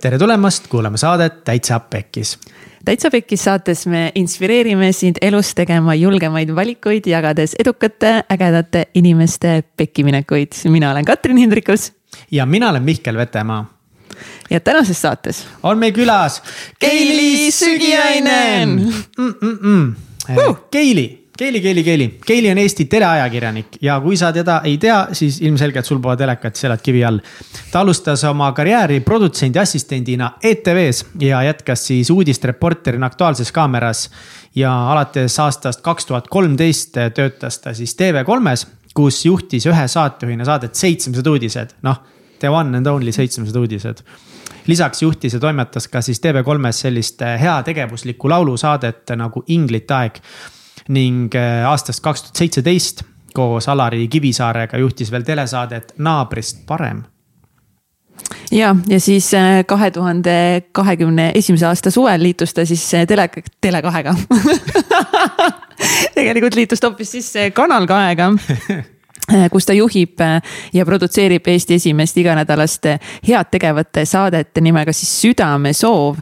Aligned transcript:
tere 0.00 0.18
tulemast 0.18 0.68
kuulama 0.68 0.96
saadet 0.96 1.44
Täitsa 1.44 1.80
Pekkis. 1.80 2.38
täitsa 2.84 3.10
Pekkis 3.10 3.44
saates 3.44 3.86
me 3.86 4.12
inspireerime 4.14 4.92
sind 4.92 5.16
elus 5.22 5.54
tegema 5.54 5.94
julgemaid 5.94 6.54
valikuid, 6.56 7.06
jagades 7.06 7.54
edukate, 7.58 8.24
ägedate 8.32 8.86
inimeste 8.94 9.62
pekkiminekuid. 9.76 10.52
mina 10.68 10.90
olen 10.90 11.04
Katrin 11.04 11.36
Hindrikus. 11.36 11.92
ja 12.30 12.46
mina 12.46 12.70
olen 12.70 12.82
Mihkel 12.82 13.16
Vetemaa. 13.16 13.78
ja 14.50 14.60
tänases 14.60 15.02
saates 15.02 15.46
on 15.62 15.78
meil 15.78 15.92
külas 15.92 16.42
Keili 16.78 17.50
Süginainen 17.50 18.68
mm. 18.68 18.92
-mm 19.18 19.58
-mm. 19.62 19.94
Uh. 20.48 20.58
Keili 20.70 21.19
Keili, 21.40 21.60
Keili, 21.60 21.84
Keili, 21.84 22.18
Keili 22.26 22.50
on 22.50 22.58
Eesti 22.58 22.84
teleajakirjanik 22.84 23.66
ja 23.80 23.94
kui 24.04 24.16
sa 24.16 24.28
teda 24.32 24.58
ei 24.68 24.74
tea, 24.78 24.98
siis 25.16 25.38
ilmselgelt 25.40 25.86
sul 25.88 25.96
pole 26.04 26.18
telekat, 26.20 26.52
sa 26.56 26.66
elad 26.68 26.82
kivi 26.84 27.00
all. 27.04 27.22
ta 27.72 27.80
alustas 27.80 28.26
oma 28.28 28.50
karjääri 28.52 28.98
produtsendi 29.00 29.58
assistendina 29.58 30.34
ETV-s 30.42 31.06
ja 31.20 31.40
jätkas 31.42 31.86
siis 31.86 32.10
uudistereporterina 32.10 33.06
Aktuaalses 33.06 33.52
Kaameras. 33.52 34.10
ja 34.54 34.74
alates 34.92 35.38
aastast 35.40 35.80
kaks 35.80 36.06
tuhat 36.06 36.28
kolmteist 36.28 37.00
töötas 37.14 37.58
ta 37.58 37.74
siis 37.74 37.96
TV3-s, 37.96 38.66
kus 38.94 39.24
juhtis 39.24 39.66
ühe 39.66 39.88
saatejuhina 39.88 40.44
saadet 40.44 40.74
Seitsmesed 40.74 41.26
uudised, 41.26 41.74
noh, 41.82 42.02
the 42.38 42.50
one 42.50 42.76
and 42.76 42.86
only 42.86 43.12
Seitsmesed 43.12 43.56
uudised 43.56 44.04
lisaks 44.66 45.02
juhtis 45.02 45.34
ja 45.34 45.40
toimetas 45.40 45.88
ka 45.88 46.04
siis 46.04 46.20
TV3-s 46.20 46.86
sellist 46.86 47.20
heategevuslikku 47.40 48.28
laulusaadet 48.28 49.16
nagu 49.16 49.44
Inglite 49.48 49.94
aeg 49.94 50.24
ning 50.88 51.34
äh, 51.34 51.64
aastast 51.68 52.02
kaks 52.04 52.22
tuhat 52.22 52.36
seitseteist 52.36 53.02
koos 53.34 53.68
Alari 53.68 54.08
Kivisaarega 54.08 54.78
juhtis 54.78 55.10
veel 55.10 55.22
telesaadet 55.22 55.94
Naabrist 55.98 56.66
parem. 56.66 57.02
Ja, 58.50 58.76
ja 58.88 59.00
siis 59.00 59.34
äh, 59.34 59.64
kahe 59.66 59.90
tuhande 59.90 60.62
kahekümne 60.72 61.30
esimese 61.34 61.66
aasta 61.66 61.90
suvel 61.90 62.22
liitus 62.22 62.54
ta 62.54 62.66
siis 62.66 62.84
äh, 62.94 63.06
tele, 63.06 63.28
Tele2-ga. 63.66 64.14
Tegelikult 66.18 66.54
liitus 66.54 66.80
ta 66.80 66.90
hoopis 66.90 67.12
siis 67.16 67.32
Kanal 67.54 67.86
kahega 67.86 68.32
Äh, 68.70 68.84
kus 69.52 69.66
ta 69.66 69.74
juhib 69.76 70.20
äh, 70.20 70.40
ja 70.72 70.86
produtseerib 70.86 71.46
Eesti 71.48 71.74
esimest 71.74 72.16
iganädalast 72.20 72.86
äh, 72.86 73.12
head 73.26 73.50
tegevate 73.50 74.04
saadet 74.04 74.60
nimega 74.60 74.92
siis 74.92 75.12
Südamesoov. 75.22 76.16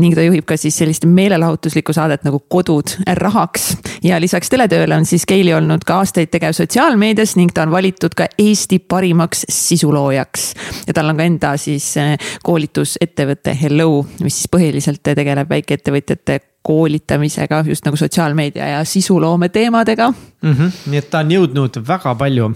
ning 0.00 0.14
ta 0.14 0.22
juhib 0.22 0.46
ka 0.48 0.56
siis 0.56 0.76
sellist 0.78 1.04
meelelahutuslikku 1.04 1.92
saadet 1.92 2.24
nagu 2.24 2.42
Kodud 2.48 2.94
rahaks. 3.16 3.76
ja 4.02 4.20
lisaks 4.20 4.50
teletööle 4.50 4.96
on 4.96 5.06
siis 5.06 5.26
Keili 5.26 5.54
olnud 5.54 5.84
ka 5.86 6.00
aastaid 6.02 6.30
tegev 6.30 6.52
sotsiaalmeedias 6.56 7.36
ning 7.36 7.52
ta 7.54 7.62
on 7.62 7.70
valitud 7.70 8.14
ka 8.16 8.28
Eesti 8.38 8.78
parimaks 8.78 9.44
sisuloojaks. 9.48 10.54
ja 10.86 10.94
tal 10.94 11.08
on 11.08 11.16
ka 11.16 11.24
enda 11.24 11.56
siis 11.56 11.94
koolitusettevõte 12.42 13.56
Hello, 13.62 14.06
mis 14.20 14.40
siis 14.40 14.48
põhiliselt 14.52 15.02
tegeleb 15.02 15.50
väikeettevõtjate 15.50 16.40
koolitamisega 16.62 17.64
just 17.66 17.84
nagu 17.84 17.96
sotsiaalmeedia 17.96 18.66
ja 18.68 18.84
sisuloome 18.84 19.48
teemadega 19.48 20.10
mm. 20.10 20.52
-hmm. 20.52 20.70
nii 20.86 20.98
et 20.98 21.10
ta 21.10 21.18
on 21.24 21.30
jõudnud 21.32 21.80
väga 21.88 22.14
palju. 22.14 22.50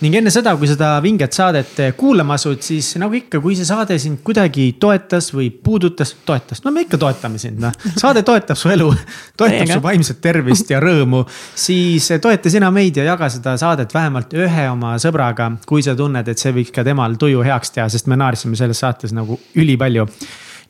ning 0.00 0.14
enne 0.14 0.30
seda, 0.30 0.52
kui 0.56 0.66
seda 0.66 1.02
vinget 1.02 1.32
saadet 1.32 1.80
kuulama 1.96 2.34
asud, 2.34 2.60
siis 2.62 2.96
nagu 3.00 3.14
ikka, 3.14 3.40
kui 3.40 3.56
see 3.56 3.64
saade 3.64 3.98
sind 3.98 4.20
kuidagi 4.24 4.76
toetas 4.80 5.32
või 5.34 5.50
puudutas, 5.50 6.14
toetas, 6.26 6.62
no 6.64 6.70
me 6.70 6.84
ikka 6.86 6.98
toetame 6.98 7.38
sind, 7.38 7.58
noh. 7.62 7.72
saade 7.96 8.22
toetab 8.22 8.56
su 8.56 8.68
elu, 8.68 8.92
toetab 9.38 9.72
su 9.72 9.82
vaimset 9.82 10.20
tervist 10.20 10.70
ja 10.70 10.80
rõõmu. 10.80 11.24
siis 11.54 12.08
toeta 12.20 12.50
sina 12.50 12.70
meid 12.70 12.96
ja 12.96 13.04
jaga 13.04 13.28
seda 13.28 13.56
saadet 13.56 13.94
vähemalt 13.94 14.34
ühe 14.34 14.70
oma 14.70 14.94
sõbraga, 15.02 15.50
kui 15.66 15.82
sa 15.82 15.96
tunned, 15.98 16.28
et 16.28 16.38
see 16.38 16.52
võiks 16.52 16.70
ka 16.74 16.84
temal 16.84 17.18
tuju 17.18 17.42
heaks 17.42 17.70
teha, 17.70 17.88
sest 17.88 18.06
me 18.06 18.16
naersime 18.16 18.56
selles 18.56 18.78
saates 18.78 19.12
nagu 19.12 19.40
ülipalju 19.54 20.06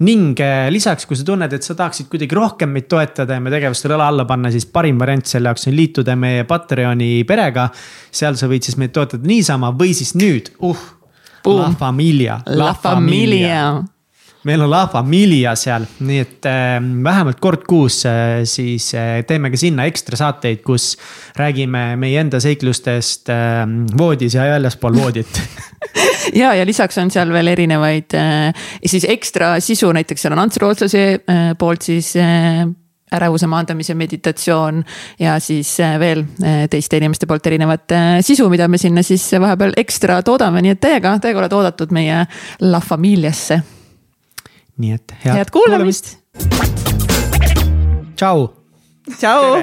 ning 0.00 0.38
lisaks, 0.72 1.06
kui 1.06 1.18
sa 1.18 1.26
tunned, 1.26 1.52
et 1.52 1.62
sa 1.62 1.76
tahaksid 1.78 2.08
kuidagi 2.12 2.36
rohkem 2.38 2.72
meid 2.72 2.88
toetada 2.90 3.36
ja 3.36 3.44
meie 3.44 3.54
tegevustele 3.56 3.96
õla 3.98 4.08
alla 4.12 4.26
panna, 4.28 4.50
siis 4.50 4.66
parim 4.66 4.98
variant 5.00 5.26
selle 5.28 5.52
jaoks 5.52 5.68
on 5.68 5.76
liituda 5.76 6.16
meie 6.16 6.44
Patreoni 6.48 7.24
perega. 7.28 7.68
seal 8.10 8.36
sa 8.36 8.48
võid 8.48 8.64
siis 8.66 8.76
meid 8.80 8.92
toetada 8.92 9.26
niisama 9.26 9.72
või 9.76 9.94
siis 9.94 10.14
nüüd, 10.18 10.54
uh. 10.62 10.90
La 11.42 11.72
Familia. 11.74 12.36
La 12.46 12.74
Familia 12.78 13.82
meil 14.44 14.62
on 14.62 14.70
La 14.70 14.86
Familia 14.90 15.54
seal, 15.58 15.84
nii 16.02 16.22
et 16.22 16.48
äh, 16.50 16.76
vähemalt 17.04 17.38
kord 17.42 17.62
kuus 17.68 18.02
äh, 18.08 18.42
siis 18.48 18.90
äh, 18.98 19.22
teeme 19.26 19.52
ka 19.52 19.60
sinna 19.60 19.86
ekstra 19.90 20.18
saateid, 20.18 20.62
kus 20.66 20.92
räägime 21.38 21.92
meie 22.00 22.20
enda 22.22 22.40
seiklustest 22.42 23.30
äh, 23.32 23.62
voodis 23.98 24.36
ja 24.38 24.48
väljaspool 24.56 24.98
voodit. 24.98 25.42
Ja, 26.32 26.52
ja 26.54 26.62
lisaks 26.64 26.96
on 27.02 27.08
seal 27.10 27.32
veel 27.34 27.50
erinevaid 27.50 28.14
siis 28.86 29.02
ekstra 29.10 29.56
sisu, 29.60 29.88
näiteks 29.92 30.22
seal 30.22 30.32
on 30.36 30.44
Ants 30.44 30.60
Rootslase 30.62 31.02
poolt 31.58 31.82
siis 31.82 32.12
ärevuse 33.18 33.48
maandamise 33.50 33.96
meditatsioon 33.98 34.78
ja 35.20 35.34
siis 35.42 35.74
veel 36.00 36.22
teiste 36.70 37.02
inimeste 37.02 37.26
poolt 37.28 37.50
erinevat 37.50 37.96
sisu, 38.22 38.46
mida 38.54 38.70
me 38.70 38.80
sinna 38.80 39.02
siis 39.04 39.26
vahepeal 39.34 39.74
ekstra 39.82 40.22
toodame, 40.22 40.62
nii 40.62 40.78
et 40.78 40.84
teiega, 40.86 41.18
teiega 41.20 41.42
oled 41.42 41.58
oodatud 41.58 41.92
meie 41.98 42.22
La 42.62 42.80
Familiasse 42.80 43.60
nii 44.80 44.92
et 44.92 45.14
head, 45.24 45.36
head 45.36 45.50
kuulamist, 45.52 46.16
kuulamist.. 46.38 47.66
tšau. 48.16 48.46
tšau. 49.18 49.62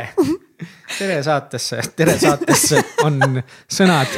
tere 0.97 1.23
saatesse, 1.23 1.81
tere 1.95 2.17
saatesse 2.19 2.83
on 3.07 3.41
sõnad, 3.71 4.13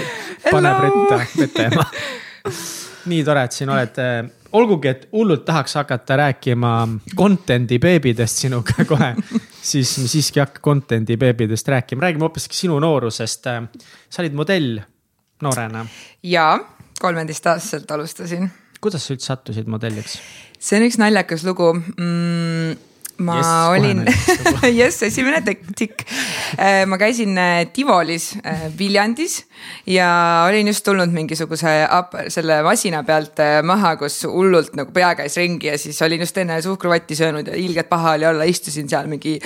paneb 0.50 0.84
ritta 0.84 1.22
Vetemaa. 1.38 1.88
nii 3.12 3.24
tore, 3.24 3.48
et 3.48 3.56
siin 3.56 3.72
oled 3.72 4.02
olgugi, 4.58 4.92
et 4.92 5.08
hullult 5.16 5.46
tahaks 5.48 5.78
hakata 5.80 6.20
rääkima 6.26 6.74
content'i 7.18 7.80
beebidest 7.80 8.44
sinuga 8.44 8.84
kohe, 8.92 9.14
siis 9.64 9.96
me 10.02 10.12
siiski 10.12 10.42
ei 10.42 10.46
hakka 10.46 10.64
content'i 10.66 11.18
beebidest 11.18 11.72
rääkima, 11.72 12.04
räägime 12.10 12.28
hoopiski 12.28 12.66
sinu 12.66 12.80
noorusest. 12.84 13.48
sa 14.10 14.22
olid 14.24 14.36
modell 14.36 14.80
noorena. 15.42 15.86
ja, 16.24 16.60
kolmeteistaastaselt 17.00 17.92
alustasin. 17.92 18.52
kuidas 18.82 19.08
sa 19.08 19.16
üldse 19.16 19.32
sattusid 19.32 19.72
modelliks? 19.72 20.20
See 20.62 20.78
on 20.78 20.86
üks 20.86 21.00
naljakas 21.02 21.44
lugu. 21.48 21.74
Mm, 21.98 22.78
ma 23.22 23.38
yes, 23.38 23.52
olin, 23.72 24.04
jess, 24.80 25.04
esimene 25.08 25.42
tikk. 25.46 26.04
Äh, 26.58 26.84
ma 26.90 26.98
käisin 27.02 27.38
äh, 27.40 27.66
Tivolis 27.74 28.34
äh, 28.44 28.68
Viljandis 28.78 29.42
ja 29.90 30.10
olin 30.48 30.68
just 30.68 30.84
tulnud 30.86 31.12
mingisuguse 31.14 31.74
selle 32.34 32.62
masina 32.66 33.04
pealt 33.06 33.40
maha, 33.68 33.94
kus 34.00 34.22
hullult 34.26 34.74
nagu 34.78 34.94
pea 34.96 35.14
käis 35.20 35.38
ringi 35.38 35.70
ja 35.70 35.78
siis 35.80 36.00
olin 36.02 36.24
just 36.26 36.38
enne 36.42 36.58
suhkruvatti 36.66 37.16
söönud 37.18 37.52
ja 37.52 37.58
ilgelt 37.60 37.90
paha 37.90 38.16
oli 38.18 38.28
olla, 38.32 38.48
istusin 38.50 38.90
seal 38.90 39.10
mingi 39.12 39.38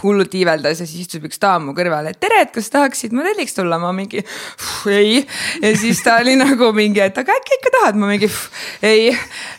hullult 0.00 0.34
iiveldas 0.34 0.80
ja 0.80 0.88
siis 0.88 1.04
istus 1.04 1.24
üks 1.26 1.40
daam 1.42 1.68
mu 1.68 1.76
kõrval, 1.76 2.08
et 2.10 2.20
tere, 2.22 2.40
et 2.46 2.54
kas 2.54 2.72
tahaksid 2.72 3.14
modelliks 3.16 3.56
tulla, 3.56 3.78
ma 3.82 3.92
mingi 3.96 4.24
ei. 4.88 5.20
ja 5.62 5.74
siis 5.76 6.00
ta 6.04 6.18
oli 6.22 6.36
nagu 6.40 6.72
mingi, 6.76 7.02
et 7.04 7.18
aga 7.20 7.36
äkki 7.36 7.58
ikka 7.60 7.74
tahad, 7.76 8.00
ma 8.00 8.10
mingi 8.10 8.30
ei, 8.86 9.10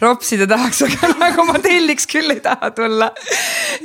ropsida 0.02 0.50
tahaks, 0.50 0.82
aga 0.88 1.14
nagu 1.28 1.46
modelliks 1.52 2.10
küll 2.10 2.34
ei 2.34 2.42
taha 2.44 2.72
tulla 2.76 3.12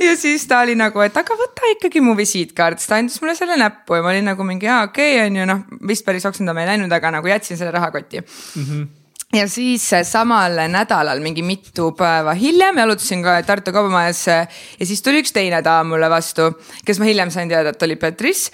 ja 0.03 0.16
siis 0.16 0.47
ta 0.49 0.60
oli 0.65 0.77
nagu, 0.78 1.00
et 1.04 1.16
aga 1.16 1.38
võta 1.38 1.72
ikkagi 1.77 2.03
mu 2.04 2.16
visiitkaart, 2.19 2.82
siis 2.82 2.93
ta 2.93 3.00
andis 3.00 3.21
mulle 3.22 3.37
selle 3.38 3.59
näppu 3.60 3.99
ja 3.99 4.04
ma 4.04 4.12
olin 4.15 4.31
nagu 4.32 4.47
mingi, 4.47 4.69
aa 4.69 4.84
okei 4.91 5.16
okay,, 5.16 5.27
on 5.31 5.41
ju 5.41 5.49
noh, 5.49 5.65
vist 5.88 6.06
päris 6.06 6.27
oksendama 6.28 6.65
ei 6.65 6.72
läinud, 6.75 6.93
aga 6.93 7.16
nagu 7.19 7.32
jätsin 7.32 7.59
selle 7.59 7.75
rahakotti 7.75 8.22
mm. 8.22 8.62
-hmm 8.62 8.87
ja 9.36 9.47
siis 9.50 9.84
samal 10.08 10.56
nädalal, 10.72 11.20
mingi 11.24 11.42
mitu 11.44 11.91
päeva 11.97 12.32
hiljem 12.36 12.78
jalutasin 12.80 13.22
ka 13.24 13.36
Tartu 13.47 13.72
Kaubamajas 13.74 14.22
ja 14.30 14.86
siis 14.86 15.02
tuli 15.04 15.20
üks 15.20 15.34
teine 15.36 15.60
daam 15.64 15.91
mulle 15.92 16.08
vastu, 16.10 16.48
kes 16.86 17.00
ma 17.00 17.08
hiljem 17.08 17.32
sain 17.34 17.50
teada, 17.50 17.75
et 17.75 17.82
oli 17.84 17.98
Beatrice. 18.00 18.52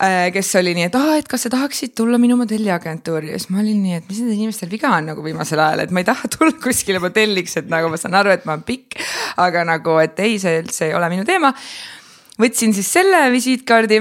Äh, 0.00 0.30
kes 0.32 0.54
oli 0.56 0.72
nii, 0.78 0.86
et 0.88 0.94
aa, 0.96 1.18
et 1.20 1.26
kas 1.28 1.42
sa 1.44 1.50
tahaksid 1.52 1.92
tulla 1.98 2.16
minu 2.20 2.38
modelliagentuuri 2.40 3.34
ja 3.34 3.40
siis 3.40 3.50
ma 3.52 3.60
olin 3.60 3.82
nii, 3.84 3.98
et 3.98 4.06
mis 4.08 4.22
nendel 4.22 4.38
inimestel 4.38 4.70
viga 4.72 4.94
on 4.96 5.10
nagu 5.10 5.24
viimasel 5.24 5.60
ajal, 5.60 5.82
et 5.84 5.92
ma 5.92 6.00
ei 6.00 6.08
taha 6.08 6.30
tulla 6.36 6.54
kuskile 6.62 7.02
modelliks, 7.02 7.58
et 7.60 7.68
nagu 7.72 7.90
ma 7.92 8.00
saan 8.00 8.16
aru, 8.22 8.32
et 8.32 8.46
ma 8.48 8.56
olen 8.56 8.64
pikk. 8.64 8.96
aga 9.44 9.66
nagu, 9.68 9.98
et 10.00 10.16
ei, 10.24 10.38
see 10.40 10.62
üldse 10.62 10.88
ei 10.88 10.96
ole 10.96 11.10
minu 11.12 11.26
teema. 11.28 11.52
võtsin 12.40 12.72
siis 12.76 12.88
selle 12.96 13.26
visiitkaardi 13.34 14.00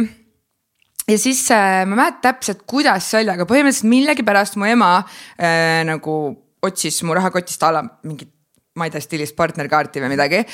ja 1.10 1.18
siis 1.18 1.44
äh, 1.52 1.86
ma 1.86 1.96
ei 1.96 2.02
mäleta 2.04 2.22
täpselt, 2.30 2.66
kuidas 2.70 3.10
see 3.12 3.24
oli, 3.24 3.34
aga 3.34 3.48
põhimõtteliselt 3.50 3.90
millegipärast 3.90 4.60
mu 4.62 4.70
ema 4.70 4.92
äh, 5.02 5.82
nagu 5.88 6.20
otsis 6.66 7.02
mu 7.08 7.16
rahakotist 7.18 7.64
a 7.64 7.72
la 7.76 7.86
mingit 8.04 8.32
ma 8.80 8.88
ei 8.88 8.96
tea, 8.96 9.04
stiilis 9.04 9.36
partnerkaarti 9.38 10.04
või 10.04 10.14
midagi. 10.16 10.46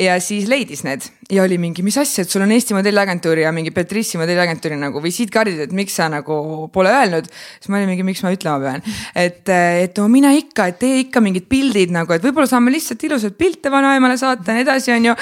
ja 0.00 0.16
siis 0.22 0.48
leidis 0.50 0.84
need 0.88 1.04
ja 1.32 1.42
oli 1.44 1.56
mingi, 1.60 1.82
mis 1.84 1.96
asja, 1.98 2.24
et 2.24 2.30
sul 2.30 2.42
on 2.44 2.52
Eesti 2.52 2.74
modelliagentuuri 2.76 3.44
ja 3.44 3.52
mingi 3.54 3.72
Beatrice'i 3.74 4.18
modelliagentuuri 4.20 4.76
nagu 4.80 5.00
visiitkaardid, 5.02 5.62
et 5.66 5.72
miks 5.76 5.96
sa 5.96 6.08
nagu 6.12 6.68
pole 6.72 6.92
öelnud. 6.92 7.28
siis 7.58 7.70
ma 7.72 7.78
olin 7.78 7.90
mingi, 7.92 8.04
miks 8.06 8.22
ma 8.24 8.32
ütlema 8.34 8.58
pean, 8.60 8.84
et, 9.16 9.48
et 9.48 10.00
no 10.00 10.08
mina 10.12 10.32
ikka, 10.36 10.68
et 10.72 10.78
tee 10.82 11.00
ikka 11.04 11.22
mingid 11.24 11.48
pildid 11.48 11.94
nagu, 11.94 12.12
et 12.12 12.24
võib-olla 12.24 12.48
saame 12.50 12.72
lihtsalt 12.74 13.02
ilusaid 13.08 13.38
pilte 13.40 13.72
vanaemale 13.72 14.18
saata 14.20 14.50
ja 14.50 14.58
nii 14.58 14.66
edasi, 14.66 14.92
on 14.96 15.10
ju. 15.10 15.16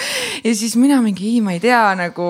ja 0.45 0.55
siis 0.59 0.77
mina 0.81 0.99
mingi, 1.05 1.37
ei, 1.37 1.45
ma 1.45 1.55
ei 1.57 1.63
tea 1.63 1.85
nagu 1.99 2.29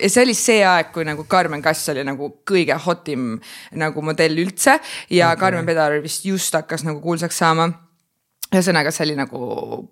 ja 0.00 0.10
see 0.10 0.26
oli 0.26 0.36
see 0.38 0.60
aeg, 0.66 0.90
kui 0.94 1.06
nagu 1.06 1.26
Karmen 1.30 1.62
Kass 1.62 1.92
oli 1.94 2.04
nagu 2.06 2.32
kõige 2.46 2.76
hotim 2.86 3.34
nagu 3.78 4.04
modell 4.04 4.42
üldse 4.42 4.78
ja 5.10 5.30
okay. 5.30 5.40
Karmen 5.46 5.68
Pedar 5.68 6.00
vist 6.02 6.26
just 6.26 6.54
hakkas 6.56 6.86
nagu 6.86 7.02
kuulsaks 7.04 7.38
saama 7.38 7.70
ühesõnaga, 8.58 8.92
see 8.94 9.04
oli 9.08 9.16
nagu 9.18 9.40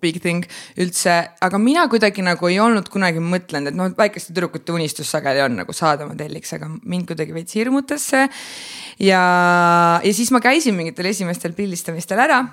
big 0.03 0.19
thing 0.23 0.47
üldse, 0.81 1.15
aga 1.43 1.61
mina 1.61 1.85
kuidagi 1.91 2.25
nagu 2.25 2.49
ei 2.49 2.59
olnud 2.63 2.89
kunagi 2.93 3.23
mõtlenud, 3.23 3.71
et 3.71 3.77
noh, 3.77 3.93
väikeste 3.97 4.33
tüdrukute 4.33 4.75
unistus 4.75 5.11
sageli 5.13 5.43
on 5.45 5.57
nagu 5.61 5.75
saada 5.75 6.07
modelliks, 6.09 6.55
aga 6.57 6.69
mind 6.71 7.07
kuidagi 7.11 7.35
veits 7.35 7.57
hirmutas 7.57 8.09
see. 8.13 8.27
ja, 9.09 9.23
ja 10.03 10.13
siis 10.13 10.31
ma 10.33 10.43
käisin 10.43 10.77
mingitel 10.77 11.11
esimestel 11.11 11.55
pildistamistel 11.57 12.21
ära 12.23 12.43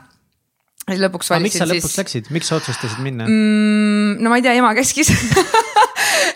ja 0.89 0.99
lõpuks 1.05 1.31
valisin 1.33 1.61
siis. 1.61 1.61
miks 1.61 1.61
sa 1.61 1.69
lõpuks 1.71 1.93
siis... 1.93 2.01
läksid, 2.03 2.33
miks 2.35 2.51
sa 2.51 2.59
otsustasid 2.61 3.05
minna 3.05 3.29
mm,? 3.29 4.21
no 4.23 4.33
ma 4.33 4.41
ei 4.41 4.47
tea, 4.47 4.57
ema 4.59 4.73
käskis 4.79 5.13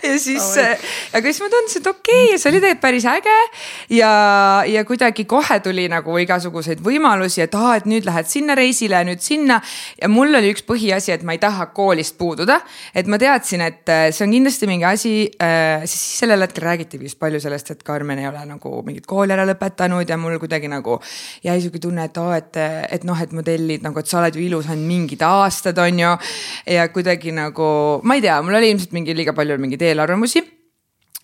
ja 0.10 0.18
siis 0.20 0.44
oh,, 0.60 0.88
aga 1.16 1.30
siis 1.30 1.42
ma 1.44 1.50
tundsin, 1.52 1.82
et 1.82 1.88
okei 1.90 2.24
okay,, 2.28 2.38
see 2.40 2.50
oli 2.50 2.60
tegelikult 2.60 2.82
päris 2.84 3.06
äge. 3.08 3.36
ja, 3.96 4.10
ja 4.68 4.84
kuidagi 4.84 5.24
kohe 5.28 5.58
tuli 5.64 5.86
nagu 5.92 6.18
igasuguseid 6.20 6.82
võimalusi, 6.84 7.42
et 7.44 7.54
aa, 7.58 7.76
et 7.80 7.88
nüüd 7.90 8.06
lähed 8.08 8.28
sinna 8.30 8.56
reisile 8.58 9.00
nüüd 9.08 9.22
sinna. 9.24 9.60
ja 10.00 10.10
mul 10.12 10.34
oli 10.34 10.52
üks 10.54 10.64
põhiasi, 10.66 11.14
et 11.14 11.24
ma 11.26 11.36
ei 11.36 11.42
taha 11.42 11.70
koolist 11.76 12.18
puududa. 12.20 12.60
et 12.94 13.08
ma 13.10 13.18
teadsin, 13.20 13.64
et 13.64 13.92
äh, 13.92 14.08
see 14.14 14.26
on 14.26 14.34
kindlasti 14.36 14.70
mingi 14.70 14.88
asi 14.88 15.14
äh,, 15.42 15.84
siis 15.88 16.20
sellel 16.20 16.44
hetkel 16.44 16.66
räägiti 16.68 17.00
vist 17.00 17.18
palju 17.20 17.40
sellest, 17.40 17.74
et 17.74 17.82
Karmen 17.86 18.20
ei 18.20 18.28
ole 18.28 18.44
nagu 18.48 18.76
mingit 18.86 19.06
kooli 19.08 19.34
ära 19.34 19.46
lõpetanud 19.48 20.08
ja 20.08 20.18
mul 20.20 20.38
kuidagi 20.42 20.70
nagu 20.70 20.98
jäi 21.44 21.58
sihuke 21.60 21.80
tunne, 21.82 22.08
et 22.10 22.20
oo, 22.20 22.30
et, 22.36 22.60
et 22.92 23.04
noh, 23.08 23.18
et 23.20 23.32
modellid 23.36 23.84
nagu, 23.84 24.00
et 24.00 24.10
sa 24.10 24.20
oled 24.20 24.36
ju 24.36 24.44
ilus 24.44 24.68
ainult 24.70 24.88
mingid 24.88 25.24
aastad, 25.26 25.78
on 25.80 26.00
ju. 26.04 26.12
ja 26.74 26.88
kuidagi 26.92 27.32
nagu, 27.34 27.68
ma 28.04 28.18
ei 28.18 28.24
tea, 28.24 28.40
mul 28.44 28.58
oli 28.58 28.72
ilmselt 28.74 28.94
mingi 28.96 29.16
liiga 29.16 29.34
palju 29.36 29.58
mingeid 29.60 29.84
eelarvamusi 29.94 30.44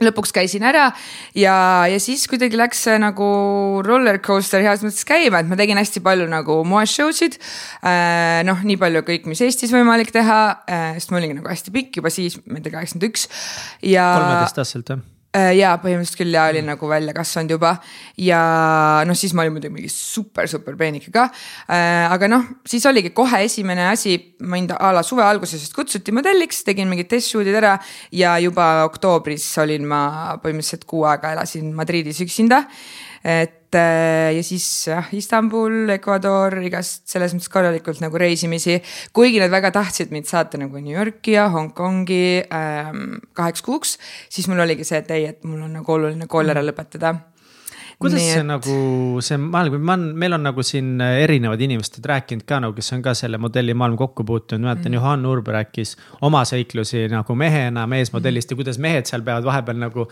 lõpuks 0.04 0.32
käisin 0.32 0.64
ära 0.64 0.86
ja, 1.36 1.54
ja 1.90 2.00
siis 2.02 2.24
kuidagi 2.30 2.58
läks 2.58 2.84
see 2.86 2.96
nagu 3.00 3.28
roller 3.84 4.20
coaster 4.24 4.64
heas 4.64 4.84
mõttes 4.84 5.04
käima, 5.08 5.42
et 5.42 5.50
ma 5.50 5.58
tegin 5.60 5.80
hästi 5.80 6.02
palju 6.04 6.28
nagu 6.30 6.60
moeshow 6.68 7.12
sid 7.16 7.36
äh,. 7.84 8.40
noh, 8.48 8.64
nii 8.64 8.80
palju 8.80 9.04
kõik, 9.06 9.28
mis 9.30 9.44
Eestis 9.44 9.74
võimalik 9.74 10.12
teha 10.14 10.40
äh,, 10.64 10.90
sest 10.98 11.12
ma 11.12 11.20
olingi 11.20 11.40
nagu 11.40 11.52
hästi 11.52 11.74
pikk 11.74 12.00
juba 12.00 12.12
siis, 12.12 12.40
ma 12.46 12.60
ei 12.60 12.64
tea, 12.64 12.76
kaheksakümmend 12.78 13.08
üks 13.10 13.28
ja. 13.92 14.12
kolmeteistaastaselt 14.16 14.94
jah? 14.96 15.08
Äh, 15.30 15.52
ja 15.60 15.76
põhimõtteliselt 15.78 16.18
küll 16.18 16.34
ja 16.34 16.48
olin 16.50 16.66
nagu 16.66 16.88
välja 16.90 17.12
kasvanud 17.14 17.52
juba. 17.54 17.76
Ja 18.18 18.40
noh, 19.06 19.14
siis 19.14 19.30
ma 19.30 19.44
olin 19.44 19.54
muidugi 19.54 19.76
mingi 19.76 19.90
super, 19.94 20.48
super 20.50 20.74
peenike 20.78 21.12
ka. 21.14 21.28
Äh, 21.70 22.08
aga 22.10 22.26
noh, 22.26 22.48
siis 22.66 22.82
oligi 22.90 23.12
kohe 23.14 23.44
esimene 23.46 23.84
asi, 23.92 24.16
mind 24.42 24.74
a 24.74 24.90
la 24.96 25.04
suve 25.06 25.22
alguses 25.22 25.68
kutsuti 25.76 26.10
modelliks, 26.16 26.64
tegin 26.66 26.90
mingid 26.90 27.12
testshoot'id 27.12 27.60
ära 27.60 27.76
ja 28.10 28.34
juba 28.42 28.88
oktoobris 28.88 29.46
olin 29.62 29.86
ma 29.86 30.02
põhimõtteliselt 30.42 30.88
kuu 30.90 31.06
aega 31.06 31.36
elasin 31.36 31.70
Madridis 31.78 32.18
üksinda. 32.26 32.64
Et 33.22 33.59
äh, 33.78 34.30
ja 34.36 34.42
siis 34.46 34.66
jah, 34.88 35.08
Istanbul, 35.16 35.88
Ecuador, 35.96 36.58
igast 36.64 37.08
selles 37.10 37.34
mõttes 37.36 37.52
korralikult 37.52 38.02
nagu 38.04 38.20
reisimisi. 38.20 38.80
kuigi 39.12 39.40
nad 39.42 39.52
väga 39.52 39.72
tahtsid 39.74 40.14
mind 40.14 40.28
saata 40.30 40.60
nagu 40.60 40.78
New 40.78 40.94
Yorki 40.94 41.36
ja 41.36 41.48
Hongkongi 41.52 42.22
ähm, 42.46 43.18
kaheks 43.36 43.62
kuuks, 43.66 43.98
siis 44.28 44.48
mul 44.48 44.62
oligi 44.66 44.86
see, 44.86 45.02
et 45.02 45.10
ei, 45.16 45.26
et 45.34 45.44
mul 45.44 45.62
on 45.66 45.80
nagu 45.80 45.98
oluline 45.98 46.30
kool 46.30 46.50
ära 46.52 46.64
lõpetada 46.64 47.16
kuidas 48.00 48.16
Nii, 48.16 48.32
see 48.32 48.40
et... 48.40 48.48
nagu 48.48 48.74
see 49.24 49.38
maailm, 49.40 49.76
ma, 49.84 49.96
meil 50.00 50.36
on 50.36 50.46
nagu 50.48 50.64
siin 50.64 50.94
erinevad 51.04 51.60
inimesed 51.60 52.06
rääkinud 52.08 52.46
ka 52.48 52.60
nagu, 52.64 52.72
kes 52.76 52.94
on 52.96 53.02
ka 53.04 53.12
selle 53.18 53.40
modellimaailm 53.42 53.98
kokku 54.00 54.24
puutunud, 54.24 54.64
mäletan 54.64 54.88
mm. 54.88 54.96
Johan 54.96 55.26
Urb 55.28 55.50
rääkis 55.52 55.96
oma 56.24 56.46
seiklusi 56.48 57.06
nagu 57.12 57.36
mehena, 57.36 57.84
meesmodellist 57.90 58.48
mm. 58.48 58.56
ja 58.56 58.62
kuidas 58.62 58.80
mehed 58.80 59.10
seal 59.10 59.26
peavad 59.26 59.44
vahepeal 59.44 59.82
nagu 59.84 60.08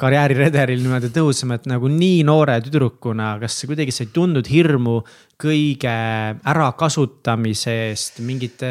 karjääriredelil 0.00 0.82
niimoodi 0.82 1.10
tõusma, 1.14 1.56
et 1.56 1.68
nagu 1.70 1.88
nii 1.90 2.20
noore 2.28 2.58
tüdrukuna, 2.64 3.36
kas 3.40 3.62
kuidagi 3.68 3.94
sa 3.94 4.04
ei 4.04 4.12
tundnud 4.12 4.48
hirmu 4.50 4.98
kõige 5.36 5.92
ärakasutamise 6.48 7.74
eest, 7.90 8.22
mingite 8.24 8.70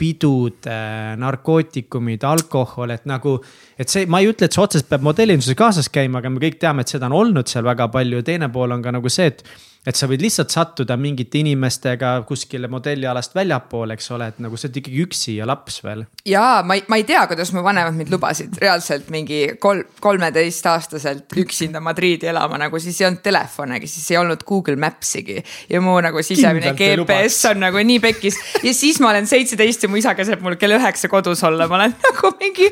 pidude, 0.00 0.78
narkootikumid, 1.20 2.24
alkohol, 2.24 2.94
et 2.96 3.04
nagu. 3.08 3.36
et 3.78 3.92
see, 3.92 4.06
ma 4.08 4.20
ei 4.20 4.30
ütle, 4.30 4.48
et 4.48 4.56
see 4.56 4.62
otseselt 4.62 4.88
peab 4.88 5.04
modellinduses 5.04 5.56
kaasas 5.56 5.90
käima, 5.92 6.22
aga 6.22 6.32
me 6.32 6.40
kõik 6.40 6.56
teame, 6.60 6.84
et 6.84 6.92
seda 6.92 7.10
on 7.10 7.18
olnud 7.20 7.48
seal 7.48 7.64
väga 7.64 7.90
palju 7.92 8.22
ja 8.22 8.28
teine 8.32 8.48
pool 8.52 8.72
on 8.72 8.84
ka 8.84 8.94
nagu 8.96 9.12
see, 9.12 9.28
et 9.32 9.44
et 9.86 9.94
sa 9.94 10.08
võid 10.10 10.22
lihtsalt 10.24 10.50
sattuda 10.50 10.96
mingite 10.98 11.38
inimestega 11.40 12.12
kuskile 12.26 12.68
modellialast 12.70 13.36
väljapoole, 13.36 13.94
eks 13.94 14.10
ole, 14.16 14.30
et 14.32 14.40
nagu 14.42 14.58
sa 14.58 14.66
oled 14.66 14.80
ikkagi 14.80 15.02
üksi 15.04 15.36
ja 15.38 15.46
laps 15.48 15.78
veel. 15.84 16.04
ja 16.26 16.62
ma 16.66 16.78
ei, 16.78 16.82
ma 16.90 16.98
ei 16.98 17.06
tea, 17.06 17.22
kuidas 17.30 17.52
mu 17.54 17.62
vanemad 17.64 17.94
mind 17.96 18.10
lubasid 18.12 18.58
reaalselt 18.62 19.10
mingi 19.14 19.40
kolm, 19.62 19.86
kolmeteistaastaselt 20.02 21.36
üksinda 21.42 21.80
Madriidi 21.84 22.30
elama, 22.32 22.58
nagu 22.66 22.80
siis 22.82 23.00
ei 23.00 23.08
olnud 23.10 23.22
telefonegi, 23.22 23.90
siis 23.90 24.10
ei 24.10 24.20
olnud 24.20 24.42
Google 24.48 24.76
Maps'igi. 24.82 25.38
ja 25.70 25.80
mu 25.80 25.94
nagu 26.06 26.22
sisemine 26.24 26.74
GPS 26.78 27.50
on 27.52 27.62
nagu 27.66 27.82
nii 27.82 28.02
pekkis. 28.02 28.38
Ja 28.64 28.74
siis 28.76 29.00
ma 29.02 29.12
olen 29.12 29.28
seitseteist 29.30 29.86
ja 29.86 29.92
mu 29.92 30.00
isa 30.00 30.14
käsib 30.18 30.44
mul 30.44 30.58
kell 30.60 30.78
üheksa 30.78 31.10
kodus 31.12 31.44
olla, 31.46 31.68
ma 31.70 31.80
olen 31.82 31.96
nagu 32.06 32.32
mingi 32.40 32.70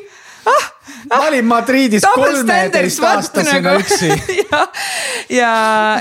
ah, 0.49 0.71
ma 1.09 1.19
olin 1.27 1.45
Madridis 1.45 2.05
kolmeteistaastasena 2.15 3.61
nagu. 3.61 3.83
üksi 3.83 4.09
ja, 4.51 4.61
ja, 5.29 5.51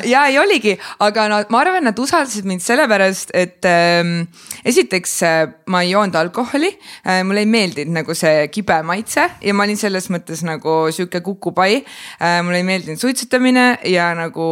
ja 0.05 0.25
ei 0.31 0.39
oligi, 0.39 0.75
aga 1.05 1.29
no 1.31 1.41
ma 1.53 1.61
arvan, 1.65 1.85
nad 1.89 1.99
usaldasid 1.99 2.49
mind 2.49 2.65
sellepärast, 2.65 3.35
et 3.35 3.65
ähm, 3.69 4.25
esiteks 4.65 5.17
äh, 5.27 5.39
ma 5.71 5.83
ei 5.85 5.93
joonud 5.93 6.15
alkoholi 6.19 6.71
äh,. 7.07 7.23
mulle 7.25 7.45
ei 7.45 7.51
meeldinud 7.51 7.95
nagu 8.01 8.17
see 8.19 8.49
kibe 8.53 8.81
maitse 8.87 9.27
ja 9.43 9.55
ma 9.55 9.67
olin 9.67 9.79
selles 9.81 10.11
mõttes 10.13 10.45
nagu 10.47 10.77
sihuke 10.95 11.21
kukupai 11.25 11.81
äh,. 11.81 12.41
mulle 12.45 12.61
ei 12.63 12.69
meeldinud 12.69 13.01
suitsetamine 13.01 13.67
ja 13.91 14.11
nagu 14.17 14.49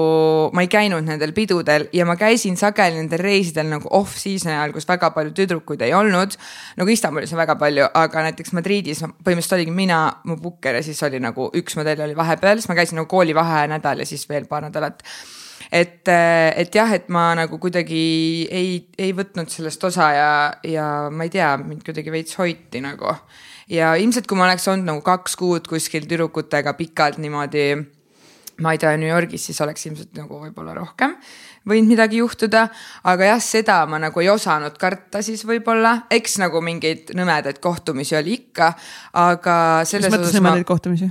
ma 0.52 0.64
ei 0.64 0.70
käinud 0.72 1.06
nendel 1.06 1.34
pidudel 1.36 1.88
ja 1.92 2.06
ma 2.08 2.16
käisin 2.20 2.56
sageli 2.60 3.00
nendel 3.00 3.22
reisidel 3.22 3.68
nagu 3.72 3.88
off-season'i 3.90 4.54
ajal, 4.56 4.74
kus 4.76 4.88
väga 4.88 5.12
palju 5.14 5.34
tüdrukuid 5.36 5.82
ei 5.86 5.94
olnud. 5.96 6.36
nagu 6.76 6.92
Istanbulis 6.92 7.32
on 7.32 7.40
väga 7.40 7.56
palju, 7.60 7.88
aga 7.94 8.26
näiteks 8.28 8.52
Madridis 8.56 9.02
põhimõtteliselt 9.02 9.56
oligi 9.58 9.74
mina, 9.74 10.00
mu 10.28 10.38
pukker 10.40 10.78
ja 10.78 10.82
siis 10.86 11.02
oli 11.06 11.20
nagu 11.22 11.50
üks 11.58 11.76
modell 11.78 12.04
oli 12.04 12.16
vahepeal, 12.16 12.60
siis 12.60 12.70
ma 12.70 12.78
käisin 12.78 13.00
nagu 13.00 13.10
koolivaheaja 13.10 13.70
nädal 13.74 14.02
ja 14.02 14.08
siis 14.08 14.28
veel 14.30 14.48
paar 14.50 14.66
nädalat 14.66 15.02
et, 15.72 16.08
et 16.08 16.74
jah, 16.74 16.92
et 16.94 17.08
ma 17.12 17.30
nagu 17.38 17.58
kuidagi 17.62 18.02
ei, 18.50 18.74
ei 18.98 19.14
võtnud 19.16 19.50
sellest 19.52 19.84
osa 19.88 20.10
ja, 20.16 20.28
ja 20.66 20.86
ma 21.12 21.26
ei 21.26 21.32
tea, 21.32 21.54
mind 21.62 21.84
kuidagi 21.86 22.12
veits 22.12 22.36
hoiti 22.40 22.82
nagu. 22.84 23.16
ja 23.72 23.94
ilmselt, 24.00 24.28
kui 24.28 24.38
ma 24.38 24.48
oleks 24.48 24.68
olnud 24.68 24.90
nagu 24.90 25.04
kaks 25.06 25.36
kuud 25.40 25.68
kuskil 25.70 26.06
tüdrukutega 26.08 26.74
pikalt 26.78 27.20
niimoodi, 27.22 27.66
ma 28.62 28.74
ei 28.74 28.82
tea, 28.82 28.96
New 29.00 29.08
Yorgis, 29.08 29.48
siis 29.48 29.60
oleks 29.64 29.86
ilmselt 29.88 30.12
nagu 30.18 30.42
võib-olla 30.44 30.76
rohkem 30.76 31.16
võinud 31.68 31.92
midagi 31.94 32.20
juhtuda. 32.22 32.66
aga 33.08 33.32
jah, 33.32 33.42
seda 33.42 33.78
ma 33.86 34.00
nagu 34.02 34.22
ei 34.22 34.30
osanud 34.32 34.76
karta 34.80 35.22
siis 35.22 35.44
võib-olla, 35.48 36.06
eks 36.10 36.38
nagu 36.42 36.62
mingeid 36.64 37.12
nõmedaid 37.18 37.60
kohtumisi 37.62 38.16
oli 38.18 38.38
ikka, 38.40 38.72
aga. 39.12 39.56
mis 39.84 40.08
mõttes 40.08 40.38
nõmedaid 40.38 40.64
ma... 40.64 40.70
kohtumisi? 40.72 41.10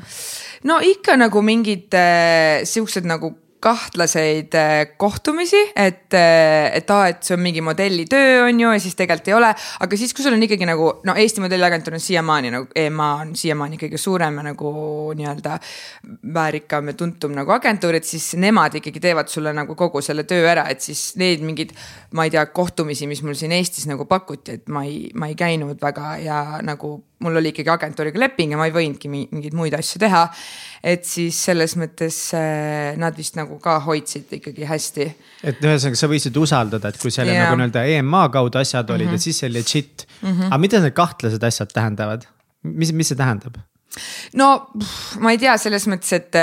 no 0.68 0.82
ikka 0.84 1.18
nagu 1.20 1.42
mingid 1.46 1.94
äh, 1.98 2.66
siuksed 2.68 3.08
nagu 3.10 3.34
kahtlaseid 3.62 4.56
äh, 4.58 4.98
kohtumisi, 4.98 5.60
et, 5.76 6.14
äh, 6.18 6.72
et 6.78 6.90
aa, 6.92 7.12
et 7.12 7.22
see 7.26 7.36
on 7.38 7.44
mingi 7.44 7.62
modellitöö, 7.62 8.48
on 8.48 8.60
ju, 8.60 8.72
ja 8.74 8.80
siis 8.82 8.98
tegelikult 8.98 9.30
ei 9.30 9.36
ole. 9.38 9.52
aga 9.86 10.00
siis, 10.00 10.14
kui 10.18 10.26
sul 10.26 10.34
on 10.34 10.46
ikkagi 10.46 10.66
nagu 10.70 10.88
no 11.06 11.16
Eesti 11.22 11.44
modelliagentuur 11.44 11.98
on 11.98 12.04
siiamaani 12.04 12.52
nagu 12.56 12.68
EMA 12.84 13.10
on 13.22 13.36
siiamaani 13.38 13.78
kõige 13.82 14.00
suurem 14.02 14.40
ja 14.42 14.48
nagu 14.50 14.72
nii-öelda 15.20 15.60
väärikam 16.34 16.90
ja 16.90 16.98
tuntum 16.98 17.36
nagu 17.38 17.54
agentuur, 17.54 18.00
et 18.00 18.08
siis 18.08 18.32
nemad 18.42 18.80
ikkagi 18.82 19.04
teevad 19.04 19.30
sulle 19.30 19.54
nagu 19.54 19.78
kogu 19.78 20.02
selle 20.02 20.26
töö 20.30 20.50
ära, 20.50 20.66
et 20.74 20.82
siis 20.82 21.12
neid 21.22 21.46
mingeid, 21.46 21.76
ma 22.18 22.26
ei 22.26 22.34
tea, 22.34 22.48
kohtumisi, 22.50 23.10
mis 23.10 23.22
mul 23.26 23.38
siin 23.38 23.54
Eestis 23.56 23.86
nagu 23.90 24.10
pakuti, 24.10 24.58
et 24.58 24.74
ma 24.74 24.86
ei, 24.88 25.06
ma 25.14 25.30
ei 25.30 25.38
käinud 25.38 25.78
väga 25.82 26.18
ja 26.26 26.42
nagu 26.66 26.98
mul 27.22 27.40
oli 27.42 27.52
ikkagi 27.54 27.72
agentuuriga 27.74 28.22
leping 28.22 28.56
ja 28.56 28.60
ma 28.60 28.68
ei 28.70 28.76
võinudki 28.76 29.12
mingeid 29.12 29.56
muid 29.58 29.76
asju 29.78 30.02
teha. 30.02 30.24
et 30.94 31.06
siis 31.06 31.38
selles 31.48 31.76
mõttes 31.78 32.20
äh, 32.38 32.98
nad 33.02 33.18
vist 33.18 33.38
nagu 33.40 33.60
ka 33.62 33.78
hoidsid 33.86 34.32
ikkagi 34.40 34.68
hästi. 34.70 35.10
et 35.44 35.64
ühesõnaga, 35.64 36.00
sa 36.00 36.12
võisid 36.12 36.38
usaldada, 36.42 36.92
et 36.92 37.02
kui 37.02 37.14
selle 37.14 37.36
yeah. 37.36 37.48
nagu 37.48 37.60
nii-öelda 37.62 37.86
EMA 37.98 38.28
kaudu 38.34 38.62
asjad 38.62 38.90
olid 38.90 39.08
mm, 39.08 39.12
-hmm. 39.12 39.16
et 39.16 39.30
siis 39.30 39.44
see 39.44 39.54
legit 39.54 40.08
mm. 40.22 40.30
-hmm. 40.30 40.48
aga 40.48 40.62
mida 40.66 40.82
need 40.84 40.98
kahtlased 40.98 41.44
asjad 41.44 41.74
tähendavad? 41.74 42.28
mis, 42.64 42.92
mis 42.94 43.14
see 43.14 43.18
tähendab? 43.18 43.62
No 44.40 44.50
ma 45.20 45.34
ei 45.34 45.40
tea, 45.42 45.56
selles 45.62 45.88
mõttes, 45.92 46.14
et, 46.16 46.38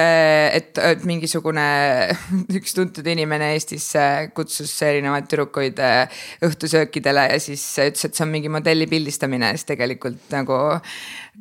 et, 0.58 0.82
et 0.92 1.06
mingisugune 1.08 1.66
üks 2.58 2.76
tuntud 2.76 3.06
inimene 3.08 3.52
Eestis 3.56 3.90
kutsus 4.36 4.74
erinevaid 4.86 5.28
tüdrukuid 5.30 5.80
äh, 5.84 6.20
õhtusöökidele 6.44 7.28
ja 7.32 7.38
siis 7.42 7.64
ütles, 7.78 8.04
et 8.04 8.14
see 8.18 8.26
on 8.26 8.34
mingi 8.34 8.52
modelli 8.52 8.88
pildistamine 8.90 9.54
siis 9.56 9.68
tegelikult 9.68 10.28
nagu 10.34 10.58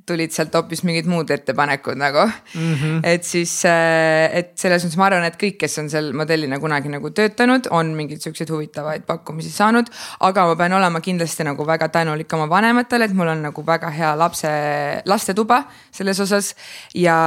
tulid 0.08 0.34
sealt 0.34 0.54
hoopis 0.56 0.84
mingid 0.86 1.08
muud 1.10 1.30
ettepanekud 1.34 1.98
nagu 1.98 2.24
mm. 2.28 2.74
-hmm. 2.76 3.00
et 3.04 3.24
siis, 3.24 3.54
äh, 3.66 4.30
et 4.40 4.52
selles 4.56 4.86
mõttes 4.86 4.98
ma 4.98 5.08
arvan, 5.10 5.26
et 5.26 5.40
kõik, 5.42 5.58
kes 5.64 5.78
on 5.82 5.90
seal 5.90 6.12
modellina 6.14 6.60
kunagi 6.60 6.92
nagu 6.92 7.10
töötanud, 7.10 7.68
on 7.72 7.94
mingeid 7.98 8.22
siukseid 8.22 8.50
huvitavaid 8.50 9.08
pakkumisi 9.08 9.52
saanud. 9.52 9.90
aga 10.20 10.46
ma 10.46 10.56
pean 10.56 10.74
olema 10.74 11.02
kindlasti 11.02 11.44
nagu 11.44 11.66
väga 11.68 11.90
tänulik 11.90 12.34
oma 12.34 12.50
vanematele, 12.50 13.06
et 13.06 13.14
mul 13.14 13.28
on 13.28 13.42
nagu 13.50 13.66
väga 13.66 13.90
hea 13.90 14.16
lapse, 14.18 14.52
lastetuba 15.06 15.64
selles 15.98 16.20
osas 16.24 16.54
ja, 16.96 17.18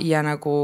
ja 0.00 0.22
nagu 0.26 0.54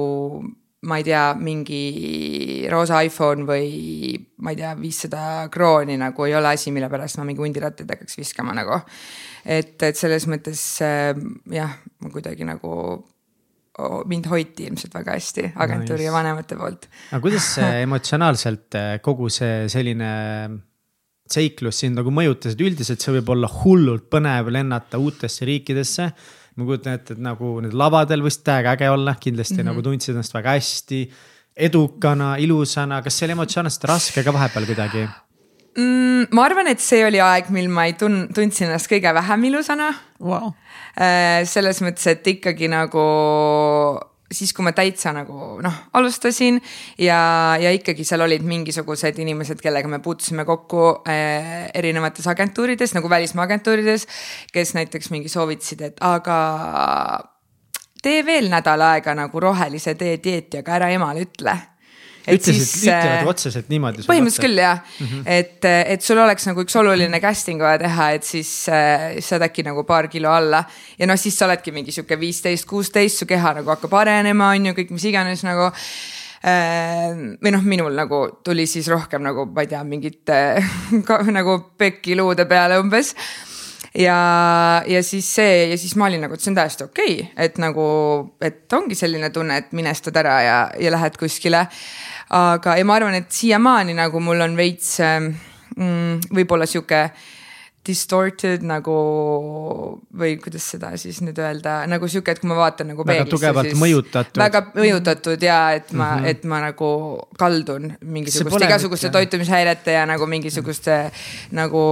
ma 0.87 0.99
ei 1.01 1.07
tea, 1.07 1.25
mingi 1.41 2.67
roosa 2.71 3.01
iPhone 3.07 3.47
või 3.49 4.15
ma 4.45 4.53
ei 4.53 4.61
tea, 4.61 4.75
viissada 4.79 5.49
krooni 5.53 5.97
nagu 5.99 6.27
ei 6.29 6.37
ole 6.39 6.53
asi, 6.55 6.73
mille 6.75 6.91
pärast 6.93 7.19
ma 7.19 7.27
mingi 7.27 7.43
hundirattaid 7.43 7.91
hakkaks 7.91 8.19
viskama 8.21 8.55
nagu. 8.57 8.79
et, 9.45 9.75
et 9.83 9.99
selles 9.99 10.29
mõttes 10.31 10.63
äh, 10.85 11.13
jah, 11.53 11.77
ma 12.03 12.13
kuidagi 12.13 12.47
nagu 12.47 12.73
mind 14.09 14.29
hoiti 14.33 14.71
ilmselt 14.71 14.95
väga 14.97 15.19
hästi 15.19 15.51
agentuuri 15.53 16.01
nice. 16.01 16.09
ja 16.09 16.13
vanemate 16.15 16.57
poolt. 16.57 16.87
aga 17.11 17.21
kuidas 17.25 17.51
see 17.59 17.75
emotsionaalselt 17.89 18.79
äh, 18.79 18.95
kogu 19.05 19.29
see 19.33 19.67
selline 19.73 20.13
seiklus 21.27 21.83
sind 21.83 21.99
nagu 21.99 22.13
mõjutas, 22.15 22.55
et 22.55 22.63
üldiselt 22.63 23.03
see 23.03 23.15
võib 23.19 23.33
olla 23.35 23.51
hullult 23.51 24.07
põnev 24.13 24.53
lennata 24.55 25.01
uutesse 25.03 25.47
riikidesse. 25.49 26.13
Ma 26.57 26.65
kujutan 26.65 26.97
ette, 26.97 27.17
et 27.17 27.23
nagu 27.23 27.57
need 27.65 27.77
lavadel 27.77 28.25
võis 28.25 28.39
täiega 28.41 28.75
äge 28.77 28.89
olla, 28.91 29.17
kindlasti 29.21 29.59
mm 29.59 29.61
-hmm. 29.61 29.71
nagu 29.73 29.83
tundsid 29.83 30.15
ennast 30.15 30.35
väga 30.35 30.57
hästi. 30.57 31.11
edukana, 31.57 32.37
ilusana, 32.37 33.01
kas 33.03 33.15
see 33.17 33.25
oli 33.27 33.33
emotsionaalselt 33.33 33.85
raske 33.89 34.23
ka 34.25 34.33
vahepeal 34.33 34.67
kuidagi? 34.67 35.07
mm,? 35.77 36.27
ma 36.31 36.45
arvan, 36.45 36.69
et 36.69 36.81
see 36.81 37.05
oli 37.07 37.21
aeg, 37.21 37.49
mil 37.51 37.69
ma 37.69 37.87
ei 37.87 37.95
tund-, 38.01 38.33
tundsin 38.35 38.69
ennast 38.69 38.91
kõige 38.91 39.15
vähem 39.15 39.45
ilusana 39.45 39.93
wow.. 40.21 40.53
Äh, 40.97 41.45
selles 41.45 41.83
mõttes, 41.85 42.07
et 42.07 42.27
ikkagi 42.27 42.69
nagu 42.73 43.05
siis, 44.33 44.53
kui 44.55 44.65
ma 44.67 44.73
täitsa 44.77 45.13
nagu 45.15 45.59
noh, 45.63 45.77
alustasin 45.99 46.59
ja, 46.99 47.19
ja 47.61 47.73
ikkagi 47.75 48.05
seal 48.07 48.25
olid 48.27 48.47
mingisugused 48.47 49.21
inimesed, 49.23 49.61
kellega 49.63 49.91
me 49.91 50.01
puutusime 50.05 50.45
kokku 50.49 50.83
äh, 51.09 51.69
erinevates 51.75 52.27
agentuurides 52.33 52.97
nagu 52.97 53.11
välismaa 53.11 53.47
agentuurides, 53.47 54.07
kes 54.53 54.75
näiteks 54.79 55.13
mingi 55.15 55.33
soovitasid, 55.33 55.87
et 55.91 56.03
aga 56.05 56.41
tee 58.03 58.21
veel 58.27 58.51
nädal 58.53 58.83
aega 58.91 59.15
nagu 59.19 59.41
rohelise 59.41 59.95
tee 59.99 60.19
dieeti, 60.23 60.63
aga 60.63 60.79
ära 60.81 60.93
emale 60.95 61.27
ütle 61.27 61.57
ütlesid, 62.35 62.89
ütlevad 62.89 63.23
äh, 63.23 63.29
otseselt 63.31 63.71
niimoodi. 63.71 64.05
põhimõtteliselt 64.07 64.45
küll 64.45 64.61
jah 64.61 64.81
mm, 64.83 65.07
-hmm. 65.07 65.23
et, 65.39 65.69
et 65.95 66.03
sul 66.03 66.19
oleks 66.23 66.49
nagu 66.49 66.65
üks 66.65 66.77
oluline 66.81 67.21
casting 67.23 67.63
vaja 67.63 67.79
teha, 67.85 68.11
et 68.19 68.27
siis 68.27 68.51
äh, 68.73 69.17
saad 69.25 69.47
äkki 69.47 69.65
nagu 69.67 69.87
paar 69.89 70.11
kilo 70.13 70.33
alla. 70.35 70.65
ja 70.99 71.07
noh, 71.07 71.19
siis 71.21 71.39
sa 71.39 71.47
oledki 71.47 71.73
mingi 71.73 71.95
sihuke 71.95 72.19
viisteist, 72.21 72.67
kuusteist, 72.67 73.23
su 73.23 73.31
keha 73.31 73.57
nagu 73.61 73.75
hakkab 73.75 73.95
arenema, 74.03 74.53
on 74.55 74.71
ju, 74.71 74.77
kõik 74.81 74.95
mis 74.97 75.09
iganes 75.13 75.45
nagu 75.47 75.71
äh, 75.71 77.11
või 77.43 77.55
noh, 77.55 77.67
minul 77.67 77.95
nagu 77.95 78.23
tuli 78.45 78.67
siis 78.67 78.89
rohkem 78.93 79.23
nagu 79.23 79.47
ma 79.47 79.67
ei 79.67 79.75
tea, 79.75 79.85
mingit 79.85 80.25
ka, 81.09 81.23
nagu 81.31 81.61
pekki 81.79 82.19
luude 82.19 82.49
peale 82.51 82.81
umbes 82.83 83.15
ja, 83.99 84.83
ja 84.87 85.03
siis 85.03 85.29
see 85.35 85.71
ja 85.71 85.79
siis 85.79 85.97
ma 85.97 86.09
olin 86.11 86.27
nagu, 86.27 86.37
et 86.37 86.43
see 86.43 86.53
on 86.53 86.59
täiesti 86.59 86.85
okei 86.87 87.15
okay,, 87.21 87.47
et 87.47 87.59
nagu, 87.63 87.87
et 88.45 88.73
ongi 88.77 88.99
selline 88.99 89.31
tunne, 89.35 89.61
et 89.63 89.73
minestad 89.77 90.17
ära 90.21 90.37
ja, 90.45 90.59
ja 90.81 90.93
lähed 90.95 91.17
kuskile 91.21 91.67
aga, 92.31 92.77
ja 92.79 92.85
ma 92.85 92.99
arvan, 92.99 93.15
et 93.15 93.31
siiamaani 93.31 93.95
nagu 93.95 94.21
mul 94.21 94.41
on 94.41 94.57
veits 94.59 94.99
mm, 95.01 96.31
võib-olla 96.35 96.67
sihuke 96.67 97.09
distorted 97.87 98.65
nagu 98.67 98.95
või 100.19 100.37
kuidas 100.43 100.65
seda 100.73 100.91
siis 101.01 101.21
nüüd 101.25 101.39
öelda, 101.39 101.79
nagu 101.91 102.09
sihuke, 102.11 102.35
et 102.35 102.41
kui 102.43 102.51
ma 102.51 102.59
vaatan 102.59 102.91
nagu 102.93 103.07
väga 103.07 103.27
tugevalt 103.31 103.77
mõjutatud. 103.79 104.41
väga 104.41 104.63
mõjutatud 104.75 105.47
ja 105.47 105.59
et 105.77 105.93
ma 105.93 106.09
mm, 106.17 106.25
-hmm. 106.25 106.31
et 106.33 106.45
ma 106.51 106.61
nagu 106.65 106.91
kaldun 107.39 107.93
mingisuguste 108.03 108.65
igasuguste 108.67 109.11
toitumishäirete 109.15 109.97
ja 109.99 110.07
nagu 110.07 110.27
mingisuguste 110.27 110.97
mm 110.97 111.11
-hmm. 111.11 111.57
nagu 111.61 111.83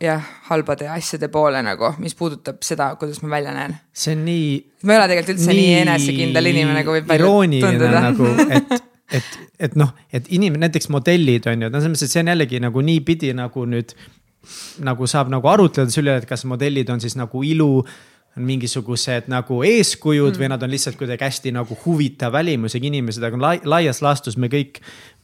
jah, 0.00 0.22
halbade 0.50 0.88
asjade 0.88 1.28
poole 1.28 1.62
nagu, 1.62 1.94
mis 1.98 2.14
puudutab 2.14 2.62
seda, 2.62 2.94
kuidas 2.96 3.22
ma 3.22 3.30
välja 3.30 3.54
näen. 3.54 3.76
see 3.92 4.14
on 4.14 4.24
nii. 4.24 4.66
ma 4.82 4.92
ei 4.92 4.98
ole 4.98 5.08
tegelikult 5.08 5.36
üldse 5.36 5.50
nii, 5.50 5.66
nii 5.66 5.80
enesekindel 5.80 6.46
inimene, 6.46 6.84
kui 6.84 7.00
võib 7.00 7.08
välja 7.08 7.26
tunduda 7.66 8.00
nagu, 8.00 8.26
et 8.50 8.87
et, 9.12 9.38
et 9.58 9.74
noh, 9.78 9.94
et 10.12 10.28
inimene, 10.34 10.66
näiteks 10.66 10.90
modellid 10.92 11.48
on 11.48 11.64
ju, 11.64 11.70
no 11.72 11.80
selles 11.80 11.94
mõttes, 11.94 12.08
et 12.08 12.16
see 12.16 12.24
on 12.24 12.32
jällegi 12.34 12.60
nagu 12.64 12.84
niipidi 12.84 13.32
nagu 13.36 13.64
nüüd. 13.68 13.96
nagu 14.80 15.06
saab 15.10 15.28
nagu 15.28 15.48
arutleda 15.50 15.90
selle 15.90 16.12
üle, 16.12 16.22
et 16.22 16.28
kas 16.28 16.44
modellid 16.48 16.88
on 16.90 17.00
siis 17.02 17.16
nagu 17.18 17.42
ilu 17.44 17.82
on 18.38 18.44
mingisugused 18.46 19.26
nagu 19.32 19.58
eeskujud 19.66 20.30
mm. 20.30 20.40
või 20.40 20.50
nad 20.52 20.62
on 20.62 20.70
lihtsalt 20.70 20.96
kuidagi 21.00 21.26
hästi 21.26 21.52
nagu 21.56 21.76
huvitav 21.84 22.32
välimusega 22.32 22.86
inimesed, 22.86 23.24
aga 23.26 23.40
lai, 23.42 23.54
laias 23.64 24.00
laastus 24.04 24.38
me 24.38 24.50
kõik 24.52 24.78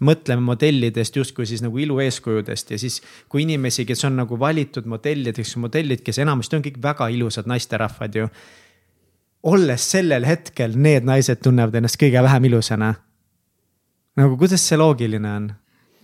mõtleme 0.04 0.42
modellidest 0.44 1.16
justkui 1.16 1.46
siis 1.46 1.62
nagu 1.62 1.78
ilu 1.78 2.00
eeskujudest 2.02 2.74
ja 2.74 2.80
siis. 2.80 3.00
kui 3.28 3.44
inimesi, 3.46 3.86
kes 3.86 4.04
on 4.08 4.18
nagu 4.18 4.38
valitud 4.40 4.90
modellideks, 4.90 5.56
modellid, 5.62 6.02
kes 6.04 6.18
enamasti 6.24 6.58
on 6.58 6.66
kõik 6.66 6.82
väga 6.82 7.08
ilusad 7.14 7.48
naisterahvad 7.50 8.20
ju. 8.20 8.28
olles 9.42 9.90
sellel 9.90 10.26
hetkel 10.26 10.76
need 10.76 11.06
naised 11.06 11.42
tunnevad 11.44 11.74
ennast 11.74 12.00
kõige 12.00 12.22
vähem 12.22 12.50
ilusana 12.50 12.94
nagu 14.20 14.38
kuidas 14.38 14.62
see 14.62 14.78
loogiline 14.78 15.30
on? 15.30 15.50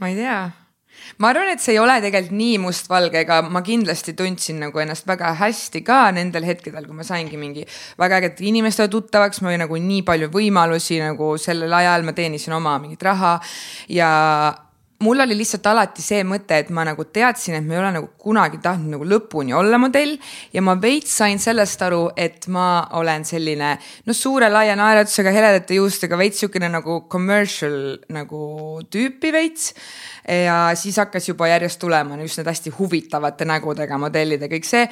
ma 0.00 0.10
ei 0.10 0.18
tea 0.18 0.40
ma 1.18 1.30
arvan, 1.30 1.50
et 1.52 1.62
see 1.62 1.74
ei 1.74 1.80
ole 1.80 1.96
tegelikult 2.02 2.36
nii 2.36 2.56
mustvalge, 2.62 3.22
ega 3.24 3.40
ma 3.42 3.62
kindlasti 3.66 4.14
tundsin 4.18 4.60
nagu 4.64 4.82
ennast 4.82 5.06
väga 5.08 5.32
hästi 5.40 5.82
ka 5.86 6.00
nendel 6.16 6.46
hetkedel, 6.48 6.86
kui 6.86 6.96
ma 6.96 7.06
saingi 7.06 7.40
mingi 7.40 7.66
väga 8.00 8.20
ägedate 8.20 8.46
inimestega 8.50 8.90
tuttavaks, 8.92 9.42
mul 9.42 9.54
oli 9.54 9.62
nagu 9.62 9.80
nii 9.80 10.02
palju 10.06 10.30
võimalusi 10.34 11.00
nagu 11.02 11.34
sellel 11.40 11.72
ajal 11.80 12.06
ma 12.06 12.16
teenisin 12.16 12.56
oma 12.56 12.76
mingit 12.82 13.02
raha 13.06 13.38
ja 13.92 14.10
mul 15.00 15.20
oli 15.20 15.36
lihtsalt 15.38 15.64
alati 15.70 16.02
see 16.04 16.24
mõte, 16.28 16.58
et 16.60 16.70
ma 16.76 16.84
nagu 16.84 17.06
teadsin, 17.08 17.56
et 17.56 17.64
ma 17.64 17.76
ei 17.76 17.80
ole 17.80 17.92
nagu 17.94 18.10
kunagi 18.20 18.60
tahtnud 18.60 18.94
nagu 18.96 19.06
lõpuni 19.08 19.54
olla 19.56 19.78
modell 19.80 20.16
ja 20.52 20.62
ma 20.64 20.74
veits 20.80 21.14
sain 21.22 21.40
sellest 21.40 21.80
aru, 21.86 22.02
et 22.20 22.48
ma 22.52 22.66
olen 23.00 23.24
selline 23.28 23.72
noh, 23.80 24.16
suure 24.16 24.50
laia 24.52 24.76
naeratusega, 24.76 25.32
heledate 25.32 25.78
juustega, 25.80 26.18
veits 26.20 26.42
sihukene 26.42 26.68
nagu 26.72 27.00
commercial 27.12 27.96
nagu 28.12 28.42
tüüpi 28.92 29.32
veits. 29.32 29.72
ja 30.28 30.70
siis 30.76 30.98
hakkas 31.00 31.28
juba 31.28 31.48
järjest 31.48 31.80
tulema 31.80 32.20
just 32.20 32.38
need 32.38 32.46
hästi 32.52 32.70
huvitavate 32.76 33.48
nägudega 33.48 33.98
modellid 33.98 34.44
ja 34.44 34.52
kõik 34.52 34.68
see 34.68 34.84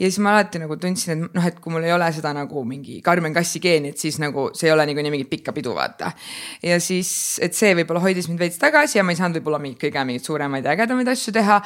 ja 0.00 0.08
siis 0.08 0.18
ma 0.24 0.32
alati 0.34 0.60
nagu 0.62 0.76
tundsin, 0.80 1.12
et 1.12 1.34
noh, 1.36 1.46
et 1.46 1.58
kui 1.60 1.72
mul 1.72 1.84
ei 1.84 1.92
ole 1.92 2.06
seda 2.16 2.32
nagu 2.36 2.62
mingi 2.66 3.00
Karmen 3.04 3.34
Kassi 3.36 3.60
geeni, 3.62 3.92
et 3.92 4.00
siis 4.00 4.16
nagu 4.22 4.48
see 4.56 4.70
ei 4.70 4.74
ole 4.74 4.86
niikuinii 4.88 5.12
mingit 5.12 5.30
pikka 5.30 5.52
pidu, 5.56 5.74
vaata. 5.76 6.12
ja 6.64 6.78
siis, 6.80 7.12
et 7.44 7.56
see 7.56 7.74
võib-olla 7.78 8.02
hoidis 8.04 8.30
mind 8.30 8.40
veits 8.40 8.60
tagasi 8.60 8.98
ja 8.98 9.04
ma 9.04 9.12
ei 9.14 9.20
saanud 9.20 9.40
võib-olla 9.40 9.60
mingit 9.62 9.82
kõige 9.82 10.06
mingeid 10.08 10.26
suuremaid 10.26 10.64
ja 10.64 10.76
ägedamaid 10.76 11.12
asju 11.12 11.34
teha. 11.36 11.60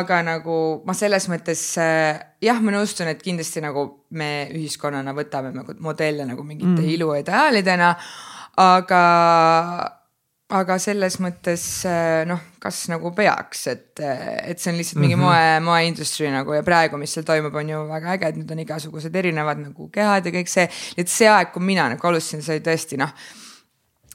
aga 0.00 0.22
nagu 0.26 0.56
ma 0.88 0.96
selles 0.96 1.28
mõttes 1.32 1.66
äh, 1.82 2.16
jah, 2.42 2.62
ma 2.62 2.74
nõustun, 2.74 3.12
et 3.12 3.22
kindlasti 3.22 3.62
nagu 3.64 3.86
me 4.16 4.48
ühiskonnana 4.54 5.14
võtame 5.16 5.52
nagu 5.54 5.76
modelle 5.84 6.26
nagu 6.28 6.46
mingite 6.46 6.80
mm. 6.80 6.90
iluideaalidena. 6.96 7.92
aga 8.56 9.04
aga 10.54 10.76
selles 10.78 11.16
mõttes 11.22 11.62
äh, 11.90 12.22
noh, 12.28 12.42
kas 12.62 12.84
nagu 12.92 13.10
peaks, 13.16 13.64
et, 13.72 13.88
äh, 13.98 14.52
et 14.52 14.62
see 14.62 14.70
on 14.70 14.78
lihtsalt 14.78 15.00
mingi 15.02 15.16
mm 15.16 15.24
-hmm. 15.24 15.62
moe, 15.62 15.64
moeindustry 15.66 16.30
nagu 16.30 16.54
ja 16.54 16.62
praegu, 16.62 16.98
mis 16.98 17.12
seal 17.12 17.26
toimub, 17.26 17.54
on 17.54 17.68
ju 17.68 17.80
väga 17.88 18.12
äge, 18.14 18.28
et 18.28 18.36
nüüd 18.36 18.52
on 18.52 18.62
igasugused 18.62 19.16
erinevad 19.16 19.58
nagu 19.58 19.88
kehad 19.90 20.26
ja 20.26 20.32
kõik 20.32 20.48
see. 20.48 20.68
et 20.96 21.08
see 21.08 21.28
aeg, 21.28 21.50
kui 21.52 21.62
mina 21.62 21.88
nagu 21.88 22.06
alustasin, 22.06 22.42
see 22.42 22.58
oli 22.58 22.64
tõesti 22.70 22.96
noh 22.96 23.10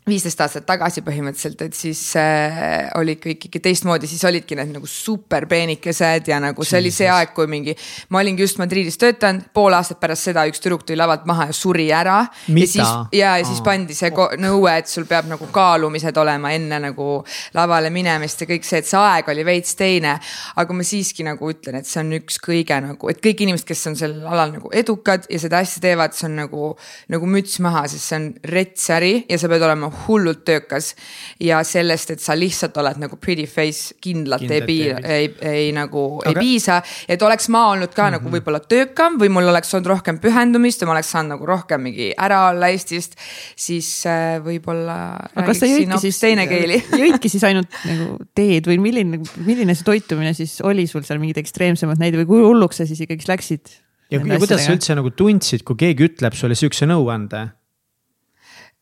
viisteist 0.09 0.39
aastat 0.41 0.65
tagasi 0.65 1.03
põhimõtteliselt, 1.05 1.59
et 1.61 1.75
siis 1.77 1.99
äh, 2.17 2.87
oli 2.97 3.19
kõik 3.21 3.45
ikka 3.45 3.59
teistmoodi, 3.67 4.07
siis 4.09 4.23
olidki 4.25 4.55
need 4.57 4.71
nagu 4.73 4.87
super 4.89 5.45
peenikesed 5.49 6.31
ja 6.31 6.39
nagu 6.41 6.65
see 6.65 6.79
Jesus. 6.79 6.81
oli 6.81 6.91
see 6.95 7.09
aeg, 7.13 7.35
kui 7.37 7.45
mingi. 7.51 7.75
ma 8.09 8.23
olingi 8.23 8.41
just 8.41 8.57
Madridis 8.57 8.97
töötanud, 9.01 9.51
pool 9.53 9.77
aastat 9.77 9.99
pärast 10.01 10.25
seda 10.25 10.47
üks 10.49 10.63
tüdruk 10.63 10.87
tuli 10.87 10.97
lavalt 10.97 11.27
maha 11.29 11.51
ja 11.51 11.53
suri 11.53 11.85
ära. 11.93 12.23
ja 12.49 12.65
siis 12.65 12.81
ja, 13.13 13.35
ja 13.37 13.45
siis 13.45 13.61
pandi 13.65 13.93
see 13.97 14.09
nõue, 14.41 14.73
et 14.73 14.89
sul 14.89 15.05
peab 15.09 15.29
nagu 15.29 15.51
kaalumised 15.53 16.17
olema 16.17 16.55
enne 16.57 16.81
nagu 16.81 17.21
lavale 17.53 17.93
minemist 17.93 18.41
ja 18.41 18.49
kõik 18.49 18.65
see, 18.65 18.81
et 18.81 18.89
see 18.89 18.97
aeg 18.97 19.29
oli 19.29 19.45
veits 19.45 19.77
teine. 19.77 20.17
aga 20.55 20.79
ma 20.79 20.87
siiski 20.87 21.27
nagu 21.29 21.53
ütlen, 21.53 21.77
et 21.77 21.89
see 21.89 22.01
on 22.01 22.09
üks 22.17 22.41
kõige 22.41 22.81
nagu, 22.87 23.13
et 23.13 23.21
kõik 23.21 23.45
inimesed, 23.45 23.69
kes 23.69 23.85
on 23.93 24.01
sellel 24.01 24.25
alal 24.25 24.57
nagu 24.57 24.73
edukad 24.73 25.29
ja 25.29 25.37
seda 25.45 25.61
asja 25.61 25.85
teevad, 25.85 26.17
see 26.17 26.25
on 26.31 26.41
nagu, 26.41 26.73
nagu 27.13 27.29
müts 27.37 27.61
maha, 27.61 27.85
sest 27.91 28.09
see 28.09 28.17
on 28.17 28.29
rets 28.49 28.89
äri 28.97 29.13
ja 29.29 29.37
sa 29.37 29.51
pead 29.51 29.69
olema 29.69 29.90
hullult 30.05 30.43
töökas. 30.45 30.95
ja 31.39 31.61
sellest, 31.63 32.11
et 32.15 32.23
sa 32.23 32.35
lihtsalt 32.37 32.77
oled 32.77 32.99
nagu 33.01 33.17
pretty 33.17 33.47
face 33.49 33.95
kindlalt, 34.01 34.41
kindlalt 34.41 34.51
ei 34.51 34.61
piisa, 34.67 34.99
ei, 35.07 35.29
ei 35.51 35.71
nagu 35.75 36.03
okay. 36.17 36.33
ei 36.33 36.39
piisa. 36.39 36.81
et 37.07 37.21
oleks 37.21 37.49
ma 37.49 37.67
olnud 37.71 37.93
ka 37.93 38.03
mm 38.03 38.07
-hmm. 38.07 38.11
nagu 38.17 38.29
mhm. 38.29 38.35
võib-olla 38.35 38.59
töökam 38.59 39.19
või 39.21 39.29
mul 39.29 39.49
oleks 39.51 39.73
olnud 39.73 39.91
rohkem 39.93 40.19
pühendumist 40.19 40.81
ja 40.81 40.87
ma 40.87 40.95
oleks 40.95 41.11
saanud 41.11 41.35
nagu 41.35 41.45
rohkem 41.45 41.81
mingi 41.81 42.11
ära 42.17 42.47
olla 42.49 42.69
Eestist. 42.69 43.15
siis 43.55 44.05
äh, 44.05 44.39
võib-olla. 44.43 44.97
aga 45.35 45.45
kas 45.45 45.59
sa 45.59 45.65
jõidki 45.65 45.99
siis, 45.99 46.19
teine 46.19 46.47
keeli 46.47 46.83
jõidki 47.03 47.29
siis 47.29 47.43
ainult 47.43 47.69
nagu 47.85 48.17
teed 48.35 48.67
või 48.67 48.79
milline, 48.79 49.21
milline 49.45 49.75
see 49.75 49.87
toitumine 49.87 50.33
siis 50.33 50.61
oli 50.61 50.87
sul 50.87 51.03
seal 51.03 51.19
mingid 51.19 51.37
ekstreemsemad 51.37 51.99
näited 51.99 52.23
või 52.23 52.29
kui 52.33 52.43
hulluks 52.45 52.81
sa 52.81 52.85
siis 52.85 53.01
ikkagist 53.01 53.31
läksid? 53.31 53.73
ja, 54.11 54.19
ja 54.19 54.39
kuidas 54.39 54.65
sa 54.65 54.75
üldse 54.75 54.95
nagu 54.97 55.11
tundsid, 55.15 55.63
kui 55.67 55.79
keegi 55.79 56.09
ütleb 56.09 56.35
sulle 56.37 56.57
sihukese 56.57 56.87
nõuande? 56.89 57.47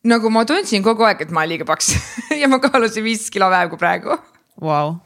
Nagu 0.08 0.32
ma 0.32 0.44
tundsin 0.48 0.84
kogu 0.84 1.04
aeg, 1.06 1.26
et 1.26 1.32
ma 1.34 1.44
olen 1.44 1.54
liiga 1.54 1.68
paks 1.68 1.92
ja 2.40 2.48
ma 2.50 2.60
kaalusin 2.62 3.04
viis 3.04 3.28
kilo 3.32 3.50
vähem 3.52 3.72
kui 3.72 3.80
praegu. 3.80 4.16
Wow.. 4.60 4.98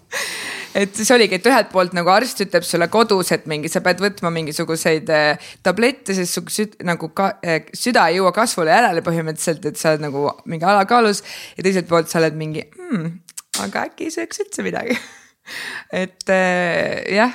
et 0.74 0.96
siis 0.98 1.10
oligi, 1.14 1.38
et 1.38 1.46
ühelt 1.46 1.68
poolt 1.70 1.92
nagu 1.94 2.10
arst 2.10 2.40
ütleb 2.42 2.64
sulle 2.66 2.88
kodus, 2.90 3.30
et 3.34 3.44
mingi, 3.50 3.70
sa 3.70 3.82
pead 3.84 4.00
võtma 4.02 4.32
mingisuguseid 4.34 5.10
äh, 5.14 5.50
tablette, 5.62 6.16
sest 6.16 6.38
su 6.38 6.42
süd, 6.50 6.74
nagu 6.86 7.10
ka, 7.14 7.36
äh, 7.46 7.68
süda 7.76 8.08
ei 8.10 8.18
jõua 8.18 8.34
kasvule 8.34 8.74
järele 8.74 9.04
põhimõtteliselt, 9.06 9.68
et 9.70 9.78
sa 9.78 9.92
oled 9.92 10.06
nagu 10.08 10.26
mingi 10.50 10.66
alakaalus. 10.66 11.22
ja 11.58 11.66
teiselt 11.66 11.90
poolt 11.90 12.10
sa 12.10 12.18
oled 12.22 12.38
mingi 12.38 12.66
hmm,, 12.74 13.20
aga 13.66 13.86
äkki 13.90 14.08
ei 14.10 14.16
sööks 14.18 14.42
üldse 14.46 14.66
midagi? 14.66 14.98
Et 16.04 16.30
äh, 16.32 17.04
jah, 17.14 17.34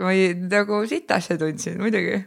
ma 0.00 0.12
ei, 0.14 0.32
nagu 0.38 0.84
sitasti 0.88 1.36
tundsin 1.40 1.80
muidugi 1.82 2.20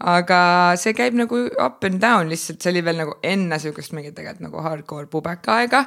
aga 0.00 0.40
see 0.80 0.94
käib 0.96 1.16
nagu 1.18 1.42
up 1.60 1.84
and 1.84 2.00
down 2.00 2.30
lihtsalt, 2.30 2.60
see 2.62 2.72
oli 2.72 2.84
veel 2.84 3.02
nagu 3.02 3.18
enne 3.26 3.58
sihukest 3.60 3.92
mingit 3.96 4.16
tegelikult 4.16 4.46
nagu 4.46 4.64
hardcore 4.64 5.06
pubeka 5.12 5.60
aega. 5.60 5.84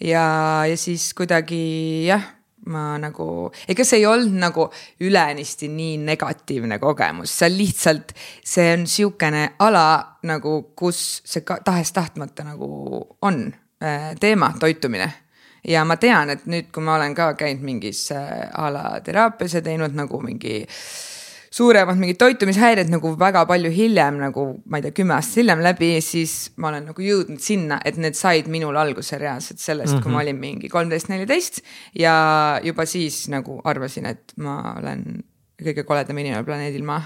ja, 0.00 0.26
ja 0.68 0.76
siis 0.78 1.12
kuidagi 1.14 2.06
jah, 2.06 2.22
ma 2.70 2.94
nagu, 2.98 3.50
ega 3.68 3.84
see 3.84 4.00
ei 4.02 4.06
olnud 4.08 4.38
nagu 4.40 4.68
ülenisti 5.04 5.68
nii 5.68 5.98
negatiivne 6.04 6.78
kogemus, 6.82 7.34
see 7.34 7.50
on 7.50 7.58
lihtsalt, 7.58 8.14
see 8.44 8.70
on 8.76 8.86
sihukene 8.88 9.44
ala 9.58 9.86
nagu, 10.30 10.60
kus 10.76 11.20
see 11.26 11.42
tahes-tahtmata 11.42 12.46
nagu 12.46 12.68
on 13.22 13.46
äh, 13.82 14.14
teema, 14.20 14.52
toitumine 14.60 15.10
ja 15.68 15.84
ma 15.84 15.98
tean, 15.98 16.30
et 16.30 16.46
nüüd, 16.46 16.70
kui 16.72 16.84
ma 16.84 16.98
olen 16.98 17.16
ka 17.16 17.32
käinud 17.40 17.66
mingis 17.66 18.06
äh, 18.14 18.46
a 18.54 18.70
la 18.72 18.86
teraapias 19.04 19.58
ja 19.58 19.64
teinud 19.64 19.96
nagu 19.98 20.22
mingi 20.22 20.62
äh, 20.62 20.78
suuremad 21.54 21.98
mingid 22.00 22.18
toitumishäired 22.18 22.90
nagu 22.90 23.12
väga 23.18 23.44
palju 23.46 23.70
hiljem 23.74 24.18
nagu 24.22 24.46
ma 24.66 24.80
ei 24.80 24.86
tea, 24.86 24.96
kümme 24.96 25.14
aastat 25.16 25.42
hiljem 25.42 25.62
läbi, 25.64 25.90
siis 26.04 26.34
ma 26.58 26.72
olen 26.72 26.88
nagu 26.90 27.04
jõudnud 27.04 27.42
sinna, 27.42 27.78
et 27.86 27.98
need 28.00 28.18
said 28.18 28.50
minul 28.50 28.76
alguse 28.80 29.18
reaalselt 29.20 29.62
sellest 29.62 29.92
mm, 29.92 29.98
-hmm. 29.98 30.02
kui 30.02 30.12
ma 30.12 30.18
mhm. 30.18 30.24
olin 30.24 30.40
mingi 30.40 30.72
kolmteist, 30.72 31.10
neliteist 31.12 31.62
ja 31.98 32.14
juba 32.64 32.86
siis 32.90 33.28
nagu 33.32 33.60
arvasin, 33.64 34.06
et 34.10 34.34
ma 34.36 34.74
olen 34.78 35.22
kõige 35.62 35.86
koledam 35.86 36.18
inimene 36.18 36.44
planeedil 36.44 36.82
Maa 36.84 37.04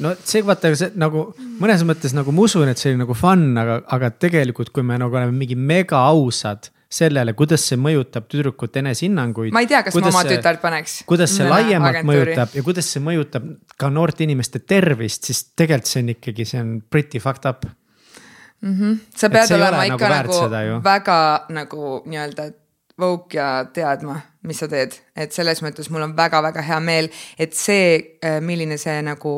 no 0.00 0.14
see 0.24 0.42
vaata 0.46 0.72
see 0.78 0.92
nagu 1.00 1.26
mõnes 1.60 1.84
mõttes 1.84 2.14
nagu 2.16 2.32
ma 2.32 2.46
usun, 2.48 2.68
et 2.70 2.80
see 2.80 2.94
oli 2.94 3.02
nagu 3.02 3.14
fun, 3.14 3.50
aga, 3.60 3.80
aga 3.96 4.10
tegelikult, 4.10 4.72
kui 4.72 4.86
me 4.86 4.96
nagu 5.00 5.16
oleme 5.16 5.36
mingi 5.36 5.58
mega 5.58 6.00
ausad 6.08 6.70
sellele, 6.90 7.34
kuidas 7.38 7.64
see 7.70 7.78
mõjutab 7.78 8.26
tüdrukute 8.30 8.82
enesehinnanguid. 8.82 9.54
ma 9.54 9.62
ei 9.62 9.68
tea, 9.70 9.82
kas 9.86 9.94
ma 9.94 10.08
oma 10.10 10.22
tütart 10.26 10.62
paneks. 10.62 11.00
kuidas 11.10 11.34
see 11.36 11.46
laiemalt 11.46 12.00
agentuuri. 12.00 12.32
mõjutab 12.32 12.56
ja 12.58 12.64
kuidas 12.66 12.88
see 12.94 13.04
mõjutab 13.04 13.46
ka 13.78 13.90
noorte 13.94 14.26
inimeste 14.26 14.62
tervist, 14.66 15.28
siis 15.30 15.44
tegelikult 15.54 15.92
see 15.92 16.02
on 16.02 16.14
ikkagi, 16.16 16.48
see 16.52 16.62
on 16.62 16.72
pretty 16.90 17.22
fucked 17.22 17.46
up 17.46 17.68
mm. 18.60 18.74
-hmm. 18.74 18.98
sa 19.16 19.30
pead 19.30 19.54
olema 19.54 19.84
ikka 19.84 20.08
nagu, 20.08 20.40
nagu 20.56 20.82
väga 20.84 21.20
nagu 21.48 22.02
nii-öelda 22.06 22.50
woke 23.00 23.38
ja 23.38 23.64
teadma 23.72 24.20
mis 24.48 24.56
sa 24.56 24.66
teed, 24.72 24.94
et 25.20 25.34
selles 25.36 25.58
mõttes 25.60 25.90
mul 25.92 26.06
on 26.06 26.14
väga-väga 26.16 26.62
hea 26.64 26.78
meel, 26.80 27.10
et 27.40 27.52
see, 27.56 28.16
äh, 28.24 28.38
milline 28.40 28.78
see 28.80 28.96
nagu 29.04 29.32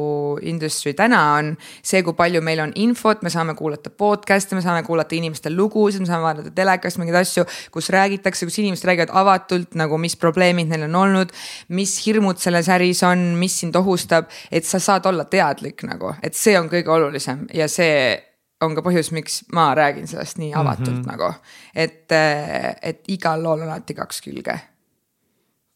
industry 0.47 0.93
täna 0.95 1.19
on, 1.41 1.51
see, 1.83 2.05
kui 2.07 2.15
palju 2.15 2.43
meil 2.45 2.63
on 2.63 2.75
infot, 2.79 3.25
me 3.27 3.33
saame 3.35 3.57
kuulata 3.59 3.91
podcast'e, 3.91 4.55
me 4.55 4.63
saame 4.63 4.85
kuulata 4.87 5.19
inimeste 5.19 5.51
lugusid, 5.51 6.05
me 6.05 6.11
saame 6.11 6.29
vaadata 6.29 6.55
telekast 6.55 7.03
mingeid 7.03 7.19
asju, 7.19 7.47
kus 7.75 7.91
räägitakse, 7.91 8.47
kus 8.47 8.61
inimesed 8.63 8.87
räägivad 8.87 9.15
avatult 9.25 9.75
nagu, 9.79 9.99
mis 9.99 10.15
probleemid 10.15 10.71
neil 10.71 10.87
on 10.87 10.99
olnud, 11.03 11.35
mis 11.75 11.99
hirmud 12.07 12.39
selles 12.39 12.71
äris 12.71 13.03
on, 13.09 13.33
mis 13.43 13.59
sind 13.65 13.75
ohustab, 13.79 14.31
et 14.55 14.69
sa 14.69 14.79
saad 14.79 15.11
olla 15.11 15.27
teadlik 15.27 15.83
nagu, 15.89 16.15
et 16.23 16.39
see 16.39 16.55
on 16.61 16.71
kõige 16.71 16.95
olulisem 16.95 17.49
ja 17.59 17.67
see 17.67 18.21
on 18.63 18.77
ka 18.79 18.87
põhjus, 18.87 19.11
miks 19.11 19.43
ma 19.51 19.73
räägin 19.75 20.07
sellest 20.07 20.39
nii 20.39 20.55
avatult 20.55 20.95
mm 20.95 21.01
-hmm. 21.03 21.11
nagu, 21.11 21.35
et, 21.75 22.13
äh, 22.15 22.77
et 22.83 23.03
igal 23.11 23.43
lool 23.43 23.67
on 23.67 23.73
alati 23.73 23.99
kaks 23.99 24.23
külge 24.23 24.61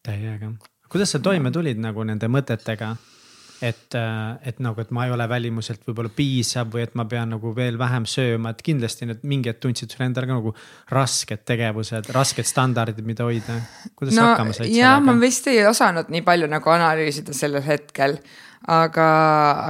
täiega, 0.06 0.52
kuidas 0.88 1.14
sa 1.14 1.22
toime 1.22 1.52
tulid 1.54 1.82
nagu 1.82 2.06
nende 2.06 2.30
mõtetega? 2.30 2.94
et, 3.62 3.94
äh, 3.94 4.48
et 4.48 4.58
nagu, 4.60 4.80
et 4.80 4.90
ma 4.92 5.06
ei 5.06 5.12
ole 5.14 5.26
välimuselt 5.28 5.84
võib-olla 5.86 6.10
piisav 6.12 6.68
või 6.72 6.82
et 6.84 6.96
ma 6.98 7.06
pean 7.08 7.30
nagu 7.32 7.52
veel 7.56 7.78
vähem 7.80 8.04
sööma, 8.08 8.52
et 8.52 8.62
kindlasti 8.64 9.08
need 9.08 9.22
mingi 9.24 9.50
hetk 9.50 9.62
tundsid 9.64 9.92
sulle 9.92 10.08
endale 10.10 10.28
ka 10.28 10.36
nagu 10.36 10.52
rasked 10.92 11.44
tegevused, 11.48 12.10
rasked 12.14 12.48
standardid, 12.48 13.06
mida 13.06 13.24
hoida. 13.24 13.60
kuidas 13.94 14.16
no, 14.16 14.20
sa 14.20 14.32
hakkama 14.32 14.56
said 14.56 14.66
sellega? 14.66 14.82
jah, 14.82 14.98
ma 15.04 15.16
vist 15.20 15.48
ei 15.52 15.62
osanud 15.66 16.12
nii 16.12 16.24
palju 16.26 16.50
nagu 16.52 16.74
analüüsida 16.74 17.36
sellel 17.36 17.64
hetkel 17.64 18.18
aga, 18.76 19.08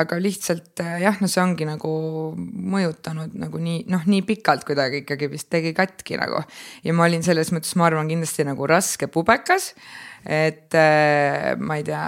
aga 0.03 0.19
lihtsalt 0.23 0.83
äh, 0.83 0.99
jah, 1.05 1.21
no 1.23 1.31
see 1.31 1.45
ongi 1.45 1.69
nagu 1.69 1.93
mõjutanud 2.75 3.39
nagu 3.39 3.63
nii 3.63 3.85
noh, 3.93 4.03
nii 4.09 4.25
pikalt 4.27 4.67
kuidagi 4.67 5.05
ikkagi 5.05 5.31
vist 5.31 5.51
tegi 5.53 5.75
katki 5.77 6.19
nagu. 6.19 6.43
ja 6.83 6.97
ma 6.97 7.07
olin 7.07 7.23
selles 7.27 7.55
mõttes, 7.55 7.77
ma 7.79 7.87
arvan, 7.91 8.11
kindlasti 8.11 8.49
nagu 8.49 8.67
raske 8.67 9.07
pubekas 9.13 9.75
et 10.27 10.75
äh, 10.75 11.55
ma 11.59 11.79
ei 11.79 11.85
tea, 11.87 12.07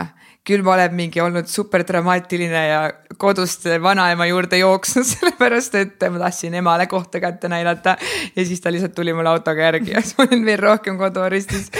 küll 0.48 0.64
ma 0.64 0.74
olen 0.74 0.94
mingi 0.96 1.20
olnud 1.22 1.48
super 1.50 1.84
dramaatiline 1.86 2.62
ja 2.68 2.80
kodust 3.20 3.66
vanaema 3.82 4.26
juurde 4.30 4.60
jooksnud, 4.62 5.06
sellepärast 5.12 5.76
et 5.80 6.08
ma 6.10 6.22
tahtsin 6.24 6.56
emale 6.60 6.88
kohta 6.90 7.20
kätte 7.22 7.50
näidata. 7.52 7.96
ja 8.36 8.46
siis 8.46 8.60
ta 8.60 8.72
lihtsalt 8.72 8.94
tuli 8.94 9.12
mulle 9.12 9.30
autoga 9.34 9.68
järgi 9.68 9.94
ja 9.94 10.02
siis 10.02 10.16
ma 10.18 10.26
olin 10.28 10.46
veel 10.46 10.62
rohkem 10.62 10.98
koduarestis 10.98 11.70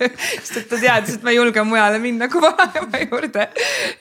sest 0.00 0.56
et 0.56 0.68
ta 0.70 0.78
teadis, 0.80 1.18
et 1.18 1.26
ma 1.26 1.34
ei 1.34 1.38
julge 1.38 1.62
mujale 1.66 2.00
minna 2.02 2.28
kui 2.32 2.42
vanaema 2.42 3.04
juurde. 3.04 3.46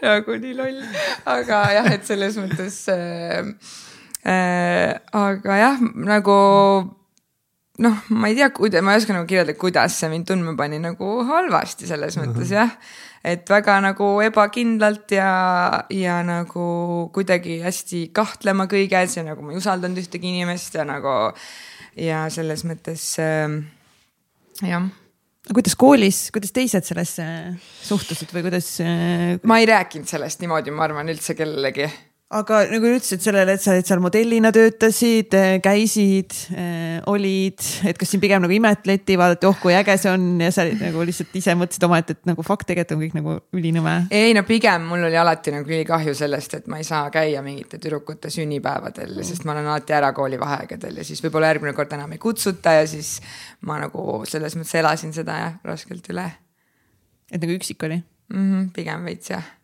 nagu 0.01 0.39
nii 0.45 0.55
loll, 0.57 0.81
aga 1.29 1.61
jah, 1.77 1.93
et 1.97 2.09
selles 2.09 2.39
mõttes 2.41 2.81
äh,. 2.93 3.53
Äh, 4.27 4.97
aga 5.15 5.55
jah, 5.55 5.77
nagu 6.03 6.33
noh, 7.83 8.01
ma 8.15 8.29
ei 8.29 8.37
tea, 8.37 8.49
kuida-, 8.55 8.83
ma 8.85 8.93
ei 8.93 9.01
oska 9.01 9.15
nagu 9.15 9.27
kirjeldada, 9.29 9.57
kuidas 9.59 9.97
see 9.99 10.11
mind 10.11 10.27
tundma 10.29 10.55
pani 10.59 10.81
nagu 10.83 11.11
halvasti 11.27 11.89
selles 11.89 12.17
mhm. 12.17 12.29
mõttes 12.33 12.53
jah. 12.55 12.75
et 13.23 13.49
väga 13.51 13.79
nagu 13.83 14.11
ebakindlalt 14.23 15.11
ja, 15.15 15.31
ja 15.91 16.21
nagu 16.27 17.09
kuidagi 17.15 17.59
hästi 17.65 18.07
kahtlema 18.15 18.69
kõiges 18.71 19.17
ja 19.19 19.25
nagu 19.27 19.43
ma 19.43 19.55
ei 19.55 19.59
usaldanud 19.59 19.99
ühtegi 19.99 20.31
inimest 20.31 20.79
ja 20.79 20.87
nagu 20.87 21.17
ja 21.99 22.25
selles 22.31 22.63
mõttes 22.67 23.11
äh, 23.23 23.59
jah 24.63 24.89
kuidas 25.49 25.75
koolis, 25.79 26.27
kuidas 26.35 26.53
teised 26.53 26.85
sellesse 26.85 27.25
suhtusid 27.81 28.29
või 28.35 28.45
kuidas? 28.45 28.67
Äh, 28.83 29.39
ma 29.49 29.57
ei 29.61 29.67
rääkinud 29.69 30.09
sellest 30.09 30.43
niimoodi, 30.43 30.73
ma 30.75 30.85
arvan 30.85 31.09
üldse 31.09 31.35
kellelegi 31.37 31.87
aga 32.29 32.59
nagu 32.69 32.85
ütlesid 32.85 33.23
sellele, 33.25 33.55
et 33.57 33.63
sa 33.63 33.73
seal 33.81 34.01
modellina 34.03 34.51
töötasid, 34.53 35.33
äh, 35.33 35.55
käisid, 35.65 36.35
äh, 36.53 36.99
olid, 37.09 37.57
et 37.89 37.97
kas 37.97 38.13
sind 38.13 38.21
pigem 38.21 38.43
nagu 38.43 38.53
imetleti, 38.53 39.17
vaadati, 39.17 39.47
oh 39.49 39.57
kui 39.57 39.73
äge 39.73 39.95
see 39.97 40.11
on 40.11 40.27
ja 40.43 40.51
sa 40.53 40.67
nagu 40.69 41.01
lihtsalt 41.09 41.33
ise 41.39 41.55
mõtlesid 41.57 41.87
omaette, 41.87 42.17
et 42.17 42.29
nagu 42.29 42.45
fakt, 42.45 42.67
tegelikult 42.69 42.93
on 42.95 43.01
kõik 43.01 43.17
nagu 43.17 43.35
ülinõme. 43.57 43.95
ei 44.13 44.37
no 44.37 44.45
pigem 44.45 44.85
mul 44.91 45.07
oli 45.09 45.17
alati 45.17 45.55
nagu 45.57 45.73
ülikahju 45.73 46.13
sellest, 46.21 46.59
et 46.61 46.69
ma 46.69 46.77
ei 46.77 46.85
saa 46.85 47.09
käia 47.13 47.41
mingite 47.45 47.81
tüdrukute 47.81 48.29
sünnipäevadel 48.33 49.15
mm., 49.17 49.29
sest 49.31 49.49
ma 49.49 49.57
olen 49.57 49.73
alati 49.73 49.97
ära 49.97 50.13
koolivaheaegadel 50.13 51.01
ja 51.01 51.09
siis 51.09 51.25
võib-olla 51.25 51.49
järgmine 51.49 51.73
kord 51.77 51.97
enam 51.97 52.13
ei 52.13 52.21
kutsuta 52.21 52.77
ja 52.77 52.85
siis 52.89 53.17
ma 53.65 53.81
nagu 53.81 54.21
selles 54.29 54.53
mõttes 54.59 54.77
elasin 54.77 55.17
seda 55.17 55.41
jah 55.41 55.61
raskelt 55.65 56.13
üle. 56.13 56.29
et 57.31 57.41
nagu 57.41 57.57
üksik 57.57 57.89
oli 57.89 58.03
mm? 58.03 58.37
-hmm, 58.37 58.75
pigem 58.77 59.09
veits 59.09 59.33
jah 59.33 59.55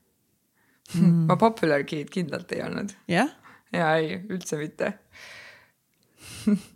mm. 0.94 1.26
ma 1.30 1.38
popular 1.42 1.86
kid 1.88 2.12
kindlalt 2.14 2.52
ei 2.56 2.64
olnud. 2.66 2.94
jah? 3.12 3.32
ja 3.74 3.94
ei, 4.00 4.20
üldse 4.30 4.60
mitte 4.62 4.94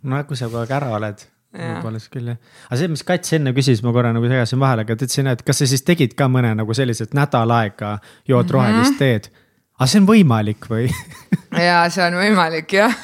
no 0.02 0.24
kui 0.26 0.38
sa 0.38 0.48
kogu 0.48 0.64
aeg 0.64 0.74
ära 0.80 0.90
oled 0.96 1.26
võib-olla 1.50 1.98
siis 1.98 2.12
küll 2.12 2.30
jah, 2.30 2.38
aga 2.68 2.78
see, 2.78 2.90
mis 2.92 3.02
Kats 3.06 3.34
enne 3.34 3.52
küsis, 3.56 3.82
ma 3.82 3.92
korra 3.94 4.12
nagu 4.14 4.28
segasin 4.30 4.60
vahele, 4.62 4.84
aga 4.86 4.96
ta 4.96 5.06
ütles, 5.06 5.30
et 5.32 5.44
kas 5.46 5.62
sa 5.62 5.66
siis 5.70 5.82
tegid 5.86 6.14
ka 6.18 6.28
mõne 6.30 6.52
nagu 6.58 6.76
selliselt 6.76 7.16
nädal 7.18 7.50
aega 7.56 7.96
jood 8.28 8.44
mm 8.44 8.48
-hmm. 8.48 8.54
rohelist 8.54 8.98
teed. 8.98 9.30
aga 9.78 9.88
see 9.90 10.00
on 10.02 10.06
võimalik 10.06 10.70
või 10.70 10.86
ja 11.68 11.82
see 11.90 12.06
on 12.06 12.20
võimalik 12.20 12.72
jah 12.78 12.94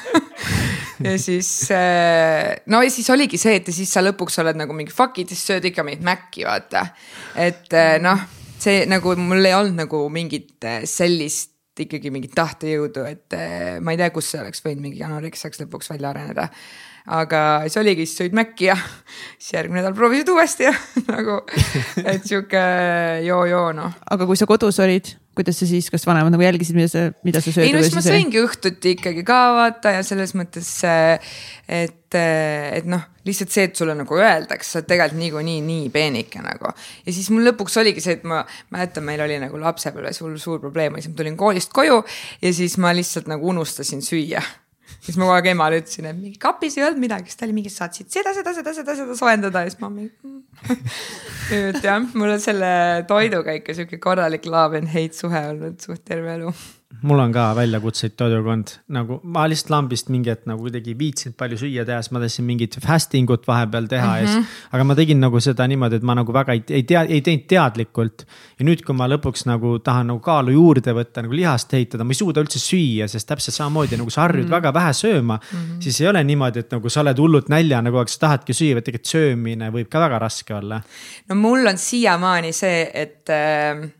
ja 1.03 1.17
siis 1.19 1.69
äh, 1.71 2.55
no 2.65 2.81
ja 2.81 2.89
siis 2.89 3.09
oligi 3.09 3.37
see, 3.37 3.55
et 3.59 3.67
ja 3.67 3.73
siis 3.73 3.91
sa 3.93 4.01
lõpuks 4.01 4.39
oled 4.41 4.55
nagu 4.55 4.73
mingi 4.73 4.91
fuck 4.91 5.19
it, 5.19 5.29
siis 5.29 5.45
sööd 5.45 5.65
ikka 5.65 5.83
mingit 5.83 6.03
Maci 6.03 6.45
vaata. 6.47 6.87
et 7.35 7.73
äh, 7.73 7.99
noh 8.01 8.36
see 8.67 8.87
nagu 8.89 9.15
mul 9.19 9.47
ei 9.47 9.55
olnud 9.55 9.77
nagu 9.85 10.01
mingit 10.13 10.65
äh, 10.67 10.83
sellist 10.89 11.53
ikkagi 11.77 12.09
mingit 12.13 12.33
tahtejõudu, 12.37 13.05
et 13.05 13.35
äh, 13.37 13.77
ma 13.83 13.93
ei 13.93 13.99
tea, 14.01 14.09
kus 14.13 14.31
see 14.33 14.41
oleks 14.41 14.63
võinud 14.65 14.87
mingi 14.87 15.03
anoreksiaks 15.05 15.61
lõpuks 15.61 15.91
välja 15.93 16.11
areneda. 16.11 16.47
Aga 17.07 17.41
siis 17.67 17.79
oligi, 17.79 18.07
siis 18.07 18.23
sõid 18.23 18.35
Maci 18.35 18.67
ja 18.67 18.75
siis 19.39 19.53
järgmine 19.55 19.81
nädal 19.81 19.95
proovisid 19.95 20.27
uuesti 20.33 20.67
ja 20.67 20.73
nagu, 21.15 21.39
et 22.03 22.27
sihuke 22.27 22.65
joo-joo 23.27 23.71
noh. 23.77 23.95
aga 24.11 24.27
kui 24.27 24.39
sa 24.39 24.47
kodus 24.49 24.79
olid, 24.83 25.13
kuidas 25.37 25.61
sa 25.61 25.67
siis, 25.69 25.87
kas 25.93 26.03
vanemad 26.07 26.33
nagu 26.33 26.43
jälgisid, 26.43 26.75
mida 26.75 26.89
sa, 26.91 27.05
mida 27.27 27.41
sa 27.43 27.53
sööd? 27.53 27.69
ei 27.69 27.75
no 27.75 27.83
siis 27.85 27.95
ma 27.95 28.03
sõingi 28.03 28.41
õhtuti 28.43 28.97
ikkagi 28.97 29.23
ka 29.27 29.39
vaata 29.55 29.95
ja 29.95 30.03
selles 30.05 30.35
mõttes, 30.35 30.73
et, 30.83 32.19
et 32.19 32.91
noh, 32.91 33.07
lihtsalt 33.27 33.55
see, 33.55 33.69
et 33.69 33.79
sulle 33.79 33.95
nagu 33.95 34.19
öeldakse, 34.19 34.73
sa 34.73 34.81
oled 34.81 34.91
tegelikult 34.91 35.21
niikuinii 35.23 35.63
nii 35.63 35.89
peenike 35.95 36.43
nagu. 36.43 36.75
ja 36.75 37.15
siis 37.15 37.31
mul 37.31 37.47
lõpuks 37.47 37.79
oligi 37.79 38.03
see, 38.03 38.19
et 38.19 38.27
ma 38.27 38.43
mäletan, 38.75 39.07
meil 39.07 39.23
oli 39.23 39.39
nagu 39.43 39.63
lapsepõlves 39.63 40.23
hull 40.25 40.35
suur 40.43 40.59
probleem 40.63 40.99
see, 40.99 41.13
ma 41.13 41.23
tulin 41.23 41.39
koolist 41.39 41.71
koju 41.75 42.01
ja 42.43 42.55
siis 42.55 42.79
ma 42.83 42.91
lihtsalt 42.97 43.31
nagu 43.31 43.53
unustasin 43.55 44.03
süüa 44.03 44.43
siis 45.07 45.17
ma 45.17 45.27
kogu 45.27 45.37
aeg 45.37 45.51
emale 45.53 45.81
ütlesin, 45.81 46.09
et 46.09 46.17
mingi 46.19 46.39
kapis 46.41 46.75
ei 46.77 46.83
olnud 46.87 46.99
midagi, 47.01 47.31
siis 47.31 47.39
ta 47.39 47.47
oli 47.47 47.55
mingi, 47.55 47.71
saatsid 47.71 48.11
seda, 48.11 48.33
seda, 48.35 48.53
seda, 48.57 48.73
seda, 48.75 48.95
seda 48.99 49.15
soojendada 49.17 49.63
ja 49.63 49.71
siis 49.71 49.79
ma 49.79 49.91
mingi 49.93 50.11
mm. 50.27 50.41
et 51.71 51.79
jah, 51.85 52.03
mul 52.13 52.33
on 52.35 52.43
selle 52.43 52.71
toiduga 53.09 53.55
ikka 53.55 53.77
sihuke 53.77 54.01
korralik 54.03 54.49
love 54.51 54.79
and 54.79 54.91
hate 54.91 55.15
suhe 55.15 55.43
olnud 55.53 55.79
suht 55.83 56.03
terve 56.07 56.35
elu 56.35 56.51
mul 57.03 57.19
on 57.19 57.33
ka 57.35 57.49
väljakutseid 57.55 58.13
toidukond, 58.17 58.71
nagu 58.95 59.17
ma 59.27 59.43
lihtsalt 59.49 59.73
lambist 59.73 60.07
mingi 60.09 60.31
hetk 60.31 60.47
nagu 60.49 60.63
kuidagi 60.63 60.93
ei 60.93 60.97
viitsinud 60.97 61.35
palju 61.37 61.59
süüa 61.59 61.83
teha, 61.85 61.99
siis 62.01 62.13
ma 62.15 62.21
tahtsin 62.23 62.45
mingit 62.47 62.77
fasting 62.83 63.29
ut 63.33 63.43
vahepeal 63.47 63.89
teha 63.91 64.05
mm 64.05 64.13
-hmm. 64.13 64.21
ja 64.21 64.27
siis. 64.27 64.37
Mhm. 64.37 64.75
aga 64.75 64.83
ma 64.83 64.95
tegin 64.95 65.19
nagu 65.19 65.39
seda 65.43 65.67
niimoodi, 65.67 65.99
et 65.99 66.03
ma 66.03 66.15
nagu 66.15 66.33
väga 66.33 66.55
ei, 66.55 66.63
ei 66.69 66.83
tea, 66.83 67.01
ei 67.03 67.21
teinud 67.21 67.45
teadlikult. 67.47 68.25
ja 68.59 68.65
nüüd, 68.65 68.85
kui 68.85 68.95
ma 68.95 69.07
lõpuks 69.07 69.45
nagu 69.45 69.79
tahan 69.79 70.07
nagu 70.07 70.19
kaalu 70.19 70.51
juurde 70.51 70.93
võtta, 70.93 71.21
nagu 71.21 71.33
lihast 71.33 71.73
ehitada, 71.73 72.03
ma 72.03 72.11
ei 72.15 72.21
suuda 72.21 72.41
üldse 72.41 72.59
süüa, 72.59 73.07
sest 73.07 73.27
täpselt 73.27 73.55
samamoodi 73.55 73.97
nagu 73.97 74.09
sa 74.09 74.21
harjud 74.21 74.45
mm 74.45 74.47
-hmm. 74.47 74.55
väga 74.55 74.73
vähe 74.73 74.93
sööma 74.93 75.39
mm. 75.39 75.57
-hmm. 75.57 75.81
siis 75.81 76.01
ei 76.01 76.07
ole 76.07 76.23
niimoodi, 76.23 76.59
et 76.59 76.71
nagu 76.71 76.89
sa 76.89 77.01
oled 77.01 77.17
hullult 77.17 77.49
näljane 77.49 77.89
kogu 77.89 77.99
aeg, 77.99 78.09
sa 78.09 78.19
tahadki 78.19 78.53
süüa, 78.53 78.73
vaid 78.73 78.83
tegelikult 78.87 79.11
söömine 79.11 79.71
võib 79.71 79.89
ka 79.89 79.99
väga 79.99 80.19
raske 80.19 80.55
olla. 80.55 80.81
no 81.29 81.35
mul 81.35 81.67
on 81.67 81.77
siiamaani 81.77 82.53
see, 82.53 82.91
et 82.93 83.29
äh 83.29 83.96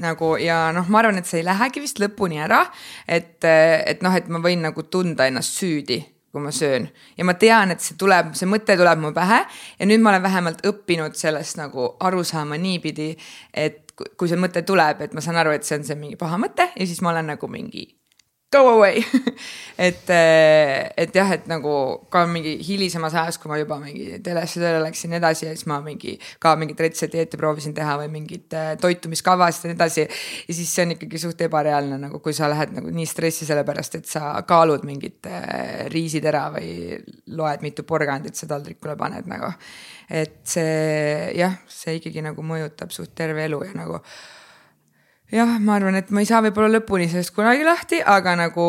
nagu 0.00 0.36
ja 0.40 0.70
noh, 0.74 0.88
ma 0.88 1.02
arvan, 1.02 1.20
et 1.20 1.28
see 1.28 1.42
ei 1.42 1.46
lähegi 1.46 1.82
vist 1.84 2.00
lõpuni 2.02 2.40
ära. 2.42 2.64
et, 3.06 3.38
et 3.44 4.02
noh, 4.02 4.14
et 4.16 4.28
ma 4.28 4.40
võin 4.42 4.62
nagu 4.64 4.82
tunda 4.82 5.26
ennast 5.28 5.58
süüdi, 5.60 6.00
kui 6.32 6.40
ma 6.40 6.52
söön 6.54 6.88
ja 7.18 7.24
ma 7.28 7.34
tean, 7.34 7.74
et 7.74 7.84
see 7.84 7.96
tuleb, 8.00 8.32
see 8.38 8.48
mõte 8.48 8.76
tuleb 8.78 9.00
mu 9.02 9.12
pähe 9.16 9.42
ja 9.78 9.88
nüüd 9.88 10.00
ma 10.00 10.14
olen 10.14 10.24
vähemalt 10.24 10.66
õppinud 10.66 11.16
sellest 11.18 11.60
nagu 11.60 11.92
aru 12.00 12.24
saama 12.24 12.56
niipidi, 12.60 13.12
et 13.52 13.92
kui 14.16 14.30
see 14.30 14.40
mõte 14.40 14.64
tuleb, 14.66 15.04
et 15.04 15.14
ma 15.14 15.24
saan 15.24 15.40
aru, 15.42 15.52
et 15.52 15.66
see 15.68 15.80
on 15.80 15.84
see 15.84 15.98
mingi 15.98 16.20
paha 16.20 16.40
mõte 16.40 16.70
ja 16.72 16.86
siis 16.86 17.02
ma 17.04 17.12
olen 17.12 17.34
nagu 17.34 17.50
mingi 17.52 17.90
go 18.52 18.68
away 18.76 19.02
et, 19.88 20.10
eh, 20.10 20.90
et 20.96 21.14
jah, 21.16 21.30
et 21.34 21.46
nagu 21.50 21.72
ka 22.12 22.24
mingi 22.30 22.54
hilisemas 22.64 23.14
ajas, 23.18 23.38
kui 23.40 23.50
ma 23.50 23.58
juba 23.60 23.78
mingi 23.80 24.18
telesse 24.24 24.60
tööle 24.60 24.82
läksin 24.84 25.16
edasi 25.18 25.46
ja 25.46 25.54
siis 25.54 25.66
ma 25.70 25.78
mingi 25.84 26.14
ka 26.42 26.54
mingeid 26.60 26.82
retseptidieete 26.84 27.40
proovisin 27.40 27.74
teha 27.76 27.96
või 28.02 28.10
mingeid 28.18 28.56
eh, 28.58 28.72
toitumiskavasid 28.82 29.66
ja 29.66 29.72
nii 29.72 29.78
edasi. 29.78 30.04
ja 30.48 30.58
siis 30.58 30.74
see 30.74 30.86
on 30.86 30.94
ikkagi 30.96 31.22
suht 31.22 31.40
ebareaalne 31.48 31.98
nagu, 32.02 32.20
kui 32.24 32.36
sa 32.36 32.50
lähed 32.52 32.76
nagu 32.76 32.92
nii 32.92 33.08
stressi 33.08 33.48
sellepärast, 33.48 33.98
et 34.00 34.10
sa 34.10 34.34
kaalud 34.48 34.84
mingit 34.88 35.30
äh, 35.30 35.88
riisitera 35.92 36.48
või 36.56 37.00
loed, 37.32 37.64
mitu 37.64 37.86
porgandit 37.88 38.38
sa 38.38 38.50
taldrikule 38.50 38.96
paned 39.00 39.28
nagu. 39.30 39.52
et 40.12 40.38
see 40.44 41.32
jah, 41.38 41.56
see 41.70 41.96
ikkagi 41.98 42.22
nagu 42.24 42.44
mõjutab 42.44 42.92
suht 42.92 43.14
terve 43.16 43.46
elu 43.48 43.64
ja 43.64 43.74
nagu 43.78 44.02
jah, 45.32 45.56
ma 45.60 45.78
arvan, 45.78 45.96
et 46.00 46.12
ma 46.12 46.22
ei 46.22 46.28
saa 46.28 46.42
võib-olla 46.44 46.78
lõpuni 46.78 47.08
sellest 47.10 47.34
kunagi 47.36 47.64
lahti, 47.66 48.02
aga 48.04 48.36
nagu 48.44 48.66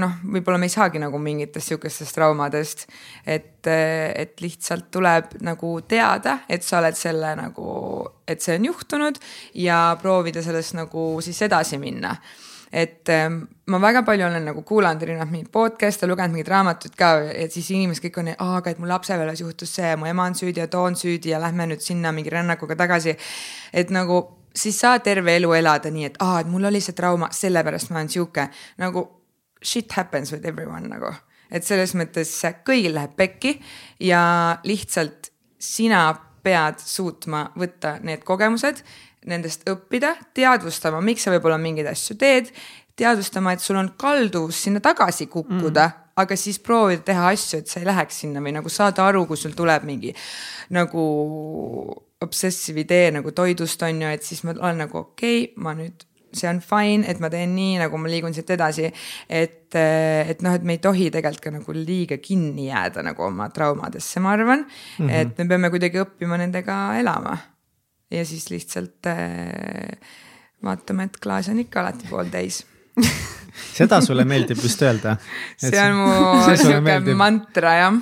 noh, 0.00 0.14
võib-olla 0.26 0.58
me 0.58 0.68
ei 0.68 0.74
saagi 0.74 1.00
nagu 1.02 1.18
mingitest 1.22 1.70
sihukestest 1.70 2.16
traumadest. 2.16 2.86
et, 3.26 3.66
et 3.66 4.40
lihtsalt 4.40 4.90
tuleb 4.90 5.36
nagu 5.46 5.76
teada, 5.88 6.40
et 6.48 6.62
sa 6.62 6.80
oled 6.82 6.98
selle 6.98 7.34
nagu, 7.38 7.68
et 8.26 8.42
see 8.42 8.58
on 8.58 8.72
juhtunud 8.72 9.20
ja 9.64 9.96
proovida 10.02 10.42
sellest 10.42 10.76
nagu 10.76 11.14
siis 11.24 11.40
edasi 11.46 11.78
minna 11.78 12.16
et 12.74 13.08
ähm, 13.14 13.44
ma 13.70 13.78
väga 13.78 14.02
palju 14.02 14.26
olen 14.26 14.48
nagu 14.50 14.64
kuulanud 14.66 15.02
erinevaid 15.06 15.30
mingeid 15.30 15.50
podcast'e, 15.54 16.08
lugenud 16.10 16.34
mingeid 16.34 16.50
raamatuid 16.50 16.96
ka 16.98 17.10
ja 17.28 17.44
siis 17.52 17.68
inimesed 17.70 18.02
kõik 18.02 18.18
on, 18.18 18.30
aga 18.34 18.72
et 18.72 18.80
mu 18.82 18.90
lapsepõlves 18.90 19.44
juhtus 19.44 19.76
see, 19.78 19.92
mu 19.94 20.08
ema 20.10 20.26
on 20.26 20.34
süüdi 20.34 20.58
ja 20.58 20.66
too 20.72 20.82
on 20.82 20.98
süüdi 20.98 21.30
ja 21.30 21.38
lähme 21.38 21.68
nüüd 21.70 21.84
sinna 21.84 22.10
mingi 22.12 22.34
rännakuga 22.34 22.74
tagasi. 22.80 23.14
et 23.72 23.94
nagu 23.94 24.24
siis 24.56 24.78
saa 24.80 24.98
terve 25.04 25.36
elu 25.36 25.52
elada 25.56 25.90
nii, 25.90 26.08
et 26.10 26.18
aa, 26.22 26.40
et 26.42 26.50
mul 26.50 26.64
oli 26.70 26.80
see 26.84 26.96
trauma, 26.96 27.30
sellepärast 27.34 27.90
ma 27.90 28.00
olen 28.00 28.10
sihuke 28.12 28.48
nagu 28.82 29.04
shit 29.64 29.92
happens 29.96 30.32
with 30.32 30.46
everyone 30.46 30.88
nagu. 30.88 31.14
et 31.54 31.64
selles 31.64 31.92
mõttes 31.94 32.30
kõigil 32.66 32.94
läheb 32.96 33.12
pekki 33.16 33.58
ja 34.02 34.58
lihtsalt 34.64 35.30
sina 35.60 36.06
pead 36.44 36.80
suutma 36.82 37.46
võtta 37.56 37.98
need 38.04 38.24
kogemused, 38.26 38.82
nendest 39.26 39.62
õppida, 39.70 40.14
teadvustama, 40.34 41.00
miks 41.00 41.24
sa 41.24 41.32
võib-olla 41.32 41.58
mingeid 41.60 41.86
asju 41.88 42.16
teed, 42.20 42.50
teadvustama, 42.96 43.54
et 43.54 43.62
sul 43.64 43.78
on 43.80 43.92
kalduvus 43.98 44.64
sinna 44.66 44.82
tagasi 44.84 45.26
kukkuda 45.26 45.86
mm 45.88 46.00
aga 46.14 46.36
siis 46.38 46.60
proovida 46.62 47.02
teha 47.10 47.28
asju, 47.34 47.60
et 47.60 47.70
sa 47.70 47.80
ei 47.80 47.88
läheks 47.88 48.20
sinna 48.22 48.42
või 48.42 48.54
nagu 48.54 48.70
saada 48.70 49.06
aru, 49.08 49.24
kui 49.26 49.38
sul 49.38 49.54
tuleb 49.56 49.86
mingi 49.88 50.12
nagu 50.74 51.04
obsessive 52.24 52.84
idee 52.84 53.12
nagu 53.14 53.32
toidust 53.36 53.82
on 53.86 54.02
ju, 54.04 54.10
et 54.16 54.26
siis 54.26 54.42
ma 54.44 54.56
olen 54.56 54.84
nagu 54.84 55.00
okei 55.00 55.44
okay,, 55.44 55.62
ma 55.62 55.76
nüüd 55.78 56.06
see 56.34 56.50
on 56.50 56.60
fine, 56.64 57.06
et 57.06 57.20
ma 57.22 57.30
teen 57.30 57.54
nii, 57.54 57.78
nagu 57.78 57.98
ma 58.00 58.10
liigun 58.10 58.34
siit 58.34 58.50
edasi. 58.56 58.90
et, 59.28 59.70
et 59.76 60.42
noh, 60.42 60.56
et 60.56 60.66
me 60.66 60.76
ei 60.76 60.82
tohi 60.82 61.08
tegelikult 61.14 61.44
ka 61.46 61.54
nagu 61.54 61.76
liiga 61.76 62.18
kinni 62.22 62.68
jääda 62.68 63.04
nagu 63.06 63.26
oma 63.28 63.48
traumadesse, 63.54 64.20
ma 64.20 64.34
arvan 64.34 64.64
mm. 64.64 65.06
-hmm. 65.06 65.14
et 65.20 65.38
me 65.38 65.48
peame 65.48 65.70
kuidagi 65.70 66.02
õppima 66.02 66.38
nendega 66.40 66.98
elama. 66.98 67.38
ja 68.10 68.24
siis 68.24 68.50
lihtsalt 68.50 69.06
äh, 69.06 69.98
vaatame, 70.64 71.04
et 71.04 71.18
klaas 71.22 71.48
on 71.48 71.58
ikka 71.58 71.80
alati 71.80 72.06
pooltäis 72.10 72.64
seda 73.74 73.98
sulle 74.04 74.24
meeldib 74.28 74.60
vist 74.62 74.82
öelda. 74.84 75.16
see 75.58 75.80
on 75.82 75.96
mu 75.98 76.14
sihuke 76.60 77.16
mantra 77.18 77.74
jah 77.78 77.96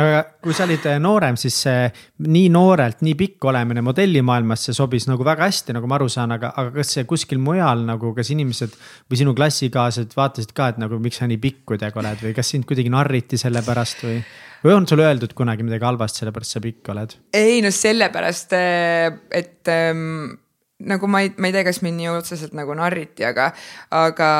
aga 0.00 0.22
kui 0.42 0.56
sa 0.56 0.66
olid 0.66 0.86
äh, 0.90 0.98
noorem, 1.02 1.38
siis 1.40 1.56
see 1.66 1.86
nii 2.26 2.48
noorelt 2.52 3.04
nii 3.06 3.16
pikk 3.18 3.48
olemine 3.50 3.84
modellimaailmas, 3.86 4.66
see 4.68 4.76
sobis 4.76 5.06
nagu 5.10 5.26
väga 5.26 5.48
hästi, 5.48 5.76
nagu 5.76 5.90
ma 5.90 5.98
aru 5.98 6.10
saan, 6.12 6.34
aga, 6.36 6.52
aga 6.60 6.74
kas 6.80 6.94
see 6.96 7.06
kuskil 7.08 7.40
mujal 7.42 7.84
nagu, 7.86 8.12
kas 8.16 8.32
inimesed 8.34 8.76
või 9.10 9.22
sinu 9.22 9.34
klassikaaslased 9.38 10.16
vaatasid 10.18 10.54
ka, 10.56 10.72
et 10.74 10.82
nagu 10.82 11.00
miks 11.02 11.20
sa 11.22 11.30
nii 11.30 11.40
pikk 11.42 11.64
kuidagi 11.74 12.00
oled 12.02 12.26
või 12.26 12.36
kas 12.36 12.54
sind 12.54 12.68
kuidagi 12.68 12.92
narriti 12.92 13.40
selle 13.40 13.64
pärast 13.66 14.06
või? 14.06 14.20
või 14.64 14.76
on 14.76 14.86
sulle 14.88 15.06
öeldud 15.08 15.32
kunagi 15.36 15.64
midagi 15.64 15.86
halvasti, 15.86 16.24
sellepärast 16.24 16.56
sa 16.56 16.64
pikk 16.64 16.92
oled? 16.94 17.16
ei 17.36 17.60
no 17.64 17.72
sellepärast, 17.74 18.56
äh, 18.58 19.18
et 19.42 19.70
ähm, 19.72 20.38
nagu 20.86 21.08
ma 21.10 21.22
ei, 21.24 21.32
ma 21.36 21.48
ei 21.48 21.54
tea, 21.54 21.64
kas 21.66 21.80
mind 21.84 22.00
nii 22.00 22.10
otseselt 22.12 22.54
nagu 22.56 22.74
narriti, 22.78 23.24
aga, 23.26 23.50
aga, 23.96 24.30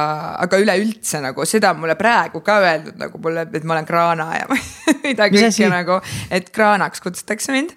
aga 0.44 0.60
üleüldse 0.62 1.20
nagu 1.24 1.46
seda 1.48 1.72
mulle 1.76 1.96
praegu 2.00 2.42
ka 2.46 2.60
öeldud 2.64 3.00
nagu 3.00 3.20
mulle, 3.22 3.46
et 3.52 3.66
ma 3.66 3.76
olen 3.76 3.88
kraana 3.88 4.28
ja 4.38 4.48
mida 5.04 5.30
kõike 5.32 5.70
nagu, 5.72 6.00
et 6.32 6.50
kraanaks 6.54 7.04
kutsutakse 7.04 7.54
mind. 7.56 7.76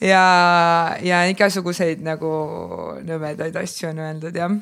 ja, 0.00 0.24
ja 1.04 1.24
igasuguseid 1.32 2.02
nagu 2.04 2.32
nõmedaid 3.04 3.56
asju 3.60 3.92
on 3.92 4.04
öeldud 4.06 4.36
jah. 4.36 4.58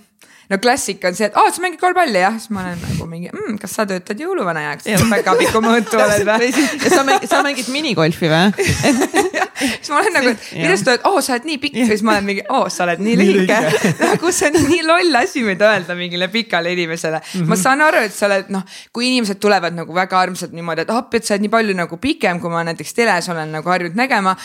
No 0.48 0.56
klassika 0.56 1.10
on 1.10 1.16
see, 1.16 1.26
et 1.28 1.34
aa, 1.36 1.50
sa 1.52 1.60
mängid 1.60 1.76
korvpalli 1.80 2.22
jah, 2.22 2.36
siis 2.40 2.48
ma 2.56 2.62
olen 2.64 2.78
nagu 2.80 3.06
mingi 3.10 3.28
mmm,, 3.28 3.58
kas 3.60 3.74
sa 3.76 3.84
töötad 3.88 4.16
jõuluvana 4.16 4.62
jaoks, 4.64 4.86
väga 5.10 5.34
pikku 5.42 5.60
mõõtu 5.60 6.00
oled 6.04 6.24
või? 6.24 6.48
ja 6.56 6.92
sa 6.94 7.04
mängid, 7.04 7.28
sa 7.28 7.42
mängid 7.44 7.68
minigolfi 7.68 8.30
või 8.32 8.48
siis 9.80 9.90
ma 9.92 10.00
olen 10.00 10.14
nagu, 10.16 10.32
et 10.32 10.46
kuidas 10.52 10.82
sa 10.84 10.92
oled, 10.92 11.04
oo, 11.10 11.20
sa 11.24 11.34
oled 11.34 11.48
nii 11.48 11.58
pikk. 11.62 11.78
Ja 11.80 11.88
siis 11.90 12.04
ma 12.06 12.14
olen 12.16 12.28
mingi, 12.28 12.44
oo, 12.54 12.68
sa 12.72 12.84
oled 12.86 13.02
nii 13.04 13.16
lühike. 13.18 13.58
nagu 14.04 14.32
see 14.34 14.50
on 14.50 14.58
nii 14.70 14.80
loll 14.86 15.20
asi, 15.20 15.42
mida 15.46 15.72
öelda 15.72 15.96
mingile 15.98 16.30
pikale 16.32 16.72
inimesele. 16.76 17.20
Mm. 17.20 17.40
-hmm. 17.40 17.50
ma 17.50 17.60
saan 17.60 17.82
aru, 17.84 18.02
et 18.08 18.14
sa 18.14 18.26
oled 18.30 18.50
noh, 18.54 18.64
kui 18.92 19.08
inimesed 19.10 19.40
tulevad 19.42 19.76
nagu 19.76 19.94
väga 19.94 20.20
armsad 20.20 20.54
niimoodi, 20.56 20.86
et 20.86 20.94
appi, 20.94 21.20
et 21.20 21.28
sa 21.28 21.34
oled 21.34 21.46
nii 21.46 21.54
palju 21.56 21.76
nagu 21.78 22.00
pikem, 22.02 22.40
kui 22.40 22.50
ma 22.50 22.64
näiteks 22.68 22.94
teles 22.94 23.28
olen 23.28 23.52
nagu 23.58 23.74
harjunud 23.74 23.98
nägema. 23.98 24.36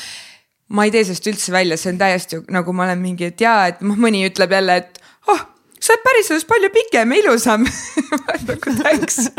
Ma 0.73 0.85
ei 0.87 0.91
tee 0.91 1.03
sellest 1.03 1.27
üldse 1.27 1.51
välja, 1.53 1.77
see 1.77 1.91
on 1.93 1.99
täiesti 1.99 2.39
nagu 2.53 2.73
ma 2.73 2.87
olen 2.87 3.01
mingi, 3.01 3.29
et 3.29 3.41
jaa, 3.41 3.67
et 3.67 3.81
noh, 3.85 3.99
mõni 3.99 4.23
ütleb 4.25 4.55
jälle, 4.55 4.77
et 4.81 5.03
oh, 5.27 5.43
sa 5.79 5.93
oled 5.93 6.05
päriselus 6.07 6.47
palju 6.49 6.71
pikem 6.73 7.11
ja 7.11 7.21
ilusam. 7.21 7.67
Nagu 8.47 8.75
thanks 8.79 9.29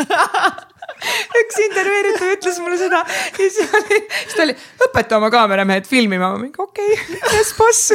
üks 1.43 1.61
intervjueeritav 1.69 2.35
ütles 2.37 2.61
mulle 2.65 2.79
seda 2.81 3.03
ja 3.05 3.39
siis 3.39 3.73
oli, 3.81 4.01
siis 4.11 4.37
ta 4.37 4.45
oli, 4.47 4.57
õpeta 4.89 5.19
oma 5.21 5.31
kaameramehed 5.35 5.89
filmima, 5.89 6.33
ma 6.35 6.41
mingi 6.41 6.61
okei 6.63 6.93
okay,, 6.99 7.23
yes 7.37 7.55
boss. 7.59 7.93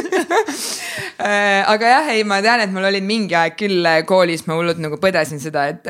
Äh, 1.20 1.60
aga 1.68 1.88
jah, 1.90 2.06
ei, 2.14 2.22
ma 2.24 2.38
tean, 2.40 2.62
et 2.64 2.70
mul 2.72 2.86
olid 2.88 3.04
mingi 3.04 3.36
aeg 3.36 3.52
küll 3.60 3.84
koolis, 4.08 4.46
ma 4.48 4.56
hullult 4.56 4.80
nagu 4.80 4.96
põdesin 5.00 5.40
seda, 5.42 5.66
et 5.68 5.84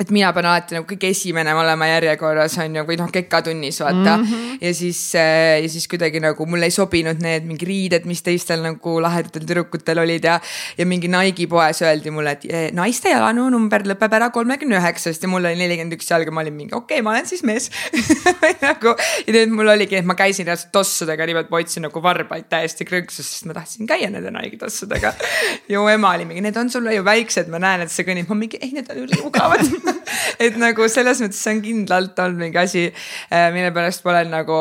et 0.00 0.10
mina 0.12 0.30
pean 0.36 0.48
alati 0.50 0.76
nagu 0.76 0.86
kõige 0.88 1.08
esimene 1.12 1.54
olema 1.56 1.88
järjekorras 1.88 2.58
on 2.60 2.76
ju, 2.76 2.84
või 2.88 2.98
noh, 3.00 3.08
kekatunnis 3.12 3.80
vaata 3.80 4.16
mm. 4.16 4.24
-hmm. 4.24 4.58
ja 4.60 4.72
siis 4.74 5.00
äh, 5.16 5.62
ja 5.62 5.68
siis 5.72 5.88
kuidagi 5.88 6.20
nagu 6.20 6.46
mulle 6.46 6.68
ei 6.68 6.74
sobinud 6.74 7.22
need 7.22 7.46
mingi 7.48 7.68
riided, 7.68 8.04
mis 8.04 8.22
teistel 8.22 8.62
nagu 8.64 8.96
lahedatel 9.00 9.46
tüdrukutel 9.46 10.02
olid 10.02 10.24
ja. 10.24 10.38
ja 10.78 10.86
mingi 10.86 11.08
Nike'i 11.08 11.46
poes 11.48 11.82
öeldi 11.82 12.12
mulle, 12.12 12.36
et 12.36 12.44
eh, 12.48 12.66
naiste 12.76 13.12
jalanumber 13.12 13.86
lõpeb 13.88 14.18
ära 14.18 14.30
kolmekümne 14.34 14.76
üheksast 14.80 15.22
ja 15.22 15.30
mul 15.32 15.44
oli 15.44 15.56
nelikümmend 15.62 15.96
üks 15.96 16.10
jalga, 16.10 16.34
ma 16.34 16.44
olin 16.44 16.56
mingi 16.56 16.76
okei 16.76 17.00
okay,, 17.00 17.06
ma 17.06 17.14
olen 17.16 17.26
siis 17.26 17.44
mees 17.46 17.70
nagu 18.66 18.92
ja 19.26 19.36
nüüd 19.38 19.56
mul 19.56 19.72
oligi, 19.72 19.96
et 19.96 20.08
ma 20.08 20.16
käisin 20.18 20.48
reaalselt 20.48 20.72
tossudega 20.76 21.26
niimoodi, 21.26 21.50
ma 21.50 21.60
hoidsin 21.62 21.86
nagu 21.88 22.02
varbaid 22.02 22.50
täiesti 22.52 22.84
krõnksus, 22.88 23.32
sest 23.32 23.48
ma 23.48 23.56
tahtsin 23.56 23.88
käia 23.88 24.10
nende 24.12 24.32
Nike'i 24.34 24.60
tossudega. 24.60 25.14
ja 25.72 25.80
mu 25.80 25.88
ema 25.88 26.12
oli 26.16 26.28
mingi, 26.28 26.44
need 26.44 26.60
on 26.60 26.70
sulle 26.72 26.94
ju 26.94 27.04
väiksed, 27.06 27.48
ma 27.52 27.62
näen, 27.62 27.86
et 27.86 27.92
sa 27.92 28.04
kõnnid, 28.06 28.28
ma 28.28 28.38
mingi 28.38 28.60
ei, 28.60 28.72
need 28.76 28.92
on 28.92 29.02
ülimugavad 29.06 29.64
et 30.44 30.58
nagu 30.60 30.88
selles 30.92 31.22
mõttes 31.24 31.40
see 31.42 31.56
on 31.56 31.64
kindlalt 31.64 32.20
olnud 32.24 32.46
mingi 32.46 32.60
asi, 32.60 32.84
äh, 33.30 33.48
mille 33.54 33.72
pärast 33.76 34.04
ma 34.04 34.14
olen 34.14 34.32
nagu 34.34 34.60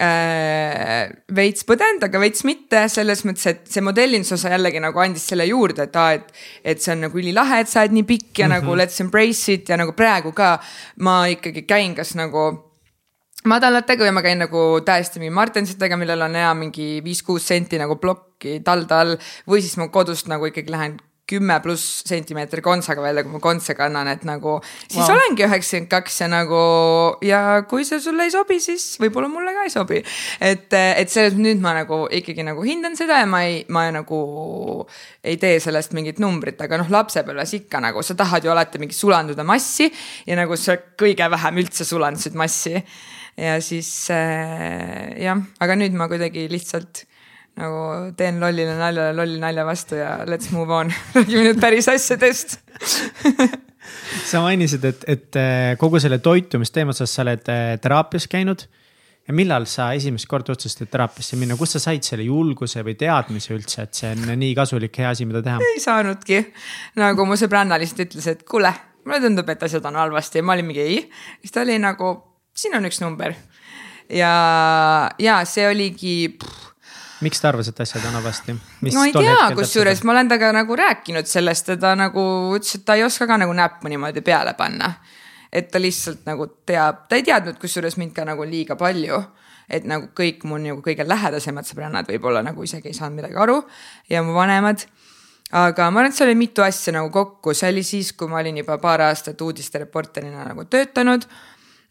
äh, 0.00 1.08
veits 1.36 1.66
põdenud, 1.68 2.02
aga 2.08 2.22
veits 2.22 2.44
mitte 2.48 2.84
selles 2.92 3.24
mõttes, 3.28 3.46
et 3.50 3.64
see 3.70 3.84
modellinduse 3.84 4.36
osa 4.38 4.52
jällegi 4.54 4.82
nagu 4.82 5.02
andis 5.04 5.26
selle 5.30 5.46
juurde, 5.48 5.88
et 5.88 5.96
aa, 6.00 6.18
et. 6.18 6.30
et 6.64 6.82
see 6.82 6.94
on 6.96 7.06
nagu 7.06 7.20
ülilahe, 7.20 7.62
et 7.62 7.70
sa 7.70 7.84
oled 7.84 7.96
nii 7.98 8.06
pikk 8.08 8.44
ja 8.44 8.48
mm 8.48 8.52
-hmm. 8.52 8.62
nagu 8.64 8.78
let's 8.80 9.00
embrace 9.00 9.52
it 9.52 9.68
ja 9.68 9.80
nagu 9.80 9.92
praegu 9.92 10.32
ka 10.32 10.58
ma 10.98 11.24
ikkagi 11.30 11.62
käin 11.62 11.94
kas 11.94 12.14
nagu 12.14 12.74
madalatega 13.44 14.06
või 14.06 14.14
ma 14.16 14.22
käin 14.24 14.38
nagu 14.38 14.80
täiesti 14.84 15.20
mingi 15.20 15.34
Martensitega, 15.34 15.96
millel 15.96 16.22
on 16.22 16.34
hea 16.34 16.52
mingi 16.54 17.00
viis-kuus 17.04 17.46
senti 17.46 17.78
nagu 17.78 17.96
plokki 17.96 18.60
talde 18.64 18.94
all. 18.94 19.16
või 19.48 19.60
siis 19.60 19.76
ma 19.76 19.88
kodust 19.88 20.30
nagu 20.32 20.46
ikkagi 20.46 20.72
lähen 20.72 20.96
kümme 21.28 21.56
pluss 21.64 22.02
sentimeetri 22.04 22.60
kontsaga 22.64 23.00
välja, 23.00 23.22
kui 23.24 23.32
ma 23.32 23.40
kontse 23.40 23.72
kannan, 23.76 24.10
et 24.12 24.26
nagu 24.28 24.58
siis 24.66 25.00
wow. 25.00 25.14
olengi 25.14 25.46
üheksakümmend 25.46 25.88
kaks 25.92 26.18
ja 26.20 26.28
nagu 26.28 26.58
ja 27.24 27.40
kui 27.68 27.86
see 27.88 28.00
sulle 28.04 28.26
ei 28.28 28.32
sobi, 28.34 28.58
siis 28.60 28.98
võib-olla 29.00 29.30
mulle 29.32 29.54
ka 29.56 29.64
ei 29.64 29.72
sobi. 29.72 30.02
et, 30.44 30.68
et 30.74 31.12
selles 31.12 31.38
nüüd 31.38 31.62
ma 31.64 31.72
nagu 31.78 32.02
ikkagi 32.12 32.44
nagu 32.44 32.64
hindan 32.66 32.98
seda 32.98 33.22
ja 33.22 33.30
ma 33.30 33.40
ei, 33.48 33.62
ma 33.72 33.86
nagu 33.94 34.20
ei 35.24 35.40
tee 35.40 35.56
sellest 35.64 35.96
mingit 35.96 36.20
numbrit, 36.20 36.60
aga 36.60 36.82
noh, 36.82 36.92
lapsepõlves 36.92 37.56
ikka 37.62 37.80
nagu 37.84 38.04
sa 38.04 38.18
tahad 38.20 38.44
ju 38.44 38.52
alati 38.52 38.82
mingi 38.82 38.96
sulanduda 38.96 39.46
massi 39.48 39.88
ja 40.28 40.36
nagu 40.36 40.60
sa 40.60 40.76
kõige 40.76 41.30
vähem 41.32 41.64
üldse 41.64 41.88
sulandusid 41.88 42.36
massi. 42.36 42.76
ja 43.40 43.56
siis 43.64 43.88
äh, 44.12 45.16
jah, 45.24 45.40
aga 45.64 45.80
nüüd 45.80 45.96
ma 45.96 46.12
kuidagi 46.12 46.50
lihtsalt 46.52 47.06
nagu 47.60 48.14
teen 48.18 48.40
lollile 48.42 48.74
naljale 48.78 49.14
lolli 49.14 49.38
nalja 49.42 49.66
vastu 49.66 49.98
ja 50.00 50.16
let's 50.26 50.50
move 50.54 50.74
on 50.74 50.90
räägime 51.14 51.50
nüüd 51.50 51.60
päris 51.62 51.88
asjadest 51.92 52.58
sa 54.30 54.40
mainisid, 54.44 54.84
et, 54.88 55.04
et 55.10 55.38
eh, 55.38 55.74
kogu 55.80 56.00
selle 56.02 56.18
toitumisteema 56.24 56.94
osas 56.94 57.12
sa 57.14 57.22
oled 57.24 57.52
eh, 57.52 57.76
teraapias 57.82 58.26
käinud. 58.30 58.66
ja 59.24 59.32
millal 59.32 59.64
sa 59.64 59.86
esimest 59.96 60.26
korda 60.28 60.52
otsustasid 60.52 60.90
teraapiasse 60.92 61.38
minna, 61.40 61.56
kust 61.56 61.78
sa 61.78 61.80
said 61.86 62.04
selle 62.04 62.26
julguse 62.26 62.82
või 62.84 62.92
teadmise 63.00 63.54
üldse, 63.56 63.86
et 63.86 63.96
see 63.96 64.10
on 64.12 64.34
nii 64.36 64.50
kasulik, 64.56 64.98
hea 65.00 65.14
asi, 65.14 65.24
mida 65.28 65.40
teha? 65.44 65.62
ei 65.64 65.80
saanudki, 65.80 66.42
nagu 67.00 67.24
mu 67.28 67.38
sõbranna 67.40 67.78
lihtsalt 67.80 68.04
ütles, 68.04 68.28
et 68.34 68.44
kuule, 68.48 68.74
mulle 69.06 69.22
tundub, 69.24 69.48
et 69.48 69.64
asjad 69.64 69.88
on 69.88 69.96
halvasti 70.02 70.42
ja 70.42 70.44
ma 70.44 70.58
olin 70.58 70.68
mingi 70.68 70.84
ei. 70.84 71.00
siis 71.40 71.56
ta 71.56 71.64
oli 71.64 71.78
nagu, 71.80 72.12
siin 72.52 72.76
on 72.76 72.90
üks 72.90 73.00
number. 73.04 73.32
ja, 74.12 74.34
ja 75.18 75.40
see 75.48 75.70
oligi 75.72 76.16
pff, 76.36 76.73
miks 77.24 77.40
ta 77.42 77.50
arvas, 77.50 77.68
et 77.70 77.80
asjad 77.84 78.04
on 78.08 78.18
halvasti? 78.18 78.54
no 78.54 79.04
ei 79.04 79.12
tea, 79.14 79.36
kusjuures 79.56 80.02
ma 80.04 80.14
olen 80.14 80.30
temaga 80.30 80.52
nagu 80.58 80.76
rääkinud 80.78 81.28
sellest 81.28 81.72
ja 81.72 81.78
ta 81.80 81.94
nagu 81.98 82.24
ütles, 82.56 82.76
et 82.78 82.84
ta 82.86 82.98
ei 82.98 83.04
oska 83.06 83.28
ka 83.30 83.38
nagu 83.40 83.54
näppu 83.56 83.90
niimoodi 83.92 84.24
peale 84.24 84.54
panna. 84.58 84.92
et 85.52 85.70
ta 85.70 85.80
lihtsalt 85.80 86.26
nagu 86.26 86.48
teab, 86.66 87.06
ta 87.08 87.16
ei 87.16 87.22
teadnud 87.26 87.58
kusjuures 87.62 87.96
mind 88.00 88.14
ka 88.16 88.26
nagu 88.28 88.44
liiga 88.48 88.76
palju. 88.76 89.22
et 89.68 89.84
nagu 89.88 90.10
kõik 90.12 90.44
mu 90.44 90.58
nagu 90.60 90.82
kõige 90.84 91.08
lähedasemad 91.08 91.64
sõbrannad 91.64 92.08
võib-olla 92.10 92.42
nagu 92.44 92.62
isegi 92.62 92.92
ei 92.92 92.94
saanud 92.94 93.22
midagi 93.22 93.40
aru 93.40 93.62
ja 94.10 94.22
mu 94.22 94.34
vanemad 94.36 94.84
aga 95.54 95.90
ma 95.90 96.00
arvan, 96.00 96.10
et 96.10 96.18
seal 96.18 96.28
oli 96.28 96.38
mitu 96.38 96.62
asja 96.64 96.92
nagu 96.92 97.10
kokku, 97.14 97.54
see 97.54 97.70
oli 97.70 97.82
siis, 97.86 98.12
kui 98.12 98.28
ma 98.28 98.40
olin 98.42 98.58
juba 98.58 98.78
paar 98.82 99.04
aastat 99.06 99.40
uudistereporterina 99.40 100.44
nagu 100.48 100.64
töötanud 100.64 101.26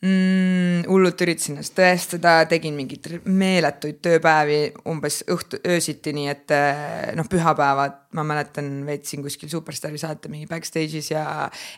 mm,. 0.04 0.86
hullult 0.90 1.22
üritasin 1.24 1.58
ennast 1.58 1.76
tõestada, 1.78 2.36
tegin 2.50 2.76
mingeid 2.78 3.26
meeletuid 3.26 4.02
tööpäevi 4.04 4.60
umbes 4.90 5.22
õhtu, 5.32 5.60
öösiti, 5.70 6.14
nii 6.16 6.32
et 6.32 6.54
eh, 6.56 7.12
noh, 7.18 7.28
pühapäevad 7.30 8.00
ma 8.14 8.26
mäletan, 8.28 8.70
veetsin 8.86 9.24
kuskil 9.26 9.50
Superstaari 9.50 9.98
saate 10.02 10.30
mingi 10.30 10.48
backstage'is 10.50 11.10
ja 11.14 11.24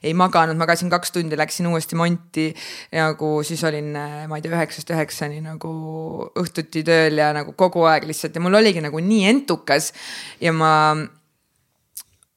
ei 0.04 0.14
maganud, 0.18 0.58
magasin 0.60 0.92
kaks 0.92 1.14
tundi, 1.16 1.38
läksin 1.40 1.70
uuesti 1.70 1.96
monti. 2.00 2.48
nagu 2.92 3.32
siis 3.44 3.64
olin, 3.64 3.94
eh, 3.96 4.24
ma 4.28 4.40
ei 4.40 4.46
tea, 4.46 4.56
üheksast 4.56 4.92
üheksani 4.96 5.44
nagu 5.46 5.76
õhtuti 6.36 6.84
tööl 6.88 7.22
ja 7.22 7.32
nagu 7.36 7.56
kogu 7.58 7.86
aeg 7.90 8.08
lihtsalt 8.10 8.36
ja 8.36 8.44
mul 8.44 8.60
oligi 8.62 8.84
nagu 8.84 9.00
nii 9.00 9.30
entukas 9.32 9.94
ja 10.42 10.54
ma 10.54 10.74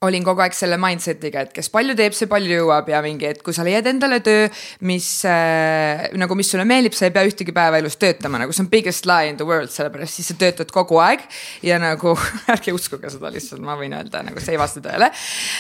olin 0.07 0.23
kogu 0.23 0.45
aeg 0.45 0.55
selle 0.55 0.77
mindset'iga, 0.79 1.43
et 1.43 1.55
kes 1.57 1.73
palju 1.75 1.97
teeb, 1.99 2.15
see 2.15 2.29
palju 2.31 2.61
jõuab 2.61 2.87
ja 2.93 3.01
mingi, 3.03 3.27
et 3.33 3.41
kui 3.43 3.55
sa 3.55 3.65
leiad 3.67 3.87
endale 3.91 4.21
töö, 4.23 4.45
mis 4.87 5.07
äh, 5.27 6.05
nagu, 6.21 6.37
mis 6.39 6.53
sulle 6.53 6.63
meeldib, 6.71 6.95
sa 6.95 7.09
ei 7.09 7.15
pea 7.17 7.27
ühtegi 7.27 7.51
päeva 7.55 7.81
elus 7.83 7.99
töötama, 7.99 8.39
nagu 8.39 8.55
see 8.55 8.63
on 8.63 8.69
biggest 8.71 9.09
lie 9.11 9.33
in 9.33 9.41
the 9.41 9.47
world, 9.49 9.73
sellepärast 9.75 10.21
siis 10.21 10.31
sa 10.31 10.37
töötad 10.39 10.71
kogu 10.75 11.01
aeg. 11.03 11.25
ja 11.67 11.81
nagu 11.83 12.13
ärge 12.55 12.77
uskuge 12.77 13.11
seda 13.11 13.33
lihtsalt, 13.35 13.65
ma 13.67 13.75
võin 13.81 13.97
öelda, 13.99 14.23
nagu 14.29 14.39
see 14.39 14.55
ei 14.55 14.61
vasta 14.63 14.85
tõele. 14.85 15.11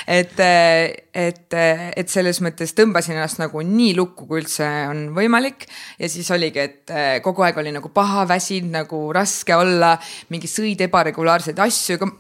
et, 0.06 0.38
et, 0.38 1.58
et 1.58 2.14
selles 2.14 2.38
mõttes 2.46 2.76
tõmbasin 2.78 3.18
ennast 3.18 3.42
nagu 3.42 3.64
nii 3.66 3.90
lukku, 3.98 4.28
kui 4.30 4.44
üldse 4.44 4.70
on 4.92 5.02
võimalik. 5.18 5.66
ja 5.98 6.12
siis 6.14 6.30
oligi, 6.30 6.62
et 6.62 6.96
kogu 7.26 7.42
aeg 7.42 7.58
oli 7.58 7.74
nagu 7.74 7.90
paha, 7.90 8.22
väsinud, 8.30 8.70
nagu 8.84 9.02
raske 9.18 9.58
olla, 9.58 9.96
mingi 10.30 10.46
sõid 10.46 10.86
ebaregulaarseid 10.86 11.58
asju, 11.66 11.98
aga 11.98 12.12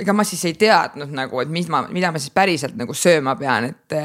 ega 0.00 0.14
ma 0.16 0.24
siis 0.26 0.42
ei 0.48 0.56
teadnud 0.58 1.12
nagu, 1.14 1.40
et 1.42 1.50
mis 1.52 1.68
ma, 1.72 1.82
mida 1.92 2.10
ma 2.12 2.20
siis 2.22 2.32
päriselt 2.34 2.76
nagu 2.78 2.94
sööma 2.96 3.36
pean, 3.38 3.70
et. 3.70 3.96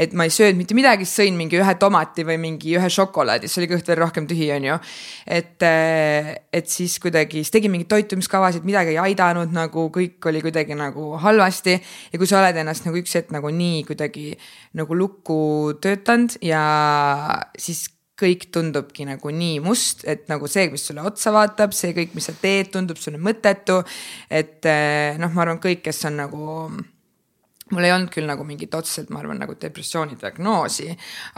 et 0.00 0.12
ma 0.16 0.26
ei 0.26 0.32
söönud 0.34 0.60
mitte 0.60 0.76
midagi, 0.76 1.06
sõin 1.08 1.36
mingi 1.38 1.58
ühe 1.60 1.74
tomati 1.80 2.26
või 2.26 2.38
mingi 2.42 2.74
ühe 2.78 2.90
šokolaadi, 2.90 3.48
siis 3.48 3.62
oli 3.62 3.70
kõht 3.74 3.88
veel 3.90 4.00
rohkem 4.02 4.28
tühi, 4.30 4.50
on 4.56 4.68
ju. 4.70 4.78
et, 5.38 5.64
et 5.64 6.70
siis 6.70 6.98
kuidagi, 7.02 7.44
siis 7.44 7.54
tegin 7.54 7.74
mingeid 7.74 7.90
toitumiskavasid, 7.94 8.66
midagi 8.66 8.94
ei 8.94 9.00
aidanud, 9.08 9.54
nagu 9.54 9.88
kõik 9.94 10.30
oli 10.30 10.44
kuidagi 10.44 10.78
nagu 10.78 11.14
halvasti. 11.22 11.78
ja 12.12 12.20
kui 12.20 12.30
sa 12.30 12.40
oled 12.42 12.60
ennast 12.62 12.86
nagu 12.88 13.00
üks 13.00 13.18
hetk 13.18 13.34
nagu 13.34 13.50
nii 13.50 13.84
kuidagi 13.88 14.32
nagu 14.78 14.96
lukku 14.98 15.78
töötanud 15.82 16.38
ja 16.44 16.62
siis 17.58 17.86
kõik 18.20 18.48
tundubki 18.54 19.06
nagu 19.08 19.30
nii 19.34 19.60
must, 19.64 20.04
et 20.06 20.28
nagu 20.30 20.48
see, 20.50 20.68
mis 20.72 20.84
sulle 20.86 21.02
otsa 21.06 21.32
vaatab, 21.34 21.74
see 21.74 21.94
kõik, 21.96 22.14
mis 22.14 22.28
sa 22.30 22.34
teed, 22.38 22.70
tundub 22.74 23.00
sulle 23.00 23.18
mõttetu. 23.18 23.82
et 24.30 24.64
eh, 24.70 25.16
noh, 25.18 25.32
ma 25.34 25.46
arvan, 25.46 25.62
kõik, 25.62 25.82
kes 25.88 26.04
on 26.10 26.20
nagu 26.22 26.44
mul 27.72 27.86
ei 27.86 27.94
olnud 27.94 28.12
küll 28.12 28.28
nagu 28.28 28.44
mingit 28.46 28.74
otseselt, 28.76 29.10
ma 29.10 29.22
arvan, 29.22 29.40
nagu 29.40 29.56
depressiooni 29.60 30.18
diagnoosi, 30.20 30.90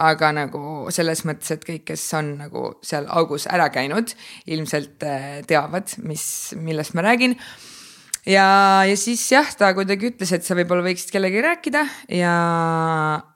aga 0.04 0.32
nagu 0.36 0.90
selles 0.92 1.22
mõttes, 1.28 1.54
et 1.54 1.64
kõik, 1.64 1.86
kes 1.92 2.04
on 2.18 2.34
nagu 2.42 2.66
seal 2.84 3.06
augus 3.14 3.46
ära 3.48 3.70
käinud, 3.72 4.12
ilmselt 4.52 5.06
eh, 5.06 5.40
teavad, 5.48 5.96
mis, 6.04 6.26
millest 6.60 6.98
ma 6.98 7.06
räägin 7.08 7.38
ja, 8.26 8.46
ja 8.86 8.96
siis 8.98 9.22
jah, 9.30 9.48
ta 9.58 9.70
kuidagi 9.76 10.10
ütles, 10.10 10.32
et 10.34 10.44
sa 10.46 10.56
võib-olla 10.58 10.84
võiksid 10.86 11.12
kellegagi 11.14 11.44
rääkida 11.44 11.82
ja, 12.18 12.34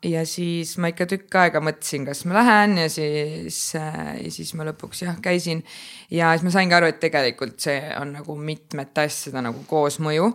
ja 0.07 0.25
siis 0.29 0.75
ma 0.83 0.91
ikka 0.93 1.07
tükk 1.11 1.39
aega 1.45 1.63
mõtlesin, 1.65 2.07
kas 2.09 2.25
ma 2.29 2.41
lähen 2.41 2.77
ja 2.83 2.89
siis 2.93 3.61
ja 3.77 4.33
siis 4.35 4.53
ma 4.59 4.67
lõpuks 4.69 5.05
jah 5.07 5.19
käisin. 5.23 5.63
ja 6.11 6.33
siis 6.35 6.47
ma 6.47 6.55
saingi 6.55 6.77
aru, 6.77 6.91
et 6.91 7.01
tegelikult 7.03 7.61
see 7.63 7.79
on 8.01 8.17
nagu 8.19 8.37
mitmete 8.37 9.07
asjade 9.07 9.45
nagu 9.47 9.65
koosmõju. 9.71 10.31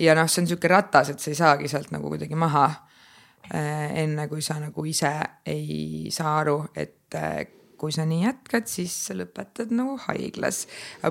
ja 0.00 0.16
noh, 0.18 0.28
see 0.30 0.44
on 0.44 0.52
sihuke 0.52 0.72
ratas, 0.72 1.12
et 1.12 1.20
sa 1.20 1.32
ei 1.32 1.40
saagi 1.40 1.72
sealt 1.72 1.92
nagu 1.94 2.08
kuidagi 2.08 2.38
maha 2.38 2.66
äh,. 3.52 4.02
enne 4.04 4.28
kui 4.32 4.42
sa 4.42 4.58
nagu 4.62 4.84
ise 4.88 5.12
ei 5.46 6.08
saa 6.14 6.38
aru, 6.40 6.62
et 6.74 7.20
kui 7.80 7.94
sa 7.94 8.04
nii 8.08 8.24
jätkad, 8.26 8.68
siis 8.68 8.92
sa 9.06 9.14
lõpetad 9.16 9.72
nagu 9.72 9.96
haiglas. 10.04 10.66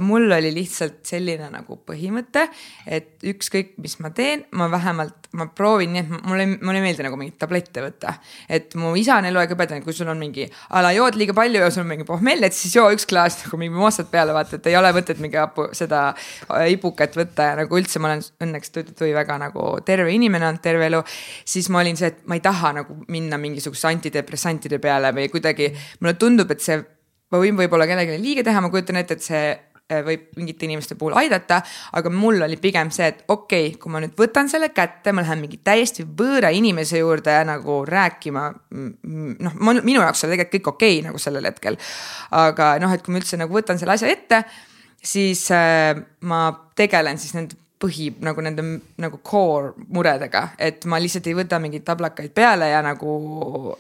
mul 0.05 0.29
oli 0.31 0.51
lihtsalt 0.53 1.01
selline 1.09 1.49
nagu 1.49 1.79
põhimõte, 1.85 2.45
et 2.85 3.25
ükskõik, 3.25 3.73
mis 3.81 3.97
ma 4.03 4.11
teen, 4.15 4.45
ma 4.53 4.69
vähemalt, 4.71 5.31
ma 5.39 5.47
proovin 5.55 5.93
nii, 5.95 6.03
et 6.03 6.27
mulle, 6.29 6.45
mulle 6.61 6.77
ei 6.77 6.85
meeldi 6.85 7.05
nagu 7.05 7.17
mingeid 7.17 7.39
tablette 7.41 7.81
võtta. 7.83 8.13
et 8.49 8.75
mu 8.77 8.93
isa 8.99 9.17
on 9.17 9.29
eluaeg 9.29 9.55
õpetanud, 9.55 9.85
kui 9.85 9.97
sul 9.97 10.11
on 10.13 10.21
mingi 10.21 10.45
a 10.69 10.83
la 10.85 10.91
jood 10.93 11.17
liiga 11.17 11.33
palju 11.37 11.63
ja 11.63 11.71
sul 11.73 11.83
on 11.83 11.89
mingi 11.89 12.05
pohmell, 12.05 12.45
et 12.45 12.53
siis 12.53 12.75
joo 12.75 12.87
üks 12.93 13.07
klaas 13.09 13.39
nagu 13.43 13.57
mingi 13.61 13.75
mossad 13.75 14.09
peale, 14.11 14.33
vaata, 14.35 14.59
et 14.59 14.69
ei 14.69 14.77
ole 14.77 14.93
mõtet 14.93 15.21
mingi 15.23 15.41
hapu, 15.41 15.69
seda 15.77 16.03
äh, 16.13 16.69
ibukat 16.75 17.17
võtta 17.17 17.49
ja 17.49 17.57
nagu 17.63 17.81
üldse 17.81 18.01
ma 18.01 18.11
olen 18.11 18.23
õnneks 18.45 18.73
tõi 18.77 19.11
väga 19.15 19.39
nagu 19.41 19.65
terve 19.85 20.13
inimene 20.13 20.51
olnud 20.51 20.63
terve 20.63 20.85
elu. 20.89 21.01
siis 21.45 21.69
ma 21.73 21.81
olin 21.81 21.97
see, 21.97 22.13
et 22.13 22.21
ma 22.29 22.37
ei 22.37 22.45
taha 22.45 22.73
nagu 22.81 23.01
minna 23.09 23.41
mingisuguse 23.41 23.89
antidepressantide 23.89 24.79
peale 24.83 25.11
või 25.15 25.29
kuidagi 25.33 25.71
mulle 25.99 26.15
tundub, 26.19 26.51
et 26.51 26.58
et 26.59 26.67
see, 26.67 26.77
ma 27.31 27.41
võin 27.41 27.57
võib-olla 27.57 27.87
kellelegi 27.89 28.21
liiga 28.21 28.45
teha, 28.45 28.61
ma 28.63 28.71
kujutan 28.73 28.99
ette, 28.99 29.17
et 29.17 29.25
see 29.25 29.43
eh, 29.49 30.01
võib 30.05 30.25
mingite 30.39 30.67
inimeste 30.67 30.97
puhul 30.99 31.15
aidata, 31.21 31.61
aga 31.97 32.11
mul 32.13 32.41
oli 32.45 32.59
pigem 32.61 32.91
see, 32.93 33.07
et 33.13 33.23
okei 33.27 33.69
okay,, 33.71 33.77
kui 33.81 33.93
ma 33.93 34.01
nüüd 34.03 34.17
võtan 34.19 34.51
selle 34.51 34.71
kätte, 34.75 35.13
ma 35.15 35.23
lähen 35.25 35.43
mingi 35.43 35.61
täiesti 35.65 36.05
võõra 36.05 36.51
inimese 36.55 37.01
juurde 37.01 37.37
nagu 37.47 37.81
rääkima. 37.89 38.47
noh, 38.71 39.61
minu 39.63 40.03
jaoks 40.03 40.25
oli 40.27 40.35
tegelikult 40.35 40.57
kõik 40.57 40.73
okei 40.73 40.99
okay, 40.99 41.07
nagu 41.09 41.21
sellel 41.21 41.49
hetkel. 41.49 41.79
aga 42.43 42.75
noh, 42.83 42.93
et 42.93 43.05
kui 43.05 43.15
ma 43.15 43.23
üldse 43.23 43.39
nagu 43.39 43.55
võtan 43.55 43.81
selle 43.81 43.95
asja 43.95 44.11
ette, 44.11 44.43
siis 45.01 45.47
äh, 45.55 45.95
ma 46.27 46.43
tegelen 46.75 47.17
siis 47.21 47.35
nende 47.37 47.57
põhi 47.79 48.09
nagu 48.25 48.43
nende 48.43 48.63
nagu 48.99 49.21
core 49.23 49.71
muredega, 49.95 50.49
et 50.59 50.83
ma 50.91 50.97
lihtsalt 50.99 51.29
ei 51.31 51.35
võta 51.37 51.61
mingeid 51.63 51.85
tablakaid 51.87 52.33
peale 52.35 52.67
ja 52.73 52.81
nagu 52.83 53.13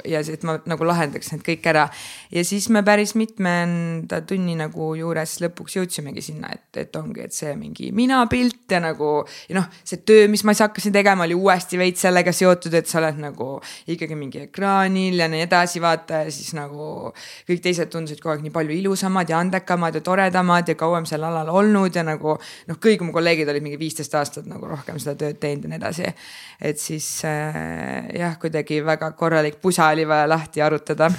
ja 0.07 0.21
see, 0.23 0.37
et 0.39 0.45
ma 0.47 0.55
nagu 0.71 0.87
lahendaks 0.87 1.33
need 1.33 1.43
kõik 1.43 1.67
ära. 1.67 1.89
ja 2.31 2.43
siis 2.47 2.69
me 2.71 2.79
päris 2.87 3.11
mitmenda 3.19 4.21
tunni 4.27 4.55
nagu 4.59 4.93
juures 4.95 5.33
lõpuks 5.43 5.75
jõudsimegi 5.75 6.23
sinna, 6.23 6.53
et, 6.55 6.79
et 6.79 6.95
ongi, 6.95 7.25
et 7.27 7.35
see 7.35 7.51
mingi 7.59 7.89
minapilt 7.95 8.71
ja 8.71 8.79
nagu 8.83 9.09
ja 9.49 9.57
noh, 9.59 9.67
see 9.83 9.99
töö, 10.07 10.29
mis 10.31 10.45
ma 10.47 10.55
siis 10.55 10.63
hakkasin 10.69 10.95
tegema, 10.95 11.27
oli 11.27 11.35
uuesti 11.35 11.81
veits 11.81 12.07
sellega 12.07 12.31
seotud, 12.35 12.79
et 12.79 12.87
sa 12.87 13.01
oled 13.01 13.19
nagu 13.19 13.49
ikkagi 13.91 14.15
mingi 14.15 14.45
ekraanil 14.45 15.19
ja 15.19 15.27
nii 15.27 15.43
edasi, 15.43 15.83
vaata 15.83 16.23
ja 16.23 16.31
siis 16.31 16.55
nagu 16.55 17.11
kõik 17.49 17.65
teised 17.67 17.91
tundusid 17.91 18.23
kogu 18.23 18.37
aeg 18.37 18.47
nii 18.47 18.55
palju 18.55 18.79
ilusamad 18.79 19.27
ja 19.27 19.43
andekamad 19.43 19.99
ja 19.99 20.05
toredamad 20.07 20.71
ja 20.71 20.79
kauem 20.79 21.03
sel 21.09 21.27
alal 21.27 21.51
olnud 21.51 21.99
ja 21.99 22.07
nagu 22.07 22.37
noh, 22.39 22.79
kõik 22.79 23.03
mu 23.03 23.11
kolleegid 23.11 23.51
olid 23.51 23.67
mingi 23.67 23.88
viisteist 23.89 24.15
aastat 24.19 24.47
nagu 24.49 24.69
rohkem 24.69 24.99
seda 25.01 25.17
tööd 25.17 25.41
teinud 25.41 25.65
ja 25.65 25.73
nii 25.73 25.81
edasi. 25.81 26.13
et 26.61 26.79
siis 26.79 27.07
äh, 27.25 28.07
jah, 28.19 28.37
kuidagi 28.41 28.83
väga 28.85 29.11
korralik 29.17 29.59
pusa 29.61 29.89
oli 29.93 30.07
vaja 30.07 30.29
lahti 30.29 30.61
arutada 30.61 31.09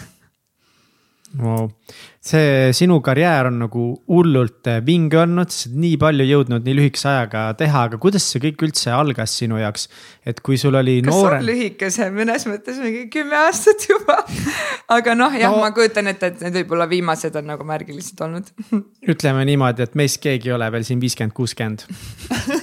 wow.. 1.40 1.68
See 2.20 2.72
sinu 2.76 2.98
karjäär 3.00 3.46
on 3.48 3.62
nagu 3.62 3.82
hullult 4.12 4.68
äh, 4.68 4.82
vinge 4.84 5.16
olnud, 5.22 5.48
sa 5.48 5.70
oled 5.70 5.78
nii 5.80 5.96
palju 6.02 6.26
jõudnud 6.28 6.66
nii 6.66 6.74
lühikese 6.76 7.08
ajaga 7.08 7.44
teha, 7.56 7.84
aga 7.88 8.00
kuidas 8.02 8.26
see 8.28 8.42
kõik 8.44 8.60
üldse 8.66 8.92
algas 8.92 9.38
sinu 9.40 9.56
jaoks? 9.56 9.86
et 10.28 10.42
kui 10.44 10.58
sul 10.60 10.76
oli 10.76 10.98
kas 11.00 11.14
noorem. 11.14 11.46
lühikese, 11.48 12.10
mõnes 12.12 12.44
mõttes 12.44 12.76
mingi 12.84 13.06
kümme 13.14 13.40
aastat 13.40 13.88
juba 13.88 14.18
aga 14.98 15.16
noh, 15.16 15.32
jah 15.32 15.56
no,, 15.56 15.64
ma 15.64 15.72
kujutan 15.72 16.12
ette, 16.12 16.34
et 16.34 16.44
need 16.44 16.60
võib-olla 16.60 16.90
viimased 16.92 17.40
on 17.40 17.48
nagu 17.54 17.64
märgilised 17.72 18.20
olnud 18.28 18.52
ütleme 19.14 19.48
niimoodi, 19.48 19.88
et 19.88 19.96
meist 19.96 20.20
keegi 20.20 20.52
ei 20.52 20.58
ole 20.60 20.68
veel 20.76 20.84
siin 20.84 21.00
viiskümmend, 21.00 21.32
kuuskümmend. 21.32 21.88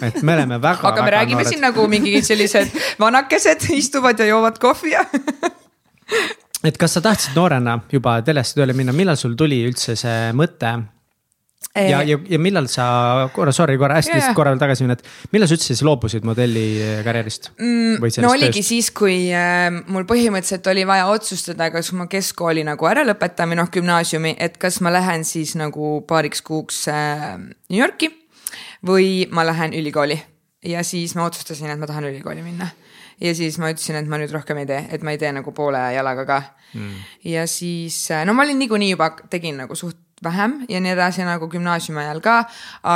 et 0.06 0.22
me 0.22 0.38
oleme 0.38 0.62
väga. 0.62 0.86
aga 0.92 1.02
me 1.02 1.10
väga 1.10 1.16
räägime 1.18 1.42
noored. 1.42 1.56
siin 1.56 1.66
nagu 1.66 1.90
mingi 1.90 2.20
sellised 2.22 2.78
vanakesed 3.02 3.72
istuvad 3.74 4.22
ja 4.22 4.30
joovad 4.36 4.62
kohvi 4.62 4.94
ja 4.94 5.08
et 6.66 6.78
kas 6.80 6.98
sa 6.98 7.04
tahtsid 7.06 7.38
noorena 7.38 7.80
juba 7.92 8.20
telesse 8.26 8.58
tööle 8.58 8.76
minna, 8.78 8.96
millal 8.96 9.18
sul 9.20 9.36
tuli 9.38 9.64
üldse 9.68 9.98
see 10.00 10.32
mõte? 10.38 10.74
ja, 11.78 12.02
ja, 12.06 12.18
ja 12.30 12.40
millal 12.42 12.68
sa 12.72 12.86
korra, 13.34 13.52
sorry, 13.54 13.78
korra 13.78 13.98
hästi 14.00 14.16
lihtsalt 14.16 14.38
korra 14.38 14.54
veel 14.54 14.62
tagasi 14.62 14.86
minna, 14.86 14.98
et 14.98 15.34
millal 15.34 15.50
sa 15.50 15.58
üldse 15.58 15.70
siis 15.72 15.84
loobusid 15.86 16.26
modelli 16.28 16.66
karjäärist 17.06 17.52
mm,? 17.58 18.08
no 18.24 18.32
oligi 18.34 18.62
tööst? 18.62 18.70
siis, 18.72 18.90
kui 18.96 19.18
äh, 19.36 19.68
mul 19.94 20.08
põhimõtteliselt 20.10 20.70
oli 20.74 20.86
vaja 20.90 21.10
otsustada, 21.14 21.70
kas 21.74 21.92
ma 21.98 22.08
keskkooli 22.12 22.66
nagu 22.68 22.90
ära 22.90 23.06
lõpetan 23.08 23.54
või 23.54 23.60
noh, 23.62 23.70
gümnaasiumi, 23.74 24.36
et 24.42 24.58
kas 24.62 24.80
ma 24.86 24.94
lähen 24.94 25.26
siis 25.28 25.54
nagu 25.60 26.00
paariks 26.10 26.42
kuuks 26.46 26.86
äh, 26.94 27.38
New 27.38 27.80
Yorki 27.80 28.12
või 28.86 29.28
ma 29.34 29.46
lähen 29.46 29.78
ülikooli. 29.78 30.18
ja 30.66 30.84
siis 30.86 31.14
ma 31.18 31.28
otsustasin, 31.30 31.70
et 31.74 31.80
ma 31.80 31.90
tahan 31.90 32.10
ülikooli 32.10 32.46
minna 32.46 32.72
ja 33.22 33.36
siis 33.36 33.58
ma 33.62 33.72
ütlesin, 33.74 34.00
et 34.00 34.10
ma 34.10 34.20
nüüd 34.22 34.34
rohkem 34.36 34.60
ei 34.62 34.68
tee, 34.70 34.82
et 34.94 35.06
ma 35.06 35.14
ei 35.14 35.22
tee 35.22 35.32
nagu 35.36 35.54
poole 35.56 35.82
jalaga 35.96 36.26
ka. 36.30 36.42
Mm.. 36.74 37.06
ja 37.32 37.48
siis, 37.48 38.02
no 38.28 38.36
ma 38.36 38.44
olin 38.44 38.60
niikuinii 38.60 38.92
juba, 38.92 39.14
tegin 39.32 39.58
nagu 39.62 39.76
suht 39.76 39.98
vähem 40.24 40.60
ja 40.70 40.82
nii 40.82 40.92
edasi 40.96 41.26
nagu 41.26 41.48
gümnaasiumi 41.50 42.02
ajal 42.04 42.22
ka, 42.26 42.38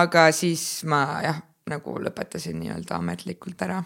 aga 0.02 0.28
siis 0.36 0.84
ma 0.90 1.22
jah, 1.24 1.42
nagu 1.72 1.98
lõpetasin 2.04 2.58
nii-öelda 2.60 2.98
ametlikult 2.98 3.62
ära. 3.68 3.82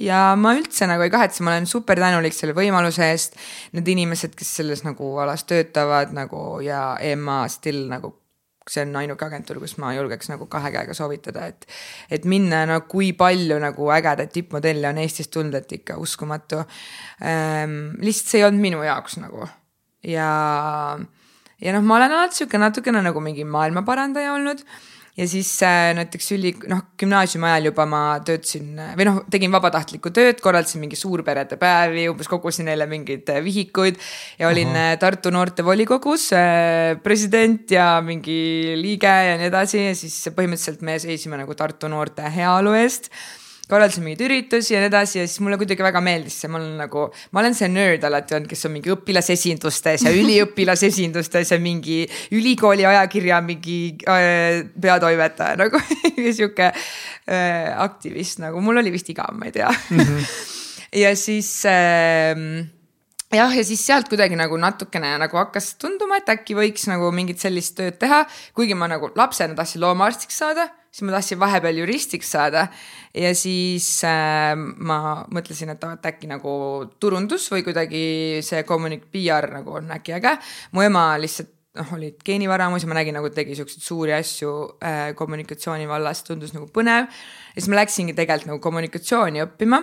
Ja 0.00 0.34
ma 0.38 0.56
üldse 0.58 0.88
nagu 0.90 1.04
ei 1.06 1.12
kahetse, 1.12 1.44
ma 1.46 1.52
olen 1.52 1.68
super 1.70 2.00
tänulik 2.02 2.34
selle 2.34 2.54
võimaluse 2.56 3.06
eest. 3.12 3.36
Need 3.76 3.88
inimesed, 3.92 4.34
kes 4.34 4.50
selles 4.58 4.82
nagu 4.82 5.12
alas 5.22 5.46
töötavad 5.46 6.10
nagu 6.16 6.58
ja 6.66 6.96
EMA 6.98 7.44
still 7.52 7.86
nagu 7.92 8.10
see 8.70 8.84
on 8.84 8.94
ainuke 8.96 9.26
agentuur, 9.26 9.58
kus 9.62 9.76
ma 9.82 9.92
julgeks 9.96 10.30
nagu 10.32 10.46
kahe 10.50 10.70
käega 10.72 10.94
soovitada, 10.96 11.48
et. 11.52 11.66
et 12.10 12.24
minna, 12.24 12.64
no 12.70 12.80
kui 12.88 13.12
palju 13.16 13.58
nagu 13.62 13.90
ägedaid 13.96 14.32
tippmodelle 14.32 14.88
on 14.88 15.02
Eestist 15.02 15.32
tulnud, 15.34 15.58
et 15.58 15.76
ikka 15.80 15.98
uskumatu 16.00 16.62
ähm,. 17.24 17.94
lihtsalt 18.00 18.32
see 18.32 18.40
ei 18.40 18.48
olnud 18.48 18.64
minu 18.64 18.82
jaoks 18.86 19.20
nagu 19.20 19.44
ja, 20.04 20.30
ja 21.60 21.76
noh, 21.76 21.84
ma 21.84 21.98
olen 21.98 22.16
alati 22.18 22.40
sihuke 22.40 22.60
natukene 22.60 23.02
nagu 23.04 23.22
mingi 23.24 23.46
maailmaparandaja 23.48 24.34
olnud 24.36 24.64
ja 25.14 25.26
siis 25.30 25.50
äh, 25.62 25.92
näiteks 25.94 26.32
üli, 26.34 26.50
noh, 26.70 26.80
gümnaasiumi 26.98 27.46
ajal 27.46 27.68
juba 27.70 27.86
ma 27.86 28.00
töötasin 28.26 28.80
või 28.98 29.06
noh, 29.06 29.20
tegin 29.30 29.52
vabatahtlikku 29.54 30.10
tööd, 30.14 30.40
korraldasin 30.42 30.82
mingi 30.82 30.98
suurperede 30.98 31.58
päevi, 31.60 32.08
umbes 32.10 32.30
kogusin 32.30 32.66
neile 32.70 32.88
mingeid 32.90 33.30
äh, 33.30 33.38
vihikuid. 33.44 34.00
ja 34.40 34.50
olin 34.50 34.74
Aha. 34.74 34.90
Äh, 34.94 34.98
Tartu 35.04 35.30
noortevolikogus 35.34 36.30
president 37.04 37.70
ja 37.70 37.88
mingi 38.04 38.74
liige 38.80 39.14
ja 39.30 39.38
nii 39.38 39.50
edasi 39.52 39.86
ja 39.86 39.94
siis 39.98 40.18
põhimõtteliselt 40.34 40.82
me 40.86 40.98
seisime 41.02 41.38
nagu 41.38 41.54
Tartu 41.58 41.90
noorte 41.92 42.26
heaolu 42.34 42.74
eest 42.82 43.10
korraldasin 43.70 44.04
mingeid 44.04 44.24
üritusi 44.26 44.74
ja 44.74 44.82
nii 44.82 44.90
edasi 44.90 45.18
ja 45.20 45.26
siis 45.28 45.40
mulle 45.44 45.56
kuidagi 45.60 45.84
väga 45.84 46.02
meeldis 46.04 46.36
see, 46.42 46.50
ma 46.52 46.58
olen 46.60 46.76
nagu, 46.82 47.06
ma 47.32 47.42
olen 47.42 47.56
see 47.56 47.70
nörd 47.72 48.04
alati 48.04 48.36
olnud, 48.36 48.50
kes 48.50 48.66
on 48.68 48.74
mingi 48.76 48.92
õpilasesindustes 48.92 50.04
ja 50.04 50.12
üliõpilasesindustes 50.20 51.54
ja 51.54 51.60
mingi 51.62 52.02
ülikooli 52.36 52.86
ajakirja 52.88 53.40
mingi 53.44 53.78
äh, 54.10 54.64
peatoimetaja 54.80 55.58
nagu 55.64 55.80
sihuke 56.36 56.70
äh, 56.70 57.72
aktivist 57.86 58.42
nagu, 58.44 58.60
mul 58.64 58.82
oli 58.82 58.92
vist 58.94 59.08
igav, 59.14 59.32
ma 59.38 59.48
ei 59.48 59.56
tea 59.56 59.72
mm. 59.72 59.98
-hmm. 59.98 60.32
ja 61.04 61.16
siis 61.16 61.50
äh, 61.66 62.36
jah, 63.36 63.52
ja 63.54 63.64
siis 63.66 63.82
sealt 63.86 64.08
kuidagi 64.12 64.38
nagu 64.38 64.56
natukene 64.60 65.14
nagu 65.20 65.40
hakkas 65.40 65.74
tunduma, 65.80 66.20
et 66.20 66.30
äkki 66.32 66.56
võiks 66.58 66.88
nagu 66.90 67.10
mingit 67.14 67.42
sellist 67.42 67.76
tööd 67.78 67.98
teha, 68.00 68.24
kuigi 68.56 68.76
ma 68.78 68.88
nagu 68.90 69.12
lapsena 69.18 69.56
tahtsin 69.58 69.84
loomaarstiks 69.84 70.40
saada 70.44 70.68
siis 70.94 71.08
ma 71.08 71.16
tahtsin 71.16 71.40
vahepeal 71.42 71.80
juristiks 71.82 72.30
saada 72.30 72.68
ja 73.14 73.32
siis 73.34 73.88
äh, 74.06 74.52
ma 74.56 75.24
mõtlesin, 75.34 75.72
et 75.74 75.82
et 75.88 76.06
äkki 76.12 76.30
nagu 76.30 76.52
turundus 77.02 77.48
või 77.50 77.64
kuidagi 77.66 78.04
see 78.46 78.62
kommunik-, 78.68 79.08
PR 79.10 79.50
nagu 79.56 79.74
on 79.80 79.90
äkki 79.96 80.14
äge. 80.20 80.36
mu 80.72 80.86
ema 80.86 81.08
lihtsalt 81.18 81.50
noh, 81.74 81.96
oli 81.96 82.12
geenivaramus 82.24 82.86
ja 82.86 82.90
ma 82.90 83.00
nägin 83.00 83.18
nagu 83.18 83.30
tegi 83.34 83.56
siukseid 83.58 83.82
suuri 83.82 84.14
asju 84.14 84.54
äh, 84.78 85.10
kommunikatsiooni 85.18 85.88
vallas, 85.90 86.22
tundus 86.22 86.54
nagu 86.54 86.70
põnev. 86.70 87.10
ja 87.10 87.58
siis 87.58 87.70
ma 87.72 87.82
läksingi 87.82 88.14
tegelikult 88.14 88.52
nagu 88.52 88.62
kommunikatsiooni 88.62 89.42
õppima 89.48 89.82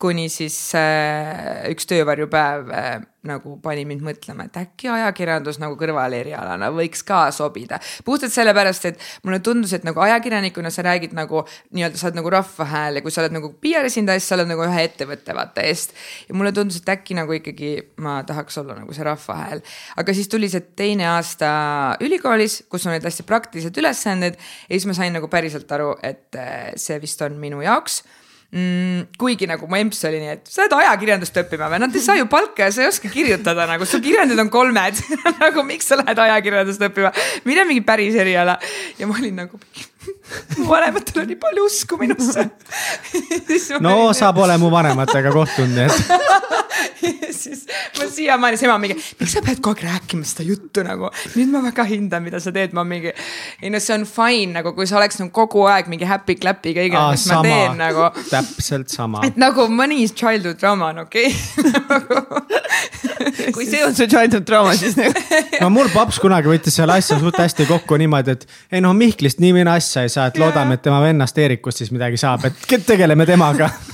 kuni 0.00 0.28
siis 0.32 0.56
äh, 0.78 1.66
üks 1.70 1.88
töövarjupäev 1.90 2.70
äh, 2.72 2.92
nagu 3.28 3.58
pani 3.60 3.82
mind 3.84 4.00
mõtlema, 4.04 4.46
et 4.48 4.54
äkki 4.56 4.88
ajakirjandus 4.88 5.58
nagu 5.60 5.74
kõrvalerialana 5.80 6.70
võiks 6.72 7.02
ka 7.04 7.26
sobida. 7.36 7.76
puhtalt 8.04 8.32
sellepärast, 8.32 8.86
et 8.88 9.02
mulle 9.26 9.42
tundus, 9.44 9.74
et 9.76 9.84
nagu 9.84 10.00
ajakirjanikuna 10.00 10.72
sa 10.72 10.84
räägid 10.86 11.12
nagu 11.16 11.42
nii-öelda, 11.76 12.00
sa 12.00 12.08
oled 12.08 12.16
nagu 12.16 12.32
rahva 12.32 12.66
hääl 12.70 12.96
ja 12.96 13.02
kui 13.04 13.12
sa 13.12 13.20
oled 13.20 13.36
nagu 13.36 13.52
PR 13.60 13.90
esindaja, 13.90 14.22
siis 14.22 14.32
sa 14.32 14.38
oled 14.38 14.48
nagu 14.48 14.64
ühe 14.64 14.86
ettevõtte 14.88 15.36
vaata 15.36 15.66
eest. 15.68 15.92
ja 16.28 16.38
mulle 16.38 16.54
tundus, 16.56 16.80
et 16.80 16.88
äkki 16.94 17.18
nagu 17.18 17.36
ikkagi 17.36 17.74
ma 18.00 18.22
tahaks 18.24 18.56
olla 18.62 18.78
nagu 18.78 18.96
see 18.96 19.04
rahva 19.04 19.36
hääl. 19.42 19.60
aga 20.00 20.16
siis 20.16 20.32
tuli 20.32 20.48
see 20.48 20.64
teine 20.80 21.10
aasta 21.12 21.50
ülikoolis, 22.00 22.62
kus 22.72 22.88
on 22.88 22.96
need 22.96 23.04
hästi 23.04 23.28
praktilised 23.28 23.76
ülesanded 23.84 24.40
ja 24.40 24.72
siis 24.72 24.88
ma 24.88 24.96
sain 24.96 25.12
nagu 25.12 25.28
päriselt 25.28 25.68
aru, 25.76 25.92
et 26.00 26.40
äh, 26.40 26.72
see 26.80 26.96
vist 27.04 27.20
on 27.26 27.36
minu 27.36 27.60
jaoks 27.60 28.00
mm,. 28.52 29.06
kuigi 29.20 29.48
nagu 29.50 29.68
mu 29.70 29.78
emps 29.78 30.02
oli 30.08 30.20
nii, 30.22 30.34
et 30.38 30.50
sa 30.50 30.64
lähed 30.64 30.76
ajakirjandust 30.80 31.40
õppima 31.44 31.70
või, 31.72 31.82
nad 31.84 31.96
ei 31.96 32.04
saa 32.04 32.18
ju 32.18 32.26
palka 32.30 32.68
ja 32.68 32.74
sa 32.74 32.84
ei 32.84 32.90
oska 32.90 33.12
kirjutada 33.12 33.66
nagu, 33.70 33.88
sul 33.88 34.02
kirjandid 34.04 34.40
on 34.42 34.52
kolmed 34.52 35.00
nagu 35.42 35.64
miks 35.66 35.90
sa 35.90 36.00
lähed 36.02 36.24
ajakirjandust 36.26 36.86
õppima, 36.90 37.14
mine 37.48 37.66
mingi 37.68 37.84
päris 37.86 38.18
eriala. 38.18 38.58
ja 38.98 39.10
ma 39.10 39.18
olin 39.18 39.42
nagu 39.44 39.60
vanematel 40.70 41.24
oli 41.24 41.36
palju 41.40 41.66
usku 41.66 41.98
minusse 42.00 42.46
no 43.84 43.96
olin... 44.06 44.14
sa 44.14 44.32
pole 44.32 44.56
mu 44.58 44.70
vanematega 44.72 45.32
kohtunud, 45.34 45.76
nii 45.76 45.86
et 45.88 46.70
siis 47.40 47.66
ma 47.98 48.06
siiamaani, 48.10 48.56
siis 48.56 48.68
ema 48.68 48.78
mingi, 48.80 48.96
miks 49.20 49.34
sa 49.36 49.42
pead 49.44 49.60
kogu 49.64 49.80
aeg 49.80 49.86
rääkima 49.88 50.28
seda 50.28 50.46
juttu 50.48 50.84
nagu, 50.86 51.10
nüüd 51.36 51.52
ma 51.52 51.62
väga 51.64 51.84
hindan, 51.88 52.24
mida 52.24 52.40
sa 52.42 52.52
teed, 52.54 52.74
ma 52.76 52.84
mingi. 52.88 53.12
ei 53.62 53.72
no 53.72 53.80
see 53.82 53.96
on 53.96 54.06
fine 54.08 54.52
nagu, 54.56 54.74
kui 54.76 54.88
sa 54.88 54.98
oleks 55.00 55.20
nagu 55.20 55.32
kogu 55.34 55.66
aeg 55.70 55.90
mingi 55.92 56.08
happy-clappy 56.08 56.74
kõigega, 56.76 57.06
mis 57.14 57.26
sama. 57.28 57.42
ma 57.42 57.48
teen 57.48 57.80
nagu. 57.80 58.08
täpselt 58.30 58.92
sama. 58.92 59.24
et 59.26 59.40
nagu 59.40 59.68
mõni 59.72 60.02
childhood 60.08 60.60
trauma 60.60 60.92
on 60.94 61.04
okei 61.06 61.28
okay. 61.30 63.19
kui 63.56 63.66
see 63.68 63.84
on 63.86 63.94
su 63.96 64.06
childhood 64.06 64.46
trauma, 64.48 64.74
siis 64.78 64.96
nagu. 64.98 65.14
no 65.60 65.70
mul 65.74 65.90
paps 65.94 66.20
kunagi 66.22 66.50
võttis 66.50 66.76
selle 66.80 66.98
asja 67.00 67.18
suht 67.20 67.38
hästi 67.40 67.68
kokku 67.70 67.98
niimoodi, 68.00 68.36
et 68.36 68.46
ei 68.72 68.84
noh, 68.84 68.94
Mihklist 68.96 69.42
nii 69.42 69.54
mine 69.56 69.72
asja 69.74 70.04
ei 70.06 70.12
saa, 70.12 70.28
et 70.30 70.40
loodame, 70.40 70.78
et 70.78 70.84
tema 70.84 71.00
vennast 71.04 71.38
Eerikust 71.38 71.82
siis 71.82 71.94
midagi 71.94 72.20
saab, 72.20 72.48
et 72.50 72.86
tegeleme 72.86 73.26
temaga 73.28 73.70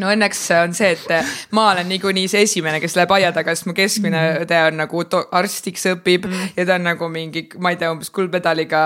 no 0.00 0.08
õnneks 0.12 0.40
on 0.56 0.74
see, 0.76 0.94
et 0.96 1.30
ma 1.56 1.68
olen 1.74 1.88
niikuinii 1.90 2.28
see 2.30 2.42
esimene, 2.46 2.80
kes 2.82 2.96
läheb 2.98 3.12
aia 3.16 3.30
taga, 3.36 3.54
sest 3.54 3.68
mu 3.68 3.74
keskmine 3.76 4.20
Mhm. 4.20 4.42
õde 4.44 4.58
on 4.66 4.76
nagu 4.80 5.02
arstiks 5.36 5.86
õpib 5.92 6.26
mm. 6.28 6.52
ja 6.56 6.66
ta 6.68 6.76
on 6.78 6.86
nagu 6.88 7.08
mingi, 7.12 7.44
ma 7.58 7.72
ei 7.74 7.78
tea, 7.80 7.90
umbes 7.92 8.10
kuldmedaliga 8.14 8.80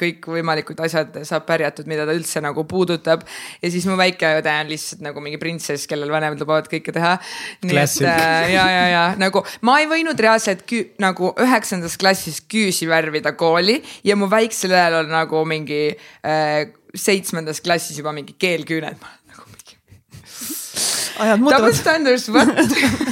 kõikvõimalikud 0.00 0.80
asjad 0.84 1.20
saab 1.28 1.46
pärjatud, 1.48 1.88
mida 1.90 2.06
ta 2.08 2.14
üldse 2.16 2.42
nagu 2.44 2.64
puudutab. 2.68 3.22
ja 3.62 3.70
siis 3.70 3.86
mu 3.86 3.96
väike 4.00 4.30
õde 4.40 4.54
on 4.60 4.70
lihtsalt 4.70 5.04
nagu 5.04 5.20
mingi 5.24 5.38
printsess, 5.42 5.86
kellel 5.90 6.10
vanemad 6.12 6.40
lubavad 6.40 6.68
kõike 6.70 6.92
teha. 6.94 7.16
nii 7.62 7.76
et 7.76 8.02
äh, 8.06 8.52
ja, 8.54 8.66
ja, 8.70 8.84
ja 8.94 9.04
nagu 9.20 9.44
ma 9.66 9.78
ei 9.80 9.88
võinud 9.90 10.18
reaalselt 10.20 10.64
kü- 10.68 10.90
nagu 11.02 11.32
üheksandas 11.40 11.96
klassis 12.00 12.40
küüsi 12.50 12.88
värvida 12.90 13.32
kooli 13.38 13.80
ja 14.04 14.16
mu 14.16 14.28
väiksel 14.30 14.74
õel 14.76 15.00
on 15.04 15.10
nagu 15.12 15.44
mingi 15.48 15.82
äh, 16.24 16.68
seitsmendas 16.94 17.60
klassis 17.62 17.98
juba 18.00 18.12
mingi 18.12 18.34
keelküüned 18.38 18.98
ajad 21.20 21.38
double 21.38 21.50
muutuvad. 21.50 21.78
standards, 21.78 22.28
what 22.28 22.48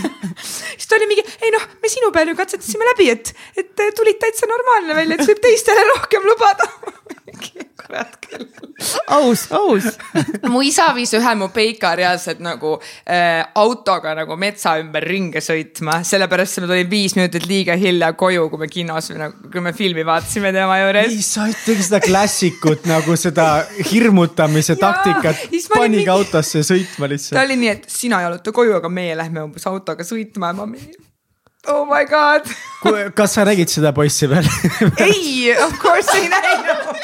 siis 0.79 0.89
ta 0.89 0.99
oli 0.99 1.09
mingi, 1.11 1.25
ei 1.43 1.55
noh, 1.55 1.65
me 1.83 1.93
sinu 1.93 2.11
peal 2.15 2.33
ju 2.33 2.37
katsetasime 2.39 2.91
läbi, 2.93 3.11
et, 3.15 3.33
et 3.59 3.73
tulid 3.97 4.21
täitsa 4.23 4.49
normaalne 4.51 4.97
välja, 4.99 5.19
et 5.19 5.33
võib 5.33 5.43
teistele 5.49 5.87
rohkem 5.95 6.29
lubada 6.29 6.71
küll. 8.23 8.47
aus, 9.15 9.47
aus. 9.53 9.89
mu 10.53 10.63
isa 10.63 10.91
viis 10.97 11.13
ühe 11.19 11.35
mu 11.41 11.49
peika 11.55 11.95
reaalselt 11.99 12.43
nagu 12.45 12.77
äh, 12.79 13.43
autoga 13.59 14.15
nagu 14.19 14.37
metsa 14.41 14.77
ümber 14.83 15.07
ringi 15.09 15.43
sõitma, 15.45 16.01
sellepärast 16.07 16.59
et 16.59 16.67
ma 16.67 16.71
tulin 16.73 16.91
viis 16.91 17.17
minutit 17.19 17.49
liiga 17.49 17.77
hilja 17.79 18.13
koju, 18.19 18.47
kui 18.53 18.63
me 18.63 18.71
kinos 18.73 19.11
või 19.13 19.21
nagu, 19.25 19.51
kui 19.53 19.65
me 19.65 19.75
filmi 19.77 20.07
vaatasime 20.07 20.53
tema 20.55 20.79
juures. 20.83 21.11
ei, 21.11 21.25
sa 21.27 21.49
ütlegi 21.51 21.89
seda 21.89 22.03
klassikut 22.05 22.87
nagu 22.91 23.19
seda 23.19 23.49
hirmutamise 23.91 24.79
taktikat 24.79 25.49
panigi 25.75 26.05
mingi- 26.05 26.15
autosse 26.15 26.63
sõitma 26.67 27.09
ta 27.09 27.13
lihtsalt. 27.15 27.43
oli 27.45 27.59
nii, 27.65 27.75
et 27.77 27.91
sina 27.91 28.23
jaluta 28.25 28.53
koju, 28.55 28.79
aga 28.79 28.89
meie 28.93 29.17
lähme 29.19 29.47
umbes 29.49 29.67
autoga 29.71 30.07
sõitma 30.07 30.53
ja 30.53 30.61
ma 30.61 30.67
mingi. 30.69 30.97
Oh 31.69 31.85
my 31.89 32.05
god 32.09 32.47
kas 33.19 33.35
sa 33.35 33.45
nägid 33.45 33.71
seda 33.73 33.93
poissi 33.93 34.29
veel? 34.31 34.47
ei, 35.03 35.51
of 35.65 35.75
course 35.83 36.15
ei 36.17 36.29
näinud 36.31 36.98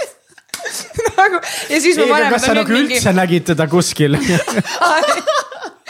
nagu 1.23 1.41
ja 1.71 1.81
siis 1.81 2.01
mu 2.01 2.09
vanemad 2.11 2.49
on 2.51 2.61
nagu 2.61 2.75
nüüd 2.75 2.87
mingi 2.87 3.01
üldse 3.01 3.15
nägid 3.17 3.49
teda 3.53 3.69
kuskil? 3.71 4.19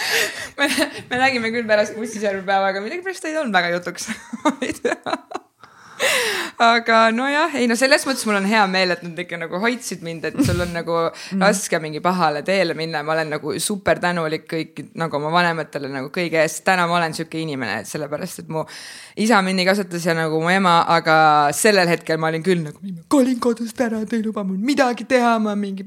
me, 0.59 0.69
me 1.11 1.21
nägime 1.21 1.51
küll 1.55 1.67
pärast 1.69 1.97
bussisärmipäeva, 1.99 2.73
aga 2.73 2.85
millegipärast 2.85 3.27
ei 3.31 3.39
olnud 3.41 3.55
väga 3.55 3.75
jutuks 3.77 4.11
aga 6.65 6.99
nojah, 7.15 7.55
ei 7.59 7.67
no 7.71 7.77
selles 7.79 8.05
mõttes 8.07 8.25
mul 8.29 8.39
on 8.39 8.47
hea 8.49 8.63
meel, 8.71 8.95
et 8.95 9.03
nad 9.05 9.19
ikka 9.25 9.39
nagu 9.41 9.59
hoidsid 9.63 10.05
mind, 10.07 10.27
et 10.29 10.39
sul 10.47 10.61
on 10.63 10.73
nagu 10.75 10.99
raske 11.41 11.81
mingi 11.83 12.03
pahale 12.05 12.45
teele 12.47 12.77
minna, 12.79 13.03
ma 13.07 13.15
olen 13.17 13.33
nagu 13.35 13.55
super 13.63 14.01
tänulik 14.03 14.47
kõik 14.51 14.85
nagu 14.99 15.19
oma 15.19 15.33
vanematele 15.35 15.91
nagu 15.93 16.11
kõige 16.15 16.41
eest, 16.43 16.63
täna 16.67 16.87
ma 16.91 16.99
olen 17.01 17.17
sihuke 17.17 17.41
inimene, 17.43 17.81
et 17.83 17.91
sellepärast, 17.91 18.45
et 18.45 18.53
mu 18.53 18.65
isa 19.21 19.41
mind 19.45 19.61
nii 19.61 19.69
kasvatas 19.69 20.09
ja 20.09 20.17
nagu 20.19 20.41
mu 20.43 20.51
ema, 20.53 20.81
aga 20.97 21.17
sellel 21.57 21.91
hetkel 21.91 22.21
ma 22.23 22.31
olin 22.33 22.47
küll 22.47 22.65
nagu, 22.65 22.83
ma 22.83 23.07
kolin 23.13 23.41
kodust 23.43 23.81
ära, 23.85 24.03
te 24.09 24.19
ei 24.19 24.27
luba 24.27 24.47
mul 24.47 24.59
midagi 24.59 25.09
teha, 25.11 25.37
ma 25.43 25.57
mingi. 25.59 25.87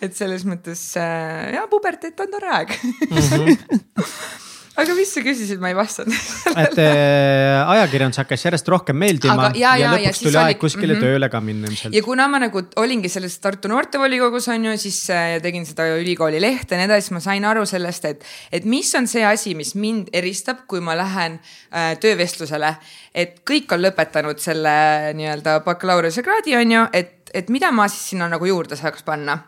et 0.00 0.14
selles 0.16 0.44
mõttes 0.44 0.80
äh, 1.00 1.52
ja 1.54 1.66
puberteet 1.70 2.20
on 2.20 2.30
tore 2.32 2.54
aeg 2.60 2.76
aga 4.80 4.94
mis 4.96 5.12
sa 5.14 5.22
küsisid, 5.24 5.60
ma 5.62 5.70
ei 5.72 5.76
vastanud 5.78 6.14
et 6.64 6.78
äh, 6.82 7.72
ajakirjandus 7.76 8.20
hakkas 8.22 8.44
järjest 8.46 8.70
rohkem 8.72 8.98
meeldima 9.00 9.36
Aga- 9.36 9.58
ja- 9.58 9.74
ja, 9.76 9.76
ja- 9.76 9.84
ja 9.84 9.90
ja 9.90 10.10
lõpuks 10.10 10.18
siis 10.20 10.26
tuli 10.28 10.36
oli- 10.36 10.44
aeg 10.54 10.60
kuskile 10.62 10.96
mhm. 10.96 11.04
tööle 11.04 11.28
ka 11.32 11.40
minna 11.44 11.70
ilmselt 11.70 11.96
ja. 11.96 12.02
kuna 12.06 12.28
ma 12.32 12.40
nagu 12.42 12.62
olingi 12.82 13.10
selles 13.12 13.36
Tartu 13.40 13.70
noortevolikogus 13.72 14.48
on 14.54 14.64
ju, 14.70 14.76
siis 14.80 14.98
äh, 15.14 15.36
tegin 15.44 15.66
seda 15.68 15.86
ülikooli 15.98 16.40
lehte 16.42 16.76
ja 16.76 16.82
nii 16.82 16.90
edasi, 16.90 17.14
ma 17.16 17.22
sain 17.24 17.46
aru 17.48 17.66
sellest, 17.68 18.08
et, 18.10 18.26
et 18.52 18.66
mis 18.68 18.90
on 18.98 19.08
see 19.10 19.24
asi, 19.26 19.54
mis 19.58 19.74
mind 19.78 20.10
eristab, 20.16 20.64
kui 20.70 20.82
ma 20.84 20.96
lähen 20.98 21.38
äh, 21.40 21.94
töövestlusele. 22.00 22.74
et 23.14 23.40
kõik 23.48 23.72
on 23.74 23.82
lõpetanud 23.82 24.38
selle 24.42 24.74
nii-öelda 25.18 25.60
bakalaureusekraadi 25.66 26.56
on 26.60 26.76
ju, 26.76 26.84
et, 26.92 27.30
et 27.34 27.48
mida 27.50 27.72
ma 27.74 27.88
siis 27.88 28.12
sinna 28.14 28.28
nagu 28.30 28.46
juurde 28.46 28.78
saaks 28.78 29.02
panna 29.06 29.38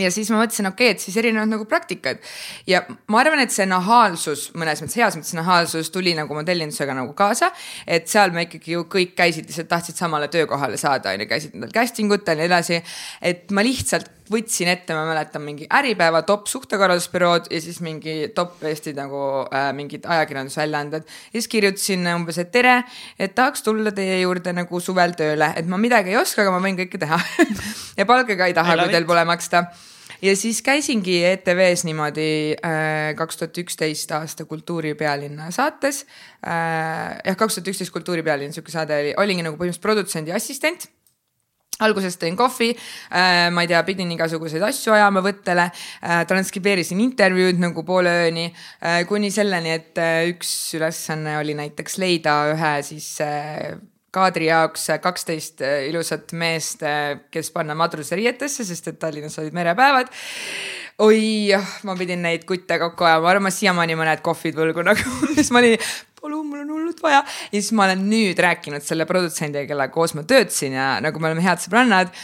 ja 0.00 0.10
siis 0.10 0.30
ma 0.32 0.40
mõtlesin, 0.40 0.66
okei 0.70 0.88
okay,, 0.88 0.96
et 0.96 1.02
siis 1.02 1.16
erinevad 1.20 1.50
nagu 1.52 1.66
praktikad 1.70 2.22
ja 2.66 2.80
ma 3.12 3.20
arvan, 3.20 3.44
et 3.44 3.54
see 3.54 3.66
nahaalsus 3.70 4.48
mõnes 4.58 4.82
mõttes 4.82 4.98
heas 4.98 5.18
mõttes 5.18 5.36
nahaalsus 5.38 5.92
tuli 5.94 6.16
nagu 6.18 6.34
modellindusega 6.34 6.96
nagu 6.98 7.14
kaasa. 7.14 7.52
et 7.86 8.08
seal 8.10 8.34
me 8.34 8.48
ikkagi 8.48 8.74
ju 8.74 8.84
kõik 8.90 9.14
käisid 9.18 9.46
lihtsalt 9.46 9.70
tahtsid 9.70 10.00
samale 10.00 10.28
töökohale 10.32 10.80
saada, 10.80 11.14
on 11.14 11.22
ju, 11.22 11.30
käisid 11.30 11.54
nendel 11.54 11.74
casting 11.74 12.12
utel 12.12 12.38
ja 12.38 12.42
nii 12.42 12.50
edasi. 12.50 12.82
et 13.22 13.50
ma 13.54 13.62
lihtsalt 13.62 14.10
võtsin 14.30 14.70
ette, 14.72 14.94
ma 14.96 15.04
mäletan 15.08 15.42
mingi 15.44 15.66
Äripäeva 15.74 16.22
top 16.26 16.48
suhtekorraldusbürood 16.48 17.50
ja 17.52 17.60
siis 17.60 17.80
mingi 17.84 18.30
top 18.34 18.62
Eesti 18.64 18.94
nagu 18.96 19.20
äh, 19.44 19.70
mingid 19.76 20.06
ajakirjandusväljaanded. 20.08 21.04
ja 21.04 21.36
siis 21.36 21.48
kirjutasin 21.52 22.08
umbes, 22.14 22.38
et 22.40 22.52
tere, 22.54 22.78
et 23.18 23.34
tahaks 23.34 23.62
tulla 23.62 23.92
teie 23.92 24.20
juurde 24.22 24.54
nagu 24.56 24.80
suvel 24.80 25.16
tööle, 25.18 25.52
et 25.56 25.68
ma 25.68 25.80
midagi 25.80 26.14
ei 26.14 26.20
oska, 26.20 26.44
aga 26.44 26.54
ma 26.54 26.62
võin 26.64 26.78
kõike 26.80 27.00
teha. 27.00 27.20
Ja 27.94 28.06
palka 28.08 28.34
ka 28.34 28.48
ei 28.50 28.54
taha, 28.56 28.74
kui 28.80 28.90
teil 28.90 29.04
pole 29.06 29.22
maksta. 29.28 29.60
Ja 30.24 30.32
siis 30.38 30.58
käisingi 30.66 31.20
ETV-s 31.28 31.84
niimoodi 31.86 32.56
äh, 32.56 33.12
kaks 33.18 33.38
tuhat 33.38 33.60
üksteist 33.60 34.10
aasta 34.16 34.48
Kultuuripealinna 34.48 35.50
saates. 35.54 36.04
Äh,. 36.42 37.20
jah, 37.20 37.36
kaks 37.36 37.60
tuhat 37.60 37.70
üksteist 37.70 37.94
Kultuuripealinn, 37.94 38.56
sihuke 38.56 38.74
saade 38.74 38.98
oli, 38.98 39.14
olingi 39.20 39.46
nagu 39.46 39.58
põhimõtteliselt 39.60 39.84
produtsendi 39.84 40.34
assistent 40.34 40.88
alguses 41.82 42.18
tõin 42.20 42.36
kohvi 42.38 42.70
äh,, 42.74 43.50
ma 43.54 43.64
ei 43.64 43.70
tea, 43.70 43.82
pidin 43.86 44.12
igasuguseid 44.14 44.62
asju 44.62 44.94
ajama 44.94 45.24
võttele 45.24 45.68
äh,, 45.70 46.22
transkribeerisin 46.30 47.00
intervjuud 47.02 47.58
nagu 47.62 47.86
poole 47.86 48.12
ööni 48.26 48.46
äh,, 48.50 49.02
kuni 49.08 49.32
selleni, 49.34 49.74
et 49.80 49.98
äh, 49.98 50.28
üks 50.30 50.52
ülesanne 50.78 51.38
oli 51.40 51.56
näiteks 51.58 51.98
leida 52.02 52.38
ühe 52.52 52.76
siis 52.86 53.10
äh, 53.24 53.74
kaadri 54.14 54.48
jaoks 54.50 54.88
kaksteist 55.02 55.64
äh, 55.64 55.88
ilusat 55.90 56.34
meest, 56.38 56.84
kes 57.34 57.50
panna 57.54 57.76
madruseriietesse, 57.78 58.66
sest 58.66 58.92
et 58.92 59.00
Tallinnas 59.02 59.38
olid 59.42 59.56
merepäevad. 59.56 60.12
oi, 61.04 61.50
ma 61.82 61.96
pidin 61.98 62.22
neid 62.22 62.44
kutte 62.48 62.78
kokku 62.78 63.06
ajama, 63.06 63.24
ma 63.24 63.32
arvan, 63.32 63.48
ma 63.48 63.54
siiamaani 63.54 63.98
mõned 63.98 64.22
kohvid 64.24 64.58
võlgu 64.58 64.84
nagu, 64.86 65.16
siis 65.36 65.50
ma 65.54 65.62
olin, 65.62 65.74
palun, 66.20 66.46
mul 66.46 66.62
on 66.62 66.72
hullult 66.76 67.02
vaja. 67.02 67.24
ja 67.50 67.58
siis 67.58 67.72
ma 67.74 67.88
olen 67.88 68.06
nüüd 68.10 68.38
rääkinud 68.40 68.86
selle 68.86 69.08
produtsendiga, 69.10 69.66
kellega 69.72 69.94
koos 69.94 70.14
ma 70.14 70.22
töötasin 70.22 70.78
ja 70.78 70.94
nagu 71.04 71.20
me 71.20 71.32
oleme 71.32 71.44
head 71.44 71.62
sõbrannad 71.66 72.14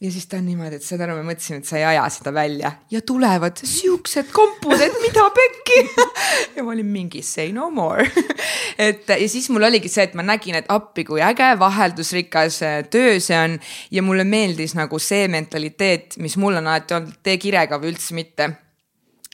ja 0.00 0.10
siis 0.12 0.26
ta 0.30 0.38
on 0.38 0.46
niimoodi, 0.46 0.78
et 0.78 0.84
saad 0.86 1.02
aru, 1.02 1.16
me 1.18 1.32
mõtlesime, 1.32 1.58
et 1.58 1.66
sa 1.68 1.78
ei 1.80 1.84
aja 1.88 2.04
seda 2.12 2.30
välja 2.34 2.70
ja 2.92 3.00
tulevad 3.02 3.58
siuksed 3.66 4.30
kompud, 4.34 4.78
et 4.78 4.94
mida 5.02 5.24
pekki. 5.34 5.80
ja 6.56 6.62
ma 6.62 6.74
olin 6.74 6.86
mingi 6.86 7.22
say 7.26 7.50
no 7.54 7.66
more. 7.74 8.06
et 8.88 9.10
ja 9.10 9.28
siis 9.30 9.48
mul 9.50 9.66
oligi 9.66 9.90
see, 9.90 10.06
et 10.06 10.14
ma 10.18 10.22
nägin, 10.26 10.60
et 10.60 10.70
appi 10.70 11.06
kui 11.08 11.22
äge 11.24 11.50
vaheldusrikas 11.58 12.62
äh, 12.66 12.78
töö 12.90 13.18
see 13.22 13.38
on 13.38 13.58
ja 13.94 14.06
mulle 14.06 14.26
meeldis 14.28 14.76
nagu 14.78 15.02
see 15.02 15.26
mentaliteet, 15.32 16.20
mis 16.22 16.38
mul 16.38 16.60
on 16.62 16.70
alati 16.70 16.98
olnud, 16.98 17.18
tee 17.26 17.38
kirega 17.42 17.80
või 17.82 17.94
üldse 17.96 18.14
mitte 18.14 18.52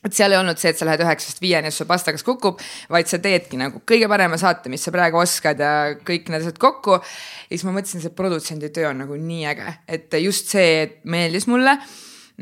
et 0.05 0.17
seal 0.17 0.35
ei 0.35 0.41
olnud 0.41 0.61
see, 0.61 0.73
et 0.73 0.81
sa 0.81 0.89
lähed 0.89 1.05
üheksast 1.05 1.43
viieni 1.43 1.71
ja 1.71 1.75
sul 1.75 1.89
pastakas 1.91 2.25
kukub, 2.27 2.61
vaid 2.93 3.11
sa 3.11 3.21
teedki 3.23 3.61
nagu 3.61 3.83
kõige 3.89 4.09
parema 4.11 4.39
saate, 4.41 4.73
mis 4.73 4.85
sa 4.85 4.93
praegu 4.95 5.21
oskad 5.23 5.61
ja 5.65 5.75
kõik 6.05 6.31
need 6.31 6.45
asjad 6.45 6.61
kokku. 6.61 6.99
ja 7.01 7.53
siis 7.53 7.65
ma 7.69 7.77
mõtlesin, 7.77 8.05
see 8.05 8.17
produtsendi 8.17 8.73
töö 8.75 8.91
on 8.91 9.05
nagu 9.05 9.17
nii 9.21 9.47
äge, 9.55 9.79
et 9.89 10.19
just 10.23 10.53
see 10.53 11.01
meeldis 11.11 11.49
mulle. 11.51 11.79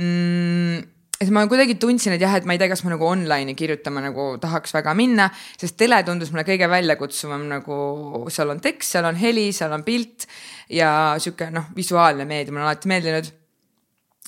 Mm, 0.00 0.82
et 1.22 1.30
ma 1.30 1.44
kuidagi 1.46 1.76
tundsin, 1.78 2.16
et 2.16 2.22
jah, 2.22 2.34
et 2.38 2.46
ma 2.48 2.56
ei 2.56 2.60
tea, 2.60 2.70
kas 2.72 2.82
ma 2.82 2.94
nagu 2.94 3.06
online'i 3.06 3.54
kirjutama 3.58 4.02
nagu 4.02 4.24
tahaks 4.42 4.74
väga 4.74 4.94
minna, 4.98 5.28
sest 5.60 5.76
tele 5.78 6.00
tundus 6.06 6.32
mulle 6.32 6.46
kõige 6.48 6.66
väljakutsuvam 6.72 7.44
nagu 7.50 7.76
seal 8.32 8.50
on 8.54 8.62
tekst, 8.64 8.96
seal 8.96 9.06
on 9.06 9.20
heli, 9.20 9.50
seal 9.54 9.74
on 9.76 9.86
pilt 9.86 10.26
ja 10.72 11.14
sihuke 11.22 11.52
noh, 11.54 11.70
visuaalne 11.76 12.26
meedia 12.26 12.54
mulle 12.54 12.66
on 12.66 12.72
alati 12.72 12.90
meeldinud 12.90 13.30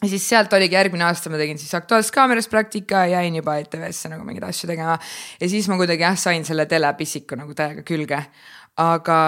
ja 0.03 0.09
siis 0.11 0.27
sealt 0.29 0.53
oligi 0.57 0.77
järgmine 0.77 1.07
aasta 1.07 1.31
ma 1.33 1.39
tegin 1.41 1.59
siis 1.61 1.75
Aktuaalses 1.77 2.13
Kaameras 2.13 2.49
praktika 2.51 3.05
ja 3.07 3.21
jäin 3.21 3.37
juba 3.39 3.57
ETV-sse 3.63 4.11
nagu 4.13 4.25
mingeid 4.27 4.47
asju 4.49 4.69
tegema. 4.71 4.99
ja 5.41 5.49
siis 5.49 5.69
ma 5.71 5.79
kuidagi 5.81 6.03
jah, 6.03 6.17
sain 6.19 6.45
selle 6.45 6.67
telepissiku 6.71 7.39
nagu 7.41 7.55
täiega 7.55 7.85
külge. 7.87 8.23
aga, 8.77 9.19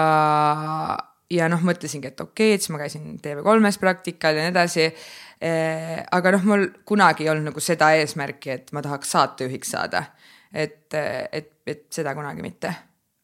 ja 1.31 1.47
noh, 1.47 1.63
mõtlesingi, 1.63 2.11
et 2.11 2.19
okei 2.21 2.51
okay,, 2.51 2.57
et 2.57 2.65
siis 2.65 2.73
ma 2.75 2.81
käisin 2.81 3.15
TV3-s 3.23 3.79
praktikal 3.79 4.35
ja 4.35 4.47
nii 4.47 4.55
edasi. 4.55 4.89
aga 6.11 6.35
noh, 6.35 6.49
mul 6.51 6.67
kunagi 6.85 7.25
ei 7.25 7.31
olnud 7.31 7.53
nagu 7.53 7.63
seda 7.63 7.93
eesmärki, 7.95 8.51
et 8.59 8.75
ma 8.75 8.83
tahaks 8.83 9.15
saatejuhiks 9.15 9.71
saada. 9.77 10.03
et, 10.53 10.93
et, 11.31 11.51
et 11.67 11.87
seda 11.91 12.15
kunagi 12.15 12.43
mitte 12.43 12.75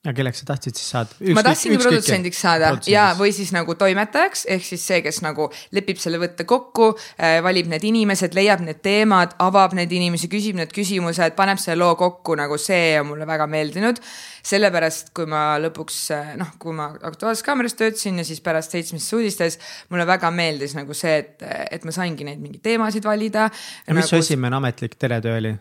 ja 0.04 0.12
kelleks 0.16 0.42
sa 0.42 0.48
tahtsid 0.50 0.76
siis 0.76 0.90
saada? 0.92 1.34
ma 1.36 1.44
tahtsingi 1.46 1.78
produtsendiks 1.80 2.42
saada 2.44 2.72
ja, 2.92 3.06
või 3.16 3.32
siis 3.36 3.54
nagu 3.56 3.76
toimetajaks, 3.80 4.44
ehk 4.52 4.66
siis 4.68 4.84
see, 4.90 5.00
kes 5.06 5.22
nagu 5.24 5.48
lepib 5.76 6.02
selle 6.02 6.20
võtte 6.22 6.46
kokku 6.50 6.90
äh,, 6.92 7.38
valib 7.46 7.70
need 7.72 7.86
inimesed, 7.88 8.36
leiab 8.36 8.66
need 8.66 8.82
teemad, 8.84 9.38
avab 9.44 9.76
neid 9.78 9.94
inimesi, 9.96 10.28
küsib 10.32 10.60
need 10.60 10.76
küsimused, 10.76 11.38
paneb 11.40 11.62
selle 11.62 11.80
loo 11.86 11.96
kokku, 12.00 12.36
nagu 12.40 12.60
see 12.60 12.98
on 13.00 13.14
mulle 13.14 13.28
väga 13.30 13.48
meeldinud. 13.48 14.04
sellepärast, 14.44 15.14
kui 15.16 15.28
ma 15.30 15.46
lõpuks 15.64 16.00
äh, 16.12 16.36
noh, 16.40 16.52
kui 16.60 16.76
ma 16.76 16.90
Aktuaalses 17.00 17.46
Kaameras 17.48 17.78
töötasin 17.80 18.20
ja 18.20 18.28
siis 18.28 18.44
pärast 18.44 18.76
Seitsmestes 18.76 19.16
uudistes, 19.16 19.60
mulle 19.90 20.08
väga 20.08 20.32
meeldis 20.36 20.76
nagu 20.76 20.94
see, 20.98 21.16
et, 21.24 21.48
et 21.72 21.88
ma 21.88 21.96
saingi 21.96 22.28
neid 22.28 22.44
mingeid 22.44 22.64
teemasid 22.66 23.08
valida. 23.08 23.48
ja 23.88 23.96
mis 23.96 24.04
nagu... 24.04 24.10
su 24.12 24.20
esimene 24.20 24.60
ametlik 24.60 25.00
teletöö 25.00 25.40
oli? 25.40 25.56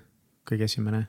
kõige 0.51 0.67
esimene? 0.67 1.07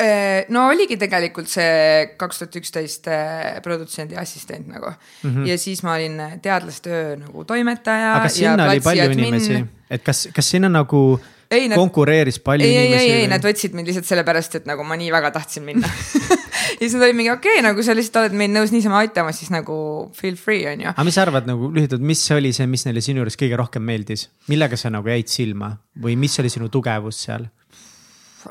Äh, 0.00 0.46
no 0.48 0.62
oligi 0.70 0.96
tegelikult 1.00 1.50
see 1.50 2.12
kaks 2.20 2.40
tuhat 2.40 2.54
üksteist 2.60 3.08
äh, 3.12 3.58
produtsendi 3.64 4.16
assistent 4.16 4.70
nagu 4.70 4.88
mm 4.88 5.28
-hmm. 5.34 5.48
ja 5.50 5.58
siis 5.58 5.82
ma 5.84 5.94
olin 5.98 6.22
teadlastöö 6.42 7.16
nagu 7.20 7.44
toimetaja. 7.44 8.14
aga 8.16 8.28
sinna 8.28 8.70
oli 8.70 8.80
palju 8.80 9.02
admin. 9.02 9.24
inimesi, 9.24 9.64
et 9.90 10.02
kas, 10.02 10.28
kas 10.32 10.50
sinna 10.50 10.68
nagu 10.68 11.20
ei, 11.50 11.68
nad, 11.68 11.76
konkureeris 11.76 12.38
palju 12.38 12.66
ei, 12.66 12.76
inimesi? 12.76 13.04
ei, 13.04 13.12
ei, 13.12 13.20
ei, 13.20 13.28
nad 13.28 13.44
võtsid 13.44 13.76
mind 13.76 13.90
lihtsalt 13.90 14.08
sellepärast, 14.08 14.54
et 14.54 14.66
nagu 14.70 14.84
ma 14.88 14.96
nii 14.96 15.12
väga 15.12 15.34
tahtsin 15.36 15.68
minna 15.68 15.90
ja 16.80 16.80
siis 16.80 16.96
nad 16.96 17.04
olid 17.04 17.20
mingi 17.20 17.34
okei 17.34 17.58
okay,, 17.58 17.66
nagu 17.68 17.82
sa 17.82 17.94
lihtsalt 17.94 18.22
oled 18.22 18.40
meid 18.40 18.56
nõus 18.56 18.72
niisama 18.72 19.02
aitama, 19.04 19.36
siis 19.36 19.52
nagu 19.52 19.76
feel 20.16 20.40
free 20.40 20.64
on 20.70 20.86
ju. 20.86 20.94
aga 20.94 21.04
mis 21.04 21.18
sa 21.18 21.26
arvad 21.28 21.50
nagu 21.50 21.68
lühidalt, 21.76 22.00
mis 22.00 22.24
oli 22.30 22.54
see, 22.56 22.66
mis 22.70 22.86
neile 22.88 23.04
sinu 23.04 23.20
juures 23.20 23.36
kõige 23.36 23.58
rohkem 23.60 23.84
meeldis, 23.84 24.30
millega 24.48 24.80
sa 24.80 24.88
nagu 24.88 25.12
jäid 25.12 25.28
silma 25.28 25.74
või 26.00 26.16
mis 26.16 26.40
oli 26.40 26.48
sinu 26.48 26.72
tugevus 26.72 27.20
seal? 27.26 27.50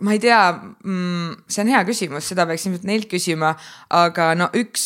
Ma 0.02 0.14
ei 0.16 0.22
tea 0.24 0.42
mm,, 0.54 1.46
see 1.50 1.64
on 1.66 1.74
hea 1.74 1.84
küsimus, 1.88 2.30
seda 2.30 2.46
peaks 2.50 2.68
ilmselt 2.68 2.88
neilt 2.90 3.10
küsima, 3.12 3.54
aga 3.90 4.32
no 4.38 4.50
üks 4.58 4.86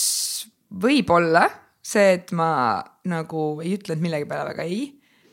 võib-olla 0.83 1.47
see, 1.83 2.13
et 2.17 2.31
ma 2.35 2.81
nagu 3.09 3.47
ei 3.63 3.75
ütlenud 3.77 4.03
millegi 4.03 4.29
peale 4.29 4.53
väga 4.53 4.67
ei 4.67 4.85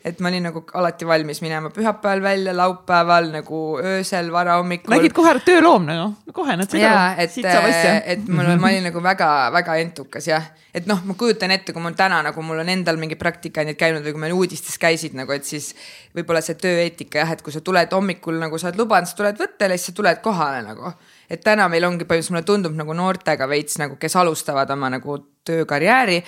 et 0.05 0.19
ma 0.19 0.31
olin 0.31 0.47
nagu 0.49 0.63
alati 0.79 1.05
valmis 1.07 1.41
minema 1.43 1.69
pühapäeval 1.73 2.23
välja, 2.23 2.53
laupäeval 2.57 3.29
nagu 3.35 3.59
öösel, 3.79 4.31
varahommikul. 4.33 4.93
nägid 4.95 5.13
kohe 5.13 5.33
tööloom 5.45 5.85
nagu, 5.89 6.07
kohe 6.33 6.55
näed 6.57 6.73
seda. 6.73 6.81
jaa, 6.83 7.05
et, 7.21 7.37
et 8.15 8.27
mul, 8.27 8.49
ma 8.61 8.71
olin 8.71 8.87
nagu 8.89 9.03
väga-väga 9.05 9.77
entukas 9.83 10.27
jah, 10.31 10.49
et 10.73 10.89
noh, 10.89 11.03
ma 11.05 11.15
kujutan 11.19 11.53
ette, 11.53 11.75
kui 11.75 11.83
mul 11.83 11.97
täna 11.97 12.21
nagu 12.25 12.45
mul 12.45 12.63
on 12.63 12.73
endal 12.73 12.97
mingi 13.01 13.19
praktikandid 13.19 13.77
käinud 13.79 14.05
või 14.05 14.15
kui 14.15 14.25
meil 14.25 14.37
uudistes 14.37 14.81
käisid 14.81 15.17
nagu, 15.17 15.35
et 15.37 15.45
siis 15.45 15.71
võib-olla 16.17 16.41
see 16.45 16.57
tööeetika 16.61 17.21
jah, 17.21 17.35
et 17.37 17.45
kui 17.45 17.53
sa 17.53 17.61
tuled 17.61 17.93
hommikul 17.93 18.41
nagu 18.41 18.57
sa 18.57 18.71
oled 18.71 18.81
lubanud, 18.81 19.09
sa 19.09 19.21
tuled 19.21 19.41
võttele, 19.41 19.77
siis 19.77 19.93
sa 19.93 19.99
tuled 20.01 20.23
kohale 20.25 20.65
nagu 20.65 20.95
et 21.31 21.43
täna 21.43 21.67
meil 21.71 21.87
ongi 21.87 22.05
põhimõtteliselt 22.05 22.35
mulle 22.35 22.47
tundub 22.47 22.75
nagu 22.77 22.95
noortega 22.97 23.47
veits 23.49 23.79
nagu, 23.81 23.97
kes 24.01 24.15
alustavad 24.19 24.69
oma 24.75 24.91
nagu 24.91 25.17
töökarjääri, 25.47 26.19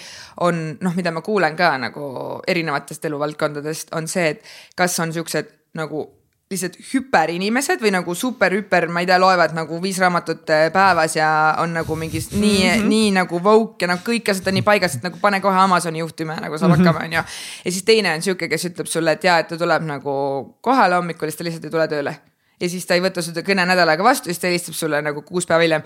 on 0.48 0.64
noh, 0.82 0.96
mida 0.98 1.12
ma 1.14 1.22
kuulen 1.26 1.58
ka 1.60 1.76
nagu 1.82 2.10
erinevatest 2.48 3.06
eluvaldkondadest, 3.12 3.94
on 3.98 4.08
see, 4.10 4.34
et 4.34 4.54
kas 4.80 4.98
on 5.04 5.14
siuksed 5.14 5.52
nagu 5.78 6.08
lihtsalt 6.54 6.76
hüperinimesed 6.92 7.82
või 7.82 7.92
nagu 7.96 8.14
super-hüper, 8.18 8.86
ma 8.94 9.02
ei 9.02 9.08
tea, 9.10 9.18
loevad 9.22 9.56
nagu 9.58 9.80
viis 9.82 9.98
raamatut 10.02 10.50
äh, 10.54 10.66
päevas 10.74 11.16
ja 11.18 11.30
on 11.64 11.74
nagu 11.74 11.96
mingis 11.98 12.30
nii 12.34 12.42
mm, 12.42 12.74
-hmm. 12.74 12.92
nii 12.92 13.14
nagu 13.16 13.40
woke 13.44 13.86
ja 13.86 13.90
noh, 13.90 14.04
kõik 14.06 14.30
asjad 14.30 14.52
on 14.52 14.60
nii 14.60 14.66
paigas, 14.68 14.98
et 14.98 15.08
nagu 15.08 15.18
pane 15.22 15.40
kohe 15.42 15.64
Amazoni 15.64 16.04
juhtima 16.04 16.38
ja 16.38 16.46
nagu 16.48 16.60
saab 16.60 16.76
hakkama, 16.76 17.00
mhm. 17.00 17.06
onju. 17.08 17.24
ja 17.66 17.72
siis 17.72 17.84
teine 17.84 18.14
on 18.14 18.22
sihuke, 18.22 18.50
kes 18.50 18.70
ütleb 18.70 18.92
sulle, 18.92 19.18
et 19.18 19.24
ja, 19.24 19.40
et 19.40 19.50
ta 19.50 19.58
tuleb 19.58 19.88
nagu 19.88 20.14
kohale 20.62 21.00
hommikul, 21.00 21.32
siis 21.32 21.42
ta 21.42 21.50
lihtsalt 21.50 21.66
ei 21.66 21.76
tule 21.78 21.88
tööle 21.88 22.16
ja 22.64 22.72
siis 22.72 22.88
ta 22.88 22.98
ei 22.98 23.04
võta 23.04 23.24
seda 23.26 23.44
kõne 23.46 23.66
nädal 23.68 23.92
aega 23.94 24.06
vastu, 24.06 24.32
siis 24.32 24.42
ta 24.42 24.50
helistab 24.50 24.78
sulle 24.78 25.02
nagu 25.04 25.24
kuus 25.28 25.48
päeva 25.50 25.66
hiljem. 25.66 25.86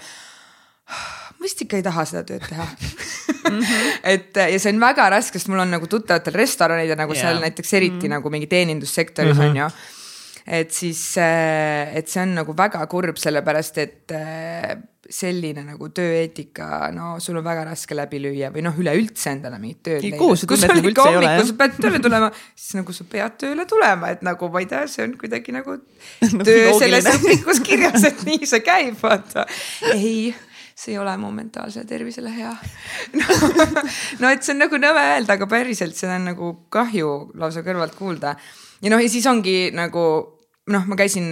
ma 1.37 1.43
vist 1.43 1.61
ikka 1.65 1.79
ei 1.81 1.85
taha 1.85 2.05
seda 2.07 2.23
tööd 2.27 2.45
teha 2.47 2.63
mm. 2.63 3.59
-hmm. 3.59 3.99
et 4.13 4.41
ja 4.53 4.59
see 4.59 4.73
on 4.73 4.81
väga 4.81 5.09
raske, 5.13 5.39
sest 5.39 5.51
mul 5.51 5.65
on 5.65 5.75
nagu 5.75 5.89
tuttavatel 5.91 6.37
restoranid 6.37 6.89
ja 6.89 6.95
nagu 6.99 7.13
yeah. 7.13 7.27
seal 7.27 7.43
näiteks 7.43 7.73
eriti 7.73 7.95
mm 7.95 8.01
-hmm. 8.01 8.15
nagu 8.17 8.29
mingi 8.29 8.47
teenindussektoris 8.47 9.35
mm 9.35 9.41
-hmm. 9.41 9.49
on 9.49 9.57
ju 9.57 9.69
et 10.47 10.71
siis, 10.71 11.17
et 11.17 12.07
see 12.07 12.21
on 12.21 12.35
nagu 12.35 12.53
väga 12.57 12.85
kurb, 12.87 13.17
sellepärast 13.19 13.77
et 13.77 14.11
selline 15.09 15.63
nagu 15.63 15.89
tööeetika, 15.95 16.89
no 16.95 17.15
sul 17.23 17.39
on 17.39 17.45
väga 17.45 17.63
raske 17.69 17.95
läbi 17.95 18.19
lüüa 18.23 18.49
või 18.53 18.63
noh, 18.65 18.75
üleüldse 18.79 19.31
endale 19.35 19.59
mingit 19.61 19.79
tööd 19.87 20.03
leida. 20.03 20.19
kuhu 20.19 20.35
sa 20.39 20.49
tunned 20.49 20.73
nagu 20.73 20.91
üldse 20.91 21.05
ei 21.11 21.19
ole 21.19 21.29
jah? 21.31 21.45
sa 21.47 21.55
pead 21.61 21.77
tööle 21.77 22.01
tulema, 22.03 22.31
siis 22.55 22.79
nagu 22.79 22.95
sa 22.97 23.07
pead 23.11 23.37
tööle 23.43 23.67
tulema, 23.69 24.11
et 24.15 24.25
nagu 24.27 24.49
ma 24.53 24.63
ei 24.63 24.69
tea, 24.71 24.83
see 24.91 25.05
on 25.05 25.15
kuidagi 25.21 25.55
nagu 25.55 25.77
töö 26.49 26.73
selles 26.81 27.07
õpikus 27.13 27.63
kirjas, 27.63 28.03
et 28.11 28.25
nii 28.27 28.49
see 28.49 28.63
käib, 28.65 28.99
vaata. 29.01 29.47
ei 29.93 30.33
see 30.77 30.93
ei 30.93 30.99
ole 31.01 31.15
mu 31.17 31.31
mentaalsele 31.33 31.87
tervisele 31.89 32.29
hea 32.35 32.51
no, 33.19 33.37
no 34.21 34.29
et 34.29 34.43
see 34.45 34.53
on 34.53 34.61
nagu 34.65 34.77
nõme 34.81 35.05
öelda, 35.13 35.37
aga 35.37 35.47
päriselt 35.49 35.97
seda 35.97 36.19
on 36.19 36.27
nagu 36.33 36.51
kahju 36.73 37.13
lausa 37.39 37.63
kõrvalt 37.65 37.95
kuulda. 37.97 38.35
ja 38.83 38.93
noh, 38.93 39.01
ja 39.01 39.09
siis 39.09 39.25
ongi 39.29 39.71
nagu 39.75 40.03
noh, 40.67 40.85
ma 40.85 40.99
käisin 40.99 41.31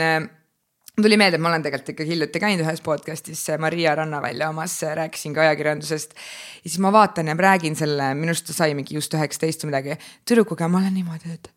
tuli 1.01 1.17
meelde, 1.19 1.39
et 1.39 1.43
ma 1.43 1.51
olen 1.51 1.65
tegelikult 1.65 1.91
ikka 1.93 2.07
hiljuti 2.07 2.41
käinud 2.43 2.63
ühes 2.63 2.81
podcast'is 2.85 3.41
Maria 3.59 3.95
Rannavälja 3.99 4.49
omas, 4.49 4.77
rääkisin 4.99 5.33
ka 5.35 5.43
ajakirjandusest. 5.43 6.15
ja 6.63 6.69
siis 6.69 6.79
ma 6.79 6.91
vaatan 6.95 7.27
ja 7.27 7.35
räägin 7.39 7.75
selle, 7.75 8.13
minu 8.15 8.31
arust 8.31 8.47
ta 8.47 8.55
sai 8.55 8.75
mingi 8.77 8.95
just 8.95 9.13
üheksateist 9.13 9.65
või 9.65 9.73
midagi. 9.73 9.99
tüdrukuga 10.25 10.69
ma 10.71 10.79
olen 10.83 10.95
niimoodi, 10.95 11.35
et 11.35 11.51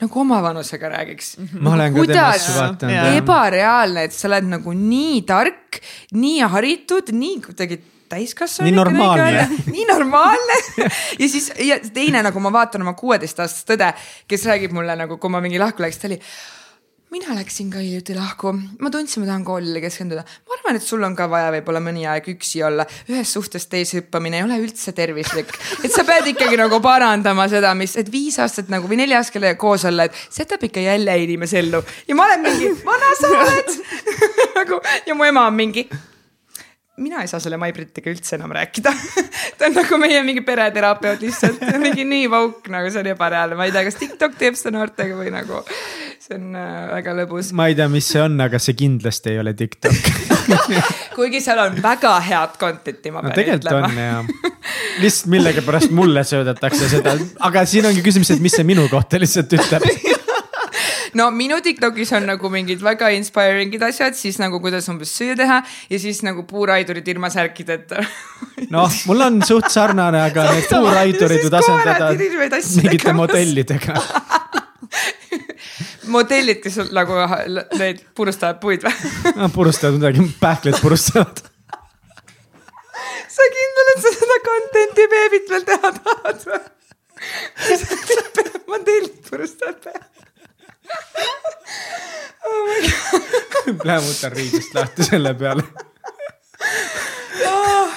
nagu 0.00 0.20
oma 0.20 0.42
vanusega 0.42 0.88
räägiks. 0.92 1.34
ma 1.60 1.74
olen 1.74 1.94
ka 1.94 2.06
temasse 2.12 2.54
vaadanud. 2.60 3.18
ebareaalne, 3.18 4.06
et 4.06 4.14
sa 4.14 4.28
oled 4.30 4.50
nagu 4.54 4.78
nii 4.78 5.20
tark, 5.28 5.80
nii 6.14 6.40
haritud, 6.54 7.10
nii 7.12 7.40
kuidagi 7.48 7.80
täiskasvanu. 8.08 8.70
nii 8.70 8.76
normaalne. 8.76 9.48
nii 9.66 9.86
normaalne 9.88 10.60
ja 11.18 11.28
siis 11.28 11.50
ja 11.58 11.80
teine 11.80 12.22
nagu 12.22 12.40
ma 12.40 12.52
vaatan 12.54 12.86
oma 12.86 12.94
kuueteistaastast 12.98 13.74
õde, 13.74 13.90
kes 14.28 14.46
räägib 14.46 14.76
mulle 14.76 14.94
nagu, 14.98 15.18
kui 15.18 15.32
ma 15.32 15.42
mingi 15.42 15.58
lahku 15.58 15.82
läks, 15.82 15.98
ta 15.98 16.10
oli 16.10 16.20
mina 17.10 17.34
läksin 17.36 17.68
ka 17.70 17.78
hiljuti 17.78 18.14
lahku, 18.16 18.50
ma 18.82 18.90
tundsin, 18.90 19.22
ma 19.22 19.28
tahan 19.30 19.44
koolile 19.46 19.80
keskenduda. 19.80 20.24
ma 20.48 20.56
arvan, 20.56 20.78
et 20.78 20.82
sul 20.82 21.02
on 21.06 21.14
ka 21.16 21.28
vaja 21.30 21.52
võib-olla 21.54 21.80
mõni 21.82 22.06
aeg 22.10 22.32
üksi 22.34 22.62
olla, 22.66 22.86
ühest 23.10 23.36
suhtest 23.36 23.70
teise 23.70 24.00
hüppamine 24.00 24.40
ei 24.40 24.46
ole 24.46 24.58
üldse 24.62 24.92
tervislik. 24.96 25.52
et 25.84 25.92
sa 25.92 26.04
pead 26.08 26.32
ikkagi 26.32 26.58
nagu 26.58 26.80
parandama 26.82 27.46
seda, 27.52 27.74
mis, 27.78 27.94
et 27.96 28.10
viis 28.12 28.38
aastat 28.42 28.72
nagu 28.72 28.90
või 28.90 29.00
neli 29.02 29.14
aastat 29.14 29.46
koos 29.60 29.86
olla, 29.86 30.08
et 30.08 30.18
see 30.26 30.42
jätab 30.42 30.66
ikka 30.66 30.82
jälle 30.82 31.16
inimese 31.22 31.60
ellu. 31.62 31.84
ja 32.08 32.18
ma 32.18 32.26
olen 32.26 32.44
mingi, 32.48 32.74
vana 32.84 33.14
sa 33.20 33.32
oled 33.38 33.72
nagu 34.58 34.82
ja 35.06 35.14
mu 35.14 35.30
ema 35.30 35.46
on 35.46 35.54
mingi 35.54 35.86
mina 36.96 37.20
ei 37.20 37.28
saa 37.28 37.40
selle 37.44 37.58
Mai-Brittiga 37.60 38.10
üldse 38.10 38.36
enam 38.38 38.52
rääkida 38.56 38.92
ta 39.58 39.68
on 39.68 39.76
nagu 39.76 39.98
meie 40.00 40.22
mingi 40.26 40.42
pereterapeut 40.44 41.22
lihtsalt, 41.22 41.62
mingi 41.82 42.06
nii 42.08 42.30
vauk 42.32 42.70
nagu 42.72 42.90
see 42.90 43.02
on 43.04 43.10
ebareaalne, 43.12 43.58
ma 43.58 43.68
ei 43.68 43.74
tea, 43.74 43.84
kas 43.86 43.98
TikTok 44.00 44.38
teeb 44.40 44.56
seda 44.58 44.74
noortega 44.78 45.18
või 45.18 45.32
nagu 45.34 45.60
see 46.26 46.38
on 46.38 46.56
äh, 46.58 46.88
väga 46.90 47.14
lõbus. 47.20 47.52
ma 47.56 47.68
ei 47.70 47.76
tea, 47.78 47.86
mis 47.90 48.08
see 48.10 48.22
on, 48.22 48.34
aga 48.42 48.58
see 48.62 48.74
kindlasti 48.78 49.34
ei 49.34 49.40
ole 49.42 49.54
TikTok. 49.58 50.10
Kuigi 51.16 51.40
seal 51.44 51.60
on 51.62 51.78
väga 51.82 52.16
head 52.26 52.58
content'i, 52.60 53.12
ma 53.14 53.22
pean 53.28 53.52
no, 53.52 53.58
ütlema. 53.60 53.86
on 53.86 54.00
ja, 54.00 54.50
lihtsalt 55.02 55.30
millegipärast 55.36 55.94
mulle 55.94 56.26
söödetakse 56.26 56.90
seda, 56.90 57.16
aga 57.46 57.64
siin 57.68 57.86
ongi 57.90 58.02
küsimus, 58.06 58.34
et 58.34 58.42
mis 58.42 58.56
see 58.58 58.66
minu 58.66 58.88
kohta 58.92 59.22
lihtsalt 59.22 59.58
ütleb. 59.58 59.86
No 61.16 61.30
minu 61.32 61.56
Tiktokis 61.64 62.10
on 62.12 62.26
nagu 62.28 62.48
mingid 62.52 62.82
väga 62.84 63.08
inspiring'id 63.16 63.80
asjad, 63.86 64.12
siis 64.18 64.36
nagu 64.42 64.58
kuidas 64.60 64.84
umbes 64.92 65.14
süüa 65.16 65.36
teha 65.38 65.62
ja 65.64 66.00
siis 66.02 66.20
nagu 66.26 66.44
puuraidurid 66.44 67.08
ilma 67.08 67.30
särkideta 67.32 68.02
noh, 68.74 68.98
mul 69.08 69.24
on 69.24 69.40
suht 69.46 69.70
sarnane, 69.72 70.20
aga 70.26 70.44
need 70.50 70.68
puuraidurid 70.68 71.46
võib 71.46 71.56
asendada 71.62 72.10
mingite 72.18 73.16
modellidega 73.16 73.96
modellid, 76.14 76.60
kes 76.62 76.78
nagu 76.94 77.18
need 77.78 78.02
purustavad 78.16 78.60
puid 78.62 78.86
või? 78.86 79.48
Purustavad 79.56 79.98
midagi, 79.98 80.26
pähklid 80.40 80.80
purustavad. 80.82 81.42
Sa 83.36 83.48
kindel, 83.52 83.90
et 83.92 84.04
sa 84.04 84.12
seda 84.14 84.36
content'i 84.46 85.08
beebit 85.12 85.50
veel 85.52 85.66
teha 85.68 85.92
tahad 85.98 86.46
või? 86.50 86.62
modellid 88.66 89.18
purustavad 89.28 89.78
peale? 89.84 90.04
Oh 92.46 92.66
lämmutan 93.84 94.32
riidest 94.32 94.74
lahti 94.74 95.04
selle 95.04 95.32
peale 95.34 95.64
oh.. 97.44 97.90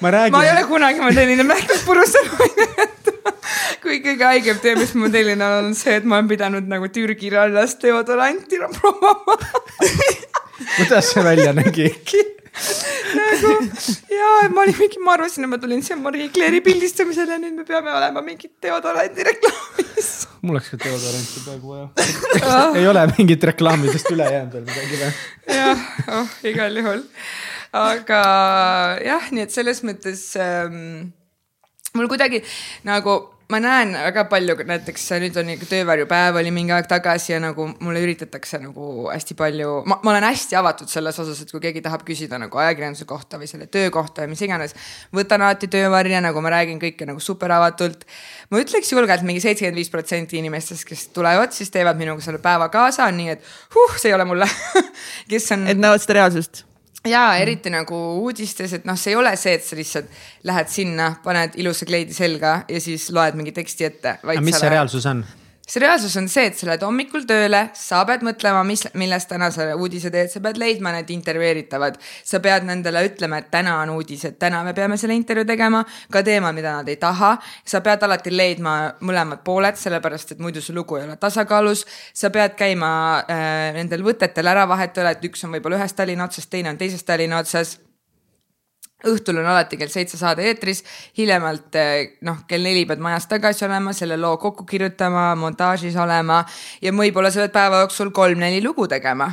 ma 0.00 0.10
räägin. 0.10 0.36
ma 0.36 0.44
ei 0.44 0.52
ole 0.52 0.64
kunagi 0.68 1.00
modelline 1.00 1.46
mähkmes 1.46 1.82
purustanud 1.88 3.12
kui 3.82 4.00
kõige 4.04 4.24
haigem 4.26 4.62
töö, 4.62 4.76
mis 4.78 4.94
ma 4.98 5.10
tellin 5.12 5.42
olen, 5.42 5.70
on 5.70 5.76
see, 5.78 5.98
et 6.00 6.06
ma 6.08 6.18
olen 6.20 6.30
pidanud 6.30 6.70
nagu 6.70 6.88
Türgi 6.92 7.30
rannast 7.34 7.82
deodoranti 7.82 8.62
proovima 8.78 9.36
kuidas 10.76 11.12
see 11.12 11.24
välja 11.24 11.52
nägi? 11.56 11.90
nagu 13.16 13.52
ja 14.10 14.48
ma 14.52 14.62
olin 14.64 14.76
mingi, 14.78 15.00
ma 15.04 15.14
arvasin, 15.16 15.44
et 15.44 15.50
ma 15.50 15.58
tulin 15.60 15.82
siia 15.84 15.98
Marie 16.00 16.28
Claire'i 16.32 16.62
pildistamisele, 16.64 17.36
nüüd 17.42 17.58
me 17.60 17.66
peame 17.68 17.92
olema 17.92 18.22
mingit 18.24 18.54
deodorandi 18.64 19.26
reklaamis. 19.28 20.12
mul 20.40 20.56
oleks 20.56 20.72
ka 20.72 20.80
deodoranti 20.84 21.44
praegu 21.44 21.74
vaja 21.74 21.86
ah. 22.48 22.78
ei 22.78 22.88
ole 22.88 23.04
mingit 23.16 23.44
reklaamidest 23.52 24.08
üle 24.14 24.30
jäänud 24.32 24.56
veel 24.56 24.66
midagi 24.70 25.02
või? 25.02 25.12
jah, 25.58 25.84
oh 26.20 26.34
igal 26.52 26.80
juhul. 26.80 27.04
Aga 27.76 28.20
jah, 29.04 29.30
nii 29.32 29.46
et 29.46 29.54
selles 29.54 29.82
mõttes 29.86 30.28
ähm, 30.40 31.12
mul 31.96 32.10
kuidagi 32.10 32.42
nagu 32.86 33.18
ma 33.46 33.60
näen 33.62 33.92
väga 33.94 34.24
palju 34.30 34.56
näiteks 34.66 35.04
nüüd 35.22 35.36
on 35.38 35.52
ikka 35.54 35.68
töövarjupäev 35.70 36.38
oli 36.40 36.50
mingi 36.54 36.74
aeg 36.74 36.88
tagasi 36.90 37.32
ja 37.32 37.38
nagu 37.42 37.68
mulle 37.78 38.02
üritatakse 38.02 38.58
nagu 38.58 39.06
hästi 39.06 39.36
palju, 39.38 39.76
ma, 39.86 40.00
ma 40.02 40.12
olen 40.12 40.26
hästi 40.26 40.58
avatud 40.58 40.90
selles 40.90 41.18
osas, 41.22 41.44
et 41.44 41.54
kui 41.54 41.62
keegi 41.62 41.84
tahab 41.84 42.02
küsida 42.08 42.40
nagu 42.42 42.58
ajakirjanduse 42.62 43.06
kohta 43.06 43.38
või 43.38 43.50
selle 43.50 43.70
töö 43.70 43.92
kohta 43.94 44.24
või 44.24 44.34
mis 44.34 44.42
iganes. 44.42 44.74
võtan 45.14 45.46
alati 45.46 45.70
töövarja, 45.70 46.24
nagu 46.26 46.42
ma 46.42 46.56
räägin 46.56 46.82
kõike 46.82 47.06
nagu 47.06 47.22
super 47.22 47.54
avatult. 47.54 48.02
ma 48.50 48.62
ütleks 48.62 48.90
julgelt 48.92 49.22
mingi 49.22 49.44
seitsekümmend 49.44 49.78
viis 49.78 49.94
protsenti 49.94 50.42
inimestest, 50.42 50.84
kes 50.88 51.08
tulevad, 51.14 51.54
siis 51.54 51.70
teevad 51.70 51.98
minuga 52.02 52.24
selle 52.26 52.42
päeva 52.42 52.68
kaasa, 52.68 53.10
nii 53.14 53.36
et 53.36 53.52
huh, 53.74 53.94
see 53.94 54.10
ei 54.10 54.18
ole 54.18 54.26
mulle 54.26 54.50
kes 55.30 55.52
on. 55.54 55.68
et 55.70 55.78
näevad 55.78 56.02
seda 56.02 56.18
reaalsust 56.18 56.66
ja 57.06 57.24
eriti 57.40 57.70
nagu 57.72 57.96
uudistes, 58.22 58.76
et 58.78 58.86
noh, 58.88 58.98
see 58.98 59.14
ei 59.14 59.18
ole 59.20 59.32
see, 59.40 59.56
et 59.58 59.64
sa 59.64 59.78
lihtsalt 59.78 60.12
lähed 60.48 60.70
sinna, 60.72 61.10
paned 61.24 61.58
ilusa 61.60 61.88
kleidi 61.88 62.14
selga 62.16 62.60
ja 62.68 62.80
siis 62.82 63.10
loed 63.14 63.38
mingi 63.38 63.54
teksti 63.56 63.90
ette. 63.90 64.18
aga 64.22 64.40
mis 64.44 64.58
see 64.60 64.72
reaalsus 64.72 65.06
on? 65.10 65.24
See 65.66 65.80
reaalsus 65.82 66.16
on 66.16 66.28
see, 66.30 66.46
et 66.46 66.54
sa 66.54 66.68
lähed 66.68 66.82
hommikul 66.86 67.24
tööle, 67.26 67.62
sa 67.74 68.04
pead 68.06 68.22
mõtlema, 68.26 68.62
mis, 68.66 68.84
millest 68.94 69.28
täna 69.32 69.48
sa 69.54 69.66
uudise 69.74 70.12
teed, 70.14 70.30
sa 70.30 70.42
pead 70.44 70.60
leidma 70.62 70.92
need 70.94 71.10
intervjueeritavad. 71.10 71.98
sa 72.24 72.40
pead 72.40 72.68
nendele 72.68 73.02
ütlema, 73.08 73.40
et 73.42 73.50
täna 73.50 73.80
on 73.82 73.96
uudis, 73.96 74.24
et 74.28 74.38
täna 74.38 74.62
me 74.64 74.74
peame 74.74 74.96
selle 74.96 75.16
intervjuu 75.18 75.46
tegema, 75.48 75.82
ka 76.10 76.22
teema, 76.22 76.52
mida 76.52 76.76
nad 76.78 76.88
ei 76.88 76.96
taha. 76.96 77.36
sa 77.64 77.80
pead 77.80 78.02
alati 78.02 78.30
leidma 78.30 78.76
mõlemad 79.00 79.42
pooled, 79.44 79.76
sellepärast 79.76 80.36
et 80.36 80.38
muidu 80.38 80.62
su 80.62 80.74
lugu 80.74 80.96
ei 80.96 81.08
ole 81.08 81.16
tasakaalus. 81.16 81.84
sa 82.14 82.30
pead 82.30 82.54
käima 82.54 83.24
äh, 83.26 83.72
nendel 83.74 84.06
võtetel 84.06 84.46
ära 84.46 84.68
vahetevahel, 84.68 85.16
et 85.18 85.24
üks 85.24 85.44
on 85.44 85.50
võib-olla 85.50 85.82
ühest 85.82 85.96
Tallinna 85.96 86.30
otsast, 86.30 86.50
teine 86.50 86.70
on 86.70 86.78
teisest 86.78 87.06
Tallinna 87.06 87.42
otsas 87.42 87.78
õhtul 89.04 89.42
on 89.42 89.46
alati 89.52 89.76
kell 89.76 89.92
seitse 89.92 90.16
saade 90.16 90.46
eetris, 90.48 90.82
hiljemalt 91.18 91.76
eh, 91.76 92.16
noh, 92.24 92.44
kell 92.48 92.64
neli 92.64 92.86
pead 92.88 93.02
majas 93.04 93.28
tagasi 93.28 93.66
olema, 93.68 93.92
selle 93.92 94.16
loo 94.16 94.36
kokku 94.40 94.64
kirjutama, 94.68 95.34
montaažis 95.36 95.98
olema 96.00 96.40
ja 96.82 96.94
võib-olla 96.96 97.30
sa 97.30 97.44
pead 97.44 97.56
päeva 97.58 97.84
jooksul 97.84 98.14
kolm-neli 98.16 98.64
lugu 98.64 98.88
tegema 98.88 99.30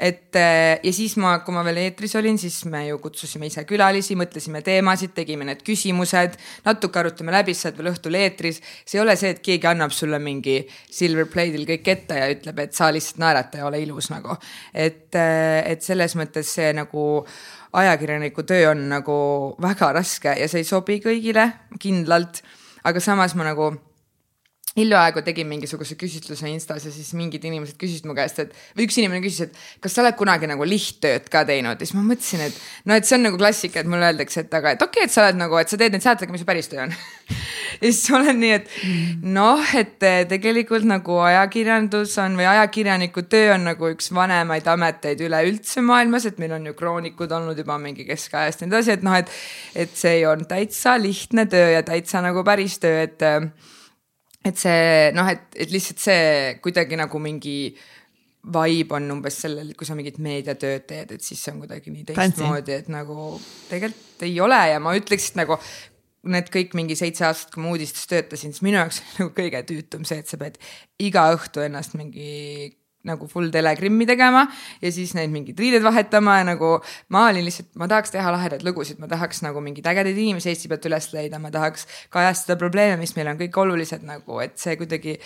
et 0.00 0.36
eh, 0.38 0.78
ja 0.80 0.92
siis 0.96 1.14
ma, 1.20 1.34
kui 1.44 1.52
ma 1.52 1.62
veel 1.66 1.82
eetris 1.82 2.14
olin, 2.16 2.38
siis 2.40 2.62
me 2.72 2.86
ju 2.86 2.96
kutsusime 3.02 3.50
ise 3.50 3.66
külalisi, 3.68 4.16
mõtlesime 4.18 4.62
teemasid, 4.64 5.12
tegime 5.16 5.44
need 5.44 5.60
küsimused, 5.66 6.38
natuke 6.64 7.02
arutame 7.02 7.34
läbi, 7.34 7.54
sa 7.54 7.68
oled 7.68 7.82
veel 7.82 7.90
õhtul 7.92 8.16
eetris. 8.16 8.62
see 8.88 8.96
ei 8.96 9.04
ole 9.04 9.16
see, 9.20 9.34
et 9.34 9.42
keegi 9.44 9.68
annab 9.68 9.92
sulle 9.92 10.18
mingi 10.22 10.62
silver 10.88 11.28
plate'il 11.28 11.68
kõik 11.68 11.92
ette 11.92 12.20
ja 12.22 12.30
ütleb, 12.32 12.64
et 12.64 12.76
sa 12.76 12.88
lihtsalt 12.94 13.20
naerata 13.20 13.60
ja 13.60 13.68
ole 13.68 13.82
ilus 13.84 14.08
nagu. 14.14 14.38
et, 14.72 15.12
eh, 15.14 15.60
et 15.74 15.84
selles 15.84 16.16
mõttes 16.16 16.48
see 16.48 16.72
nagu 16.72 17.26
ajakirjaniku 17.72 18.42
töö 18.42 18.70
on 18.70 18.88
nagu 18.90 19.18
väga 19.62 19.92
raske 19.92 20.34
ja 20.38 20.48
see 20.48 20.64
ei 20.64 20.68
sobi 20.68 21.00
kõigile 21.04 21.50
kindlalt. 21.80 22.42
aga 22.84 23.00
samas 23.00 23.34
ma 23.34 23.44
nagu 23.44 23.74
hiljaaegu 24.78 25.22
tegin 25.26 25.48
mingisuguse 25.50 25.96
küsitluse 25.98 26.46
Instas 26.46 26.84
ja 26.86 26.92
siis 26.94 27.10
mingid 27.18 27.42
inimesed 27.46 27.74
küsisid 27.78 28.06
mu 28.06 28.14
käest, 28.14 28.38
et 28.38 28.52
või 28.78 28.86
üks 28.86 28.98
inimene 29.00 29.22
küsis, 29.24 29.48
et 29.48 29.82
kas 29.82 29.96
sa 29.96 30.04
oled 30.04 30.14
kunagi 30.18 30.46
nagu 30.46 30.66
lihttööd 30.66 31.26
ka 31.32 31.42
teinud? 31.48 31.74
Ja 31.74 31.88
siis 31.88 31.96
ma 31.96 32.04
mõtlesin, 32.06 32.44
et 32.46 32.60
no 32.86 32.94
et 32.94 33.08
see 33.08 33.16
on 33.18 33.26
nagu 33.26 33.40
klassika, 33.40 33.82
et 33.82 33.90
mulle 33.90 34.06
öeldakse, 34.12 34.44
et 34.44 34.54
aga 34.54 34.76
et 34.76 34.84
okei 34.86 35.02
okay,, 35.02 35.08
et 35.10 35.14
sa 35.14 35.24
oled 35.24 35.40
nagu, 35.40 35.58
et 35.58 35.72
sa 35.72 35.78
teed 35.80 35.96
neid 35.96 36.04
saateid, 36.06 36.28
aga 36.28 36.36
mis 36.36 36.44
su 36.44 36.48
päris 36.48 36.70
töö 36.70 36.84
on? 36.86 36.94
Ja 37.80 37.86
siis 37.86 38.10
olen 38.12 38.40
nii, 38.42 38.50
et 38.58 38.72
noh, 39.24 39.60
et 39.78 40.02
eh, 40.04 40.24
tegelikult 40.28 40.84
nagu 40.90 41.20
ajakirjandus 41.22 42.16
on 42.20 42.34
või 42.36 42.48
ajakirjaniku 42.50 43.22
töö 43.30 43.54
on 43.54 43.64
nagu 43.70 43.90
üks 43.94 44.10
vanemaid 44.14 44.66
ameteid 44.68 45.22
üleüldse 45.24 45.80
maailmas, 45.86 46.26
et 46.28 46.42
meil 46.42 46.56
on 46.58 46.66
ju 46.66 46.74
kroonikud 46.76 47.30
olnud 47.38 47.58
juba 47.62 47.78
mingi 47.80 48.04
keskajast 48.08 48.64
ja 48.64 48.68
nii 48.68 48.74
edasi, 48.74 48.96
et 48.98 49.06
noh, 49.06 49.16
et 49.16 49.86
et 49.86 49.94
see 49.96 50.18
on 50.28 50.42
täitsa 50.50 50.98
lihtne 51.00 51.46
töö 51.50 51.70
ja 51.76 51.84
täitsa 51.86 52.20
nagu 52.26 52.42
päris 52.44 52.76
töö, 52.82 53.06
et 53.06 53.24
et 54.44 54.60
see 54.60 55.10
noh, 55.16 55.28
et, 55.28 55.46
et 55.54 55.72
lihtsalt 55.72 56.02
see 56.02 56.28
kuidagi 56.64 56.98
nagu 57.00 57.20
mingi 57.22 57.56
vibe 58.40 58.96
on 58.96 59.10
umbes 59.18 59.36
sellel, 59.42 59.74
kui 59.76 59.84
sa 59.84 59.94
mingit 59.98 60.16
meediatööd 60.22 60.86
teed, 60.88 61.14
et 61.16 61.24
siis 61.24 61.42
see 61.44 61.52
on 61.52 61.60
kuidagi 61.60 61.92
nii 61.92 62.06
teistmoodi, 62.08 62.72
et 62.72 62.88
nagu 62.92 63.34
tegelikult 63.68 64.24
ei 64.24 64.38
ole. 64.40 64.60
Ja 64.72 64.80
ma 64.80 64.94
ütleks, 64.96 65.30
et 65.30 65.40
nagu 65.42 65.58
need 66.30 66.48
kõik 66.52 66.74
mingi 66.76 66.96
seitse 66.96 67.26
aastat, 67.28 67.52
kui 67.52 67.64
ma 67.64 67.72
uudistes 67.74 68.08
töötasin, 68.08 68.54
siis 68.56 68.64
minu 68.64 68.80
jaoks 68.80 69.02
nagu 69.18 69.32
kõige 69.36 69.60
tüütum 69.68 70.08
see, 70.08 70.20
et 70.24 70.28
sa 70.28 70.40
pead 70.40 70.56
iga 71.00 71.28
õhtu 71.36 71.64
ennast 71.64 71.96
mingi 72.00 72.72
nagu 73.08 73.28
full 73.28 73.48
telegrammi 73.52 74.04
tegema 74.08 74.42
ja 74.82 74.90
siis 74.92 75.14
neid 75.16 75.32
mingeid 75.32 75.58
riideid 75.60 75.84
vahetama 75.84 76.36
ja 76.40 76.48
nagu 76.50 76.74
ma 77.14 77.26
olin 77.30 77.46
lihtsalt, 77.46 77.70
ma 77.80 77.88
tahaks 77.88 78.12
teha 78.12 78.32
lahedaid 78.34 78.64
lugusid, 78.66 79.00
ma 79.00 79.08
tahaks 79.08 79.40
nagu 79.46 79.62
mingeid 79.64 79.88
ägedaid 79.88 80.18
inimesi 80.18 80.52
Eesti 80.52 80.68
pealt 80.68 80.88
üles 80.90 81.08
leida, 81.14 81.40
ma 81.40 81.52
tahaks 81.54 81.86
kajastada 82.12 82.58
probleeme, 82.60 82.98
mis 83.00 83.14
meil 83.16 83.32
on 83.32 83.40
kõik 83.40 83.56
olulised 83.62 84.04
nagu, 84.04 84.40
et 84.44 84.58
see 84.60 84.76
kuidagi 84.80 85.16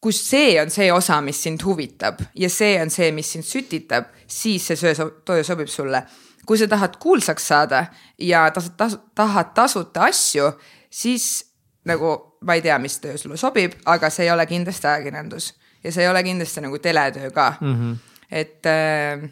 kus 0.00 0.22
see 0.28 0.54
on 0.62 0.70
see 0.72 0.88
osa, 0.92 1.20
mis 1.24 1.42
sind 1.42 1.64
huvitab 1.66 2.22
ja 2.36 2.48
see 2.52 2.76
on 2.80 2.92
see, 2.92 3.10
mis 3.12 3.32
sind 3.36 3.44
sütitab, 3.44 4.08
siis 4.26 4.68
see 4.70 4.80
söö, 4.80 5.10
töö 5.26 5.44
sobib 5.44 5.68
sulle. 5.72 6.04
kui 6.46 6.58
sa 6.58 6.68
tahad 6.70 6.94
kuulsaks 7.02 7.48
saada 7.48 7.86
ja 8.22 8.44
tasud, 8.54 8.76
tasud, 8.78 9.00
tahad 9.18 9.50
tasuta 9.54 10.04
asju, 10.06 10.52
siis 10.90 11.44
nagu 11.84 12.38
ma 12.46 12.54
ei 12.54 12.62
tea, 12.62 12.78
mis 12.78 13.00
töö 13.02 13.18
sulle 13.18 13.36
sobib, 13.36 13.74
aga 13.84 14.10
see 14.10 14.28
ei 14.28 14.30
ole 14.30 14.46
kindlasti 14.46 14.86
ajakirjandus 14.86 15.52
ja 15.84 15.92
see 15.92 16.04
ei 16.04 16.10
ole 16.10 16.22
kindlasti 16.26 16.64
nagu 16.64 16.78
teletöö 16.78 17.30
ka 17.30 17.54
mm. 17.60 17.74
-hmm. 17.74 17.96
et 18.30 18.66
äh, 18.66 19.30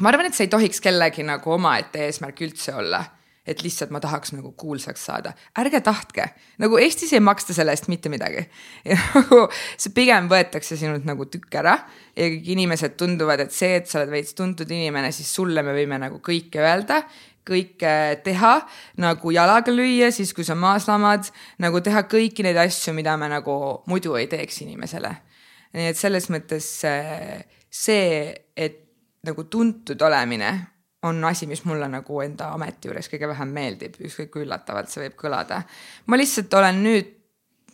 ma 0.00 0.08
arvan, 0.08 0.26
et 0.26 0.34
see 0.34 0.48
ei 0.48 0.52
tohiks 0.52 0.80
kellegi 0.80 1.22
nagu 1.26 1.52
omaette 1.52 2.06
eesmärk 2.06 2.40
üldse 2.46 2.74
olla 2.74 3.04
et 3.46 3.62
lihtsalt 3.62 3.92
ma 3.94 4.00
tahaks 4.02 4.32
nagu 4.34 4.50
kuulsaks 4.58 5.04
saada, 5.06 5.32
ärge 5.60 5.80
tahtke, 5.86 6.26
nagu 6.62 6.80
Eestis 6.82 7.12
ei 7.14 7.22
maksta 7.22 7.54
selle 7.54 7.74
eest 7.76 7.86
mitte 7.92 8.10
midagi. 8.12 8.42
ja 8.90 8.98
nagu 8.98 9.44
see 9.52 9.94
pigem 9.94 10.26
võetakse 10.30 10.78
sinult 10.78 11.06
nagu 11.06 11.28
tükk 11.30 11.60
ära 11.62 11.76
ja 12.16 12.26
kõik 12.26 12.50
inimesed 12.56 12.98
tunduvad, 12.98 13.46
et 13.46 13.54
see, 13.54 13.76
et 13.78 13.88
sa 13.90 14.00
oled 14.02 14.12
veits 14.16 14.34
tuntud 14.36 14.70
inimene, 14.70 15.12
siis 15.14 15.30
sulle 15.38 15.62
me 15.66 15.76
võime 15.76 16.00
nagu 16.02 16.18
kõike 16.24 16.62
öelda, 16.64 17.04
kõike 17.46 17.92
teha, 18.26 18.56
nagu 18.98 19.30
jalaga 19.30 19.70
lüüa, 19.70 20.10
siis 20.10 20.32
kui 20.34 20.44
sa 20.44 20.58
maas 20.58 20.88
lamad, 20.90 21.30
nagu 21.62 21.78
teha 21.78 22.02
kõiki 22.10 22.42
neid 22.42 22.58
asju, 22.58 22.96
mida 22.96 23.14
me 23.20 23.30
nagu 23.30 23.54
muidu 23.86 24.18
ei 24.18 24.26
teeks 24.30 24.64
inimesele 24.66 25.14
nii 25.76 25.92
et 25.92 25.98
selles 25.98 26.30
mõttes 26.32 26.70
äh, 26.88 27.44
see, 27.70 28.32
et 28.56 28.82
nagu 29.26 29.44
tuntud 29.50 30.00
olemine 30.06 30.50
on 31.06 31.22
asi, 31.28 31.46
mis 31.46 31.62
mulle 31.68 31.88
nagu 31.90 32.20
enda 32.24 32.50
ameti 32.56 32.88
juures 32.88 33.08
kõige 33.12 33.28
vähem 33.30 33.52
meeldib, 33.54 33.98
ükskõik 34.00 34.32
kui 34.32 34.44
üllatavalt 34.46 34.90
see 34.90 35.04
võib 35.04 35.16
kõlada. 35.20 35.62
ma 36.06 36.18
lihtsalt 36.18 36.54
olen 36.54 36.82
nüüd 36.82 37.12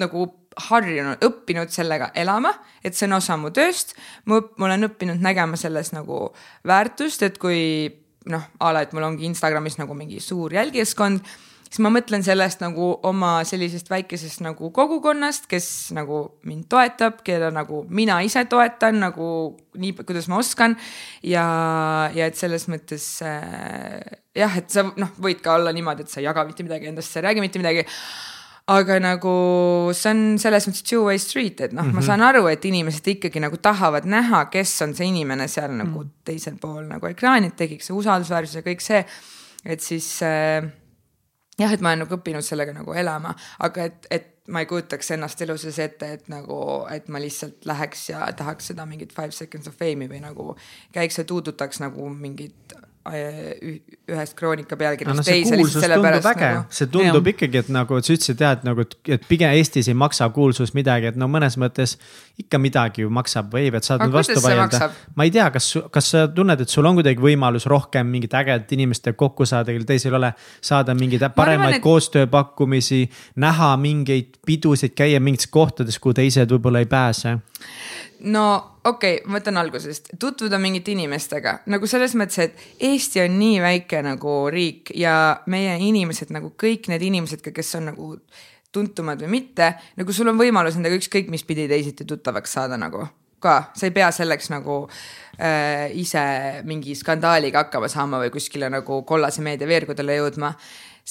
nagu 0.02 0.26
harjunud, 0.68 1.22
õppinud 1.24 1.72
sellega 1.72 2.10
elama, 2.18 2.52
et 2.84 2.96
see 2.96 3.06
on 3.08 3.16
osa 3.16 3.38
mu 3.40 3.52
tööst. 3.54 3.94
ma 4.26 4.40
olen 4.58 4.88
õppinud 4.90 5.22
nägema 5.22 5.56
selles 5.56 5.92
nagu 5.92 6.32
väärtust, 6.68 7.22
et 7.22 7.38
kui 7.38 7.88
noh, 8.26 8.44
a 8.60 8.72
la, 8.72 8.82
et 8.82 8.92
mul 8.92 9.06
ongi 9.06 9.26
Instagramis 9.26 9.78
nagu 9.80 9.94
mingi 9.98 10.20
suur 10.20 10.52
jälgijaskond 10.54 11.24
siis 11.72 11.80
ma 11.80 11.88
mõtlen 11.88 12.20
sellest 12.24 12.60
nagu 12.60 12.90
oma 13.08 13.38
sellisest 13.48 13.88
väikesest 13.88 14.42
nagu 14.44 14.68
kogukonnast, 14.76 15.46
kes 15.48 15.66
nagu 15.96 16.18
mind 16.48 16.66
toetab, 16.72 17.22
keda 17.24 17.48
nagu 17.54 17.86
mina 17.88 18.18
ise 18.26 18.44
toetan 18.50 19.00
nagu 19.00 19.28
nii, 19.80 19.94
kuidas 20.02 20.28
ma 20.28 20.42
oskan. 20.42 20.76
ja, 21.24 21.46
ja 22.12 22.28
et 22.28 22.36
selles 22.36 22.68
mõttes 22.68 23.06
äh, 23.24 24.02
jah, 24.36 24.58
et 24.60 24.68
sa 24.68 24.84
noh, 24.84 25.16
võid 25.16 25.40
ka 25.44 25.56
olla 25.56 25.72
niimoodi, 25.72 26.04
et 26.04 26.12
sa 26.12 26.20
ei 26.20 26.28
jaga 26.28 26.44
mitte 26.44 26.66
midagi 26.66 26.92
endast, 26.92 27.14
sa 27.14 27.22
ei 27.22 27.30
räägi 27.30 27.46
mitte 27.46 27.62
midagi 27.62 27.86
aga 28.72 28.98
nagu 29.02 29.32
see 29.96 30.12
on 30.12 30.20
selles 30.42 30.68
mõttes 30.68 30.84
two-way 30.86 31.18
street, 31.18 31.64
et 31.64 31.72
noh 31.72 31.82
mm, 31.82 31.88
-hmm. 31.88 31.94
ma 31.94 32.00
mhm. 32.00 32.06
saan 32.06 32.26
aru, 32.28 32.44
et 32.52 32.64
inimesed 32.68 33.08
ikkagi 33.16 33.40
nagu 33.40 33.56
tahavad 33.56 34.04
näha, 34.04 34.44
kes 34.52 34.76
on 34.84 34.94
see 34.94 35.08
inimene 35.08 35.48
seal 35.48 35.72
nagu 35.72 36.04
mm 36.04 36.04
-hmm. 36.04 36.20
teisel 36.24 36.60
pool 36.60 36.84
nagu 36.84 37.08
ekraani, 37.08 37.48
et 37.48 37.56
tekiks 37.56 37.88
see 37.88 37.96
usaldusväärsus 37.96 38.60
ja 38.60 38.62
kõik 38.62 38.80
see. 38.80 39.04
et 39.64 39.80
siis 39.80 40.22
äh, 40.22 40.68
jah, 41.60 41.72
et 41.72 41.80
ma 41.80 41.92
olen 41.92 42.04
nagu 42.04 42.16
õppinud 42.16 42.46
sellega 42.46 42.74
nagu 42.76 42.94
elama, 42.96 43.34
aga 43.64 43.88
et, 43.90 44.06
et 44.10 44.30
ma 44.52 44.62
ei 44.62 44.68
kujutaks 44.70 45.12
ennast 45.14 45.42
elu 45.44 45.56
sees 45.60 45.78
ette, 45.82 46.08
et 46.16 46.30
nagu, 46.32 46.58
et 46.90 47.08
ma 47.12 47.20
lihtsalt 47.22 47.66
läheks 47.68 48.08
ja 48.10 48.24
tahaks 48.36 48.72
seda 48.72 48.86
mingit 48.88 49.12
five 49.14 49.34
seconds 49.36 49.70
of 49.70 49.76
fame'i 49.78 50.10
või 50.10 50.22
nagu 50.24 50.56
käiks 50.94 51.20
ja 51.20 51.26
tuudutaks 51.28 51.82
nagu 51.84 52.08
mingit 52.10 52.74
ühest 53.02 54.36
kroonika 54.38 54.76
pealkirjast 54.78 55.18
no, 55.18 55.24
teise 55.26 55.56
lihtsalt 55.58 55.82
sellepärast. 55.82 56.26
Nagu... 56.38 56.60
see 56.70 56.86
tundub 56.92 57.26
jah. 57.26 57.34
ikkagi, 57.34 57.58
et 57.64 57.70
nagu 57.74 57.98
sa 57.98 58.14
ütlesid 58.14 58.42
jah, 58.44 58.52
et 58.54 58.66
nagu, 58.66 58.84
et 59.10 59.24
pigem 59.26 59.54
Eestis 59.58 59.88
ei 59.90 59.96
maksa 59.98 60.28
kuulsus 60.34 60.70
midagi, 60.76 61.10
et 61.10 61.18
no 61.18 61.26
mõnes 61.30 61.58
mõttes 61.58 61.96
ikka 62.38 62.60
midagi 62.62 63.02
ju 63.02 63.10
maksab 63.10 63.50
või 63.50 63.72
et 63.74 63.88
saad 63.88 64.04
nüüd 64.04 64.14
vastu 64.14 64.38
vaielda. 64.44 64.90
ma 65.18 65.26
ei 65.26 65.34
tea, 65.34 65.48
kas, 65.54 65.72
kas 65.90 66.12
sa 66.14 66.28
tunned, 66.30 66.62
et 66.62 66.70
sul 66.70 66.86
on 66.86 67.00
kuidagi 67.00 67.22
võimalus 67.22 67.66
rohkem 67.70 68.06
mingit 68.06 68.38
ägedat 68.38 68.70
inimestega 68.78 69.18
kokku 69.18 69.48
saada, 69.50 69.74
kellel 69.74 69.88
teisel 69.88 70.14
ei 70.14 70.20
ole. 70.20 70.32
saada 70.62 70.94
mingeid 70.94 71.26
paremaid 71.34 71.80
et... 71.80 71.82
koostööpakkumisi, 71.82 73.02
näha 73.42 73.74
mingeid 73.82 74.38
pidusid, 74.46 74.94
käia 74.94 75.18
mingites 75.18 75.50
kohtades, 75.50 75.98
kuhu 75.98 76.14
teised 76.22 76.54
võib-olla 76.54 76.86
ei 76.86 76.90
pääse 76.90 77.40
no 78.24 78.44
okei 78.84 79.16
okay,, 79.18 79.26
ma 79.26 79.38
võtan 79.38 79.58
algusest, 79.60 80.12
tutvuda 80.20 80.58
mingite 80.62 80.92
inimestega. 80.94 81.58
Nagu 81.72 81.88
selles 81.90 82.14
mõttes, 82.18 82.38
et 82.42 82.86
Eesti 82.88 83.22
on 83.24 83.36
nii 83.38 83.60
väike 83.62 84.02
nagu 84.06 84.36
riik 84.52 84.94
ja 84.98 85.14
meie 85.50 85.76
inimesed 85.86 86.32
nagu 86.34 86.52
kõik 86.58 86.90
need 86.92 87.04
inimesed, 87.08 87.44
kes 87.44 87.74
on 87.78 87.90
nagu 87.92 88.12
tuntumad 88.72 89.20
või 89.22 89.34
mitte, 89.38 89.74
nagu 89.98 90.14
sul 90.16 90.30
on 90.32 90.38
võimalus 90.40 90.78
nendega 90.78 90.96
ükskõik 90.96 91.28
mis 91.32 91.44
pidi 91.44 91.68
teisiti 91.70 92.06
tuttavaks 92.08 92.56
saada 92.58 92.78
nagu. 92.80 93.04
Ka, 93.42 93.72
sa 93.74 93.88
ei 93.88 93.94
pea 93.94 94.06
selleks 94.14 94.52
nagu 94.52 94.84
äh, 94.86 95.90
ise 95.98 96.22
mingi 96.68 96.94
skandaaliga 96.94 97.64
hakkama 97.64 97.90
saama 97.90 98.20
või 98.22 98.30
kuskile 98.30 98.68
nagu 98.70 99.00
kollase 99.02 99.42
meedia 99.42 99.66
veergudele 99.66 100.20
jõudma. 100.20 100.52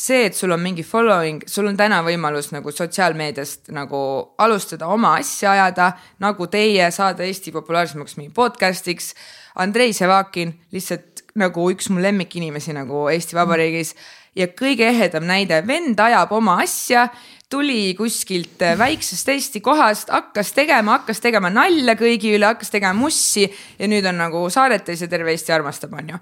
See, 0.01 0.25
et 0.25 0.35
sul 0.35 0.51
on 0.51 0.61
mingi 0.61 0.83
following, 0.85 1.43
sul 1.49 1.69
on 1.69 1.77
täna 1.77 2.01
võimalus 2.05 2.49
nagu 2.55 2.73
sotsiaalmeediast 2.73 3.69
nagu 3.75 3.99
alustada 4.41 4.89
oma 4.89 5.15
asja 5.19 5.53
ajada, 5.53 5.91
nagu 6.23 6.47
teie, 6.51 6.87
saada 6.93 7.25
Eesti 7.27 7.53
populaarsemaks 7.53 8.17
mingi 8.17 8.33
podcast'iks. 8.33 9.13
Andrei 9.61 9.93
Sevakin, 9.93 10.53
lihtsalt 10.71 11.25
nagu 11.37 11.67
üks 11.73 11.91
mu 11.91 12.01
lemmikinimesi 12.01 12.73
nagu 12.75 13.05
Eesti 13.11 13.37
Vabariigis 13.37 13.93
ja 14.35 14.47
kõige 14.55 14.87
ehedam 14.89 15.27
näide, 15.27 15.61
vend 15.67 15.99
ajab 15.99 16.31
oma 16.33 16.57
asja 16.63 17.09
tuli 17.51 17.91
kuskilt 17.97 18.63
väiksest 18.79 19.29
Eesti 19.29 19.61
kohast, 19.61 20.09
hakkas 20.09 20.53
tegema, 20.55 20.97
hakkas 20.99 21.19
tegema 21.21 21.51
nalja 21.51 21.97
kõigi 21.99 22.31
üle, 22.37 22.47
hakkas 22.47 22.71
tegema 22.71 22.95
mussi 22.95 23.43
ja 23.45 23.89
nüüd 23.91 24.07
on 24.07 24.21
nagu 24.23 24.45
saadetes 24.49 25.03
ja 25.03 25.11
terve 25.11 25.35
Eesti 25.35 25.53
armastab, 25.53 25.93
on 25.99 26.15
ju 26.15 26.21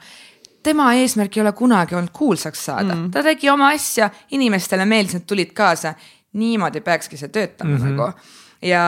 tema 0.64 0.93
eesmärk 0.99 1.38
ei 1.38 1.41
ole 1.41 1.53
kunagi 1.57 1.95
olnud 1.95 2.14
kuulsaks 2.14 2.66
saada 2.66 2.95
mm., 2.95 3.12
ta 3.12 3.24
tegi 3.24 3.49
oma 3.49 3.72
asja, 3.76 4.10
inimestele 4.36 4.86
meeldis, 4.86 5.20
nad 5.20 5.28
tulid 5.28 5.53
kaasa. 5.57 5.93
niimoodi 6.34 6.82
peakski 6.86 7.18
see 7.18 7.28
töötama 7.34 7.72
mm 7.72 7.78
-hmm. 7.78 7.95
nagu 7.97 8.12
ja, 8.62 8.84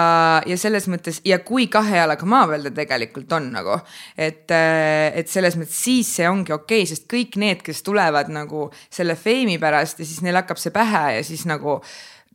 ja 0.45 0.57
selles 0.59 0.87
mõttes 0.91 1.21
ja 1.25 1.39
kui 1.45 1.67
kahe 1.71 1.97
jalaga 1.97 2.27
maa 2.29 2.47
peal 2.49 2.67
ta 2.67 2.71
tegelikult 2.75 3.31
on 3.37 3.51
nagu, 3.55 3.77
et, 4.17 4.51
äh, 4.51 5.11
et 5.15 5.31
selles 5.31 5.57
mõttes 5.59 5.77
siis 5.83 6.15
see 6.15 6.29
ongi 6.29 6.53
okei 6.53 6.83
okay,, 6.83 6.89
sest 6.89 7.07
kõik 7.11 7.37
need, 7.41 7.61
kes 7.65 7.83
tulevad 7.83 8.31
nagu 8.33 8.69
selle 8.89 9.15
feimi 9.15 9.57
pärast 9.61 9.99
ja 9.99 10.05
siis 10.05 10.21
neil 10.25 10.35
hakkab 10.41 10.59
see 10.61 10.75
pähe 10.75 11.05
ja 11.17 11.23
siis 11.23 11.45
nagu 11.49 11.79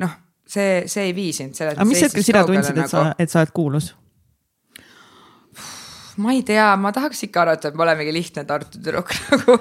noh, 0.02 0.16
see, 0.46 0.84
see 0.86 1.10
ei 1.10 1.14
vii 1.16 1.32
sind 1.32 1.60
aga 1.60 1.84
mis 1.88 2.02
hetkel 2.06 2.26
sina 2.26 2.44
tundsid, 2.48 2.76
et 2.76 2.84
nagu... 2.84 2.90
sa, 2.90 3.14
et 3.18 3.32
sa 3.32 3.44
oled 3.44 3.54
kuulus? 3.56 3.92
Ma 6.16 6.32
ei 6.32 6.42
tea, 6.46 6.64
ma 6.80 6.90
tahaks 6.96 7.26
ikka 7.26 7.42
arvata, 7.42 7.68
et 7.68 7.76
ma 7.76 7.84
olen 7.84 7.98
mingi 8.00 8.12
lihtne 8.14 8.44
Tartu 8.48 8.78
tüdruk 8.78 9.10
nagu 9.30 9.56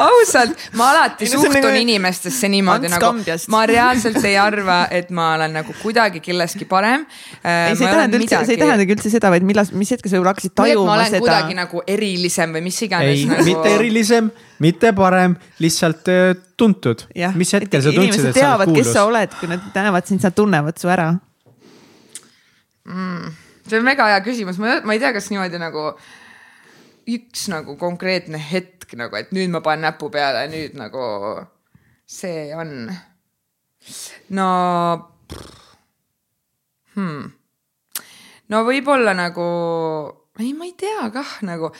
ausalt, 0.00 0.62
ma 0.78 0.90
alati 0.94 1.26
ei, 1.26 1.32
suhtun 1.34 1.58
nagu... 1.58 1.72
inimestesse 1.82 2.48
niimoodi 2.48 2.88
Ants 2.88 2.96
nagu, 2.96 3.36
ma 3.52 3.62
reaalselt 3.68 4.24
ei 4.24 4.38
arva, 4.40 4.78
et 4.94 5.10
ma 5.14 5.34
olen 5.36 5.58
nagu 5.58 5.74
kuidagi 5.82 6.22
kellestki 6.24 6.64
parem 6.70 7.04
äh,. 7.42 7.68
ei, 7.68 7.76
see 7.76 7.84
ei 7.84 7.92
tähenda 7.92 8.20
üldse, 8.20 8.40
see 8.48 8.56
ei 8.56 8.62
tähendagi 8.62 8.96
üldse 8.96 9.12
seda, 9.12 9.32
vaid 9.34 9.44
millal, 9.48 9.68
mis 9.76 9.92
hetkel 9.94 10.12
sa 10.12 10.22
hakkasid 10.24 10.54
tajuma 10.58 10.96
seda. 11.04 11.20
kuidagi 11.24 11.58
nagu 11.58 11.82
erilisem 11.96 12.54
või 12.56 12.64
mis 12.70 12.78
iganes. 12.88 13.16
ei 13.18 13.26
nagu..., 13.28 13.48
mitte 13.48 13.74
erilisem, 13.74 14.30
mitte 14.64 14.94
parem, 14.96 15.36
lihtsalt 15.60 16.08
äh, 16.14 16.30
tuntud. 16.56 17.04
mis 17.36 17.52
hetkel 17.58 17.84
sa 17.84 17.92
tundsid, 17.92 18.30
et 18.32 18.40
sa 18.40 18.54
oled 18.56 18.72
kuulus? 18.72 18.80
kes 18.80 18.96
sa 18.96 19.04
oled, 19.10 19.36
kui 19.42 19.52
nad 19.52 19.68
näevad 19.76 20.08
sind, 20.08 20.24
nad 20.24 20.36
tunnevad 20.40 20.80
su 20.80 20.88
ära 20.88 21.10
mm 22.88 23.44
see 23.68 23.80
on 23.80 23.86
väga 23.88 24.08
hea 24.12 24.24
küsimus, 24.24 24.58
ma, 24.62 24.78
ma 24.84 24.96
ei 24.96 25.02
tea, 25.02 25.12
kas 25.16 25.30
niimoodi 25.32 25.60
nagu 25.60 25.92
üks 27.08 27.46
nagu 27.52 27.76
konkreetne 27.80 28.40
hetk 28.40 28.92
nagu, 29.00 29.16
et 29.16 29.32
nüüd 29.36 29.52
ma 29.52 29.62
panen 29.64 29.88
näpu 29.88 30.10
peale, 30.12 30.44
nüüd 30.52 30.76
nagu 30.78 31.04
see 32.08 32.48
on. 32.56 32.90
no 34.36 34.48
hmm.. 36.94 37.30
no 38.52 38.62
võib-olla 38.66 39.14
nagu, 39.16 39.48
ei, 40.40 40.52
ma 40.56 40.68
ei 40.68 40.74
tea 40.78 41.08
kah 41.14 41.38
nagu, 41.48 41.72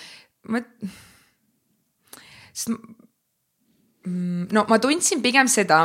ma, 0.49 0.63
mm, 4.07 4.49
no 4.55 4.65
ma 4.69 4.81
tundsin 4.81 5.25
pigem 5.25 5.51
seda, 5.53 5.85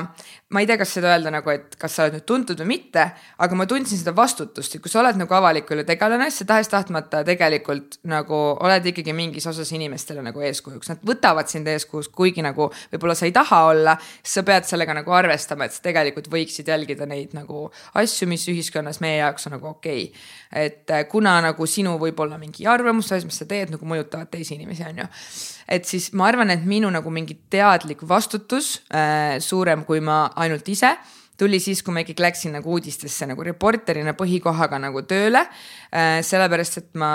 ma 0.53 0.61
ei 0.61 0.67
tea, 0.69 0.77
kas 0.77 0.93
seda 0.95 1.09
öelda 1.15 1.31
nagu, 1.33 1.49
et 1.49 1.75
kas 1.79 1.95
sa 1.97 2.05
oled 2.05 2.19
nüüd 2.19 2.25
tuntud 2.29 2.59
või 2.61 2.69
mitte, 2.75 3.05
aga 3.41 3.57
ma 3.57 3.65
tundsin 3.69 3.99
seda 3.99 4.13
vastutust, 4.15 4.75
et 4.75 4.83
kui 4.83 4.91
sa 4.91 5.01
oled 5.01 5.17
nagu 5.17 5.33
avaliku 5.33 5.73
elu 5.75 5.85
tegelane, 5.87 6.29
siis 6.29 6.43
sa 6.43 6.49
tahes-tahtmata 6.53 7.23
tegelikult 7.27 7.97
nagu 8.09 8.39
oled 8.53 8.89
ikkagi 8.91 9.15
mingis 9.17 9.47
osas 9.49 9.71
inimestele 9.73 10.21
nagu 10.25 10.43
eeskujuks, 10.45 10.91
nad 10.93 11.01
võtavad 11.09 11.49
sind 11.49 11.69
eeskujuks, 11.73 12.11
kuigi 12.13 12.45
nagu 12.45 12.69
võib-olla 12.93 13.15
sa 13.17 13.27
ei 13.29 13.33
taha 13.35 13.63
olla, 13.71 13.95
siis 14.21 14.37
sa 14.39 14.45
pead 14.47 14.69
sellega 14.69 14.97
nagu 14.99 15.15
arvestama, 15.15 15.67
et 15.67 15.75
sa 15.75 15.81
tegelikult 15.85 16.29
võiksid 16.33 16.69
jälgida 16.69 17.07
neid 17.09 17.33
nagu 17.37 17.65
asju, 17.99 18.29
mis 18.29 18.45
ühiskonnas 18.51 19.01
meie 19.03 19.23
jaoks 19.23 19.49
on 19.49 19.57
nagu 19.57 19.71
okei 19.73 20.05
okay.. 20.09 20.29
et 20.65 20.93
äh, 20.93 21.07
kuna 21.09 21.39
nagu 21.43 21.67
sinu 21.69 21.95
võib-olla 22.01 22.37
mingi 22.41 22.67
arvamus 22.69 23.09
selles, 23.09 23.25
mis 23.25 23.41
sa 23.41 23.49
teed, 23.49 23.73
nagu 23.73 23.89
mõjutavad 23.89 24.29
teisi 24.29 24.57
inimesi, 24.57 24.85
on 24.85 25.03
ju. 25.03 25.09
et 25.77 25.89
siis 25.89 26.11
ma 26.13 26.29
arvan, 26.29 26.53
et 26.53 26.65
minu 26.67 26.93
nagu 26.93 27.09
mingi 27.13 27.39
teadlik 27.49 28.05
vastutus 28.07 28.75
äh, 28.93 29.39
suurem, 29.41 29.85
kui 29.87 30.03
ma 30.03 30.27
ainult 30.43 30.67
ise 30.69 30.95
tuli 31.37 31.59
siis, 31.59 31.81
kui 31.83 31.93
ma 31.95 32.03
ikkagi 32.03 32.23
läksin 32.23 32.53
nagu 32.57 32.75
uudistesse 32.75 33.27
nagu 33.29 33.43
reporterina 33.45 34.13
põhikohaga 34.17 34.79
nagu 34.81 35.01
tööle. 35.09 35.45
Äh, 35.89 36.19
sellepärast, 36.25 36.77
et 36.83 36.91
ma 36.99 37.13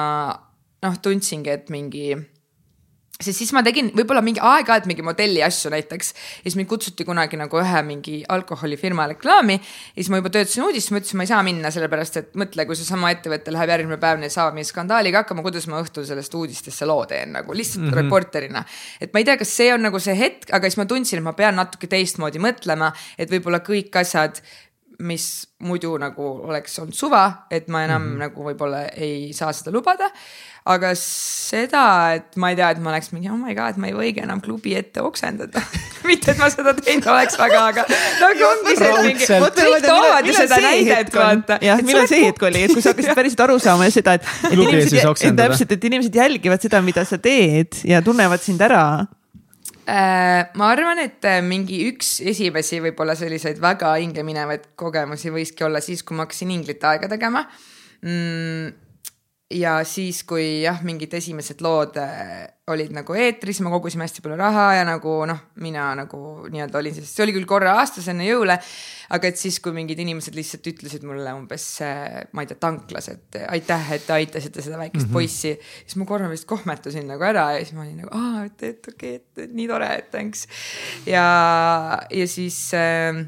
noh, 0.84 0.98
tundsingi, 1.02 1.54
et 1.54 1.70
mingi 1.74 2.10
sest 3.18 3.40
siis 3.40 3.50
ma 3.50 3.64
tegin 3.66 3.88
võib-olla 3.98 4.20
mingi 4.22 4.38
aeg-ajalt 4.38 4.84
mingi 4.86 5.02
modelli 5.02 5.40
asju 5.42 5.72
näiteks 5.74 6.10
ja 6.12 6.44
siis 6.44 6.54
mind 6.54 6.68
kutsuti 6.70 7.02
kunagi 7.06 7.38
nagu 7.40 7.58
ühe 7.58 7.80
mingi 7.82 8.20
alkoholifirma 8.30 9.08
reklaami. 9.10 9.56
ja 9.58 9.96
siis 9.96 10.10
ma 10.14 10.20
juba 10.20 10.30
töötasin 10.36 10.62
uudistes, 10.68 10.92
ma 10.94 11.00
ütlesin, 11.00 11.18
ma 11.18 11.26
ei 11.26 11.30
saa 11.32 11.40
minna, 11.42 11.72
sellepärast 11.74 12.20
et 12.20 12.38
mõtle, 12.38 12.66
kui 12.68 12.78
seesama 12.78 13.10
ettevõte 13.10 13.50
läheb 13.54 13.72
järgmine 13.74 13.98
päev, 13.98 14.20
neil 14.22 14.30
saab 14.30 14.54
mingi 14.54 14.70
skandaaliga 14.70 15.24
hakkama, 15.24 15.42
kuidas 15.42 15.66
ma 15.66 15.82
õhtul 15.82 16.06
sellest 16.06 16.38
uudistesse 16.38 16.86
loo 16.86 17.02
teen 17.10 17.34
nagu 17.34 17.58
lihtsalt 17.58 17.88
mm 17.88 17.90
-hmm. 17.90 18.04
reporterina. 18.04 18.64
et 19.00 19.10
ma 19.12 19.18
ei 19.18 19.26
tea, 19.26 19.36
kas 19.42 19.56
see 19.56 19.74
on 19.74 19.82
nagu 19.82 19.98
see 19.98 20.14
hetk, 20.14 20.54
aga 20.54 20.70
siis 20.70 20.78
ma 20.78 20.86
tundsin, 20.86 21.18
et 21.18 21.24
ma 21.24 21.32
pean 21.32 21.58
natuke 21.58 21.90
teistmoodi 21.90 22.38
mõtlema, 22.38 22.92
et 23.18 23.30
võib-olla 23.30 23.58
kõik 23.66 23.98
asjad 23.98 24.38
mis 24.98 25.46
muidu 25.62 25.92
nagu 26.00 26.26
oleks 26.48 26.78
olnud 26.82 26.96
suva, 26.96 27.24
et 27.50 27.68
ma 27.70 27.84
enam 27.86 28.02
mm 28.02 28.12
-hmm. 28.12 28.22
nagu 28.24 28.44
võib-olla 28.48 28.84
ei 28.96 29.32
saa 29.32 29.52
seda 29.52 29.70
lubada. 29.70 30.10
Aga 30.68 30.90
seda, 30.94 32.12
et 32.14 32.36
ma 32.36 32.50
ei 32.50 32.56
tea, 32.56 32.70
et 32.70 32.80
ma 32.82 32.90
oleks 32.90 33.12
mingi 33.12 33.30
oh 33.30 33.38
my 33.38 33.54
god, 33.54 33.78
ma 33.80 33.86
ei 33.86 33.94
võigi 33.94 34.20
enam 34.22 34.40
klubi 34.40 34.74
ette 34.76 35.00
oksendada. 35.00 35.62
Mitte, 36.08 36.30
et 36.32 36.38
ma 36.38 36.50
seda 36.50 36.74
teinud 36.74 37.06
oleks 37.06 37.38
väga, 37.38 37.62
aga 37.66 37.84
nagu 38.20 38.44
ongi 38.48 38.76
see, 38.76 38.90
mingi, 39.06 39.24
kõik 39.24 39.86
toovad 39.86 40.26
ju 40.26 40.34
seda 40.34 40.60
näidet, 40.60 41.14
vaata. 41.14 41.58
jah, 41.62 41.82
millal 41.82 42.08
see 42.10 42.24
hetk 42.26 42.42
oli, 42.42 42.62
et 42.66 42.74
kui 42.74 42.82
sa 42.82 42.92
hakkasid 42.92 43.14
päriselt 43.14 43.40
aru 43.46 43.58
saama 43.58 43.90
seda, 43.90 44.18
et, 44.18 44.26
et 44.50 44.58
inimesed, 44.58 45.36
täpselt, 45.36 45.72
et 45.72 45.84
inimesed 45.84 46.14
jälgivad 46.14 46.60
seda, 46.60 46.82
mida 46.82 47.04
sa 47.04 47.18
teed 47.18 47.80
ja 47.84 48.02
tunnevad 48.02 48.44
sind 48.44 48.60
ära 48.60 49.06
ma 49.88 50.72
arvan, 50.72 51.00
et 51.00 51.24
äh, 51.24 51.38
mingi 51.44 51.80
üks 51.88 52.18
esimesi 52.20 52.82
võib-olla 52.84 53.14
selliseid 53.16 53.60
väga 53.62 53.94
hinge 53.96 54.24
minevaid 54.26 54.74
kogemusi 54.76 55.32
võiski 55.32 55.64
olla 55.64 55.80
siis, 55.84 56.02
kui 56.04 56.18
ma 56.18 56.26
hakkasin 56.26 56.52
inglite 56.52 56.90
aega 56.90 57.08
tegema. 57.14 57.46
Mm 58.02 58.87
ja 59.48 59.78
siis, 59.88 60.20
kui 60.28 60.60
jah, 60.60 60.80
mingid 60.84 61.14
esimesed 61.16 61.62
lood 61.64 61.96
äh, 62.02 62.44
olid 62.68 62.92
nagu 62.92 63.14
eetris, 63.16 63.62
me 63.64 63.70
kogusime 63.72 64.04
hästi 64.04 64.20
palju 64.24 64.36
raha 64.36 64.66
ja 64.76 64.82
nagu 64.84 65.14
noh, 65.28 65.40
mina 65.64 65.86
nagu 65.96 66.20
nii-öelda 66.52 66.80
olin 66.80 66.96
siis, 66.98 67.08
see 67.14 67.24
oli 67.24 67.32
küll 67.36 67.48
korra 67.48 67.78
aastas 67.80 68.10
enne 68.12 68.26
jõule. 68.28 68.58
aga 69.16 69.30
et 69.30 69.40
siis, 69.40 69.56
kui 69.64 69.72
mingid 69.72 70.00
inimesed 70.04 70.36
lihtsalt 70.36 70.68
ütlesid 70.68 71.06
mulle 71.08 71.32
umbes, 71.32 71.64
äh, 71.84 72.18
ma 72.36 72.44
ei 72.44 72.50
tea, 72.50 72.60
tanklas, 72.60 73.08
et 73.14 73.38
aitäh, 73.46 73.92
et 73.96 74.04
te 74.04 74.16
aitasite 74.18 74.64
seda 74.64 74.80
väikest 74.82 75.06
mm 75.06 75.08
-hmm. 75.08 75.16
poissi. 75.16 75.56
siis 75.86 75.96
ma 75.96 76.04
korra 76.04 76.28
vist 76.28 76.44
kohmetasin 76.44 77.08
nagu 77.08 77.24
ära 77.24 77.52
ja 77.56 77.64
siis 77.64 77.72
ma 77.72 77.86
olin 77.86 78.02
nagu, 78.04 78.10
aa, 78.12 78.44
et, 78.44 78.62
et 78.62 78.88
okei 78.92 79.16
okay,, 79.16 79.44
et 79.44 79.54
nii 79.54 79.68
tore, 79.68 79.88
et 79.96 80.10
thanks. 80.10 80.46
ja, 81.06 82.02
ja 82.10 82.28
siis 82.28 82.74
äh, 82.74 83.24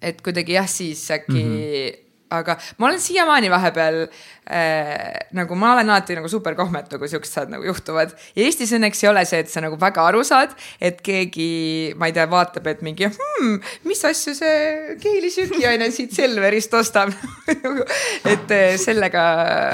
et 0.00 0.22
kuidagi 0.22 0.56
jah, 0.56 0.68
siis 0.68 1.10
äkki 1.10 1.44
mm 1.44 1.52
-hmm 1.52 2.01
aga 2.40 2.56
ma 2.78 2.88
olen 2.88 3.00
siiamaani 3.02 3.52
vahepeal 3.52 4.02
äh, 4.06 5.28
nagu 5.36 5.56
ma 5.58 5.74
olen 5.76 5.90
alati 5.92 6.16
nagu 6.18 6.30
super 6.32 6.56
kohmetu, 6.58 7.00
kui 7.00 7.10
siuksed 7.10 7.42
asjad 7.42 7.52
nagu 7.52 7.66
juhtuvad. 7.66 8.14
ja 8.36 8.46
Eestis 8.46 8.72
õnneks 8.76 9.02
ei 9.02 9.10
ole 9.10 9.24
see, 9.28 9.42
et 9.42 9.50
sa 9.50 9.62
nagu 9.64 9.78
väga 9.80 10.04
aru 10.10 10.22
saad, 10.26 10.54
et 10.80 11.00
keegi, 11.04 11.94
ma 11.98 12.08
ei 12.08 12.16
tea, 12.16 12.26
vaatab, 12.30 12.66
et 12.70 12.82
mingi 12.86 13.08
hmm, 13.08 13.58
mis 13.88 14.04
asju 14.08 14.34
see 14.38 14.96
Keili 15.02 15.30
söögiaine 15.32 15.90
siit 15.94 16.14
Selverist 16.16 16.74
ostab 16.78 17.12
et 18.32 18.54
äh, 18.54 18.76
sellega 18.80 19.24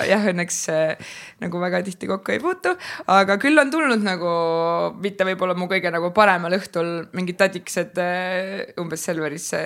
jah, 0.08 0.28
õnneks 0.32 0.60
äh, 0.72 1.14
nagu 1.44 1.60
väga 1.62 1.82
tihti 1.86 2.10
kokku 2.10 2.34
ei 2.34 2.42
puutu, 2.42 2.74
aga 3.12 3.38
küll 3.42 3.58
on 3.60 3.72
tulnud 3.74 4.04
nagu 4.04 4.32
mitte 5.02 5.26
võib-olla 5.28 5.56
mu 5.58 5.68
kõige 5.70 5.92
nagu 5.94 6.12
paremal 6.16 6.56
õhtul 6.58 7.08
mingid 7.16 7.40
tadikesed 7.40 7.98
äh, 8.02 8.68
umbes 8.80 9.04
Selverisse 9.08 9.62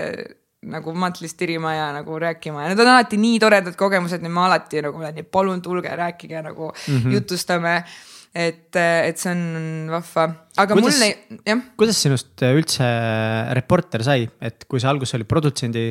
nagu 0.71 0.95
mantlist 0.95 1.39
tirima 1.41 1.75
ja 1.75 1.91
nagu 1.97 2.17
rääkima 2.23 2.63
ja 2.63 2.71
need 2.71 2.85
on 2.85 2.93
alati 2.95 3.19
nii 3.19 3.43
toredad 3.43 3.77
kogemused, 3.79 4.23
nii 4.23 4.33
ma 4.33 4.47
alati 4.47 4.83
nagu 4.85 5.01
olen 5.01 5.19
nii, 5.19 5.27
palun 5.35 5.63
tulge, 5.65 5.91
rääkige 5.99 6.43
nagu 6.45 6.71
mm 6.71 6.99
-hmm. 6.99 7.19
jutustame. 7.19 7.85
et, 8.35 8.77
et 8.77 9.19
see 9.21 9.29
on 9.29 9.91
vahva, 9.93 10.23
aga 10.57 10.73
kuidas, 10.73 10.95
mul 10.97 11.05
ei, 11.05 11.41
jah. 11.45 11.59
kuidas 11.77 11.99
sinust 12.01 12.41
üldse 12.41 12.87
reporter 13.53 14.03
sai, 14.03 14.25
et 14.41 14.65
kui 14.65 14.81
sa 14.81 14.89
alguses 14.89 15.19
olid 15.19 15.29
produtsendi 15.29 15.83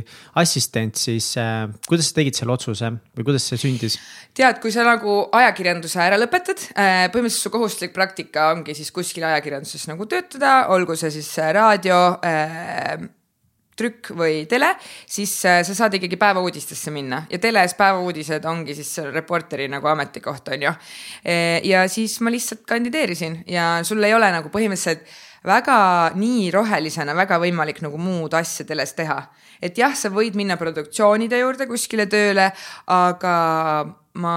assistent, 0.42 0.96
siis 0.96 1.38
äh, 1.38 1.70
kuidas 1.86 2.10
sa 2.10 2.18
tegid 2.18 2.34
selle 2.34 2.56
otsuse 2.56 2.90
või 3.14 3.28
kuidas 3.28 3.46
see 3.46 3.62
sündis? 3.62 4.00
tead, 4.34 4.58
kui 4.58 4.74
sa 4.74 4.88
nagu 4.88 5.30
ajakirjanduse 5.32 6.02
ära 6.02 6.18
lõpetad 6.18 6.66
äh,, 6.74 7.06
põhimõtteliselt 7.14 7.46
su 7.46 7.54
kohustuslik 7.54 7.94
praktika 7.94 8.50
ongi 8.56 8.74
siis 8.74 8.90
kuskil 8.92 9.24
ajakirjanduses 9.24 9.86
nagu 9.94 10.10
töötada, 10.10 10.66
olgu 10.74 10.98
see 10.98 11.14
siis 11.14 11.38
raadio 11.38 12.02
äh, 12.26 13.06
trükk 13.78 14.12
või 14.18 14.46
tele, 14.52 14.74
siis 15.10 15.34
äh, 15.46 15.62
sa 15.68 15.76
saad 15.78 15.96
ikkagi 15.98 16.20
päevauudistesse 16.22 16.92
minna 16.92 17.24
ja 17.32 17.40
teles 17.42 17.74
päevauudised 17.80 18.46
ongi 18.46 18.76
siis 18.78 18.94
reporteri 19.12 19.68
nagu 19.72 19.88
ametikoht, 19.88 20.54
on 20.54 20.68
ju. 20.68 20.74
ja 21.64 21.88
siis 21.90 22.20
ma 22.22 22.32
lihtsalt 22.34 22.66
kandideerisin 22.68 23.44
ja 23.48 23.80
sul 23.88 24.04
ei 24.04 24.14
ole 24.14 24.32
nagu 24.32 24.50
põhimõtteliselt 24.54 25.08
väga 25.46 25.78
nii 26.18 26.50
rohelisena 26.54 27.16
väga 27.18 27.40
võimalik 27.42 27.82
nagu 27.86 27.98
muud 27.98 28.34
asja 28.38 28.66
teles 28.68 28.94
teha. 28.98 29.22
et 29.62 29.78
jah, 29.78 29.94
sa 29.96 30.10
võid 30.10 30.36
minna 30.36 30.58
produktsioonide 30.58 31.40
juurde 31.40 31.68
kuskile 31.70 32.08
tööle, 32.10 32.52
aga 32.88 33.36
ma 34.14 34.36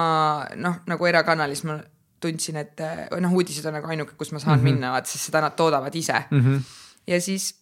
noh, 0.57 0.81
nagu 0.87 1.07
erakanalis 1.09 1.65
ma 1.65 1.79
tundsin, 2.21 2.57
et 2.61 2.81
noh, 3.21 3.33
uudised 3.33 3.65
on 3.69 3.77
nagu 3.79 3.89
ainuke, 3.89 4.17
kus 4.17 4.33
ma 4.33 4.39
saan 4.39 4.59
mm 4.59 4.61
-hmm. 4.61 4.73
minna, 4.73 4.93
vaat 4.93 5.07
sest 5.07 5.29
seda 5.29 5.41
nad 5.41 5.57
toodavad 5.57 5.95
ise 5.95 6.25
mm. 6.31 6.41
-hmm. 6.41 6.61
ja 7.07 7.21
siis 7.21 7.55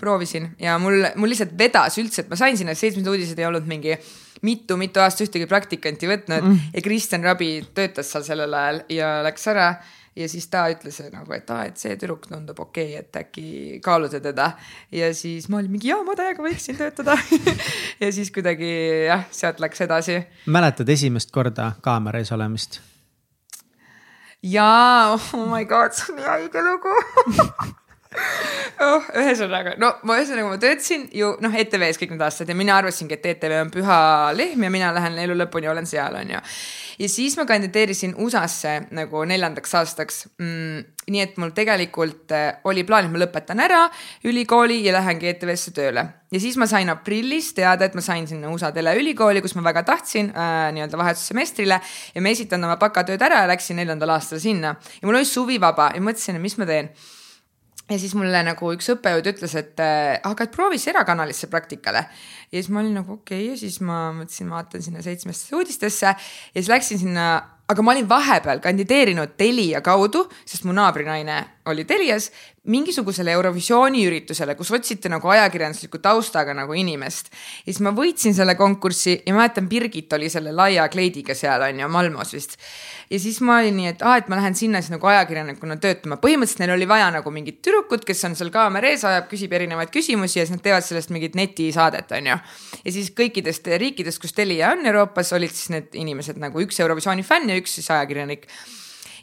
proovisin 0.00 0.50
ja 0.62 0.78
mul, 0.82 1.04
mul 1.18 1.32
lihtsalt 1.32 1.54
vedas 1.58 1.98
üldse, 2.00 2.24
et 2.24 2.32
ma 2.32 2.38
sain 2.40 2.58
sinna, 2.58 2.74
seitsmendad 2.78 3.14
uudised 3.14 3.38
ei 3.38 3.48
olnud 3.48 3.68
mingi 3.68 3.96
mitu-mitu 4.46 5.02
aastat 5.02 5.26
ühtegi 5.26 5.48
praktikanti 5.50 6.10
võtnud 6.10 6.44
mm. 6.44 6.74
ja 6.74 6.82
Kristjan 6.84 7.24
Rabi 7.26 7.52
töötas 7.74 8.12
seal 8.12 8.26
sellel 8.26 8.54
ajal 8.54 8.82
ja 8.94 9.14
läks 9.26 9.48
ära 9.50 9.72
ja 10.18 10.28
siis 10.28 10.48
ta 10.50 10.64
ütles 10.72 10.98
nagu, 11.12 11.32
et 11.36 11.50
aa, 11.54 11.64
et 11.68 11.80
see 11.80 11.94
tüdruk 11.98 12.26
tundub 12.28 12.58
okei 12.62 12.92
okay,, 12.96 13.04
et 13.04 13.18
äkki 13.20 13.80
kaaluda 13.84 14.20
teda. 14.22 14.50
ja 14.92 15.10
siis 15.14 15.48
ma 15.48 15.60
olin 15.60 15.72
mingi 15.74 15.90
jaa, 15.90 16.02
ma 16.06 16.16
täiega 16.18 16.42
võiksin 16.44 16.78
töötada 16.78 17.16
ja 18.02 18.12
siis 18.14 18.32
kuidagi 18.34 18.70
jah, 19.06 19.26
sealt 19.30 19.62
läks 19.62 19.84
edasi. 19.86 20.20
mäletad 20.46 20.88
esimest 20.88 21.34
korda 21.34 21.72
kaamera 21.84 22.22
ees 22.22 22.32
olemist? 22.34 22.80
jaa, 24.42 25.14
oh 25.14 25.46
my 25.50 25.64
god, 25.66 25.94
see 25.94 26.12
on 26.12 26.20
nii 26.20 26.30
haige 26.32 26.64
lugu 26.66 26.96
oh, 28.86 29.08
ühesõnaga, 29.20 29.74
no 29.80 29.90
ma 30.08 30.16
ühesõnaga 30.16 30.48
ma 30.48 30.58
töötasin 30.60 31.08
ju 31.12 31.34
noh, 31.44 31.54
ETV-s 31.60 32.00
kõik 32.00 32.14
need 32.14 32.22
aastad 32.24 32.48
ja 32.48 32.56
mina 32.56 32.78
arvasingi, 32.80 33.18
et 33.18 33.26
ETV 33.34 33.54
on 33.60 33.72
püha 33.72 33.98
lehm 34.36 34.64
ja 34.64 34.70
mina 34.72 34.92
lähen 34.96 35.18
elu 35.20 35.36
lõpuni, 35.36 35.68
olen 35.68 35.88
seal, 35.88 36.16
on 36.16 36.32
ju. 36.32 36.40
ja 37.04 37.08
siis 37.12 37.36
ma 37.36 37.44
kandideerisin 37.48 38.14
USA-sse 38.24 38.74
nagu 38.96 39.24
neljandaks 39.28 39.76
aastaks 39.80 40.22
mm,. 40.38 40.86
nii 41.12 41.24
et 41.24 41.36
mul 41.42 41.52
tegelikult 41.56 42.32
äh, 42.32 42.62
oli 42.70 42.86
plaan, 42.88 43.10
et 43.10 43.12
ma 43.12 43.20
lõpetan 43.20 43.60
ära 43.60 43.82
ülikooli 44.24 44.80
ja 44.86 44.96
lähengi 44.96 45.28
ETV-sse 45.34 45.74
tööle 45.76 46.06
ja 46.32 46.40
siis 46.40 46.56
ma 46.60 46.70
sain 46.70 46.88
aprillis 46.92 47.52
teada, 47.60 47.90
et 47.90 47.98
ma 47.98 48.04
sain 48.04 48.24
sinna 48.30 48.48
USA 48.54 48.72
teleülikooli, 48.72 49.44
kus 49.44 49.56
ma 49.60 49.66
väga 49.68 49.84
tahtsin 49.90 50.32
äh, 50.32 50.70
nii-öelda 50.78 51.04
vahetussemestrile 51.04 51.80
ja 52.14 52.24
ma 52.24 52.32
esitan 52.32 52.64
oma 52.64 52.80
bakatööd 52.80 53.20
ära 53.28 53.44
ja 53.44 53.52
läksin 53.52 53.82
neljandal 53.82 54.16
aastal 54.16 54.40
sinna 54.40 54.78
ja 54.96 55.04
mul 55.04 55.20
oli 55.20 55.28
suvi 55.28 55.60
vaba 55.60 55.92
ja 55.92 56.00
mõtlesin, 56.00 56.40
et 56.40 56.46
mis 56.48 56.56
ma 56.56 56.72
teen 56.72 56.88
ja 57.88 57.98
siis 57.98 58.14
mulle 58.18 58.42
nagu 58.44 58.72
üks 58.74 58.90
õppejõud 58.94 59.30
ütles, 59.32 59.54
et 59.58 59.80
äh, 59.82 60.16
aga 60.28 60.46
et 60.46 60.54
proovi 60.54 60.80
Serakanalisse 60.80 61.48
praktikale. 61.52 62.06
ja 62.50 62.56
siis 62.56 62.70
ma 62.72 62.82
olin 62.82 62.98
nagu 63.00 63.18
okei 63.20 63.44
okay, 63.44 63.52
ja 63.52 63.60
siis 63.60 63.80
ma 63.80 64.08
mõtlesin, 64.16 64.50
vaatan 64.52 64.84
sinna 64.84 65.04
seitsmesse 65.04 65.56
uudistesse 65.56 66.06
ja 66.10 66.16
siis 66.58 66.72
läksin 66.72 67.00
sinna 67.04 67.28
aga 67.68 67.84
ma 67.84 67.92
olin 67.92 68.08
vahepeal 68.08 68.62
kandideerinud 68.64 69.36
Telia 69.36 69.82
kaudu, 69.84 70.24
sest 70.48 70.64
mu 70.64 70.72
naabrinaine 70.76 71.40
oli 71.68 71.84
Telias 71.88 72.30
mingisugusele 72.68 73.32
Eurovisiooni 73.32 74.02
üritusele, 74.08 74.54
kus 74.58 74.70
otsiti 74.74 75.08
nagu 75.08 75.30
ajakirjandusliku 75.32 76.00
taustaga 76.02 76.54
nagu 76.56 76.74
inimest. 76.74 77.30
ja 77.30 77.72
siis 77.72 77.80
ma 77.84 77.92
võitsin 77.96 78.34
selle 78.34 78.54
konkursi 78.58 79.20
ja 79.26 79.34
mäletan, 79.34 79.68
Birgit 79.68 80.12
oli 80.12 80.28
selle 80.30 80.52
laia 80.52 80.88
kleidiga 80.88 81.34
seal 81.38 81.62
on 81.62 81.80
ju, 81.80 81.88
Malmos 81.88 82.32
vist. 82.34 82.56
ja 83.10 83.20
siis 83.20 83.40
ma 83.40 83.60
olin 83.62 83.76
nii, 83.76 83.92
et 83.94 84.02
aa, 84.02 84.16
et 84.20 84.28
ma 84.28 84.40
lähen 84.40 84.58
sinna 84.58 84.82
siis 84.82 84.92
nagu 84.92 85.06
ajakirjanikuna 85.06 85.78
töötama, 85.82 86.18
põhimõtteliselt 86.22 86.64
neil 86.64 86.74
oli 86.76 86.88
vaja 86.88 87.10
nagu 87.14 87.30
mingit 87.34 87.62
tüdrukut, 87.62 88.04
kes 88.08 88.24
on 88.28 88.36
seal 88.38 88.50
kaamera 88.54 88.90
ees, 88.90 89.06
ajab, 89.06 89.30
küsib 89.30 89.54
erinevaid 89.54 89.94
küsimusi 89.94 90.40
ja 90.40 90.46
siis 90.46 90.56
nad 90.56 90.64
teevad 90.64 90.86
sellest 90.86 91.14
mingit 91.14 91.38
netisaadet, 91.38 92.12
on 92.18 92.32
ju. 92.32 92.40
ja 92.84 92.96
siis 92.98 93.12
kõikidest 93.16 93.70
riikidest, 93.78 94.20
kus 94.20 94.36
Telia 94.36 94.74
on 94.74 94.84
Euroopas, 94.86 95.32
olid 95.38 95.54
siis 95.54 95.72
need 95.74 95.96
inimesed 95.96 96.36
nagu 96.42 96.60
üks 96.64 96.82
Eurovisiooni 96.82 97.24
fänn 97.26 97.54
ja 97.54 97.56
üks 97.58 97.78
siis 97.78 97.88
ajakirjanik 97.94 98.50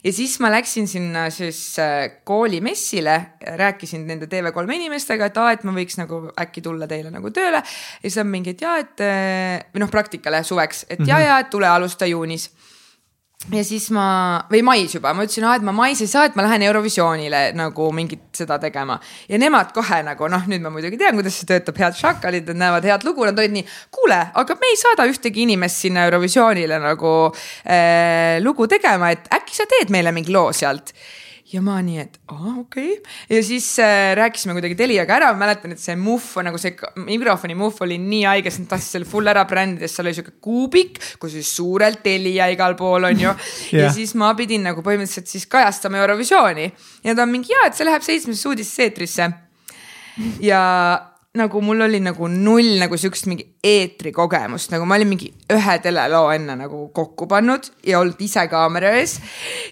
ja 0.06 0.12
siis 0.14 0.36
ma 0.42 0.50
läksin 0.54 0.86
sinna 0.88 1.26
siis 1.34 1.78
äh, 1.82 2.22
koolimessile, 2.24 3.16
rääkisin 3.58 4.06
nende 4.06 4.28
TV3 4.30 4.78
inimestega, 4.78 5.30
et 5.30 5.40
aa, 5.42 5.50
et 5.56 5.66
ma 5.66 5.74
võiks 5.74 5.98
nagu 5.98 6.20
äkki 6.38 6.62
tulla 6.62 6.86
teile 6.90 7.10
nagu 7.14 7.32
tööle. 7.34 7.62
ja 7.62 8.06
siis 8.06 8.20
on 8.22 8.30
mingi, 8.30 8.54
et 8.54 8.62
jaa, 8.62 8.78
et 8.84 9.04
äh, 9.04 9.66
või 9.74 9.82
noh, 9.82 9.90
praktikale 9.90 10.44
suveks, 10.46 10.86
et 10.88 10.98
mm 10.98 11.04
-hmm. 11.04 11.10
ja, 11.10 11.20
ja 11.20 11.38
et 11.42 11.50
tule 11.50 11.68
alusta 11.68 12.06
juunis 12.06 12.50
ja 13.52 13.62
siis 13.64 13.86
ma, 13.94 14.06
või 14.50 14.62
mais 14.66 14.94
juba, 14.96 15.12
ma 15.14 15.26
ütlesin, 15.26 15.44
et 15.52 15.64
ma 15.66 15.74
mais 15.76 16.00
ei 16.02 16.08
saa, 16.10 16.24
et 16.26 16.38
ma 16.38 16.44
lähen 16.46 16.64
Eurovisioonile 16.66 17.42
nagu 17.56 17.90
mingit 17.94 18.24
seda 18.34 18.58
tegema. 18.62 18.98
ja 19.28 19.38
nemad 19.38 19.74
kohe 19.76 20.00
nagu 20.06 20.30
noh, 20.32 20.46
nüüd 20.50 20.64
ma 20.64 20.72
muidugi 20.74 20.98
tean, 21.00 21.14
kuidas 21.18 21.36
see 21.36 21.50
töötab, 21.50 21.78
head 21.78 21.98
šakalid, 21.98 22.48
nad 22.52 22.62
näevad 22.64 22.88
head 22.88 23.06
lugu, 23.06 23.26
nad 23.28 23.38
olid 23.38 23.54
nii. 23.58 23.66
kuule, 23.94 24.22
aga 24.42 24.58
me 24.60 24.72
ei 24.72 24.80
saada 24.80 25.06
ühtegi 25.10 25.44
inimest 25.44 25.84
sinna 25.84 26.08
Eurovisioonile 26.08 26.80
nagu 26.82 27.12
äh, 27.28 28.40
lugu 28.42 28.66
tegema, 28.72 29.12
et 29.14 29.30
äkki 29.36 29.56
sa 29.58 29.68
teed 29.70 29.94
meile 29.94 30.14
mingi 30.16 30.34
loo 30.34 30.50
sealt 30.56 30.94
ja 31.52 31.60
ma 31.62 31.76
nii, 31.84 31.98
et 32.02 32.16
aa 32.32 32.56
okei 32.58 32.96
okay. 32.96 33.12
ja 33.30 33.42
siis 33.44 33.68
äh, 33.82 34.12
rääkisime 34.18 34.56
kuidagi 34.56 34.74
Teliaga 34.78 35.14
ära, 35.18 35.30
ma 35.34 35.44
mäletan, 35.44 35.74
et 35.76 35.82
see 35.82 35.94
muff 35.98 36.34
nagu 36.42 36.58
see 36.58 36.74
mikrofoni 37.06 37.54
muff 37.58 37.82
oli 37.86 37.98
nii 38.02 38.24
haige, 38.26 38.50
sest 38.50 38.64
nad 38.64 38.72
tahtsid 38.74 38.96
selle 38.96 39.10
full 39.10 39.30
ära 39.30 39.46
brändida, 39.48 39.88
seal 39.90 40.08
oli 40.08 40.16
sihuke 40.18 40.36
kuubik, 40.42 41.00
kus 41.22 41.36
siis 41.36 41.52
suurelt 41.58 42.02
Telia 42.06 42.50
igal 42.52 42.74
pool 42.78 43.06
on 43.10 43.22
ju 43.22 43.30
yeah.. 43.30 43.80
ja 43.84 43.94
siis 43.94 44.16
ma 44.18 44.32
pidin 44.38 44.66
nagu 44.66 44.82
põhimõtteliselt 44.86 45.30
siis 45.30 45.46
kajastama 45.50 46.02
Eurovisiooni 46.02 46.70
ja 47.06 47.14
ta 47.14 47.26
on 47.26 47.34
mingi 47.34 47.54
ja, 47.54 47.68
et 47.70 47.78
see 47.78 47.86
läheb 47.86 48.06
seitsmesse 48.06 48.50
uudisesse 48.50 48.88
eetrisse. 48.90 49.30
ja 50.42 50.62
nagu 51.36 51.60
mul 51.62 51.86
oli 51.86 52.00
nagu 52.00 52.26
null 52.32 52.78
nagu 52.80 52.96
siukest 52.98 53.28
mingi 53.30 53.52
eetrikogemust, 53.62 54.72
nagu 54.74 54.86
ma 54.88 54.98
olin 54.98 55.14
mingi 55.14 55.28
ühe 55.52 55.74
teleloo 55.84 56.30
enne 56.34 56.56
nagu 56.58 56.88
kokku 56.96 57.28
pannud 57.30 57.68
ja 57.86 58.00
olnud 58.00 58.18
ise 58.24 58.48
kaamera 58.50 58.96
ees. 58.98 59.20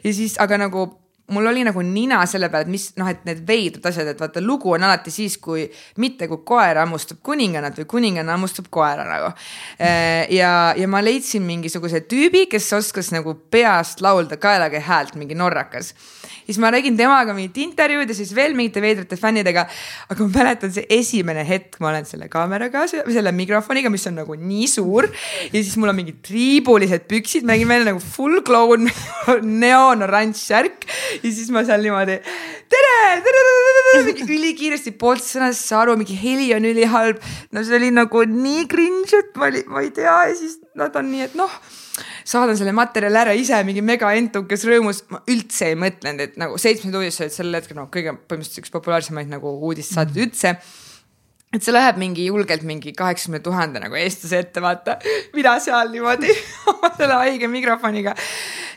ja 0.05 0.13
siis, 0.15 0.39
aga 0.39 0.69
nagu 0.69 0.93
mul 1.33 1.47
oli 1.47 1.63
nagu 1.65 1.81
nina 1.81 2.19
selle 2.29 2.51
peale, 2.53 2.67
et 2.67 2.73
mis 2.73 2.91
noh, 3.01 3.09
et 3.09 3.23
need 3.25 3.41
veidrad 3.49 3.87
asjad, 3.89 4.11
et 4.13 4.21
vaata, 4.21 4.43
lugu 4.45 4.75
on 4.77 4.85
alati 4.85 5.13
siis, 5.15 5.39
kui 5.41 5.65
mitte 6.03 6.29
kui 6.29 6.43
koer 6.45 6.83
hammustab 6.83 7.23
kuningannat 7.25 7.79
või 7.81 7.89
kuninganna 7.95 8.37
hammustab 8.37 8.69
koera 8.75 9.07
nagu. 9.09 9.33
Äh, 9.79 10.29
ja, 10.35 10.75
ja 10.77 10.91
ma 10.91 11.01
leidsin 11.05 11.47
mingisuguse 11.47 12.05
tüübi, 12.11 12.45
kes 12.53 12.69
oskas 12.77 13.09
nagu 13.15 13.39
peast 13.51 14.05
laulda 14.05 14.37
kaelaga 14.41 14.83
häält, 14.85 15.17
mingi 15.21 15.39
norrakas 15.39 15.95
siis 16.47 16.59
ma 16.63 16.71
räägin 16.75 16.97
temaga 16.99 17.35
mingit 17.37 17.59
intervjuud 17.65 18.11
ja 18.11 18.17
siis 18.17 18.33
veel 18.37 18.57
mingite 18.57 18.83
veidrate 18.85 19.17
fännidega. 19.21 19.67
aga 20.09 20.27
ma 20.27 20.31
mäletan 20.39 20.73
see 20.75 20.87
esimene 20.99 21.45
hetk, 21.49 21.79
ma 21.81 21.91
olen 21.93 22.09
selle 22.09 22.29
kaameraga, 22.33 22.87
selle 22.89 23.33
mikrofoniga, 23.33 23.93
mis 23.93 24.07
on 24.11 24.19
nagu 24.21 24.37
nii 24.39 24.69
suur 24.71 25.09
ja 25.09 25.61
siis 25.61 25.77
mul 25.81 25.93
on 25.93 26.01
mingid 26.01 26.21
triibulised 26.27 27.09
püksid, 27.11 27.47
ma 27.47 27.55
nägin 27.55 27.71
välja 27.71 27.93
nagu 27.93 28.03
full 28.03 28.43
clown 28.47 28.91
neoonoranž 29.65 30.41
särk 30.41 30.89
ja 31.23 31.31
siis 31.31 31.51
ma 31.55 31.65
seal 31.67 31.85
niimoodi 31.85 32.19
tere, 32.75 32.97
tere, 33.25 33.45
tere, 33.79 34.03
mingi 34.09 34.27
ülikiiresti 34.27 34.95
poolt 34.99 35.25
sõnast 35.25 35.73
aru, 35.77 35.97
mingi 36.01 36.17
heli 36.19 36.51
on 36.57 36.67
ülihalb. 36.69 37.23
no 37.53 37.65
see 37.65 37.79
oli 37.79 37.91
nagu 37.95 38.27
nii 38.29 38.69
cringe, 38.71 39.23
et 39.23 39.41
ma 39.41 39.51
olin, 39.51 39.67
ma 39.71 39.85
ei 39.85 39.91
tea 39.95 40.21
ja 40.29 40.37
siis 40.39 40.59
nad 40.79 40.95
on 40.99 41.11
nii, 41.13 41.31
et 41.31 41.39
noh 41.39 41.59
saadan 42.27 42.59
selle 42.59 42.75
materjali 42.77 43.21
ära 43.21 43.35
ise 43.39 43.61
mingi 43.67 43.83
mega 43.85 44.11
entukas 44.19 44.65
rõõmus, 44.69 45.05
ma 45.13 45.21
üldse 45.31 45.73
ei 45.73 45.79
mõtlenud, 45.79 46.25
et 46.29 46.41
nagu 46.41 46.59
seitsmed 46.61 46.95
uudised 46.95 47.27
olid 47.27 47.37
sel 47.37 47.61
hetkel 47.61 47.79
noh, 47.79 47.91
kõige 47.93 48.17
põhimõtteliselt 48.17 48.65
üks 48.65 48.75
populaarsemaid 48.75 49.31
nagu 49.31 49.55
uudissaateid 49.69 50.19
mm. 50.19 50.27
üldse 50.29 50.57
et 51.55 51.63
see 51.63 51.75
läheb 51.75 51.99
mingi 52.03 52.27
julgelt 52.27 52.65
mingi 52.67 52.93
kaheksakümne 52.97 53.41
tuhande 53.45 53.83
nagu 53.83 53.95
eestlase 53.99 54.41
ette, 54.43 54.63
vaata. 54.63 54.97
mina 55.37 55.55
seal 55.63 55.93
niimoodi 55.93 56.33
oma 56.73 56.91
selle 56.97 57.21
haige 57.21 57.51
mikrofoniga. 57.51 58.17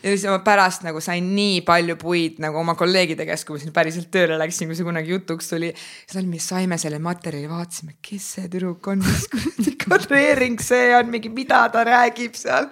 Ja 0.03 0.11
siis 0.13 0.25
ma 0.29 0.39
pärast 0.45 0.85
nagu 0.85 1.01
sain 1.03 1.31
nii 1.35 1.61
palju 1.67 1.97
puid 2.01 2.41
nagu 2.43 2.59
oma 2.61 2.75
kolleegide 2.79 3.25
käest, 3.27 3.47
kui 3.47 3.57
ma 3.57 3.63
sinna 3.63 3.75
päriselt 3.75 4.11
tööle 4.13 4.37
läksin, 4.39 4.69
kui 4.69 4.77
see 4.77 4.87
kunagi 4.87 5.13
jutuks 5.13 5.51
tuli. 5.51 5.73
siis 6.07 6.27
me 6.27 6.41
saime 6.43 6.77
selle 6.81 6.99
materjali, 7.03 7.49
vaatasime, 7.49 7.97
kes 8.01 8.29
see 8.37 8.51
tüdruk 8.51 8.91
on, 8.93 9.03
mis 9.05 9.27
kuradi 9.31 9.75
kadreering 9.87 10.61
see 10.63 10.91
on, 10.97 11.11
mingi, 11.13 11.31
mida 11.33 11.65
ta 11.73 11.83
räägib 11.87 12.37
seal. 12.37 12.69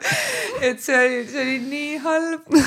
et 0.61 0.81
see 0.83 0.97
oli, 0.99 1.23
see 1.31 1.43
oli 1.43 1.57
nii 1.65 1.97
halb. 2.05 2.61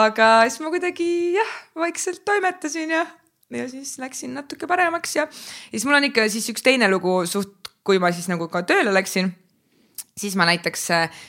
aga 0.00 0.30
siis 0.48 0.60
ma 0.64 0.72
kuidagi 0.74 1.10
jah, 1.38 1.56
vaikselt 1.78 2.24
toimetasin 2.28 2.96
ja 2.98 3.06
ja 3.50 3.66
siis 3.68 3.96
läksin 3.98 4.34
natuke 4.34 4.66
paremaks 4.70 5.16
ja, 5.16 5.26
ja 5.26 5.74
siis 5.78 5.86
mul 5.86 5.98
on 5.98 6.06
ikka 6.06 6.28
siis 6.30 6.46
üks 6.52 6.62
teine 6.62 6.90
lugu 6.90 7.20
suht, 7.26 7.72
kui 7.86 7.98
ma 7.98 8.12
siis 8.14 8.28
nagu 8.30 8.46
ka 8.52 8.62
tööle 8.66 8.92
läksin 8.94 9.32
siis 10.16 10.34
ma 10.38 10.46
näiteks 10.48 10.86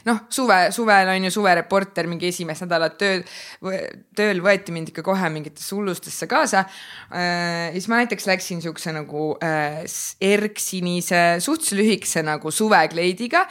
noh, 0.08 0.24
suve, 0.34 0.58
suvel 0.76 1.12
on 1.14 1.28
ju 1.28 1.32
suvereporter, 1.34 2.10
mingi 2.12 2.30
esimest 2.32 2.66
nädalat 2.66 2.98
tööl, 3.02 3.24
tööl 4.18 4.42
võeti 4.44 4.74
mind 4.76 4.92
ikka 4.92 5.06
kohe 5.06 5.30
mingitesse 5.34 5.76
hullustesse 5.78 6.28
kaasa 6.32 6.66
äh,. 6.66 7.72
siis 7.76 7.88
ma 7.92 8.02
näiteks 8.02 8.28
läksin 8.30 8.64
siukse 8.64 8.94
nagu 8.96 9.32
äh, 9.44 9.84
erksinise, 10.32 11.24
suhteliselt 11.40 11.80
lühikese 11.82 12.26
nagu 12.26 12.52
suvekleidiga 12.52 13.46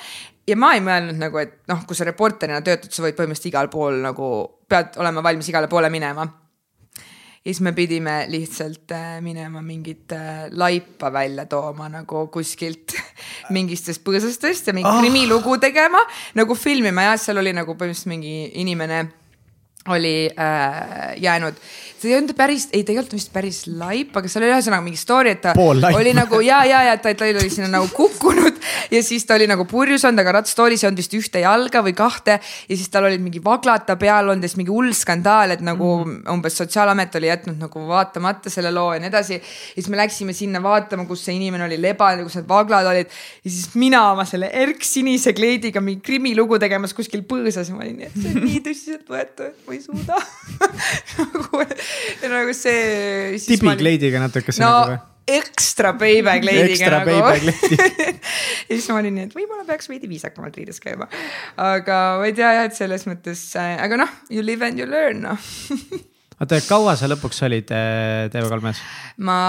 ja 0.50 0.58
ma 0.58 0.74
ei 0.76 0.84
mõelnud 0.84 1.18
nagu, 1.20 1.40
et 1.42 1.60
noh, 1.70 1.84
kui 1.86 1.98
sa 1.98 2.06
reporterina 2.08 2.60
töötad, 2.66 2.92
sa 2.92 3.04
võid 3.04 3.18
põhimõtteliselt 3.18 3.52
igal 3.52 3.70
pool 3.72 4.00
nagu 4.04 4.30
pead 4.70 4.98
olema 5.00 5.22
valmis 5.24 5.50
igale 5.50 5.70
poole 5.70 5.90
minema 5.92 6.26
ja 7.40 7.48
siis 7.48 7.60
me 7.64 7.72
pidime 7.72 8.26
lihtsalt 8.28 8.92
äh, 8.92 9.20
minema 9.24 9.62
mingit 9.62 10.12
äh, 10.12 10.50
laipa 10.52 11.12
välja 11.12 11.46
tooma 11.46 11.88
nagu 11.88 12.26
kuskilt 12.28 12.92
mingistest 13.56 14.04
põõsastest 14.04 14.68
ja 14.68 14.74
mingi 14.76 14.90
oh. 14.90 15.00
krimilugu 15.00 15.56
tegema, 15.62 16.02
nagu 16.36 16.54
filmima 16.54 17.08
ja 17.08 17.16
seal 17.16 17.40
oli 17.40 17.54
nagu 17.56 17.72
põhimõtteliselt 17.72 18.12
mingi 18.12 18.34
inimene 18.60 19.06
oli 19.88 20.30
äh, 20.38 21.16
jäänud 21.16 21.54
see 22.00 22.14
ei 22.14 22.16
olnud 22.16 22.32
päris, 22.36 22.66
ei 22.72 22.80
tegelikult 22.86 23.12
vist 23.18 23.30
päris 23.32 23.58
laip, 23.68 24.14
aga 24.16 24.28
seal 24.30 24.44
oli 24.46 24.54
ühesõnaga 24.54 24.84
mingi 24.84 24.98
story, 25.00 25.34
et 25.36 25.42
ta 25.44 25.52
oli 25.96 26.14
nagu 26.16 26.38
ja, 26.44 26.62
ja, 26.64 26.80
ja 26.88 26.94
ta, 27.00 27.12
ta 27.12 27.26
oli 27.28 27.50
sinna 27.52 27.68
nagu 27.74 27.90
kukkunud 27.92 28.56
ja 28.94 29.02
siis 29.04 29.26
ta 29.28 29.36
oli 29.36 29.48
nagu 29.50 29.66
purjus 29.68 30.06
olnud, 30.08 30.22
aga 30.22 30.38
ratastoolis 30.38 30.84
ei 30.84 30.88
olnud 30.88 31.02
vist 31.02 31.16
ühte 31.18 31.42
jalga 31.44 31.82
või 31.84 31.92
kahte. 31.96 32.38
ja 32.40 32.78
siis 32.78 32.88
tal 32.92 33.04
olid 33.08 33.20
mingi 33.20 33.42
vaglad 33.44 33.84
ta 33.88 33.98
peal 34.00 34.30
olnud 34.32 34.46
ja 34.46 34.48
siis 34.48 34.60
mingi 34.62 34.72
hull 34.72 34.94
skandaal, 34.96 35.52
et 35.56 35.64
nagu 35.66 35.90
mm. 36.06 36.22
umbes 36.32 36.56
sotsiaalamet 36.62 37.20
oli 37.20 37.28
jätnud 37.28 37.60
nagu 37.60 37.84
vaatamata 37.90 38.52
selle 38.52 38.72
loo 38.72 38.94
ja 38.96 39.02
nii 39.02 39.12
edasi. 39.12 39.36
ja 39.36 39.76
siis 39.76 39.92
me 39.92 40.00
läksime 40.00 40.36
sinna 40.36 40.62
vaatama, 40.64 41.04
kus 41.10 41.26
see 41.28 41.36
inimene 41.36 41.68
oli 41.68 41.80
lebanud, 41.82 42.24
kus 42.24 42.38
need 42.40 42.48
vaglad 42.48 42.88
olid. 42.94 43.12
ja 43.44 43.50
siis 43.50 43.76
mina 43.80 44.06
oma 44.14 44.24
selle 44.28 44.48
erksinise 44.62 45.36
kleidiga 45.36 45.84
mingi 45.84 46.00
krimilugu 46.06 46.58
tegemas 46.62 46.96
kuskil 46.96 47.26
põõsas 47.28 47.68
ja 47.68 47.76
ma 47.76 47.84
olin 47.84 48.00
nii, 48.00 48.08
et 48.08 48.18
see 48.22 48.32
on 48.32 48.42
nii 48.46 48.64
tõsiseltvõetav, 48.70 49.54
ma 49.70 49.76
ei 49.76 49.84
suuda 49.84 50.18
nagu 51.20 51.62
nagu 52.34 52.56
see. 52.56 53.38
tibikleidiga 53.46 54.22
natuke 54.22 54.54
no, 54.58 54.66
nagu 54.66 54.92
või? 54.92 55.00
ekstra 55.30 55.92
beibekleidiga 55.94 56.90
nagu. 56.96 57.16
ja 58.68 58.74
siis 58.74 58.88
ma 58.90 58.98
olin 58.98 59.14
nii, 59.16 59.28
et 59.28 59.36
võib-olla 59.36 59.66
peaks 59.68 59.90
veidi 59.90 60.10
viisakamalt 60.10 60.56
riides 60.58 60.82
käima. 60.82 61.06
aga 61.60 62.00
ma 62.20 62.28
ei 62.28 62.34
tea 62.36 62.52
jah, 62.56 62.66
et 62.70 62.76
selles 62.78 63.06
mõttes, 63.08 63.44
äh, 63.60 63.76
aga 63.84 64.02
noh, 64.04 64.16
you 64.32 64.44
live 64.44 64.66
and 64.66 64.80
you 64.80 64.88
learn 64.90 65.22
noh 65.28 65.50
oota, 66.40 66.60
kaua 66.66 66.96
sa 66.98 67.10
lõpuks 67.10 67.42
olid 67.46 67.70
äh, 67.76 68.26
TV3-s? 68.32 68.82
ma 69.26 69.40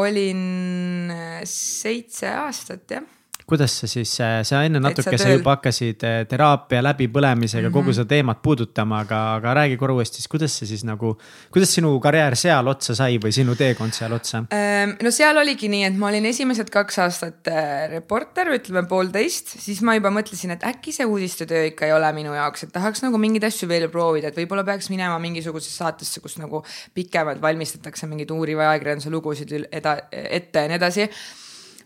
olin 0.00 1.12
äh, 1.12 1.38
seitse 1.48 2.32
aastat 2.46 2.98
jah 2.98 3.14
kuidas 3.48 3.72
sa 3.80 3.88
siis, 3.88 4.10
sa 4.18 4.60
enne 4.66 4.80
natuke, 4.82 5.16
sa 5.18 5.30
juba 5.32 5.54
hakkasid 5.56 6.04
äh, 6.04 6.16
teraapia 6.28 6.82
läbipõlemisega 6.84 7.62
mm 7.62 7.70
-hmm. 7.70 7.76
kogu 7.78 7.94
seda 7.96 8.08
teemat 8.10 8.42
puudutama, 8.44 9.00
aga, 9.06 9.20
aga 9.38 9.54
räägi 9.62 9.78
korra 9.80 9.94
uuesti, 9.94 10.20
siis 10.20 10.28
kuidas 10.28 10.58
see 10.58 10.68
siis 10.68 10.84
nagu, 10.84 11.14
kuidas 11.52 11.72
sinu 11.74 11.94
karjäär 12.00 12.36
seal 12.36 12.68
otsa 12.68 12.94
sai 12.94 13.16
või 13.22 13.32
sinu 13.32 13.56
teekond 13.56 13.96
seal 13.96 14.12
otsa? 14.12 14.42
Ehm, 14.52 14.92
no 15.02 15.10
seal 15.10 15.40
oligi 15.40 15.68
nii, 15.68 15.84
et 15.88 15.96
ma 15.96 16.10
olin 16.12 16.28
esimesed 16.28 16.70
kaks 16.70 17.00
aastat 17.06 17.48
äh, 17.48 17.88
reporter, 17.90 18.52
ütleme 18.58 18.84
poolteist, 18.88 19.56
siis 19.64 19.80
ma 19.82 19.96
juba 19.96 20.12
mõtlesin, 20.12 20.52
et 20.52 20.68
äkki 20.68 20.92
see 20.92 21.08
uudistetöö 21.08 21.64
ikka 21.72 21.86
ei 21.86 21.96
ole 21.96 22.12
minu 22.12 22.36
jaoks, 22.36 22.68
et 22.68 22.72
tahaks 22.72 23.02
nagu 23.06 23.18
mingeid 23.18 23.48
asju 23.48 23.68
veel 23.68 23.88
proovida, 23.88 24.28
et 24.28 24.36
võib-olla 24.36 24.64
peaks 24.64 24.90
minema 24.92 25.18
mingisugusesse 25.18 25.76
saatesse, 25.80 26.20
kus 26.20 26.38
nagu 26.38 26.64
pikemalt 26.94 27.40
valmistatakse 27.42 28.06
mingeid 28.06 28.30
uuriva 28.30 28.70
ajakirjanduse 28.70 29.10
lugusid 29.10 29.52
eda-, 29.72 30.00
ette 30.12 30.66
ja 30.66 30.68
nii 30.68 30.82
edasi 30.82 31.10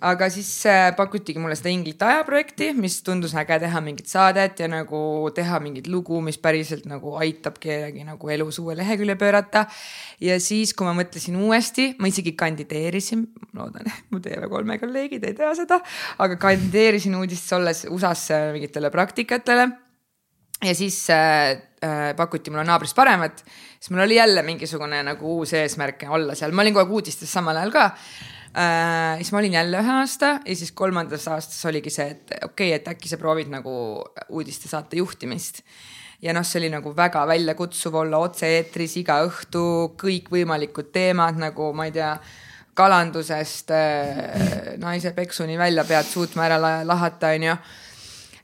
aga 0.03 0.27
siis 0.35 0.49
äh, 0.67 0.91
pakutigi 0.99 1.39
mulle 1.39 1.55
seda 1.59 1.71
Inglit 1.71 2.03
aja 2.03 2.25
projekti, 2.27 2.73
mis 2.75 2.99
tundus 3.07 3.35
äge 3.39 3.59
teha 3.63 3.83
mingit 3.85 4.11
saadet 4.11 4.59
ja 4.59 4.67
nagu 4.71 5.31
teha 5.35 5.61
mingit 5.63 5.87
lugu, 5.91 6.19
mis 6.25 6.41
päriselt 6.43 6.89
nagu 6.91 7.15
aitab 7.23 7.61
kellegi 7.63 8.03
nagu 8.07 8.33
elus 8.35 8.59
uue 8.63 8.75
lehekülje 8.79 9.15
pöörata. 9.21 9.67
ja 10.21 10.41
siis, 10.41 10.75
kui 10.75 10.89
ma 10.89 10.97
mõtlesin 10.99 11.39
uuesti, 11.39 11.93
ma 12.03 12.11
isegi 12.11 12.35
kandideerisin, 12.39 13.29
loodan, 13.55 13.93
mu 14.11 14.19
TV3 14.23 14.81
kolleegid 14.83 15.29
ei 15.29 15.39
tea 15.39 15.55
seda, 15.59 15.79
aga 16.19 16.41
kandideerisin 16.49 17.15
uudistes 17.21 17.55
olles 17.59 17.87
USA-sse 17.91 18.43
mingitele 18.57 18.91
praktikatele. 18.91 19.71
Ja 20.63 20.75
siis 20.79 20.99
äh, 21.11 21.57
äh, 21.83 22.11
pakuti 22.15 22.51
mulle 22.51 22.63
naabrist 22.67 22.95
paremat, 22.95 23.41
siis 23.79 23.91
mul 23.91 24.05
oli 24.05 24.19
jälle 24.19 24.43
mingisugune 24.47 25.01
nagu 25.07 25.39
uus 25.39 25.55
eesmärk 25.59 26.07
olla 26.11 26.37
seal, 26.39 26.55
ma 26.55 26.63
olin 26.63 26.75
kogu 26.75 26.87
aeg 26.87 27.01
uudistes 27.01 27.33
samal 27.35 27.59
ajal 27.59 27.75
ka 27.75 27.89
äh,. 28.57 29.17
siis 29.21 29.33
ma 29.33 29.41
olin 29.41 29.59
jälle 29.59 29.81
ühe 29.81 29.97
aasta 30.01 30.39
ja 30.45 30.57
siis 30.57 30.73
kolmandas 30.73 31.29
aastas 31.29 31.65
oligi 31.71 31.91
see, 31.91 32.11
et 32.17 32.37
okei 32.43 32.71
okay,, 32.71 32.77
et 32.79 32.89
äkki 32.95 33.11
sa 33.11 33.19
proovid 33.21 33.51
nagu 33.53 33.75
uudistesaate 34.29 35.01
juhtimist 35.01 35.63
ja 36.23 36.35
noh, 36.37 36.47
see 36.47 36.61
oli 36.63 36.71
nagu 36.73 36.95
väga 36.97 37.25
väljakutsuv 37.29 37.99
olla 38.05 38.23
otse-eetris 38.23 38.97
iga 39.01 39.19
õhtu, 39.27 39.65
kõikvõimalikud 40.01 40.93
teemad 40.95 41.41
nagu 41.41 41.73
ma 41.77 41.89
ei 41.89 41.95
tea, 41.97 42.15
kalandusest 42.79 43.73
äh, 43.77 44.77
naise 44.81 45.13
peksuni 45.17 45.59
välja 45.61 45.85
pead 45.85 46.09
suutma 46.09 46.47
ära 46.47 46.59
lahata, 46.87 47.35
onju. 47.37 47.57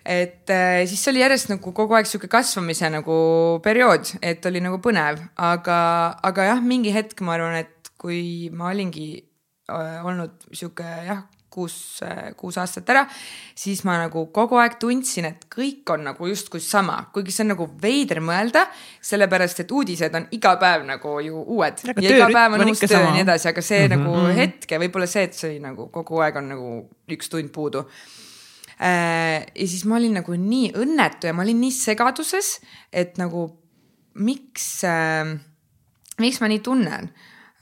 et 0.05 0.51
äh, 0.53 0.83
siis 0.91 1.07
oli 1.09 1.23
järjest 1.23 1.53
nagu 1.55 1.73
kogu 1.73 1.97
aeg 1.97 2.11
sihuke 2.11 2.29
kasvamise 2.33 2.91
nagu 2.93 3.17
periood, 3.65 4.13
et 4.21 4.45
oli 4.51 4.61
nagu 4.65 4.83
põnev, 4.85 5.23
aga, 5.37 5.79
aga 6.29 6.51
jah, 6.53 6.61
mingi 6.61 6.93
hetk 6.93 7.23
ma 7.25 7.39
arvan, 7.39 7.63
et 7.63 7.93
kui 7.99 8.51
ma 8.55 8.69
olingi 8.73 9.09
olnud 9.69 10.49
sihuke 10.53 10.87
jah, 11.07 11.25
kuus, 11.59 12.03
äh, 12.03 12.33
kuus 12.37 12.59
aastat 12.61 12.89
ära, 12.93 13.05
siis 13.57 13.83
ma 13.87 13.97
nagu 14.03 14.27
kogu 14.35 14.59
aeg 14.61 14.77
tundsin, 14.81 15.29
et 15.31 15.47
kõik 15.53 15.89
on 15.95 16.05
nagu 16.11 16.29
justkui 16.29 16.61
sama, 16.65 16.99
kuigi 17.15 17.35
see 17.35 17.45
on 17.47 17.53
nagu 17.55 17.69
veider 17.83 18.21
mõelda, 18.25 18.67
sellepärast 19.11 19.65
et 19.65 19.75
uudised 19.75 20.15
on 20.19 20.29
iga 20.37 20.55
päev 20.61 20.87
nagu 20.89 21.17
ju 21.25 21.43
uued. 21.57 21.83
ja 21.89 22.15
iga 22.15 22.29
päev 22.35 22.59
on 22.59 22.67
uus 22.69 22.85
töö 22.85 23.01
ja 23.01 23.13
nii 23.17 23.25
edasi, 23.25 23.49
aga 23.53 23.65
see 23.65 23.81
mm 23.87 23.93
-hmm. 23.93 23.97
nagu 23.97 24.17
mhm. 24.17 24.39
hetk 24.43 24.71
ja 24.73 24.81
võib-olla 24.85 25.07
see, 25.07 25.25
et 25.31 25.35
see 25.35 25.59
nagu 25.61 25.89
kogu 25.95 26.21
aeg 26.25 26.37
on 26.37 26.49
nagu 26.55 26.71
üks 27.09 27.29
tund 27.33 27.51
puudu 27.53 27.87
äh, 28.81 29.47
ja 29.55 29.67
siis 29.67 29.85
ma 29.85 29.97
olin 29.97 30.21
nagu 30.21 30.35
nii 30.35 30.73
õnnetu 30.77 31.27
ja 31.27 31.33
ma 31.33 31.43
olin 31.43 31.61
nii 31.61 31.73
segaduses, 31.73 32.61
et 32.93 33.19
nagu 33.19 33.49
miks 34.15 34.85
äh,, 34.85 35.39
miks 36.19 36.41
ma 36.41 36.49
nii 36.49 36.61
tunnen 36.61 37.11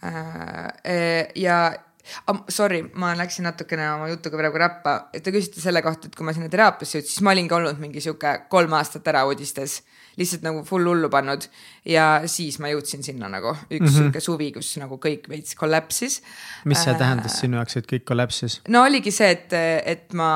äh,. 0.03 1.33
ja, 1.35 1.86
oh,. 2.27 2.45
Sorry, 2.49 2.83
ma 2.95 3.15
läksin 3.19 3.47
natukene 3.49 3.89
oma 3.95 4.09
jutuga 4.11 4.41
praegu 4.41 4.61
räppa, 4.63 4.97
te 5.13 5.35
küsite 5.35 5.63
selle 5.63 5.83
kohta, 5.85 6.09
et 6.11 6.17
kui 6.19 6.27
ma 6.27 6.35
sinna 6.37 6.51
teraapiasse 6.53 7.01
jõudsin, 7.01 7.13
siis 7.15 7.27
ma 7.27 7.35
olingi 7.35 7.57
olnud 7.57 7.81
mingi 7.83 8.03
sihuke 8.05 8.39
kolm 8.53 8.77
aastat 8.79 9.09
ära 9.13 9.25
uudistes 9.29 9.81
lihtsalt 10.17 10.47
nagu 10.47 10.63
full 10.65 10.87
hullu 10.89 11.11
pannud 11.13 11.45
ja 11.87 12.05
siis 12.31 12.59
ma 12.63 12.71
jõudsin 12.71 13.05
sinna 13.07 13.29
nagu 13.31 13.53
üks 13.55 13.71
mm 13.71 13.87
-hmm. 13.87 13.97
sihuke 13.97 14.21
suvi, 14.21 14.51
kus 14.53 14.73
nagu 14.81 14.99
kõik 15.03 15.29
veits 15.31 15.55
kollapsis. 15.55 16.21
mis 16.65 16.83
see 16.83 16.93
äh, 16.93 16.99
tähendas 16.99 17.39
sinu 17.41 17.57
jaoks, 17.57 17.77
et 17.77 17.87
kõik 17.93 18.05
kollapsis? 18.05 18.61
no 18.69 18.83
oligi 18.83 19.11
see, 19.11 19.31
et, 19.31 19.53
et 19.87 20.13
ma 20.13 20.31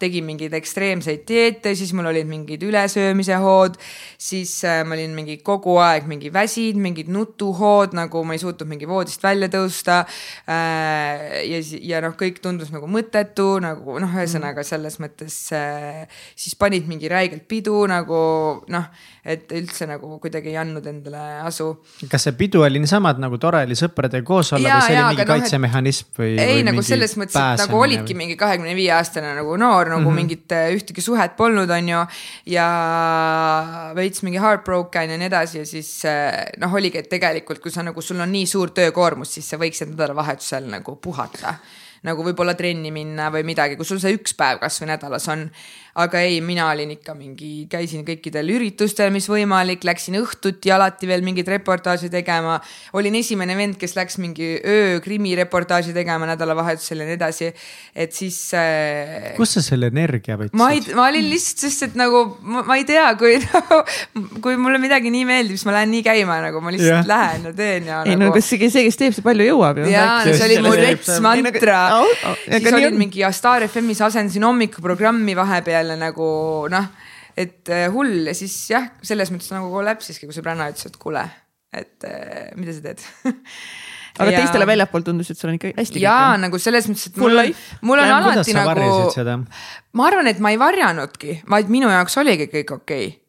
tegin 0.00 0.24
mingeid 0.24 0.54
ekstreemseid 0.56 1.26
dieete, 1.28 1.74
siis 1.74 1.92
mul 1.92 2.06
olid 2.06 2.26
mingid 2.26 2.62
ülesöömise 2.62 3.36
hood, 3.42 3.76
siis 4.18 4.64
äh, 4.64 4.84
ma 4.86 4.94
olin 4.94 5.14
mingi 5.14 5.36
kogu 5.36 5.76
aeg 5.76 6.06
mingi 6.06 6.32
väsinud, 6.32 6.80
mingid 6.82 7.08
nutuhood, 7.12 7.92
nagu 7.92 8.24
ma 8.24 8.32
ei 8.32 8.38
suutnud 8.38 8.68
mingi 8.68 8.88
voodist 8.88 9.22
välja 9.22 9.48
tõusta 9.48 10.04
äh,. 10.48 11.44
ja, 11.44 11.60
ja 11.82 12.00
noh, 12.00 12.16
kõik 12.16 12.40
tundus 12.42 12.72
nagu 12.72 12.88
mõttetu, 12.88 13.58
nagu 13.60 13.98
noh, 14.00 14.16
ühesõnaga 14.16 14.64
selles 14.64 14.98
mõttes 15.00 15.36
siis 16.36 16.54
panid 16.58 16.88
mingi 16.88 17.08
räigelt 17.08 17.44
pidu 17.48 17.84
nagu 17.86 18.64
noh 18.68 18.88
et 19.26 19.50
üldse 19.54 19.88
nagu 19.90 20.18
kuidagi 20.22 20.52
ei 20.52 20.58
andnud 20.60 20.85
endale 20.90 21.22
asu. 21.46 21.68
kas 22.10 22.26
see 22.26 22.34
pidu 22.38 22.62
oli 22.66 22.80
niisama, 22.82 23.12
et 23.14 23.20
nagu 23.22 23.38
tore 23.42 23.62
oli 23.66 23.76
sõpradega 23.78 24.26
koos 24.26 24.52
olla 24.56 24.68
ja, 24.68 24.78
või 24.78 24.88
see 24.88 24.96
ja, 24.96 25.04
oli 25.04 25.14
mingi 25.14 25.24
no, 25.24 25.28
kaitsemehhanism 25.32 26.10
või? 26.20 26.32
ei, 26.42 26.64
nagu 26.66 26.84
selles 26.86 27.16
mõttes, 27.20 27.38
et 27.38 27.62
nagu 27.64 27.80
olidki 27.80 28.14
või... 28.14 28.20
mingi 28.22 28.36
kahekümne 28.40 28.74
viie 28.78 28.92
aastane 28.96 29.32
nagu 29.38 29.56
noor, 29.60 29.92
nagu 29.92 30.00
mm 30.00 30.06
-hmm. 30.06 30.20
mingit 30.22 30.56
äh, 30.56 30.68
ühtegi 30.76 31.04
suhet 31.04 31.36
polnud, 31.36 31.70
on 31.70 31.88
ju. 31.94 32.04
ja 32.56 32.68
veits 33.96 34.22
mingi 34.26 34.42
heartbroken 34.42 35.14
ja 35.14 35.18
nii 35.18 35.30
edasi 35.30 35.62
ja 35.62 35.66
siis 35.66 35.90
äh, 36.04 36.44
noh, 36.62 36.74
oligi, 36.74 37.02
et 37.04 37.10
tegelikult, 37.10 37.62
kui 37.64 37.74
sa 37.74 37.82
nagu, 37.86 38.02
sul 38.02 38.20
on 38.20 38.32
nii 38.32 38.46
suur 38.46 38.70
töökoormus, 38.70 39.34
siis 39.38 39.50
sa 39.50 39.60
võiksid 39.60 39.92
nädalavahetusel 39.94 40.70
nagu 40.70 40.96
puhata 40.96 41.56
nagu 42.06 42.24
võib-olla 42.26 42.54
trenni 42.54 42.92
minna 42.94 43.30
või 43.34 43.42
midagi, 43.48 43.76
kui 43.78 43.88
sul 43.88 44.00
see 44.02 44.14
üks 44.16 44.36
päev 44.38 44.60
kasvõi 44.62 44.90
nädalas 44.92 45.26
on 45.32 45.46
aga 45.96 46.20
ei, 46.20 46.40
mina 46.44 46.66
olin 46.68 46.90
ikka 46.92 47.14
mingi, 47.16 47.50
käisin 47.72 48.02
kõikidel 48.04 48.50
üritustel, 48.52 49.08
mis 49.14 49.28
võimalik, 49.30 49.84
läksin 49.86 50.18
õhtuti 50.20 50.72
alati 50.74 51.08
veel 51.08 51.22
mingeid 51.24 51.48
reportaaže 51.48 52.10
tegema. 52.12 52.58
olin 52.92 53.14
esimene 53.16 53.56
vend, 53.56 53.78
kes 53.80 53.96
läks 53.96 54.18
mingi 54.20 54.58
öö 54.60 54.98
krimireportaaži 55.00 55.94
tegema 55.96 56.28
nädalavahetusel 56.28 57.00
ja 57.00 57.06
nii 57.08 57.16
edasi. 57.16 57.48
et 57.94 58.12
siis 58.12 58.36
äh,. 58.54 59.32
kust 59.38 59.56
sa 59.56 59.62
selle 59.64 59.88
energia 59.88 60.36
võtsid? 60.36 60.56
ma 60.60 60.68
ei, 60.74 60.82
ma 60.96 61.06
olin 61.08 61.30
lihtsalt, 61.30 61.64
sest 61.64 61.88
et 61.88 61.96
nagu 61.96 62.22
ma, 62.42 62.66
ma 62.68 62.76
ei 62.76 62.84
tea, 62.88 63.06
kui 63.16 63.40
nagu, 63.46 63.80
kui 64.44 64.60
mulle 64.60 64.82
midagi 64.82 65.12
nii 65.14 65.24
meeldib, 65.28 65.56
siis 65.56 65.64
ma 65.68 65.78
lähen 65.78 65.94
nii 65.96 66.04
käima 66.04 66.42
nagu 66.44 66.60
ma 66.60 66.74
lihtsalt 66.76 66.92
yeah. 66.92 67.08
lähen 67.08 67.48
ja 67.48 67.54
teen 67.56 67.88
ja. 67.88 68.02
ei 68.04 68.18
nagu... 68.18 68.28
no 68.28 68.36
kas 68.36 68.52
see, 68.52 68.68
see, 68.68 68.84
kes 68.90 69.00
teeb, 69.00 69.16
see 69.16 69.24
palju 69.24 69.48
jõuab 69.48 69.80
ju. 69.80 69.88
ja, 69.94 70.06
see 70.28 70.44
oli 70.50 70.60
mu 70.60 70.76
rets 70.76 71.14
mantra. 71.24 71.80
siis 72.44 72.70
olin 72.74 73.00
mingi 73.00 73.24
Star 73.36 73.64
FM-is 73.64 74.04
asendasin 74.04 74.44
hommikuprogrammi 74.44 75.32
vahepeal 75.40 75.85
jälle 75.86 75.98
nagu 76.00 76.28
noh, 76.72 76.92
et 77.36 77.72
äh, 77.72 77.88
hull 77.92 78.30
ja 78.30 78.36
siis 78.36 78.54
jah, 78.72 78.90
selles 79.06 79.32
mõttes 79.32 79.52
nagu 79.54 79.70
kollapsiski, 79.72 80.28
kui 80.28 80.36
sõbranna 80.36 80.70
ütles, 80.72 80.88
et 80.90 80.96
kuule, 81.00 81.24
et 81.74 82.08
äh, 82.08 82.48
mida 82.58 82.74
sa 82.76 82.84
teed 82.88 83.04
aga 84.20 84.32
ja... 84.32 84.40
teistele 84.40 84.68
väljapool 84.68 85.04
tundus, 85.06 85.30
et 85.32 85.40
sul 85.40 85.52
on 85.52 85.58
ikka 85.60 85.74
hästi. 85.76 86.02
jaa, 86.02 86.32
nagu 86.40 86.60
selles 86.62 86.88
mõttes, 86.90 87.10
et 87.10 87.20
mul, 87.20 87.42
mul 87.86 88.02
on 88.02 88.10
ja, 88.10 88.22
alati 88.22 88.56
nagu, 88.56 89.38
ma 89.96 90.08
arvan, 90.10 90.32
et 90.32 90.42
ma 90.42 90.54
ei 90.54 90.60
varjanudki, 90.60 91.42
vaid 91.52 91.72
minu 91.72 91.92
jaoks 91.92 92.18
oligi 92.24 92.50
kõik 92.52 92.76
okei 92.80 93.06
okay 93.12 93.22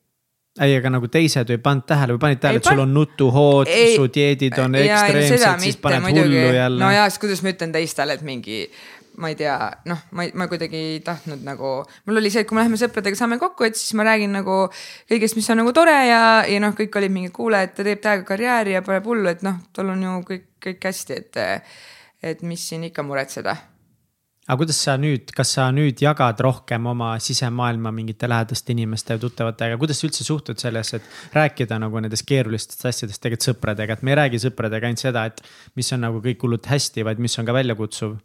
ei, 0.58 0.74
aga 0.78 0.90
nagu 0.90 1.06
teised 1.12 1.52
ei 1.54 1.60
pannud 1.62 1.86
tähele 1.90 2.16
või 2.16 2.22
panid 2.24 2.42
tähele, 2.42 2.62
et 2.62 2.70
sul 2.70 2.82
on 2.82 2.94
nutuhood, 2.96 3.70
su 3.70 4.08
dieedid 4.14 4.58
on 4.64 4.78
ekstreemsed, 4.80 5.46
siis 5.62 5.78
paned 5.82 6.02
muidugi. 6.06 6.40
hullu 6.40 6.56
jälle. 6.56 6.82
no 6.82 6.90
jaa, 6.94 7.10
siis 7.12 7.22
kuidas 7.22 7.44
ma 7.46 7.54
ütlen 7.54 7.76
teistele, 7.76 8.18
et 8.18 8.24
mingi 8.26 8.64
ma 9.18 9.32
ei 9.32 9.38
tea, 9.38 9.56
noh, 9.90 10.02
ma, 10.18 10.28
ma 10.38 10.48
kuidagi 10.50 10.78
ei 10.78 10.98
tahtnud 11.06 11.42
nagu, 11.46 11.72
mul 12.06 12.22
oli 12.22 12.32
see, 12.34 12.44
et 12.44 12.50
kui 12.50 12.58
me 12.58 12.64
läheme 12.64 12.78
sõpradega 12.80 13.18
saame 13.18 13.40
kokku, 13.42 13.66
et 13.66 13.78
siis 13.80 13.96
ma 13.98 14.06
räägin 14.08 14.36
nagu 14.38 14.60
kõigest, 15.10 15.38
mis 15.40 15.50
on 15.54 15.62
nagu 15.64 15.74
tore 15.76 15.96
ja, 16.10 16.20
ja 16.46 16.60
noh, 16.62 16.76
kõik 16.78 17.00
olid 17.00 17.14
mingi, 17.14 17.32
kuule, 17.34 17.64
et 17.66 17.74
ta 17.78 17.86
teeb 17.88 18.04
täiega 18.04 18.28
karjääri 18.28 18.78
ja 18.78 18.84
pole 18.86 19.02
hullu, 19.06 19.32
et 19.34 19.42
noh, 19.46 19.58
tal 19.74 19.90
on 19.96 20.06
ju 20.06 20.20
kõik, 20.28 20.46
kõik 20.68 20.92
hästi, 20.92 21.18
et, 21.18 21.42
et 22.34 22.46
mis 22.46 22.70
siin 22.70 22.86
ikka 22.92 23.06
muretseda. 23.08 23.58
Aga 24.48 24.62
kuidas 24.62 24.78
sa 24.80 24.94
nüüd, 24.96 25.34
kas 25.36 25.50
sa 25.58 25.66
nüüd 25.76 26.00
jagad 26.00 26.40
rohkem 26.40 26.86
oma 26.88 27.10
sisemaailma 27.20 27.92
mingite 27.92 28.30
lähedaste 28.32 28.72
inimeste 28.72 29.18
ja 29.18 29.20
tuttavatega, 29.20 29.76
kuidas 29.82 30.00
sa 30.00 30.08
üldse 30.08 30.24
suhtud 30.24 30.62
sellesse, 30.62 31.02
et 31.02 31.36
rääkida 31.36 31.76
nagu 31.84 32.00
nendest 32.00 32.24
keerulistest 32.30 32.86
asjadest 32.88 33.20
tegelikult 33.26 33.50
sõpradega, 33.50 33.98
et 33.98 34.06
me 34.08 34.14
ei 34.14 34.22
räägi 34.22 34.40
sõpradega 34.46 34.88
ainult 34.88 35.04
seda, 35.04 35.26
et 35.28 35.44
mis 35.76 35.92
on 35.92 36.06
nagu 36.06 36.24
kõik 36.24 36.48
hullult 36.48 36.70
hästi, 36.72 37.04
vaid 37.10 37.20
mis 37.20 37.36
on 37.42 37.50
ka 37.50 37.58
väljakutsuv? 37.58 38.16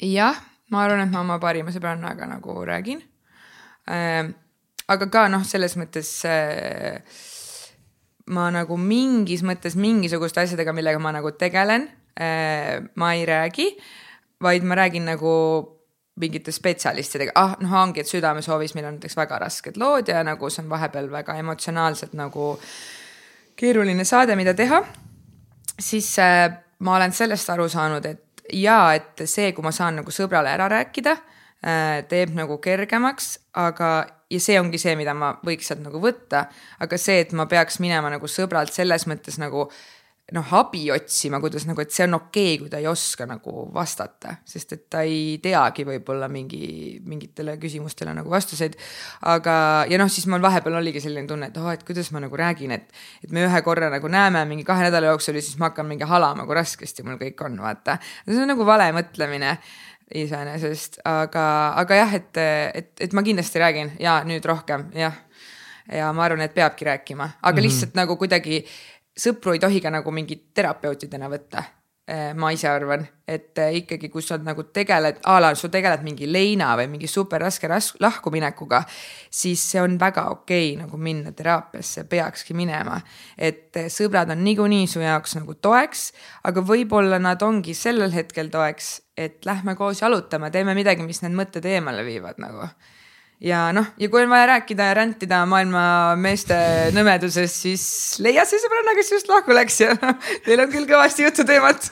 Jah, 0.00 0.40
ma 0.70 0.84
arvan, 0.84 1.04
et 1.06 1.12
ma 1.12 1.22
oma 1.24 1.38
parima 1.42 1.72
sõbrannaga 1.74 2.28
nagu 2.30 2.58
räägin 2.66 3.00
äh,. 3.90 4.32
aga 4.88 5.08
ka 5.10 5.26
noh, 5.32 5.44
selles 5.46 5.76
mõttes 5.80 6.10
äh, 6.28 7.00
ma 8.30 8.48
nagu 8.54 8.76
mingis 8.78 9.42
mõttes 9.46 9.76
mingisuguste 9.78 10.42
asjadega, 10.42 10.74
millega 10.74 11.00
ma 11.02 11.14
nagu 11.16 11.32
tegelen 11.38 11.88
äh,, 12.18 12.82
ma 12.94 13.14
ei 13.14 13.24
räägi, 13.28 13.70
vaid 14.42 14.66
ma 14.66 14.78
räägin 14.78 15.08
nagu 15.08 15.32
mingite 16.16 16.52
spetsialistidega, 16.52 17.34
ah 17.36 17.56
noh, 17.60 17.72
ongi, 17.76 18.00
et 18.00 18.08
südamesoovis 18.08 18.72
meil 18.76 18.88
on 18.88 18.96
näiteks 18.96 19.18
väga 19.18 19.40
rasked 19.42 19.76
lood 19.80 20.08
ja 20.08 20.22
nagu 20.24 20.48
see 20.50 20.62
on 20.64 20.70
vahepeal 20.70 21.10
väga 21.12 21.36
emotsionaalselt 21.42 22.14
nagu 22.16 22.54
keeruline 23.56 24.04
saade, 24.04 24.36
mida 24.36 24.54
teha. 24.56 24.80
siis 25.80 26.18
äh, 26.18 26.65
ma 26.78 26.96
olen 26.96 27.12
sellest 27.12 27.50
aru 27.50 27.68
saanud, 27.68 28.06
et 28.06 28.52
jaa, 28.52 28.94
et 28.94 29.24
see, 29.24 29.52
kui 29.52 29.64
ma 29.64 29.72
saan 29.74 30.00
nagu 30.00 30.12
sõbrale 30.14 30.52
ära 30.52 30.68
rääkida, 30.70 31.16
äh, 31.66 32.04
teeb 32.08 32.34
nagu 32.36 32.58
kergemaks, 32.62 33.32
aga, 33.58 33.90
ja 34.30 34.40
see 34.42 34.60
ongi 34.60 34.78
see, 34.78 34.96
mida 34.98 35.14
ma 35.14 35.34
võiks 35.46 35.70
sealt 35.70 35.82
nagu 35.84 36.00
võtta. 36.02 36.46
aga 36.80 36.98
see, 36.98 37.20
et 37.24 37.32
ma 37.32 37.46
peaks 37.46 37.80
minema 37.80 38.10
nagu 38.12 38.28
sõbralt 38.30 38.72
selles 38.74 39.06
mõttes 39.06 39.38
nagu 39.42 39.68
äh, 39.68 39.95
noh, 40.34 40.46
abi 40.58 40.88
otsima, 40.90 41.38
kuidas 41.38 41.68
nagu, 41.68 41.78
et 41.82 41.92
see 41.94 42.02
on 42.08 42.16
okei 42.18 42.56
okay,, 42.56 42.58
kui 42.58 42.70
ta 42.70 42.80
ei 42.82 42.88
oska 42.90 43.28
nagu 43.30 43.66
vastata, 43.74 44.34
sest 44.48 44.72
et 44.74 44.84
ta 44.90 45.04
ei 45.06 45.36
teagi 45.42 45.84
võib-olla 45.86 46.26
mingi, 46.30 46.98
mingitele 47.06 47.54
küsimustele 47.62 48.14
nagu 48.16 48.32
vastuseid. 48.32 48.74
aga, 49.30 49.56
ja 49.86 50.00
noh, 50.02 50.10
siis 50.10 50.26
mul 50.30 50.42
vahepeal 50.42 50.80
oligi 50.80 51.02
selline 51.04 51.30
tunne, 51.30 51.52
et 51.52 51.60
oh, 51.62 51.68
et 51.70 51.84
kuidas 51.86 52.10
ma 52.10 52.24
nagu 52.24 52.38
räägin, 52.38 52.74
et, 52.74 52.90
et 53.22 53.30
me 53.30 53.44
ühe 53.46 53.60
korra 53.62 53.90
nagu 53.92 54.10
näeme 54.10 54.42
mingi 54.50 54.66
kahe 54.66 54.88
nädala 54.88 55.12
jooksul 55.12 55.38
ja 55.38 55.44
siis 55.46 55.60
ma 55.62 55.70
hakkan 55.70 55.86
mingi 55.86 56.08
halama, 56.10 56.46
kui 56.48 56.58
raskesti 56.58 57.06
mul 57.06 57.20
kõik 57.22 57.46
on, 57.46 57.60
vaata. 57.62 58.00
see 58.26 58.42
on 58.42 58.50
nagu 58.50 58.66
vale 58.66 58.88
mõtlemine 58.96 59.54
iseenesest, 60.14 61.00
aga, 61.06 61.46
aga 61.84 62.00
jah, 62.02 62.18
et, 62.18 62.42
et, 62.82 62.90
et 63.06 63.14
ma 63.14 63.22
kindlasti 63.26 63.62
räägin 63.62 63.94
ja 64.02 64.18
nüüd 64.26 64.44
rohkem, 64.46 64.88
jah. 64.94 65.14
ja 65.86 66.10
ma 66.14 66.26
arvan, 66.26 66.42
et 66.42 66.54
peabki 66.54 66.86
rääkima, 66.90 67.30
aga 67.30 67.52
mm 67.52 67.56
-hmm. 67.56 67.62
lihtsalt 67.62 67.94
nagu 67.94 68.16
kuidagi 68.16 68.64
sõpru 69.16 69.56
ei 69.56 69.62
tohi 69.62 69.80
ka 69.80 69.92
nagu 69.92 70.12
mingit 70.14 70.50
terapeutidena 70.54 71.30
võtta. 71.32 71.64
Eh, 72.06 72.34
ma 72.38 72.52
ise 72.54 72.68
arvan, 72.70 73.00
et 73.26 73.58
eh, 73.58 73.80
ikkagi, 73.80 74.06
kui 74.12 74.22
sa 74.22 74.36
nagu 74.38 74.62
tegeled, 74.70 75.16
a 75.26 75.40
la 75.42 75.48
sa 75.58 75.66
tegeled 75.66 76.04
mingi 76.06 76.28
leina 76.30 76.68
või 76.78 76.86
mingi 76.92 77.08
super 77.10 77.42
raske 77.42 77.66
lahkuminekuga, 77.66 78.78
siis 79.26 79.64
see 79.72 79.80
on 79.82 79.96
väga 79.98 80.28
okei 80.30 80.68
okay, 80.68 80.76
nagu 80.84 81.00
minna 81.02 81.32
teraapiasse, 81.34 82.04
peakski 82.06 82.54
minema. 82.54 83.00
et 83.36 83.74
eh, 83.74 83.88
sõbrad 83.90 84.30
on 84.30 84.44
niikuinii 84.46 84.86
su 84.86 85.02
jaoks 85.02 85.34
nagu 85.40 85.58
toeks, 85.58 86.12
aga 86.46 86.62
võib-olla 86.62 87.18
nad 87.18 87.42
ongi 87.42 87.74
sellel 87.74 88.14
hetkel 88.14 88.54
toeks, 88.54 89.00
et 89.18 89.42
lähme 89.42 89.74
koos 89.74 90.04
jalutama, 90.06 90.52
teeme 90.54 90.78
midagi, 90.78 91.02
mis 91.02 91.24
need 91.26 91.34
mõtted 91.34 91.66
eemale 91.66 92.06
viivad 92.06 92.38
nagu 92.38 92.70
ja 93.40 93.66
noh, 93.76 93.90
ja 94.00 94.08
kui 94.08 94.22
on 94.24 94.30
vaja 94.32 94.46
rääkida 94.48 94.84
ja 94.88 94.94
rändida 94.96 95.42
maailma 95.48 95.80
meeste 96.16 96.56
nõmedusest, 96.96 97.58
siis 97.66 97.82
leia 98.24 98.46
see 98.48 98.60
sõbranna, 98.62 98.94
kes 98.96 99.10
just 99.12 99.28
lahku 99.28 99.52
läks 99.52 99.76
ja 99.82 99.92
teil 100.46 100.62
on 100.64 100.70
küll 100.72 100.88
kõvasti 100.88 101.26
jututeemat. 101.26 101.90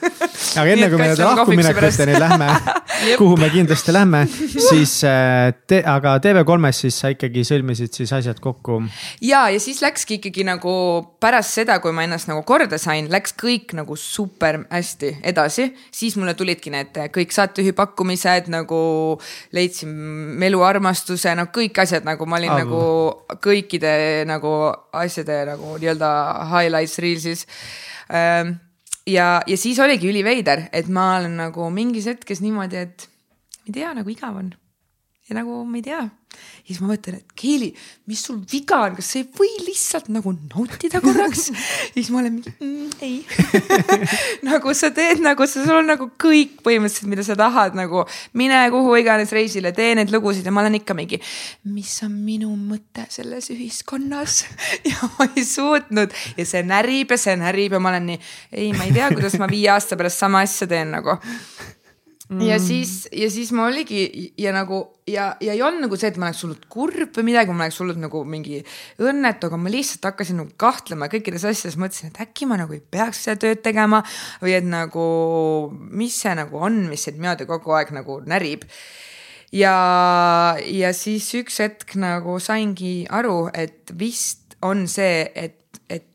aga 0.57 0.65
enne 0.73 0.89
kui 0.89 0.97
me 0.97 1.09
nende 1.11 1.27
lahkuminekuteni 1.27 2.15
lähme 2.17 2.47
kuhu 3.21 3.37
me 3.37 3.51
kindlasti 3.53 3.93
lähme, 3.93 4.23
siis 4.71 4.95
äh, 5.05 5.51
te, 5.69 5.83
aga 5.85 6.15
TV3-s 6.23 6.81
siis 6.87 6.97
sa 7.03 7.13
ikkagi 7.13 7.45
sõlmisid 7.45 7.93
siis 7.93 8.15
asjad 8.17 8.41
kokku. 8.41 8.79
ja, 9.21 9.45
ja 9.53 9.61
siis 9.61 9.83
läkski 9.85 10.17
ikkagi 10.17 10.47
nagu 10.49 10.73
pärast 11.21 11.59
seda, 11.59 11.77
kui 11.83 11.93
ma 11.93 12.07
ennast 12.07 12.31
nagu 12.31 12.41
korda 12.47 12.81
sain, 12.81 13.11
läks 13.13 13.37
kõik 13.37 13.77
nagu 13.77 13.99
super 13.99 14.63
hästi 14.71 15.19
edasi, 15.21 15.69
siis 15.93 16.17
mulle 16.17 16.33
tulidki 16.33 16.73
need 16.73 16.97
kõik 17.13 17.37
saatejuhi 17.37 17.77
pakkumised 17.77 18.49
nagu 18.49 18.81
leidsin 19.53 19.93
meluarmastuse 20.41 21.34
noh, 21.37 21.49
kõik 21.53 21.79
asjad 21.83 22.05
nagu 22.07 22.27
ma 22.29 22.39
olin 22.39 22.53
Aa, 22.53 22.59
nagu 22.63 22.81
kõikide 23.43 23.95
nagu 24.29 24.51
asjade 24.95 25.41
nagu 25.51 25.75
nii-öelda 25.79 26.11
highlights 26.51 26.99
reels'is 27.03 27.45
ähm, 28.09 28.55
ja, 29.07 29.41
ja 29.47 29.57
siis 29.57 29.79
oligi 29.79 30.09
üliveider, 30.09 30.67
et 30.73 30.87
ma 30.89 31.15
olen 31.19 31.37
nagu 31.39 31.69
mingis 31.73 32.07
hetkes 32.09 32.41
niimoodi, 32.43 32.85
et 32.87 33.09
ei 33.65 33.73
tea, 33.73 33.93
nagu 33.97 34.09
igav 34.11 34.37
on. 34.37 34.53
Ja 35.29 35.39
nagu 35.39 35.63
ma 35.65 35.79
ei 35.79 35.85
tea. 35.85 36.03
Ja 36.65 36.73
siis 36.73 36.79
ma 36.81 36.89
mõtlen, 36.89 37.19
et 37.21 37.33
Keili, 37.37 37.69
mis 38.09 38.19
sul 38.25 38.41
viga 38.51 38.81
on, 38.83 38.95
kas 38.97 39.07
sa 39.13 39.19
ei 39.21 39.27
või 39.37 39.51
lihtsalt 39.63 40.09
nagu 40.11 40.33
nautida 40.35 40.99
korraks? 41.03 41.47
Ja 41.95 42.01
siis 42.01 42.09
ma 42.11 42.19
olen 42.19 42.33
mingi 42.35 42.51
mm, 42.59 42.89
ei. 43.05 43.21
Nagu 44.49 44.73
sa 44.75 44.89
teed 44.91 45.21
nagu, 45.23 45.45
sul 45.47 45.69
on 45.71 45.87
nagu 45.87 46.09
kõik 46.19 46.57
põhimõtteliselt, 46.65 47.07
mida 47.07 47.23
sa 47.23 47.37
tahad, 47.39 47.77
nagu 47.77 48.03
mine 48.35 48.57
kuhu 48.73 48.97
iganes 48.99 49.31
reisile, 49.35 49.71
tee 49.77 49.93
neid 49.95 50.11
lugusid. 50.11 50.43
Ja 50.43 50.51
ma 50.51 50.65
olen 50.65 50.75
ikka 50.81 50.97
mingi, 50.97 51.21
mis 51.71 51.93
on 52.03 52.17
minu 52.25 52.51
mõte 52.59 53.07
selles 53.13 53.49
ühiskonnas? 53.53 54.43
Ja 54.89 55.07
ma 55.15 55.29
ei 55.31 55.45
suutnud. 55.47 56.11
Ja 56.35 56.45
see 56.47 56.65
närib 56.67 57.13
ja 57.15 57.17
see 57.21 57.37
närib 57.39 57.77
ja 57.77 57.79
ma 57.81 57.93
olen 57.93 58.11
nii, 58.11 58.19
ei, 58.51 58.73
ma 58.75 58.89
ei 58.89 58.93
tea, 58.95 59.07
kuidas 59.15 59.39
ma 59.39 59.47
viie 59.49 59.71
aasta 59.71 59.97
pärast 59.99 60.19
sama 60.21 60.43
asja 60.45 60.67
teen 60.69 60.91
nagu. 60.97 61.15
Ja 62.29 62.57
siis, 62.59 63.07
ja 63.13 63.27
siis 63.29 63.51
ma 63.53 63.67
oligi 63.69 64.33
ja 64.41 64.49
nagu 64.53 64.79
ja, 65.07 65.35
ja 65.41 65.53
ei 65.53 65.61
olnud 65.61 65.85
nagu 65.85 65.97
see, 65.99 66.09
et 66.09 66.17
ma 66.17 66.31
oleks 66.31 66.41
hullult 66.41 66.63
kurb 66.73 67.13
või 67.19 67.27
midagi, 67.27 67.53
ma 67.53 67.67
oleks 67.67 67.77
hullult 67.81 68.01
nagu 68.01 68.23
mingi 68.25 68.63
õnnetu, 68.97 69.49
aga 69.51 69.59
ma 69.61 69.73
lihtsalt 69.73 70.07
hakkasin 70.09 70.39
nagu 70.41 70.55
kahtlema 70.57 71.09
kõikides 71.11 71.45
asjades, 71.45 71.77
mõtlesin, 71.77 72.09
et 72.09 72.21
äkki 72.25 72.49
ma 72.49 72.57
nagu 72.57 72.73
ei 72.73 72.81
peaks 72.81 73.21
seda 73.27 73.37
tööd 73.45 73.61
tegema 73.65 74.01
või 74.41 74.55
et 74.57 74.65
nagu, 74.65 75.05
mis 75.93 76.17
see 76.25 76.33
nagu 76.37 76.65
on, 76.65 76.81
mis 76.89 77.05
sind 77.05 77.21
niimoodi 77.21 77.45
kogu 77.49 77.77
aeg 77.77 77.93
nagu 77.93 78.17
närib. 78.25 78.65
ja, 79.53 79.77
ja 80.65 80.93
siis 80.97 81.29
üks 81.37 81.61
hetk 81.61 81.93
nagu 82.01 82.39
saingi 82.41 83.05
aru, 83.05 83.51
et 83.53 83.93
vist 83.93 84.57
on 84.65 84.87
see, 84.89 85.29
et, 85.37 85.61
et 85.93 86.09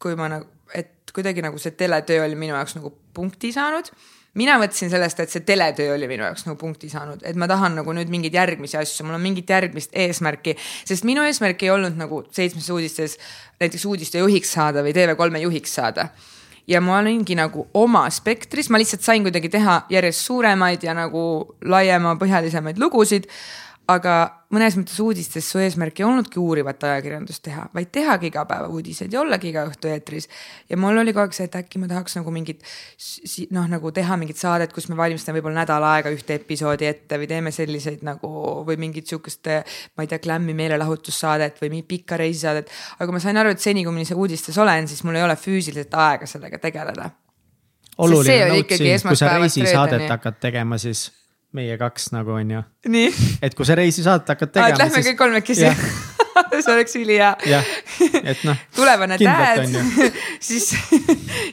kui 0.00 0.16
ma 0.16 0.32
nagu, 0.32 0.48
et 0.72 1.12
kuidagi 1.12 1.44
nagu 1.44 1.60
see 1.60 1.76
teletöö 1.76 2.24
oli 2.24 2.40
minu 2.40 2.56
jaoks 2.56 2.80
nagu 2.80 2.96
punkti 3.12 3.52
saanud 3.52 3.92
mina 4.36 4.58
mõtlesin 4.60 4.90
sellest, 4.92 5.20
et 5.22 5.32
see 5.32 5.44
teletöö 5.46 5.94
oli 5.96 6.08
minu 6.10 6.26
jaoks 6.26 6.46
nagu 6.46 6.58
punkti 6.60 6.90
saanud, 6.92 7.24
et 7.26 7.38
ma 7.40 7.48
tahan 7.50 7.78
nagu 7.80 7.96
nüüd 7.96 8.12
mingeid 8.12 8.36
järgmisi 8.36 8.78
asju, 8.80 9.06
mul 9.06 9.18
on 9.18 9.24
mingit 9.24 9.50
järgmist 9.50 9.96
eesmärki, 9.96 10.56
sest 10.88 11.06
minu 11.08 11.24
eesmärk 11.26 11.64
ei 11.64 11.72
olnud 11.74 11.98
nagu 11.98 12.22
seitsmes 12.36 12.68
uudistes 12.74 13.18
näiteks 13.60 13.86
uudiste 13.88 14.20
juhiks 14.20 14.52
saada 14.52 14.84
või 14.84 14.94
TV3-e 14.96 15.44
juhiks 15.46 15.76
saada. 15.80 16.10
Ja 16.66 16.80
ma 16.82 16.98
olingi 16.98 17.36
nagu 17.38 17.68
oma 17.78 18.08
spektris, 18.10 18.68
ma 18.74 18.80
lihtsalt 18.82 19.04
sain 19.06 19.22
kuidagi 19.22 19.48
teha 19.52 19.84
järjest 19.90 20.26
suuremaid 20.26 20.82
ja 20.82 20.96
nagu 20.98 21.22
laiemapõhjalisemaid 21.62 22.80
lugusid 22.82 23.28
aga 23.90 24.14
mõnes 24.50 24.74
mõttes 24.78 24.98
uudistes 25.02 25.46
su 25.50 25.60
eesmärk 25.62 26.00
ei 26.00 26.04
olnudki 26.06 26.40
uurivat 26.42 26.82
ajakirjandust 26.88 27.42
teha, 27.46 27.66
vaid 27.74 27.90
tehagi 27.94 28.30
igapäevauudiseid 28.30 29.12
ja 29.14 29.20
ollagi 29.20 29.50
iga 29.52 29.62
õhtu 29.68 29.90
eetris. 29.90 30.28
ja 30.70 30.78
mul 30.80 30.98
oli 30.98 31.12
kogu 31.14 31.26
aeg 31.26 31.36
see, 31.36 31.46
et 31.46 31.54
äkki 31.58 31.80
ma 31.82 31.88
tahaks 31.90 32.16
nagu 32.18 32.32
mingit 32.34 32.64
noh, 33.54 33.68
nagu 33.70 33.92
teha 33.94 34.16
mingit 34.18 34.40
saadet, 34.40 34.72
kus 34.74 34.88
me 34.90 34.98
valmistame 34.98 35.38
võib-olla 35.38 35.62
nädal 35.62 35.86
aega 35.86 36.10
ühte 36.14 36.38
episoodi 36.38 36.88
ette 36.88 37.18
või 37.18 37.28
teeme 37.30 37.52
selliseid 37.54 38.02
nagu 38.06 38.30
või 38.66 38.78
mingit 38.86 39.10
sihukest, 39.10 39.52
ma 39.94 40.06
ei 40.06 40.10
tea, 40.10 40.22
glam'i 40.24 40.54
meelelahutussaadet 40.58 41.62
või 41.62 41.76
mingit 41.76 41.90
pikka 41.92 42.18
reisisaadet. 42.22 42.72
aga 42.98 43.14
ma 43.14 43.22
sain 43.22 43.38
aru, 43.38 43.54
et 43.54 43.62
seni, 43.62 43.84
kui 43.86 43.94
ma 43.94 44.02
ise 44.02 44.18
uudistes 44.18 44.58
olen, 44.58 44.90
siis 44.90 45.04
mul 45.06 45.20
ei 45.20 45.26
ole 45.26 45.38
füüsiliselt 45.38 45.94
aega 45.94 46.26
sellega 46.26 46.58
tegeleda. 46.58 47.10
oluline 47.98 48.50
noot 48.50 48.74
siin, 48.82 48.98
kui 49.06 49.16
sa 49.16 49.36
reisisaadet 49.38 50.08
hakkad 50.10 50.42
tegema, 50.42 50.78
siis 50.78 51.06
meie 51.52 51.76
kaks 51.78 52.10
nagu 52.14 52.36
on 52.36 52.50
ju. 52.50 52.62
et 53.42 53.54
kui 53.54 53.68
sa 53.68 53.76
reisisaadet 53.78 54.34
hakkad 54.34 54.52
tegema. 54.56 54.78
lähme 54.82 55.02
siis... 55.02 55.06
kõik 55.10 55.20
kolmekesi 55.20 55.70
see 56.64 56.72
oleks 56.72 56.96
ülihea. 56.98 57.32
et 58.22 58.44
noh. 58.48 58.66
tulevane 58.76 59.18
dad 59.22 59.64
siis 60.48 60.72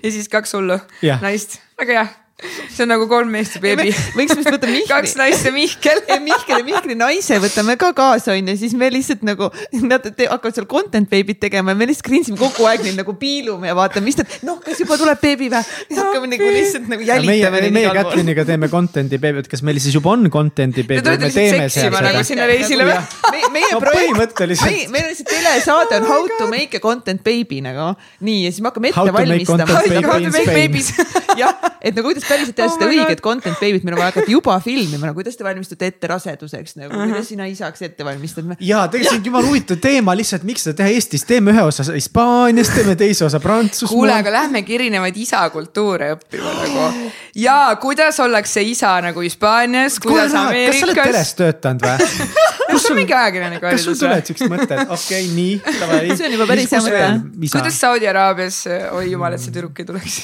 ja 0.04 0.10
siis 0.10 0.30
kaks 0.32 0.58
hullu 0.58 0.80
naist, 1.22 1.60
väga 1.80 2.02
hea 2.02 2.23
see 2.70 2.84
on 2.86 2.92
nagu 2.94 3.08
kolm 3.10 3.32
meest 3.34 3.58
ja 3.58 3.62
beebi. 3.64 3.94
võiks 4.18 4.36
vist 4.38 4.50
võtta 4.50 4.70
Mihkli. 4.70 4.90
kaks 4.90 5.16
naist 5.20 5.48
ja 5.48 5.54
Mihkel. 5.56 6.02
Mihkel 6.24 6.60
ja 6.60 6.66
Mihkli 6.68 6.98
naise 7.00 7.40
võtame 7.44 7.76
ka 7.82 7.92
kaasa 7.98 8.36
onju, 8.36 8.56
siis 8.60 8.76
me 8.78 8.90
lihtsalt 8.94 9.26
nagu, 9.28 9.50
nad 9.84 10.06
hakkavad 10.06 10.58
seal 10.58 10.68
content 10.70 11.10
beebit 11.12 11.42
tegema 11.44 11.74
ja 11.74 11.80
me 11.80 11.88
lihtsalt 11.90 12.08
grinsime 12.10 12.40
kogu 12.40 12.68
aeg 12.70 12.86
neid 12.86 13.00
nagu 13.00 13.16
piilume 13.20 13.70
ja 13.70 13.78
vaatame, 13.78 14.08
mis 14.10 14.20
ta, 14.20 14.28
noh, 14.48 14.60
kas 14.64 14.82
juba 14.84 14.98
tuleb 15.02 15.22
beebi 15.24 15.50
või? 15.54 15.64
hakkame 15.98 16.32
nagu 16.34 16.52
lihtsalt 16.58 16.90
nagu 16.92 17.08
jälitama. 17.08 17.60
meie, 17.60 17.74
meie 17.74 17.94
Kätliniga 17.94 18.48
teeme 18.48 18.70
content'i 18.72 19.20
beebit, 19.22 19.50
kas 19.52 19.64
meil 19.66 19.82
siis 19.84 19.98
juba 19.98 20.14
on 20.16 20.30
content'i 20.34 20.86
beebit, 20.88 21.12
me 21.26 21.32
teeme 21.34 21.68
seal 21.68 21.92
seda. 21.92 22.04
nagu 22.08 22.24
sinna 22.28 22.48
reisile 22.50 22.88
või? 22.90 23.44
meie 23.54 23.74
no, 23.76 23.82
projekt, 23.84 24.90
meil 24.94 25.08
on 25.08 25.14
lihtsalt 25.14 25.32
telesaade 25.34 26.02
on 26.02 26.10
How 26.10 26.28
to 26.40 26.50
make 26.52 26.78
a 26.78 26.82
content 26.84 27.24
baby 27.24 27.62
nagu 27.64 27.94
nii 28.24 28.46
ja 28.46 28.52
siis 28.52 28.62
me 28.64 28.72
hakkame 28.72 28.92
ette 28.92 29.14
valmistama. 29.14 29.66
How 30.08 30.20
to 30.20 30.32
make 30.34 30.54
babies. 30.54 30.92
jah, 31.42 31.56
et 31.82 31.96
nagu 31.96 32.08
kuidas 32.10 32.26
päriselt 32.34 32.58
teha 32.58 32.68
oh 32.70 32.76
seda 32.76 32.90
õiget 32.92 33.24
content 33.24 33.60
baby't, 33.62 33.86
meil 33.86 33.98
on 33.98 34.02
vaja 34.02 34.12
hakata 34.14 34.34
juba 34.34 34.58
filmima, 34.64 35.08
nagu 35.08 35.20
kuidas 35.20 35.38
te 35.40 35.46
valmistate 35.46 35.90
ette 35.94 36.10
raseduseks 36.12 36.78
nagu 36.80 36.92
uh, 36.92 37.00
-huh. 37.00 37.14
kuidas 37.14 37.30
sina 37.32 37.48
isaks 37.50 37.86
ette 37.88 38.06
valmistad? 38.06 38.50
ja 38.60 38.84
tegelikult 38.88 39.14
see 39.14 39.20
on 39.20 39.26
jumala 39.30 39.52
huvitav 39.52 39.82
teema 39.84 40.18
lihtsalt, 40.18 40.44
miks 40.48 40.68
seda 40.68 40.82
teha 40.82 40.94
Eestis, 40.94 41.26
teeme 41.30 41.54
ühe 41.54 41.64
osa 41.64 41.86
Hispaanias, 41.94 42.74
teeme 42.76 42.96
teise 43.00 43.26
osa 43.26 43.40
Prantsusmaal. 43.40 43.96
kuule, 43.96 44.14
aga 44.14 44.36
lähmegi 44.40 44.76
erinevaid 44.80 45.18
isakultuure 45.18 46.14
õppima 46.18 46.58
nagu 46.62 47.12
ja 47.36 47.78
kuidas 47.82 48.20
ollakse 48.20 48.62
isa 48.62 48.96
nagu 49.02 49.24
Hispaanias, 49.26 50.00
kuidas 50.00 50.34
Ameerikas. 50.34 50.80
kas 50.80 50.80
sa 50.80 50.92
oled 50.92 51.12
teles 51.12 51.34
töötanud 51.40 51.88
või? 51.88 52.60
kas 52.74 52.88
sul 52.88 52.98
mingi 53.00 53.16
ajakirjanik 53.18 53.68
haridus 53.68 53.86
kas 53.86 53.88
sul 53.90 54.00
tuleb 54.02 54.28
siuksed 54.30 54.52
mõtted, 54.54 54.84
okei 54.98 55.30
okay,, 55.30 55.30
nii. 55.38 56.16
see 56.18 56.28
on 56.28 56.36
juba 56.38 56.50
päris 56.50 56.74
hea 56.74 56.84
mõte. 56.88 57.08
kuidas 57.56 57.80
Saudi 57.86 58.10
Araabias, 58.10 58.64
oi 58.98 59.06
jumal, 59.12 59.38
et 59.38 59.46
see 59.46 59.56
tüdruk 59.56 59.84
ei 59.84 59.90
tuleks 59.90 60.20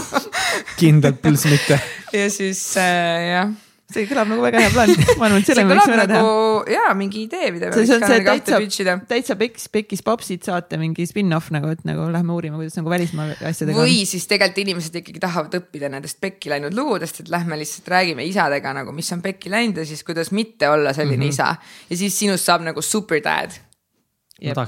kindlalt 0.80 1.22
pluss 1.22 1.50
mitte. 1.50 1.80
ja 2.14 2.30
siis 2.32 2.64
äh, 2.80 3.28
jah 3.32 3.54
see 3.94 4.08
kõlab 4.10 4.30
nagu 4.30 4.44
väga 4.44 4.62
hea 4.62 4.70
plaan, 4.74 4.92
ma 5.20 5.28
arvan, 5.28 5.42
et 5.42 5.48
selle 5.48 5.64
me 5.64 5.76
võiksime 5.76 5.96
ära 5.96 6.06
teha. 6.10 6.22
Nagu, 6.22 6.72
jaa, 6.74 6.94
mingi 6.98 7.20
idee, 7.24 7.50
mida 7.54 7.70
me 7.70 7.76
võiks 7.78 7.92
ka 7.92 8.10
nagu 8.10 8.34
täitsa, 8.48 8.96
täitsa 9.10 9.36
pekis, 9.40 9.66
pekis 9.72 10.04
popsid 10.06 10.46
saate 10.46 10.78
mingi 10.80 11.06
spin-off 11.08 11.52
nagu, 11.54 11.70
et 11.74 11.84
nagu 11.88 12.08
lähme 12.12 12.34
uurima, 12.34 12.58
kuidas 12.60 12.78
nagu 12.78 12.92
välismaa 12.92 13.36
asjadega 13.50 13.78
või 13.78 14.00
on. 14.00 14.10
siis 14.10 14.26
tegelikult 14.30 14.62
inimesed 14.64 14.98
ikkagi 15.02 15.22
tahavad 15.22 15.58
õppida 15.60 15.90
nendest 15.92 16.20
pekki 16.24 16.52
läinud 16.52 16.76
lugudest, 16.76 17.22
et 17.22 17.32
lähme 17.32 17.58
lihtsalt 17.60 17.90
räägime 17.94 18.26
isadega 18.28 18.74
nagu, 18.80 18.94
mis 18.96 19.12
on 19.14 19.22
pekki 19.24 19.52
läinud 19.52 19.80
ja 19.82 19.86
siis 19.88 20.04
kuidas 20.06 20.32
mitte 20.34 20.68
olla 20.70 20.92
selline 20.96 21.16
mm 21.16 21.30
-hmm. 21.30 21.34
isa. 21.34 21.56
ja 21.90 22.02
siis 22.02 22.18
sinust 22.18 22.44
saab 22.50 22.66
nagu 22.66 22.82
super 22.82 23.22
dad. 23.24 23.56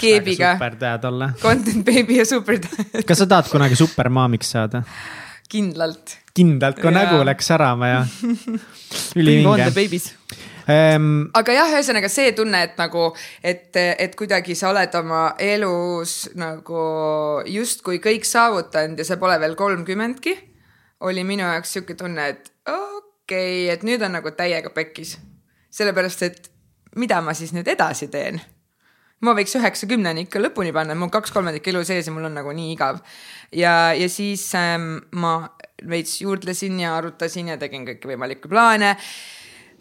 keebiga. 0.00 0.54
super 0.54 0.76
dad 0.80 1.04
olla. 1.04 1.32
Content 1.42 1.84
baby 1.84 2.18
ja 2.18 2.24
super 2.24 2.58
dad. 2.62 3.04
kas 3.06 3.18
sa 3.18 3.26
tahad 3.26 3.50
kunagi 3.50 3.76
supermaamiks 3.76 4.50
saada? 4.50 4.82
Kindlalt. 5.48 6.16
kindlalt, 6.36 6.80
kui 6.80 6.90
ja. 6.90 6.96
nägu 6.98 7.20
läks 7.26 7.52
särama 7.52 7.88
ja 7.88 8.00
ülivinge. 9.18 9.68
Um, 10.66 11.28
aga 11.38 11.54
jah, 11.54 11.70
ühesõnaga 11.76 12.08
see 12.10 12.32
tunne, 12.34 12.64
et 12.66 12.74
nagu, 12.80 13.12
et, 13.46 13.70
et 13.76 14.16
kuidagi 14.18 14.56
sa 14.58 14.72
oled 14.72 14.96
oma 14.98 15.28
elus 15.38 16.16
nagu 16.34 16.82
justkui 17.46 18.00
kõik 18.02 18.26
saavutanud 18.26 18.98
ja 18.98 19.06
sa 19.06 19.18
pole 19.20 19.38
veel 19.42 19.54
kolmkümmendki. 19.58 20.34
oli 21.06 21.24
minu 21.24 21.44
jaoks 21.44 21.72
sihuke 21.76 21.94
tunne, 21.94 22.28
et 22.28 22.50
okei 22.66 23.68
okay,, 23.68 23.72
et 23.74 23.86
nüüd 23.86 24.02
on 24.02 24.18
nagu 24.18 24.30
täiega 24.30 24.70
pekkis. 24.74 25.18
sellepärast, 25.70 26.22
et 26.22 26.50
mida 26.96 27.20
ma 27.22 27.34
siis 27.34 27.52
nüüd 27.52 27.68
edasi 27.68 28.08
teen 28.08 28.40
ma 29.24 29.32
võiks 29.36 29.54
üheksakümneni 29.56 30.26
ikka 30.26 30.40
lõpuni 30.42 30.72
panna, 30.76 30.96
mul 30.98 31.10
kaks 31.12 31.32
kolmandikku 31.34 31.72
elu 31.72 31.84
sees 31.88 32.08
ja 32.08 32.14
mul 32.14 32.28
on 32.28 32.36
nagu 32.36 32.52
nii 32.52 32.72
igav. 32.74 33.00
ja, 33.52 33.94
ja 33.96 34.08
siis 34.12 34.44
ähm, 34.58 34.98
ma 35.16 35.38
veits 35.88 36.20
juurdlesin 36.20 36.80
ja 36.80 36.96
arutasin 36.96 37.54
ja 37.54 37.58
tegin 37.60 37.86
kõiki 37.88 38.12
võimalikke 38.12 38.48
plaane. 38.48 38.96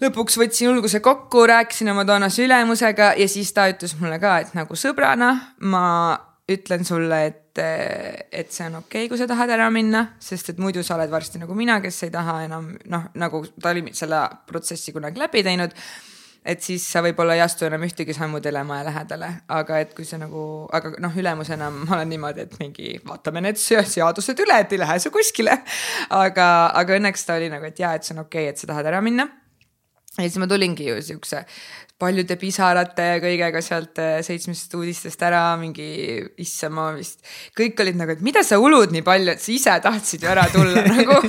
lõpuks 0.01 0.39
võtsin 0.39 0.69
julguse 0.69 0.99
kokku, 0.99 1.45
rääkisin 1.47 1.91
oma 1.91 2.05
toonase 2.05 2.45
ülemusega 2.45 3.13
ja 3.19 3.27
siis 3.27 3.51
ta 3.53 3.67
ütles 3.71 3.97
mulle 3.99 4.19
ka, 4.19 4.39
et 4.39 4.55
nagu 4.55 4.79
sõbrana 4.79 5.33
ma 5.59 5.85
ütlen 6.51 6.83
sulle, 6.85 7.25
et, 7.25 7.59
et 7.59 8.51
see 8.53 8.67
on 8.67 8.79
okei 8.83 9.05
okay,, 9.05 9.09
kui 9.09 9.17
sa 9.17 9.27
tahad 9.27 9.49
ära 9.49 9.69
minna, 9.73 10.11
sest 10.21 10.51
et 10.53 10.59
muidu 10.61 10.83
sa 10.85 10.95
oled 10.95 11.09
varsti 11.09 11.41
nagu 11.41 11.55
mina, 11.57 11.79
kes 11.81 12.03
ei 12.05 12.11
taha 12.13 12.43
enam 12.45 12.69
noh, 12.91 13.07
nagu 13.17 13.41
ta 13.59 13.73
oli 13.73 13.89
selle 13.97 14.21
protsessi 14.47 14.93
kunagi 14.93 15.19
läbi 15.19 15.41
teinud 15.43 15.73
et 16.45 16.61
siis 16.61 16.83
sa 16.85 17.01
võib-olla 17.01 17.35
ei 17.37 17.41
astu 17.43 17.65
enam 17.65 17.83
ühtegi 17.87 18.13
sammu 18.15 18.39
telemaja 18.43 18.85
lähedale, 18.87 19.31
aga 19.49 19.79
et 19.81 19.95
kui 19.97 20.05
sa 20.05 20.19
nagu, 20.21 20.43
aga 20.75 20.93
noh, 21.01 21.15
ülemusena 21.17 21.71
ma 21.73 21.97
olen 21.97 22.11
niimoodi, 22.13 22.45
et 22.45 22.59
mingi 22.61 22.91
vaatame 23.07 23.41
need 23.47 23.59
seadused 23.59 24.43
üle, 24.45 24.59
et 24.61 24.75
ei 24.75 24.81
lähe 24.81 24.99
see 25.01 25.13
kuskile. 25.13 25.57
aga, 26.13 26.49
aga 26.81 26.99
õnneks 26.99 27.25
ta 27.25 27.39
oli 27.39 27.49
nagu, 27.53 27.65
et 27.65 27.81
jaa, 27.81 27.95
et 27.97 28.05
see 28.05 28.15
on 28.17 28.25
okei 28.27 28.45
okay,, 28.45 28.53
et 28.53 28.61
sa 28.61 28.69
tahad 28.69 28.91
ära 28.93 29.01
minna. 29.05 29.27
ja 30.17 30.27
siis 30.27 30.37
ma 30.39 30.47
tulingi 30.47 30.85
ju 30.87 31.01
siukse 31.03 31.43
paljude 31.99 32.35
pisarate 32.39 33.05
ja 33.07 33.19
kõigega 33.23 33.61
sealt 33.63 33.99
äh, 34.03 34.17
seitsmest 34.25 34.73
uudistest 34.75 35.21
ära, 35.23 35.43
mingi 35.59 35.85
issand, 36.43 36.75
ma 36.75 36.89
vist, 36.95 37.21
kõik 37.55 37.79
olid 37.83 37.99
nagu, 37.99 38.15
et 38.15 38.23
mida 38.25 38.43
sa 38.43 38.59
ulud 38.59 38.91
nii 38.91 39.05
palju, 39.05 39.31
et 39.31 39.43
sa 39.43 39.53
ise 39.53 39.75
tahtsid 39.85 40.25
ju 40.25 40.31
ära 40.31 40.47
tulla 40.51 40.83
nagu. 40.97 41.19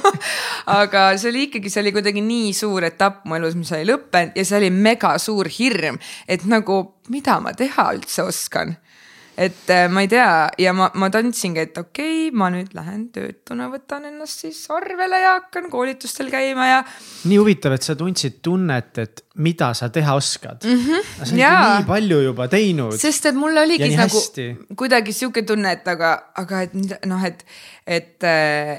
aga 0.74 1.05
see 1.20 1.30
oli 1.30 1.47
ikkagi, 1.47 1.70
see 1.70 1.84
oli 1.84 1.94
kuidagi 1.94 2.24
nii 2.24 2.51
suur 2.56 2.88
etapp 2.88 3.22
mu 3.26 3.38
elus, 3.38 3.55
mis 3.59 3.70
oli 3.76 3.86
lõppenud 3.93 4.34
ja 4.38 4.47
see 4.47 4.59
oli 4.62 4.72
mega 4.74 5.14
suur 5.22 5.51
hirm, 5.59 6.01
et 6.26 6.48
nagu 6.51 6.82
mida 7.14 7.38
ma 7.43 7.55
teha 7.55 7.93
üldse 7.94 8.26
oskan 8.26 8.74
et 9.36 9.70
äh, 9.70 9.86
ma 9.92 10.04
ei 10.04 10.08
tea 10.08 10.48
ja 10.58 10.72
ma, 10.76 10.88
ma 10.96 11.10
tundsingi, 11.12 11.66
et 11.66 11.78
okei 11.78 12.28
okay,, 12.28 12.36
ma 12.36 12.48
nüüd 12.54 12.72
lähen 12.76 13.08
töötuna, 13.14 13.68
võtan 13.72 14.08
ennast 14.08 14.46
siis 14.46 14.62
arvele 14.72 15.20
ja 15.20 15.36
hakkan 15.40 15.68
koolitustel 15.72 16.32
käima 16.32 16.70
ja. 16.70 16.82
nii 17.28 17.40
huvitav, 17.42 17.76
et 17.76 17.86
sa 17.86 17.96
tundsid 17.98 18.40
tunnet, 18.44 18.96
et 19.02 19.26
mida 19.36 19.74
sa 19.76 19.88
teha 19.92 20.14
oskad 20.16 20.64
mm. 20.64 20.84
-hmm. 20.84 21.02
sa 21.24 21.34
oled 21.34 21.40
ju 21.40 21.76
nii 21.76 21.86
palju 21.86 22.20
juba 22.22 22.48
teinud. 22.48 22.96
sest 22.96 23.26
et 23.26 23.34
mul 23.34 23.56
oligi 23.56 23.96
nagu 23.96 24.16
hästi. 24.16 24.56
kuidagi 24.76 25.12
sihuke 25.12 25.42
tunne, 25.42 25.72
et 25.72 25.88
aga, 25.88 26.32
aga 26.34 26.62
et 26.62 26.72
noh, 27.06 27.24
et, 27.24 27.44
et, 27.86 28.24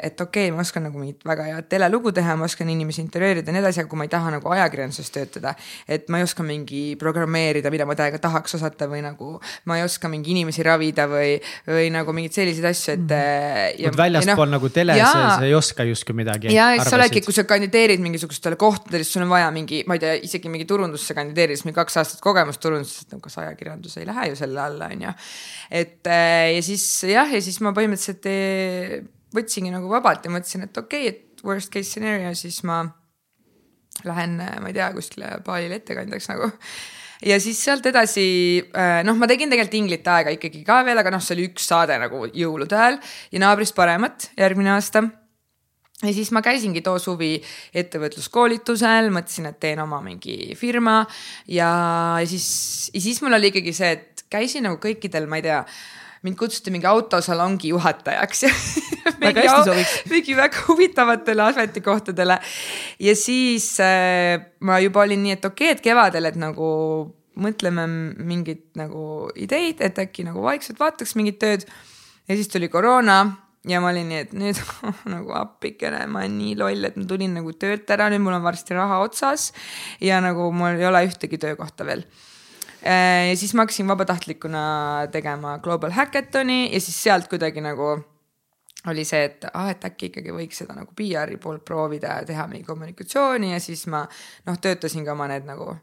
et 0.04 0.22
okei 0.22 0.48
okay,, 0.48 0.56
ma 0.56 0.62
oskan 0.62 0.84
nagu 0.84 1.00
mingit 1.00 1.22
väga 1.26 1.44
head 1.44 1.70
telelugu 1.70 2.12
teha, 2.12 2.36
ma 2.36 2.46
oskan 2.46 2.70
inimesi 2.70 3.02
intervjueerida 3.02 3.52
ja 3.52 3.54
nii 3.54 3.62
edasi, 3.62 3.80
aga 3.80 3.90
kui 3.90 3.98
ma 3.98 4.10
ei 4.10 4.14
taha 4.16 4.32
nagu 4.32 4.50
ajakirjanduses 4.50 5.12
töötada. 5.12 5.54
et 5.88 6.10
ma 6.10 6.18
ei 6.18 6.24
oska 6.24 6.44
mingi 6.44 6.96
programmeerida, 6.96 7.72
mida 7.72 7.86
ma 7.86 7.96
täiega 7.96 8.18
tahaks 8.20 8.56
osata 8.56 8.90
või 8.90 9.04
nagu 9.06 9.40
ma 9.66 9.78
ei 9.78 9.84
oska 9.84 10.10
mingi 10.10 10.32
inimesi 10.48 10.64
ravida 10.66 11.06
või, 11.12 11.36
või 11.68 11.90
nagu 11.94 12.14
mingeid 12.16 12.36
selliseid 12.38 12.68
asju, 12.70 12.96
et 12.96 13.04
mm.. 13.04 13.82
ja, 13.84 13.92
väljaspool 13.98 14.48
no, 14.48 14.56
nagu 14.56 14.72
teles 14.74 15.02
sa 15.04 15.44
ei 15.46 15.54
oska 15.58 15.86
justkui 15.88 16.16
midagi. 16.18 16.52
ja 16.56 16.70
eks 16.78 16.90
sa 16.90 16.98
oledki, 16.98 17.22
kui 17.26 17.36
sa 17.36 17.46
kandideerid 17.50 18.02
mingisugustele 18.04 18.58
kohtadele, 18.60 19.04
siis 19.04 19.18
sul 19.18 19.26
on 19.26 19.34
vaja 19.34 19.50
mingi, 19.56 19.84
ma 19.90 19.98
ei 19.98 20.04
tea, 20.04 20.16
isegi 20.28 20.52
mingi 20.52 20.68
turundusse 20.70 21.16
kandideerides, 21.18 21.66
mingi 21.68 21.78
kaks 21.78 22.00
aastat 22.02 22.24
kogemust 22.24 22.64
turunduses, 22.64 23.06
et 23.06 23.16
no 23.16 23.22
kas 23.24 23.38
ajakirjandus 23.44 24.00
ei 24.02 24.08
lähe 24.10 24.32
ju 24.32 24.40
selle 24.40 24.64
alla, 24.64 24.92
on 24.94 25.08
ju. 25.08 25.16
et 25.84 26.12
äh, 26.14 26.54
ja 26.56 26.66
siis 26.66 26.88
jah, 27.12 27.32
ja 27.34 27.44
siis 27.44 27.60
ma 27.66 27.76
põhimõtteliselt 27.78 28.30
äh, 28.32 29.00
võtsingi 29.36 29.74
nagu 29.74 29.92
vabalt 29.92 30.26
ja 30.26 30.34
mõtlesin, 30.34 30.68
et 30.70 30.80
okei 30.80 31.10
okay,, 31.10 31.16
et 31.16 31.46
worst 31.48 31.74
case 31.74 31.92
scenario, 31.92 32.32
siis 32.38 32.64
ma 32.68 32.86
lähen, 34.08 34.40
äh, 34.44 34.60
ma 34.62 34.72
ei 34.72 34.78
tea, 34.78 34.92
kuskile 34.96 35.38
baalile 35.46 35.82
ettekandjaks 35.82 36.32
nagu 36.32 36.52
ja 37.26 37.38
siis 37.42 37.60
sealt 37.64 37.86
edasi, 37.90 38.26
noh, 39.08 39.18
ma 39.18 39.30
tegin 39.30 39.50
tegelikult 39.50 39.80
Inglit 39.80 40.10
aega 40.14 40.34
ikkagi 40.36 40.64
ka 40.68 40.82
veel, 40.88 41.02
aga 41.02 41.14
noh, 41.14 41.24
see 41.24 41.38
oli 41.38 41.48
üks 41.52 41.70
saade 41.70 41.98
nagu 42.02 42.26
jõulude 42.30 42.78
ajal 42.78 43.00
ja 43.34 43.42
naabrist 43.46 43.76
paremat 43.78 44.30
järgmine 44.38 44.76
aasta. 44.76 45.08
Ja 46.04 46.12
siis 46.14 46.30
ma 46.30 46.44
käisingi 46.46 46.84
too 46.86 47.00
suvi 47.02 47.40
ettevõtluskoolitusel, 47.74 49.08
mõtlesin, 49.10 49.48
et 49.50 49.58
teen 49.58 49.80
oma 49.82 49.98
mingi 50.06 50.54
firma 50.54 51.00
ja 51.50 51.72
siis, 52.30 52.46
ja 52.94 53.02
siis 53.02 53.22
mul 53.26 53.34
oli 53.34 53.50
ikkagi 53.50 53.74
see, 53.74 53.96
et 53.98 54.28
käisin 54.30 54.68
nagu 54.70 54.78
kõikidel, 54.84 55.26
ma 55.26 55.40
ei 55.40 55.48
tea 55.48 55.64
mind 56.26 56.38
kutsuti 56.40 56.74
mingi 56.74 56.88
autosalongi 56.90 57.74
juhatajaks 57.74 58.46
sobiks. 59.66 59.94
mingi 60.10 60.36
väga 60.38 60.66
huvitavatele 60.68 61.44
ametikohtadele. 61.52 62.40
ja 63.00 63.16
siis 63.16 63.80
äh, 63.80 64.42
ma 64.60 64.80
juba 64.80 65.06
olin 65.06 65.24
nii, 65.24 65.38
et 65.38 65.46
okei 65.46 65.72
okay,, 65.72 65.78
et 65.78 65.84
kevadel, 65.84 66.30
et 66.30 66.40
nagu 66.40 66.70
mõtleme 67.38 67.86
mingit 68.18 68.72
nagu 68.80 69.28
ideid, 69.38 69.82
et 69.86 70.00
äkki 70.02 70.26
nagu 70.26 70.42
vaikselt 70.46 70.80
vaataks 70.82 71.16
mingit 71.20 71.40
tööd. 71.42 71.68
ja 72.28 72.36
siis 72.36 72.50
tuli 72.52 72.70
koroona 72.70 73.20
ja 73.68 73.82
ma 73.84 73.92
olin 73.92 74.10
nii, 74.12 74.24
et 74.26 74.34
nüüd 74.38 74.62
nagu 75.14 75.36
appikene, 75.38 76.06
ma 76.10 76.24
olen 76.24 76.38
nii 76.40 76.56
loll, 76.60 76.88
et 76.88 76.98
ma 76.98 77.06
tulin 77.10 77.36
nagu 77.38 77.54
töölt 77.60 77.90
ära, 77.94 78.10
nüüd 78.14 78.24
mul 78.26 78.38
on 78.40 78.46
varsti 78.46 78.78
raha 78.78 79.02
otsas 79.06 79.52
ja 80.04 80.22
nagu 80.24 80.52
mul 80.56 80.80
ei 80.80 80.90
ole 80.90 81.06
ühtegi 81.10 81.40
töökohta 81.42 81.88
veel 81.88 82.06
ja 82.84 83.34
siis 83.38 83.54
ma 83.58 83.66
hakkasin 83.66 83.88
vabatahtlikuna 83.88 84.62
tegema 85.12 85.58
Global 85.64 85.92
Hackathoni 85.92 86.68
ja 86.74 86.82
siis 86.82 87.04
sealt 87.04 87.28
kuidagi 87.32 87.62
nagu 87.62 87.96
oli 88.88 89.04
see, 89.06 89.24
et 89.28 89.46
ah, 89.52 89.72
et 89.72 89.84
äkki 89.84 90.12
ikkagi 90.12 90.34
võiks 90.36 90.62
seda 90.62 90.76
nagu 90.78 90.94
PR-i 90.96 91.40
poolt 91.42 91.66
proovida 91.66 92.20
ja 92.20 92.28
teha 92.28 92.48
mingi 92.48 92.68
kommunikatsiooni 92.68 93.52
ja 93.52 93.60
siis 93.64 93.88
ma 93.92 94.06
noh, 94.48 94.60
töötasin 94.62 95.06
ka 95.06 95.16
oma 95.18 95.28
need 95.32 95.48
nagu 95.50 95.74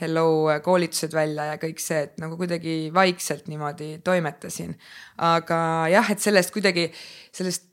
hello 0.00 0.48
koolitused 0.64 1.14
välja 1.14 1.50
ja 1.52 1.58
kõik 1.60 1.80
see, 1.82 2.06
et 2.08 2.20
nagu 2.20 2.36
kuidagi 2.40 2.90
vaikselt 2.94 3.48
niimoodi 3.52 3.98
toimetasin. 4.04 4.74
aga 5.22 5.58
jah, 5.92 6.10
et 6.10 6.20
sellest 6.20 6.52
kuidagi, 6.54 6.88
sellest 7.32 7.68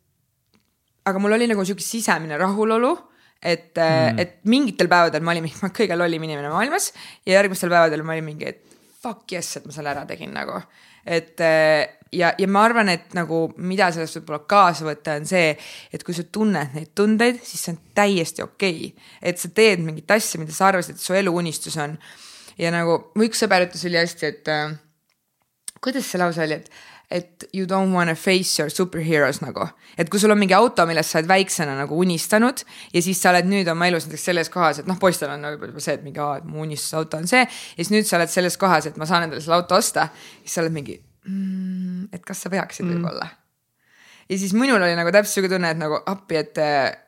aga 1.10 1.20
mul 1.20 1.38
oli 1.40 1.48
nagu 1.50 1.66
sihuke 1.66 1.84
sisemine 1.84 2.38
rahulolu 2.38 2.94
et 3.40 3.72
mm., 3.76 4.20
et 4.20 4.36
mingitel 4.52 4.90
päevadel 4.92 5.24
ma 5.24 5.36
olin 5.36 5.48
mingi 5.48 5.72
kõige 5.82 5.98
lollim 5.98 6.26
inimene 6.28 6.52
maailmas 6.52 6.92
ja 7.26 7.38
järgmistel 7.38 7.72
päevadel 7.72 8.04
ma 8.04 8.18
olin 8.18 8.28
mingi, 8.28 8.52
et 8.52 8.66
fuck 9.00 9.32
yes, 9.32 9.58
et 9.58 9.68
ma 9.68 9.76
selle 9.76 9.94
ära 9.94 10.06
tegin 10.10 10.34
nagu. 10.36 10.60
et 11.08 11.40
ja, 12.12 12.32
ja 12.38 12.48
ma 12.52 12.64
arvan, 12.68 12.90
et 12.92 13.14
nagu 13.18 13.46
mida 13.58 13.90
sellest 13.94 14.20
võib-olla 14.20 14.42
kaasa 14.50 14.88
võtta, 14.88 15.16
on 15.20 15.28
see, 15.30 15.54
et 15.94 16.04
kui 16.06 16.16
sa 16.18 16.26
tunned 16.26 16.76
neid 16.76 16.92
tundeid, 16.98 17.40
siis 17.46 17.64
see 17.66 17.76
on 17.76 17.80
täiesti 17.98 18.44
okei 18.46 18.90
okay.. 18.90 19.10
et 19.32 19.42
sa 19.42 19.52
teed 19.56 19.84
mingit 19.86 20.12
asja, 20.16 20.42
mida 20.42 20.56
sa 20.56 20.70
arvasid, 20.70 20.98
et 20.98 21.06
su 21.06 21.16
eluunistus 21.18 21.78
on. 21.82 21.98
ja 22.60 22.74
nagu 22.76 23.00
mu 23.16 23.28
üks 23.28 23.44
sõber 23.44 23.68
ütles 23.68 23.86
ülihästi, 23.88 24.34
et 24.34 24.52
äh, 24.52 24.76
kuidas 25.80 26.10
see 26.10 26.22
lause 26.22 26.44
oli, 26.44 26.60
et 26.60 26.72
et 27.12 27.50
you 27.54 27.66
don't 27.66 27.94
wanna 27.94 28.16
face 28.16 28.62
your 28.62 28.70
superheroes 28.70 29.42
nagu. 29.42 29.66
et 29.98 30.10
kui 30.10 30.20
sul 30.22 30.32
on 30.32 30.38
mingi 30.40 30.54
auto, 30.54 30.86
millest 30.86 31.12
sa 31.12 31.20
oled 31.20 31.30
väiksena 31.30 31.74
nagu 31.78 31.98
unistanud 31.98 32.62
ja 32.94 33.02
siis 33.02 33.22
sa 33.22 33.34
oled 33.34 33.50
nüüd 33.50 33.70
oma 33.72 33.90
elus 33.90 34.06
näiteks 34.06 34.28
selles 34.30 34.54
kohas, 34.54 34.80
et 34.80 34.90
noh, 34.90 35.00
poistel 35.02 35.34
on 35.34 35.42
nagu 35.42 35.72
see, 35.82 35.98
et 35.98 36.06
mingi, 36.06 36.22
et 36.22 36.46
mu 36.46 36.64
unistusauto 36.68 37.18
on 37.18 37.28
see. 37.30 37.42
ja 37.42 37.82
siis 37.82 37.92
nüüd 37.96 38.10
sa 38.10 38.20
oled 38.20 38.32
selles 38.32 38.58
kohas, 38.62 38.90
et 38.90 38.98
ma 39.02 39.10
saan 39.10 39.26
endale 39.26 39.42
selle 39.42 39.58
auto 39.58 39.80
osta. 39.82 40.10
siis 40.44 40.60
sa 40.60 40.64
oled 40.64 40.76
mingi 40.76 41.00
mm,, 41.26 42.10
et 42.14 42.26
kas 42.26 42.46
sa 42.46 42.54
peaksid 42.54 42.86
mm. 42.86 42.96
võib-olla. 42.96 43.30
ja 44.30 44.38
siis 44.38 44.54
minul 44.54 44.78
oli 44.78 44.96
nagu 45.00 45.14
täpselt 45.16 45.40
sihuke 45.40 45.54
tunne, 45.56 45.74
et 45.74 45.82
nagu 45.82 45.98
appi, 46.14 46.38
et, 46.44 46.62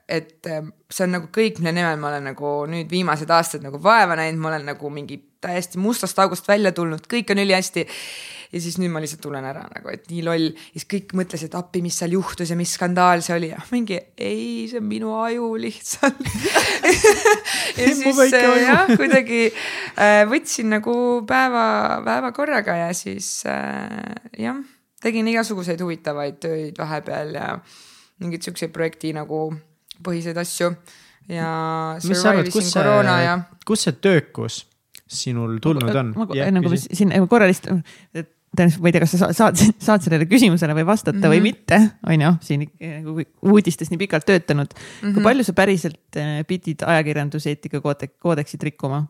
et 0.10 0.54
see 0.90 1.06
on 1.06 1.20
nagu 1.20 1.30
kõik, 1.30 1.62
mille 1.62 1.78
nimel 1.78 2.02
ma 2.02 2.10
olen 2.10 2.32
nagu 2.34 2.56
nüüd 2.72 2.90
viimased 2.90 3.30
aastad 3.30 3.62
nagu 3.66 3.78
vaeva 3.84 4.18
näinud, 4.18 4.42
ma 4.42 4.56
olen 4.56 4.72
nagu 4.74 4.94
mingi 4.94 5.22
täiesti 5.42 5.82
mustast 5.82 6.20
august 6.22 6.48
välja 6.48 6.72
tulnud, 6.76 7.08
kõik 7.10 7.34
on 7.34 7.42
ülihästi 7.44 7.88
ja 8.52 8.60
siis 8.62 8.78
nüüd 8.82 8.92
ma 8.92 9.02
lihtsalt 9.02 9.22
tulen 9.24 9.46
ära 9.48 9.64
nagu, 9.72 9.92
et 9.94 10.08
nii 10.12 10.24
loll. 10.26 10.50
ja 10.52 10.76
siis 10.76 10.88
kõik 10.92 11.14
mõtlesid, 11.18 11.54
appi, 11.58 11.82
mis 11.84 11.98
seal 12.02 12.16
juhtus 12.18 12.52
ja 12.52 12.58
mis 12.60 12.74
skandaal 12.76 13.24
see 13.24 13.36
oli 13.38 13.52
ja 13.52 13.62
mingi 13.72 13.98
ei, 14.18 14.68
see 14.72 14.82
on 14.82 14.88
minu 14.90 15.14
aju 15.22 15.54
lihtsalt 15.62 16.20
ja 17.80 17.92
siis 17.96 18.20
äh, 18.28 18.48
jah, 18.66 18.92
kuidagi 18.92 19.44
äh, 19.52 20.24
võtsin 20.30 20.72
nagu 20.76 20.96
päeva, 21.28 21.66
päeva 22.06 22.34
korraga 22.36 22.78
ja 22.86 22.90
siis 22.98 23.42
äh, 23.50 24.18
jah, 24.40 24.60
tegin 25.04 25.30
igasuguseid 25.32 25.82
huvitavaid 25.82 26.42
töid 26.44 26.82
vahepeal 26.82 27.38
ja 27.40 27.54
mingeid 28.22 28.44
siukseid 28.46 28.74
projekti 28.76 29.16
nagu 29.16 29.48
põhiseid 30.04 30.38
asju 30.42 30.74
ja. 31.32 31.54
mis 32.04 32.20
sa 32.20 32.34
arvad, 32.34 32.52
kus 32.52 32.68
see, 32.74 33.00
ja... 33.24 33.40
kus 33.66 33.88
see 33.88 33.96
töökus 34.04 34.66
sinul 35.12 35.58
tulnud 35.64 35.96
on? 36.04 36.14
enne 36.36 36.64
kui 36.64 36.76
me 36.76 36.80
siin 36.82 37.14
korra 37.30 37.50
lihtsalt, 37.50 37.84
et 38.16 38.32
tõenäoliselt 38.52 38.84
ma 38.84 38.90
ei 38.90 38.96
tea, 38.96 39.04
kas 39.06 39.14
sa 39.16 39.30
saad, 39.36 39.62
saad 39.80 40.04
sellele 40.04 40.28
küsimusele 40.30 40.76
või 40.76 40.86
vastata 40.88 41.16
mm 41.16 41.24
-hmm. 41.24 41.32
või 41.32 41.40
mhm. 41.40 41.48
mitte, 41.48 41.80
on 42.08 42.26
ju, 42.26 42.32
siin 42.48 42.68
nagu 42.82 43.26
uudistes 43.54 43.92
nii 43.92 44.02
pikalt 44.02 44.28
töötanud 44.28 44.74
mm. 44.74 44.84
-hmm. 44.84 45.14
kui 45.16 45.24
palju 45.24 45.48
sa 45.48 45.56
päriselt 45.56 46.20
äh, 46.20 46.44
pidid 46.48 46.84
ajakirjanduseetika 46.86 47.82
koodeksit 48.20 48.64
rikkuma? 48.64 49.06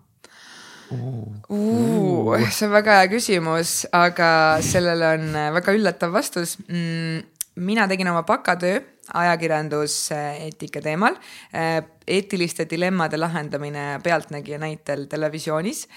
Uh, 0.92 2.36
see 2.52 2.68
on 2.68 2.74
väga 2.74 2.98
hea 3.00 3.08
küsimus, 3.08 3.86
aga 3.96 4.60
sellele 4.60 5.14
on 5.16 5.38
väga 5.56 5.74
üllatav 5.78 6.12
vastus 6.12 6.58
mm,. 6.68 7.24
Mina 7.56 7.88
tegin 7.88 8.08
oma 8.08 8.24
bakatöö 8.24 8.80
ajakirjanduseetika 9.14 10.82
teemal, 10.82 11.16
äh, 11.56 11.84
eetiliste 12.08 12.66
dilemmade 12.70 13.18
lahendamine 13.18 14.00
Pealtnägija 14.04 14.60
näitel 14.60 15.06
televisioonis. 15.06 15.88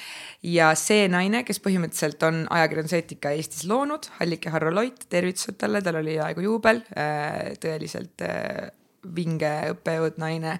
ja 0.42 0.74
see 0.74 1.08
naine, 1.08 1.44
kes 1.44 1.60
põhimõtteliselt 1.60 2.22
on 2.26 2.46
ajakirjanduseetika 2.50 3.30
Eestis 3.30 3.64
loonud, 3.68 4.08
Hallike 4.18 4.50
Harro 4.50 4.74
Loit, 4.74 5.06
tervitused 5.08 5.58
talle, 5.58 5.82
tal 5.82 6.00
oli 6.00 6.16
peaaegu 6.18 6.40
juubel, 6.40 6.82
äh, 6.98 7.54
tõeliselt 7.60 8.24
äh, 8.26 8.72
vinge 9.14 9.52
õppejõud 9.74 10.18
naine 10.18 10.58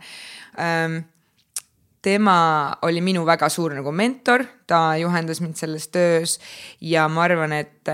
ähm, 0.60 1.00
tema 2.04 2.76
oli 2.82 3.00
minu 3.00 3.24
väga 3.26 3.48
suur 3.48 3.74
nagu 3.74 3.92
mentor, 3.92 4.44
ta 4.66 4.96
juhendas 5.00 5.40
mind 5.40 5.56
selles 5.56 5.88
töös 5.88 6.38
ja 6.80 7.08
ma 7.08 7.24
arvan, 7.24 7.56
et 7.56 7.88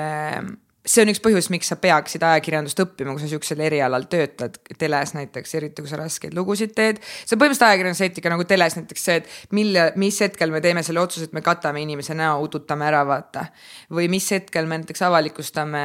see 0.81 1.03
on 1.05 1.11
üks 1.13 1.21
põhjus, 1.21 1.51
miks 1.53 1.69
sa 1.69 1.77
peaksid 1.81 2.23
ajakirjandust 2.25 2.79
õppima, 2.81 3.13
kui 3.13 3.21
sa 3.21 3.29
sihukesel 3.29 3.61
erialal 3.67 4.07
töötad, 4.11 4.57
teles 4.81 5.13
näiteks, 5.13 5.53
eriti 5.59 5.85
kui 5.85 5.91
sa 5.91 5.99
raskeid 6.01 6.33
lugusid 6.37 6.73
teed. 6.77 7.03
see 7.03 7.37
on 7.37 7.41
põhimõtteliselt 7.43 7.67
ajakirjanduseetika 7.67 8.33
nagu 8.33 8.47
teles 8.49 8.77
näiteks 8.79 9.05
see, 9.05 9.17
et 9.21 9.53
mille, 9.57 9.85
mis 10.01 10.21
hetkel 10.25 10.53
me 10.55 10.63
teeme 10.65 10.83
selle 10.87 11.03
otsuse, 11.03 11.29
et 11.29 11.35
me 11.37 11.43
katame 11.45 11.83
inimese 11.85 12.17
näo, 12.17 12.39
udutame 12.47 12.87
ära, 12.89 13.03
vaata. 13.09 13.47
või 13.93 14.09
mis 14.13 14.31
hetkel 14.33 14.71
me 14.71 14.79
näiteks 14.81 15.05
avalikustame 15.05 15.83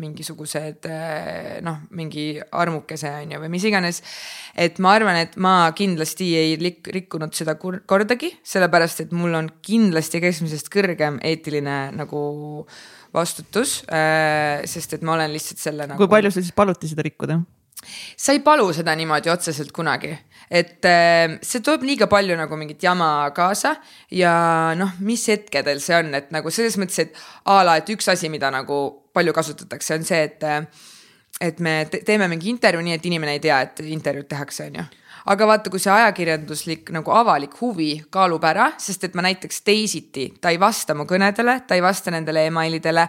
mingisugused 0.00 0.88
noh, 1.66 1.82
mingi 1.90 2.40
armukese 2.40 3.12
on 3.20 3.36
ju, 3.36 3.42
või 3.44 3.52
mis 3.52 3.66
iganes. 3.68 4.00
et 4.56 4.80
ma 4.80 4.94
arvan, 4.96 5.20
et 5.20 5.36
ma 5.36 5.54
kindlasti 5.76 6.30
ei 6.38 6.56
rikkunud 6.56 7.36
seda 7.36 7.58
kordagi, 7.60 8.32
sellepärast 8.40 9.04
et 9.04 9.12
mul 9.12 9.36
on 9.36 9.52
kindlasti 9.60 10.22
keskmisest 10.24 10.72
kõrgem 10.72 11.20
eetiline 11.20 11.78
nagu 11.92 12.24
vastutus, 13.14 13.80
äh, 13.90 14.60
sest 14.68 14.94
et 14.96 15.06
ma 15.06 15.16
olen 15.16 15.32
lihtsalt 15.32 15.62
selle 15.62 15.86
nagu. 15.88 16.00
kui 16.00 16.10
palju 16.10 16.32
sul 16.34 16.44
siis 16.46 16.56
paluti 16.56 16.90
seda 16.90 17.06
rikkuda? 17.06 17.40
sa 18.20 18.34
ei 18.36 18.42
palu 18.44 18.66
seda 18.76 18.92
niimoodi 18.98 19.32
otseselt 19.32 19.72
kunagi, 19.72 20.12
et 20.50 20.84
äh, 20.88 21.38
see 21.42 21.64
toob 21.64 21.86
liiga 21.88 22.10
palju 22.12 22.36
nagu 22.36 22.58
mingit 22.60 22.82
jama 22.84 23.30
kaasa 23.36 23.76
ja 24.12 24.34
noh, 24.76 24.94
mis 25.00 25.24
hetkedel 25.32 25.80
see 25.80 25.96
on, 25.96 26.14
et 26.18 26.30
nagu 26.34 26.52
selles 26.52 26.76
mõttes, 26.80 27.00
et 27.06 27.20
a 27.48 27.62
la, 27.66 27.78
et 27.80 27.92
üks 27.96 28.10
asi, 28.12 28.28
mida 28.32 28.52
nagu 28.52 28.80
palju 29.16 29.34
kasutatakse, 29.34 29.96
on 29.96 30.06
see, 30.06 30.24
et 30.28 30.46
äh, 30.46 30.64
et 31.40 31.60
me 31.64 31.86
teeme 31.88 32.26
mingi 32.28 32.50
intervjuu 32.52 32.84
nii, 32.84 32.98
et 32.98 33.06
inimene 33.08 33.38
ei 33.38 33.40
tea, 33.40 33.62
et 33.64 33.80
intervjuud 33.80 34.28
tehakse, 34.28 34.66
on 34.68 34.82
ju 34.82 34.88
aga 35.26 35.46
vaata, 35.46 35.70
kui 35.70 35.82
see 35.82 35.92
ajakirjanduslik 35.92 36.90
nagu 36.94 37.12
avalik 37.14 37.56
huvi 37.60 37.90
kaalub 38.12 38.44
ära, 38.48 38.70
sest 38.80 39.04
et 39.08 39.16
ma 39.18 39.24
näiteks 39.26 39.62
teisiti, 39.66 40.26
ta 40.40 40.52
ei 40.52 40.60
vasta 40.60 40.96
mu 40.96 41.06
kõnedele, 41.10 41.60
ta 41.66 41.78
ei 41.78 41.84
vasta 41.84 42.12
nendele 42.14 42.46
emailidele 42.50 43.06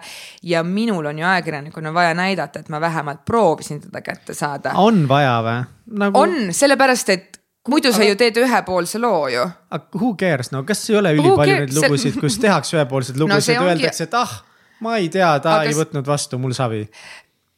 ja 0.48 0.62
minul 0.66 1.06
on 1.10 1.18
ju 1.18 1.26
ajakirjanikuna 1.26 1.94
vaja 1.94 2.14
näidata, 2.18 2.62
et 2.62 2.72
ma 2.72 2.80
vähemalt 2.80 3.24
proovisin 3.24 3.80
teda 3.86 4.02
kätte 4.04 4.34
saada. 4.34 4.76
on 4.76 5.06
vaja 5.08 5.38
või 5.42 5.58
nagu...? 6.04 6.18
on, 6.18 6.52
sellepärast 6.54 7.14
et 7.16 7.42
muidu 7.68 7.92
sa 7.94 8.06
ju 8.06 8.16
teed 8.18 8.38
ühepoolse 8.42 9.00
loo 9.02 9.26
ju. 9.32 9.48
aga 9.70 9.98
who 9.98 10.14
cares, 10.18 10.52
no 10.54 10.64
kas 10.68 10.84
ei 10.90 10.98
ole 11.00 11.14
ülipalju 11.16 11.58
neid 11.64 11.76
lugusid, 11.76 12.18
kus 12.20 12.38
tehakse 12.44 12.78
ühepoolseid 12.78 13.20
lugusid 13.20 13.60
no, 13.60 13.68
öeldakse, 13.70 14.08
et 14.08 14.16
ah, 14.18 14.40
ma 14.84 14.96
ei 15.00 15.08
tea, 15.12 15.34
ta 15.42 15.60
aga... 15.60 15.70
ei 15.70 15.78
võtnud 15.78 16.08
vastu, 16.08 16.40
mul 16.42 16.56
savi 16.56 16.84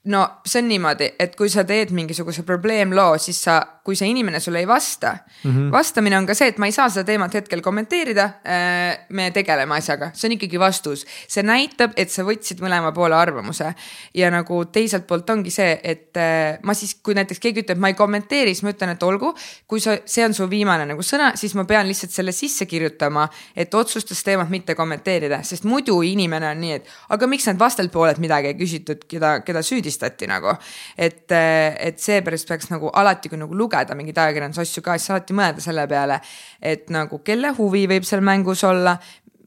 no 0.05 0.25
see 0.45 0.61
on 0.61 0.69
niimoodi, 0.69 1.07
et 1.21 1.33
kui 1.37 1.49
sa 1.49 1.63
teed 1.65 1.93
mingisuguse 1.97 2.43
probleemloo, 2.45 3.17
siis 3.23 3.39
sa, 3.47 3.57
kui 3.85 3.97
see 3.97 4.09
inimene 4.13 4.41
sulle 4.41 4.61
ei 4.61 4.69
vasta 4.69 5.15
mm, 5.15 5.51
-hmm. 5.51 5.71
vastamine 5.73 6.19
on 6.19 6.27
ka 6.27 6.35
see, 6.35 6.49
et 6.49 6.59
ma 6.59 6.67
ei 6.67 6.73
saa 6.73 6.89
seda 6.89 7.05
teemat 7.05 7.35
hetkel 7.35 7.61
kommenteerida. 7.63 8.25
Äh, 8.25 8.99
me 9.09 9.31
tegeleme 9.31 9.75
asjaga, 9.75 10.11
see 10.15 10.29
on 10.29 10.33
ikkagi 10.37 10.61
vastus, 10.61 11.07
see 11.29 11.43
näitab, 11.43 11.93
et 11.97 12.11
sa 12.11 12.23
võtsid 12.23 12.61
mõlema 12.61 12.93
poole 12.93 13.15
arvamuse 13.15 13.75
ja 14.15 14.31
nagu 14.31 14.65
teiselt 14.65 15.07
poolt 15.07 15.31
ongi 15.31 15.51
see, 15.51 15.81
et 15.83 16.17
äh, 16.17 16.59
ma 16.63 16.75
siis, 16.75 16.95
kui 16.95 17.15
näiteks 17.15 17.41
keegi 17.41 17.65
ütleb, 17.65 17.79
ma 17.79 17.89
ei 17.89 17.95
kommenteeri, 17.95 18.55
siis 18.55 18.63
ma 18.63 18.71
ütlen, 18.71 18.93
et 18.93 19.03
olgu, 19.03 19.35
kui 19.67 19.81
sa, 19.81 19.97
see 20.05 20.25
on 20.25 20.35
su 20.35 20.49
viimane 20.51 20.87
nagu 20.87 21.03
sõna, 21.03 21.33
siis 21.37 21.55
ma 21.55 21.65
pean 21.65 21.89
lihtsalt 21.89 22.13
selle 22.13 22.33
sisse 22.33 22.67
kirjutama, 22.67 23.29
et 23.57 23.75
otsustas 23.75 24.23
teemat 24.23 24.51
mitte 24.51 24.75
kommenteerida, 24.75 25.43
sest 25.43 25.65
muidu 25.65 26.03
inimene 26.03 26.49
on 26.49 26.61
nii, 26.61 26.73
et 26.73 26.89
aga 27.09 27.27
miks 27.27 27.47
need 27.47 27.59
vastelpooled 27.59 28.19
midagi 28.19 28.53
ei 28.53 28.55
küsitud, 28.55 29.05
keda, 29.09 29.41
keda 29.45 29.63
süüdistada 29.63 29.94
süüdistati 29.95 30.27
nagu. 30.29 30.55
et, 30.99 31.31
et 31.79 31.99
seepärast 31.99 32.49
peaks 32.49 32.71
nagu 32.71 32.91
alati, 32.93 33.29
kui 33.29 33.39
nagu 33.39 33.55
lugeda 33.55 33.95
mingeid 33.95 34.19
ajakirjandusasju 34.19 34.83
ka, 34.83 34.99
siis 34.99 35.11
alati 35.15 35.35
mõelda 35.35 35.61
selle 35.61 35.87
peale, 35.89 36.21
et 36.61 36.91
nagu 36.91 37.21
kelle 37.25 37.55
huvi 37.59 37.87
võib 37.89 38.05
seal 38.05 38.25
mängus 38.25 38.65
olla, 38.65 38.97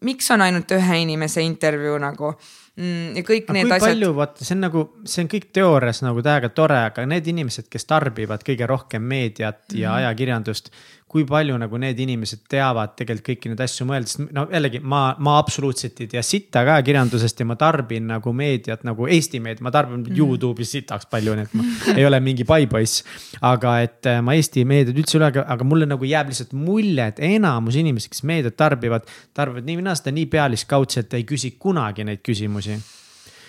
miks 0.06 0.32
on 0.32 0.42
ainult 0.42 0.72
ühe 0.72 1.02
inimese 1.02 1.42
intervjuu 1.42 1.98
nagu 1.98 2.32
mm, 2.78 3.16
ja 3.18 3.24
kõik 3.26 3.48
aga 3.48 3.56
need 3.58 3.72
asjad. 3.72 3.88
palju, 3.88 4.12
vaata, 4.18 4.46
see 4.46 4.56
on 4.56 4.62
nagu, 4.68 4.84
see 5.06 5.24
on 5.24 5.32
kõik 5.32 5.50
teoorias 5.54 6.04
nagu 6.06 6.22
täiega 6.26 6.52
tore, 6.54 6.78
aga 6.92 7.08
need 7.10 7.32
inimesed, 7.34 7.70
kes 7.72 7.90
tarbivad 7.90 8.46
kõige 8.46 8.70
rohkem 8.70 9.02
meediat 9.02 9.64
ja 9.74 9.90
mm 9.90 9.94
-hmm. 9.94 9.98
ajakirjandust 9.98 10.72
kui 11.08 11.24
palju 11.28 11.56
nagu 11.56 11.80
need 11.80 12.00
inimesed 12.04 12.42
teavad 12.52 12.92
tegelikult 13.00 13.28
kõiki 13.30 13.52
neid 13.52 13.62
asju 13.64 13.86
mõelda, 13.88 14.12
sest 14.12 14.34
no 14.36 14.44
jällegi 14.52 14.82
ma, 14.84 15.02
ma 15.24 15.38
absoluutselt 15.40 16.02
ei 16.04 16.10
tea 16.12 16.24
sitta 16.26 16.66
ka 16.68 16.76
kirjandusest 16.84 17.40
ja 17.40 17.48
ma 17.48 17.56
tarbin 17.60 18.10
nagu 18.12 18.34
meediat 18.36 18.84
nagu 18.88 19.08
Eesti 19.08 19.40
meediat, 19.44 19.64
ma 19.64 19.72
tarbin 19.72 20.02
mm. 20.02 20.18
Youtube'i 20.20 20.68
sitaks 20.68 21.08
palju, 21.08 21.38
nii 21.38 21.48
et 21.48 21.56
ma 21.56 21.68
ei 21.94 22.08
ole 22.08 22.20
mingi 22.24 22.44
paipoiss. 22.48 23.06
aga 23.48 23.78
et 23.86 24.10
äh, 24.12 24.20
ma 24.20 24.36
Eesti 24.36 24.66
meediat 24.68 25.00
üldse 25.00 25.16
üle, 25.20 25.32
aga 25.40 25.68
mulle 25.68 25.88
nagu 25.88 26.08
jääb 26.08 26.34
lihtsalt 26.34 26.52
mulje, 26.58 27.08
et 27.14 27.22
enamus 27.24 27.80
inimesi, 27.80 28.12
kes 28.12 28.26
meediat 28.28 28.58
tarbivad, 28.60 29.08
tarbivad 29.38 29.68
nii 29.70 29.80
või 29.80 29.88
naa 29.88 29.96
seda 29.96 30.12
nii 30.18 30.28
pealiskaudselt, 30.34 31.16
ei 31.16 31.24
küsi 31.30 31.54
kunagi 31.56 32.04
neid 32.08 32.20
küsimusi. 32.20 32.76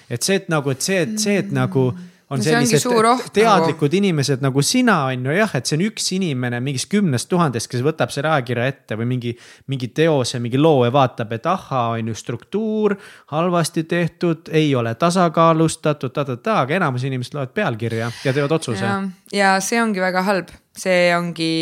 et 0.08 0.22
see, 0.22 0.38
et 0.38 0.46
nagu, 0.48 0.70
et 0.70 0.84
see, 0.84 1.02
et 1.02 1.18
see, 1.18 1.42
et 1.42 1.50
nagu 1.52 1.90
on 2.30 2.38
No 2.38 2.44
see 2.44 2.52
sellised 2.52 2.84
nagu. 2.92 3.30
teadlikud 3.32 3.94
inimesed 3.96 4.42
nagu 4.44 4.62
sina 4.62 4.98
on 5.08 5.24
ju 5.24 5.32
jah, 5.32 5.54
et 5.56 5.68
see 5.68 5.78
on 5.78 5.84
üks 5.86 6.10
inimene 6.16 6.60
mingist 6.60 6.90
kümnest 6.92 7.28
tuhandest, 7.30 7.70
kes 7.72 7.84
võtab 7.84 8.12
selle 8.12 8.28
ajakirja 8.34 8.66
ette 8.68 8.98
või 9.00 9.08
mingi, 9.14 9.32
mingi 9.72 9.88
teose, 9.96 10.40
mingi 10.44 10.60
loo 10.60 10.84
ja 10.84 10.92
vaatab, 10.92 11.32
et 11.32 11.48
ahhaa, 11.48 11.96
on 11.96 12.12
ju 12.12 12.16
struktuur 12.18 12.98
halvasti 13.32 13.86
tehtud, 13.88 14.52
ei 14.52 14.74
ole 14.76 14.92
tasakaalustatud 15.00 16.12
ta,, 16.12 16.26
ta-ta-ta, 16.26 16.60
aga 16.66 16.76
enamus 16.76 17.08
inimesed 17.08 17.38
loevad 17.38 17.56
pealkirja 17.56 18.12
ja 18.24 18.36
teevad 18.36 18.58
otsuse. 18.58 18.92
ja 19.32 19.56
see 19.64 19.80
ongi 19.82 20.04
väga 20.04 20.24
halb, 20.28 20.52
see 20.76 21.08
ongi 21.16 21.52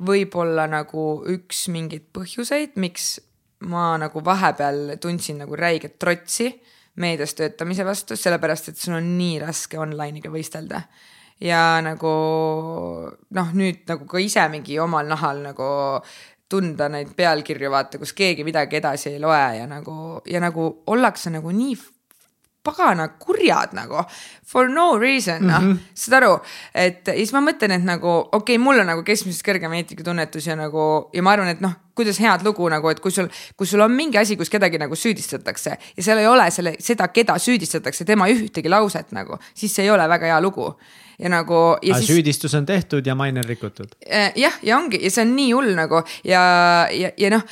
võib-olla 0.00 0.64
nagu 0.70 1.10
üks 1.28 1.66
mingeid 1.68 2.08
põhjuseid, 2.16 2.76
miks 2.80 3.18
ma 3.68 3.92
nagu 4.00 4.24
vahepeal 4.24 4.96
tundsin 5.00 5.42
nagu 5.44 5.56
räiget 5.56 5.98
trotsi 6.00 6.54
meedias 6.96 7.34
töötamise 7.38 7.84
vastu, 7.86 8.16
sellepärast 8.16 8.72
et 8.72 8.80
sul 8.80 8.98
on 8.98 9.06
nii 9.18 9.38
raske 9.44 9.78
online'iga 9.78 10.32
võistelda. 10.32 10.82
ja 11.40 11.80
nagu 11.80 12.10
noh, 13.30 13.54
nüüd 13.56 13.86
nagu 13.88 14.04
ka 14.06 14.20
ise 14.20 14.42
mingi 14.52 14.78
omal 14.78 15.06
nahal 15.08 15.40
nagu 15.40 15.68
tunda 16.50 16.88
neid 16.90 17.14
pealkirju, 17.16 17.70
vaata, 17.70 17.98
kus 17.98 18.12
keegi 18.12 18.44
midagi 18.44 18.76
edasi 18.80 19.14
ei 19.14 19.22
loe 19.22 19.40
ja 19.56 19.66
nagu 19.70 20.20
ja 20.26 20.42
nagu 20.42 20.66
ollakse 20.90 21.30
nagu 21.30 21.52
nii 21.54 21.76
pagana 22.62 23.08
kurjad 23.22 23.72
nagu 23.72 24.02
for 24.44 24.68
no 24.68 24.98
reason 24.98 25.46
noh 25.46 25.60
mm 25.60 25.72
-hmm., 25.72 25.78
saad 25.94 26.22
aru, 26.22 26.40
et 26.74 27.06
ja 27.06 27.14
siis 27.14 27.32
ma 27.32 27.40
mõtlen, 27.40 27.72
et 27.72 27.84
nagu 27.84 28.08
okei 28.08 28.56
okay,, 28.56 28.58
mul 28.58 28.80
on 28.80 28.86
nagu 28.86 29.02
keskmisest 29.02 29.46
kõrgem 29.46 29.72
eetikatunnetus 29.78 30.46
ja 30.46 30.56
nagu 30.56 31.10
ja 31.14 31.22
ma 31.22 31.32
arvan, 31.32 31.48
et 31.48 31.60
noh, 31.60 31.72
kuidas 32.00 32.20
head 32.22 32.46
lugu 32.46 32.68
nagu, 32.72 32.90
et 32.92 33.02
kui 33.04 33.14
sul, 33.14 33.28
kui 33.56 33.68
sul 33.68 33.84
on 33.84 33.94
mingi 33.94 34.20
asi, 34.20 34.38
kus 34.40 34.52
kedagi 34.52 34.80
nagu 34.80 34.96
süüdistatakse 34.98 35.76
ja 35.76 36.02
seal 36.02 36.22
ei 36.22 36.28
ole 36.30 36.48
selle, 36.54 36.74
seda, 36.82 37.10
keda 37.14 37.38
süüdistatakse, 37.40 38.08
tema 38.08 38.28
ühtegi 38.32 38.72
lauset 38.72 39.14
nagu, 39.16 39.38
siis 39.54 39.74
see 39.76 39.86
ei 39.86 39.94
ole 39.94 40.08
väga 40.10 40.32
hea 40.32 40.40
lugu 40.42 40.72
ja 41.20 41.32
nagu. 41.32 41.60
Siis... 41.84 42.06
süüdistus 42.08 42.54
on 42.56 42.66
tehtud 42.66 43.06
ja 43.06 43.14
maine 43.14 43.44
on 43.44 43.48
rikutud. 43.48 43.96
jah, 44.36 44.56
ja 44.62 44.78
ongi 44.78 45.02
ja 45.04 45.10
see 45.10 45.26
on 45.26 45.36
nii 45.36 45.52
hull 45.52 45.74
nagu 45.76 46.02
ja, 46.24 46.40
ja, 46.94 47.12
ja 47.18 47.34
noh, 47.36 47.44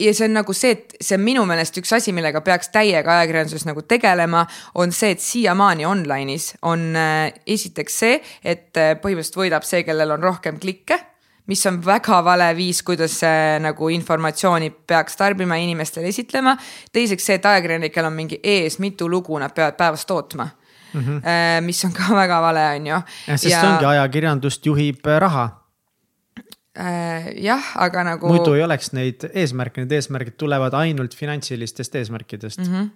ja 0.00 0.14
see 0.14 0.26
on 0.28 0.36
nagu 0.36 0.56
see, 0.56 0.72
et 0.76 0.96
see 1.00 1.16
on 1.18 1.24
minu 1.24 1.44
meelest 1.48 1.76
üks 1.80 1.92
asi, 1.96 2.14
millega 2.16 2.42
peaks 2.44 2.72
täiega 2.74 3.18
ajakirjanduses 3.18 3.66
nagu 3.68 3.84
tegelema, 3.88 4.44
on 4.80 4.92
see, 4.96 5.12
et 5.14 5.22
siiamaani 5.22 5.86
online'is 5.88 6.52
on 6.68 6.90
äh, 6.98 7.30
esiteks 7.46 8.02
see, 8.04 8.18
et 8.42 8.80
äh, 8.80 8.94
põhimõtteliselt 9.02 9.40
võidab 9.44 9.66
see, 9.68 9.84
kellel 9.86 10.16
on 10.16 10.30
rohkem 10.30 10.60
klikke 10.62 10.98
mis 11.46 11.66
on 11.66 11.80
väga 11.84 12.20
vale 12.24 12.50
viis, 12.56 12.82
kuidas 12.82 13.18
äh, 13.26 13.58
nagu 13.60 13.88
informatsiooni 13.88 14.70
peaks 14.70 15.16
tarbima 15.16 15.56
ja 15.56 15.62
inimestele 15.62 16.08
esitlema. 16.08 16.56
teiseks 16.92 17.26
see, 17.26 17.38
et 17.40 17.46
ajakirjanikel 17.46 18.04
on 18.04 18.12
mingi 18.12 18.40
ees 18.42 18.78
mitu 18.78 19.10
lugu 19.10 19.38
nad 19.38 19.54
peavad 19.54 19.76
päevas 19.76 20.06
tootma 20.06 20.48
mm. 20.92 21.00
-hmm. 21.00 21.60
mis 21.60 21.84
on 21.84 21.92
ka 21.92 22.14
väga 22.22 22.40
vale, 22.40 22.68
on 22.76 22.86
ju. 22.86 23.02
sest 23.26 23.50
ja... 23.50 23.62
ongi 23.72 23.84
ajakirjandust 23.84 24.66
juhib 24.66 25.06
raha 25.18 25.62
Äh, 26.72 27.34
jah, 27.44 27.60
aga 27.76 28.02
nagu. 28.06 28.28
muidu 28.32 28.54
ei 28.56 28.62
oleks 28.64 28.94
neid 28.96 29.26
eesmärke, 29.28 29.82
need 29.82 29.92
eesmärgid 29.92 30.38
tulevad 30.40 30.72
ainult 30.72 31.12
finantsilistest 31.12 31.98
eesmärkidest 32.00 32.62
mm. 32.64 32.74
-hmm 32.74 32.90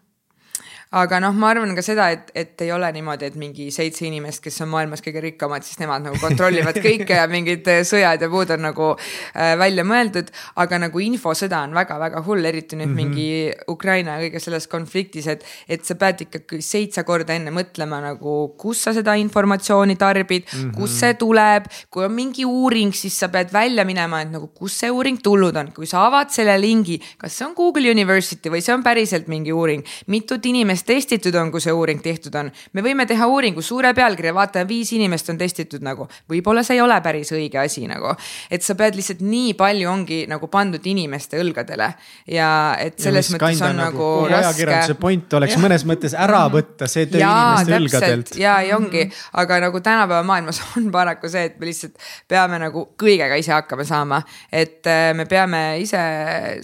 aga 0.95 1.19
noh, 1.19 1.35
ma 1.35 1.49
arvan 1.51 1.75
ka 1.75 1.83
seda, 1.83 2.07
et, 2.15 2.29
et 2.39 2.63
ei 2.63 2.71
ole 2.71 2.87
niimoodi, 2.95 3.27
et 3.27 3.37
mingi 3.41 3.67
seitse 3.75 4.05
inimest, 4.07 4.39
kes 4.45 4.61
on 4.63 4.71
maailmas 4.71 5.03
kõige 5.03 5.23
rikkamad, 5.25 5.65
siis 5.67 5.81
nemad 5.81 6.05
nagu 6.07 6.19
kontrollivad 6.23 6.79
kõike 6.85 7.17
ja 7.19 7.25
mingid 7.31 7.67
äh, 7.73 7.81
sõjad 7.87 8.23
ja 8.23 8.29
muud 8.31 8.53
on 8.55 8.63
nagu 8.69 8.93
äh, 8.95 9.57
välja 9.59 9.83
mõeldud. 9.87 10.31
aga 10.63 10.79
nagu 10.79 11.03
infosõda 11.03 11.65
on 11.67 11.75
väga-väga 11.75 12.23
hull, 12.27 12.45
eriti 12.47 12.79
nüüd 12.79 12.93
mm 12.93 12.95
-hmm. 12.95 13.17
mingi 13.17 13.53
Ukraina 13.69 14.17
ja 14.17 14.27
kõige 14.29 14.41
selles 14.41 14.69
konfliktis, 14.71 15.27
et, 15.27 15.45
et 15.69 15.85
sa 15.85 15.95
pead 15.95 16.23
ikkagi 16.29 16.63
seitse 16.63 17.03
korda 17.03 17.35
enne 17.35 17.51
mõtlema 17.51 18.01
nagu, 18.01 18.55
kus 18.57 18.85
sa 18.87 18.95
seda 18.95 19.17
informatsiooni 19.19 19.97
tarbid 19.97 20.47
mm, 20.47 20.61
-hmm. 20.61 20.75
kust 20.77 21.01
see 21.01 21.15
tuleb. 21.15 21.67
kui 21.91 22.05
on 22.05 22.13
mingi 22.13 22.45
uuring, 22.45 22.95
siis 22.95 23.19
sa 23.19 23.29
pead 23.29 23.53
välja 23.53 23.85
minema, 23.85 24.21
et 24.23 24.31
nagu, 24.31 24.47
kust 24.55 24.81
see 24.81 24.91
uuring 24.91 25.19
tulnud 25.23 25.57
on, 25.57 25.73
kui 25.73 25.87
sa 25.87 26.07
avad 26.07 26.31
selle 26.31 26.61
lingi, 26.61 27.01
kas 27.19 27.39
see 27.39 27.47
on 27.47 27.55
Google 27.55 27.91
University 27.91 28.49
või 28.49 28.63
see 28.63 28.75
on 28.75 28.83
päriselt 28.83 29.27
mingi 29.27 29.53
uuring, 29.53 29.85
mitut 30.07 30.47
inimest 30.47 30.76
inimest 30.77 30.87
testitud 30.87 31.35
on, 31.35 31.51
kui 31.51 31.61
see 31.61 31.73
uuring 31.73 32.01
tehtud 32.03 32.35
on. 32.37 32.51
me 32.73 32.83
võime 32.83 33.07
teha 33.07 33.27
uuringu 33.27 33.63
suure 33.63 33.93
pealkirja, 33.95 34.35
vaata 34.35 34.67
viis 34.69 34.93
inimest 34.93 35.31
on 35.31 35.39
testitud 35.39 35.83
nagu, 35.83 36.07
võib-olla 36.29 36.63
see 36.65 36.77
ei 36.77 36.83
ole 36.83 36.99
päris 37.01 37.33
õige 37.33 37.59
asi 37.59 37.87
nagu. 37.87 38.15
et 38.51 38.63
sa 38.63 38.75
pead 38.75 38.97
lihtsalt 38.97 39.21
nii 39.21 39.55
palju 39.55 39.89
ongi 39.91 40.27
nagu 40.29 40.49
pandud 40.49 40.85
inimeste 40.85 41.41
õlgadele 41.41 41.93
ja 42.29 42.77
et 42.79 42.99
selles 43.01 43.31
ja 43.31 43.37
mõttes 43.37 43.63
on 43.63 43.77
nagu, 43.77 43.97
nagu 43.97 44.29
raske. 44.29 44.45
ajakirjanduse 44.45 44.99
point 45.01 45.39
oleks 45.39 45.57
ja. 45.57 45.63
mõnes 45.63 45.87
mõttes 45.87 46.15
ära 46.15 46.45
võtta 46.53 46.89
see 46.91 47.07
töö 47.07 47.23
inimeste 47.23 47.79
õlgadelt. 47.81 48.35
ja, 48.41 48.59
ja 48.67 48.77
ongi, 48.77 49.07
aga 49.33 49.61
nagu 49.67 49.81
tänapäeva 49.81 50.23
maailmas 50.27 50.61
on 50.77 50.91
paraku 50.93 51.31
see, 51.33 51.49
et 51.51 51.59
me 51.61 51.71
lihtsalt 51.71 51.97
peame 52.29 52.61
nagu 52.61 52.89
kõigega 52.99 53.39
ise 53.41 53.55
hakkama 53.55 53.87
saama. 53.89 54.23
et 54.53 54.87
äh, 54.87 55.13
me 55.17 55.27
peame 55.27 55.65
ise 55.81 56.03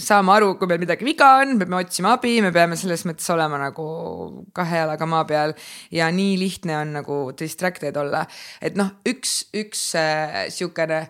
saama 0.02 0.36
aru, 0.36 0.54
kui 0.60 0.68
meil 0.70 0.82
midagi 0.84 1.06
viga 1.06 1.36
on, 1.40 1.56
me 1.56 1.66
peame 1.66 1.82
otsima 1.82 2.16
abi, 2.18 2.38
me 2.44 2.52
peame 2.54 2.76
selles 2.78 3.06
mõttes 3.08 3.28
olema 3.32 3.60
nagu 3.60 3.86
kahe 4.52 4.82
jalaga 4.82 5.06
maa 5.06 5.24
peal 5.28 5.54
ja 5.90 6.10
nii 6.12 6.38
lihtne 6.40 6.76
on 6.78 6.96
nagu 6.98 7.18
distracted 7.38 7.96
olla. 7.96 8.24
et 8.62 8.76
noh, 8.78 8.94
üks, 9.08 9.46
üks 9.54 9.92
äh, 9.98 10.46
sihukene 10.52 11.06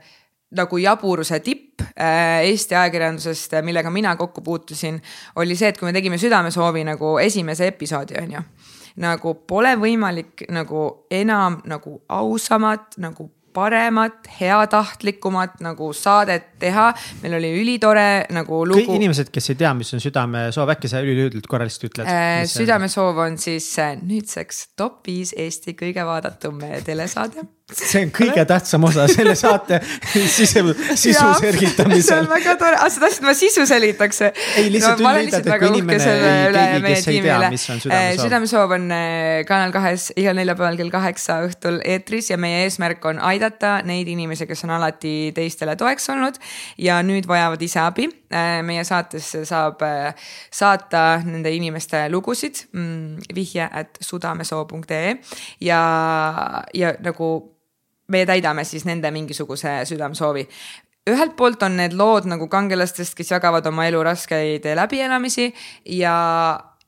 nagu 0.56 0.78
jaburuse 0.78 1.40
tipp 1.40 1.80
äh, 1.96 2.44
Eesti 2.48 2.76
ajakirjandusest, 2.76 3.56
millega 3.64 3.90
mina 3.90 4.16
kokku 4.16 4.42
puutusin, 4.44 5.00
oli 5.36 5.56
see, 5.56 5.72
et 5.72 5.78
kui 5.80 5.88
me 5.88 5.94
tegime 5.96 6.18
Südamesoovi 6.20 6.84
nagu 6.84 7.16
esimese 7.22 7.70
episoodi, 7.72 8.18
on 8.22 8.36
ju. 8.36 8.42
nagu 9.02 9.34
pole 9.48 9.72
võimalik 9.80 10.44
nagu 10.52 11.06
enam 11.10 11.62
nagu 11.64 12.02
ausamat 12.12 12.98
nagu 13.00 13.30
paremat, 13.52 14.28
heatahtlikumat 14.40 15.60
nagu 15.64 15.92
saadet 15.92 16.51
teha. 16.62 16.88
meil 17.22 17.38
oli 17.40 17.52
ülitore 17.62 18.08
nagu 18.34 18.62
lugu. 18.66 18.80
kõik 18.80 19.00
inimesed, 19.00 19.32
kes 19.34 19.52
ei 19.52 19.60
tea, 19.64 19.72
mis 19.78 19.92
on 19.96 20.04
südamesoov, 20.04 20.74
äkki 20.76 20.90
sa 20.92 21.02
ülilühidalt 21.04 21.48
korra 21.50 21.68
lihtsalt 21.68 21.90
ütled 21.90 22.10
äh,? 22.10 22.44
südamesoov 22.50 23.24
on 23.26 23.40
siis 23.42 23.68
äh, 23.82 23.96
nüüdseks 23.98 24.68
top 24.78 25.02
viis 25.08 25.34
Eesti 25.36 25.76
kõige 25.78 26.06
vaadatum 26.06 26.62
telesaade 26.86 27.46
see 27.72 28.02
on 28.06 28.10
kõige 28.14 28.44
tähtsam 28.48 28.84
osa 28.86 29.06
selle 29.10 29.34
saate 29.38 29.78
sisu, 30.12 30.72
sisu 30.94 31.28
selgitamisel. 31.40 32.02
see 32.04 32.18
on 32.18 32.28
väga 32.30 32.54
tore, 32.60 32.78
aa 32.78 32.90
sa 32.92 33.02
tahtsid, 33.04 33.24
ma 33.26 33.34
sisu 33.36 33.64
selgitaks? 33.68 34.22
ei, 34.26 34.68
lihtsalt 34.72 35.00
no, 35.00 35.12
üldleidad, 35.12 35.46
et 35.46 35.62
kui 35.62 35.70
inimene, 35.70 35.98
keegi, 36.56 36.82
kes 36.86 37.08
ei 37.12 37.22
tea, 37.24 37.38
mis 37.54 37.66
on 37.72 37.82
südamesoov. 37.84 38.24
südamesoov 38.26 38.76
on 38.78 38.88
äh, 38.96 39.44
Kanal 39.48 39.74
kahes 39.74 40.10
igal 40.16 40.36
neljapäeval 40.38 40.78
kell 40.80 40.92
kaheksa 40.92 41.38
õhtul 41.46 41.80
eetris 41.94 42.32
ja 42.32 42.40
meie 42.40 42.64
eesmärk 42.66 43.04
on 43.08 43.22
aidata 43.32 43.78
neid 43.88 44.10
inimesi, 44.12 44.48
kes 44.50 44.66
on 44.66 44.76
alati 44.78 45.14
teistele 45.36 45.76
toeks 45.80 46.10
olnud 46.12 46.40
ja 46.78 47.00
nüüd 47.02 47.28
vajavad 47.28 47.62
ise 47.62 47.80
abi. 47.82 48.08
Äh, 48.32 48.60
meie 48.66 48.84
saatesse 48.84 49.44
saab 49.48 49.82
äh, 49.86 50.14
saata 50.50 51.22
nende 51.24 51.52
inimeste 51.54 52.06
lugusid 52.12 52.66
mm, 52.72 53.34
vihje 53.34 53.68
at 53.68 53.98
sudamesoo.ee 54.00 55.16
ja, 55.60 55.82
ja 56.74 56.94
nagu 57.04 57.32
me 58.08 58.24
täidame 58.26 58.64
siis 58.64 58.86
nende 58.88 59.10
mingisuguse 59.10 59.82
südamesoovi 59.88 60.46
ühelt 61.10 61.34
poolt 61.36 61.62
on 61.66 61.76
need 61.80 61.96
lood 61.98 62.28
nagu 62.30 62.46
kangelastest, 62.50 63.16
kes 63.18 63.32
jagavad 63.34 63.66
oma 63.66 63.88
elu 63.90 64.02
raskeid 64.06 64.66
läbielamisi 64.78 65.48
ja, 65.98 66.14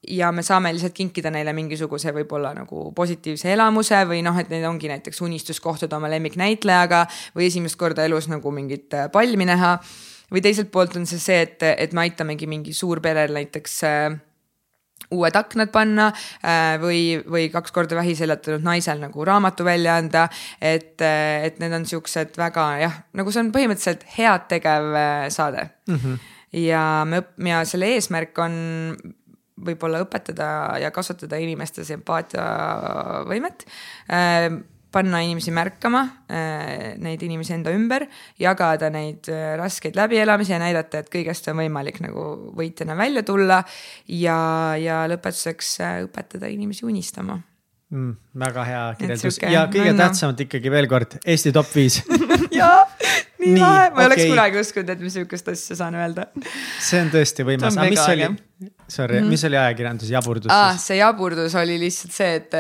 ja 0.09 0.33
me 0.33 0.43
saame 0.43 0.73
lihtsalt 0.75 0.95
kinkida 0.97 1.31
neile 1.31 1.53
mingisuguse 1.57 2.13
võib-olla 2.17 2.55
nagu 2.57 2.91
positiivse 2.97 3.53
elamuse 3.53 4.03
või 4.09 4.23
noh, 4.27 4.37
et 4.41 4.51
neil 4.53 4.67
ongi 4.69 4.91
näiteks 4.91 5.23
unistus 5.25 5.61
kohtuda 5.61 5.97
oma 5.97 6.11
lemmiknäitlejaga 6.13 7.07
või 7.37 7.49
esimest 7.51 7.79
korda 7.81 8.05
elus 8.05 8.29
nagu 8.33 8.51
mingit 8.51 8.95
palmi 9.13 9.49
näha. 9.49 9.79
või 10.33 10.41
teiselt 10.43 10.71
poolt 10.71 10.97
on 10.97 11.07
see 11.07 11.19
see, 11.19 11.43
et, 11.43 11.63
et 11.63 11.93
me 11.93 12.01
aitamegi 12.09 12.47
mingi 12.47 12.73
suurperel 12.73 13.35
näiteks 13.35 13.83
äh, 13.85 14.17
uued 15.13 15.37
aknad 15.37 15.71
panna 15.75 16.09
äh, 16.11 16.77
või, 16.81 17.01
või 17.31 17.49
kaks 17.53 17.75
korda 17.75 17.99
vähi 17.99 18.15
seljatanud 18.19 18.65
naisel 18.65 19.01
nagu 19.03 19.25
raamatu 19.27 19.67
välja 19.67 19.99
anda. 20.01 20.29
et, 20.61 21.01
äh, 21.03 21.45
et 21.49 21.59
need 21.63 21.73
on 21.73 21.87
siuksed 21.87 22.39
väga 22.41 22.69
jah, 22.81 23.03
nagu 23.13 23.33
see 23.33 23.45
on 23.45 23.53
põhimõtteliselt 23.55 24.07
head 24.17 24.49
tegev 24.49 24.95
äh, 24.95 25.27
saade 25.35 25.69
mm. 25.89 25.99
-hmm. 25.99 26.19
ja 26.65 26.85
me, 27.09 27.23
ja 27.51 27.65
selle 27.65 27.93
eesmärk 27.95 28.39
on 28.39 28.55
võib-olla 29.55 30.01
õpetada 30.03 30.47
ja 30.83 30.91
kasvatada 30.95 31.39
inimeste 31.39 31.85
sümpaatiavõimet 31.87 33.67
panna 34.95 35.21
inimesi 35.25 35.53
märkama, 35.55 36.05
äh, 36.31 36.95
neid 37.03 37.23
inimesi 37.27 37.55
enda 37.57 37.73
ümber, 37.75 38.07
jagada 38.41 38.91
neid 38.95 39.31
äh, 39.33 39.55
raskeid 39.61 39.99
läbielamisi 39.99 40.55
ja 40.55 40.61
näidata, 40.63 41.03
et 41.03 41.11
kõigest 41.13 41.49
on 41.51 41.59
võimalik 41.63 42.01
nagu 42.05 42.27
võitjana 42.59 42.97
välja 42.99 43.25
tulla. 43.27 43.63
ja, 44.09 44.39
ja 44.81 45.03
lõpetuseks 45.11 45.75
äh, 45.83 45.99
õpetada 46.07 46.51
inimesi 46.53 46.87
unistama 46.87 47.41
mm,. 47.91 48.15
väga 48.45 48.65
hea 48.69 48.85
kirjeldus 49.01 49.41
ja 49.43 49.67
kõige 49.73 49.93
no, 49.93 50.01
tähtsamat 50.05 50.47
ikkagi 50.47 50.73
veel 50.73 50.89
kord 50.91 51.19
Eesti 51.25 51.53
top 51.55 51.71
viis 51.75 52.01
jaa, 52.61 52.85
nii 53.43 53.59
lahe, 53.59 53.91
ma 53.91 54.05
ei 54.05 54.07
okay. 54.07 54.07
oleks 54.07 54.27
kunagi 54.31 54.61
uskunud, 54.63 54.95
et 54.95 55.05
ma 55.05 55.13
sihukest 55.17 55.51
asja 55.53 55.79
saan 55.79 55.99
öelda. 55.99 56.29
see 56.83 57.03
on 57.03 57.13
tõesti 57.15 57.47
võimas, 57.47 57.79
aga 57.79 57.91
mis 57.91 58.05
oli, 58.07 58.31
Sorry 58.89 59.21
mm, 59.21 59.25
-hmm. 59.25 59.29
mis 59.29 59.45
oli 59.45 59.57
ajakirjandus 59.57 60.11
jaburdus 60.11 60.53
ah,? 60.53 60.77
see 60.79 60.97
jaburdus 60.97 61.55
oli 61.55 61.75
lihtsalt 61.79 62.13
see, 62.13 62.35
et, 62.35 62.53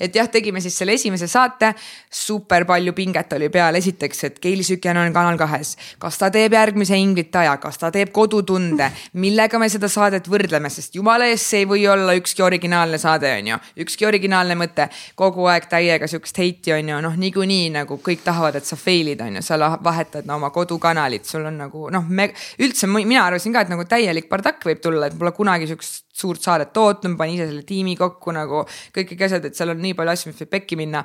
et 0.00 0.14
jah, 0.14 0.28
tegime 0.28 0.60
siis 0.60 0.78
selle 0.78 0.94
esimese 0.96 1.26
saate. 1.28 1.74
super 2.10 2.64
palju 2.64 2.92
pinget 2.92 3.32
oli 3.32 3.48
peal, 3.48 3.74
esiteks, 3.74 4.24
et 4.24 4.38
Keili 4.38 4.62
Sükjan 4.62 4.96
on 4.96 5.12
Kanal 5.12 5.36
kahes. 5.38 5.76
kas 5.98 6.18
ta 6.18 6.30
teeb 6.30 6.52
järgmise 6.52 6.96
Ingrid 6.96 7.28
Taja, 7.30 7.56
kas 7.56 7.78
ta 7.78 7.90
teeb 7.90 8.08
Kodutunde, 8.12 8.90
millega 9.12 9.58
me 9.58 9.68
seda 9.68 9.88
saadet 9.88 10.28
võrdleme, 10.28 10.70
sest 10.70 10.94
jumala 10.94 11.26
eest, 11.28 11.46
see 11.46 11.58
ei 11.58 11.68
või 11.68 11.84
olla 11.88 12.14
ükski 12.16 12.42
originaalne 12.42 12.98
saade, 12.98 13.34
on 13.38 13.52
ju. 13.52 13.60
ükski 13.84 14.06
originaalne 14.06 14.56
mõte, 14.56 14.88
kogu 15.14 15.46
aeg 15.52 15.68
täiega 15.68 16.08
sihukest 16.08 16.38
heiti 16.38 16.72
on 16.72 16.88
ju, 16.88 17.00
noh, 17.08 17.16
niikuinii 17.16 17.68
nagu 17.76 18.00
kõik 18.00 18.24
tahavad, 18.24 18.56
et 18.56 18.64
sa 18.64 18.76
fail'id, 18.76 19.20
on 19.20 19.36
ju, 19.36 19.42
sa 19.42 19.60
vahetad 19.84 20.24
no, 20.24 20.40
oma 20.40 20.50
kodukanalit, 20.50 21.28
sul 21.28 21.44
on 21.44 21.60
nagu 21.66 21.90
noh, 21.92 22.08
me 22.08 22.30
üldse 22.58 22.88
mina 22.88 23.26
arvasin 23.26 23.52
ka, 23.52 23.66
et 23.66 23.72
nagu 23.72 23.84
täielik 23.84 24.32
bardakk 24.32 24.64
võib 24.64 24.80
tulla, 24.80 25.12
et 25.12 25.18
pole 25.18 25.32
kunagi 25.42 25.68
sihukest 25.68 26.08
suurt 26.22 26.42
saadet 26.44 26.72
tootnud, 26.76 27.18
panin 27.18 27.36
ise 27.36 27.50
selle 27.50 27.66
tiimi 27.68 27.98
kokku 27.98 28.34
nagu 28.34 28.64
kõik 28.94 29.12
kõik 29.12 29.28
asjad, 29.28 29.48
et 29.48 29.58
seal 29.58 29.74
on 29.74 29.82
nii 29.82 29.96
palju 29.98 30.16
asju, 30.16 30.32
mis 30.32 30.44
võib 30.44 30.52
pekki 30.56 30.78
minna. 30.80 31.04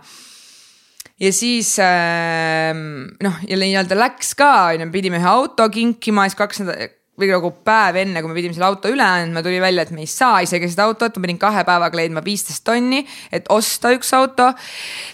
Ja 1.17 1.31
siis 1.33 1.71
äh, 1.81 2.77
noh, 3.25 3.41
jälle 3.49 3.65
nii-öelda 3.65 3.97
läks 3.97 4.35
ka, 4.37 4.51
on 4.75 4.85
ju, 4.85 4.89
pidime 4.93 5.17
ühe 5.17 5.29
auto 5.31 5.65
kinkima, 5.73 6.27
siis 6.27 6.37
kaks 6.37 6.61
nädalat, 6.61 6.96
või 7.17 7.29
nagu 7.31 7.49
päev 7.65 7.97
enne, 8.03 8.21
kui 8.21 8.29
me 8.29 8.37
pidime 8.37 8.53
selle 8.53 8.67
auto 8.69 8.91
üle 8.93 9.05
andma, 9.05 9.41
tuli 9.45 9.57
välja, 9.61 9.87
et 9.87 9.93
me 9.95 10.03
ei 10.03 10.09
saa 10.09 10.41
isegi 10.45 10.69
seda 10.69 10.85
autot, 10.85 11.17
ma 11.17 11.25
pidin 11.25 11.39
kahe 11.41 11.63
päevaga 11.65 11.97
leidma 11.97 12.21
viisteist 12.25 12.61
tonni, 12.67 13.01
et 13.33 13.49
osta 13.53 13.91
üks 13.95 14.13
auto. 14.17 14.51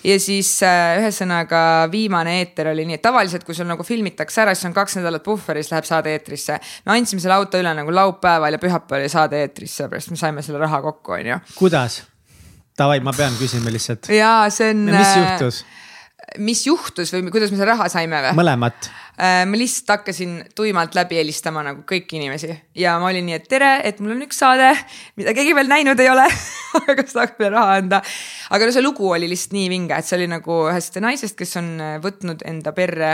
ja 0.04 0.18
siis 0.20 0.52
äh, 0.68 1.00
ühesõnaga 1.00 1.64
viimane 1.92 2.40
eeter 2.42 2.74
oli 2.74 2.88
nii, 2.90 3.00
et 3.00 3.06
tavaliselt, 3.06 3.46
kui 3.48 3.56
sul 3.56 3.70
nagu 3.70 3.86
filmitakse 3.88 4.44
ära, 4.44 4.56
siis 4.56 4.68
on 4.68 4.76
kaks 4.76 5.00
nädalat 5.00 5.24
puhveris, 5.24 5.72
läheb 5.72 5.88
saade 5.88 6.12
eetrisse. 6.12 6.60
me 6.86 6.98
andsime 6.98 7.24
selle 7.24 7.40
auto 7.40 7.62
üle 7.62 7.72
nagu 7.78 7.96
laupäeval 7.96 8.58
ja 8.58 8.60
pühapäeval 8.60 9.06
oli 9.06 9.14
saade 9.14 9.40
eetris, 9.46 9.78
sellepärast 9.80 10.12
me 10.12 10.20
saime 10.20 10.44
selle 10.44 10.60
raha 10.60 10.82
kokku, 10.84 11.16
on 11.16 11.32
ju. 11.34 11.40
kuidas? 11.56 12.02
Davai, 12.78 13.00
ma 13.06 13.14
pean 13.16 13.36
küsima 13.40 13.72
lihtsalt. 13.72 14.12
jaa, 14.12 14.50
see 14.52 14.74
on. 14.74 14.86
mis 14.92 15.08
äh, 15.08 15.18
juhtus? 15.22 15.64
Mis 16.42 16.66
juhtus 16.68 17.12
või 17.14 17.32
kuidas 17.34 17.52
me 17.52 17.60
selle 17.60 17.72
raha 17.74 17.88
saime 17.92 18.22
või? 18.28 18.34
mõlemat. 18.38 18.90
Äh, 19.14 19.44
ma 19.46 19.58
lihtsalt 19.60 19.92
hakkasin 19.94 20.40
tuimalt 20.58 20.96
läbi 20.98 21.20
helistama 21.20 21.62
nagu 21.66 21.84
kõiki 21.90 22.18
inimesi. 22.18 22.50
Ja 22.80 22.96
ma 23.02 23.12
olin 23.12 23.28
nii, 23.28 23.38
et 23.38 23.46
tere, 23.50 23.76
et 23.86 24.00
mul 24.02 24.16
on 24.16 24.24
üks 24.26 24.40
saade, 24.42 24.72
mida 25.20 25.36
keegi 25.38 25.54
veel 25.54 25.70
näinud 25.70 26.00
ei 26.02 26.10
ole. 26.10 26.26
Aga 26.80 26.98
kas 26.98 27.14
tahaks 27.14 27.38
meile 27.38 27.54
raha 27.54 27.78
anda. 27.84 28.02
aga 28.50 28.66
no 28.66 28.74
see 28.74 28.86
lugu 28.86 29.12
oli 29.14 29.30
lihtsalt 29.30 29.54
nii 29.58 29.68
vinge, 29.70 29.98
et 29.98 30.10
see 30.10 30.18
oli 30.18 30.30
nagu 30.32 30.64
ühest 30.72 30.98
naisest, 31.04 31.38
kes 31.38 31.60
on 31.62 31.70
äh, 31.78 32.00
võtnud 32.02 32.42
enda 32.50 32.74
perre 32.74 33.12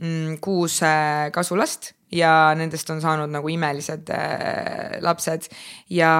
mm, 0.00 0.40
kuus 0.44 0.80
äh, 0.86 1.28
kasulast. 1.34 1.92
Ja 2.14 2.54
nendest 2.56 2.88
on 2.94 3.00
saanud 3.02 3.32
nagu 3.32 3.48
imelised 3.50 4.08
äh, 4.14 4.96
lapsed. 5.04 5.50
Ja, 5.92 6.14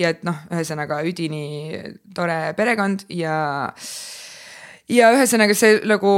ja 0.00 0.10
et 0.14 0.24
noh, 0.26 0.42
ühesõnaga 0.50 1.02
üdini 1.06 1.78
tore 2.16 2.54
perekond 2.56 3.04
ja, 3.12 3.36
ja 4.92 5.12
ühesõnaga 5.16 5.56
see 5.56 5.78
nagu 5.88 6.10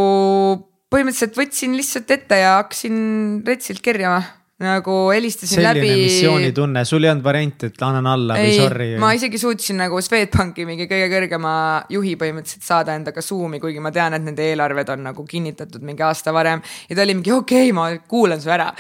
põhimõtteliselt 0.93 1.38
võtsin 1.38 1.76
lihtsalt 1.78 2.10
ette 2.14 2.40
ja 2.40 2.56
hakkasin 2.60 2.98
retsilt 3.47 3.82
kerjama 3.84 4.22
nagu 4.56 4.93
helistasin 5.12 5.59
selline 5.59 5.82
läbi. 5.82 6.05
missioonitunne, 6.06 6.84
sul 6.88 7.05
ei 7.05 7.10
olnud 7.10 7.24
varianti, 7.26 7.68
et 7.68 7.82
annan 7.84 8.06
alla 8.09 8.38
ei, 8.40 8.47
või 8.47 8.60
sorry? 8.62 8.86
ma 9.01 9.10
isegi 9.12 9.36
suutsin 9.40 9.76
nagu 9.82 9.98
Swedbanki 10.01 10.64
mingi 10.64 10.86
kõige 10.88 11.10
kõrgema 11.12 11.51
juhi 11.93 12.14
põhimõtteliselt 12.16 12.64
saada 12.64 12.94
endaga 12.97 13.20
Zoom'i, 13.20 13.60
kuigi 13.60 13.82
ma 13.84 13.93
tean, 13.93 14.16
et 14.16 14.24
nende 14.24 14.47
eelarved 14.47 14.93
on 14.94 15.05
nagu 15.10 15.26
kinnitatud 15.28 15.84
mingi 15.84 16.06
aasta 16.06 16.32
varem. 16.32 16.62
ja 16.88 16.97
ta 16.97 17.05
oli 17.05 17.18
mingi 17.18 17.34
okei 17.36 17.66
okay,, 17.68 17.74
ma 17.76 17.90
kuulan 18.09 18.40
su 18.40 18.48
ära. 18.55 18.70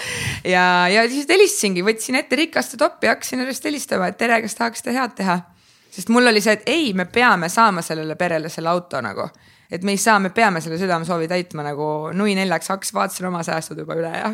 ja, 0.48 0.64
ja 0.88 1.04
siis 1.12 1.28
helistasingi, 1.28 1.84
võtsin 1.84 2.16
ette 2.22 2.40
rikaste 2.40 2.80
toppi, 2.80 3.10
hakkasin 3.12 3.44
järjest 3.44 3.68
helistama, 3.68 4.08
et 4.08 4.16
tere, 4.16 4.40
kas 4.46 4.56
tahaksite 4.56 4.96
head 4.96 5.12
teha. 5.20 5.42
sest 5.92 6.08
mul 6.08 6.32
oli 6.32 6.40
see, 6.40 6.56
et 6.56 6.72
ei, 6.72 6.88
me 6.96 7.04
peame 7.04 7.52
saama 7.52 7.84
sellele 7.84 8.16
perele 8.16 8.48
selle 8.48 8.72
auto 8.72 9.04
nagu 9.04 9.28
et 9.70 9.82
me 9.82 9.94
ei 9.94 10.00
saa, 10.00 10.18
me 10.22 10.30
peame 10.34 10.60
selle 10.64 10.78
südamesoovi 10.80 11.28
täitma 11.30 11.64
nagu 11.66 11.86
nui 12.16 12.34
neljaks, 12.38 12.70
hakkas, 12.72 12.92
vaatasin 12.94 13.28
oma 13.30 13.42
säästud 13.46 13.80
juba 13.82 13.96
üle 13.98 14.12
ja. 14.12 14.32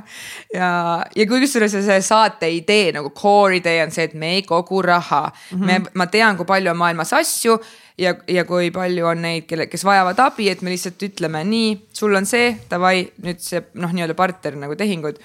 ja, 0.55 0.71
ja 1.17 1.29
kusjuures 1.29 1.77
see 1.79 2.01
saate 2.05 2.51
idee 2.53 2.91
nagu 2.97 3.13
core 3.17 3.61
idee 3.61 3.81
on 3.85 3.95
see, 3.95 4.09
et 4.11 4.17
me 4.19 4.35
ei 4.39 4.43
kogu 4.47 4.83
raha 4.83 5.25
mm. 5.31 5.59
-hmm. 5.59 5.67
me, 5.67 5.93
ma 5.95 6.07
tean, 6.07 6.37
kui 6.37 6.49
palju 6.49 6.71
on 6.71 6.81
maailmas 6.81 7.13
asju 7.17 7.59
ja, 7.99 8.15
ja 8.29 8.45
kui 8.45 8.71
palju 8.71 9.07
on 9.07 9.23
neid, 9.23 9.47
kelle, 9.49 9.67
kes 9.67 9.85
vajavad 9.85 10.19
abi, 10.21 10.51
et 10.51 10.63
me 10.63 10.73
lihtsalt 10.73 11.03
ütleme 11.03 11.45
nii, 11.45 11.71
sul 11.93 12.15
on 12.15 12.27
see, 12.27 12.57
davai, 12.71 13.07
nüüd 13.23 13.41
see 13.41 13.65
noh, 13.75 13.93
nii-öelda 13.93 14.19
partner 14.19 14.57
nagu 14.57 14.77
tehingud 14.77 15.21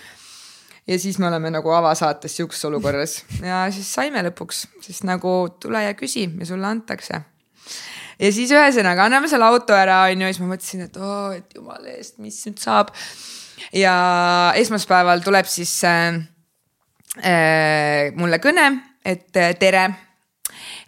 ja 0.87 0.99
siis 0.99 1.19
me 1.19 1.27
oleme 1.27 1.51
nagu 1.51 1.71
avasaates 1.75 2.37
sihukeses 2.37 2.65
olukorras 2.69 3.17
ja 3.43 3.65
siis 3.71 3.89
saime 3.93 4.23
lõpuks, 4.29 4.67
sest 4.85 5.07
nagu 5.07 5.33
tule 5.59 5.83
ja 5.83 5.95
küsi 5.99 6.29
ja 6.39 6.47
sulle 6.47 6.67
antakse 6.67 7.21
ja 8.19 8.31
siis 8.33 8.53
ühesõnaga 8.53 9.07
anname 9.07 9.29
selle 9.31 9.47
auto 9.47 9.75
ära, 9.77 10.03
on 10.11 10.25
ju, 10.25 10.31
siis 10.31 10.41
ma 10.43 10.49
mõtlesin, 10.53 10.87
et 10.87 10.97
oo 11.01 11.11
oh,, 11.11 11.35
et 11.37 11.57
jumala 11.57 11.93
eest, 11.93 12.17
mis 12.23 12.39
nüüd 12.47 12.59
saab. 12.61 12.91
ja 13.75 13.93
esmaspäeval 14.57 15.23
tuleb 15.25 15.49
siis 15.49 15.73
äh, 15.87 16.19
äh, 17.21 18.13
mulle 18.17 18.41
kõne, 18.43 18.69
et 19.05 19.29
äh, 19.37 19.53
tere 19.59 19.89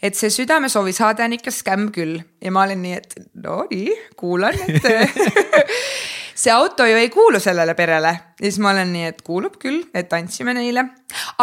et 0.02 0.16
see 0.16 0.32
südamesoovi 0.32 0.94
saade 0.96 1.26
on 1.26 1.36
ikka 1.36 1.52
skämm 1.52 1.90
küll 1.96 2.20
ja 2.42 2.54
ma 2.56 2.64
olen 2.68 2.82
nii, 2.86 2.96
et 3.02 3.18
no 3.44 3.64
nii, 3.72 3.96
kuulan, 4.20 4.56
et 4.68 4.88
see 6.40 6.52
auto 6.52 6.86
ju 6.88 6.96
ei 6.96 7.10
kuulu 7.10 7.40
sellele 7.40 7.74
perele. 7.76 8.14
Ja 8.40 8.46
siis 8.48 8.60
ma 8.64 8.72
olen 8.72 8.94
nii, 8.94 9.08
et 9.12 9.22
kuulub 9.28 9.58
küll, 9.60 9.82
et 9.94 10.14
andsime 10.16 10.54
neile. 10.56 10.86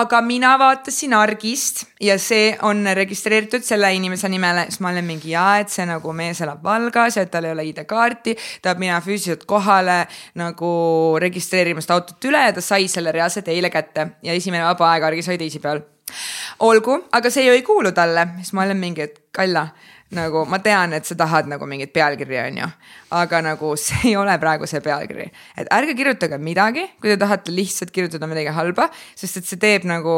aga 0.01 0.21
mina 0.23 0.55
vaatasin 0.59 1.13
argist 1.15 1.83
ja 2.01 2.17
see 2.23 2.55
on 2.63 2.87
registreeritud 2.97 3.65
selle 3.67 3.91
inimese 3.95 4.29
nimele, 4.33 4.65
siis 4.71 4.81
ma 4.81 4.93
olen 4.95 5.05
mingi 5.05 5.35
jaa, 5.35 5.59
et 5.61 5.73
see 5.73 5.85
nagu 5.89 6.13
mees 6.17 6.41
elab 6.41 6.63
Valgas 6.65 7.19
ja 7.19 7.27
tal 7.27 7.45
ei 7.45 7.53
ole 7.53 7.67
ID-kaarti. 7.73 8.37
ta 8.63 8.71
peab 8.71 8.81
minema 8.81 9.01
füüsiliselt 9.05 9.45
kohale 9.45 10.07
nagu 10.35 10.71
registreerima 11.21 11.85
seda 11.85 11.99
autot 12.01 12.31
üle 12.31 12.47
ja 12.47 12.55
ta 12.57 12.65
sai 12.65 12.89
selle 12.89 13.13
reaalselt 13.13 13.49
eile 13.53 13.71
kätte. 13.71 14.09
Ja 14.23 14.33
esimene 14.33 14.65
vaba 14.65 14.95
aeg 14.95 15.11
argis 15.11 15.29
oli 15.29 15.39
teisipäeval. 15.45 15.85
Olgu, 16.65 16.97
aga 17.13 17.31
see 17.31 17.45
ju 17.45 17.53
ei 17.53 17.63
kuulu 17.67 17.93
talle, 17.93 18.29
siis 18.41 18.55
ma 18.57 18.65
olen 18.65 18.79
mingi, 18.81 19.03
et 19.03 19.21
Kalla, 19.37 19.67
nagu 20.15 20.45
ma 20.47 20.61
tean, 20.63 20.95
et 20.95 21.07
sa 21.07 21.17
tahad 21.19 21.49
nagu 21.51 21.67
mingit 21.67 21.93
pealkirja, 21.95 22.47
on 22.51 22.59
ju. 22.63 22.73
aga 23.19 23.43
nagu 23.43 23.75
see 23.81 24.13
ei 24.13 24.17
ole 24.17 24.37
praegu 24.39 24.67
see 24.71 24.83
pealkiri, 24.85 25.31
et 25.59 25.71
ärge 25.75 25.97
kirjutage 25.99 26.39
midagi, 26.39 26.87
kui 27.01 27.11
te 27.11 27.17
tahate 27.21 27.55
lihtsalt 27.55 27.91
kirjutada 27.95 28.29
midagi 28.31 28.55
halba, 28.55 28.91
sest 29.19 29.43
et 29.43 29.49
see 29.51 29.59
teeb 29.63 29.89
nagu 29.89 30.17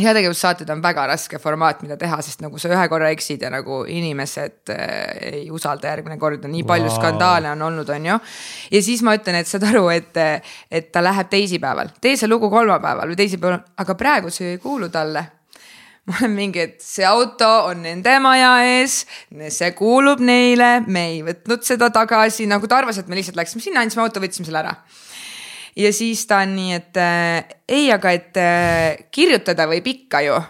heategevussaated 0.00 0.70
on 0.70 0.82
väga 0.82 1.06
raske 1.10 1.38
formaat, 1.42 1.82
mida 1.82 1.96
teha, 1.98 2.20
sest 2.22 2.42
nagu 2.44 2.58
sa 2.58 2.70
ühe 2.70 2.84
korra 2.88 3.10
eksid 3.14 3.42
ja 3.42 3.50
nagu 3.52 3.82
inimesed 3.90 4.72
äh, 4.72 4.84
ei 5.32 5.42
usalda 5.52 5.90
järgmine 5.90 6.18
kord 6.18 6.44
ja 6.44 6.50
nii 6.50 6.62
palju 6.66 6.88
wow. 6.88 6.96
skandaale 6.96 7.50
on 7.52 7.66
olnud, 7.68 7.90
on 7.90 8.06
ju. 8.12 8.20
ja 8.70 8.82
siis 8.82 9.02
ma 9.06 9.16
ütlen, 9.18 9.40
et 9.40 9.50
saad 9.50 9.66
aru, 9.70 9.88
et, 9.94 10.16
et 10.70 10.92
ta 10.94 11.02
läheb 11.04 11.30
teisipäeval, 11.30 11.92
tee 12.00 12.16
see 12.16 12.30
lugu 12.30 12.50
kolmapäeval 12.52 13.12
või 13.12 13.18
teisipäeval, 13.18 13.60
aga 13.82 13.98
praegu 13.98 14.32
see 14.34 14.54
ei 14.54 14.62
kuulu 14.62 14.88
talle 14.94 15.26
ma 16.10 16.18
olen 16.20 16.34
mingi, 16.36 16.66
et 16.66 16.82
see 16.84 17.06
auto 17.06 17.48
on 17.70 17.84
nende 17.86 18.16
maja 18.22 18.52
ees, 18.66 19.04
see 19.54 19.70
kuulub 19.78 20.20
neile, 20.20 20.80
me 20.86 21.06
ei 21.14 21.20
võtnud 21.26 21.64
seda 21.66 21.90
tagasi, 21.94 22.48
nagu 22.50 22.66
ta 22.66 22.82
arvas, 22.82 22.98
et 22.98 23.08
me 23.08 23.18
lihtsalt 23.18 23.38
läksime 23.38 23.62
sinna, 23.64 23.84
andsime 23.84 24.04
auto, 24.04 24.22
võtsime 24.22 24.48
selle 24.48 24.64
ära 24.64 24.74
ja 25.76 25.92
siis 25.92 26.26
ta 26.26 26.42
on 26.44 26.54
nii, 26.56 26.72
et 26.78 26.96
äh, 27.00 27.58
ei, 27.68 27.90
aga 27.94 28.14
et 28.16 28.40
äh, 28.40 29.04
kirjutada 29.14 29.68
võib 29.70 29.86
ikka 29.96 30.24
ju 30.28 30.40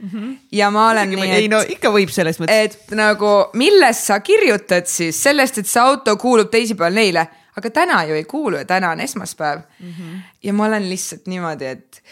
Mm 0.00 0.08
-hmm. 0.08 0.36
ja 0.52 0.70
ma 0.70 0.90
olen 0.90 1.12
Isegi 1.12 1.20
nii, 1.20 1.30
et. 1.30 1.38
ei 1.38 1.48
no 1.48 1.58
ikka 1.60 1.90
võib 1.92 2.08
selles 2.08 2.40
mõttes. 2.40 2.54
et 2.64 2.90
nagu 2.96 3.50
millest 3.52 4.06
sa 4.06 4.20
kirjutad 4.20 4.86
siis, 4.86 5.22
sellest, 5.22 5.58
et 5.58 5.66
see 5.66 5.82
auto 5.82 6.16
kuulub 6.16 6.50
teisipäeval 6.50 6.94
neile, 6.94 7.26
aga 7.56 7.70
täna 7.70 8.04
ju 8.04 8.14
ei 8.14 8.24
kuulu 8.24 8.56
ja 8.56 8.64
täna 8.64 8.90
on 8.90 9.00
esmaspäev 9.00 9.58
mm. 9.80 9.90
-hmm. 9.90 10.22
ja 10.42 10.52
ma 10.52 10.66
olen 10.66 10.88
lihtsalt 10.90 11.26
niimoodi, 11.26 11.64
et 11.64 12.02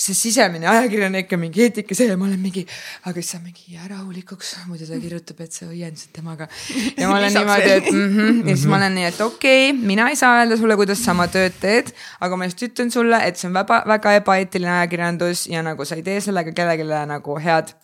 see 0.00 0.16
sisemine 0.16 0.68
ajakirjanik 0.70 1.32
on 1.36 1.42
mingi 1.42 1.64
eetika 1.66 1.96
see 1.96 2.08
ja 2.08 2.16
ma 2.18 2.24
olen 2.26 2.40
mingi, 2.40 2.62
aga 3.08 3.20
siis 3.20 3.34
sa 3.34 3.40
mingi 3.42 3.74
jää 3.74 3.88
rahulikuks, 3.90 4.52
muidu 4.68 4.88
ta 4.88 4.98
kirjutab, 5.02 5.42
et 5.44 5.56
sa 5.56 5.68
õiendasid 5.68 6.14
temaga. 6.16 6.48
ja 6.96 7.08
ma 7.10 7.18
olen 7.18 7.34
niimoodi, 7.36 7.70
et 7.74 7.90
mm 7.92 8.06
-hmm. 8.16 8.38
ja 8.48 8.56
siis 8.56 8.66
ma 8.70 8.78
olen 8.78 8.96
nii, 8.96 9.08
et 9.10 9.20
okei 9.20 9.70
okay,, 9.70 9.86
mina 9.92 10.08
ei 10.08 10.16
saa 10.16 10.38
öelda 10.38 10.56
sulle, 10.60 10.76
kuidas 10.80 11.04
sa 11.04 11.12
oma 11.12 11.28
tööd 11.28 11.58
teed, 11.60 11.92
aga 12.20 12.36
ma 12.36 12.48
just 12.48 12.64
ütlen 12.68 12.92
sulle, 12.94 13.20
et 13.26 13.36
see 13.36 13.50
on 13.50 13.58
väga, 13.58 13.82
väga 13.92 14.14
ebaeetiline 14.22 14.72
ajakirjandus 14.78 15.46
ja 15.52 15.62
nagu 15.66 15.84
sa 15.84 16.00
ei 16.00 16.06
tee 16.06 16.20
sellega 16.20 16.52
kellelegi 16.56 16.88
nagu 17.12 17.36
head. 17.38 17.74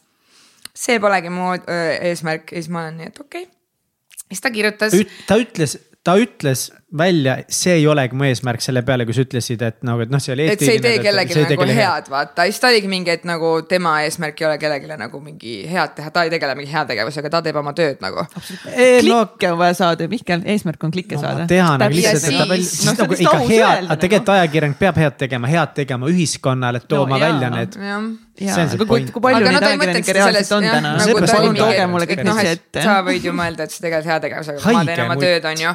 see 0.76 0.98
polegi 1.00 1.30
mu 1.32 1.52
eesmärk 2.00 2.52
ja 2.52 2.60
siis 2.62 2.68
ma 2.68 2.82
olen 2.84 2.96
nii, 2.96 3.06
et 3.12 3.20
okei 3.20 3.42
okay. 3.42 3.54
siis 4.28 4.40
ta 4.40 4.50
kirjutas. 4.50 4.96
ta 5.26 5.36
ütles, 5.40 5.78
ta 6.04 6.16
ütles 6.16 6.70
välja, 6.98 7.36
see 7.52 7.76
ei 7.80 7.86
olegi 7.90 8.16
mu 8.16 8.26
eesmärk 8.26 8.64
selle 8.64 8.82
peale, 8.86 9.06
kui 9.08 9.16
sa 9.16 9.24
ütlesid, 9.26 9.62
et 9.66 9.78
nagu, 9.86 10.02
et 10.04 10.12
noh, 10.12 10.22
see 10.22 10.34
oli. 10.34 10.48
et 10.52 10.62
see 10.62 10.76
ei 10.76 10.82
tee 10.82 10.98
kellelegi 11.04 11.38
nagu 11.40 11.66
head, 11.68 11.78
head, 11.78 12.10
vaata, 12.12 12.46
siis 12.48 12.60
ta 12.62 12.70
oligi 12.72 12.90
mingi, 12.90 13.12
et 13.14 13.26
nagu 13.28 13.52
tema 13.68 13.96
eesmärk 14.06 14.42
ei 14.42 14.48
ole 14.48 14.58
kellelegi 14.62 15.00
nagu 15.00 15.20
mingi 15.22 15.56
head 15.70 15.96
teha, 15.98 16.12
ta 16.14 16.26
ei 16.26 16.32
tegele 16.34 16.56
mingi 16.58 16.72
heategevusega, 16.72 17.32
ta 17.32 17.42
teeb 17.46 17.60
oma 17.62 17.74
tööd 17.76 18.02
nagu. 18.04 18.26
klikke 18.66 19.50
no, 19.50 19.54
on 19.54 19.62
vaja 19.62 19.78
saada, 19.80 20.08
Mihkel, 20.10 20.44
eesmärk 20.54 20.86
on 20.86 20.94
klikke 20.94 21.18
no, 21.18 21.24
saada. 21.24 21.48
tean, 21.50 21.80
aga 21.80 21.90
lihtsalt, 21.94 22.28
et 22.30 22.40
ta 22.40 22.48
veel, 22.52 22.66
siis 22.66 22.90
no, 22.90 22.96
nagu 23.02 23.18
ikka 23.18 23.40
head, 23.46 23.90
tegelikult 24.04 24.34
ajakirjanik 24.36 24.78
peab 24.80 25.02
head 25.04 25.18
tegema, 25.26 25.50
head 25.50 25.74
tegema 25.82 26.12
ühiskonnale, 26.12 26.84
tooma 26.88 27.18
no, 27.18 27.24
välja 27.26 27.52
need 27.56 27.80
jaa, 28.40 28.64
aga 28.66 28.86
kui, 28.88 29.04
kui 29.12 29.22
palju 29.24 29.48
neid 29.48 29.64
ajakirjanikke 29.64 30.14
reaalselt 30.16 30.52
on 30.56 30.66
täna? 30.68 30.92
Nagu 31.00 31.22
palun 31.24 31.56
tooge 31.56 31.86
mulle 31.90 32.08
kõik 32.10 32.22
noh, 32.26 32.40
asjad 32.42 32.58
ette. 32.58 32.84
sa 32.84 32.96
võid 33.06 33.24
ju 33.24 33.32
mõelda, 33.36 33.66
et 33.66 33.74
sa 33.74 33.84
tegeled 33.84 34.08
heategevusega, 34.10 34.74
ma 34.76 34.82
teen 34.88 35.02
oma 35.06 35.16
tööd, 35.20 35.48
on 35.50 35.62
ju. 35.62 35.74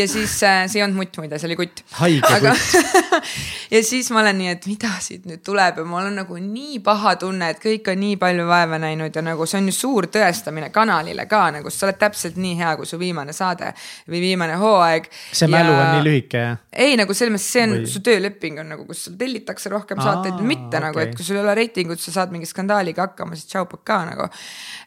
ja 0.00 0.08
siis 0.10 0.36
äh, 0.48 0.57
see 0.66 0.80
ei 0.80 0.84
olnud 0.86 0.98
mutt 1.02 1.18
muide, 1.20 1.38
see 1.38 1.48
oli 1.48 1.56
kutt. 1.58 1.82
haige 2.00 2.40
kutt 2.42 3.12
ja 3.74 3.82
siis 3.84 4.10
ma 4.14 4.22
olen 4.22 4.38
nii, 4.40 4.54
et 4.56 4.68
mida 4.70 4.90
siit 5.04 5.28
nüüd 5.28 5.42
tuleb 5.46 5.80
ja 5.82 5.86
mul 5.88 6.08
on 6.10 6.18
nagu 6.22 6.38
nii 6.42 6.80
paha 6.84 7.14
tunne, 7.20 7.52
et 7.54 7.62
kõik 7.62 7.90
on 7.92 8.00
nii 8.02 8.18
palju 8.20 8.46
vaeva 8.48 8.80
näinud 8.82 9.14
ja 9.14 9.24
nagu 9.24 9.46
see 9.48 9.60
on 9.62 9.70
ju 9.70 9.76
suur 9.76 10.08
tõestamine 10.12 10.70
kanalile 10.74 11.28
ka 11.30 11.44
nagu, 11.58 11.72
sa 11.72 11.88
oled 11.88 12.00
täpselt 12.00 12.38
nii 12.40 12.56
hea, 12.58 12.74
kui 12.80 12.88
su 12.88 13.00
viimane 13.00 13.34
saade 13.36 13.72
või 14.08 14.22
viimane 14.24 14.58
hooaeg. 14.60 15.10
see 15.32 15.50
mälu 15.52 15.74
ja... 15.74 15.80
on 15.84 15.94
nii 15.98 16.06
lühike 16.08 16.44
jah? 16.44 16.60
ei 16.72 16.96
nagu 17.00 17.14
selles 17.14 17.34
mõttes, 17.34 17.50
see 17.52 17.66
on 17.66 17.76
või... 17.76 17.90
su 17.94 18.04
tööleping 18.04 18.62
on 18.64 18.72
nagu, 18.74 18.86
kus 18.88 19.06
sul 19.08 19.18
tellitakse 19.20 19.72
rohkem 19.72 20.00
saateid 20.02 20.38
või 20.40 20.54
mitte 20.54 20.74
okay. 20.74 20.86
nagu, 20.88 21.02
et 21.02 21.16
kui 21.16 21.26
sul 21.26 21.38
ei 21.38 21.44
ole 21.44 21.56
reitingut 21.58 22.02
sa 22.02 22.14
saad 22.14 22.34
mingi 22.34 22.48
skandaaliga 22.48 23.08
hakkama, 23.08 23.38
siis 23.38 23.50
tšau 23.50 23.68
pakaa 23.70 24.04
nagu. 24.12 24.28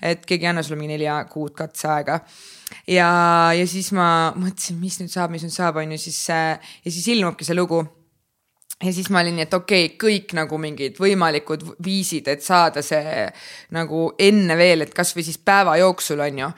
et 0.01 0.25
keegi 0.25 0.47
ei 0.47 0.53
anna 0.53 0.63
sulle 0.65 0.79
mingi 0.79 0.97
neli 0.97 1.09
kuud 1.29 1.53
katseaega. 1.57 2.19
Ja, 2.87 3.09
ja 3.55 3.65
siis 3.67 3.91
ma 3.95 4.31
mõtlesin, 4.35 4.77
mis 4.81 4.99
nüüd 5.01 5.11
saab, 5.13 5.33
mis 5.33 5.45
nüüd 5.45 5.55
saab, 5.55 5.81
on 5.81 5.95
ju 5.95 6.01
siis 6.01 6.21
äh, 6.33 6.71
ja 6.85 6.93
siis 6.93 7.07
ilmubki 7.13 7.47
see 7.47 7.57
lugu. 7.57 7.83
Ja 8.81 8.89
siis 8.89 9.11
ma 9.13 9.21
olin 9.21 9.35
nii, 9.37 9.45
et 9.45 9.53
okei 9.53 9.83
okay,, 9.91 9.97
kõik 10.01 10.31
nagu 10.33 10.57
mingid 10.57 10.95
võimalikud 10.97 11.67
viisid, 11.85 12.25
et 12.31 12.41
saada 12.41 12.81
see 12.81 13.27
nagu 13.77 14.07
enne 14.17 14.57
veel, 14.57 14.81
et 14.81 14.95
kasvõi 14.95 15.25
siis 15.27 15.37
päeva 15.37 15.75
jooksul 15.77 16.23
on 16.25 16.41
ju 16.41 16.49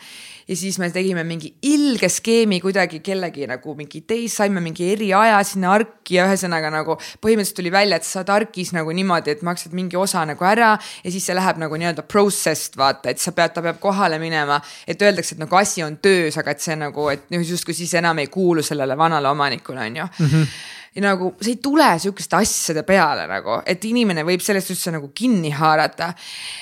ja 0.47 0.57
siis 0.57 0.77
me 0.81 0.89
tegime 0.93 1.23
mingi 1.27 1.53
ilge 1.69 2.09
skeemi 2.09 2.59
kuidagi 2.63 2.99
kellegi 3.05 3.47
nagu 3.49 3.75
mingi 3.77 4.03
teist, 4.07 4.39
saime 4.39 4.63
mingi 4.63 4.89
eriaja 4.93 5.39
sinna 5.47 5.73
arki 5.77 6.17
ja 6.17 6.27
ühesõnaga 6.29 6.71
nagu 6.73 6.97
põhimõtteliselt 7.23 7.59
tuli 7.59 7.71
välja, 7.73 7.99
et 7.99 8.07
sa 8.07 8.19
saad 8.19 8.33
arkis 8.35 8.73
nagu 8.75 8.93
niimoodi, 8.95 9.33
et 9.33 9.43
maksad 9.45 9.75
mingi 9.77 9.99
osa 9.99 10.25
nagu 10.27 10.47
ära 10.47 10.73
ja 10.75 11.13
siis 11.13 11.25
see 11.27 11.37
läheb 11.37 11.61
nagu 11.61 11.79
nii-öelda 11.79 12.05
processed 12.09 12.77
vaata, 12.79 13.13
et 13.13 13.23
sa 13.23 13.33
pead, 13.35 13.55
ta 13.55 13.63
peab 13.65 13.81
kohale 13.83 14.19
minema, 14.21 14.59
et 14.87 15.01
öeldakse, 15.01 15.35
et 15.35 15.43
nagu 15.43 15.59
asi 15.59 15.83
on 15.85 15.97
töös, 16.03 16.37
aga 16.39 16.55
et 16.55 16.63
see 16.63 16.77
nagu, 16.79 17.09
et 17.13 17.27
justkui 17.43 17.75
siis 17.77 17.93
enam 17.99 18.19
ei 18.23 18.31
kuulu 18.33 18.63
sellele 18.63 18.97
vanale 18.97 19.29
omanikule 19.29 19.85
on 19.87 20.01
ju 20.03 20.07
mm. 20.19 20.31
-hmm 20.31 20.71
ja 20.93 21.03
nagu 21.05 21.33
see 21.41 21.55
ei 21.55 21.61
tule 21.63 21.87
sihukeste 21.99 22.37
asjade 22.37 22.83
peale 22.87 23.25
nagu, 23.29 23.57
et 23.65 23.83
inimene 23.89 24.25
võib 24.27 24.43
sellest 24.45 24.73
üldse 24.75 24.93
nagu 24.93 25.09
kinni 25.15 25.53
haarata. 25.55 26.13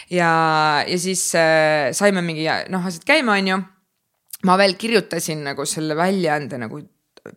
ja, 0.10 0.32
ja 0.88 0.98
siis 1.00 1.28
äh, 1.36 1.92
saime 1.96 2.24
mingi 2.26 2.48
noh, 2.72 2.88
asjad 2.88 3.06
käima, 3.08 3.38
onju 3.42 3.60
ma 4.48 4.58
veel 4.58 4.76
kirjutasin 4.80 5.44
nagu 5.52 5.66
selle 5.70 5.96
väljaande 5.98 6.58
nagu 6.62 6.82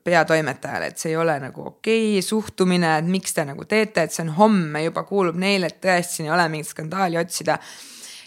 peatoimetajale, 0.04 0.86
et 0.88 1.00
see 1.00 1.10
ei 1.12 1.18
ole 1.20 1.34
nagu 1.42 1.66
okei 1.68 2.14
okay, 2.14 2.24
suhtumine, 2.24 2.94
et 2.98 3.08
miks 3.10 3.36
te 3.36 3.44
nagu 3.44 3.66
teete, 3.68 4.06
et 4.06 4.14
see 4.14 4.24
on 4.24 4.32
homme 4.38 4.80
juba 4.86 5.04
kuulub 5.04 5.36
neile, 5.36 5.68
et 5.68 5.82
tõesti 5.82 6.20
siin 6.20 6.30
ei 6.30 6.34
ole 6.36 6.46
mingit 6.52 6.70
skandaali 6.70 7.20
otsida. 7.20 7.58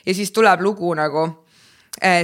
ja 0.05 0.13
siis 0.13 0.31
tuleb 0.31 0.61
lugu 0.61 0.93
nagu 0.93 1.25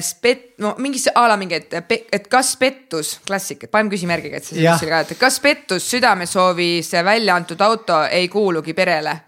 spet-, 0.01 0.53
no 0.63 0.75
mingi 0.77 1.01
a 1.15 1.27
la 1.27 1.37
mingi, 1.37 1.61
et, 1.61 2.07
et 2.13 2.27
kas 2.31 2.55
pettus, 2.57 3.19
klassik, 3.25 3.65
et 3.65 3.71
paneme 3.71 3.93
küsimärgiga, 3.93 4.41
et 4.41 4.49
see 4.49 4.89
ka, 4.89 5.03
et 5.05 5.13
kas 5.19 5.39
pettus 5.43 5.87
südamesoovis 5.91 6.93
välja 7.03 7.35
antud 7.35 7.61
auto 7.61 8.03
ei 8.09 8.27
kuulugi 8.29 8.73
perele. 8.73 9.21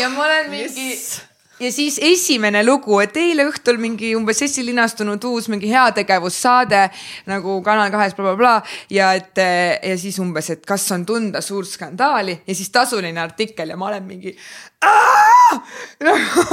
ja 0.00 0.08
ma 0.08 0.24
olen 0.24 0.50
mingi 0.50 0.90
yes 0.92 1.31
ja 1.62 1.72
siis 1.72 1.98
esimene 2.02 2.64
lugu, 2.66 2.98
et 3.02 3.16
eile 3.20 3.46
õhtul 3.48 3.78
mingi 3.82 4.12
umbes 4.18 4.42
esilinastunud 4.46 5.22
uus 5.30 5.48
mingi 5.52 5.70
heategevussaade 5.70 6.82
nagu 7.30 7.58
Kanal 7.64 7.92
kahes 7.94 8.16
blablabla 8.18 8.38
bla, 8.38 8.54
ja 8.90 9.12
et 9.18 9.38
ja 9.38 9.96
siis 9.98 10.18
umbes, 10.22 10.50
et 10.54 10.66
kas 10.66 10.88
on 10.94 11.06
tunda 11.06 11.42
suurt 11.44 11.70
skandaali. 11.70 12.40
Ja 12.46 12.54
siis 12.54 12.70
tasuline 12.74 13.20
artikkel 13.22 13.72
ja 13.72 13.78
ma 13.78 13.90
olen 13.90 14.06
mingi. 14.08 14.34
Nagu, 16.02 16.44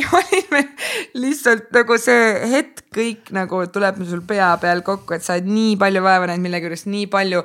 ja 0.00 0.06
ma 0.12 0.20
olin 0.20 0.68
lihtsalt 1.20 1.66
nagu 1.74 1.96
see 2.00 2.28
hetk 2.52 2.84
kõik 2.94 3.32
nagu 3.34 3.58
tuleb 3.74 3.98
sul 4.06 4.22
pea 4.24 4.52
peal 4.62 4.80
kokku, 4.86 5.16
et 5.16 5.26
sa 5.26 5.34
oled 5.34 5.50
nii 5.50 5.74
palju 5.80 6.04
vaeva 6.04 6.30
näinud 6.30 6.46
millegi 6.46 6.70
juures, 6.70 6.86
nii 6.88 7.08
palju 7.12 7.42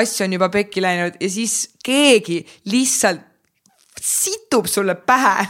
asju 0.00 0.26
on 0.28 0.38
juba 0.38 0.48
pekki 0.54 0.84
läinud. 0.84 1.18
Ja 1.20 1.28
siis 1.34 1.56
keegi 1.84 2.40
lihtsalt 2.70 3.31
situb 4.02 4.66
sulle 4.70 4.96
pähe 4.98 5.46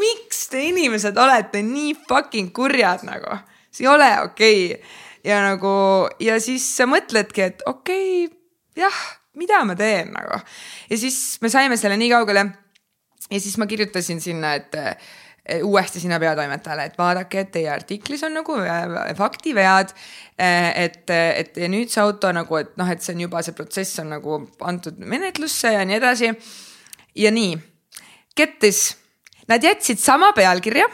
miks 0.00 0.46
te 0.50 0.62
inimesed 0.70 1.18
olete 1.20 1.62
nii 1.64 1.94
fucking 2.08 2.52
kurjad 2.56 3.04
nagu, 3.06 3.38
see 3.70 3.86
ei 3.86 3.92
ole 3.92 4.08
okei 4.24 4.62
okay. 4.74 4.94
ja 5.26 5.42
nagu 5.44 5.74
ja 6.22 6.38
siis 6.42 6.66
sa 6.78 6.88
mõtledki, 6.90 7.50
et 7.50 7.66
okei 7.68 8.26
okay,, 8.26 8.38
jah, 8.80 9.02
mida 9.36 9.62
ma 9.68 9.76
teen 9.78 10.14
nagu 10.16 10.40
ja 10.90 10.98
siis 11.00 11.38
me 11.44 11.52
saime 11.52 11.78
selle 11.80 11.98
nii 12.00 12.10
kaugele. 12.12 12.46
ja 13.30 13.40
siis 13.40 13.58
ma 13.58 13.66
kirjutasin 13.66 14.20
sinna, 14.20 14.54
et 14.54 14.74
uuesti 15.62 16.00
sinna 16.00 16.18
peatoimetajale, 16.18 16.84
et 16.90 16.98
vaadake, 16.98 17.40
et 17.40 17.52
teie 17.54 17.70
artiklis 17.70 18.22
on 18.26 18.34
nagu 18.34 18.58
faktivead. 19.16 19.94
et, 20.38 21.10
et 21.10 21.56
ja 21.56 21.68
nüüd 21.68 21.92
see 21.92 22.02
auto 22.02 22.32
nagu, 22.32 22.56
et 22.56 22.76
noh, 22.76 22.90
et 22.90 23.02
see 23.02 23.14
on 23.14 23.24
juba, 23.26 23.42
see 23.42 23.54
protsess 23.56 24.02
on 24.02 24.10
nagu 24.16 24.42
antud 24.60 24.98
menetlusse 24.98 25.72
ja 25.72 25.84
nii 25.84 25.96
edasi. 26.02 26.32
ja 27.14 27.30
nii, 27.30 27.56
Kettis 28.36 28.96
Nad 29.48 29.62
jätsid 29.62 29.98
sama 29.98 30.32
pealkirja 30.32 30.88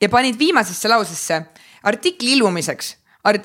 ja 0.00 0.08
panid 0.08 0.38
viimasesse 0.38 0.88
lausesse 0.88 1.42
artikli 1.82 2.32
ilmumiseks. 2.32 2.96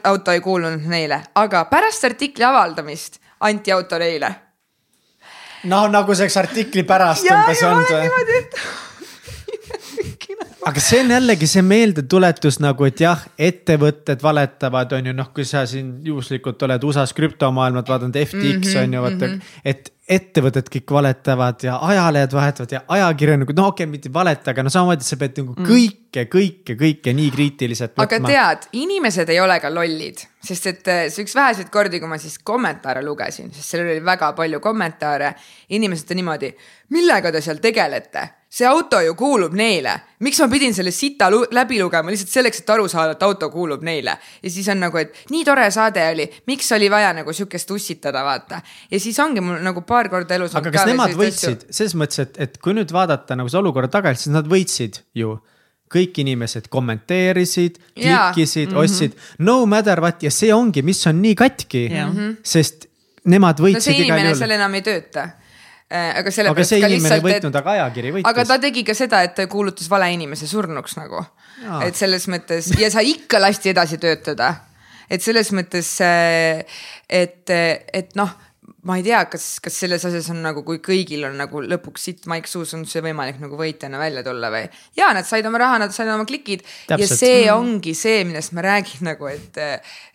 auto 0.04 0.32
ei 0.32 0.42
kuulunud 0.42 0.86
neile, 0.86 1.22
aga 1.36 1.66
pärast 1.66 2.04
artikli 2.06 2.44
avaldamist 2.44 3.20
anti 3.40 3.72
auto 3.72 3.98
neile. 3.98 4.36
no 5.64 5.88
nagu 5.88 6.16
selleks 6.16 6.38
artikli 6.38 6.84
pärast 6.84 7.26
umbes 7.32 7.64
on. 7.64 7.84
niimoodi, 7.84 8.38
et 8.38 8.56
aga 10.68 10.82
see 10.84 11.00
on 11.02 11.14
jällegi 11.16 11.48
see 11.50 11.64
meeldetuletus 11.66 12.60
nagu, 12.62 12.86
et 12.86 13.02
jah, 13.02 13.24
ettevõtted 13.50 14.22
valetavad, 14.24 14.94
on 14.98 15.10
ju, 15.10 15.16
noh, 15.18 15.32
kui 15.36 15.46
sa 15.48 15.64
siin 15.70 15.94
juhuslikult 16.06 16.62
oled 16.68 16.84
USA-s 16.86 17.16
krüptomaailmat 17.18 17.90
vaadanud, 17.90 18.20
FTX 18.22 18.36
mm 18.36 18.70
-hmm, 18.70 18.84
on 18.84 18.94
ju, 18.94 19.02
vaata 19.02 19.28
mm, 19.28 19.34
-hmm. 19.34 19.62
et 19.66 19.94
ettevõtted 20.12 20.68
kõik 20.74 20.92
valetavad 20.92 21.64
ja 21.64 21.78
ajalehed 21.88 22.34
vahetavad 22.34 22.72
ja 22.72 22.82
ajakirjanikud, 22.88 23.56
no 23.56 23.68
okei 23.68 23.86
okay,, 23.86 23.92
mitte 23.92 24.14
valeta, 24.14 24.52
aga 24.52 24.64
no 24.64 24.74
samamoodi 24.74 25.08
sa 25.08 25.18
pead 25.18 25.40
nagu 25.40 25.56
mm. 25.56 25.70
kõike, 25.70 26.26
kõike, 26.34 26.76
kõike 26.80 27.14
nii 27.16 27.32
kriitiliselt 27.32 27.94
võtma. 27.96 28.04
aga 28.04 28.20
tead, 28.28 28.68
inimesed 28.82 29.30
ei 29.30 29.40
ole 29.40 29.60
ka 29.60 29.72
lollid, 29.74 30.26
sest 30.44 30.68
et 30.68 30.92
eh, 30.92 31.06
see 31.14 31.24
üks 31.24 31.36
väheseid 31.36 31.72
kordi, 31.72 32.00
kui 32.00 32.12
ma 32.12 32.18
siis 32.18 32.38
kommentaare 32.44 33.06
lugesin, 33.06 33.54
sest 33.56 33.70
seal 33.70 33.86
oli 33.86 34.04
väga 34.06 34.34
palju 34.34 34.60
kommentaare. 34.60 35.34
inimesed 35.70 36.12
on 36.12 36.22
niimoodi, 36.24 36.54
millega 36.90 37.32
te 37.32 37.42
seal 37.42 37.64
tegelete 37.64 38.28
see 38.52 38.68
auto 38.68 39.00
ju 39.00 39.14
kuulub 39.16 39.54
neile, 39.56 39.94
miks 40.26 40.42
ma 40.44 40.48
pidin 40.52 40.74
selle 40.76 40.92
sita 40.92 41.30
läbi 41.32 41.78
lugema 41.80 42.12
lihtsalt 42.12 42.34
selleks, 42.34 42.60
et 42.64 42.74
aru 42.74 42.90
saada, 42.92 43.16
et 43.16 43.24
auto 43.24 43.48
kuulub 43.54 43.86
neile. 43.88 44.18
ja 44.44 44.52
siis 44.52 44.68
on 44.74 44.84
nagu, 44.84 45.00
et 45.00 45.16
nii 45.32 45.46
tore 45.48 45.70
saade 45.72 46.04
oli, 46.12 46.26
miks 46.52 46.68
oli 46.76 46.90
vaja 46.92 47.14
nagu 47.16 47.34
sihukest 47.34 47.72
ussitada, 47.72 48.26
vaata. 48.28 48.60
ja 48.92 49.00
siis 49.00 49.20
ongi 49.24 49.44
mul 49.44 49.64
nagu 49.64 49.86
paar 49.88 50.12
korda 50.12 50.36
elus. 50.36 50.56
aga 50.60 50.74
kas 50.76 50.92
nemad 50.92 51.16
võitsid? 51.16 51.66
Selles 51.72 51.96
mõttes, 51.96 52.26
et, 52.26 52.44
et 52.44 52.60
kui 52.60 52.76
nüüd 52.76 52.92
vaadata 52.92 53.40
nagu 53.40 53.52
see 53.52 53.62
olukorra 53.62 53.88
tagasi, 53.92 54.28
siis 54.28 54.36
nad 54.36 54.52
võitsid 54.52 55.02
ju. 55.16 55.38
Kõik 55.92 56.22
inimesed 56.24 56.70
kommenteerisid, 56.72 57.76
klikkisid, 57.98 58.70
mm 58.70 58.76
-hmm. 58.76 58.80
ostsid, 58.80 59.16
no 59.44 59.66
matter 59.68 60.00
what. 60.00 60.24
Ja 60.24 60.32
see 60.32 60.54
ongi, 60.56 60.80
mis 60.88 61.04
on 61.08 61.20
nii 61.20 61.36
katki. 61.36 61.90
Mm, 61.90 62.14
-hmm. 62.16 62.38
sest 62.44 62.88
nemad 63.28 63.60
võitsid 63.60 63.92
no 63.92 63.98
see 63.98 64.06
inimene 64.06 64.32
seal 64.36 64.56
enam 64.56 64.80
ei 64.80 64.86
tööta 64.86 65.26
aga 65.92 66.32
sellepärast. 66.32 66.58
aga 66.58 66.68
see 66.68 66.80
inimene 66.80 67.18
ei 67.20 67.24
võitnud, 67.26 67.56
aga 67.62 67.76
ajakiri 67.78 68.14
võitis. 68.18 68.30
aga 68.32 68.46
ta 68.48 68.60
tegi 68.64 68.84
ka 68.88 68.96
seda, 68.98 69.24
et 69.28 69.42
kuulutas 69.52 69.90
vale 69.92 70.12
inimese 70.14 70.48
surnuks 70.48 70.98
nagu. 71.00 71.24
et 71.86 71.96
selles 71.96 72.28
mõttes 72.32 72.72
ja 72.80 72.92
sa 72.94 73.04
ikka 73.06 73.42
lasti 73.42 73.74
edasi 73.74 74.00
töötada. 74.02 74.54
et 75.10 75.22
selles 75.22 75.52
mõttes, 75.52 75.90
äh, 76.06 76.64
et, 77.10 77.50
et 77.50 78.16
noh 78.16 78.32
ma 78.88 78.98
ei 78.98 79.04
tea, 79.06 79.20
kas, 79.30 79.46
kas 79.62 79.76
selles 79.84 80.04
asjas 80.08 80.32
on 80.34 80.40
nagu, 80.42 80.64
kui 80.66 80.80
kõigil 80.82 81.26
on 81.28 81.36
nagu 81.38 81.62
lõpuks 81.62 82.08
sitt 82.08 82.26
maik 82.32 82.50
suus, 82.50 82.74
on 82.78 82.86
see 82.90 83.04
võimalik 83.06 83.38
nagu 83.42 83.60
võitjana 83.60 84.00
välja 84.02 84.24
tulla 84.26 84.50
või? 84.54 84.64
ja 84.98 85.12
nad 85.14 85.28
said 85.28 85.46
oma 85.46 85.62
raha, 85.62 85.78
nad 85.84 85.94
said 85.94 86.10
oma 86.10 86.26
klikid 86.30 86.64
Täpselt. 86.64 87.04
ja 87.04 87.10
see 87.10 87.38
mm. 87.44 87.54
ongi 87.54 87.94
see, 87.98 88.24
millest 88.26 88.56
ma 88.58 88.66
räägin 88.66 89.06
nagu, 89.12 89.30
et, 89.30 89.62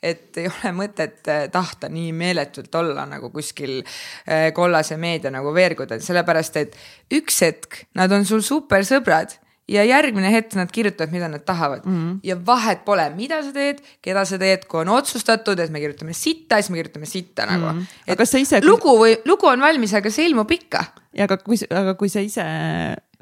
et 0.02 0.42
ei 0.42 0.50
ole 0.50 0.74
mõtet 0.80 1.30
eh, 1.30 1.46
tahta 1.52 1.90
nii 1.92 2.10
meeletult 2.16 2.74
olla 2.82 3.06
nagu 3.08 3.30
kuskil 3.34 3.78
eh, 3.78 4.50
kollase 4.56 4.98
meedia 4.98 5.30
nagu 5.34 5.54
veergudel, 5.54 6.02
sellepärast 6.02 6.62
et 6.62 6.78
üks 7.14 7.42
hetk 7.46 7.84
nad 7.98 8.12
on 8.12 8.26
sul 8.26 8.42
supersõbrad 8.46 9.38
ja 9.68 9.84
järgmine 9.84 10.30
hetk 10.30 10.54
nad 10.58 10.70
kirjutavad, 10.72 11.12
mida 11.12 11.28
nad 11.28 11.42
tahavad 11.46 11.84
mm. 11.84 11.94
-hmm. 11.94 12.18
ja 12.22 12.36
vahet 12.46 12.84
pole, 12.84 13.10
mida 13.16 13.42
sa 13.42 13.52
teed, 13.52 13.82
keda 14.02 14.24
sa 14.24 14.38
teed, 14.38 14.64
kui 14.68 14.80
on 14.80 14.88
otsustatud, 14.88 15.58
et 15.58 15.70
me 15.70 15.80
kirjutame 15.80 16.12
sitta, 16.12 16.60
siis 16.60 16.70
me 16.70 16.76
kirjutame 16.76 17.06
sitta 17.06 17.46
nagu 17.46 17.72
mm. 17.72 17.80
-hmm. 17.80 18.16
kas 18.16 18.30
sa 18.30 18.38
ise 18.38 18.60
lugu 18.64 18.98
või 18.98 19.16
lugu 19.24 19.46
on 19.46 19.60
valmis, 19.60 19.94
aga 19.94 20.10
see 20.10 20.26
ilmub 20.26 20.50
ikka. 20.50 20.84
ja 21.14 21.24
aga 21.24 21.36
kui, 21.36 21.56
aga 21.70 21.94
kui 21.94 22.08
sa 22.08 22.20
ise 22.20 22.44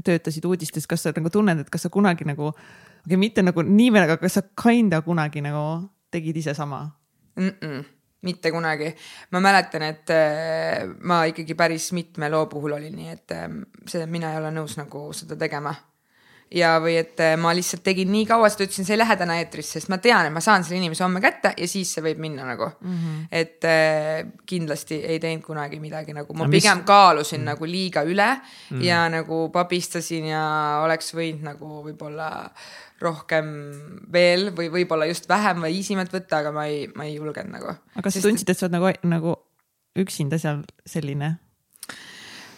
töötasid 0.04 0.44
uudistes, 0.44 0.86
kas 0.86 1.02
sa 1.02 1.12
nagu 1.16 1.30
tunned, 1.30 1.60
et 1.60 1.70
kas 1.70 1.82
sa 1.82 1.88
kunagi 1.88 2.24
nagu, 2.24 2.46
okei 2.48 3.06
okay,, 3.06 3.16
mitte 3.16 3.42
nagu 3.42 3.62
nii, 3.62 3.90
aga 3.98 4.16
kas 4.16 4.34
sa 4.34 4.42
kinda 4.62 5.02
kunagi 5.02 5.40
nagu 5.40 5.88
tegid 6.10 6.36
ise 6.36 6.54
sama 6.54 6.90
mm? 7.36 7.52
-mm 7.60 7.84
mitte 8.24 8.50
kunagi. 8.50 8.94
ma 9.30 9.40
mäletan, 9.40 9.82
et 9.82 10.10
äh, 10.10 10.88
ma 11.00 11.24
ikkagi 11.24 11.54
päris 11.54 11.92
mitme 11.92 12.30
loo 12.30 12.46
puhul 12.46 12.72
olin 12.72 12.96
nii, 12.96 13.08
et 13.08 13.30
äh, 13.30 13.48
see, 13.86 14.06
mina 14.06 14.32
ei 14.32 14.38
ole 14.40 14.50
nõus 14.50 14.78
nagu 14.80 15.12
seda 15.12 15.36
tegema. 15.36 15.74
Ja, 16.54 16.74
või 16.82 16.96
et 17.00 17.20
äh, 17.22 17.34
ma 17.40 17.52
lihtsalt 17.56 17.82
tegin 17.86 18.10
nii 18.12 18.26
kaua, 18.28 18.48
sest 18.50 18.64
ütlesin, 18.66 18.86
see 18.86 18.96
ei 18.96 19.00
lähe 19.00 19.16
täna 19.20 19.38
eetrisse, 19.40 19.78
sest 19.78 19.90
ma 19.92 19.98
tean, 20.02 20.28
et 20.28 20.34
ma 20.34 20.42
saan 20.44 20.64
selle 20.66 20.80
inimese 20.80 21.04
homme 21.04 21.22
kätte 21.24 21.54
ja 21.56 21.68
siis 21.70 21.92
see 21.96 22.04
võib 22.04 22.20
minna 22.22 22.46
nagu 22.48 22.68
mm. 22.68 22.94
-hmm. 22.94 23.26
et 23.30 23.68
äh, 23.70 24.24
kindlasti 24.46 25.00
ei 25.02 25.20
teinud 25.22 25.44
kunagi 25.46 25.80
midagi 25.80 26.14
nagu, 26.16 26.36
ma 26.36 26.48
pigem 26.48 26.82
mis... 26.82 26.86
kaalusin 26.86 27.40
mm 27.40 27.42
-hmm. 27.42 27.50
nagu 27.52 27.64
liiga 27.66 28.02
üle 28.02 28.30
mm 28.34 28.40
-hmm. 28.76 28.84
ja 28.84 29.08
nagu 29.08 29.48
pabistasin 29.52 30.26
ja 30.32 30.44
oleks 30.84 31.14
võinud 31.14 31.42
nagu 31.42 31.82
võib-olla 31.88 32.50
rohkem 33.00 33.46
veel 34.12 34.50
või 34.56 34.70
võib-olla 34.70 35.06
just 35.06 35.28
vähem 35.28 35.64
või 35.64 35.78
easymat 35.78 36.12
võtta, 36.12 36.38
aga 36.38 36.52
ma 36.52 36.66
ei, 36.66 36.86
ma 36.94 37.04
ei 37.04 37.16
julgenud 37.16 37.52
nagu. 37.52 37.66
aga 37.66 38.02
kas 38.02 38.14
sa 38.14 38.20
tundsid, 38.20 38.50
et 38.50 38.58
sa 38.58 38.66
oled 38.66 38.78
nagu, 38.78 38.92
nagu 39.02 39.36
üksinda 39.98 40.38
seal 40.38 40.62
selline? 40.86 41.38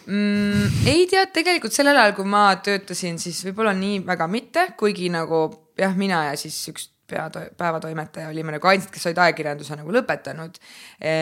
Mm,? 0.07 0.83
ei 0.89 1.07
tea, 1.11 1.25
tegelikult 1.33 1.75
sellel 1.75 1.97
ajal, 1.99 2.15
kui 2.17 2.27
ma 2.29 2.49
töötasin, 2.63 3.19
siis 3.21 3.43
võib-olla 3.47 3.75
nii 3.77 4.01
väga 4.07 4.27
mitte, 4.31 4.67
kuigi 4.79 5.11
nagu 5.13 5.45
jah, 5.79 5.95
mina 5.97 6.27
ja 6.31 6.37
siis 6.39 6.57
üks 6.71 6.89
pea, 7.07 7.27
päevatoimetaja 7.57 8.29
olime 8.31 8.55
nagu 8.57 8.67
ainsad, 8.67 8.91
kes 8.93 9.07
olid 9.09 9.23
ajakirjanduse 9.23 9.77
nagu 9.79 9.93
lõpetanud. 9.95 10.59
E, 10.99 11.13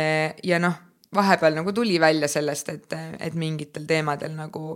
ja 0.48 0.60
noh, 0.62 0.78
vahepeal 1.16 1.58
nagu 1.60 1.74
tuli 1.76 2.00
välja 2.02 2.30
sellest, 2.32 2.72
et, 2.74 2.96
et 3.20 3.38
mingitel 3.38 3.86
teemadel 3.88 4.34
nagu 4.36 4.76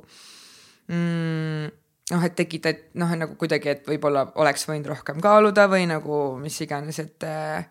mm, 0.87 1.69
noh, 2.13 2.25
et 2.25 2.35
tekita, 2.37 2.73
et 2.73 2.99
noh, 2.99 3.11
nagu 3.17 3.37
kuidagi, 3.39 3.73
et 3.73 3.89
võib-olla 3.89 4.29
oleks 4.41 4.67
võinud 4.69 4.91
rohkem 4.93 5.21
kaaluda 5.23 5.67
või 5.71 5.87
nagu 5.89 6.21
mis 6.41 6.59
iganes, 6.65 7.01
et 7.03 7.27
äh, 7.27 7.65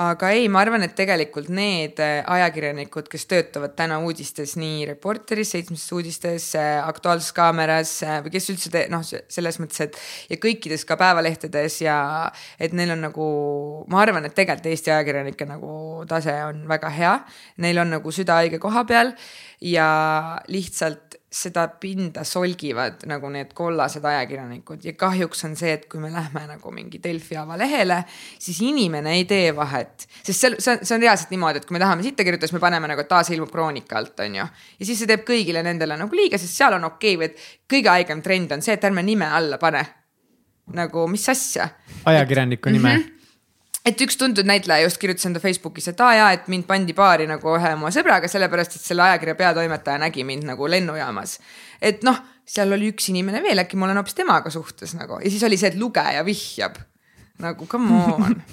aga 0.00 0.30
ei, 0.32 0.46
ma 0.48 0.62
arvan, 0.64 0.84
et 0.86 0.94
tegelikult 0.96 1.50
need 1.52 2.00
äh, 2.00 2.22
ajakirjanikud, 2.32 3.10
kes 3.12 3.26
töötavad 3.28 3.74
täna 3.76 3.98
uudistes, 4.00 4.54
nii 4.60 4.86
Reporteris, 4.88 5.52
Seitsmes 5.52 5.84
uudistes, 5.92 6.48
äh, 6.56 6.78
Aktuaalses 6.80 7.32
Kaameras 7.36 7.94
või 8.24 8.32
kes 8.32 8.48
üldse 8.54 8.72
te-, 8.72 8.86
noh, 8.92 9.04
selles 9.04 9.60
mõttes, 9.60 9.84
et 9.84 9.98
ja 10.32 10.40
kõikides 10.40 10.86
ka 10.88 10.96
päevalehtedes 11.00 11.80
ja 11.84 11.96
et 12.62 12.72
neil 12.76 12.94
on 12.96 13.04
nagu, 13.08 13.28
ma 13.92 14.00
arvan, 14.04 14.24
et 14.28 14.36
tegelikult 14.36 14.70
Eesti 14.72 14.94
ajakirjanike 14.94 15.48
nagu 15.48 15.72
tase 16.08 16.34
on 16.46 16.64
väga 16.70 16.92
hea. 16.92 17.16
Neil 17.62 17.82
on 17.82 17.92
nagu 17.98 18.14
süda 18.14 18.40
õige 18.44 18.62
koha 18.62 18.86
peal 18.88 19.12
ja 19.60 19.88
lihtsalt 20.48 21.21
seda 21.32 21.64
pinda 21.80 22.24
solgivad 22.28 23.06
nagu 23.08 23.30
need 23.32 23.54
kollased 23.56 24.04
ajakirjanikud 24.04 24.84
ja 24.84 24.92
kahjuks 25.00 25.46
on 25.48 25.54
see, 25.56 25.72
et 25.78 25.86
kui 25.90 26.00
me 26.02 26.10
lähme 26.12 26.42
nagu 26.50 26.72
mingi 26.74 27.00
Delfi 27.02 27.38
avalehele, 27.40 28.02
siis 28.38 28.60
inimene 28.66 29.14
ei 29.16 29.24
tee 29.28 29.54
vahet, 29.56 30.04
sest 30.20 30.36
see, 30.36 30.50
see 30.58 30.74
on, 30.74 30.82
see 30.84 30.96
on 30.98 31.06
reaalselt 31.06 31.32
niimoodi, 31.32 31.62
et 31.62 31.68
kui 31.68 31.78
me 31.78 31.80
tahame 31.80 32.04
sitta 32.04 32.26
kirjutada, 32.26 32.50
siis 32.50 32.58
me 32.58 32.64
paneme 32.64 32.90
nagu, 32.92 33.00
et 33.00 33.08
taas 33.08 33.32
ilmub 33.32 33.50
Kroonika 33.52 33.96
alt, 34.02 34.20
on 34.26 34.36
ju. 34.42 34.46
ja 34.78 34.90
siis 34.90 35.00
see 35.00 35.08
teeb 35.08 35.24
kõigile 35.28 35.64
nendele 35.64 35.96
nagu 36.00 36.20
liiga, 36.20 36.40
sest 36.40 36.60
seal 36.60 36.76
on 36.76 36.84
okei 36.90 37.16
okay, 37.16 37.32
et 37.32 37.72
kõige 37.72 37.94
haigem 37.94 38.20
trend 38.24 38.52
on 38.58 38.64
see, 38.64 38.76
et 38.76 38.84
ärme 38.90 39.04
nime 39.06 39.32
alla 39.40 39.60
pane. 39.62 39.86
nagu 40.76 41.08
mis 41.08 41.24
asja. 41.28 41.68
ajakirjaniku 42.04 42.70
nime 42.70 42.96
mm. 42.96 43.02
-hmm 43.02 43.21
et 43.86 44.00
üks 44.04 44.18
tuntud 44.18 44.46
näitleja 44.46 44.86
just 44.86 45.00
kirjutas 45.02 45.26
enda 45.28 45.40
Facebookis, 45.42 45.88
et 45.92 46.00
aa 46.00 46.12
jaa, 46.18 46.30
et 46.36 46.48
mind 46.52 46.66
pandi 46.68 46.94
paari 46.96 47.26
nagu 47.30 47.56
ühe 47.56 47.74
oma 47.76 47.90
sõbraga, 47.94 48.30
sellepärast 48.30 48.76
et 48.78 48.84
selle 48.84 49.04
ajakirja 49.08 49.34
peatoimetaja 49.38 50.00
nägi 50.02 50.24
mind 50.28 50.46
nagu 50.48 50.70
lennujaamas. 50.70 51.38
et 51.82 52.04
noh, 52.06 52.20
seal 52.46 52.72
oli 52.72 52.92
üks 52.92 53.10
inimene 53.12 53.42
veel, 53.42 53.62
äkki 53.62 53.78
ma 53.78 53.88
olen 53.88 54.00
hoopis 54.00 54.18
temaga 54.18 54.50
suhtes 54.50 54.94
nagu. 54.98 55.18
Ja 55.22 55.30
siis 55.30 55.42
oli 55.46 55.58
see, 55.58 55.72
et 55.72 55.78
lugeja 55.78 56.24
vihjab. 56.26 56.78
Nagu 57.42 57.66
come 57.66 58.02
on. 58.12 58.36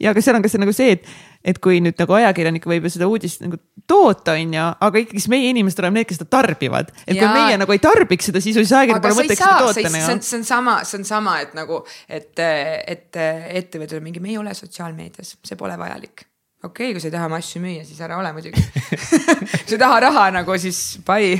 Ja 0.00 0.10
aga 0.12 0.20
seal 0.20 0.36
on 0.36 0.44
ka 0.44 0.50
see 0.52 0.60
nagu 0.60 0.72
see, 0.76 0.96
et, 0.98 1.06
et 1.46 1.60
kui 1.62 1.80
nüüd 1.84 1.98
nagu 2.00 2.18
ajakirjanik 2.18 2.66
võib 2.68 2.88
ju 2.88 2.94
seda 2.96 3.08
uudist 3.10 3.44
nagu 3.44 3.58
toota, 3.86 4.34
on 4.34 4.54
ju, 4.56 4.68
aga 4.88 5.02
ikkagi 5.02 5.22
siis 5.22 5.30
meie 5.30 5.50
inimesed 5.52 5.82
oleme 5.82 6.00
need, 6.00 6.10
kes 6.10 6.20
seda 6.20 6.30
tarbivad. 6.36 6.92
et 7.06 7.14
ja. 7.14 7.22
kui 7.22 7.32
meie 7.32 7.58
nagu 7.62 7.76
ei 7.76 7.82
tarbiks 7.82 8.30
seda 8.30 8.42
siis 8.42 8.58
ajakirjanik 8.58 9.04
pole 9.04 9.18
mõtet 9.22 9.38
seda 9.38 9.58
toota. 9.62 9.88
Nagu. 9.88 10.22
see 10.26 10.38
on 10.40 10.48
sama, 10.48 10.78
see 10.84 11.00
on 11.00 11.08
sama, 11.08 11.40
et 11.46 11.58
nagu, 11.58 11.82
et, 12.08 12.32
et 12.42 13.20
ettevõtted 13.62 14.00
on 14.00 14.08
mingi, 14.08 14.22
me 14.22 14.34
ei 14.34 14.40
ole 14.42 14.54
sotsiaalmeedias, 14.56 15.36
see 15.46 15.60
pole 15.60 15.78
vajalik 15.80 16.26
okei 16.66 16.90
okay,, 16.90 16.94
kui 16.94 17.02
sa 17.02 17.10
ei 17.10 17.14
taha 17.14 17.28
oma 17.28 17.38
asju 17.40 17.60
müüa, 17.62 17.84
siis 17.86 18.00
ära 18.04 18.16
ole 18.20 18.30
muidugi 18.34 18.62
kui 18.62 19.68
sa 19.68 19.74
ei 19.74 19.80
taha 19.82 20.00
raha 20.06 20.24
nagu, 20.38 20.56
siis 20.60 20.80
bye. 21.06 21.36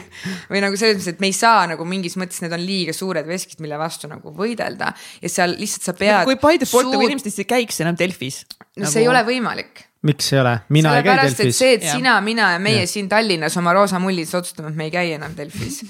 või 0.51 0.62
nagu 0.65 0.78
selles 0.78 0.99
mõttes, 0.99 1.11
et 1.15 1.24
me 1.24 1.31
ei 1.31 1.37
saa 1.37 1.65
nagu 1.70 1.87
mingis 1.89 2.19
mõttes, 2.20 2.43
need 2.45 2.55
on 2.57 2.62
liiga 2.62 2.95
suured 2.97 3.28
veskid, 3.28 3.61
mille 3.65 3.78
vastu 3.81 4.11
nagu 4.11 4.33
võidelda 4.37 4.93
ja 5.23 5.33
seal 5.33 5.57
lihtsalt 5.59 5.91
sa 5.91 5.97
pead. 5.99 6.23
kui 6.28 6.39
by 6.43 6.62
default 6.62 6.93
nagu 6.93 7.09
inimesed 7.09 7.43
ei 7.43 7.51
käiks 7.57 7.83
enam 7.85 7.99
Delfis. 7.99 8.45
no 8.77 8.85
nagu... 8.85 8.93
see 8.93 9.05
ei 9.05 9.11
ole 9.12 9.24
võimalik 9.27 9.87
miks 10.07 10.33
ei 10.33 10.41
ole, 10.41 10.57
mina 10.69 10.97
ei 10.97 11.07
käi 11.07 11.19
Delfis. 11.23 11.59
see, 11.59 11.77
et 11.78 11.87
ja. 11.87 11.99
sina, 11.99 12.16
mina 12.24 12.53
ja 12.55 12.62
meie 12.62 12.85
ja. 12.85 12.91
siin 12.91 13.09
Tallinnas 13.11 13.57
oma 13.61 13.74
roosa 13.77 14.01
mullis 14.03 14.35
otsustame, 14.35 14.73
et 14.73 14.78
me 14.78 14.89
ei 14.89 14.95
käi 14.95 15.12
enam 15.19 15.37
Delfis 15.37 15.83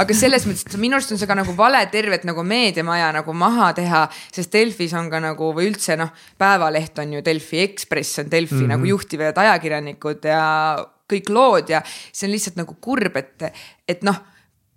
aga 0.00 0.16
selles 0.16 0.46
mõttes, 0.48 0.66
et 0.66 0.76
minu 0.80 0.98
arust 0.98 1.12
on 1.14 1.20
see 1.20 1.28
ka 1.30 1.36
nagu 1.38 1.54
vale 1.58 1.80
tervet 1.92 2.26
nagu 2.26 2.44
meediamaja 2.46 3.12
nagu 3.14 3.34
maha 3.38 3.70
teha, 3.76 4.04
sest 4.34 4.52
Delfis 4.54 4.94
on 4.98 5.10
ka 5.12 5.20
nagu 5.22 5.52
või 5.56 5.70
üldse 5.70 5.98
noh, 6.00 6.10
Päevaleht 6.40 6.98
on 7.02 7.16
ju 7.16 7.22
Delfi, 7.24 7.62
Ekspress 7.64 8.24
on 8.24 8.30
Delfi 8.30 8.54
mm 8.54 8.60
-hmm. 8.64 8.74
nagu 8.74 8.90
juhtivad 8.90 9.38
ajakirjanikud 9.44 10.30
ja 10.30 10.44
kõik 11.10 11.30
lood 11.30 11.70
ja 11.70 11.82
see 11.86 12.26
on 12.28 12.34
lihtsalt 12.34 12.56
nagu 12.56 12.76
kurb, 12.80 13.16
et, 13.16 13.52
et 13.88 14.02
noh 14.02 14.22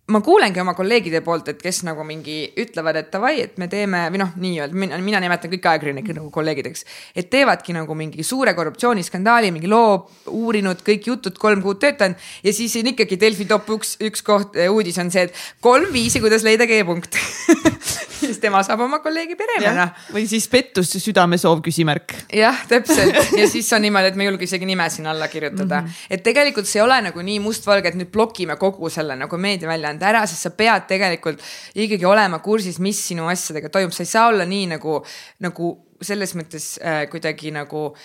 ma 0.07 0.21
kuulengi 0.23 0.61
oma 0.61 0.71
kolleegide 0.73 1.19
poolt, 1.19 1.49
et 1.51 1.59
kes 1.59 1.81
nagu 1.83 2.03
mingi 2.07 2.37
ütlevad, 2.63 2.95
et 3.01 3.09
davai, 3.11 3.41
et 3.43 3.57
me 3.59 3.67
teeme 3.67 4.05
või 4.13 4.21
noh, 4.21 4.29
nii-öelda 4.39 4.79
mina, 4.79 4.99
mina 5.03 5.19
nimetan 5.19 5.51
kõiki 5.51 5.67
ajakirjanikke 5.67 6.15
nagu 6.15 6.29
kolleegideks. 6.31 6.85
et 7.15 7.29
teevadki 7.29 7.75
nagu 7.75 7.95
mingi 7.97 8.23
suure 8.23 8.53
korruptsiooniskandaali, 8.55 9.51
mingi 9.51 9.67
loo 9.67 10.07
uurinud, 10.31 10.79
kõik 10.87 11.09
jutud 11.11 11.35
kolm 11.41 11.61
kuud 11.65 11.81
töötanud 11.83 12.15
ja 12.43 12.53
siis 12.55 12.75
on 12.79 12.93
ikkagi 12.93 13.19
Delfi 13.19 13.49
top 13.49 13.67
üks, 13.75 13.97
üks 13.99 14.23
koht, 14.23 14.55
eh, 14.55 14.71
uudis 14.71 14.97
on 15.03 15.11
see, 15.11 15.27
et 15.27 15.35
kolm 15.61 15.91
viisi, 15.91 16.23
kuidas 16.23 16.47
leida 16.47 16.69
G-punkt 16.69 17.19
siis 18.21 18.39
tema 18.39 18.63
saab 18.63 18.85
oma 18.85 19.01
kolleegi 19.03 19.35
peremehena. 19.35 19.89
või 20.13 20.23
siis 20.29 20.47
pettus 20.47 20.93
südamesoov 21.03 21.59
küsimärk. 21.65 22.15
jah, 22.33 22.63
täpselt 22.69 23.35
ja 23.35 23.47
siis 23.53 23.67
on 23.75 23.83
niimoodi, 23.83 24.13
et 24.13 24.19
me 24.19 24.23
ei 24.23 24.31
julge 24.31 24.47
isegi 24.47 24.69
nime 24.69 24.87
sinna 24.93 25.11
alla 25.11 25.27
kirjutada 25.27 25.81
mm. 25.81 25.87
-hmm. 25.87 26.07
et 26.15 26.23
tegelikult 26.23 26.69
see 26.69 26.79
ei 26.79 26.85
ole 26.85 27.01
nagu 27.09 27.27
nii 27.27 27.39
mustvalge, 27.43 27.91
et 27.91 27.99
nüüd 27.99 28.11
blokime 28.13 28.55
kogu 28.55 28.89
selle 28.93 29.19
nagu 29.19 29.37
meediaväljaande 29.37 29.96
ülejäänud 29.97 30.03
ära, 30.03 30.25
sest 30.27 30.47
sa 30.47 30.51
pead 30.51 30.87
tegelikult 30.87 31.41
ikkagi 31.75 32.05
olema 32.05 32.39
kursis, 32.39 32.79
mis 32.79 32.99
sinu 33.09 33.27
asjadega 33.27 33.69
toimub, 33.69 33.93
sa 33.93 34.03
ei 34.03 34.11
saa 34.11 34.27
olla 34.27 34.45
nii 34.45 34.67
nagu, 34.75 35.01
nagu 35.39 35.73
selles 36.01 36.35
mõttes 36.35 36.77
äh, 36.81 37.07
kuidagi 37.09 37.51
nagu 37.51 37.95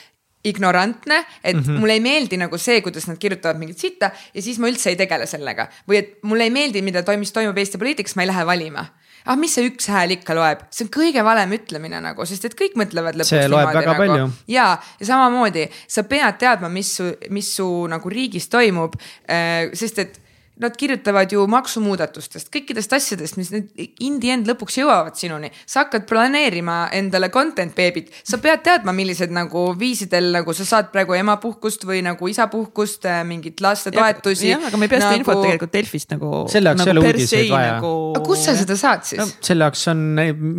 ignorantne, 0.44 1.24
et 1.44 1.54
mm 1.54 1.62
-hmm. 1.62 1.78
mulle 1.78 1.92
ei 1.92 2.00
meeldi 2.00 2.36
nagu 2.36 2.58
see, 2.58 2.80
kuidas 2.82 3.06
nad 3.06 3.18
kirjutavad 3.18 3.58
mingit 3.58 3.78
sitta 3.78 4.10
ja 4.34 4.42
siis 4.42 4.58
ma 4.58 4.68
üldse 4.68 4.90
ei 4.90 4.96
tegele 4.96 5.26
sellega 5.26 5.68
või 5.88 5.98
et 5.98 6.18
mulle 6.22 6.44
ei 6.44 6.50
meeldi, 6.50 6.82
mida 6.82 7.02
toimus, 7.02 7.32
toimub 7.32 7.58
Eesti 7.58 7.78
poliitikas, 7.78 8.16
ma 8.16 8.22
ei 8.22 8.28
lähe 8.28 8.46
valima 8.46 8.86
ah, 9.24 9.36
mis 9.36 9.54
see 9.54 9.68
üks 9.70 9.86
hääl 9.92 10.16
ikka 10.16 10.34
loeb, 10.34 10.64
see 10.70 10.86
on 10.86 10.90
kõige 10.90 11.22
valem 11.24 11.52
ütlemine 11.52 12.00
nagu, 12.02 12.26
sest 12.26 12.44
et 12.44 12.56
kõik 12.58 12.74
mõtlevad 12.74 13.14
lõpuks. 13.14 13.28
see 13.28 13.48
loeb 13.48 13.68
väga 13.68 13.86
nagu. 13.86 14.02
palju. 14.02 14.30
ja, 14.48 14.66
ja 14.98 15.06
samamoodi 15.06 15.68
sa 15.86 16.02
pead 16.02 16.40
teadma, 16.42 16.68
mis 16.68 16.96
su, 16.96 17.12
mis 17.30 17.54
su 17.56 17.68
nagu 17.86 18.08
riigis 18.08 18.48
toimub 18.48 18.98
äh,, 19.30 19.70
sest 19.78 19.98
et 19.98 20.21
Nad 20.62 20.76
kirjutavad 20.78 21.32
ju 21.32 21.42
maksumuudatustest, 21.50 22.50
kõikidest 22.54 22.92
asjadest, 22.94 23.38
mis 23.40 23.50
nüüd 23.50 23.70
in 24.04 24.20
the 24.22 24.30
end 24.34 24.46
lõpuks 24.50 24.78
jõuavad 24.78 25.16
sinuni. 25.18 25.50
sa 25.66 25.84
hakkad 25.84 26.06
planeerima 26.08 26.88
endale 26.94 27.28
content 27.34 27.74
beebit, 27.74 28.12
sa 28.22 28.38
pead 28.42 28.62
teadma, 28.64 28.92
millised 28.94 29.32
nagu 29.34 29.64
viisidel 29.78 30.30
nagu 30.34 30.54
sa 30.56 30.66
saad 30.68 30.90
praegu 30.92 31.16
emapuhkust 31.18 31.86
või 31.88 32.02
nagu 32.06 32.28
isapuhkust, 32.30 33.06
äh, 33.10 33.22
mingit 33.26 33.60
lastetoetusi. 33.60 34.52
jah, 34.52 34.66
aga 34.68 34.80
me 34.80 34.86
ei 34.86 34.92
pea 34.92 35.00
seda 35.02 35.10
nagu... 35.10 35.22
infot 35.22 35.42
tegelikult 35.42 35.72
Delfist 35.72 36.14
nagu. 36.14 36.32
selle 36.52 36.72
jaoks 36.72 36.82
nagu 36.82 36.92
ei 36.92 36.98
ole 36.98 37.12
uudiseid 37.12 37.50
vaja 37.52 37.74
nagu.... 37.76 37.92
aga 38.16 38.24
kus 38.26 38.44
sa 38.46 38.56
seda 38.58 38.76
saad 38.78 39.06
siis 39.08 39.20
no,? 39.20 39.28
selle 39.48 39.68
jaoks 39.68 39.84
on 39.92 40.04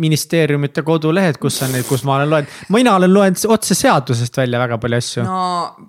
ministeeriumite 0.04 0.84
kodulehed, 0.86 1.38
kus 1.42 1.60
on 1.66 1.74
neid, 1.74 1.86
kus 1.88 2.04
ma 2.08 2.18
olen 2.18 2.32
loenud, 2.32 2.58
mina 2.74 2.96
olen 2.98 3.14
loenud 3.14 3.46
otse 3.56 3.76
seadusest 3.78 4.36
välja 4.40 4.60
väga 4.62 4.78
palju 4.82 5.00
asju. 5.00 5.26
no 5.28 5.40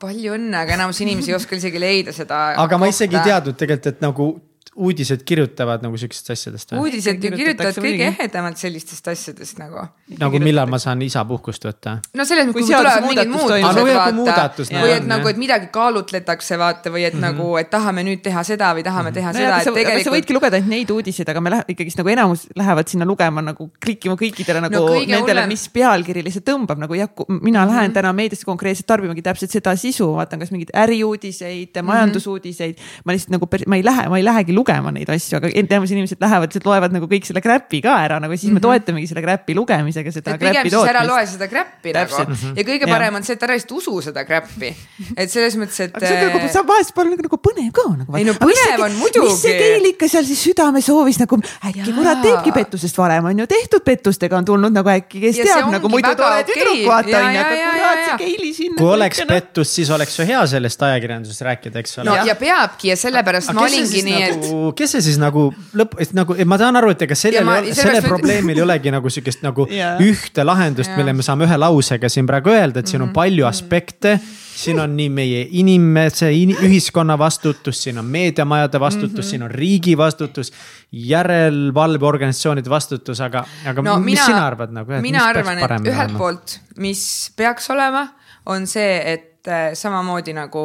palju 0.02 0.36
õnne, 0.38 0.64
aga 0.64 0.78
enamus 0.78 1.02
inimesi 1.06 1.34
ei 1.34 1.38
oska 1.40 1.58
isegi 1.60 1.82
leida 1.82 2.16
seda. 2.16 2.42
aga 2.54 2.64
kohta. 2.64 2.82
ma 2.82 2.92
isegi 2.92 3.20
ei 3.20 3.30
teadnud 3.32 3.60
tegelikult, 3.60 3.92
et 3.94 4.05
nagu 4.06 4.28
uudised 4.76 5.22
kirjutavad 5.24 5.84
nagu 5.86 5.96
sihukestest 5.98 6.32
asjadest 6.34 6.74
uudised 6.76 7.24
ju 7.24 7.30
kirjutavad 7.32 7.78
kõige 7.80 8.10
ehedamalt 8.10 8.60
sellistest 8.60 9.08
asjadest 9.08 9.60
nagu. 9.62 9.86
nagu 10.20 10.40
millal 10.44 10.68
ma 10.68 10.80
saan 10.84 11.00
isapuhkust 11.06 11.64
võtta? 11.64 11.94
no 12.12 12.26
selles 12.28 12.50
mõttes, 12.50 12.66
Kui 12.66 12.76
tulevad 12.76 13.06
mingid 13.06 13.22
jah, 13.22 13.32
kui 13.32 13.62
vaata 13.64 13.86
või 13.86 13.96
nagu 13.96 14.90
et 14.92 15.08
nagu, 15.08 15.30
jah. 15.30 15.32
et 15.32 15.40
midagi 15.40 15.70
kaalutletakse 15.72 16.60
vaata 16.60 16.92
või 16.92 17.06
et 17.08 17.16
mm 17.16 17.24
-hmm. 17.24 17.38
nagu, 17.40 17.56
et 17.62 17.70
tahame 17.72 18.04
nüüd 18.04 18.22
teha 18.26 18.44
seda 18.44 18.74
või 18.76 18.84
tahame 18.84 19.14
teha 19.16 19.32
no 19.32 19.40
seda, 19.40 19.62
tegelikult... 19.64 20.04
sa 20.04 20.16
võidki 20.18 20.36
lugeda 20.36 20.60
ainult 20.60 20.74
neid 20.76 20.92
uudiseid, 20.92 21.30
aga 21.32 21.42
me 21.42 21.56
lähe- 21.56 21.66
ikkagist 21.72 21.98
nagu 22.04 22.12
enamus 22.12 22.46
lähevad 22.56 22.92
sinna 22.92 23.08
lugema 23.08 23.42
nagu 23.42 23.70
klikkima 23.80 24.16
kõikidele 24.20 24.62
nagu 24.68 24.76
No 24.76 24.92
nendele, 24.92 25.24
hullem- 25.24 25.48
mis 25.48 25.70
pealkiri 25.70 26.24
lihtsalt 26.24 26.50
tõmbab 26.52 26.84
nagu 26.84 26.94
jah, 26.94 27.08
mina 27.42 27.64
lähen 27.66 27.94
täna 27.94 28.12
meediasse 28.14 28.46
konkreetselt 28.46 28.88
tarbimagi 28.92 29.22
täpselt 29.22 29.52
seda 29.52 29.76
sisu, 29.76 30.12
vaatan, 30.20 30.40
kas 30.40 30.52
mingeid 30.52 30.76
äriuudiseid, 30.76 31.82
majandusuudiseid. 31.82 32.76
ma 33.06 33.16
lihtsalt 33.16 33.32
nagu, 33.40 33.48
ma 33.68 33.76
ei 33.76 33.84
lähe, 33.84 34.10
ma 34.10 34.18
ei 34.18 34.24
lähegi 34.24 34.54
lugema 34.54 34.65
neid 34.96 35.10
asju, 35.16 35.40
aga 35.40 35.52
enamus 35.62 35.94
inimesed 35.94 36.22
lähevad, 36.22 36.50
lihtsalt 36.50 36.70
loevad 36.70 36.96
nagu 36.96 37.10
kõik 37.12 37.28
selle 37.28 37.42
crap'i 37.44 37.82
ka 37.86 37.96
ära 38.06 38.20
nagu 38.24 38.38
siis 38.40 38.54
me 38.54 38.62
toetamegi 38.64 39.10
selle 39.12 39.24
crap'i 39.26 39.56
lugemisega 39.58 40.14
seda 40.14 40.38
pigem 40.42 40.70
siis 40.70 40.90
ära 40.92 41.04
loe 41.08 41.26
seda 41.30 41.50
crap'i 41.52 41.94
nagu 41.96 42.24
ja 42.56 42.66
kõige 42.66 42.86
Jah. 42.86 42.92
parem 42.92 43.20
on 43.20 43.26
see, 43.28 43.38
et 43.38 43.46
ära 43.48 43.58
lihtsalt 43.58 43.76
usu 43.80 44.02
seda 44.06 44.26
crap'i. 44.28 44.72
et 45.16 45.32
selles 45.32 45.58
mõttes, 45.60 45.80
et. 45.86 45.96
aga 45.96 46.08
see 46.08 46.20
on 46.20 46.34
nagu, 46.34 46.52
saab 46.56 46.70
vahest 46.70 46.96
palju 46.98 47.14
nagu, 47.14 47.26
nagu 47.28 47.40
põnev 47.48 47.72
ka 47.76 47.86
nagu. 47.94 48.18
Ei 48.20 48.28
no 48.28 48.36
põnev 48.40 48.86
on 48.88 48.98
muidugi. 49.00 49.32
mis 49.32 49.42
see 49.44 49.56
teil 49.60 49.90
ikka 49.92 50.10
seal 50.12 50.28
siis 50.28 50.44
südamesoovis 50.50 51.22
nagu 51.24 51.40
äkki 51.70 51.96
kurat 51.96 52.24
teebki 52.26 52.54
pettusest 52.56 52.98
varem 53.00 53.30
on 53.32 53.44
ju 53.44 53.48
tehtud 53.50 53.86
pettustega 53.86 54.40
on 54.40 54.48
tulnud 54.48 54.76
nagu 54.76 54.92
äkki, 54.96 55.22
kes 55.28 55.42
Ja 55.42 55.48
teab 55.52 55.72
nagu 55.74 55.92
muidu 55.92 56.14
tore 56.18 56.42
okei. 56.42 56.50
tüdruk 56.52 56.84
vaata 56.90 57.16
Ja, 57.16 57.22
on 57.22 57.34
ju, 57.34 57.40
ja, 57.40 57.46
aga 57.46 57.56
ja, 57.60 57.72
kurat 57.76 57.98
ja, 57.98 58.02
ja. 58.02 58.06
see 58.08 58.18
Keili 58.26 58.54
sinna. 58.54 58.78
kui 58.80 58.92
oleks 58.96 59.22
pettus, 59.30 59.74
siis 59.78 59.92
oleks 59.94 60.20
ju 60.20 60.28
hea 60.28 60.42
sellest 60.56 60.86
ajakirjanduses 60.90 61.42
rääkida, 61.48 61.84
eks 61.84 62.00
ole 62.02 62.10
no 62.10 62.18
ja 62.30 62.36
peabki 62.40 62.92
ja 62.92 62.98
sellepärast 63.00 63.54
ma 63.56 63.66
olingi 63.66 64.04
nii, 64.08 64.24
et. 64.30 64.50
Nagu, 64.56 64.74
kes 64.78 64.96
see 64.96 65.04
siis 65.10 65.20
nagu 65.22 65.48
lõpp, 65.78 65.98
nagu, 66.16 66.38
ma 66.48 66.58
saan 66.60 66.80
aru, 66.80 66.94
et 66.94 67.04
ega 67.06 67.18
sellel, 67.18 67.70
sellel 67.76 68.06
probleemil 68.06 68.58
ei 68.60 68.64
olegi 68.64 68.94
nagu 68.94 69.12
sihukest 69.12 69.44
nagu 69.46 69.68
Jaa. 69.80 69.98
ühte 70.04 70.46
lahendust, 70.46 70.92
Jaa. 70.92 71.00
mille 71.00 71.14
me 71.18 71.26
saame 71.26 71.48
ühe 71.48 71.60
lausega 71.60 72.10
siin 72.12 72.28
praegu 72.30 72.54
öelda, 72.54 72.82
et 72.82 72.92
siin 72.92 73.04
on 73.06 73.14
palju 73.16 73.48
aspekte. 73.50 74.18
siin 74.56 74.80
on 74.80 74.94
nii 74.96 75.10
meie 75.12 75.42
inimese 75.60 76.30
in,, 76.32 76.54
ühiskonna 76.64 77.18
vastutus, 77.20 77.82
siin 77.84 78.00
on 78.00 78.06
meediamajade 78.08 78.80
vastutus, 78.80 79.30
siin 79.30 79.44
on 79.44 79.52
riigi 79.52 79.98
vastutus. 79.98 80.52
järelevalveorganisatsioonide 80.92 82.70
vastutus, 82.70 83.22
aga, 83.22 83.46
aga 83.68 83.82
no 83.82 84.00
mis 84.00 84.16
mina, 84.16 84.26
sina 84.26 84.46
arvad 84.48 84.72
nagu? 84.72 85.00
mina 85.02 85.26
arvan, 85.28 85.60
et 85.60 85.92
ühelt 85.92 86.18
poolt, 86.18 86.60
mis 86.80 87.32
peaks 87.36 87.70
olema, 87.70 88.08
on 88.46 88.68
see, 88.68 89.02
et 89.14 89.35
samamoodi 89.74 90.34
nagu 90.34 90.64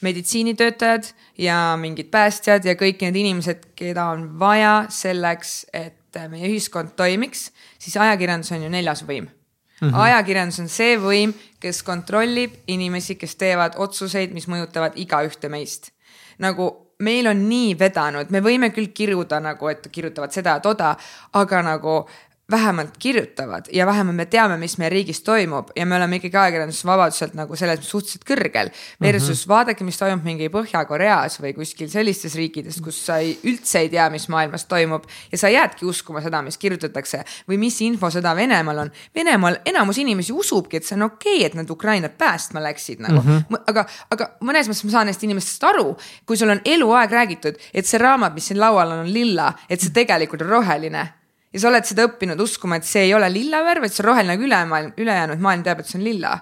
meditsiinitöötajad 0.00 1.08
ja 1.38 1.76
mingid 1.80 2.10
päästjad 2.10 2.64
ja 2.64 2.74
kõik 2.78 3.02
need 3.06 3.16
inimesed, 3.16 3.70
keda 3.78 4.10
on 4.12 4.28
vaja 4.38 4.84
selleks, 4.92 5.66
et 5.72 6.16
äh, 6.16 6.28
meie 6.28 6.48
ühiskond 6.50 6.94
toimiks, 6.96 7.50
siis 7.78 7.96
ajakirjandus 7.96 8.52
on 8.52 8.68
ju 8.68 8.72
neljas 8.72 9.04
võim 9.08 9.28
Mm 9.80 9.90
-hmm. 9.90 10.00
ajakirjandus 10.00 10.60
on 10.60 10.68
see 10.68 10.96
võim, 10.98 11.32
kes 11.60 11.82
kontrollib 11.82 12.54
inimesi, 12.66 13.14
kes 13.14 13.36
teevad 13.36 13.72
otsuseid, 13.76 14.32
mis 14.34 14.48
mõjutavad 14.48 14.92
igaühte 14.96 15.48
meist. 15.48 15.90
nagu 16.38 16.88
meil 16.98 17.26
on 17.26 17.48
nii 17.48 17.78
vedanud, 17.78 18.30
me 18.30 18.40
võime 18.40 18.70
küll 18.74 18.90
kiruda 18.94 19.40
nagu, 19.40 19.68
et 19.68 19.88
kirjutavad 19.92 20.32
seda 20.34 20.50
ja 20.50 20.60
toda, 20.60 20.96
aga 21.32 21.62
nagu 21.62 22.08
vähemalt 22.50 22.96
kirjutavad 22.98 23.64
ja 23.72 23.86
vähemalt 23.86 24.16
me 24.16 24.24
teame, 24.26 24.56
mis 24.56 24.78
meie 24.78 24.88
riigis 24.88 25.20
toimub 25.20 25.68
ja 25.76 25.86
me 25.86 25.96
oleme 25.96 26.16
ikkagi 26.16 26.36
ajakirjandusvabaduselt 26.36 27.34
nagu 27.36 27.56
selles 27.56 27.82
suhteliselt 27.84 28.24
kõrgel. 28.24 28.70
Versus 29.00 29.28
mm 29.28 29.32
-hmm. 29.34 29.48
vaadake, 29.48 29.84
mis 29.84 29.98
toimub 29.98 30.24
mingi 30.24 30.48
Põhja-Koreas 30.48 31.40
või 31.42 31.52
kuskil 31.54 31.90
sellistes 31.92 32.34
riikides, 32.34 32.80
kus 32.80 33.06
sa 33.06 33.18
ei, 33.18 33.38
üldse 33.44 33.78
ei 33.78 33.88
tea, 33.88 34.08
mis 34.10 34.28
maailmas 34.28 34.64
toimub. 34.64 35.04
ja 35.32 35.38
sa 35.38 35.48
jäädki 35.48 35.84
uskuma 35.84 36.20
seda, 36.20 36.42
mis 36.42 36.58
kirjutatakse 36.58 37.24
või 37.48 37.58
mis 37.58 37.80
infosõda 37.80 38.36
Venemaal 38.36 38.78
on. 38.78 38.90
Venemaal 39.14 39.56
enamus 39.66 39.98
inimesi 39.98 40.32
usubki, 40.32 40.76
et 40.76 40.84
see 40.84 40.96
on 40.96 41.02
okei 41.02 41.36
okay,, 41.36 41.46
et 41.46 41.54
nad 41.54 41.70
Ukrainat 41.70 42.18
päästma 42.18 42.62
läksid 42.62 42.98
nagu 42.98 43.20
mm. 43.20 43.28
-hmm. 43.28 43.62
aga, 43.66 43.84
aga 44.10 44.30
mõnes 44.40 44.68
mõttes 44.68 44.84
ma 44.84 44.90
saan 44.90 45.06
neist 45.06 45.22
inimestest 45.22 45.64
aru, 45.64 45.96
kui 46.26 46.36
sul 46.36 46.48
on 46.48 46.60
eluaeg 46.64 47.10
räägitud, 47.10 47.54
et 47.74 47.86
see 47.86 47.98
raamat, 47.98 48.34
mis 48.34 48.46
siin 48.46 48.60
laual 48.60 48.90
on, 48.90 48.98
on 48.98 49.12
lilla, 49.12 49.52
et 49.68 49.80
see 49.80 49.90
tegelikult 49.90 50.42
on 50.42 50.48
roheline 50.48 51.17
ja 51.52 51.62
sa 51.62 51.70
oled 51.70 51.88
seda 51.88 52.06
õppinud 52.08 52.40
uskuma, 52.44 52.78
et 52.78 52.86
see 52.88 53.06
ei 53.06 53.14
ole 53.16 53.28
lilla 53.32 53.62
värv, 53.64 53.86
et 53.86 53.94
see 53.94 54.04
on 54.04 54.10
roheline, 54.10 54.36
aga 54.36 54.46
ülemaailm, 54.48 54.92
ülejäänud 55.00 55.42
maailm 55.44 55.64
teab, 55.66 55.82
et 55.82 55.90
see 55.90 55.98
on 56.00 56.06
lilla. 56.06 56.36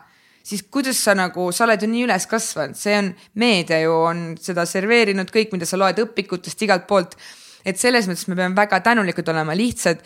siis 0.47 0.63
kuidas 0.71 0.99
sa 1.03 1.15
nagu, 1.19 1.49
sa 1.53 1.65
oled 1.65 1.83
ju 1.83 1.89
nii 1.91 2.05
üles 2.07 2.27
kasvanud, 2.31 2.79
see 2.79 2.95
on, 2.95 3.09
meedia 3.35 3.81
ju 3.83 3.95
on 4.11 4.21
seda 4.39 4.63
serveerinud, 4.67 5.31
kõik, 5.35 5.51
mida 5.55 5.67
sa 5.67 5.79
loed 5.79 5.99
õpikutest 6.05 6.63
igalt 6.63 6.87
poolt. 6.87 7.17
et 7.65 7.79
selles 7.79 8.07
mõttes 8.07 8.29
me 8.29 8.37
peame 8.39 8.55
väga 8.55 8.81
tänulikud 8.81 9.29
olema, 9.29 9.55
lihtsad. 9.55 10.03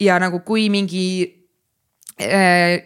ja 0.00 0.18
nagu 0.18 0.40
kui 0.40 0.68
mingi 0.70 1.41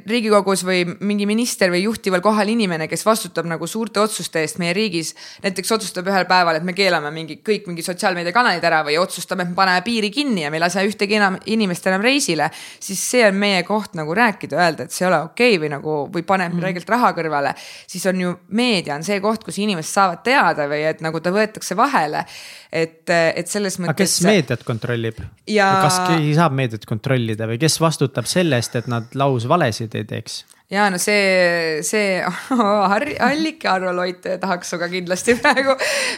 riigikogus 0.07 0.63
või 0.67 0.85
mingi 1.01 1.27
minister 1.27 1.71
või 1.73 1.83
juhtival 1.85 2.23
kohal 2.25 2.49
inimene, 2.53 2.89
kes 2.89 3.05
vastutab 3.07 3.49
nagu 3.49 3.67
suurte 3.67 4.01
otsuste 4.01 4.41
eest 4.43 4.59
meie 4.63 4.73
riigis. 4.77 5.15
näiteks 5.43 5.73
otsustab 5.73 6.07
ühel 6.07 6.27
päeval, 6.27 6.57
et 6.57 6.67
me 6.67 6.73
keelame 6.73 7.11
mingi 7.11 7.41
kõik 7.45 7.67
mingi 7.67 7.83
sotsiaalmeediakanalid 7.87 8.65
ära 8.65 8.83
või 8.87 8.99
otsustame, 9.01 9.43
et 9.43 9.51
me 9.51 9.55
paneme 9.55 9.83
piiri 9.87 10.11
kinni 10.11 10.43
ja 10.43 10.51
me 10.51 10.61
ei 10.61 10.65
lase 10.65 10.85
ühtegi 10.87 11.19
enam 11.19 11.39
inimest 11.47 11.87
enam 11.87 12.03
reisile. 12.03 12.51
siis 12.81 13.01
see 13.11 13.27
on 13.27 13.35
meie 13.35 13.63
koht 13.63 13.95
nagu 13.95 14.15
rääkida, 14.15 14.57
öelda, 14.57 14.85
et 14.85 14.93
see 14.93 15.05
ei 15.05 15.11
ole 15.11 15.23
okei 15.31 15.57
okay 15.57 15.63
või 15.65 15.73
nagu 15.75 15.97
või 16.13 16.23
paneb 16.23 16.55
mm. 16.55 16.63
räigelt 16.63 16.89
raha 16.89 17.13
kõrvale. 17.17 17.55
siis 17.87 18.07
on 18.07 18.21
ju 18.21 18.37
meedia 18.49 18.95
on 18.95 19.05
see 19.05 19.21
koht, 19.21 19.45
kus 19.45 19.59
inimesed 19.59 19.93
saavad 19.93 20.23
teada 20.27 20.69
või 20.71 20.85
et 20.89 21.01
nagu 21.05 21.21
ta 21.21 21.33
võetakse 21.35 21.77
vahele. 21.77 22.25
Et, 22.73 23.03
et 23.11 23.49
selles 23.49 23.79
mõttes. 23.79 23.95
aga 23.95 24.03
kes 24.03 24.19
meediat 24.27 24.67
kontrollib 24.67 25.23
Ja- 25.47 25.71
kas 25.85 26.01
keegi 26.09 26.35
saab 26.39 26.57
meediat 26.59 26.87
kontrollida 26.89 27.49
või 27.51 27.61
kes 27.63 27.81
vastutab 27.81 28.29
selle 28.31 28.61
eest, 28.61 28.77
et 28.77 28.91
nad 28.91 29.15
lausvalesid 29.15 29.95
ei 29.99 30.05
teeks? 30.09 30.45
ja 30.71 30.89
no 30.91 30.99
see, 30.99 31.83
see 31.87 32.23
Allike 33.29 33.69
Arvo 33.71 33.93
Loit 33.95 34.27
tahaks 34.41 34.73
sinuga 34.73 34.89
kindlasti 34.91 35.37
praegu 35.43 35.77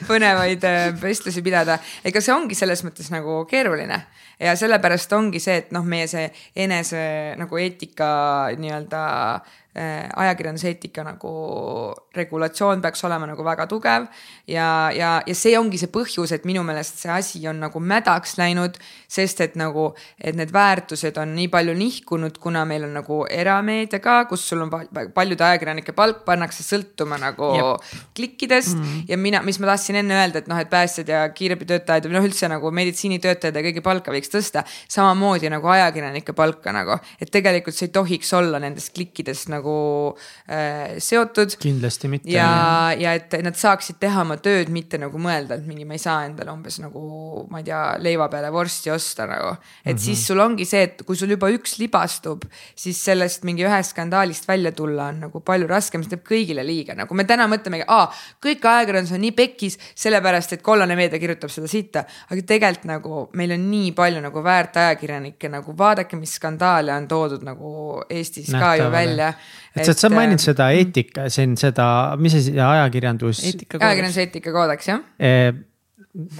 põnevaid 0.08 0.64
äh, 0.64 0.86
vestlusi 1.02 1.44
pidada. 1.44 1.78
ega 2.04 2.22
see 2.24 2.34
ongi 2.34 2.56
selles 2.58 2.84
mõttes 2.86 3.12
nagu 3.12 3.42
keeruline 3.50 4.00
ja 4.40 4.56
sellepärast 4.56 5.12
ongi 5.12 5.40
see, 5.42 5.58
et 5.64 5.72
noh, 5.74 5.84
meie 5.84 6.08
see 6.10 6.28
enese 6.64 7.00
nagu 7.38 7.60
eetika 7.60 8.08
nii-öelda 8.58 9.02
äh, 9.34 10.08
ajakirjanduse 10.24 10.72
eetika 10.72 11.04
nagu 11.06 11.32
regulatsioon 12.16 12.82
peaks 12.84 13.04
olema 13.08 13.28
nagu 13.30 13.44
väga 13.44 13.66
tugev. 13.70 14.08
Ja, 14.48 14.90
ja, 14.94 15.10
ja 15.26 15.34
see 15.36 15.54
ongi 15.58 15.78
see 15.80 15.90
põhjus, 15.92 16.32
et 16.34 16.46
minu 16.48 16.62
meelest 16.66 17.02
see 17.02 17.12
asi 17.12 17.42
on 17.50 17.60
nagu 17.62 17.80
mädaks 17.82 18.36
läinud, 18.40 18.78
sest 19.10 19.42
et 19.44 19.56
nagu, 19.60 19.90
et 20.20 20.36
need 20.38 20.52
väärtused 20.54 21.18
on 21.20 21.34
nii 21.36 21.48
palju 21.52 21.74
nihkunud, 21.78 22.38
kuna 22.42 22.64
meil 22.68 22.86
on 22.88 22.94
nagu 22.98 23.20
erameedia 23.30 24.00
ka, 24.04 24.20
kus 24.30 24.46
sul 24.48 24.64
on 24.64 24.72
pal- 24.72 25.10
paljude 25.14 25.44
ajakirjanike 25.44 25.94
palk 25.96 26.24
pannakse 26.26 26.64
sõltuma 26.66 27.18
nagu 27.20 27.50
Jep. 27.58 27.88
klikkidest 28.16 28.76
mm. 28.76 28.84
-hmm. 28.84 29.04
ja 29.12 29.18
mina, 29.20 29.42
mis 29.44 29.60
ma 29.60 29.72
tahtsin 29.72 30.00
enne 30.02 30.16
öelda, 30.16 30.42
et 30.42 30.48
noh, 30.50 30.60
et 30.60 30.70
päästjad 30.70 31.12
ja 31.12 31.22
kiirabitöötajad 31.28 32.08
või 32.08 32.18
noh, 32.18 32.28
üldse 32.28 32.48
nagu 32.48 32.72
meditsiinitöötajad 32.80 33.56
ja 33.56 33.64
kõigi 33.68 33.84
palka 33.84 34.12
võiks 34.14 34.32
tõsta. 34.32 34.64
samamoodi 34.88 35.50
nagu 35.50 35.68
ajakirjanike 35.68 36.32
palka 36.32 36.72
nagu, 36.72 36.98
et 37.20 37.30
tegelikult 37.30 37.76
see 37.76 37.88
ei 37.88 37.92
tohiks 37.92 38.32
olla 38.32 38.58
nendest 38.58 38.92
klikkidest 38.94 39.48
nagu 39.52 39.76
äh, 40.50 40.96
seotud 40.98 41.56
kindlasti 41.60 42.08
mitte. 42.08 42.30
ja, 42.30 42.92
ja 42.98 43.14
et 43.18 43.32
nad 43.42 43.56
saaksid 43.56 43.98
teha 44.00 44.22
oma 44.22 44.37
tööd, 44.42 44.70
mitte 44.74 44.98
nagu 45.00 45.18
mõelda, 45.22 45.58
et 45.58 45.66
mingi 45.66 45.86
ma 45.88 45.96
ei 45.96 46.02
saa 46.02 46.24
endale 46.26 46.52
umbes 46.52 46.78
nagu 46.82 47.46
ma 47.50 47.60
ei 47.62 47.66
tea, 47.68 47.82
leiva 48.02 48.28
peale 48.32 48.50
vorsti 48.52 48.90
osta 48.90 49.26
nagu. 49.26 49.56
et 49.84 49.92
mm 49.92 49.92
-hmm. 49.92 50.04
siis 50.04 50.26
sul 50.26 50.40
ongi 50.40 50.64
see, 50.64 50.82
et 50.82 51.02
kui 51.06 51.16
sul 51.16 51.30
juba 51.30 51.50
üks 51.50 51.78
libastub, 51.78 52.44
siis 52.74 53.04
sellest 53.04 53.44
mingi 53.44 53.64
ühest 53.64 53.90
skandaalist 53.90 54.48
välja 54.48 54.72
tulla 54.72 55.08
on 55.08 55.20
nagu 55.20 55.40
palju 55.40 55.66
raskem, 55.66 56.02
see 56.02 56.10
teeb 56.10 56.24
kõigile 56.26 56.64
liiga, 56.66 56.94
nagu 56.94 57.14
me 57.14 57.24
täna 57.24 57.46
mõtlemegi, 57.48 57.84
aa, 57.86 58.12
kõik 58.44 58.64
ajakirjandus 58.64 59.12
on 59.12 59.20
nii 59.20 59.32
pekkis, 59.32 59.78
sellepärast 59.94 60.52
et 60.52 60.62
kollane 60.62 60.96
meedia 60.96 61.18
kirjutab 61.18 61.50
seda 61.50 61.68
sitta. 61.68 62.04
aga 62.30 62.42
tegelikult 62.42 62.84
nagu 62.84 63.28
meil 63.32 63.52
on 63.52 63.70
nii 63.70 63.92
palju 63.92 64.20
nagu 64.20 64.42
väärt 64.44 64.76
ajakirjanikke, 64.76 65.48
nagu 65.48 65.74
vaadake, 65.78 66.16
mis 66.16 66.34
skandaale 66.34 66.92
on 66.92 67.08
toodud 67.08 67.42
nagu 67.42 68.02
Eestis 68.10 68.50
ka 68.50 68.76
ju 68.76 68.84
Nähtavale. 68.84 68.90
välja. 68.90 69.32
Et 69.76 69.84
sa, 69.84 69.94
sa 69.94 70.10
mainid 70.12 70.40
äh, 70.40 70.44
seda 70.50 70.70
eetika, 70.74 71.28
siin 71.32 71.56
seda, 71.60 71.88
mis 72.20 72.36
asi, 72.38 72.54
ajakirjandus. 72.54 73.42
ajakirjanduse 73.78 74.26
eetikakoodeks 74.26 74.92
jah 74.92 75.02
Eh, 75.18 75.52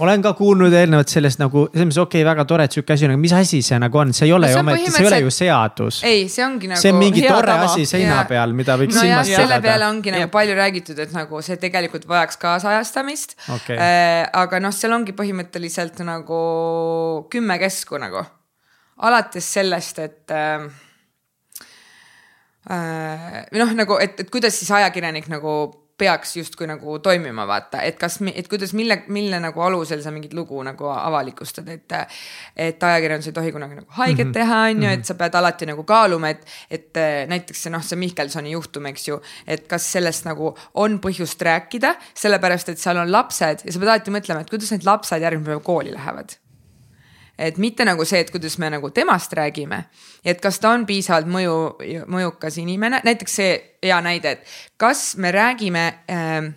olen 0.00 0.22
ka 0.24 0.32
kuulnud 0.38 0.72
eelnevalt 0.74 1.10
sellest 1.12 1.40
nagu, 1.42 1.66
selles 1.70 1.86
mõttes 1.90 2.00
okei 2.00 2.22
okay,, 2.22 2.26
väga 2.26 2.44
tore, 2.48 2.64
et 2.66 2.74
sihuke 2.74 2.94
asi 2.94 3.06
on, 3.06 3.12
aga 3.14 3.20
mis 3.22 3.34
asi 3.36 3.60
see 3.64 3.78
nagu 3.82 4.00
on, 4.00 4.14
see 4.16 4.26
ei 4.26 4.32
ole 4.34 4.48
No 4.48 4.50
ju 4.50 4.56
see 4.56 4.62
on 4.62 4.66
ometi, 4.66 4.92
see 4.94 5.02
ei 5.02 5.08
ole 5.10 5.18
ju 5.20 5.32
seadus. 5.34 5.98
ei, 6.08 6.24
see 6.32 6.44
ongi 6.46 6.70
nagu. 6.70 6.80
see 6.80 6.92
on 6.94 6.98
mingi 7.02 7.22
hea 7.22 7.34
tore 7.34 7.50
tava. 7.52 7.68
asi 7.68 7.86
seina 7.86 8.16
Jaa. 8.16 8.24
peal, 8.30 8.54
mida 8.58 8.78
võiks 8.80 8.96
nojah, 8.96 9.22
silmas 9.22 9.30
selle 9.30 9.60
peale 9.60 9.68
pidada. 9.68 9.90
ongi 9.92 10.14
nagu 10.14 10.24
Jep. 10.24 10.32
palju 10.38 10.56
räägitud, 10.58 11.04
et 11.04 11.14
nagu 11.14 11.42
see 11.44 11.60
tegelikult 11.60 12.08
vajaks 12.10 12.40
kaasajastamist 12.42 13.36
Okei. 13.54 13.76
äh, 13.76 14.24
aga 14.42 14.62
noh, 14.64 14.74
seal 14.74 14.96
ongi 14.96 15.14
põhimõtteliselt 15.20 16.02
nagu 16.08 16.42
kümme 17.30 17.60
kesku 17.62 18.00
nagu. 18.02 18.24
alates 19.04 19.52
sellest, 19.58 20.02
et 20.02 20.34
äh, 20.34 20.66
või 22.68 23.60
noh, 23.62 23.74
nagu, 23.74 23.98
et, 24.02 24.20
et 24.20 24.30
kuidas 24.30 24.58
siis 24.58 24.70
ajakirjanik 24.76 25.28
nagu 25.32 25.58
peaks 25.98 26.36
justkui 26.36 26.68
nagu 26.70 26.98
toimima, 27.02 27.42
vaata, 27.48 27.80
et 27.82 27.98
kas, 27.98 28.20
et 28.30 28.46
kuidas, 28.48 28.72
mille, 28.78 29.00
mille 29.10 29.40
nagu 29.42 29.62
alusel 29.66 30.02
sa 30.04 30.12
mingit 30.14 30.34
lugu 30.36 30.60
nagu 30.66 30.90
avalikustad, 30.94 31.68
et. 31.74 31.96
et 32.68 32.84
ajakirjandus 32.88 33.30
ei 33.30 33.34
tohi 33.34 33.52
kunagi 33.54 33.80
nagu 33.80 33.86
haiget 33.98 34.26
mm 34.26 34.30
-hmm. 34.30 34.34
teha, 34.34 34.60
on 34.70 34.82
ju, 34.82 34.88
et 34.88 35.04
sa 35.04 35.14
pead 35.14 35.34
alati 35.34 35.66
nagu 35.66 35.84
kaaluma, 35.84 36.28
et, 36.28 36.44
et 36.70 37.00
näiteks 37.28 37.62
see 37.62 37.72
noh, 37.72 37.82
see 37.82 37.98
Mihkelsoni 37.98 38.50
juhtum, 38.50 38.86
eks 38.86 39.08
ju. 39.08 39.20
et 39.46 39.66
kas 39.68 39.92
sellest 39.92 40.24
nagu 40.24 40.54
on 40.74 41.00
põhjust 41.00 41.42
rääkida, 41.42 41.94
sellepärast 42.14 42.68
et 42.68 42.78
seal 42.78 42.96
on 42.96 43.12
lapsed 43.12 43.64
ja 43.64 43.72
sa 43.72 43.78
pead 43.78 43.88
alati 43.88 44.10
mõtlema, 44.10 44.40
et 44.40 44.50
kuidas 44.50 44.70
need 44.70 44.84
lapsed 44.84 45.22
järgmine 45.22 45.46
päev 45.46 45.62
kooli 45.62 45.92
lähevad 45.92 46.38
et 47.38 47.58
mitte 47.58 47.86
nagu 47.86 48.04
see, 48.08 48.20
et 48.24 48.30
kuidas 48.34 48.58
me 48.58 48.70
nagu 48.72 48.90
temast 48.94 49.32
räägime, 49.38 49.84
et 50.26 50.40
kas 50.42 50.58
ta 50.62 50.72
on 50.74 50.84
piisavalt 50.88 51.30
mõju, 51.30 51.56
mõjukas 52.10 52.58
inimene, 52.58 53.00
näiteks 53.06 53.38
see 53.40 53.52
hea 53.84 54.00
näide, 54.04 54.36
et 54.36 54.56
kas 54.80 55.12
me 55.16 55.32
räägime 55.34 55.86
äh,. 56.10 56.50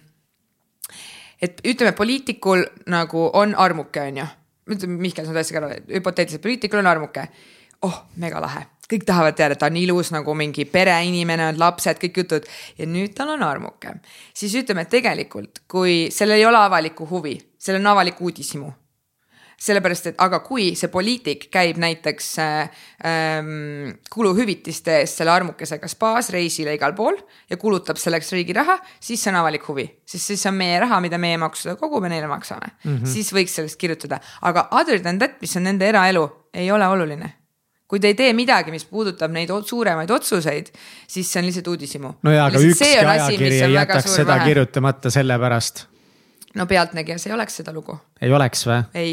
et 1.41 1.61
ütleme, 1.65 1.93
poliitikul 1.97 2.65
nagu 2.89 3.29
on 3.33 3.55
armuke, 3.55 4.01
on 4.01 4.21
ju, 4.23 4.27
ütleme 4.75 4.99
Mihkel, 5.01 5.25
sa 5.25 5.37
tõesti 5.37 5.55
ka 5.55 5.63
arvad, 5.63 5.89
hüpoteetiliselt 5.93 6.43
poliitikul 6.43 6.81
on 6.81 6.89
armuke. 6.89 7.27
oh, 7.81 8.03
megalahe, 8.17 8.65
kõik 8.89 9.05
tahavad 9.05 9.37
teada, 9.37 9.55
ta 9.55 9.69
on 9.69 9.77
ilus 9.77 10.11
nagu 10.11 10.33
mingi 10.37 10.65
pereinimene, 10.65 11.47
on 11.53 11.59
lapsed, 11.59 12.01
kõik 12.01 12.17
jutud 12.23 12.45
ja 12.77 12.85
nüüd 12.89 13.13
tal 13.17 13.35
on 13.37 13.43
armuke. 13.43 13.99
siis 14.33 14.57
ütleme, 14.57 14.81
et 14.81 14.89
tegelikult, 14.97 15.63
kui 15.67 16.09
sellel 16.11 16.41
ei 16.41 16.45
ole 16.45 16.57
avalikku 16.57 17.05
huvi, 17.09 17.37
sellel 17.57 17.85
on 17.85 17.93
avalik 17.93 18.21
uudishimu 18.21 18.80
sellepärast, 19.61 20.11
et 20.11 20.21
aga 20.23 20.39
kui 20.41 20.71
see 20.77 20.89
poliitik 20.91 21.47
käib 21.53 21.79
näiteks 21.81 22.29
äh, 22.41 22.85
ähm, 23.05 23.91
kuluhüvitiste 24.13 25.01
eest 25.01 25.21
selle 25.21 25.33
armukesega 25.35 25.89
spaas, 25.91 26.31
reisile 26.33 26.73
igal 26.77 26.95
pool 26.97 27.19
ja 27.49 27.59
kulutab 27.61 27.99
selleks 28.01 28.31
riigi 28.33 28.55
raha, 28.57 28.79
siis 28.99 29.21
see 29.21 29.33
on 29.33 29.41
avalik 29.43 29.67
huvi, 29.69 29.85
sest 30.05 30.31
siis 30.31 30.41
see 30.41 30.51
on 30.51 30.57
meie 30.57 30.79
raha, 30.81 31.01
mida 31.03 31.19
meie 31.21 31.37
maksudega 31.41 31.77
kogume, 31.81 32.09
neile 32.09 32.29
maksame 32.31 32.71
mm. 32.71 32.95
-hmm. 32.95 33.11
siis 33.13 33.29
võiks 33.35 33.59
sellest 33.59 33.77
kirjutada, 33.81 34.19
aga 34.41 34.67
other 34.71 34.99
than 34.99 35.21
that, 35.21 35.37
mis 35.41 35.55
on 35.57 35.69
nende 35.69 35.87
eraelu, 35.87 36.25
ei 36.53 36.71
ole 36.71 36.87
oluline 36.87 37.37
kui 37.91 37.99
te 37.99 38.07
ei 38.07 38.15
tee 38.15 38.31
midagi, 38.33 38.71
mis 38.71 38.85
puudutab 38.87 39.33
neid 39.35 39.49
suuremaid 39.67 40.09
otsuseid, 40.15 40.69
siis 41.07 41.27
see 41.27 41.41
on 41.41 41.49
lihtsalt 41.49 41.67
uudishimu. 41.67 42.13
no 42.23 42.31
jaa, 42.31 42.45
aga 42.47 42.59
ükski 42.63 42.93
ajakiri 42.97 43.57
ei 43.57 43.73
jätaks 43.73 44.15
seda 44.15 44.37
vähe. 44.37 44.45
kirjutamata 44.47 45.11
sellepärast. 45.11 45.85
no 46.55 46.65
Pealtnägijas 46.65 47.27
ei 47.27 47.33
oleks 47.35 47.59
seda 47.61 47.73
lugu. 47.75 47.99
ei 48.21 48.31
oleks 48.31 48.65
või? 48.67 48.79
ei 48.95 49.11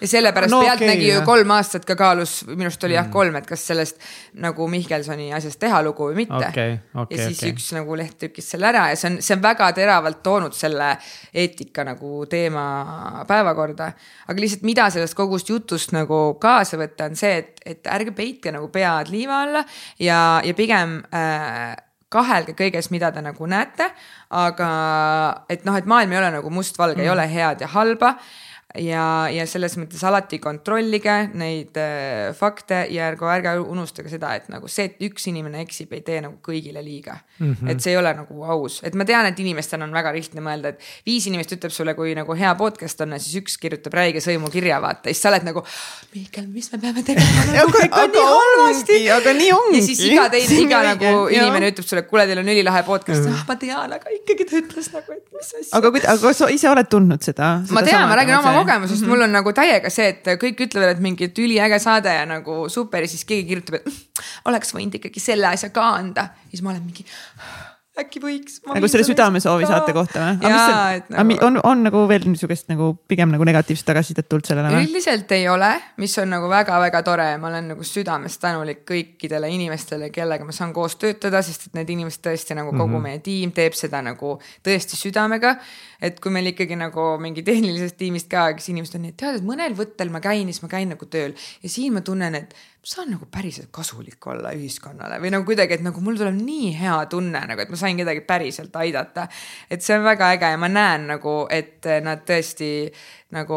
ja 0.00 0.08
sellepärast 0.08 0.52
no, 0.52 0.60
Pealtnägija 0.62 1.14
okay, 1.14 1.22
ju 1.22 1.26
kolm 1.26 1.50
aastat 1.54 1.86
ka 1.88 1.96
kaalus, 1.98 2.40
minu 2.48 2.68
arust 2.68 2.84
oli 2.84 2.94
mm. 2.94 2.98
jah 2.98 3.10
kolm, 3.12 3.38
et 3.40 3.48
kas 3.48 3.64
sellest 3.70 3.98
nagu 4.42 4.68
Mihkelsoni 4.70 5.30
asjast 5.36 5.60
teha 5.62 5.80
lugu 5.86 6.10
või 6.10 6.20
mitte 6.22 6.38
okay,. 6.38 6.76
Okay, 6.92 7.18
ja 7.18 7.28
siis 7.28 7.42
okay. 7.42 7.54
üks 7.54 7.70
nagu 7.76 7.98
leht 7.98 8.18
trükkis 8.20 8.50
selle 8.54 8.70
ära 8.70 8.88
ja 8.92 8.98
see 9.00 9.10
on, 9.12 9.18
see 9.24 9.36
on 9.36 9.42
väga 9.44 9.70
teravalt 9.76 10.22
toonud 10.24 10.56
selle 10.56 10.92
eetika 11.34 11.86
nagu 11.88 12.22
teema 12.30 13.24
päevakorda. 13.28 13.90
aga 14.28 14.44
lihtsalt, 14.44 14.64
mida 14.68 14.88
sellest 14.94 15.18
kogust 15.18 15.50
jutust 15.50 15.94
nagu 15.96 16.22
kaasa 16.40 16.80
võtta, 16.80 17.10
on 17.10 17.18
see, 17.18 17.42
et, 17.42 17.66
et 17.66 17.92
ärge 17.98 18.14
peitke 18.16 18.54
nagu 18.54 18.70
pead 18.74 19.12
liiva 19.12 19.42
alla 19.46 19.64
ja, 19.98 20.40
ja 20.44 20.56
pigem 20.58 21.00
äh, 21.14 21.76
kahelge 22.12 22.54
kõiges, 22.56 22.88
mida 22.92 23.10
te 23.12 23.22
nagu 23.24 23.48
näete, 23.48 23.90
aga 24.32 24.68
et 25.52 25.64
noh, 25.68 25.76
et 25.76 25.88
maailm 25.88 26.12
ei 26.14 26.20
ole 26.22 26.30
nagu 26.38 26.52
mustvalge 26.52 26.96
mm., 26.96 27.04
ei 27.04 27.12
ole 27.12 27.26
head 27.28 27.64
ja 27.64 27.68
halba 27.74 28.14
ja, 28.76 29.04
ja 29.32 29.44
selles 29.48 29.78
mõttes 29.80 30.02
alati 30.04 30.38
kontrollige 30.42 31.14
neid 31.38 31.76
äh, 31.80 32.34
fakte 32.36 32.82
ja 32.92 33.06
ärge, 33.08 33.24
ärge 33.32 33.54
unustage 33.62 34.10
seda, 34.12 34.34
et 34.36 34.50
nagu 34.52 34.68
see, 34.68 34.90
et 34.90 34.98
üks 35.08 35.24
inimene 35.30 35.62
eksib, 35.64 35.94
ei 35.96 36.02
tee 36.04 36.20
nagu 36.20 36.36
kõigile 36.44 36.82
liiga 36.84 37.16
mm. 37.16 37.54
-hmm. 37.54 37.70
et 37.72 37.80
see 37.80 37.94
ei 37.94 37.98
ole 38.00 38.12
nagu 38.18 38.44
aus, 38.44 38.80
et 38.84 38.98
ma 38.98 39.06
tean, 39.08 39.26
et 39.30 39.40
inimestel 39.40 39.82
on 39.86 39.94
väga 39.94 40.12
lihtne 40.12 40.44
mõelda, 40.44 40.74
et 40.74 40.84
viis 41.08 41.26
inimest 41.30 41.56
ütleb 41.56 41.72
sulle, 41.72 41.94
kui 41.96 42.12
nagu 42.18 42.36
hea 42.36 42.52
podcast 42.60 43.00
on 43.06 43.16
ja 43.16 43.20
siis 43.22 43.40
üks 43.40 43.56
kirjutab 43.62 43.96
räige 43.96 44.20
sõimukirja, 44.24 44.82
vaata, 44.84 45.08
siis 45.08 45.22
sa 45.24 45.32
oled 45.32 45.48
nagu. 45.48 45.64
Mihkel, 46.12 46.46
mis 46.52 46.68
me 46.72 46.82
peame 46.82 47.02
tegema 47.06 47.46
nagu 47.56 47.72
kõik 47.72 47.96
on 48.02 48.12
nii 48.12 48.26
halvasti. 48.34 49.00
aga 49.16 49.34
nii 49.40 49.50
ongi. 49.56 49.80
ja 49.80 49.86
siis 49.88 50.04
iga 50.10 50.28
teine, 50.34 50.60
iga 50.66 50.82
nagu 50.90 51.14
inimene 51.32 51.72
ütleb 51.72 51.88
sulle, 51.88 52.04
kuule, 52.10 52.28
teil 52.28 52.44
on 52.44 52.52
ülilahe 52.52 52.84
podcast 52.84 53.24
mm, 53.24 53.32
-hmm. 53.32 53.40
ah 53.40 53.48
ma 53.48 53.56
tean, 53.56 53.96
aga 53.96 54.14
ikkagi 54.20 54.44
ta 54.44 54.60
ütles 54.60 54.92
nagu, 54.92 55.16
et 55.16 55.24
mis 55.32 55.52
asja. 55.54 55.72
aga, 55.80 55.92
aga 56.14 56.36
sa 56.36 56.52
ise 56.52 56.68
oled 56.68 56.92
tundnud 56.92 57.24
seda, 57.24 57.50
seda? 57.64 57.74
ma 57.74 57.86
tean, 57.86 58.08
ma 58.08 58.20
räägin 58.20 58.38
oma 58.38 58.57
kogemusest 58.58 59.00
mm, 59.00 59.06
-hmm. 59.06 59.14
mul 59.14 59.26
on 59.28 59.32
nagu 59.38 59.52
täiega 59.52 59.90
see, 59.90 60.08
et 60.14 60.34
kõik 60.42 60.66
ütlevad, 60.66 60.96
et 60.96 61.04
mingi 61.04 61.30
üliäge 61.38 61.78
saade 61.82 62.14
ja 62.14 62.26
nagu 62.26 62.68
super 62.68 63.02
ja 63.02 63.08
siis 63.08 63.24
keegi 63.24 63.48
kirjutab, 63.48 63.80
et 63.80 63.86
mm, 63.86 64.28
oleks 64.52 64.74
võinud 64.74 65.00
ikkagi 65.00 65.20
selle 65.20 65.50
asja 65.50 65.70
ka 65.70 65.88
anda. 65.96 66.28
siis 66.50 66.62
ma 66.62 66.70
olen 66.74 66.84
mingi 66.84 67.04
äkki 68.02 68.20
võiks. 68.22 68.58
nagu 68.66 68.88
selle 68.90 69.06
südamesoovi 69.06 69.66
saate 69.68 69.94
kohta 69.96 70.22
või? 70.22 70.50
Nagu... 71.10 71.36
on, 71.46 71.58
on 71.66 71.82
nagu 71.86 72.02
veel 72.10 72.26
niisugust 72.30 72.68
nagu 72.70 72.90
pigem 73.10 73.32
nagu 73.34 73.46
negatiivset 73.48 73.88
tagasisidet 73.88 74.28
tulnud 74.30 74.48
sellele 74.48 74.70
või? 74.72 74.86
üldiselt 74.86 75.32
ei 75.34 75.48
ole, 75.50 75.70
mis 76.02 76.14
on 76.22 76.30
nagu 76.32 76.50
väga-väga 76.50 77.02
tore 77.06 77.28
ja 77.32 77.40
ma 77.42 77.50
olen 77.50 77.72
nagu 77.72 77.86
südamest 77.86 78.40
tänulik 78.42 78.84
kõikidele 78.88 79.50
inimestele, 79.54 80.12
kellega 80.14 80.46
ma 80.46 80.54
saan 80.54 80.74
koos 80.76 80.98
töötada, 81.00 81.42
sest 81.46 81.68
et 81.68 81.78
need 81.78 81.92
inimesed 81.96 82.22
tõesti 82.24 82.56
nagu 82.58 82.72
kogu 82.72 82.86
mm 82.86 82.94
-hmm. 82.94 83.08
meie 83.10 83.22
tiim 83.24 83.54
teeb 83.56 83.76
seda 83.78 84.02
nagu 84.04 84.36
tõesti 84.66 84.98
südamega. 84.98 85.56
Et 86.02 86.18
kui 86.22 86.32
meil 86.34 86.52
ikkagi 86.52 86.78
nagu 86.78 87.10
mingi 87.22 87.42
tehnilisest 87.46 87.98
tiimist 87.98 88.30
ka, 88.30 88.48
kes 88.56 88.70
inimesed 88.72 88.98
on 88.98 89.06
nii, 89.06 89.14
et 89.14 89.20
tead, 89.20 89.38
et 89.40 89.46
mõnel 89.46 89.74
võttel 89.78 90.12
ma 90.14 90.22
käin, 90.24 90.50
siis 90.50 90.62
ma 90.62 90.70
käin 90.70 90.92
nagu 90.94 91.08
tööl 91.10 91.34
ja 91.34 91.70
siin 91.72 91.96
ma 91.96 92.04
tunnen, 92.06 92.38
et 92.38 92.54
saan 92.88 93.10
nagu 93.12 93.26
päriselt 93.30 93.68
kasulik 93.74 94.26
olla 94.30 94.52
ühiskonnale 94.56 95.18
või 95.20 95.32
nagu 95.34 95.44
kuidagi, 95.48 95.76
et 95.76 95.84
nagu 95.84 96.00
mul 96.04 96.16
tuleb 96.16 96.38
nii 96.38 96.70
hea 96.78 96.96
tunne 97.10 97.42
nagu, 97.50 97.60
et 97.60 97.72
ma 97.72 97.80
sain 97.80 97.98
kedagi 97.98 98.22
päriselt 98.24 98.76
aidata. 98.80 99.26
et 99.70 99.82
see 99.82 99.98
on 99.98 100.06
väga 100.06 100.30
äge 100.36 100.52
ja 100.54 100.60
ma 100.60 100.70
näen 100.72 101.08
nagu, 101.10 101.34
et 101.50 101.84
nad 102.04 102.22
tõesti 102.28 102.70
nagu, 103.36 103.56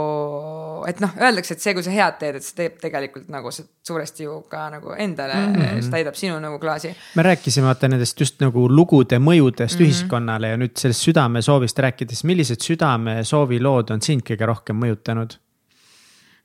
et 0.89 0.99
noh, 0.99 1.13
öeldakse, 1.15 1.55
et 1.55 1.63
see, 1.63 1.73
kui 1.77 1.83
sa 1.85 1.93
head 1.95 2.17
teed, 2.19 2.37
et 2.41 2.43
see 2.43 2.57
teeb 2.57 2.79
tegelikult 2.81 3.29
nagu 3.31 3.53
suuresti 3.55 4.25
ju 4.25 4.33
ka 4.51 4.65
nagu 4.73 4.91
endale 4.99 5.37
mm, 5.37 5.53
-hmm. 5.55 5.81
see 5.81 5.93
täidab 5.93 6.17
sinu 6.19 6.39
nagu 6.43 6.59
klaasi. 6.59 6.91
me 7.15 7.23
rääkisime 7.23 7.69
vaata 7.69 7.87
nendest 7.87 8.19
just 8.19 8.41
nagu 8.43 8.67
lugude 8.69 9.19
mõjudest 9.19 9.79
mm 9.79 9.85
-hmm. 9.85 9.87
ühiskonnale 9.87 10.47
ja 10.47 10.57
nüüd 10.57 10.75
sellest 10.75 11.07
südamesoovist 11.07 11.79
rääkides, 11.79 12.23
millised 12.23 12.59
südamesoovi 12.59 13.61
lood 13.61 13.89
on 13.89 14.01
sind 14.01 14.27
kõige 14.27 14.45
rohkem 14.45 14.75
mõjutanud 14.75 15.37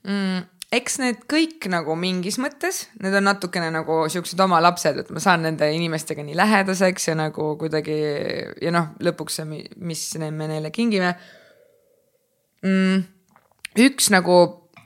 mm.? 0.03 0.45
eks 0.71 0.97
need 0.99 1.19
kõik 1.31 1.67
nagu 1.71 1.95
mingis 1.95 2.37
mõttes, 2.39 2.87
need 3.01 3.13
on 3.13 3.23
natukene 3.23 3.71
nagu 3.71 4.05
siuksed 4.09 4.39
oma 4.39 4.61
lapsed, 4.61 4.97
et 4.97 5.09
ma 5.09 5.19
saan 5.19 5.41
nende 5.41 5.69
inimestega 5.71 6.23
nii 6.23 6.35
lähedaseks 6.35 7.07
ja 7.07 7.15
nagu 7.15 7.57
kuidagi 7.59 7.99
ja 8.61 8.71
noh, 8.71 8.89
lõpuks 9.03 9.41
see, 9.41 9.45
mis 9.77 10.07
me 10.19 10.47
neile 10.47 10.71
kingime 10.71 11.15
mm,. 12.63 13.16
Üks 13.81 14.09
nagu 14.13 14.37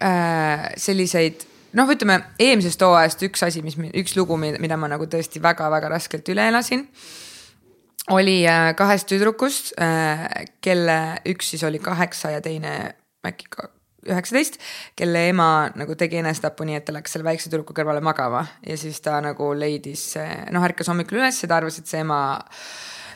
äh, 0.03 0.69
selliseid 0.79 1.45
noh, 1.77 1.89
ütleme 1.91 2.19
eelmisest 2.41 2.83
hooajast 2.83 3.25
üks 3.27 3.43
asi, 3.47 3.63
mis, 3.65 3.77
üks 3.97 4.15
lugu, 4.19 4.37
mida 4.37 4.77
ma 4.79 4.89
nagu 4.91 5.07
tõesti 5.09 5.41
väga-väga 5.43 5.91
raskelt 5.93 6.31
üle 6.33 6.47
elasin 6.51 6.87
oli 8.11 8.41
äh, 8.49 8.71
kahest 8.75 9.07
tüdrukust, 9.11 9.75
äh, 9.81 10.25
kelle 10.63 11.21
üks 11.29 11.53
siis 11.53 11.63
oli 11.67 11.79
kaheksa 11.83 12.33
ja 12.35 12.41
teine 12.43 12.95
äkki 13.27 13.47
üheksateist, 14.09 14.57
kelle 14.97 15.27
ema 15.29 15.69
nagu 15.77 15.93
tegi 15.95 16.17
enesetapu 16.17 16.65
nii, 16.65 16.79
et 16.79 16.87
ta 16.87 16.95
läks 16.95 17.13
selle 17.13 17.27
väikse 17.27 17.51
tüdruku 17.51 17.75
kõrvale 17.77 18.01
magama. 18.01 18.41
Ja 18.65 18.73
siis 18.79 18.97
ta 19.05 19.19
nagu 19.21 19.51
leidis, 19.53 20.15
noh 20.49 20.65
ärkas 20.65 20.89
hommikul 20.89 21.19
üles 21.21 21.37
ja 21.43 21.49
ta 21.51 21.59
arvas, 21.59 21.77
et 21.77 21.91
see 21.91 22.01
ema 22.01 22.21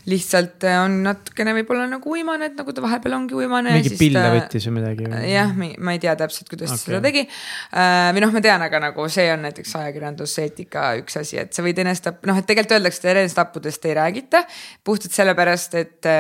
lihtsalt 0.10 0.66
on 0.70 1.00
natukene 1.06 1.56
võib-olla 1.58 1.88
nagu 1.90 2.12
uimane, 2.14 2.52
et 2.52 2.60
nagu 2.60 2.74
ta 2.76 2.84
vahepeal 2.84 3.16
ongi 3.18 3.38
uimane. 3.38 3.74
mingi 3.78 3.96
pille 4.00 4.22
ta... 4.22 4.34
võttis 4.36 4.68
või 4.70 4.78
midagi 4.80 5.10
jah, 5.32 5.56
ma 5.56 5.96
ei 5.96 6.02
tea 6.04 6.14
täpselt, 6.20 6.50
kuidas 6.52 6.74
okay. 6.74 6.82
ta 6.82 6.92
seda 6.92 7.02
tegi. 7.06 7.26
Äh, 7.74 8.12
või 8.16 8.26
noh, 8.26 8.36
ma 8.36 8.44
tean, 8.46 8.66
aga 8.68 8.84
nagu 8.88 9.08
see 9.12 9.28
on 9.34 9.46
näiteks 9.48 9.74
ajakirjanduseetika 9.82 10.86
üks 11.02 11.20
asi, 11.22 11.40
et 11.42 11.58
sa 11.58 11.66
võid 11.66 11.82
enesetapp, 11.86 12.22
noh, 12.30 12.38
et 12.42 12.50
tegelikult 12.50 12.78
öeldakse, 12.78 13.02
et 13.04 13.12
enesetappudest 13.16 13.90
ei 13.90 13.98
räägita 13.98 14.46
puhtalt 14.86 15.18
sellepärast, 15.18 15.78
et 15.82 16.12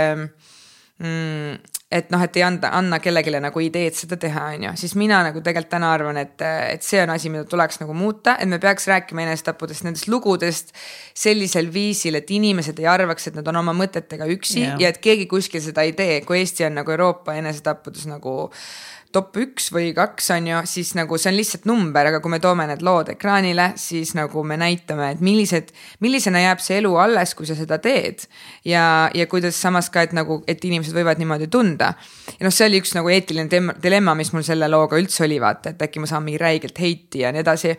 mm, 0.99 1.74
et 1.91 2.09
noh, 2.09 2.21
et 2.25 2.37
ei 2.39 2.43
anda, 2.43 2.71
anna 2.73 2.97
kellelegi 2.99 3.29
nagu 3.43 3.61
ideed 3.61 3.93
seda 3.93 4.17
teha, 4.19 4.47
on 4.55 4.63
ju, 4.65 4.71
siis 4.81 4.95
mina 4.97 5.19
nagu 5.27 5.41
tegelikult 5.45 5.69
täna 5.75 5.91
arvan, 5.93 6.17
et, 6.17 6.41
et 6.41 6.85
see 6.85 7.01
on 7.03 7.13
asi, 7.13 7.29
mida 7.29 7.45
tuleks 7.49 7.77
nagu 7.83 7.93
muuta, 7.97 8.35
et 8.41 8.49
me 8.49 8.57
peaks 8.61 8.87
rääkima 8.89 9.21
enesetappudest, 9.25 9.85
nendest 9.85 10.09
lugudest 10.09 10.73
sellisel 11.13 11.69
viisil, 11.73 12.17
et 12.17 12.31
inimesed 12.33 12.81
ei 12.81 12.89
arvaks, 12.89 13.29
et 13.29 13.37
nad 13.37 13.53
on 13.53 13.61
oma 13.61 13.75
mõtetega 13.77 14.27
üksi 14.33 14.63
yeah. 14.63 14.81
ja 14.81 14.91
et 14.93 14.99
keegi 15.03 15.29
kuskil 15.29 15.61
seda 15.63 15.85
ei 15.85 15.93
tee, 15.97 16.19
kui 16.25 16.41
Eesti 16.41 16.65
on 16.65 16.81
nagu 16.81 16.95
Euroopa 16.95 17.37
enesetappudes 17.37 18.09
nagu 18.09 18.35
top 19.15 19.37
üks 19.39 19.69
või 19.73 19.89
kaks 19.95 20.29
on 20.35 20.49
ju, 20.49 20.61
siis 20.69 20.91
nagu 20.97 21.17
see 21.19 21.31
on 21.31 21.37
lihtsalt 21.37 21.67
number, 21.69 22.09
aga 22.09 22.19
kui 22.23 22.33
me 22.33 22.39
toome 22.43 22.67
need 22.69 22.83
lood 22.85 23.13
ekraanile, 23.15 23.71
siis 23.79 24.13
nagu 24.17 24.43
me 24.47 24.57
näitame, 24.59 25.13
et 25.15 25.21
millised, 25.25 25.71
millisena 26.03 26.43
jääb 26.43 26.63
see 26.63 26.79
elu 26.81 26.91
alles, 27.05 27.35
kui 27.37 27.47
sa 27.47 27.57
seda 27.57 27.79
teed. 27.83 28.25
ja, 28.67 29.09
ja 29.15 29.27
kuidas 29.31 29.59
samas 29.61 29.89
ka, 29.93 30.05
et 30.05 30.15
nagu, 30.15 30.41
et 30.47 30.63
inimesed 30.63 30.95
võivad 30.95 31.21
niimoodi 31.21 31.47
tunda. 31.51 31.93
ja 32.35 32.47
noh, 32.47 32.53
see 32.53 32.67
oli 32.69 32.81
üks 32.83 32.95
nagu 32.97 33.11
eetiline 33.11 33.75
dilemma, 33.83 34.15
mis 34.19 34.33
mul 34.35 34.43
selle 34.47 34.69
looga 34.71 34.99
üldse 34.99 35.23
oli, 35.25 35.39
vaata, 35.41 35.71
et 35.71 35.87
äkki 35.87 36.03
ma 36.03 36.11
saan 36.11 36.25
mingi 36.27 36.41
räigelt 36.41 36.79
heiti 36.81 37.23
ja 37.23 37.31
nii 37.31 37.45
edasi 37.45 37.75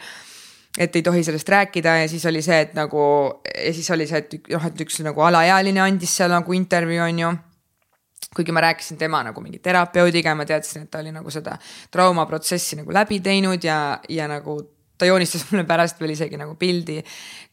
et 0.77 0.97
ei 0.97 1.03
tohi 1.03 1.23
sellest 1.25 1.49
rääkida 1.49 1.97
ja 2.03 2.09
siis 2.09 2.25
oli 2.29 2.43
see, 2.45 2.61
et 2.67 2.75
nagu 2.77 3.03
ja 3.49 3.73
siis 3.73 3.91
oli 3.91 4.07
see, 4.09 4.25
et 4.25 4.49
noh, 4.53 4.67
et 4.69 4.81
üks 4.85 5.01
nagu 5.05 5.25
alaealine 5.25 5.81
andis 5.85 6.17
seal 6.17 6.33
nagu 6.33 6.57
intervjuu 6.57 7.05
on 7.07 7.23
ju 7.23 7.37
kuigi 8.37 8.53
ma 8.53 8.61
rääkisin 8.61 8.99
tema 8.99 9.23
nagu 9.25 9.41
mingi 9.41 9.59
terapeudiga 9.59 10.33
ja 10.33 10.39
ma 10.39 10.45
teadsin, 10.49 10.87
et 10.87 10.91
ta 10.91 11.01
oli 11.01 11.13
nagu 11.15 11.31
seda 11.33 11.57
traumaprotsessi 11.91 12.81
nagu 12.81 12.93
läbi 12.93 13.21
teinud 13.25 13.65
ja, 13.65 13.99
ja 14.09 14.29
nagu 14.29 14.59
ta 14.99 15.07
joonistas 15.07 15.45
mulle 15.51 15.65
pärast 15.69 16.01
veel 16.01 16.15
isegi 16.15 16.39
nagu 16.41 16.55
pildi, 16.57 16.97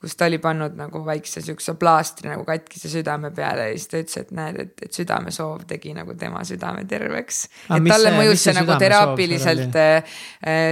kus 0.01 0.15
ta 0.15 0.27
oli 0.29 0.39
pannud 0.43 0.77
nagu 0.79 1.01
väikse 1.05 1.43
siukse 1.43 1.75
plaastri 1.79 2.31
nagu 2.31 2.45
katkise 2.47 2.91
südame 2.91 3.33
peale 3.35 3.67
ja 3.69 3.75
siis 3.75 3.91
ta 3.91 3.99
ütles, 3.99 4.17
et 4.21 4.31
näed, 4.37 4.59
et, 4.63 4.73
et 4.87 4.99
südamesoov 4.99 5.65
tegi 5.67 5.93
nagu 5.95 6.15
tema 6.19 6.43
südame 6.47 6.85
terveks. 6.89 7.43
et 7.67 7.89
talle 7.91 8.13
see, 8.13 8.17
mõjus 8.19 8.47
see 8.47 8.55
nagu 8.55 8.79
teraapiliselt 8.79 9.79
äh, 9.83 10.17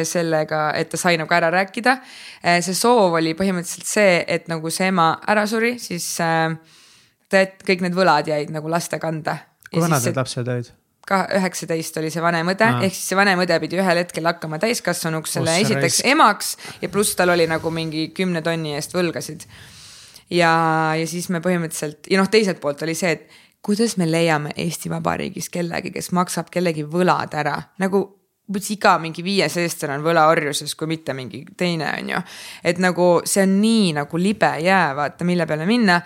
sellega, 0.08 0.64
et 0.80 0.92
ta 0.92 1.00
sai 1.02 1.20
nagu 1.20 1.36
ära 1.36 1.52
rääkida 1.52 1.98
äh,. 2.00 2.60
see 2.64 2.78
soov 2.78 3.20
oli 3.20 3.36
põhimõtteliselt 3.36 3.88
see, 3.92 4.20
et 4.28 4.48
nagu 4.52 4.72
see 4.72 4.92
ema 4.92 5.14
ära 5.28 5.48
suri, 5.48 5.76
siis 5.80 6.08
äh, 6.24 6.56
kõik 7.32 7.84
need 7.84 7.96
võlad 7.96 8.32
jäid 8.32 8.52
nagu 8.52 8.72
laste 8.72 9.00
kanda. 9.00 9.40
Kui 9.72 9.84
vanad 9.84 10.06
need 10.06 10.20
lapsed 10.20 10.54
olid? 10.54 10.72
ka 11.08 11.24
üheksateist 11.34 11.98
oli 11.98 12.12
see 12.14 12.22
vanem 12.24 12.52
õde, 12.54 12.68
ehk 12.86 12.94
siis 12.94 13.12
see 13.12 13.18
vanem 13.18 13.42
õde 13.42 13.58
pidi 13.64 13.80
ühel 13.82 14.04
hetkel 14.04 14.28
hakkama 14.30 14.60
täiskasvanuks 14.62 15.38
selle 15.38 15.50
Ossa 15.50 15.66
esiteks 15.66 16.02
reis. 16.04 16.12
emaks 16.14 16.52
ja 16.84 16.90
pluss 16.94 17.18
tal 17.18 17.34
oli 17.34 17.48
nagu 17.50 17.74
mingi 17.74 18.10
kümne 18.16 18.44
tonni 18.46 18.76
eest 18.78 18.94
võlgasid. 18.96 19.48
ja, 20.30 20.52
ja 20.98 21.08
siis 21.10 21.30
me 21.34 21.42
põhimõtteliselt 21.44 22.12
ja 22.12 22.22
noh, 22.22 22.30
teiselt 22.32 22.62
poolt 22.62 22.86
oli 22.86 22.96
see, 22.96 23.18
et 23.18 23.42
kuidas 23.66 23.98
me 23.98 24.08
leiame 24.10 24.54
Eesti 24.58 24.90
Vabariigis 24.90 25.50
kellegi, 25.54 25.92
kes 25.94 26.12
maksab 26.18 26.50
kellegi 26.54 26.86
võlad 26.86 27.34
ära, 27.38 27.58
nagu 27.82 28.04
iga 28.52 28.98
mingi 29.00 29.24
viies 29.24 29.56
eestlane 29.58 29.96
on 30.00 30.04
võlaorjuses, 30.04 30.74
kui 30.76 30.90
mitte 30.90 31.14
mingi 31.16 31.46
teine, 31.58 31.94
on 32.02 32.10
ju. 32.10 32.22
et 32.64 32.82
nagu 32.84 33.08
see 33.26 33.46
on 33.46 33.58
nii 33.62 33.94
nagu 34.02 34.18
libe 34.18 34.52
jää, 34.60 34.96
vaata, 34.96 35.26
mille 35.26 35.48
peale 35.48 35.66
minna 35.66 36.02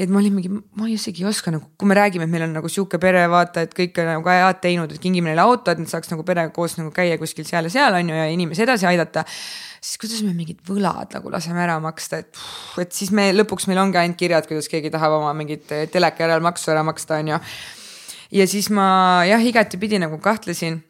et 0.00 0.10
ma 0.10 0.20
olin 0.20 0.32
mingi, 0.34 0.50
ma 0.50 0.88
isegi 0.88 1.22
ei 1.22 1.28
oska 1.28 1.52
nagu, 1.52 1.66
kui 1.78 1.88
me 1.88 1.96
räägime, 1.96 2.24
et 2.24 2.32
meil 2.32 2.46
on 2.46 2.54
nagu 2.56 2.70
sihuke 2.72 2.98
pere, 3.02 3.24
vaata, 3.30 3.64
et 3.66 3.74
kõik 3.76 3.98
on 4.00 4.08
nagu 4.08 4.30
head 4.32 4.60
teinud, 4.64 4.94
et 4.94 5.02
kingime 5.02 5.30
neile 5.30 5.44
auto, 5.44 5.72
et 5.72 5.82
nad 5.82 5.90
saaks 5.90 6.12
nagu 6.12 6.24
perega 6.26 6.52
koos 6.54 6.78
nagu 6.78 6.92
käia 6.94 7.18
kuskil 7.20 7.46
seal 7.48 7.68
ja 7.68 7.74
seal 7.74 7.98
on 7.98 8.12
ju 8.12 8.16
ja 8.16 8.28
inimesi 8.32 8.64
edasi 8.64 8.88
aidata. 8.88 9.24
siis 9.82 9.98
kuidas 9.98 10.22
me 10.22 10.32
mingid 10.36 10.62
võlad 10.68 11.12
nagu 11.12 11.30
laseme 11.30 11.60
ära 11.64 11.78
maksta, 11.82 12.22
et, 12.22 12.40
et 12.80 12.92
siis 12.92 13.10
me 13.10 13.30
lõpuks 13.34 13.68
meil 13.68 13.82
ongi 13.82 14.00
ainult 14.00 14.20
kirjad, 14.20 14.48
kuidas 14.48 14.70
keegi 14.72 14.90
tahab 14.94 15.18
oma 15.18 15.34
mingit 15.36 15.68
teleka 15.92 16.24
järelmaksu 16.24 16.72
ära 16.72 16.86
maksta, 16.86 17.20
on 17.20 17.34
ju. 17.34 17.42
ja 18.38 18.48
siis 18.48 18.70
ma 18.70 18.86
jah, 19.28 19.44
igatipidi 19.44 20.00
nagu 20.00 20.18
kahtlesin 20.22 20.80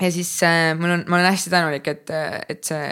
ja 0.00 0.10
siis 0.14 0.32
äh, 0.46 0.72
mul 0.78 0.96
on, 0.96 1.04
ma 1.08 1.18
olen 1.18 1.30
hästi 1.32 1.52
tänulik, 1.52 1.88
et, 1.90 2.10
et 2.48 2.64
see 2.66 2.88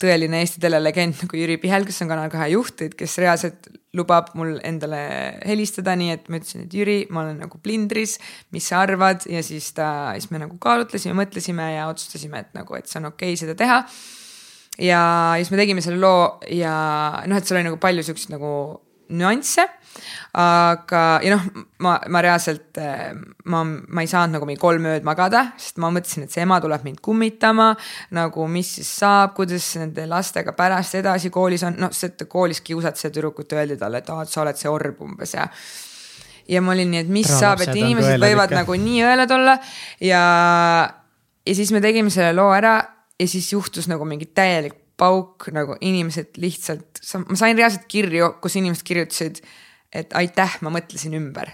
tõeline 0.00 0.40
Eesti 0.40 0.62
telelegend 0.62 1.18
nagu 1.20 1.36
Jüri 1.36 1.58
Pihel, 1.60 1.84
kes 1.88 2.00
on 2.04 2.10
Kanal 2.10 2.30
kahe 2.32 2.48
juht, 2.54 2.80
et 2.86 2.96
kes 2.98 3.18
reaalselt 3.20 3.68
lubab 3.96 4.30
mul 4.38 4.54
endale 4.66 5.00
helistada, 5.48 5.96
nii 5.98 6.14
et 6.14 6.30
ma 6.30 6.38
ütlesin, 6.40 6.64
et 6.64 6.76
Jüri, 6.76 6.98
ma 7.12 7.24
olen 7.24 7.40
nagu 7.44 7.60
plindris, 7.62 8.16
mis 8.54 8.68
sa 8.70 8.84
arvad 8.84 9.26
ja 9.28 9.42
siis 9.44 9.72
ta, 9.76 9.90
siis 10.16 10.30
me 10.32 10.40
nagu 10.42 10.56
kaalutlesime, 10.62 11.16
mõtlesime 11.18 11.72
ja 11.74 11.88
otsustasime, 11.90 12.44
et 12.46 12.56
nagu, 12.56 12.78
et 12.78 12.88
see 12.88 13.00
on 13.02 13.10
okei 13.10 13.34
okay 13.34 13.42
seda 13.42 13.56
teha. 13.58 13.82
ja 14.80 15.02
siis 15.36 15.50
me 15.52 15.60
tegime 15.60 15.82
selle 15.84 16.00
loo 16.00 16.38
ja 16.54 16.74
noh, 17.26 17.36
et 17.36 17.48
seal 17.48 17.60
oli 17.60 17.68
nagu 17.68 17.80
palju 17.82 18.06
siukseid 18.06 18.32
nagu 18.38 18.52
nüansse 19.10 19.66
aga, 20.40 21.02
ja 21.24 21.34
noh, 21.34 21.46
ma, 21.82 21.96
ma 22.12 22.22
reaalselt, 22.22 22.78
eh, 22.78 23.10
ma, 23.50 23.62
ma 23.64 24.04
ei 24.04 24.10
saanud 24.10 24.36
nagu 24.36 24.48
mingi 24.48 24.60
kolm 24.62 24.86
ööd 24.92 25.06
magada, 25.06 25.46
sest 25.60 25.80
ma 25.82 25.90
mõtlesin, 25.94 26.26
et 26.26 26.34
see 26.34 26.44
ema 26.44 26.60
tuleb 26.62 26.86
mind 26.86 27.00
kummitama. 27.02 27.72
nagu, 28.16 28.46
mis 28.50 28.74
siis 28.78 28.90
saab, 29.02 29.34
kuidas 29.36 29.66
nende 29.80 30.06
lastega 30.10 30.54
pärast 30.56 30.96
edasi 31.00 31.30
koolis 31.34 31.64
on, 31.66 31.78
noh, 31.80 31.94
see, 31.94 32.12
et 32.12 32.26
koolis 32.30 32.62
kiusati 32.66 33.00
seda 33.04 33.14
tüdrukut, 33.18 33.52
öeldi 33.58 33.78
talle, 33.80 34.02
et 34.02 34.10
aa, 34.10 34.26
sa 34.28 34.44
oled 34.44 34.58
see 34.58 34.70
orb 34.70 35.00
umbes 35.06 35.34
ja 35.34 35.48
ja 36.50 36.62
ma 36.64 36.74
olin 36.74 36.90
nii, 36.90 37.04
et 37.04 37.10
mis 37.12 37.28
Traum, 37.28 37.40
saab, 37.40 37.64
et 37.64 37.76
inimesed 37.76 38.18
võivad 38.18 38.50
ikka. 38.50 38.62
nagu 38.62 38.76
nii 38.82 39.02
õelad 39.06 39.34
olla 39.36 39.56
ja, 40.02 40.22
ja 41.46 41.54
siis 41.54 41.70
me 41.74 41.82
tegime 41.84 42.10
selle 42.10 42.32
loo 42.34 42.50
ära 42.54 42.74
ja 43.20 43.28
siis 43.30 43.52
juhtus 43.52 43.86
nagu 43.90 44.06
mingi 44.08 44.30
täielik 44.34 44.74
pauk, 45.00 45.48
nagu 45.54 45.78
inimesed 45.80 46.36
lihtsalt, 46.42 47.00
ma 47.24 47.38
sain 47.38 47.56
reaalselt 47.56 47.86
kirju, 47.88 48.34
kus 48.42 48.58
inimesed 48.60 48.84
kirjutasid 48.86 49.40
et 49.92 50.14
aitäh, 50.18 50.58
ma 50.64 50.72
mõtlesin 50.74 51.16
ümber. 51.18 51.50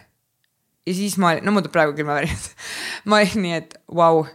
ja 0.87 0.95
siis 0.95 1.17
ma, 1.21 1.37
no 1.43 1.55
mul 1.55 1.65
tuleb 1.65 1.77
praegu 1.77 1.97
külmavärinad 1.99 2.51
ma 3.11 3.23
olin 3.23 3.43
nii, 3.47 3.63
et 3.63 3.79
vau 3.89 4.21
wow.. 4.21 4.29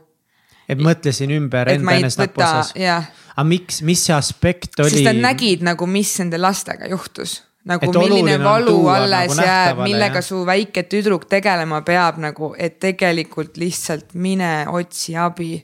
et 0.68 0.82
mõtlesin 0.82 1.34
ümber 1.38 1.70
et 1.70 1.80
enda 1.80 2.00
enesetapu 2.02 2.44
osas. 2.44 2.74
aga 2.76 3.48
miks, 3.48 3.82
mis 3.88 4.08
see 4.08 4.18
aspekt 4.18 4.80
oli? 4.84 4.98
sest 4.98 5.10
nad 5.12 5.24
nägid 5.30 5.66
nagu, 5.66 5.88
mis 5.90 6.14
nende 6.24 6.42
lastega 6.42 6.90
juhtus 6.92 7.40
nagu 7.68 7.86
et 7.86 7.98
milline 8.02 8.38
valu 8.42 8.78
alles 8.90 9.36
nagu 9.36 9.48
jääb, 9.48 9.82
millega 9.86 10.22
jah. 10.22 10.26
su 10.26 10.42
väike 10.48 10.86
tüdruk 10.90 11.28
tegelema 11.30 11.84
peab 11.86 12.18
nagu, 12.22 12.54
et 12.58 12.80
tegelikult 12.82 13.60
lihtsalt 13.62 14.16
mine 14.18 14.66
otsi 14.74 15.16
abi. 15.18 15.60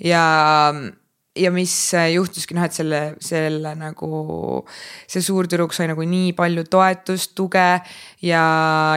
ja 0.00 0.22
ja 1.36 1.50
mis 1.54 1.72
äh, 1.94 2.10
juhtuski 2.14 2.56
noh, 2.56 2.64
et 2.66 2.76
selle, 2.76 3.00
selle 3.22 3.72
nagu 3.78 4.20
see 5.06 5.22
suur 5.24 5.48
tüdruk 5.50 5.74
sai 5.76 5.88
nagu 5.90 6.04
nii 6.06 6.32
palju 6.38 6.66
toetust, 6.72 7.34
tuge 7.38 7.64
ja, 8.24 8.42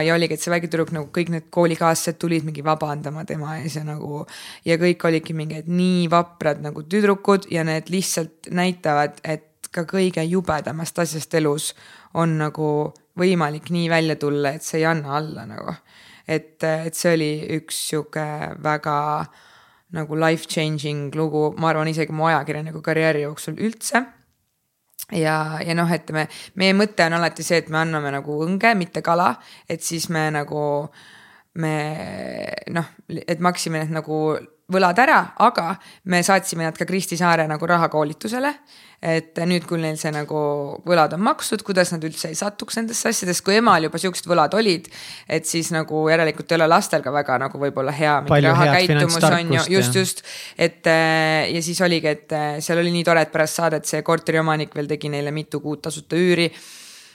ja 0.04 0.14
oligi, 0.14 0.36
et 0.36 0.44
see 0.44 0.52
väike 0.52 0.70
tüdruk 0.70 0.94
nagu 0.96 1.10
kõik 1.14 1.32
need 1.34 1.48
koolikaaslased 1.54 2.20
tulid 2.20 2.46
mingi 2.46 2.64
vabandama 2.66 3.26
tema 3.28 3.58
ees 3.60 3.76
ja 3.78 3.84
nagu. 3.86 4.24
ja 4.64 4.78
kõik 4.80 5.04
olidki 5.10 5.36
mingid 5.36 5.70
nii 5.70 6.08
vaprad 6.12 6.62
nagu 6.64 6.84
tüdrukud 6.84 7.50
ja 7.52 7.64
need 7.66 7.92
lihtsalt 7.92 8.50
näitavad, 8.54 9.20
et 9.24 9.70
ka 9.70 9.84
kõige 9.88 10.24
jubedamast 10.26 10.98
asjast 10.98 11.34
elus 11.38 11.72
on 12.18 12.38
nagu 12.40 12.90
võimalik 13.20 13.70
nii 13.70 13.90
välja 13.90 14.16
tulla, 14.18 14.54
et 14.56 14.66
see 14.66 14.80
ei 14.80 14.88
anna 14.90 15.16
alla 15.18 15.46
nagu. 15.46 15.76
et, 16.26 16.62
et 16.62 16.94
see 16.94 17.14
oli 17.14 17.30
üks 17.58 17.78
sihuke 17.90 18.24
väga 18.62 18.96
nagu 19.96 20.16
life 20.18 20.46
changing 20.48 21.14
lugu, 21.18 21.50
ma 21.58 21.70
arvan 21.72 21.90
isegi 21.90 22.14
mu 22.14 22.28
ajakirjaniku 22.30 22.82
karjääri 22.84 23.24
jooksul 23.26 23.58
üldse 23.58 24.04
ja, 25.12 25.36
ja 25.64 25.74
noh, 25.74 25.90
et 25.90 26.10
me, 26.14 26.26
meie 26.60 26.74
mõte 26.76 27.06
on 27.06 27.18
alati 27.18 27.46
see, 27.46 27.60
et 27.62 27.70
me 27.72 27.80
anname 27.82 28.12
nagu 28.14 28.36
õnge, 28.44 28.74
mitte 28.78 29.02
kala, 29.02 29.32
et 29.68 29.82
siis 29.82 30.08
me 30.12 30.28
nagu 30.34 30.62
me 31.60 31.74
noh, 32.70 32.90
et 33.10 33.40
maksime 33.42 33.82
need 33.82 33.94
nagu 33.96 34.20
võlad 34.70 35.00
ära, 35.02 35.18
aga 35.42 35.74
me 36.12 36.22
saatsime 36.22 36.68
nad 36.68 36.78
ka 36.78 36.86
Kristi 36.86 37.18
Saare 37.18 37.48
nagu 37.50 37.66
rahakoolitusele. 37.66 38.52
Et 39.00 39.38
nüüd, 39.48 39.64
kui 39.64 39.80
neil 39.80 39.96
see 39.96 40.12
nagu 40.12 40.40
võlad 40.84 41.14
on 41.16 41.22
makstud, 41.24 41.64
kuidas 41.64 41.92
nad 41.94 42.04
üldse 42.04 42.28
ei 42.28 42.36
satuks 42.36 42.76
nendesse 42.76 43.08
asjadesse, 43.08 43.44
kui 43.46 43.56
emal 43.56 43.86
juba 43.86 44.00
siuksed 44.00 44.28
võlad 44.28 44.54
olid. 44.58 44.90
et 45.28 45.48
siis 45.48 45.72
nagu 45.72 46.04
järelikult 46.12 46.52
ei 46.52 46.58
ole 46.58 46.68
lastel 46.68 47.04
ka 47.04 47.14
väga 47.14 47.38
nagu 47.46 47.62
võib-olla 47.62 47.94
hea 47.96 48.18
rahakäitumus 48.28 49.24
on 49.24 49.56
ju, 49.56 49.64
just, 49.78 49.96
just. 49.96 50.22
et 50.58 50.84
ja 50.84 51.64
siis 51.64 51.80
oligi, 51.80 52.12
et 52.12 52.38
seal 52.60 52.82
oli 52.82 52.92
nii 52.92 53.08
tore, 53.08 53.24
et 53.24 53.32
pärast 53.32 53.62
saadet 53.62 53.88
see 53.88 54.04
korteriomanik 54.04 54.76
veel 54.76 54.90
tegi 54.90 55.08
neile 55.08 55.32
mitu 55.32 55.62
kuud 55.64 55.80
tasuta 55.88 56.20
üüri 56.20 56.50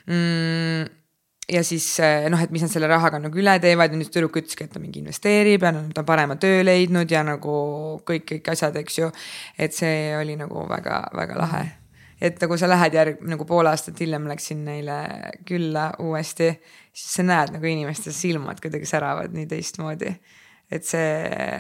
mm 0.06 1.05
ja 1.52 1.64
siis 1.64 1.88
eh, 2.04 2.26
noh, 2.32 2.42
et 2.42 2.52
mis 2.54 2.64
nad 2.66 2.72
selle 2.72 2.90
rahaga 2.90 3.20
nagu 3.22 3.40
üle 3.40 3.56
teevad 3.62 3.94
ja 3.94 4.00
nüüd 4.00 4.12
tüdruk 4.14 4.40
ütleski, 4.42 4.66
et 4.66 4.74
ta 4.74 4.82
mingi 4.82 5.02
investeerib 5.04 5.66
ja 5.66 5.72
ta 5.76 6.02
on 6.02 6.08
parema 6.08 6.38
töö 6.42 6.64
leidnud 6.66 7.12
ja 7.12 7.22
nagu 7.28 7.56
kõik, 8.08 8.28
kõik 8.32 8.52
asjad, 8.56 8.78
eks 8.82 9.00
ju. 9.00 9.12
et 9.58 9.76
see 9.76 10.16
oli 10.18 10.38
nagu 10.40 10.66
väga-väga 10.70 11.38
lahe. 11.40 11.64
et 12.22 12.42
nagu 12.42 12.58
sa 12.58 12.70
lähed 12.72 12.98
järg 12.98 13.24
nagu 13.28 13.46
pool 13.46 13.70
aastat 13.70 14.00
hiljem 14.02 14.28
läksin 14.32 14.66
neile 14.66 15.00
külla 15.46 15.92
uuesti, 16.00 16.54
siis 16.94 17.18
sa 17.20 17.28
näed 17.28 17.54
nagu 17.58 17.70
inimeste 17.70 18.14
silmad 18.16 18.62
kuidagi 18.64 18.90
säravad 18.90 19.34
nii 19.36 19.50
teistmoodi. 19.52 20.16
et 20.72 20.86
see 20.86 21.60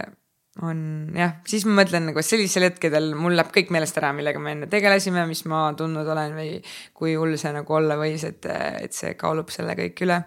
on 0.63 1.11
jah, 1.15 1.35
siis 1.47 1.65
ma 1.67 1.81
mõtlen 1.81 2.07
nagu 2.09 2.21
sellisel 2.23 2.69
hetkedel 2.69 3.11
mul 3.19 3.35
läheb 3.35 3.51
kõik 3.55 3.73
meelest 3.75 3.97
ära, 3.99 4.13
millega 4.15 4.39
me 4.39 4.53
enne 4.55 4.69
tegelesime, 4.71 5.25
mis 5.27 5.43
ma 5.51 5.67
tundnud 5.77 6.07
olen 6.07 6.35
või 6.37 6.51
kui 6.95 7.15
hull 7.19 7.35
see 7.39 7.51
nagu 7.55 7.75
olla 7.75 7.97
võis, 7.99 8.23
et, 8.27 8.47
et 8.47 8.95
see 8.95 9.15
kaalub 9.19 9.51
selle 9.51 9.75
kõik 9.79 10.05
üle. 10.07 10.21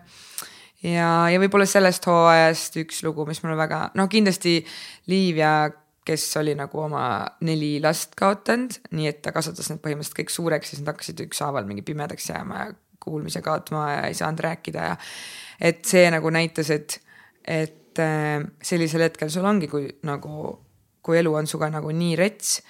ja, 0.84 1.08
ja 1.32 1.40
võib-olla 1.40 1.68
sellest 1.68 2.08
hooajast 2.10 2.76
üks 2.84 3.00
lugu, 3.06 3.24
mis 3.28 3.40
mulle 3.44 3.56
väga, 3.60 3.86
noh, 3.96 4.10
kindlasti 4.12 4.58
Liivia, 5.08 5.70
kes 6.08 6.28
oli 6.40 6.54
nagu 6.56 6.84
oma 6.84 7.06
neli 7.44 7.76
last 7.84 8.14
kaotanud, 8.16 8.78
nii 8.96 9.08
et 9.08 9.24
ta 9.24 9.32
kasvatas 9.32 9.72
need 9.72 9.80
põhimõtteliselt 9.84 10.20
kõik 10.20 10.32
suureks, 10.32 10.72
siis 10.72 10.84
nad 10.84 10.92
hakkasid 10.92 11.24
ükshaaval 11.24 11.68
mingi 11.68 11.84
pimedaks 11.88 12.30
jääma 12.32 12.62
ja 12.62 12.70
kuulmise 13.00 13.40
kaotama 13.44 13.90
ja 13.94 14.06
ei 14.08 14.16
saanud 14.16 14.44
rääkida 14.44 14.86
ja 14.90 14.96
et 15.60 15.84
see 15.88 16.04
nagu 16.12 16.30
näitas, 16.32 16.70
et, 16.74 17.00
et 17.44 17.77
et 17.98 18.04
äh, 18.04 18.46
sellisel 18.62 19.06
hetkel 19.08 19.30
sul 19.32 19.46
ongi, 19.48 19.68
kui 19.70 19.88
nagu, 20.06 20.52
kui 21.02 21.18
elu 21.18 21.34
on 21.34 21.50
sinuga 21.50 21.70
nagu 21.78 21.90
nii 21.94 22.14
rets, 22.18 22.60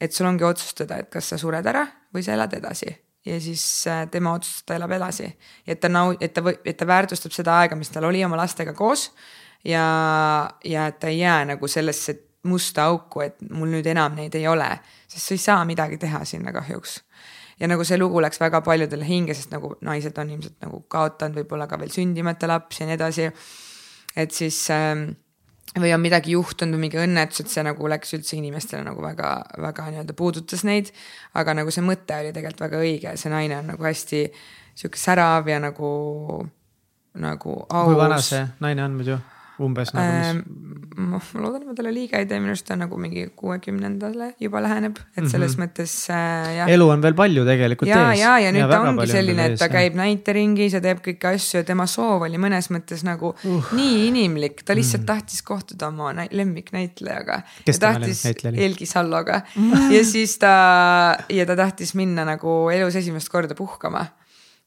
et 0.00 0.16
sul 0.16 0.28
ongi 0.30 0.46
otsustada, 0.46 1.00
et 1.00 1.10
kas 1.12 1.32
sa 1.32 1.38
sured 1.40 1.66
ära 1.66 1.84
või 2.14 2.24
sa 2.24 2.34
elad 2.36 2.56
edasi 2.56 2.90
ja 3.26 3.40
siis 3.40 3.86
äh, 3.86 4.06
tema 4.10 4.32
otsustas, 4.32 4.64
ta 4.66 4.74
elab 4.74 4.92
edasi. 4.96 5.28
et 5.66 5.80
ta 5.80 5.88
nau-, 5.88 6.16
et 6.20 6.32
ta, 6.32 6.42
et 6.64 6.76
ta 6.76 6.86
väärtustab 6.86 7.32
seda 7.32 7.58
aega, 7.60 7.76
mis 7.76 7.90
tal 7.92 8.08
oli 8.08 8.24
oma 8.24 8.36
lastega 8.40 8.72
koos. 8.72 9.10
ja, 9.64 10.50
ja 10.64 10.86
et 10.86 10.98
ta 11.00 11.08
ei 11.08 11.18
jää 11.18 11.44
nagu 11.44 11.68
sellesse 11.68 12.16
musta 12.42 12.84
auku, 12.88 13.20
et 13.20 13.36
mul 13.50 13.68
nüüd 13.68 13.86
enam 13.86 14.14
neid 14.16 14.34
ei 14.34 14.46
ole, 14.48 14.68
sest 15.08 15.26
sa 15.26 15.34
ei 15.34 15.38
saa 15.38 15.64
midagi 15.68 15.98
teha 16.00 16.24
sinna 16.24 16.52
kahjuks. 16.52 17.02
ja 17.60 17.68
nagu 17.68 17.84
see 17.84 17.98
lugu 17.98 18.22
läks 18.22 18.40
väga 18.40 18.60
paljudele 18.64 19.04
hinge, 19.04 19.34
sest 19.34 19.52
nagu 19.52 19.74
naised 19.80 20.16
on 20.18 20.30
ilmselt 20.30 20.56
nagu 20.64 20.84
kaotanud 20.88 21.42
võib-olla 21.42 21.68
ka 21.68 21.78
veel 21.78 21.92
sündimata 21.92 22.48
lapsi 22.48 22.82
ja 22.82 22.88
nii 22.88 22.96
edasi 22.96 23.28
et 24.16 24.32
siis 24.34 24.58
ähm, 24.74 25.10
või 25.78 25.92
on 25.94 26.02
midagi 26.02 26.34
juhtunud 26.34 26.74
või 26.74 26.86
mingi 26.86 26.98
õnnetus, 26.98 27.44
et 27.44 27.52
see 27.52 27.64
nagu 27.66 27.90
läks 27.90 28.14
üldse 28.16 28.36
inimestele 28.38 28.82
nagu 28.86 29.02
väga, 29.04 29.34
väga 29.62 29.90
nii-öelda 29.90 30.16
puudutas 30.18 30.64
neid. 30.66 30.90
aga 31.34 31.54
nagu 31.54 31.70
see 31.70 31.84
mõte 31.86 32.16
oli 32.18 32.32
tegelikult 32.34 32.64
väga 32.66 32.80
õige, 32.82 33.16
see 33.16 33.30
naine 33.30 33.60
on 33.60 33.70
nagu 33.74 33.86
hästi 33.86 34.24
sihuke 34.74 34.98
särav 34.98 35.48
ja 35.48 35.60
nagu, 35.62 35.90
nagu 37.14 37.54
aus. 37.68 37.86
kui 37.86 38.00
vana 38.00 38.18
see 38.24 38.42
naine 38.60 38.84
on 38.84 38.98
muidu? 38.98 39.20
Umbes 39.66 39.94
nagu 39.96 40.18
mis 40.18 40.34
ähm,? 40.34 40.70
ma 41.00 41.20
loodan, 41.40 41.62
et 41.62 41.68
ma 41.70 41.74
talle 41.76 41.92
liiga 41.94 42.18
ei 42.20 42.26
tee, 42.28 42.38
minu 42.42 42.52
arust 42.52 42.66
ta 42.68 42.76
nagu 42.78 42.98
mingi 43.00 43.22
kuuekümnendale 43.38 44.32
juba 44.42 44.60
läheneb, 44.64 44.98
et 45.14 45.28
selles 45.30 45.56
mm 45.56 45.62
-hmm. 45.62 45.68
mõttes 45.68 45.94
äh, 46.12 46.50
jah. 46.58 46.72
elu 46.74 46.88
on 46.94 47.02
veel 47.02 47.14
palju 47.14 47.44
tegelikult 47.46 47.88
ja, 47.88 48.00
ees. 48.10 48.20
ja, 48.20 48.32
ja 48.44 48.52
nüüd 48.52 48.64
ja 48.64 48.68
ta 48.68 48.80
ongi 48.88 49.06
selline, 49.10 49.46
et 49.46 49.58
ta 49.58 49.68
ees, 49.68 49.74
käib 49.76 49.98
näiteringis 50.00 50.76
ja 50.76 50.80
teeb 50.84 51.02
kõiki 51.06 51.30
asju 51.32 51.62
ja 51.62 51.64
tema 51.64 51.86
soov 51.86 52.26
oli 52.28 52.40
mõnes 52.42 52.70
mõttes 52.74 53.04
nagu 53.06 53.32
uh. 53.32 53.72
nii 53.72 54.06
inimlik, 54.08 54.64
ta 54.64 54.74
lihtsalt 54.74 55.02
mm 55.02 55.08
-hmm. 55.08 55.22
tahtis 55.22 55.42
kohtuda 55.42 55.88
oma 55.88 56.12
lemmiknäitlejaga. 56.30 57.42
kes 57.64 57.78
tema 57.78 57.98
lemmiknäitleja 57.98 58.52
oli? 58.52 58.62
Helgi 58.62 58.86
Salloga 58.86 59.42
mm 59.56 59.72
-hmm. 59.72 59.92
ja 59.96 60.04
siis 60.04 60.38
ta 60.38 60.54
ja 61.28 61.46
ta 61.46 61.56
tahtis 61.56 61.94
minna 61.94 62.24
nagu 62.24 62.70
elus 62.70 62.96
esimest 62.96 63.28
korda 63.28 63.54
puhkama 63.54 64.06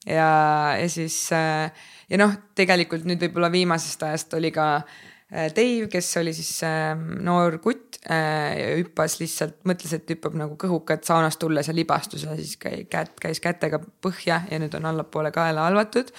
ja, 0.06 0.78
ja 0.82 0.90
siis 0.90 1.30
äh, 1.32 1.72
ja 2.10 2.20
noh, 2.22 2.36
tegelikult 2.56 3.08
nüüd 3.08 3.22
võib-olla 3.28 3.52
viimasest 3.54 4.04
ajast 4.08 4.34
oli 4.38 4.52
ka 4.56 4.68
äh, 4.78 5.50
Dave, 5.56 5.88
kes 5.92 6.12
oli 6.22 6.34
siis 6.36 6.52
äh, 6.68 6.92
noor 6.96 7.60
kutt 7.64 8.02
äh, 8.06 8.80
hüppas 8.80 9.20
lihtsalt, 9.22 9.62
mõtles, 9.70 9.96
et 9.98 10.16
hüppab 10.16 10.36
nagu 10.40 10.58
kõhukat 10.60 11.08
saunast 11.08 11.42
tulles 11.42 11.70
ja 11.70 11.76
libastus 11.76 12.28
ja 12.28 12.36
siis 12.40 12.58
käi, 12.62 12.84
kätt, 12.90 13.16
käis 13.22 13.42
kätega 13.44 13.82
põhja 14.04 14.44
ja 14.50 14.62
nüüd 14.62 14.76
on 14.80 14.92
allapoole 14.92 15.32
kaela 15.36 15.68
halvatud. 15.70 16.12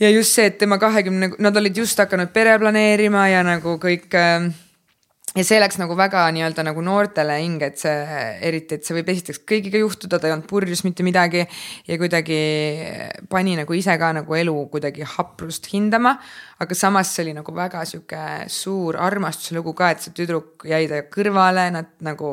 Ja 0.00 0.10
just 0.10 0.34
see, 0.34 0.48
et 0.50 0.58
tema 0.58 0.80
kahekümne, 0.82 1.34
nad 1.38 1.56
olid 1.56 1.76
just 1.78 1.98
hakanud 2.00 2.32
pere 2.34 2.56
planeerima 2.58 3.28
ja 3.30 3.44
nagu 3.46 3.76
kõik 3.82 4.14
äh, 4.18 4.50
ja 5.36 5.44
see 5.46 5.60
läks 5.60 5.78
nagu 5.80 5.96
väga 5.96 6.26
nii-öelda 6.34 6.64
nagu 6.66 6.82
noortele 6.84 7.38
hinge, 7.40 7.70
et 7.72 7.80
see 7.80 8.18
eriti, 8.48 8.76
et 8.76 8.86
see 8.86 8.96
võib 8.98 9.08
esiteks 9.14 9.42
kõigiga 9.48 9.80
juhtuda, 9.80 10.20
ta 10.20 10.28
ei 10.28 10.34
olnud 10.34 10.48
purjus 10.50 10.84
mitte 10.84 11.06
midagi 11.06 11.44
ja 11.88 11.98
kuidagi 12.00 12.40
pani 13.32 13.56
nagu 13.56 13.76
ise 13.76 13.96
ka 14.00 14.12
nagu 14.20 14.36
elu 14.36 14.56
kuidagi 14.72 15.08
haprust 15.16 15.70
hindama 15.72 16.18
aga 16.62 16.74
samas 16.74 17.10
see 17.10 17.24
oli 17.24 17.32
nagu 17.34 17.52
väga 17.54 17.82
sihuke 17.88 18.20
suur 18.52 18.96
armastuse 19.00 19.56
lugu 19.56 19.72
ka, 19.78 19.90
et 19.92 20.04
see 20.04 20.14
tüdruk 20.16 20.66
jäi 20.68 20.84
ta 20.90 21.00
kõrvale, 21.10 21.66
nad 21.74 21.90
nagu, 22.06 22.30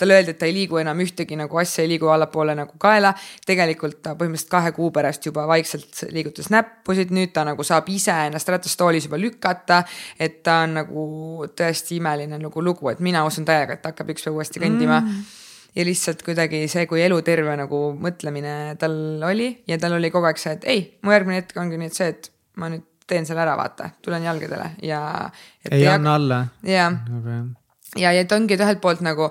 talle 0.00 0.18
öeldi, 0.18 0.34
et 0.34 0.40
ta 0.40 0.48
ei 0.48 0.54
liigu 0.56 0.80
enam 0.82 1.00
ühtegi 1.00 1.38
nagu 1.38 1.60
asja, 1.62 1.84
ei 1.84 1.92
liigu 1.94 2.10
allapoole 2.12 2.56
nagu 2.58 2.76
kaela. 2.80 3.14
tegelikult 3.46 4.00
ta 4.04 4.14
põhimõtteliselt 4.18 4.52
kahe 4.52 4.72
kuu 4.76 4.90
pärast 4.94 5.26
juba 5.26 5.46
vaikselt 5.48 6.04
liigutas 6.12 6.50
näppusid, 6.52 7.12
nüüd 7.14 7.32
ta 7.36 7.44
nagu 7.48 7.64
saab 7.66 7.88
ise 7.92 8.14
ennast 8.26 8.48
ratastoolis 8.52 9.08
juba 9.08 9.20
lükata. 9.20 9.82
et 10.18 10.42
ta 10.42 10.60
on 10.66 10.76
nagu 10.82 11.06
tõesti 11.56 11.96
imeline 12.00 12.39
nagu 12.42 12.64
lugu, 12.64 12.90
et 12.92 13.00
mina 13.04 13.24
usun 13.28 13.46
täiega, 13.48 13.76
et 13.76 13.82
ta 13.84 13.94
hakkab 13.94 14.10
ükspäev 14.16 14.40
uuesti 14.40 14.62
kõndima 14.62 15.00
mm 15.04 15.22
ja 15.76 15.84
lihtsalt 15.86 16.24
kuidagi 16.26 16.64
see, 16.70 16.86
kui 16.90 17.02
eluterve 17.04 17.54
nagu 17.58 17.80
mõtlemine 18.00 18.74
tal 18.80 19.22
oli 19.26 19.52
ja 19.70 19.78
tal 19.78 19.96
oli 19.98 20.10
kogu 20.10 20.30
aeg 20.30 20.40
see, 20.42 20.56
et 20.58 20.66
ei, 20.70 20.84
mu 21.06 21.14
järgmine 21.14 21.42
hetk 21.42 21.60
ongi 21.62 21.78
nüüd 21.80 21.94
see, 21.94 22.10
et 22.10 22.30
ma 22.60 22.70
nüüd 22.72 22.86
teen 23.10 23.26
selle 23.26 23.42
ära, 23.42 23.56
vaata, 23.58 23.90
tulen 24.02 24.26
jalgadele 24.26 24.72
ja. 24.86 25.00
ei 25.70 25.86
anna 25.90 26.14
alla. 26.18 26.44
jah 26.66 26.94
okay., 27.18 27.40
ja, 27.98 28.12
ja 28.14 28.22
et 28.22 28.32
ongi 28.34 28.54
et 28.54 28.62
ühelt 28.62 28.82
poolt 28.82 29.02
nagu 29.06 29.30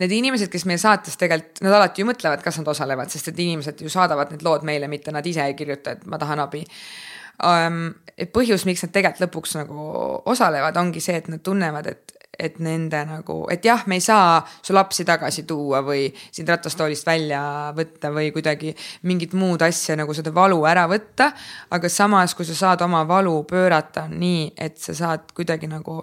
need 0.00 0.14
inimesed, 0.14 0.50
kes 0.52 0.64
meie 0.68 0.80
saates 0.80 1.18
tegelikult, 1.20 1.62
nad 1.64 1.74
alati 1.80 2.04
ju 2.04 2.08
mõtlevad, 2.08 2.42
kas 2.44 2.60
nad 2.60 2.68
osalevad, 2.70 3.10
sest 3.12 3.32
et 3.32 3.40
inimesed 3.44 3.82
ju 3.82 3.92
saadavad 3.92 4.32
need 4.32 4.44
lood 4.46 4.64
meile, 4.68 4.88
mitte 4.90 5.12
nad 5.14 5.26
ise 5.26 5.44
ei 5.44 5.56
kirjuta, 5.58 5.96
et 5.96 6.04
ma 6.08 6.20
tahan 6.20 6.44
abi 6.44 6.62
um,. 7.44 7.88
põhjus, 8.34 8.64
miks 8.68 8.84
nad 8.84 8.94
tegelikult 8.94 9.26
lõpuks 9.26 9.58
nagu 9.60 9.88
osalevad, 10.30 10.78
ongi 10.80 11.02
see, 11.02 11.18
et 11.20 11.28
nad 11.32 11.42
tunnevad, 11.44 11.90
et 11.90 12.17
et 12.38 12.58
nende 12.62 13.00
nagu, 13.08 13.38
et 13.50 13.64
jah, 13.64 13.82
me 13.90 13.96
ei 13.98 14.02
saa 14.04 14.38
su 14.62 14.74
lapsi 14.76 15.04
tagasi 15.08 15.42
tuua 15.48 15.80
või 15.86 16.06
sind 16.30 16.50
ratastoolist 16.50 17.06
välja 17.08 17.40
võtta 17.76 18.12
või 18.14 18.30
kuidagi 18.34 18.74
mingit 19.08 19.34
muud 19.38 19.62
asja 19.64 19.96
nagu 19.98 20.14
seda 20.14 20.32
valu 20.34 20.60
ära 20.68 20.86
võtta. 20.90 21.32
aga 21.70 21.88
samas, 21.88 22.34
kui 22.34 22.46
sa 22.46 22.54
saad 22.54 22.84
oma 22.86 23.04
valu 23.08 23.42
pöörata 23.48 24.06
nii, 24.12 24.52
et 24.56 24.78
sa 24.78 24.94
saad 24.94 25.32
kuidagi 25.34 25.70
nagu 25.70 26.02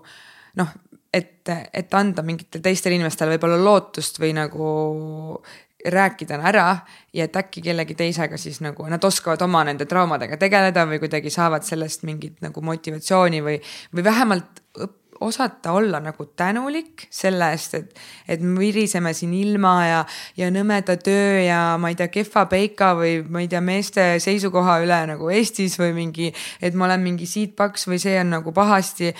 noh, 0.59 0.73
et, 1.13 1.47
et 1.73 1.93
anda 1.93 2.23
mingitele 2.25 2.63
teistele 2.63 2.97
inimestele 2.97 3.35
võib-olla 3.35 3.61
lootust 3.61 4.19
või 4.19 4.33
nagu 4.35 5.39
rääkida 5.85 6.39
ära 6.41 6.67
ja 7.13 7.29
et 7.29 7.35
äkki 7.37 7.61
kellegi 7.61 7.95
teisega 7.95 8.37
siis 8.41 8.57
nagu 8.65 8.87
nad 8.89 9.03
oskavad 9.03 9.41
oma 9.45 9.63
nende 9.67 9.85
traumadega 9.85 10.37
tegeleda 10.41 10.87
või 10.89 10.99
kuidagi 11.03 11.29
saavad 11.29 11.63
sellest 11.63 12.03
mingit 12.03 12.41
nagu 12.41 12.61
motivatsiooni 12.65 13.43
või, 13.45 13.59
või 13.93 14.03
vähemalt 14.09 14.63
õppida 14.75 15.04
osata 15.23 15.71
olla 15.71 15.99
nagu 16.03 16.25
tänulik 16.37 17.07
selle 17.13 17.51
eest, 17.53 17.77
et, 17.77 18.01
et 18.27 18.41
me 18.41 18.59
viriseme 18.59 19.13
siin 19.15 19.33
ilma 19.37 19.75
ja, 19.85 20.01
ja 20.37 20.49
nõmeda 20.51 20.97
töö 21.01 21.39
ja 21.45 21.61
ma 21.81 21.91
ei 21.91 21.99
tea, 21.99 22.09
kehva 22.13 22.45
peika 22.51 22.93
või 22.99 23.19
ma 23.29 23.43
ei 23.43 23.49
tea, 23.51 23.61
meeste 23.63 24.07
seisukoha 24.23 24.79
üle 24.83 24.99
nagu 25.13 25.31
Eestis 25.31 25.79
või 25.79 25.95
mingi, 25.95 26.33
et 26.61 26.75
ma 26.75 26.89
olen 26.89 27.05
mingi 27.05 27.29
siitpaks 27.29 27.87
või 27.89 28.01
see 28.01 28.17
on 28.19 28.35
nagu 28.37 28.53
pahasti. 28.55 29.13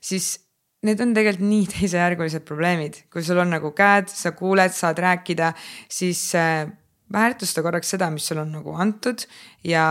siis 0.00 0.38
need 0.86 1.00
on 1.02 1.14
tegelikult 1.14 1.48
nii 1.48 1.70
teisejärgulised 1.74 2.44
probleemid, 2.48 3.04
kui 3.12 3.24
sul 3.26 3.40
on 3.42 3.54
nagu 3.56 3.72
käed, 3.76 4.10
sa 4.10 4.32
kuuled, 4.36 4.74
saad 4.74 5.00
rääkida, 5.02 5.52
siis 5.90 6.22
äh, 6.38 6.66
väärtusta 7.12 7.62
korraks 7.62 7.94
seda, 7.94 8.10
mis 8.14 8.26
sul 8.28 8.42
on 8.42 8.52
nagu 8.58 8.74
antud 8.76 9.24
ja, 9.64 9.86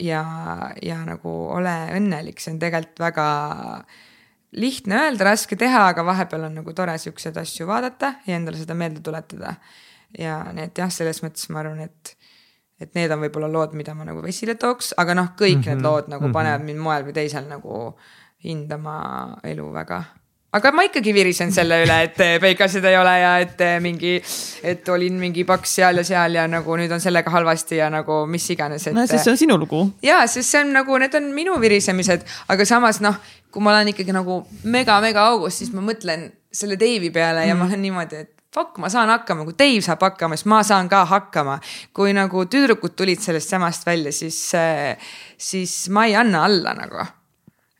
ja, 0.00 0.22
ja 0.82 1.02
nagu 1.06 1.34
ole 1.56 1.74
õnnelik, 1.96 2.40
see 2.40 2.54
on 2.54 2.62
tegelikult 2.62 3.02
väga 3.02 3.26
lihtne 4.52 4.98
öelda, 5.06 5.24
raske 5.30 5.56
teha, 5.56 5.86
aga 5.92 6.04
vahepeal 6.04 6.48
on 6.48 6.58
nagu 6.60 6.74
tore 6.76 6.96
siukseid 7.00 7.36
asju 7.40 7.66
vaadata 7.68 8.14
ja 8.26 8.36
endale 8.36 8.60
seda 8.60 8.74
meelde 8.74 9.00
tuletada. 9.04 9.54
ja 10.18 10.42
nii 10.52 10.66
et 10.68 10.78
jah, 10.78 10.90
selles 10.92 11.22
mõttes 11.24 11.48
ma 11.48 11.62
arvan, 11.62 11.80
et, 11.80 12.16
et 12.80 12.90
need 12.94 13.12
on 13.14 13.22
võib-olla 13.22 13.48
lood, 13.48 13.72
mida 13.78 13.94
ma 13.96 14.04
nagu 14.04 14.20
esile 14.28 14.58
tooks, 14.60 14.92
aga 15.00 15.14
noh, 15.16 15.30
kõik 15.38 15.56
mm 15.56 15.62
-hmm. 15.62 15.68
need 15.68 15.78
mhm, 15.78 15.86
lood 15.86 16.08
nagu 16.08 16.24
mm 16.24 16.28
-hmm. 16.28 16.34
panevad 16.34 16.64
mind 16.64 16.78
moel 16.78 17.04
või 17.04 17.14
teisel 17.16 17.48
nagu 17.48 17.96
hindama 18.44 19.38
elu 19.44 19.72
väga 19.72 20.04
aga 20.52 20.72
ma 20.76 20.84
ikkagi 20.84 21.14
virisen 21.16 21.52
selle 21.54 21.78
üle, 21.86 21.96
et 22.06 22.18
peikasid 22.42 22.84
ei 22.88 22.96
ole 23.00 23.14
ja 23.22 23.32
et 23.40 23.62
mingi, 23.84 24.18
et 24.68 24.88
olin 24.92 25.16
mingi 25.20 25.46
paks 25.48 25.78
seal 25.78 26.02
ja 26.02 26.04
seal 26.04 26.36
ja 26.36 26.44
nagu 26.50 26.76
nüüd 26.76 26.92
on 26.92 27.00
sellega 27.00 27.32
halvasti 27.32 27.80
ja 27.80 27.88
nagu 27.92 28.22
mis 28.28 28.50
iganes, 28.52 28.86
et. 28.88 28.96
no 28.96 29.06
sest 29.08 29.24
see 29.24 29.32
on 29.32 29.40
sinu 29.40 29.56
lugu. 29.60 29.86
ja, 30.04 30.20
sest 30.28 30.50
see 30.50 30.60
on 30.60 30.74
nagu, 30.76 30.98
need 31.00 31.16
on 31.16 31.30
minu 31.36 31.56
virisemised, 31.62 32.26
aga 32.52 32.68
samas 32.68 33.00
noh, 33.04 33.16
kui 33.52 33.64
ma 33.64 33.72
olen 33.72 33.94
ikkagi 33.94 34.12
nagu 34.16 34.42
mega-mega 34.68 35.24
augus, 35.32 35.62
siis 35.62 35.72
ma 35.72 35.84
mõtlen 35.84 36.28
selle 36.52 36.76
Dave'i 36.80 37.08
peale 37.14 37.46
ja 37.46 37.54
mm. 37.54 37.62
ma 37.62 37.70
olen 37.70 37.84
niimoodi, 37.86 38.20
et 38.26 38.32
fuck, 38.52 38.76
ma 38.82 38.90
saan 38.92 39.08
hakkama, 39.08 39.46
kui 39.48 39.56
Dave 39.56 39.80
saab 39.84 40.04
hakkama, 40.04 40.36
siis 40.36 40.50
ma 40.52 40.60
saan 40.66 40.90
ka 40.92 41.06
hakkama. 41.08 41.56
kui 41.96 42.12
nagu 42.16 42.44
tüdrukud 42.44 42.92
tulid 42.96 43.24
sellest 43.24 43.48
samast 43.48 43.86
välja, 43.88 44.12
siis, 44.12 44.38
siis 45.40 45.76
ma 45.88 46.04
ei 46.10 46.16
anna 46.20 46.44
alla 46.44 46.76
nagu. 46.76 47.08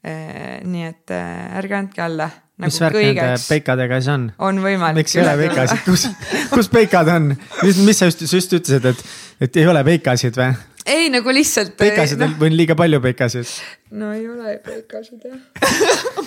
nii 0.03 0.87
et 0.89 1.13
ärge 1.13 1.77
andke 1.77 2.03
alla 2.03 2.31
nagu 2.63 2.71
mis 2.71 2.81
värk 2.85 2.99
nende 3.03 3.29
peikadega 3.49 4.01
siis 4.01 4.13
on? 4.15 4.27
on 4.51 4.61
võimalik. 4.65 5.03
miks 5.03 5.17
ei 5.17 5.25
ole 5.25 5.37
peikasid, 5.45 5.85
kus, 5.87 6.09
kus 6.53 6.71
peikad 6.73 7.11
on? 7.13 7.33
mis, 7.63 7.81
mis 7.87 8.03
sa 8.03 8.11
just, 8.11 8.25
sa 8.27 8.39
just 8.39 8.59
ütlesid, 8.59 8.93
et, 8.93 9.07
et 9.49 9.63
ei 9.63 9.67
ole 9.69 9.85
peikasid 9.91 10.39
või? 10.39 10.53
ei 10.87 11.11
nagu 11.13 11.35
lihtsalt. 11.35 11.77
peikasid 11.79 12.21
on 12.23 12.33
no. 12.33 12.41
või 12.41 12.53
on 12.53 12.59
liiga 12.59 12.77
palju 12.79 13.01
peikasid? 13.05 13.55
no 13.99 14.13
ei 14.17 14.27
ole 14.31 14.57
peikasid 14.65 15.29
jah 15.29 15.39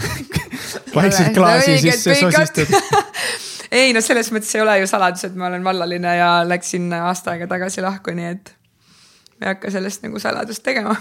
vaikselt 0.96 1.34
klaasi 1.36 1.78
sisse 1.84 2.16
sosistad 2.20 2.72
ei 3.80 3.94
no 3.96 4.04
selles 4.06 4.32
mõttes 4.36 4.54
ei 4.56 4.64
ole 4.64 4.78
ju 4.82 4.90
saladus, 4.90 5.26
et 5.28 5.36
ma 5.40 5.50
olen 5.50 5.64
vallaline 5.66 6.18
ja 6.20 6.30
läksin 6.48 6.92
aasta 7.00 7.36
aega 7.36 7.50
tagasi 7.52 7.84
lahku, 7.86 8.16
nii 8.16 8.32
et 8.32 8.54
ma 9.36 9.50
ei 9.50 9.54
hakka 9.54 9.72
sellest 9.76 10.06
nagu 10.06 10.22
saladust 10.22 10.64
tegema 10.64 10.96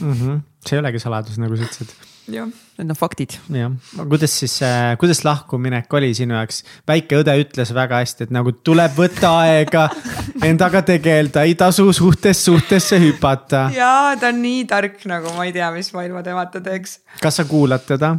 mm. 0.00 0.12
-hmm. 0.12 0.42
see 0.66 0.76
ei 0.78 0.84
olegi 0.84 1.02
saladus, 1.02 1.38
nagu 1.42 1.56
sa 1.56 1.66
ütlesid 1.68 1.96
Need 2.24 2.90
on 2.90 2.96
faktid. 2.96 3.36
jah, 3.52 3.72
kuidas 4.08 4.32
siis 4.40 4.54
äh,, 4.64 4.94
kuidas 4.98 5.20
lahkuminek 5.26 5.92
oli 5.92 6.14
sinu 6.16 6.34
jaoks? 6.38 6.62
väike 6.88 7.18
õde 7.20 7.34
ütles 7.42 7.72
väga 7.76 8.00
hästi, 8.00 8.26
et 8.26 8.32
nagu 8.32 8.54
tuleb 8.64 8.96
võtta 8.96 9.34
aega, 9.42 9.84
endaga 10.48 10.80
tegeleda, 10.86 11.44
ei 11.44 11.54
tasu 11.60 11.90
suhtest 11.92 12.48
suhtesse 12.48 12.98
hüpata. 13.02 13.66
ja 13.76 14.14
ta 14.20 14.32
on 14.32 14.40
nii 14.40 14.64
tark, 14.70 15.04
nagu 15.10 15.34
ma 15.36 15.44
ei 15.44 15.52
tea, 15.56 15.68
mis 15.76 15.92
maailma 15.92 16.24
temata 16.24 16.64
teeks. 16.64 16.98
kas 17.20 17.42
sa 17.42 17.48
kuulad 17.48 17.84
teda 17.88 18.14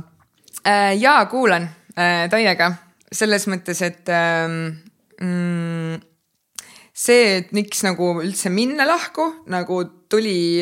äh,? 0.62 0.94
ja 1.02 1.18
kuulan 1.32 1.66
äh, 1.98 2.28
täiega, 2.30 2.76
selles 3.10 3.50
mõttes, 3.50 3.82
et 3.86 4.14
ähm, 4.14 4.60
mm, 5.18 6.02
see, 6.94 7.40
et 7.42 7.54
miks 7.58 7.82
nagu 7.88 8.20
üldse 8.22 8.54
minna 8.54 8.86
lahku, 8.86 9.32
nagu 9.50 9.82
tuli 10.14 10.62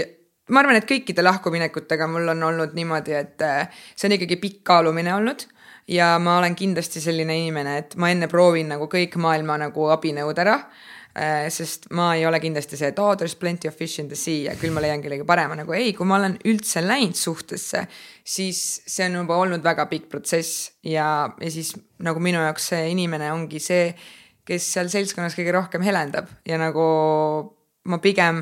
ma 0.50 0.64
arvan, 0.64 0.80
et 0.80 0.88
kõikide 0.90 1.24
lahkuminekutega 1.24 2.08
mul 2.12 2.34
on 2.36 2.44
olnud 2.50 2.74
niimoodi, 2.76 3.16
et 3.16 3.44
äh, 3.46 3.84
see 3.96 4.10
on 4.10 4.18
ikkagi 4.18 4.40
pikk 4.42 4.64
kaalumine 4.68 5.14
olnud 5.16 5.46
ja 5.88 6.18
ma 6.20 6.38
olen 6.40 6.56
kindlasti 6.56 7.02
selline 7.04 7.38
inimene, 7.44 7.78
et 7.78 7.96
ma 8.00 8.12
enne 8.12 8.28
proovin 8.32 8.74
nagu 8.76 8.90
kõik 8.92 9.16
maailma 9.20 9.60
nagu 9.66 9.88
abinõud 9.96 10.44
ära 10.44 10.60
Äh, 11.14 11.46
sest 11.54 11.92
ma 11.94 12.16
ei 12.18 12.24
ole 12.26 12.40
kindlasti 12.42 12.74
see, 12.74 12.88
et 12.90 12.98
oh 12.98 13.12
there 13.14 13.30
is 13.30 13.36
plenty 13.38 13.70
of 13.70 13.76
fish 13.78 14.02
in 14.02 14.08
the 14.10 14.18
sea 14.18 14.48
ja 14.48 14.56
küll 14.58 14.74
ma 14.74 14.82
leian 14.82 15.02
kellegi 15.04 15.22
parema, 15.30 15.54
nagu 15.54 15.76
ei, 15.78 15.92
kui 15.94 16.08
ma 16.10 16.16
olen 16.18 16.40
üldse 16.50 16.82
läinud 16.82 17.14
suhtesse, 17.14 17.84
siis 18.26 18.62
see 18.90 19.06
on 19.12 19.20
juba 19.20 19.38
olnud 19.44 19.62
väga 19.62 19.86
pikk 19.92 20.08
protsess 20.10 20.72
ja, 20.82 21.30
ja 21.38 21.52
siis 21.54 21.76
nagu 22.02 22.18
minu 22.18 22.42
jaoks 22.42 22.72
see 22.72 22.90
inimene 22.96 23.30
ongi 23.30 23.62
see, 23.62 23.92
kes 24.42 24.72
seal 24.74 24.90
seltskonnas 24.90 25.38
kõige 25.38 25.54
rohkem 25.54 25.86
helendab 25.86 26.34
ja 26.50 26.58
nagu 26.58 26.88
ma 27.94 28.02
pigem 28.02 28.42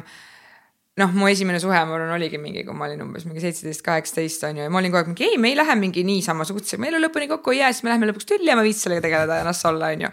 noh, 1.00 1.12
mu 1.16 1.28
esimene 1.32 1.60
suhe, 1.64 1.78
ma 1.88 1.96
arvan, 1.96 2.12
oligi 2.18 2.40
mingi, 2.42 2.66
kui 2.68 2.76
ma 2.76 2.88
olin 2.90 3.04
umbes 3.06 3.24
mingi 3.28 3.44
seitseteist, 3.44 3.84
kaheksateist 3.86 4.44
on 4.50 4.60
ju, 4.60 4.66
ja 4.68 4.74
ma 4.74 4.82
olin 4.82 4.92
kogu 4.92 5.00
aeg 5.06 5.12
mingi 5.14 5.28
ei, 5.30 5.38
me 5.40 5.54
ei 5.54 5.56
lähe 5.56 5.76
mingi 5.80 6.04
niisama 6.08 6.44
suhtesse, 6.48 6.80
me 6.82 6.90
ei 6.90 6.92
elu 6.92 7.06
lõpuni 7.06 7.30
kokku 7.32 7.54
ei 7.56 7.62
jää, 7.62 7.72
siis 7.72 7.86
me 7.86 7.94
läheme 7.94 8.10
lõpuks 8.10 8.28
tülli 8.28 8.52
ja 8.52 8.58
ma 8.60 8.66
viitsin 8.66 8.90
sellega 8.90 9.06
tegeleda 9.06 9.40
ja 9.40 9.48
las 9.48 9.64
olla, 9.70 9.94
on 9.96 10.04
ju. 10.08 10.12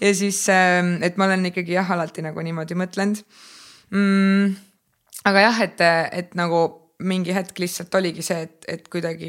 ja 0.00 0.14
siis, 0.16 0.40
ähm, 0.52 0.96
et 1.04 1.20
ma 1.20 1.28
olen 1.28 1.44
ikkagi 1.52 1.76
jah, 1.76 1.92
alati 1.92 2.24
nagu 2.24 2.44
niimoodi 2.48 2.78
mõtlenud 2.80 3.20
mm,. 3.92 4.56
aga 5.28 5.46
jah, 5.50 5.62
et, 5.68 5.84
et 6.22 6.36
nagu 6.38 6.64
mingi 7.04 7.34
hetk 7.36 7.58
lihtsalt 7.60 7.92
oligi 7.98 8.24
see, 8.24 8.46
et, 8.46 8.64
et 8.72 8.86
kuidagi 8.88 9.28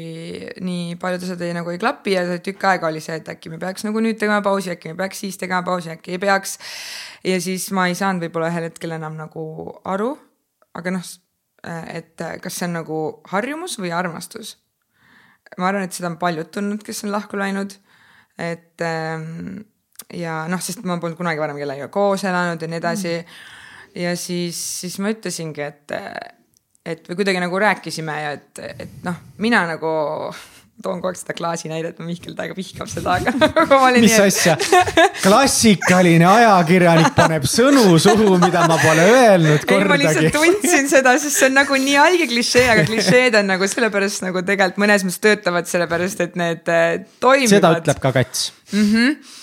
nii 0.64 0.94
paljud 1.00 1.26
asjad 1.26 1.42
ei 1.44 1.52
nagu 1.52 1.68
ei 1.68 1.80
klapi 1.82 2.14
ja 2.14 2.22
tükk 2.40 2.64
aega 2.64 2.88
oli 2.88 3.02
see, 3.04 3.18
et 3.20 3.28
äkki 3.28 3.52
me 3.52 3.58
peaks 3.60 3.84
nagu 3.84 4.00
nüüd 4.00 4.16
tegema 4.16 4.40
pausi, 4.46 4.72
äkki 4.72 4.94
me 4.94 4.96
peaks 5.02 5.20
siis 5.26 5.36
tegema 5.36 5.60
pausi, 5.66 5.92
äkki 5.92 6.16
ei 6.16 6.22
peaks. 6.22 6.56
ja 7.28 7.36
siis 7.44 7.68
ma 7.76 7.90
ei 7.92 7.98
saanud 7.98 8.24
võib-olla 8.24 8.48
ühel 8.48 8.70
hetkel 8.70 8.96
enam 8.96 9.20
nagu 9.20 9.44
aru 9.84 10.14
aga 10.78 10.94
noh, 10.94 11.10
et 11.92 12.24
kas 12.42 12.54
see 12.54 12.68
on 12.68 12.78
nagu 12.78 12.98
harjumus 13.32 13.78
või 13.82 13.92
armastus? 13.94 14.56
ma 15.58 15.70
arvan, 15.70 15.86
et 15.86 15.96
seda 15.96 16.10
on 16.10 16.18
paljud 16.20 16.50
tundnud, 16.52 16.82
kes 16.84 17.04
on 17.06 17.12
lahku 17.14 17.38
läinud. 17.40 17.72
et 18.38 18.84
ähm, 18.84 19.62
ja 20.14 20.42
noh, 20.50 20.60
sest 20.62 20.84
ma 20.86 20.98
polnud 21.00 21.18
kunagi 21.18 21.40
varem 21.42 21.58
kellegagi 21.58 21.90
koos 21.92 22.24
elanud 22.28 22.62
ja 22.62 22.68
nii 22.70 22.80
edasi 22.80 23.14
mm.. 23.16 24.02
ja 24.04 24.12
siis, 24.16 24.58
siis 24.82 24.98
ma 25.02 25.12
ütlesingi, 25.14 25.64
et, 25.64 25.96
et 26.86 27.10
või 27.10 27.20
kuidagi 27.22 27.42
nagu 27.42 27.60
rääkisime 27.64 28.20
ja 28.22 28.36
et, 28.38 28.62
et 28.84 29.02
noh, 29.06 29.18
mina 29.42 29.64
nagu 29.72 29.90
toon 30.82 31.00
kogu 31.00 31.10
aeg 31.10 31.18
seda 31.18 31.34
klaasi 31.36 31.70
näidet, 31.70 31.98
Mihkel 32.02 32.34
täiega 32.38 32.54
vihkab 32.56 32.90
seda, 32.90 33.16
aga 33.18 33.32
mis 33.96 34.12
nii, 34.14 34.28
asja 34.28 34.54
klassikaline 35.24 36.26
ajakirjanik 36.28 37.16
paneb 37.16 37.46
sõnu 37.50 37.96
suhu, 38.02 38.36
mida 38.42 38.62
ma 38.70 38.76
pole 38.82 39.06
öelnud 39.14 39.64
kordagi. 39.68 39.88
ma 39.90 39.98
lihtsalt 40.02 40.36
tundsin 40.36 40.90
seda, 40.90 41.16
sest 41.18 41.40
see 41.40 41.48
on 41.50 41.58
nagu 41.58 41.80
nii 41.82 41.96
haige 41.98 42.28
klišee, 42.30 42.66
aga 42.74 42.84
klišeed 42.90 43.40
on 43.40 43.50
nagu 43.54 43.70
sellepärast 43.70 44.26
nagu 44.26 44.44
tegelikult 44.44 44.84
mõnes 44.84 45.06
mõttes 45.06 45.24
töötavad, 45.24 45.70
sellepärast 45.70 46.22
et 46.26 46.38
need 46.38 46.70
äh, 46.72 46.86
toimivad. 47.22 47.56
seda 47.56 47.74
ütleb 47.80 48.04
ka 48.04 48.14
kats 48.20 48.52
mm. 48.72 48.86
-hmm 48.92 49.34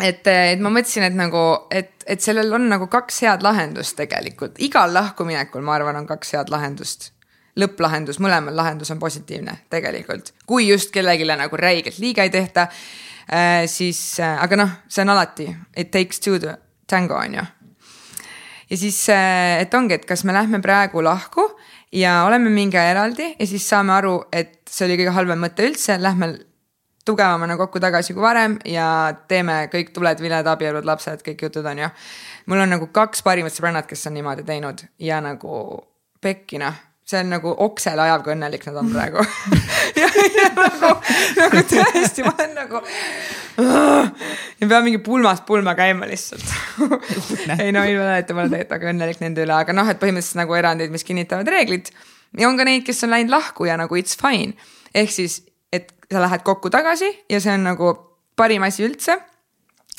et, 0.00 0.26
et 0.26 0.60
ma 0.62 0.70
mõtlesin, 0.72 1.04
et 1.04 1.16
nagu, 1.16 1.40
et, 1.74 1.90
et 2.08 2.22
sellel 2.22 2.52
on 2.56 2.68
nagu 2.70 2.86
kaks 2.88 3.24
head 3.26 3.42
lahendust 3.44 3.98
tegelikult, 3.98 4.60
igal 4.62 4.92
lahkuminekul, 4.94 5.64
ma 5.66 5.74
arvan, 5.76 5.98
on 6.00 6.06
kaks 6.08 6.36
head 6.36 6.52
lahendust 6.52 7.10
lõpplahendus, 7.58 8.20
mõlemal 8.22 8.56
lahendus 8.56 8.90
on 8.94 8.98
positiivne 8.98 9.56
tegelikult, 9.70 10.32
kui 10.46 10.68
just 10.68 10.92
kellelegi 10.94 11.26
nagu 11.28 11.56
räigelt 11.56 11.98
liiga 11.98 12.22
ei 12.26 12.30
tehta 12.30 12.68
äh,. 13.32 13.66
siis 13.66 14.20
äh,, 14.20 14.42
aga 14.42 14.56
noh, 14.56 14.76
see 14.88 15.02
on 15.02 15.14
alati, 15.14 15.48
it 15.76 15.90
takes 15.90 16.20
two 16.20 16.38
to 16.38 16.54
tango 16.86 17.16
on 17.18 17.34
ju. 17.34 17.46
ja 18.70 18.76
siis 18.76 19.08
äh,, 19.08 19.60
et 19.60 19.74
ongi, 19.74 19.94
et 19.94 20.06
kas 20.06 20.24
me 20.24 20.32
lähme 20.32 20.60
praegu 20.60 21.02
lahku 21.04 21.48
ja 21.92 22.24
oleme 22.24 22.50
mingi 22.50 22.78
eraldi 22.78 23.34
ja 23.38 23.46
siis 23.46 23.68
saame 23.68 23.92
aru, 23.92 24.20
et 24.32 24.60
see 24.70 24.86
oli 24.86 25.00
kõige 25.00 25.16
halvem 25.16 25.42
mõte 25.46 25.66
üldse, 25.66 25.98
lähme 25.98 26.34
tugevamana 27.04 27.56
kokku 27.56 27.80
tagasi 27.80 28.14
kui 28.14 28.22
varem 28.22 28.58
ja 28.68 29.14
teeme 29.28 29.64
kõik 29.72 29.90
tuled, 29.94 30.20
viled, 30.20 30.46
abielud, 30.46 30.86
lapsed, 30.86 31.24
kõik 31.26 31.48
jutud 31.48 31.66
on 31.66 31.86
ju. 31.86 31.88
mul 32.46 32.62
on 32.62 32.76
nagu 32.76 32.86
kaks 32.92 33.24
parimat 33.26 33.54
sõbrannat, 33.54 33.88
kes 33.90 34.06
on 34.06 34.14
niimoodi 34.14 34.46
teinud 34.46 34.84
ja 34.98 35.18
nagu 35.24 35.80
pekki 36.20 36.60
noh 36.60 36.89
see 37.10 37.20
on 37.24 37.32
nagu 37.34 37.52
oksele 37.66 38.02
ajav, 38.04 38.22
kui 38.24 38.34
õnnelik 38.34 38.64
nad 38.68 38.78
on 38.80 38.90
praegu 38.92 39.24
ja, 40.00 40.06
ja 40.06 40.46
nagu, 40.54 40.90
nagu 41.38 41.62
tõesti, 41.72 42.24
ma 42.26 42.34
olen 42.36 42.54
nagu. 42.56 42.82
ja 44.60 44.68
pean 44.70 44.86
mingi 44.86 45.00
pulmast 45.04 45.46
pulma 45.48 45.74
käima 45.78 46.08
lihtsalt 46.10 46.46
ei 47.58 47.72
no 47.74 47.82
naljaga, 47.82 48.34
ma 48.34 48.44
olen 48.44 48.54
tegelikult 48.54 48.76
väga 48.76 48.92
õnnelik 48.94 49.22
nende 49.24 49.44
üle, 49.46 49.56
aga 49.56 49.76
noh, 49.76 49.90
et 49.90 50.00
põhimõtteliselt 50.02 50.42
nagu 50.42 50.58
erandid, 50.58 50.92
mis 50.94 51.06
kinnitavad 51.06 51.50
reeglid. 51.50 51.90
ja 52.38 52.48
on 52.48 52.60
ka 52.60 52.68
neid, 52.68 52.86
kes 52.86 53.04
on 53.06 53.14
läinud 53.14 53.34
lahku 53.34 53.66
ja 53.68 53.78
nagu 53.80 53.98
it's 53.98 54.18
fine. 54.20 54.54
ehk 54.94 55.10
siis, 55.14 55.40
et 55.72 55.92
sa 56.10 56.22
lähed 56.22 56.46
kokku 56.46 56.70
tagasi 56.70 57.10
ja 57.30 57.42
see 57.42 57.54
on 57.58 57.66
nagu 57.72 57.92
parim 58.38 58.62
asi 58.66 58.86
üldse. 58.86 59.18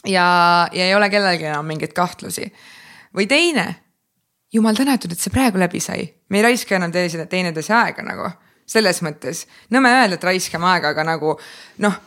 ja, 0.05 0.27
ja 0.71 0.88
ei 0.88 0.95
ole 0.95 1.11
kellelgi 1.11 1.51
enam 1.51 1.67
mingeid 1.67 1.95
kahtlusi. 1.97 2.51
või 3.15 3.27
teine 3.27 3.67
jumal 4.53 4.76
tänatud, 4.76 5.11
et 5.11 5.19
see 5.19 5.34
praegu 5.34 5.60
läbi 5.60 5.80
sai. 5.80 6.07
me 6.30 6.40
ei 6.40 6.44
raiska 6.49 6.76
enam 6.76 6.91
teise, 6.91 7.26
teineteise 7.26 7.73
aega 7.73 8.03
nagu 8.06 8.30
selles 8.65 9.02
mõttes. 9.02 9.45
nõme 9.72 9.91
öelda, 9.91 10.15
et 10.15 10.23
raiskame 10.23 10.68
aega, 10.73 10.94
aga 10.95 11.03
nagu 11.03 11.38
noh, 11.78 11.99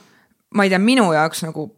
ma 0.51 0.65
ei 0.65 0.73
tea, 0.73 0.79
minu 0.79 1.11
jaoks 1.13 1.45
nagu 1.47 1.69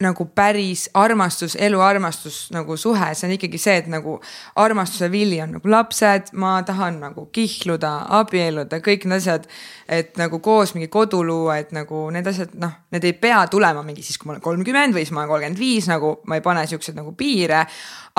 nagu 0.00 0.24
päris 0.34 0.86
armastus, 0.94 1.56
eluarmastus 1.60 2.48
nagu 2.54 2.76
suhe, 2.80 3.10
see 3.14 3.28
on 3.28 3.34
ikkagi 3.36 3.60
see, 3.60 3.76
et 3.82 3.90
nagu 3.92 4.16
armastuse 4.60 5.10
vili 5.12 5.40
on 5.44 5.54
nagu 5.58 5.70
lapsed, 5.70 6.32
ma 6.40 6.56
tahan 6.66 7.00
nagu 7.02 7.26
kihluda, 7.34 7.92
abielluda, 8.20 8.80
kõik 8.84 9.06
need 9.06 9.20
asjad. 9.20 9.48
et 9.90 10.14
nagu 10.20 10.38
koos 10.38 10.74
mingi 10.76 10.86
kodu 10.88 11.24
luua, 11.26 11.56
et 11.58 11.72
nagu 11.74 12.04
need 12.14 12.26
asjad, 12.30 12.52
noh, 12.62 12.76
need 12.94 13.04
ei 13.04 13.12
pea 13.12 13.40
tulema 13.50 13.82
mingi 13.82 14.04
siis, 14.06 14.18
kui 14.18 14.28
ma 14.28 14.36
olen 14.36 14.44
kolmkümmend 14.44 14.94
või 14.94 15.02
siis 15.02 15.14
ma 15.16 15.24
olen 15.24 15.32
kolmkümmend 15.32 15.58
viis, 15.58 15.88
nagu 15.90 16.20
ma 16.30 16.38
ei 16.38 16.44
pane 16.44 16.66
siukseid 16.70 16.96
nagu 16.96 17.12
piire. 17.18 17.66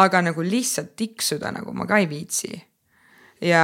aga 0.01 0.21
nagu 0.21 0.41
lihtsalt 0.41 0.95
tiksuda 0.95 1.51
nagu 1.51 1.73
ma 1.73 1.85
ka 1.85 1.97
ei 1.99 2.09
viitsi 2.09 2.70
ja, 3.41 3.63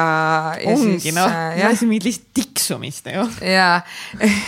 ja 0.58 0.74
ongi 0.74 1.14
noh 1.14 1.30
äh,, 1.30 1.60
jah 1.62 1.84
mingit 1.86 2.08
lihtsalt 2.10 2.32
tiksumist 2.38 3.10
nagu. 3.10 3.28
ja, 3.46 3.82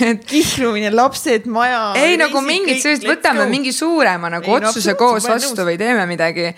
et 0.10 0.26
kihlumine, 0.30 0.91
lapsed, 0.95 1.45
maja. 1.51 1.91
ei 1.99 2.18
nagu 2.19 2.41
mingit 2.45 2.81
sellist, 2.81 3.06
võtame 3.07 3.45
go. 3.45 3.51
mingi 3.51 3.73
suurema 3.76 4.31
nagu 4.34 4.49
ei, 4.49 4.57
otsuse 4.57 4.95
no, 4.95 4.99
koos 4.99 5.30
vastu 5.30 5.68
või 5.68 5.77
teeme 5.81 6.07
midagi. 6.10 6.49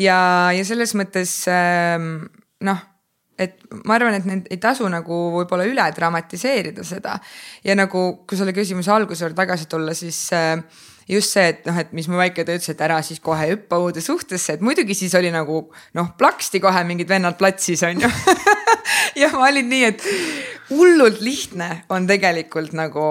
ja, 0.00 0.20
ja 0.54 0.64
selles 0.68 0.94
mõttes 0.98 1.42
ähm, 1.50 2.14
noh 2.62 2.88
et 3.42 3.58
ma 3.88 3.96
arvan, 3.96 4.14
et 4.14 4.26
need 4.28 4.48
ei 4.52 4.60
tasu 4.62 4.86
nagu 4.92 5.18
võib-olla 5.34 5.64
üle 5.66 5.84
dramatiseerida 5.96 6.84
seda 6.86 7.16
ja 7.64 7.74
nagu, 7.74 8.04
kui 8.28 8.38
selle 8.38 8.54
küsimuse 8.54 8.92
alguse 8.92 9.24
juurde 9.24 9.38
tagasi 9.40 9.66
tulla, 9.72 9.96
siis 9.98 10.18
äh, 10.36 10.60
just 11.08 11.34
see, 11.34 11.48
et 11.54 11.66
noh, 11.68 11.78
et 11.78 11.92
mis 11.96 12.08
mu 12.08 12.20
väike 12.20 12.44
ta 12.44 12.54
ütles, 12.56 12.70
et 12.72 12.84
ära 12.84 13.00
siis 13.04 13.20
kohe 13.22 13.48
hüppa 13.52 13.80
uude 13.82 14.02
suhtesse, 14.04 14.56
et 14.56 14.64
muidugi 14.64 14.96
siis 14.98 15.14
oli 15.18 15.32
nagu 15.34 15.64
noh, 15.98 16.12
plaksti 16.18 16.60
kohe 16.62 16.84
mingid 16.88 17.10
vennad 17.10 17.38
platsis 17.40 17.84
on 17.88 18.06
ju. 18.06 18.12
Ja 19.16 19.28
ma 19.34 19.46
olin 19.46 19.68
nii, 19.68 19.84
et 19.84 20.04
hullult 20.70 21.20
lihtne 21.20 21.68
on 21.92 22.06
tegelikult 22.08 22.72
nagu 22.76 23.02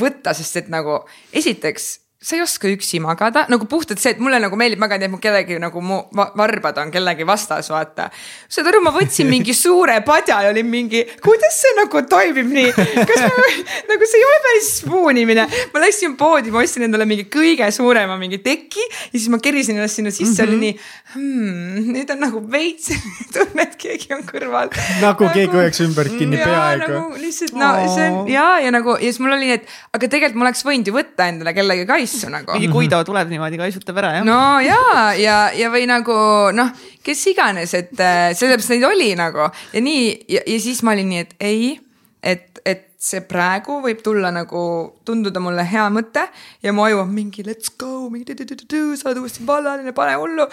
võtta, 0.00 0.32
sest 0.36 0.62
et 0.62 0.70
nagu 0.72 1.02
esiteks 1.32 1.90
sa 2.22 2.36
ei 2.36 2.42
oska 2.42 2.70
üksi 2.70 3.00
magada, 3.02 3.42
nagu 3.50 3.66
puhtalt 3.66 3.98
see, 3.98 4.12
et 4.14 4.20
mulle 4.22 4.38
nagu 4.42 4.54
meeldib 4.58 4.78
magada, 4.78 5.08
et 5.08 5.10
mu 5.10 5.18
kellegi 5.22 5.56
nagu 5.58 5.80
mu 5.82 5.98
varbad 6.38 6.76
on 6.78 6.92
kellegi 6.94 7.26
vastas, 7.26 7.66
vaata. 7.72 8.06
saad 8.46 8.68
aru, 8.70 8.78
ma 8.84 8.92
võtsin 8.94 9.26
mingi 9.34 9.54
suure 9.58 9.96
padja 10.06 10.38
ja 10.46 10.52
olin 10.52 10.68
mingi, 10.70 11.02
kuidas 11.24 11.58
see 11.64 11.74
nagu 11.80 12.04
toimib 12.06 12.52
nii, 12.54 12.70
kas 13.08 13.24
ma, 13.26 13.48
nagu 13.90 14.08
see 14.10 14.20
ei 14.20 14.26
ole 14.28 14.38
päris 14.46 14.68
spoonimine. 14.82 15.46
ma 15.74 15.82
läksin 15.82 16.14
poodi, 16.20 16.54
ma 16.54 16.62
ostsin 16.62 16.86
endale 16.86 17.08
mingi 17.10 17.26
kõige 17.32 17.66
suurema 17.74 18.14
mingi 18.20 18.38
teki 18.44 18.86
ja 18.86 19.16
siis 19.16 19.26
ma 19.32 19.42
kerisin 19.42 19.80
ennast 19.80 19.98
sinna 19.98 20.14
sisse 20.14 20.46
mm, 20.46 20.48
-hmm. 20.48 20.52
oli 20.52 20.60
nii 20.62 20.78
hmm,. 21.16 21.90
nüüd 21.96 22.14
on 22.14 22.22
nagu 22.22 22.44
veits 22.54 22.92
tunne, 23.34 23.66
et 23.66 23.74
keegi 23.74 24.14
on 24.14 24.22
kõrval. 24.30 24.70
nagu, 24.70 25.26
nagu 25.26 25.32
keegi 25.34 25.58
hoiaks 25.58 25.82
ümber 25.88 26.12
kinni 26.12 26.38
peaaegu 26.38 26.86
nagu,. 26.86 27.18
lihtsalt 27.18 27.58
no 27.58 27.74
see 27.96 28.06
on 28.06 28.30
ja, 28.30 28.46
ja 28.62 28.70
nagu 28.70 28.94
ja 28.94 29.10
siis 29.10 29.18
mul 29.24 29.34
oli, 29.34 29.50
et 29.58 29.66
aga 29.90 30.06
tegelikult 30.06 30.38
ma 30.38 30.48
oleks 30.48 30.64
võinud 30.70 30.86
ju 30.86 30.98
võtta 31.00 31.26
endale 31.32 31.56
kellegi 31.58 31.90
kaisu 31.90 32.11
asju 32.12 32.30
nagu. 32.32 32.54
mingi 32.56 32.70
Guido 32.72 33.00
tuleb 33.08 33.32
niimoodi, 33.32 33.58
kaisutab 33.60 33.98
ära 34.02 34.14
jah? 34.18 34.26
no 34.28 34.60
ja, 34.64 34.78
ja, 35.18 35.38
ja 35.56 35.72
või 35.72 35.88
nagu 35.90 36.14
noh, 36.54 36.72
kes 37.04 37.24
iganes, 37.32 37.74
et 37.78 37.98
äh, 37.98 38.30
sellepärast 38.36 38.76
neid 38.76 38.86
oli 38.88 39.12
nagu 39.18 39.48
ja 39.48 39.84
nii 39.84 40.06
ja, 40.36 40.44
ja 40.46 40.62
siis 40.62 40.84
ma 40.86 40.94
olin 40.96 41.10
nii, 41.12 41.26
et 41.26 41.36
ei, 41.42 41.74
et, 42.22 42.62
et 42.68 42.88
see 43.02 43.24
praegu 43.26 43.80
võib 43.82 44.04
tulla 44.04 44.30
nagu 44.34 44.62
tunduda 45.06 45.42
mulle 45.42 45.64
hea 45.66 45.88
mõte 45.90 46.22
ja 46.62 46.74
mu 46.74 46.84
aju 46.86 47.02
on 47.02 47.10
mingi 47.10 47.42
let's 47.46 47.72
go, 47.74 48.06
mingi 48.12 48.36
sa 48.38 49.10
oled 49.10 49.24
uuesti 49.24 49.46
vallaline, 49.46 49.94
pane 49.96 50.14
hullu 50.20 50.46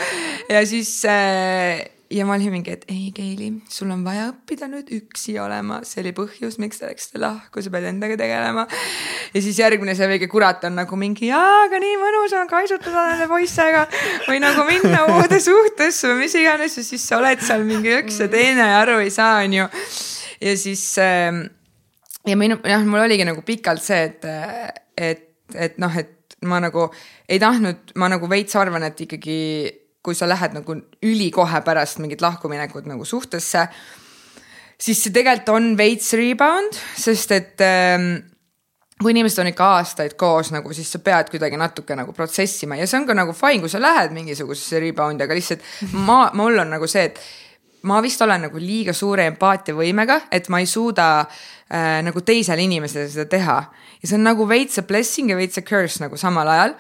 ja 0.50 0.66
siis 0.66 0.96
äh, 1.06 1.86
ja 2.10 2.26
ma 2.26 2.34
olin 2.34 2.54
mingi, 2.54 2.74
et 2.74 2.86
ei, 2.90 3.12
Keili, 3.14 3.50
sul 3.70 3.92
on 3.94 4.02
vaja 4.06 4.30
õppida 4.32 4.70
nüüd 4.70 4.90
üksi 4.96 5.36
olema, 5.42 5.80
see 5.86 6.02
oli 6.02 6.14
põhjus, 6.18 6.58
miks 6.62 6.82
te 6.82 6.88
läksite 6.90 7.22
lahku, 7.22 7.62
sa 7.62 7.72
pead 7.74 7.86
endaga 7.92 8.18
tegelema. 8.18 8.66
ja 9.34 9.44
siis 9.46 9.60
järgmine 9.62 9.94
see 9.98 10.10
väike 10.10 10.30
kurat 10.32 10.66
on 10.66 10.80
nagu 10.80 10.98
mingi, 11.00 11.30
jaa, 11.30 11.66
aga 11.68 11.82
nii 11.82 12.00
mõnus 12.02 12.34
on 12.40 12.50
kaisutada 12.50 13.06
nende 13.12 13.30
poistega 13.30 13.86
või 14.26 14.42
nagu 14.42 14.66
minna 14.68 15.06
uude 15.14 15.40
suhtesse 15.44 16.10
või 16.10 16.26
mis 16.26 16.38
iganes 16.40 16.80
ja 16.80 16.86
siis 16.88 17.06
sa 17.06 17.20
oled 17.22 17.46
seal 17.46 17.66
mingi 17.68 17.94
üks 18.00 18.18
ja 18.24 18.30
teine 18.32 18.72
ja 18.72 18.82
aru 18.82 19.00
ei 19.04 19.14
saa, 19.14 19.44
on 19.46 19.60
ju. 19.60 19.68
ja 20.42 20.56
siis 20.58 20.86
äh, 21.04 21.44
ja 22.26 22.40
minu, 22.40 22.58
jah, 22.66 22.86
mul 22.86 23.04
oligi 23.04 23.28
nagu 23.28 23.46
pikalt 23.46 23.86
see, 23.86 24.10
et, 24.10 24.26
et, 24.98 25.28
et 25.54 25.78
noh, 25.82 25.94
et 25.94 26.40
ma 26.50 26.58
nagu 26.64 26.88
ei 27.30 27.38
tahtnud, 27.42 27.94
ma 28.00 28.10
nagu 28.10 28.30
veits 28.32 28.56
arvan, 28.58 28.86
et 28.88 29.06
ikkagi 29.06 29.38
kui 30.10 30.18
sa 30.18 30.28
lähed 30.30 30.58
nagu 30.58 30.76
ülikohe 31.06 31.62
pärast 31.66 32.02
mingit 32.02 32.26
lahkuminekut 32.26 32.90
nagu 32.90 33.06
suhtesse. 33.06 33.68
siis 34.80 35.04
see 35.04 35.14
tegelikult 35.14 35.56
on 35.56 35.74
veits 35.78 36.14
rebound, 36.16 36.78
sest 36.98 37.32
et 37.36 37.62
ähm, 37.62 38.14
kui 39.00 39.14
inimesed 39.14 39.40
on 39.44 39.50
ikka 39.52 39.68
aastaid 39.78 40.16
koos 40.20 40.50
nagu, 40.52 40.74
siis 40.76 40.90
sa 40.92 41.00
pead 41.04 41.30
kuidagi 41.32 41.60
natuke 41.60 41.96
nagu 41.96 42.16
protsessima 42.16 42.76
ja 42.80 42.88
see 42.88 43.00
on 43.00 43.06
ka 43.08 43.16
nagu 43.16 43.36
fine, 43.36 43.62
kui 43.64 43.72
sa 43.72 43.80
lähed 43.80 44.16
mingisugusesse 44.16 44.82
rebound'i, 44.84 45.24
aga 45.24 45.38
lihtsalt 45.38 45.64
ma, 46.08 46.26
mul 46.36 46.60
on 46.64 46.74
nagu 46.76 46.90
see, 46.90 47.06
et 47.12 47.22
ma 47.88 48.02
vist 48.04 48.22
olen 48.26 48.48
nagu 48.48 48.60
liiga 48.60 48.96
suure 48.96 49.28
empaatiavõimega, 49.32 50.24
et 50.36 50.50
ma 50.52 50.60
ei 50.60 50.68
suuda 50.68 51.10
äh, 51.24 52.00
nagu 52.04 52.24
teisele 52.28 52.66
inimesele 52.68 53.08
seda 53.12 53.28
teha. 53.32 53.60
ja 54.02 54.08
see 54.08 54.18
on 54.20 54.28
nagu 54.28 54.48
veits 54.48 54.82
a 54.82 54.88
blessing 54.88 55.32
ja 55.32 55.40
veits 55.40 55.60
a 55.60 55.64
curse 55.64 56.04
nagu 56.04 56.20
samal 56.20 56.48
ajal. 56.52 56.76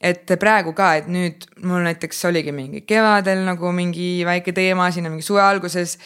Et 0.00 0.32
praegu 0.40 0.74
ka, 0.76 0.90
et 1.00 1.06
nüüd 1.08 1.46
mul 1.64 1.86
näiteks 1.86 2.24
oligi 2.28 2.52
mingi 2.52 2.82
kevadel 2.88 3.44
nagu 3.46 3.70
mingi 3.72 4.26
väike 4.28 4.52
teema 4.56 4.90
sinna 4.92 5.12
mingi 5.12 5.24
suve 5.24 5.40
alguses. 5.40 5.96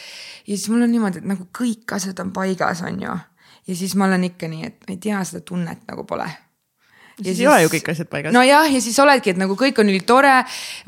ja 0.47 0.55
siis 0.55 0.69
mul 0.69 0.85
on 0.85 0.91
niimoodi, 0.91 1.19
et 1.19 1.27
nagu 1.27 1.47
kõik 1.57 1.97
asjad 1.97 2.19
on 2.23 2.31
paigas, 2.31 2.85
on 2.87 3.01
ju. 3.01 3.17
ja 3.67 3.75
siis 3.75 3.95
ma 3.95 4.07
olen 4.07 4.29
ikka 4.31 4.47
nii, 4.47 4.63
et 4.65 4.79
ma 4.87 4.95
ei 4.95 5.01
tea, 5.01 5.23
seda 5.27 5.43
tunnet 5.45 5.83
nagu 5.89 6.07
pole 6.07 6.29
siis 7.21 7.39
ei 7.39 7.47
ole 7.47 7.65
ju 7.65 7.73
kõik 7.75 7.91
asjad 7.93 8.09
paigas. 8.09 8.33
nojah, 8.33 8.69
ja 8.71 8.81
siis 8.81 8.99
oledki, 8.99 9.35
et 9.35 9.41
nagu 9.41 9.57
kõik 9.59 9.79
on 9.83 9.91
ülitore 9.91 10.39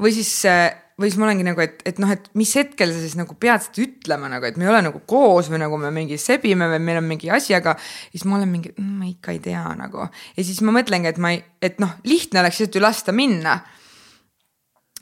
või 0.02 0.14
siis 0.16 0.32
äh, 0.50 0.72
või 1.00 1.10
siis 1.10 1.20
ma 1.20 1.28
olengi 1.28 1.46
nagu, 1.46 1.62
et, 1.64 1.82
et 1.90 2.00
noh, 2.02 2.10
et 2.14 2.28
mis 2.38 2.50
hetkel 2.58 2.92
sa 2.94 3.02
siis 3.02 3.16
nagu 3.18 3.36
pead 3.40 3.64
seda 3.66 3.82
ütlema 3.86 4.30
nagu, 4.32 4.46
et 4.46 4.58
me 4.60 4.68
ei 4.68 4.72
ole 4.72 4.82
nagu 4.86 5.02
koos 5.10 5.50
või 5.50 5.62
nagu 5.64 5.80
me 5.82 5.90
mingi 5.94 6.20
sebime 6.22 6.68
või 6.76 6.82
meil 6.86 7.00
on 7.02 7.08
mingi 7.10 7.32
asi, 7.34 7.56
aga 7.58 7.76
siis 7.82 8.26
ma 8.30 8.38
olen 8.38 8.52
mingi 8.52 8.74
mm,, 8.76 8.92
ma 9.00 9.10
ikka 9.10 9.34
ei 9.34 9.42
tea 9.44 9.64
nagu. 9.80 10.06
ja 10.38 10.46
siis 10.46 10.62
ma 10.66 10.76
mõtlengi, 10.76 11.10
et 11.10 11.22
ma 11.22 11.34
ei, 11.34 11.42
et 11.66 11.82
noh, 11.82 11.96
lihtne 12.06 12.44
oleks 12.44 12.62
lihtsalt 12.62 12.78
ju 12.78 12.84
lasta 12.84 13.16
minna. 13.16 13.58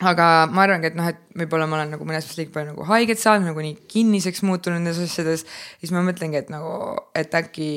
aga 0.01 0.29
ma 0.49 0.63
arvangi, 0.63 0.89
et 0.89 0.97
noh, 0.97 1.11
et 1.11 1.19
võib-olla 1.43 1.67
ma 1.69 1.81
olen 1.81 1.93
nagu 1.97 2.07
mõnes 2.07 2.25
mõttes 2.25 2.39
liiga 2.39 2.55
palju 2.55 2.71
nagu 2.71 2.87
haiget 2.87 3.19
saanud, 3.21 3.51
nagu 3.51 3.67
nii 3.67 3.75
kinniseks 3.91 4.41
muutunud 4.47 4.79
nendes 4.79 5.03
asjades. 5.03 5.45
siis 5.83 5.91
ma 5.91 6.05
mõtlengi, 6.07 6.39
et 6.39 6.49
nagu, 6.53 6.95
et 7.15 7.35
äkki 7.35 7.69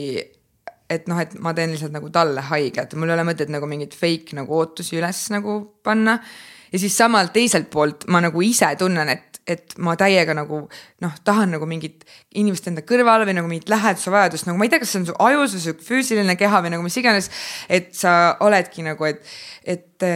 et 0.95 1.07
noh, 1.11 1.19
et 1.19 1.33
ma 1.43 1.51
teen 1.57 1.73
lihtsalt 1.73 1.95
nagu 1.97 2.11
talle 2.15 2.43
haiget, 2.53 2.95
mul 2.95 3.11
ei 3.11 3.17
ole 3.17 3.27
mõtet 3.27 3.51
nagu 3.51 3.67
mingeid 3.67 3.97
fake 3.97 4.37
nagu 4.39 4.55
ootusi 4.55 5.01
üles 5.01 5.27
nagu 5.35 5.59
panna 5.83 6.21
ja 6.75 6.81
siis 6.83 6.97
samal 6.99 7.31
teiselt 7.35 7.71
poolt 7.71 8.09
ma 8.11 8.21
nagu 8.25 8.43
ise 8.43 8.67
tunnen, 8.79 9.11
et, 9.13 9.39
et 9.47 9.77
ma 9.85 9.95
täiega 9.99 10.35
nagu 10.35 10.65
noh, 11.05 11.19
tahan 11.27 11.55
nagu 11.55 11.69
mingit 11.71 12.03
inimest 12.35 12.67
enda 12.71 12.83
kõrvale 12.87 13.29
või 13.29 13.37
nagu 13.39 13.51
mingit 13.51 13.71
läheduse 13.71 14.11
vajadust, 14.11 14.49
nagu 14.49 14.59
ma 14.59 14.67
ei 14.67 14.73
tea, 14.73 14.83
kas 14.83 14.95
see 14.95 15.03
on 15.05 15.09
su 15.11 15.19
ajus 15.29 15.55
või 15.55 15.65
su 15.67 15.77
füüsiline 15.87 16.37
keha 16.41 16.63
või 16.65 16.75
nagu 16.75 16.87
mis 16.87 16.99
iganes. 16.99 17.31
et 17.69 17.93
sa 17.95 18.35
oledki 18.45 18.83
nagu, 18.87 19.07
et, 19.07 19.23
et, 19.63 20.09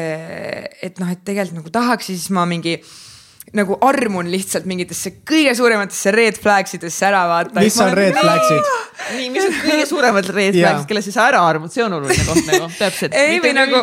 et 0.82 0.98
noh, 0.98 1.12
et 1.14 1.22
tegelikult 1.22 1.62
nagu 1.62 1.76
tahaks 1.78 2.10
ja 2.10 2.16
siis 2.16 2.32
ma 2.34 2.46
mingi 2.48 2.80
nagu 3.56 3.78
armun 3.84 4.28
lihtsalt 4.32 4.66
mingitesse 4.68 5.18
kõige 5.28 5.54
suurematesse 5.56 6.12
red 6.14 6.38
flags 6.40 6.74
idesse 6.76 7.06
ära 7.08 7.24
vaata. 7.30 7.60
mis 7.62 7.78
on 7.80 7.94
red 7.96 8.16
flagsid? 8.18 8.72
nii, 9.14 9.28
mis 9.32 9.46
on 9.46 9.54
kõige 9.62 9.86
suuremad 9.88 10.28
red 10.34 10.56
flagsid, 10.58 10.86
kelle 10.90 11.02
sa 11.04 11.26
ära 11.30 11.42
armud, 11.48 11.72
see 11.72 11.84
on 11.84 11.96
oluline 11.96 12.26
koht 12.28 12.48
nagu 12.48 12.68
täpselt. 12.82 13.16
ei 13.16 13.38
või 13.42 13.54
nagu. 13.56 13.82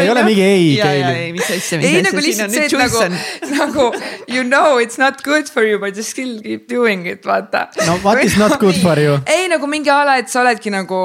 ei 0.00 0.10
ole 0.12 0.24
mingi 0.26 0.44
ei 0.46 0.68
keeli. 0.78 1.12
ei, 1.24 1.32
mis 1.34 1.48
asja, 1.48 1.80
mis 1.80 1.88
asja. 1.88 1.90
ei 1.90 2.04
nagu 2.06 2.24
lihtsalt 2.26 2.54
see, 2.54 2.66
et 2.68 2.76
nagu, 2.78 3.02
nagu 3.62 3.86
you 4.30 4.44
know 4.46 4.78
it's 4.82 5.00
not 5.00 5.22
good 5.26 5.50
for 5.50 5.66
you 5.66 5.80
but 5.82 5.96
you 5.98 6.06
still 6.06 6.38
keep 6.44 6.68
doing 6.70 7.06
it, 7.10 7.26
vaata. 7.26 7.66
no 7.86 7.98
what 8.06 8.22
is 8.22 8.36
not 8.38 8.58
good 8.62 8.78
for 8.82 8.98
you? 9.00 9.18
ei 9.36 9.48
nagu 9.52 9.70
mingi 9.70 9.90
ala, 9.92 10.18
et 10.22 10.30
sa 10.32 10.42
oledki 10.44 10.72
nagu, 10.74 11.00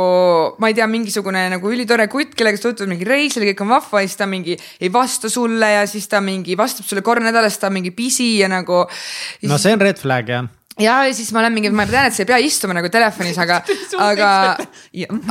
ma 0.61 0.71
ei 0.71 0.77
tea, 0.77 0.87
mingisugune 0.91 1.47
nagu 1.53 1.73
ülitore 1.73 2.09
kutt, 2.11 2.35
kellega 2.37 2.59
sa 2.59 2.69
tutvud 2.69 2.91
mingi 2.93 3.07
reisil, 3.07 3.47
kõik 3.51 3.65
on 3.65 3.73
vahva 3.77 4.03
ja 4.03 4.09
siis 4.09 4.19
ta 4.21 4.29
mingi 4.29 4.57
ei 4.57 4.91
vasta 4.93 5.31
sulle 5.31 5.71
ja 5.77 5.85
siis 5.89 6.07
ta 6.11 6.21
mingi 6.23 6.57
vastab 6.59 6.87
sulle 6.87 7.03
korra 7.05 7.23
nädalas, 7.25 7.57
ta 7.61 7.71
mingi 7.73 7.86
pisi 7.91 8.39
ja 8.39 8.47
nagu. 8.47 8.85
no 9.41 9.57
see 9.57 9.73
on 9.73 9.79
red 9.79 9.99
flag 9.99 10.29
jah 10.29 10.47
ja, 10.79 11.13
siis 11.13 11.31
ma 11.33 11.41
olen 11.41 11.53
mingi, 11.53 11.71
ma 11.73 11.85
tean, 11.89 12.09
et 12.09 12.15
sa 12.15 12.23
ei 12.23 12.29
pea 12.29 12.37
istuma 12.43 12.75
nagu 12.77 12.89
telefonis, 12.93 13.37
aga 13.41 13.59
aga, 14.09 14.29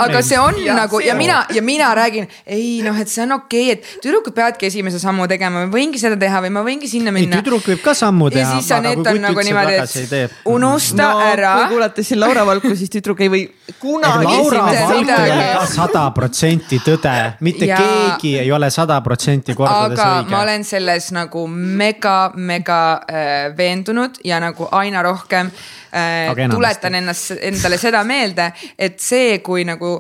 aga 0.06 0.22
see 0.24 0.38
on 0.40 0.58
ja, 0.62 0.74
nagu 0.78 1.00
see 1.00 1.08
ja 1.08 1.14
on. 1.14 1.20
mina 1.20 1.38
ja 1.54 1.62
mina 1.62 1.92
räägin, 1.96 2.28
ei 2.46 2.80
noh, 2.84 2.96
et 3.00 3.10
see 3.10 3.22
on 3.24 3.36
okei 3.38 3.70
okay,, 3.70 3.76
et 3.76 4.02
tüdrukud 4.04 4.34
peavadki 4.36 4.68
esimese 4.70 5.00
sammu 5.02 5.28
tegema, 5.30 5.64
ma 5.64 5.72
võingi 5.72 6.00
seda 6.02 6.18
teha 6.20 6.42
või 6.44 6.52
ma 6.56 6.64
võingi 6.66 6.90
sinna 6.90 7.14
minna. 7.14 7.40
tüdruk 7.40 7.68
võib 7.70 7.82
ka 7.84 7.94
sammu 7.96 8.30
teha. 8.34 8.42
ja 8.42 8.56
siis 8.56 8.70
sa 8.72 8.80
need 8.84 9.02
on 9.02 9.22
nagu 9.22 9.46
niimoodi, 9.46 9.78
et 9.78 10.40
unusta 10.50 11.10
no, 11.12 11.22
ära. 11.26 11.54
kui 11.60 11.76
kuulate 11.76 12.06
siin 12.06 12.20
Laura 12.22 12.46
Valku, 12.48 12.74
siis 12.78 12.92
tüdruk 12.92 13.22
ei 13.22 13.32
või 13.32 13.44
kunagi. 13.80 14.26
Laura 14.26 14.66
Valk 14.66 15.14
ei 15.14 15.32
ole 15.36 15.48
ka 15.60 15.66
sada 15.70 16.04
protsenti 16.16 16.80
tõde, 16.84 17.14
mitte 17.46 17.70
ja... 17.70 17.78
keegi 17.78 18.36
ei 18.42 18.52
ole 18.52 18.70
sada 18.74 18.98
protsenti 19.04 19.54
kordades 19.54 20.00
aga 20.00 20.20
õige. 20.24 20.34
ma 20.34 20.42
olen 20.42 20.66
selles 20.66 21.10
nagu 21.14 21.46
mega, 21.50 22.16
mega 22.34 22.80
äh, 23.06 23.34
veendunud 23.56 24.20
ja 24.26 24.40
nagu 24.42 24.68
aina 24.74 25.02
rohkem 25.06 25.35
rohkem 25.44 26.46
äh,. 26.46 26.52
tuletan 26.52 27.00
ennast, 27.00 27.34
endale 27.40 27.78
seda 27.80 28.04
meelde, 28.04 28.50
et 28.78 29.00
see, 29.02 29.38
kui 29.44 29.64
nagu, 29.68 29.98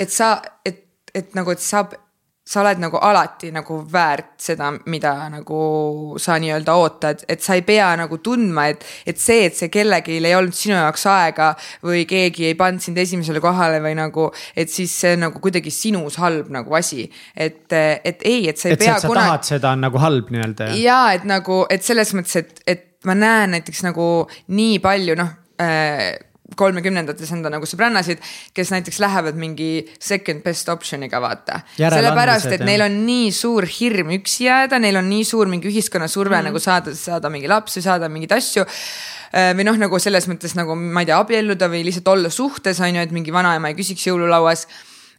et 0.00 0.10
sa, 0.10 0.36
et, 0.66 0.84
et 1.14 1.36
nagu, 1.38 1.54
et 1.54 1.62
saab 1.62 1.94
sa 2.42 2.60
oled 2.60 2.80
nagu 2.82 2.98
alati 2.98 3.52
nagu 3.54 3.76
väärt 3.92 4.34
seda, 4.42 4.72
mida 4.90 5.12
nagu 5.30 6.16
sa 6.20 6.34
nii-öelda 6.42 6.74
ootad, 6.74 7.22
et 7.30 7.42
sa 7.42 7.54
ei 7.54 7.62
pea 7.66 7.92
nagu 8.00 8.18
tundma, 8.18 8.66
et, 8.72 8.82
et 9.06 9.20
see, 9.20 9.46
et 9.46 9.56
see 9.56 9.70
kellelgi 9.72 10.18
ei 10.18 10.34
olnud 10.34 10.56
sinu 10.56 10.74
jaoks 10.74 11.06
aega 11.12 11.52
või 11.86 12.02
keegi 12.10 12.50
ei 12.50 12.58
pannud 12.58 12.82
sind 12.82 12.98
esimesele 12.98 13.40
kohale 13.42 13.78
või 13.84 13.94
nagu, 13.98 14.28
et 14.58 14.72
siis 14.74 14.94
see 15.04 15.14
on 15.16 15.28
nagu 15.28 15.42
kuidagi 15.44 15.70
sinus 15.70 16.18
halb 16.22 16.50
nagu 16.52 16.74
asi. 16.74 17.06
et, 17.36 17.70
et 17.70 18.26
ei, 18.26 18.48
et 18.50 18.58
sa 18.58 18.72
ei 18.72 18.74
et 18.76 18.84
pea 18.84 18.98
kunagi. 18.98 19.06
et 19.06 19.08
sa 19.08 19.20
tahad 19.20 19.50
seda 19.54 19.76
on 19.76 19.86
nagu 19.86 20.02
halb 20.02 20.34
nii-öelda. 20.34 20.72
ja 20.82 21.02
et 21.14 21.28
nagu, 21.28 21.62
et 21.70 21.86
selles 21.86 22.10
mõttes, 22.18 22.42
et, 22.42 22.64
et 22.66 22.88
ma 23.08 23.16
näen 23.18 23.56
näiteks 23.56 23.82
nagu 23.86 24.08
nii 24.52 24.78
palju 24.84 25.16
noh 25.18 25.32
äh, 25.62 26.12
kolmekümnendates 26.58 27.30
enda 27.32 27.50
nagu 27.52 27.66
sõbrannasid, 27.68 28.20
kes 28.54 28.72
näiteks 28.74 28.98
lähevad 29.02 29.38
mingi 29.40 29.86
second 29.96 30.42
best 30.44 30.68
option'iga 30.72 31.20
vaata. 31.22 31.62
sellepärast, 31.78 32.50
et 32.52 32.64
neil 32.66 32.84
on 32.86 32.98
nii 33.06 33.30
suur 33.34 33.66
hirm 33.78 34.12
üksi 34.18 34.46
jääda, 34.48 34.80
neil 34.82 35.00
on 35.00 35.08
nii 35.10 35.24
suur 35.28 35.50
mingi 35.50 35.70
ühiskonna 35.70 36.10
surve 36.12 36.36
mm. 36.38 36.50
nagu 36.50 36.62
saada, 36.62 36.94
saada 36.98 37.32
mingi 37.32 37.50
laps 37.50 37.78
või 37.78 37.86
saada 37.88 38.12
mingeid 38.12 38.36
asju 38.36 38.64
äh, 38.66 39.52
või 39.56 39.68
noh, 39.68 39.80
nagu 39.80 40.00
selles 40.02 40.28
mõttes 40.30 40.56
nagu 40.58 40.76
ma 40.76 41.04
ei 41.04 41.10
tea, 41.10 41.20
abielluda 41.20 41.70
või 41.72 41.84
lihtsalt 41.88 42.12
olla 42.14 42.32
suhtes 42.32 42.80
on 42.84 42.96
ju, 43.00 43.04
et 43.06 43.14
mingi 43.14 43.34
vanaema 43.34 43.72
ei 43.72 43.78
küsiks 43.78 44.10
jõululauas 44.10 44.66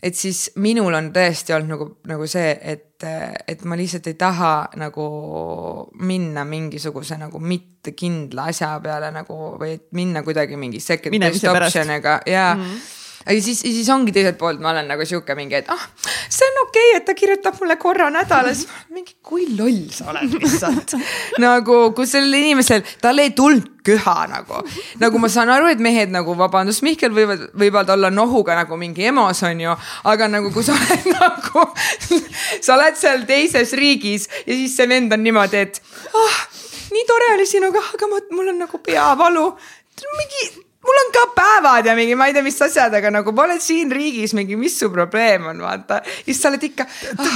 et 0.03 0.18
siis 0.19 0.49
minul 0.60 0.93
on 0.97 1.10
tõesti 1.15 1.55
olnud 1.55 1.72
nagu, 1.72 1.85
nagu 2.10 2.27
see, 2.27 2.51
et, 2.60 2.88
et 3.47 3.63
ma 3.67 3.77
lihtsalt 3.80 4.07
ei 4.07 4.17
taha 4.19 4.53
nagu 4.80 5.05
minna 5.99 6.45
mingisuguse 6.47 7.17
nagu 7.19 7.39
mitte 7.39 7.91
kindla 7.97 8.49
asja 8.51 8.73
peale 8.84 9.11
nagu 9.11 9.38
või 9.59 9.77
minna 9.91 10.23
kuidagi 10.23 10.57
mingi 10.57 10.80
second 10.80 11.19
best 11.19 11.47
option'iga. 11.47 12.19
Ja 12.25 12.53
mm. 12.55 12.61
-hmm 12.61 13.02
aga 13.24 13.40
siis, 13.41 13.62
siis 13.64 13.90
ongi 13.94 14.14
teiselt 14.16 14.38
poolt, 14.40 14.62
ma 14.64 14.72
olen 14.74 14.90
nagu 14.91 15.06
sihuke 15.08 15.36
mingi, 15.38 15.62
et 15.62 15.70
ah, 15.72 15.86
see 16.28 16.48
on 16.50 16.64
okei 16.66 16.90
okay,, 16.90 16.98
et 17.00 17.06
ta 17.08 17.16
kirjutab 17.18 17.60
mulle 17.62 17.78
korra 17.82 18.10
nädalas. 18.14 18.66
mingi, 18.94 19.16
kui 19.24 19.48
loll 19.58 19.86
sa 19.94 20.10
oled 20.12 20.34
lihtsalt 20.38 20.95
nagu, 21.44 21.80
kui 21.95 22.10
sellel 22.10 22.40
inimesel, 22.41 22.84
tal 23.02 23.22
ei 23.24 23.32
tulnud 23.38 23.72
köha 23.84 24.16
nagu. 24.32 24.64
nagu 25.00 25.20
ma 25.20 25.30
saan 25.32 25.52
aru, 25.52 25.70
et 25.72 25.84
mehed 25.84 26.12
nagu, 26.14 26.36
vabandust, 26.40 26.84
Mihkel 26.86 27.14
võivad, 27.16 27.48
võivad 27.60 27.91
olla 27.95 28.12
nohuga 28.14 28.58
nagu 28.60 28.80
mingi 28.80 29.08
emos, 29.12 29.44
on 29.48 29.64
ju. 29.64 29.76
aga 30.10 30.30
nagu, 30.32 30.52
kui 30.56 30.66
sa 30.66 30.76
oled 30.76 31.08
nagu, 31.18 31.68
sa 32.60 32.78
oled 32.78 33.00
seal 33.00 33.28
teises 33.30 33.76
riigis 33.80 34.28
ja 34.44 34.52
siis 34.52 34.76
see 34.76 34.90
vend 34.90 35.16
on 35.16 35.24
niimoodi, 35.24 35.64
et 35.68 35.82
ah, 36.12 36.44
nii 36.94 37.08
tore 37.10 37.32
oli 37.38 37.48
sinuga, 37.50 37.84
aga 37.95 38.12
ma, 38.12 38.22
mul 38.36 38.54
on 38.54 38.62
nagu 38.66 38.84
peavalu 38.84 39.48
mingi 40.18 40.45
mul 40.84 40.99
on 41.03 41.11
ka 41.15 41.23
päevad 41.38 41.88
ja 41.88 41.95
mingi, 41.95 42.15
ma 42.19 42.27
ei 42.27 42.35
tea, 42.35 42.43
mis 42.45 42.60
asjad, 42.65 42.93
aga 42.97 43.11
nagu 43.14 43.34
ma 43.35 43.45
olen 43.47 43.61
siin 43.64 43.91
riigis 43.93 44.34
mingi, 44.38 44.57
mis 44.60 44.76
su 44.80 44.89
probleem 44.91 45.45
on, 45.51 45.61
vaata. 45.64 46.01
siis 46.26 46.41
sa 46.41 46.51
oled 46.51 46.64
ikka 46.68 46.85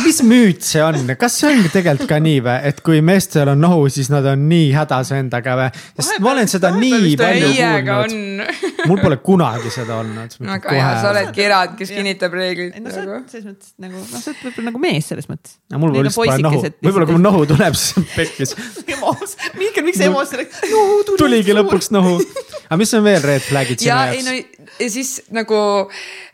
mis 0.04 0.20
müüt 0.28 0.66
see 0.68 0.84
on, 0.84 1.14
kas 1.20 1.40
see 1.42 1.52
ongi 1.52 1.72
tegelikult 1.74 2.10
ka 2.12 2.20
nii 2.24 2.42
või, 2.44 2.58
et 2.70 2.82
kui 2.86 3.02
meestel 3.06 3.54
on 3.54 3.62
nohu, 3.64 3.88
siis 3.94 4.12
nad 4.14 4.26
on 4.28 4.48
nii 4.50 4.72
hädas 4.76 5.14
endaga 5.16 5.56
või? 5.62 5.70
sest 5.96 6.20
ma 6.24 6.34
olen 6.34 6.52
seda 6.52 6.74
nii 6.76 7.16
palju 7.20 7.54
kuulnud. 7.88 8.66
mul 8.92 9.02
pole 9.04 9.20
kunagi 9.24 9.72
seda 9.74 10.02
olnud. 10.02 10.38
väga 10.42 10.76
hea, 10.76 10.92
sa 11.02 11.12
oledki 11.14 11.46
erand, 11.48 11.78
kes 11.80 11.94
kinnitab 11.96 12.36
reeglid. 12.38 12.76
no 12.84 12.94
sa 12.94 13.06
oled 13.06 13.32
selles 13.32 13.48
mõttes 13.48 13.74
nagu, 13.84 14.02
noh, 14.02 14.24
sa 14.26 14.34
oled 14.34 14.44
võib-olla 14.44 14.72
nagu 14.72 14.84
mees 14.84 15.12
selles 15.14 15.32
mõttes. 15.32 15.58
no 15.72 15.82
mul 15.84 15.96
pole 15.96 16.08
üldse 16.10 16.42
nohu, 16.44 16.64
võib-olla 16.84 17.10
kui 17.10 17.18
mul 17.18 17.26
nohu 17.30 17.46
tuleb, 17.54 17.80
siis 17.80 17.98
on 18.02 18.08
pekkis. 18.16 18.56
Mihkel, 19.58 19.86
miks 19.88 20.02
emos 20.04 20.34
läks? 20.36 20.62
tuligi 21.20 21.56
lõpuks 21.56 21.92
nohu. 21.96 22.18
aga 22.68 22.80
mis 22.80 22.94
on 22.98 23.06
veel 23.06 23.24
red 23.38 23.46
flag'id 23.48 23.84
sinu 23.84 23.94
jaoks? 23.94 24.14
ja 24.14 24.18
ei 24.18 24.26
no 24.26 24.66
ja 24.84 24.90
siis 24.94 25.18
nagu 25.38 25.60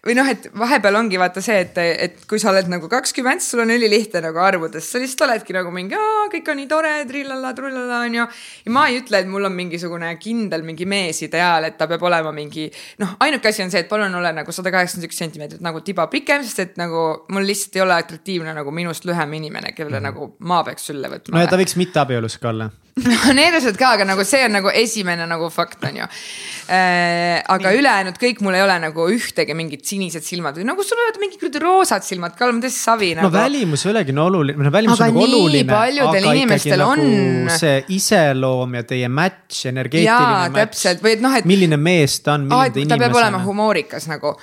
või 0.04 0.16
noh, 0.18 0.28
et 0.28 0.50
vahepeal 0.60 0.98
ongi 1.00 1.20
vaata 1.20 1.42
see, 1.44 1.62
et, 1.64 1.78
et 1.80 2.18
kui 2.28 2.42
sa 2.42 2.52
oled 2.52 2.68
nagu 2.72 2.90
kakskümmend, 2.92 3.44
sul 3.44 3.64
on 3.64 3.72
ülilihtne 3.72 4.20
nagu 4.26 4.42
arvudes, 4.44 4.90
sa 4.90 5.00
lihtsalt 5.02 5.26
oledki 5.30 5.56
nagu 5.56 5.72
mingi, 5.76 6.00
kõik 6.34 6.52
on 6.52 6.60
nii 6.60 6.70
tore, 6.72 6.92
trillala, 7.08 7.54
trullala 7.56 8.02
onju. 8.10 8.28
ja 8.66 8.76
ma 8.76 8.86
ei 8.92 9.00
ütle, 9.00 9.24
et 9.24 9.32
mul 9.32 9.48
on 9.48 9.56
mingisugune 9.56 10.12
kindel 10.20 10.66
mingi 10.68 10.88
meesideaal, 10.90 11.70
et 11.70 11.80
ta 11.80 11.88
peab 11.92 12.04
olema 12.04 12.36
mingi 12.36 12.68
noh, 13.04 13.16
ainuke 13.24 13.52
asi 13.54 13.64
on 13.64 13.72
see, 13.72 13.86
et 13.86 13.92
palun 13.92 14.14
ole 14.20 14.34
nagu 14.36 14.56
sada 14.56 14.74
kaheksakümmend 14.76 15.10
üks 15.10 15.24
sentimeetrit 15.24 15.64
nagu 15.64 15.84
tiba 15.86 16.10
pikem, 16.12 16.44
sest 16.44 16.64
et 16.66 16.78
nagu 16.82 17.06
mul 17.34 17.48
lihtsalt 17.48 17.80
ei 17.80 17.86
ole 17.88 17.96
atraktiivne 17.96 18.56
nagu 18.56 18.76
minust 18.76 19.08
lühem 19.08 19.40
inimene, 19.40 19.74
kellele 19.74 20.00
mm 20.00 20.04
nagu 20.04 20.34
ma 20.44 20.60
peaks 20.68 20.90
sülle 20.90 21.08
võtma. 21.08 21.38
no 21.38 21.44
ja 21.44 21.48
ta 21.48 21.58
võiks 21.60 21.78
mitte 21.80 22.02
abielus 22.02 22.36
ka 22.42 22.50
olla 22.52 22.68
no 23.10 23.34
need 23.34 23.56
asjad 23.58 23.78
ka, 23.78 23.96
aga 23.98 24.06
nagu 24.06 24.22
see 24.28 24.44
on 24.46 24.54
nagu 24.54 24.70
esimene 24.70 25.26
nagu 25.26 25.48
fakt 25.54 25.82
on 25.88 25.96
ju 25.98 26.06
äh,. 26.06 27.42
aga 27.56 27.72
ülejäänud 27.74 28.20
kõik 28.22 28.44
mul 28.46 28.58
ei 28.58 28.62
ole 28.62 28.76
nagu 28.84 29.08
ühtegi 29.10 29.56
mingit 29.58 29.88
sinised 29.94 30.26
silmad 30.26 30.58
või 30.60 30.68
nagu 30.68 30.86
sul 30.86 31.00
võivad 31.00 31.20
mingi 31.22 31.40
kuradi 31.42 31.62
roosad 31.64 32.06
silmad 32.06 32.36
ka 32.38 32.48
olema, 32.48 32.64
täiesti 32.66 32.82
savi 32.82 33.12
nagu. 33.18 33.30
no 33.30 33.34
välimus 33.34 33.86
ei 33.86 33.94
olegi 33.94 34.16
no 34.16 34.28
oluline, 34.32 34.58
noh 34.60 34.74
välimus 34.74 35.02
aga 35.02 35.12
on 35.12 35.20
nagu 35.20 35.28
oluline. 35.28 35.70
paljudel 35.70 36.28
inimestel 36.34 36.84
nagu 36.84 36.96
on. 36.96 37.54
see 37.60 37.78
iseloom 37.98 38.80
ja 38.80 38.88
teie 38.90 39.12
match, 39.22 39.68
energeetiline 39.72 40.42
Jaa, 40.42 40.50
match. 40.58 41.06
või 41.06 41.16
et 41.18 41.24
noh, 41.24 41.38
et. 41.38 41.48
milline 41.50 41.80
mees 41.80 42.20
ta 42.26 42.38
on, 42.38 42.50
milline 42.50 42.74
ta 42.74 42.84
inimesena. 42.84 43.00
ta 43.00 43.08
peab 43.08 43.22
olema 43.22 43.44
humoorikas 43.46 44.10
nagu 44.12 44.36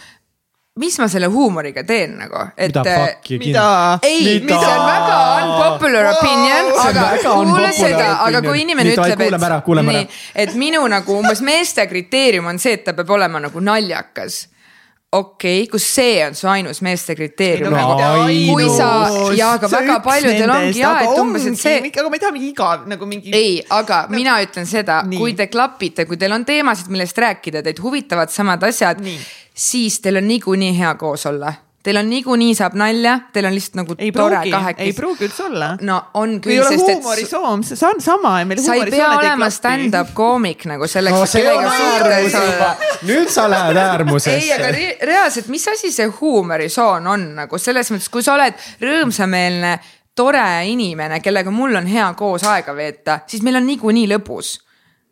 mis 0.80 0.96
ma 0.98 1.08
selle 1.10 1.26
huumoriga 1.26 1.82
teen 1.84 2.14
nagu, 2.20 2.44
et. 2.56 2.70
mida 2.70 2.84
fuck'i 2.84 3.38
mida? 3.42 3.64
ei, 4.06 4.38
see 4.38 4.54
on 4.54 4.84
väga 4.86 5.16
unpopular 5.40 6.08
opinion, 6.14 6.70
aga 6.84 7.08
kuule 7.24 7.72
seda, 7.76 8.06
aga 8.26 8.42
kui 8.44 8.62
inimene 8.62 8.92
Nii, 8.92 8.96
ütleb, 8.96 9.24
et 9.26 9.90
nii, 9.90 10.04
et 10.46 10.54
minu 10.60 10.84
nagu 10.90 11.18
umbes 11.18 11.42
meeste 11.44 11.84
kriteerium 11.90 12.48
on 12.52 12.62
see, 12.62 12.78
et 12.78 12.86
ta 12.86 12.94
peab 12.96 13.12
olema 13.18 13.42
nagu 13.42 13.62
naljakas 13.64 14.44
okei 15.12 15.62
okay,, 15.62 15.70
kus 15.70 15.84
see 15.94 16.18
on 16.22 16.36
su 16.38 16.46
ainus 16.46 16.80
meeste 16.86 17.16
kriteerium 17.18 17.74
no, 17.74 17.78
nagu, 17.98 18.26
kui 18.52 18.68
sa 18.70 18.90
ja 19.34 19.54
aga 19.56 19.70
väga 19.72 19.96
paljudel 20.04 20.52
ongi 20.54 20.82
ja, 20.82 20.92
et 21.02 21.18
umbes, 21.18 21.48
et 21.50 21.58
see. 21.58 21.80
aga 21.90 22.06
ma 22.06 22.18
ei 22.18 22.22
taha 22.22 22.34
mingi 22.36 22.50
igav 22.52 22.84
nagu 22.90 23.08
mingi. 23.10 23.34
ei, 23.34 23.56
aga 23.74 24.04
no. 24.06 24.14
mina 24.14 24.36
ütlen 24.44 24.68
seda, 24.70 25.00
kui 25.10 25.34
te 25.38 25.48
klapite, 25.50 26.06
kui 26.06 26.20
teil 26.20 26.36
on 26.36 26.46
teemasid, 26.46 26.92
millest 26.94 27.18
rääkida, 27.18 27.64
teid 27.66 27.82
huvitavad 27.82 28.30
samad 28.30 28.62
asjad, 28.70 29.02
siis 29.50 29.98
teil 30.04 30.22
on 30.22 30.30
niikuinii 30.30 30.76
hea 30.78 30.94
koos 31.00 31.26
olla 31.30 31.56
Teil 31.80 31.96
on 31.96 32.10
niikuinii 32.10 32.52
saab 32.52 32.74
nalja, 32.76 33.14
teil 33.32 33.46
on 33.48 33.54
lihtsalt 33.56 33.78
nagu 33.78 33.94
ei 33.96 34.10
tore 34.12 34.40
kahekesi. 34.50 34.90
ei 34.90 34.92
pruugi 34.92 35.24
üldse 35.24 35.46
olla. 35.46 35.70
no 35.80 35.96
on 36.20 36.34
küll. 36.44 36.52
ei 36.52 36.60
ole 36.60 36.76
huumorisoom, 36.76 37.62
see 37.64 37.86
on 37.88 38.02
sama. 38.04 38.34
sa 38.60 38.74
ei 38.76 38.90
pea 38.92 39.06
olema 39.16 39.48
stand-up 39.50 40.12
koomik 40.14 40.66
nagu 40.68 40.86
selleks 40.86 41.16
no,, 41.16 41.24
et 41.24 41.32
kellega 41.32 41.72
suhtes 41.78 42.36
olla. 42.42 42.68
nüüd 43.08 43.32
sa 43.32 43.48
lähed 43.48 43.80
äärmusesse. 43.80 44.36
ei, 44.36 44.52
aga 44.52 44.68
re 44.76 44.90
reaalselt, 45.08 45.48
mis 45.48 45.64
asi 45.72 45.92
see 45.92 46.12
huumorisoon 46.20 47.08
on 47.16 47.28
nagu 47.40 47.58
selles 47.58 47.88
mõttes, 47.94 48.12
kui 48.12 48.28
sa 48.28 48.36
oled 48.36 48.60
rõõmsameelne, 48.84 49.78
tore 50.20 50.48
inimene, 50.68 51.22
kellega 51.24 51.50
mul 51.54 51.80
on 51.80 51.88
hea 51.88 52.12
koos 52.18 52.44
aega 52.44 52.76
veeta, 52.76 53.22
siis 53.26 53.40
meil 53.46 53.56
on 53.56 53.70
niikuinii 53.72 54.10
lõbus 54.18 54.58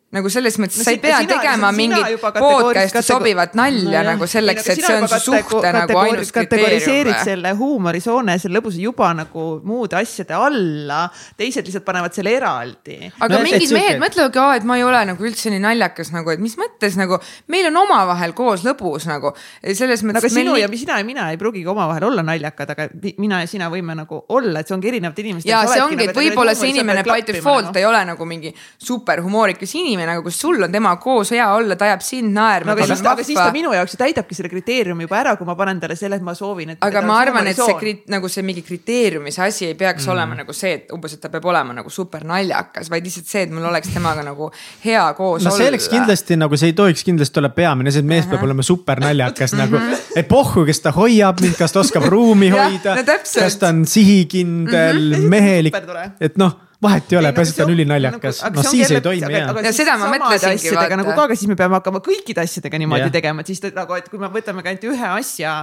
nagu 0.09 0.29
selles 0.33 0.55
mõttes 0.57 0.79
no, 0.79 0.85
sa 0.87 0.93
ei 0.95 0.97
pea 1.01 1.19
sina, 1.21 1.35
tegema 1.37 1.69
mingit 1.75 2.23
podcast'i 2.23 3.03
sobivat 3.05 3.53
nalja 3.57 4.01
no, 4.01 4.15
nagu 4.15 4.27
selleks, 4.29 4.69
et 4.73 4.81
see 4.81 4.95
on 4.97 5.05
su 5.11 5.19
suhte 5.27 5.73
nagu 5.75 5.97
ainus 6.01 6.31
kriteerium. 6.33 7.13
selle 7.27 7.51
huumorisoone, 7.59 8.39
selle 8.41 8.57
lõbusa 8.57 8.81
juba 8.81 9.11
nagu 9.13 9.43
muude 9.69 9.99
asjade 9.99 10.33
alla, 10.33 11.03
teised 11.37 11.69
lihtsalt 11.69 11.85
panevad 11.85 12.17
selle 12.17 12.33
eraldi. 12.39 12.97
aga 13.11 13.29
no, 13.35 13.41
mingid 13.45 13.73
mehed 13.75 14.01
mõtlevadki, 14.01 14.45
et 14.57 14.65
ma 14.71 14.79
ei 14.79 14.87
ole 14.87 15.03
nagu 15.11 15.29
üldse 15.29 15.53
nii 15.53 15.61
naljakas 15.67 16.09
nagu, 16.15 16.33
et 16.33 16.41
mis 16.41 16.57
mõttes 16.57 16.97
nagu 16.97 17.21
meil 17.53 17.69
on 17.69 17.79
omavahel 17.83 18.33
koos 18.37 18.65
lõbus 18.65 19.05
nagu 19.11 19.35
selles 19.61 20.01
mõttes. 20.01 20.25
aga 20.25 20.33
sinu 20.39 20.57
meil... 20.57 20.65
ja 20.65 20.71
sina 20.73 20.97
ja 21.03 21.05
mina 21.05 21.29
ei 21.29 21.37
pruugigi 21.37 21.69
omavahel 21.69 22.09
olla 22.09 22.25
naljakad, 22.25 22.73
aga 22.73 22.89
mina 23.21 23.43
ja 23.43 23.51
sina 23.53 23.69
võime 23.69 23.93
nagu 24.01 24.23
olla, 24.33 24.63
et 24.63 24.73
see 24.73 24.79
ongi 24.79 24.89
erinevate 24.95 25.25
inimeste. 25.27 25.53
ja 25.53 25.61
see 25.69 25.85
ongi, 25.85 26.01
et 26.01 26.15
nagu 26.15 26.25
võib-olla 26.25 26.57
see 26.57 26.73
inimene 26.73 27.05
by 27.05 27.21
default 27.29 27.77
ei 27.77 27.85
ole 27.85 28.01
nagu 28.09 28.25
mingi 28.25 28.55
super 28.81 29.21
humoorikas 29.21 29.77
inimene 29.77 29.98
inimene, 29.99 30.17
aga 30.17 30.23
kui 30.25 30.33
sul 30.33 30.63
on 30.63 30.71
temaga 30.71 30.99
koos 31.03 31.31
hea 31.35 31.45
olla, 31.53 31.75
ta 31.79 31.87
ajab 31.89 32.03
sind 32.05 32.33
naerma 32.35 32.71
no,. 32.71 32.77
aga, 32.77 32.87
siis, 32.87 33.03
aga 33.11 33.25
siis 33.27 33.39
ta 33.39 33.49
minu 33.55 33.73
jaoks 33.75 33.95
ju 33.95 33.99
täidabki 33.99 34.37
selle 34.37 34.51
kriteeriumi 34.51 35.05
juba 35.05 35.19
ära, 35.19 35.35
kui 35.39 35.47
ma 35.47 35.55
panen 35.59 35.81
talle 35.81 35.97
selle, 35.99 36.19
et 36.19 36.25
ma 36.25 36.35
soovin, 36.37 36.73
et. 36.75 36.81
aga 36.85 37.03
ma 37.05 37.19
arvan, 37.23 37.49
et 37.51 37.59
see 37.59 37.75
kri, 37.79 37.95
nagu 38.11 38.29
see 38.31 38.45
mingi 38.47 38.63
kriteeriumi, 38.65 39.33
see 39.35 39.45
asi 39.45 39.67
ei 39.69 39.75
peaks 39.79 40.07
mm. 40.07 40.13
olema 40.15 40.39
nagu 40.39 40.55
see, 40.55 40.73
et 40.79 40.93
umbes, 40.95 41.15
et 41.15 41.23
ta 41.23 41.31
peab 41.33 41.49
olema 41.51 41.75
nagu 41.75 41.91
super 41.93 42.25
naljakas, 42.29 42.91
vaid 42.93 43.07
lihtsalt 43.07 43.31
see, 43.31 43.45
et 43.47 43.53
mul 43.53 43.67
oleks 43.71 43.91
temaga 43.93 44.23
nagu 44.25 44.51
hea 44.85 45.03
koos 45.17 45.43
no, 45.43 45.51
olla. 45.51 45.57
see 45.57 45.71
oleks 45.73 45.89
kindlasti 45.91 46.39
nagu, 46.39 46.59
see 46.59 46.71
ei 46.71 46.77
tohiks 46.77 47.05
kindlasti 47.07 47.43
olla 47.43 47.51
peamine, 47.55 47.93
see, 47.95 48.05
mees 48.05 48.25
uh 48.25 48.29
-huh. 48.29 48.37
peab 48.37 48.47
olema 48.49 48.65
super 48.65 49.03
naljakas 49.03 49.57
nagu, 49.61 49.81
et 50.15 50.27
pohhu, 50.27 50.65
kes 50.69 50.83
ta 50.85 50.95
hoiab 50.95 51.43
mind, 51.43 51.59
kas 51.59 51.75
ta 51.75 51.83
oskab 51.83 52.07
ruumi 52.13 52.49
hoida 52.53 52.95
no, 52.95 53.05
kas 53.05 53.59
ta 53.59 53.73
on 53.73 53.85
sihikindel 53.85 55.03
mm, 55.03 55.13
-hmm. 55.13 55.29
mehelik, 55.29 55.75
et 56.19 56.37
noh 56.37 56.68
vahet 56.83 57.11
ei 57.13 57.17
ole, 57.19 57.31
peaasi, 57.35 57.53
et 57.53 57.59
ta 57.59 57.65
on 57.67 57.73
ülinaljakas, 57.73 58.41
no 58.55 58.63
siis 58.63 58.91
ei 58.95 59.01
toimi 59.03 59.33
ja. 59.35 59.51
ja 59.65 59.73
seda 59.75 59.97
ma 59.99 60.11
mõtlesingi 60.13 60.71
vaata. 60.75 60.99
nagu 61.01 61.11
ka, 61.11 61.25
aga 61.27 61.37
siis 61.39 61.51
me 61.51 61.57
peame 61.59 61.75
hakkama 61.79 62.01
kõikide 62.05 62.45
asjadega 62.45 62.79
niimoodi 62.79 63.07
yeah. 63.07 63.15
tegema, 63.19 63.43
et 63.43 63.51
siis 63.51 63.59
ta, 63.63 63.73
nagu, 63.75 63.97
et 63.99 64.07
kui 64.11 64.21
me 64.21 64.31
võtame 64.31 64.63
ainult 64.63 64.87
ühe 64.93 65.11
asja 65.17 65.55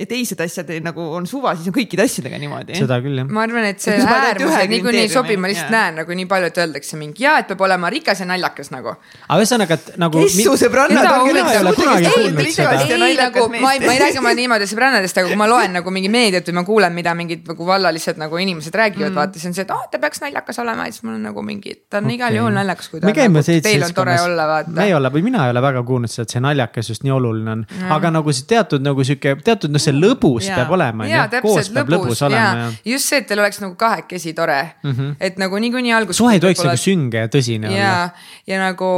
ja 0.00 0.06
teised 0.08 0.40
asjad 0.40 0.70
nagu 0.84 1.04
on 1.16 1.26
suva, 1.28 1.52
siis 1.56 1.68
on 1.68 1.74
kõikide 1.76 2.04
asjadega 2.06 2.38
niimoodi. 2.40 2.76
seda 2.78 2.96
küll 3.04 3.20
jah. 3.20 3.28
ma 3.28 3.44
arvan, 3.44 3.66
et 3.68 3.82
see 3.82 3.96
äärmused 4.00 4.72
niikuinii 4.72 5.02
ei 5.04 5.10
sobi, 5.12 5.36
ma 5.40 5.50
lihtsalt 5.50 5.68
yeah. 5.68 5.90
näen 5.90 6.00
nagu 6.00 6.16
nii 6.16 6.28
palju, 6.30 6.50
et 6.50 6.60
öeldakse 6.62 6.98
mingi 7.00 7.26
ja, 7.26 7.36
et 7.42 7.50
peab 7.50 7.64
olema 7.66 7.90
rikas 7.92 8.22
ja 8.22 8.28
naljakas 8.30 8.72
nagu. 8.72 8.94
aga 9.26 9.38
ühesõnaga, 9.42 9.76
et 9.76 9.98
nagu. 10.00 10.22
kes 10.24 10.38
su 10.40 10.56
sõbrannad 10.62 11.08
on? 11.10 11.26
mina 11.28 11.44
ei 11.52 11.60
ole 11.60 11.74
kunagi 11.76 12.12
kuulnud 12.14 12.52
seda. 12.54 12.76
ei 13.10 13.18
nagu 13.18 13.46
ma 13.52 13.74
ei, 13.74 13.82
ma 13.84 13.96
ei 13.96 14.02
räägi 14.04 14.22
oma 14.22 14.32
niimoodi 14.38 14.70
sõbrannadest, 14.70 15.20
aga 15.20 15.32
kui 15.32 15.40
ma 15.40 15.50
loen 15.50 15.76
nagu 15.76 15.94
mingi 15.94 16.12
meediat 16.12 16.48
või 16.48 16.58
ma 16.60 16.64
kuulen, 16.70 16.96
mida 16.96 17.14
mingid 17.18 17.44
nagu 17.50 17.68
vallalised 17.68 18.20
nagu 18.20 18.40
inimesed 18.40 18.80
räägivad 18.80 19.10
mm., 19.10 19.20
vaata 19.20 19.36
siis 19.36 19.50
on 19.50 19.58
see, 19.58 19.66
et 19.68 19.74
aa 19.74 19.84
oh,, 19.84 19.90
ta 19.92 20.00
peaks 20.00 20.24
naljakas 20.24 20.62
olema 20.64 20.88
ja 20.88 20.96
siis 20.96 21.04
mul 21.04 21.18
on 21.18 21.28
nagu 21.28 21.44
mingi, 21.44 21.76
ta 21.90 22.00
on 22.00 22.08
okay. 22.08 22.16
igal 22.16 22.40
juhul 22.40 22.56
naljakas, 22.56 22.88
kui 22.88 23.04
ta 23.04 23.10
on 23.10 23.36
nagu, 23.36 23.44
teil 23.68 23.84
on 23.84 23.94
tore 24.00 24.16
olla, 24.24 24.48
vaata. 24.54 24.74
me 24.80 24.88
ei 24.88 24.96
ole 24.96 25.12
või 25.12 25.26
mina 25.28 25.44
ei 25.44 25.54
ole 25.54 25.64
väga 25.64 25.84
kuulnud 25.92 26.12
seda, 26.12 26.28
et 26.28 26.36
see 26.36 26.44
naljakas 26.44 26.92
just 26.94 27.04
nii 27.04 27.14
oluline 27.18 27.56
on, 27.58 27.66
aga 27.98 28.12
nagu 28.16 28.32
see 28.36 28.48
teatud 28.50 28.84
nagu 28.84 29.04
sihuke 29.06 29.36
teatud 29.44 29.74
noh, 29.74 29.82
see 29.82 29.89
lõbus 29.92 30.48
peab 30.48 30.70
peab 30.70 30.76
olema, 30.76 31.06
koos 31.42 31.70
peab 31.74 31.90
lõbus 31.92 32.22
olema 32.26 32.62
ja. 32.62 32.68
just 32.92 33.10
see, 33.10 33.20
et 33.22 33.28
teil 33.28 33.42
oleks 33.42 33.60
nagu 33.62 33.74
kahekesi 33.80 34.32
tore 34.36 34.58
mm, 34.82 34.92
-hmm. 34.92 35.14
et 35.20 35.38
nagu 35.42 35.58
niikuinii 35.64 35.92
alguses. 35.96 36.18
suhe 36.18 36.34
ei 36.36 36.42
tohiks 36.42 36.62
nagu 36.64 36.80
sünge 36.80 37.24
ja 37.24 37.30
tõsine 37.32 37.72
ja, 37.72 37.90
olla. 37.90 38.10
ja 38.46 38.60
nagu 38.62 38.90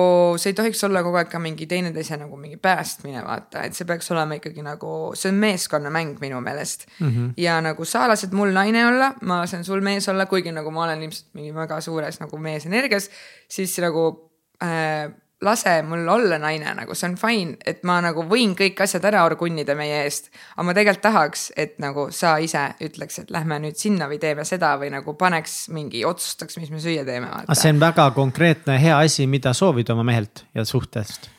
see 0.42 0.52
ei 0.52 0.58
tohiks 0.58 0.84
olla 0.88 1.02
kogu 1.02 1.20
aeg 1.20 1.30
ka 1.32 1.40
mingi 1.42 1.66
teineteise 1.66 2.16
nagu 2.20 2.36
mingi 2.36 2.56
päästmine, 2.56 3.24
vaata, 3.24 3.64
et 3.68 3.78
see 3.78 3.88
peaks 3.88 4.10
olema 4.14 4.38
ikkagi 4.38 4.64
nagu, 4.66 5.12
see 5.18 5.32
on 5.32 5.40
meeskonnamäng 5.42 6.20
minu 6.20 6.40
meelest 6.40 6.86
mm. 6.98 7.08
-hmm. 7.08 7.32
ja 7.36 7.60
nagu 7.60 7.84
sa 7.84 8.08
lased 8.08 8.32
mul 8.32 8.52
naine 8.52 8.86
olla, 8.86 9.14
ma 9.22 9.42
lasen 9.42 9.64
sul 9.64 9.80
mees 9.80 10.08
olla, 10.08 10.26
kuigi 10.26 10.52
nagu 10.52 10.70
ma 10.70 10.84
olen 10.84 11.02
ilmselt 11.02 11.34
mingi 11.34 11.54
väga 11.54 11.80
suures 11.80 12.20
nagu 12.20 12.38
meesenergias, 12.38 13.10
siis 13.48 13.78
nagu 13.78 14.30
äh, 14.62 15.10
lase 15.42 15.74
mul 15.86 16.08
olla 16.08 16.38
naine, 16.38 16.74
nagu 16.78 16.94
see 16.94 17.10
on 17.10 17.16
fine, 17.20 17.56
et 17.66 17.82
ma 17.88 17.98
nagu 18.04 18.24
võin 18.28 18.54
kõik 18.58 18.80
asjad 18.84 19.04
ära 19.10 19.24
orgunnida 19.28 19.76
meie 19.78 20.02
eest. 20.04 20.30
aga 20.56 20.66
ma 20.68 20.76
tegelikult 20.76 21.04
tahaks, 21.08 21.44
et 21.56 21.76
nagu 21.82 22.08
sa 22.14 22.36
ise 22.42 22.64
ütleks, 22.84 23.22
et 23.22 23.34
lähme 23.34 23.58
nüüd 23.66 23.78
sinna 23.80 24.08
või 24.10 24.20
teeme 24.22 24.46
seda 24.48 24.74
või 24.80 24.92
nagu 24.94 25.16
paneks 25.18 25.66
mingi, 25.74 26.04
otsustaks, 26.06 26.58
mis 26.62 26.70
me 26.70 26.80
süüa 26.82 27.04
teeme. 27.08 27.30
aga 27.42 27.58
see 27.58 27.74
on 27.74 27.82
väga 27.82 28.10
konkreetne 28.16 28.80
hea 28.82 28.98
asi, 28.98 29.26
mida 29.26 29.54
soovida 29.56 29.96
oma 29.96 30.06
mehelt 30.12 30.46
ja 30.54 30.64
suhtest 30.68 31.30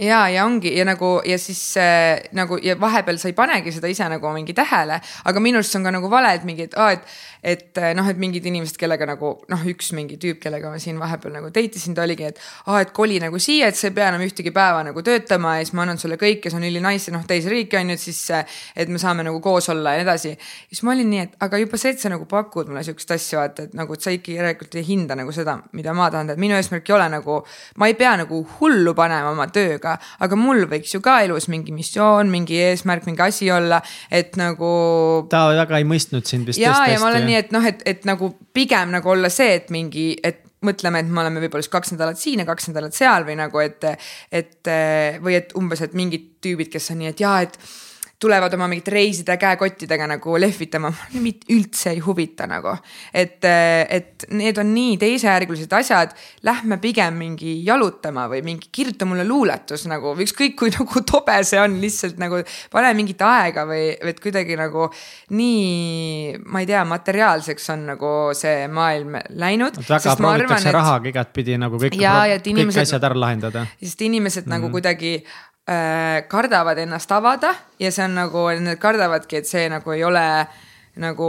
ja, 0.00 0.28
ja 0.28 0.44
ongi 0.44 0.78
ja 0.78 0.84
nagu 0.84 1.20
ja 1.24 1.38
siis 1.38 1.76
äh, 1.76 2.20
nagu 2.32 2.58
ja 2.62 2.76
vahepeal 2.80 3.18
sa 3.18 3.28
ei 3.28 3.36
panegi 3.36 3.72
seda 3.72 3.88
ise 3.90 4.08
nagu 4.08 4.30
mingi 4.34 4.54
tähele, 4.56 5.00
aga 5.24 5.42
minu 5.42 5.60
arust 5.60 5.74
see 5.74 5.80
on 5.80 5.88
ka 5.88 5.92
nagu 5.94 6.10
vale, 6.10 6.32
et 6.36 6.46
mingi, 6.48 6.68
et 6.68 6.76
aa, 6.80 6.92
et 6.96 7.35
et 7.46 7.78
eh, 7.78 7.92
noh, 7.94 8.06
et 8.10 8.18
mingid 8.18 8.46
inimesed, 8.48 8.74
kellega 8.80 9.06
nagu 9.06 9.32
noh, 9.52 9.64
üks 9.70 9.92
mingi 9.94 10.18
tüüp, 10.22 10.40
kellega 10.42 10.70
ma 10.72 10.80
siin 10.82 10.98
vahepeal 10.98 11.36
nagu 11.36 11.50
date 11.54 11.78
isin, 11.78 11.94
ta 11.94 12.02
oligi, 12.02 12.26
et 12.32 12.40
aa, 12.66 12.80
et 12.82 12.90
koli 12.96 13.20
nagu 13.22 13.38
siia, 13.42 13.68
et 13.70 13.78
sa 13.78 13.86
ei 13.86 13.94
pea 13.94 14.08
enam 14.10 14.24
ühtegi 14.26 14.50
päeva 14.54 14.82
nagu 14.86 15.04
töötama 15.06 15.56
ja 15.60 15.66
siis 15.66 15.76
ma 15.78 15.84
annan 15.84 16.00
sulle 16.02 16.18
kõike, 16.18 16.50
see 16.50 16.58
on 16.58 16.66
ülinais 16.66 17.06
ja 17.06 17.14
noh, 17.14 17.22
teise 17.28 17.52
riiki 17.52 17.78
on 17.78 17.92
ju, 17.92 17.98
et 17.98 18.02
siis, 18.02 18.18
eh, 18.34 18.58
et 18.74 18.90
me 18.90 18.98
saame 19.02 19.26
nagu 19.26 19.38
koos 19.44 19.70
olla 19.70 19.94
ja 19.94 20.02
nii 20.02 20.06
edasi. 20.08 20.34
siis 20.72 20.82
ma 20.86 20.94
olin 20.96 21.10
nii, 21.12 21.22
et 21.28 21.38
aga 21.46 21.60
juba 21.62 21.80
see, 21.80 21.94
et 21.94 22.02
sa 22.02 22.10
nagu 22.10 22.26
pakud 22.30 22.72
mulle 22.72 22.82
sihukest 22.86 23.14
asja, 23.14 23.38
vaata, 23.44 23.68
et 23.68 23.78
nagu, 23.78 23.94
et 23.94 24.02
sa 24.02 24.14
ikkagi 24.14 24.40
järelikult 24.40 24.74
ei 24.80 24.86
hinda 24.88 25.18
nagu 25.18 25.34
seda, 25.34 25.58
mida 25.78 25.94
ma 25.94 26.10
tahan 26.10 26.32
teha, 26.32 26.38
et 26.38 26.42
minu 26.42 26.58
eesmärk 26.58 26.90
ei 26.90 26.96
ole 26.98 27.08
nagu, 27.14 27.38
ma 27.78 27.90
ei 27.90 27.94
pea 27.98 28.16
nagu 28.24 28.42
hullu 28.58 28.96
panema 28.98 29.30
oma 29.30 29.46
tööga, 29.54 29.96
aga 30.26 30.40
mul 30.40 30.66
võiks 30.70 30.96
ju 30.96 31.02
ka 31.04 31.20
elus 31.26 31.46
mingi 31.52 31.74
missioon, 31.76 32.30
mingi 32.32 32.58
eesmärk, 32.72 33.06
mingi 33.06 33.22
asi 33.22 33.50
olla, 33.54 33.80
et 34.10 34.34
nagu. 34.40 34.74
ta 35.30 35.46
väga 35.54 35.78
ei 35.78 35.86
mõistnud 35.88 36.26
sind 36.26 36.50
vist. 36.50 36.60
ja, 36.60 36.74
ja 36.90 36.98
ma 37.02 37.10
olen 37.12 37.26
nii, 37.28 37.35
et 37.38 37.54
noh, 37.54 37.64
et, 37.66 37.82
et 37.88 38.04
nagu 38.08 38.32
pigem 38.56 38.92
nagu 38.94 39.12
olla 39.12 39.30
see, 39.32 39.56
et 39.60 39.72
mingi, 39.74 40.12
et 40.24 40.42
mõtleme, 40.66 41.02
et 41.02 41.10
me 41.10 41.22
oleme 41.22 41.42
võib-olla 41.44 41.64
siis 41.64 41.72
kaks 41.72 41.92
nädalat 41.94 42.20
siin 42.20 42.42
ja 42.42 42.46
kaks 42.48 42.70
nädalat 42.72 42.96
seal 42.96 43.26
või 43.28 43.36
nagu, 43.38 43.60
et, 43.62 43.84
et 44.34 44.70
või 45.22 45.36
et 45.38 45.52
umbes, 45.58 45.82
et 45.84 45.94
mingid 45.98 46.32
tüübid, 46.42 46.72
kes 46.72 46.90
on 46.94 47.02
nii, 47.02 47.12
et 47.12 47.22
jaa, 47.22 47.36
et 47.46 47.58
tulevad 48.18 48.54
oma 48.56 48.66
mingite 48.70 48.90
reiside 48.94 49.36
käekottidega 49.36 50.06
nagu 50.08 50.38
lehvitama, 50.40 50.90
mind 51.20 51.44
üldse 51.52 51.92
ei 51.92 52.00
huvita 52.00 52.46
nagu. 52.48 52.72
et, 53.12 53.44
et 53.44 54.24
need 54.32 54.56
on 54.58 54.70
nii 54.72 54.96
teisejärgulised 55.00 55.72
asjad, 55.76 56.14
lähme 56.46 56.78
pigem 56.80 57.18
mingi 57.20 57.58
jalutama 57.66 58.26
või 58.32 58.42
mingi 58.46 58.70
kirjuta 58.72 59.08
mulle 59.08 59.26
luuletus 59.28 59.84
nagu, 59.90 60.14
ükskõik 60.24 60.56
kui 60.56 60.72
nagu 60.72 61.02
tobe 61.06 61.36
see 61.44 61.60
on, 61.60 61.76
lihtsalt 61.82 62.16
nagu 62.20 62.40
pane 62.72 62.92
mingit 62.96 63.20
aega 63.26 63.66
või, 63.68 63.90
või 64.00 64.14
et 64.14 64.22
kuidagi 64.24 64.56
nagu 64.58 64.88
nii, 65.36 66.38
ma 66.46 66.64
ei 66.64 66.70
tea, 66.70 66.84
materiaalseks 66.88 67.68
on 67.76 67.84
nagu 67.92 68.12
see 68.36 68.64
maailm 68.72 69.18
läinud. 69.36 69.76
väga 69.88 70.16
proovitakse 70.16 70.72
rahaga 70.72 71.12
igatpidi 71.12 71.58
nagu 71.60 71.80
kõik, 71.84 72.00
ja, 72.00 72.22
kõik 72.32 72.54
inimesed, 72.54 72.86
asjad 72.86 73.10
ära 73.10 73.20
lahendada. 73.26 73.66
sest 73.82 74.00
inimesed 74.08 74.46
mm 74.46 74.46
-hmm. 74.46 74.56
nagu 74.56 74.66
mhm. 74.66 74.72
kuidagi 74.72 75.12
kardavad 75.66 76.78
ennast 76.78 77.10
avada 77.10 77.48
ja 77.82 77.90
see 77.90 78.04
on 78.04 78.12
nagu, 78.14 78.44
nad 78.62 78.78
kardavadki, 78.78 79.40
et 79.40 79.48
see 79.50 79.64
nagu 79.72 79.90
ei 79.96 80.04
ole 80.06 80.22
nagu 81.02 81.26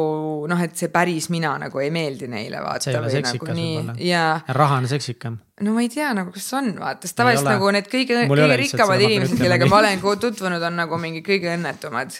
noh, 0.47 0.61
et 0.63 0.77
see 0.79 0.91
päris 0.91 1.27
mina 1.33 1.55
nagu 1.59 1.81
ei 1.83 1.89
meeldi 1.91 2.29
neile 2.31 2.61
vaata. 2.63 2.85
see 2.85 2.93
ei 2.93 2.99
ole 3.01 3.11
seksikas 3.11 3.49
nagu 3.49 3.65
võib-olla 3.65 3.95
ja.... 3.99 4.23
raha 4.55 4.79
on 4.79 4.87
seksikam. 4.87 5.35
no 5.65 5.73
ma 5.75 5.83
ei 5.83 5.91
tea 5.91 6.13
nagu, 6.15 6.31
kas 6.35 6.47
on 6.55 6.71
vaata, 6.79 7.07
sest 7.07 7.17
tavaliselt 7.19 7.49
nagu 7.51 7.73
need 7.75 7.89
kõige, 7.91 8.23
kõige 8.31 8.59
rikkamad 8.63 9.03
inimesed, 9.03 9.41
kellega 9.41 9.67
ma 9.67 9.81
olen 9.81 10.05
tutvunud, 10.23 10.63
on 10.69 10.79
nagu 10.83 11.01
mingi 11.01 11.23
kõige 11.25 11.51
õnnetumad 11.57 12.15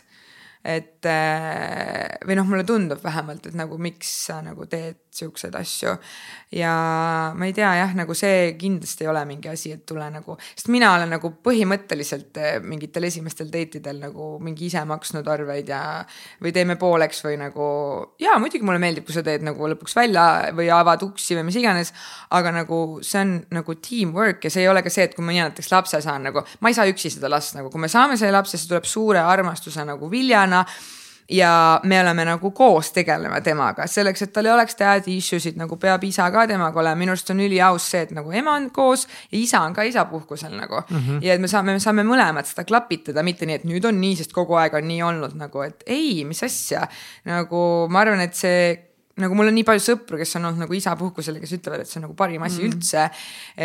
et 0.64 1.06
äh, 1.06 2.18
või 2.28 2.38
noh, 2.40 2.48
mulle 2.50 2.66
tundub 2.68 3.04
vähemalt, 3.04 3.46
et 3.50 3.58
nagu 3.58 3.78
miks 3.82 4.10
sa 4.28 4.42
nagu 4.46 4.66
teed 4.70 5.04
siukseid 5.18 5.56
asju. 5.58 5.96
ja 6.54 6.74
ma 7.36 7.48
ei 7.48 7.54
tea 7.56 7.70
jah, 7.80 7.94
nagu 7.98 8.16
see 8.16 8.54
kindlasti 8.60 9.06
ei 9.06 9.10
ole 9.12 9.24
mingi 9.28 9.50
asi, 9.52 9.74
et 9.76 9.84
tule 9.90 10.06
nagu, 10.14 10.38
sest 10.54 10.70
mina 10.74 10.94
olen 10.96 11.12
nagu 11.16 11.32
põhimõtteliselt 11.44 12.40
äh, 12.42 12.58
mingitel 12.64 13.08
esimestel 13.10 13.50
date 13.54 13.82
idel 13.82 14.00
nagu 14.04 14.30
mingi 14.44 14.68
ise 14.70 14.84
maksnud 14.88 15.28
arveid 15.28 15.72
ja. 15.74 15.82
või 16.44 16.54
teeme 16.56 16.78
pooleks 16.80 17.24
või 17.26 17.40
nagu 17.42 17.68
ja 18.22 18.38
muidugi 18.42 18.66
mulle 18.68 18.82
meeldib, 18.84 19.08
kui 19.08 19.16
sa 19.16 19.26
teed 19.26 19.46
nagu 19.46 19.72
lõpuks 19.74 19.98
välja 19.98 20.28
või 20.58 20.70
avad 20.74 21.04
uksi 21.08 21.38
või 21.40 21.48
mis 21.50 21.60
iganes. 21.60 21.94
aga 22.32 22.52
nagu 22.62 23.00
see 23.02 23.22
on 23.24 23.34
nagu 23.56 23.76
teamwork 23.82 24.46
ja 24.46 24.54
see 24.54 24.66
ei 24.66 24.72
ole 24.72 24.84
ka 24.86 24.94
see, 24.94 25.08
et 25.08 25.16
kui 25.16 25.26
ma 25.26 25.36
näiteks 25.36 25.72
lapse 25.74 26.02
saan 26.04 26.28
nagu, 26.30 26.44
ma 26.62 26.72
ei 26.72 26.78
saa 26.78 26.88
üksi 26.90 27.12
seda 27.14 27.32
last 27.32 27.58
nagu, 27.58 27.72
kui 27.74 27.82
me 27.82 27.92
saame 27.92 28.18
selle 28.20 28.36
lapse, 28.36 28.58
see 28.58 28.70
tuleb 28.70 28.88
suure 28.88 29.22
armastuse 29.24 29.84
nagu 29.88 30.10
viljana 30.48 30.66
ja 31.30 31.82
me 31.84 32.00
oleme 32.00 32.24
nagu 32.26 32.52
koos 32.56 32.94
tegelema 32.96 33.42
temaga, 33.44 33.84
selleks, 33.88 34.22
et 34.24 34.32
tal 34.32 34.48
ei 34.48 34.52
oleks 34.54 34.78
dad 34.80 35.08
issue 35.12 35.42
sid, 35.44 35.58
nagu 35.60 35.76
peab 35.76 36.06
isa 36.08 36.30
ka 36.32 36.46
temaga 36.48 36.80
olema, 36.80 36.96
minu 36.96 37.12
arust 37.12 37.34
on 37.34 37.42
üliaus 37.44 37.84
see, 37.92 38.06
et 38.08 38.14
nagu 38.16 38.32
ema 38.32 38.54
on 38.56 38.70
koos 38.72 39.04
ja 39.32 39.36
isa 39.36 39.60
on 39.68 39.76
ka 39.76 39.84
isapuhkusel 39.84 40.56
nagu 40.56 40.80
mm. 40.88 40.98
-hmm. 40.98 41.20
ja 41.22 41.34
et 41.34 41.42
me 41.42 41.48
saame, 41.52 41.74
me 41.74 41.84
saame 41.84 42.08
mõlemad 42.08 42.48
seda 42.48 42.64
klapitada, 42.64 43.24
mitte 43.24 43.46
nii, 43.46 43.60
et 43.60 43.66
nüüd 43.68 43.86
on 43.86 44.00
nii, 44.00 44.16
sest 44.16 44.32
kogu 44.32 44.56
aeg 44.56 44.74
on 44.80 44.88
nii 44.88 45.02
olnud 45.04 45.36
nagu, 45.36 45.62
et 45.62 45.84
ei, 45.86 46.24
mis 46.24 46.44
asja. 46.44 46.88
nagu 47.26 47.88
ma 47.90 48.00
arvan, 48.00 48.22
et 48.22 48.34
see 48.34 48.87
nagu 49.22 49.38
mul 49.38 49.50
on 49.50 49.56
nii 49.58 49.66
palju 49.66 49.82
sõpru, 49.84 50.20
kes 50.20 50.38
on 50.38 50.48
olnud 50.50 50.64
nagu 50.66 50.76
isapuhkusel 50.78 51.40
ja 51.40 51.44
kes 51.44 51.56
ütlevad, 51.58 51.84
et 51.84 51.90
see 51.90 52.00
on 52.00 52.08
nagu 52.08 52.16
parim 52.18 52.44
asi 52.46 52.62
mm. 52.62 52.70
üldse. 52.70 53.06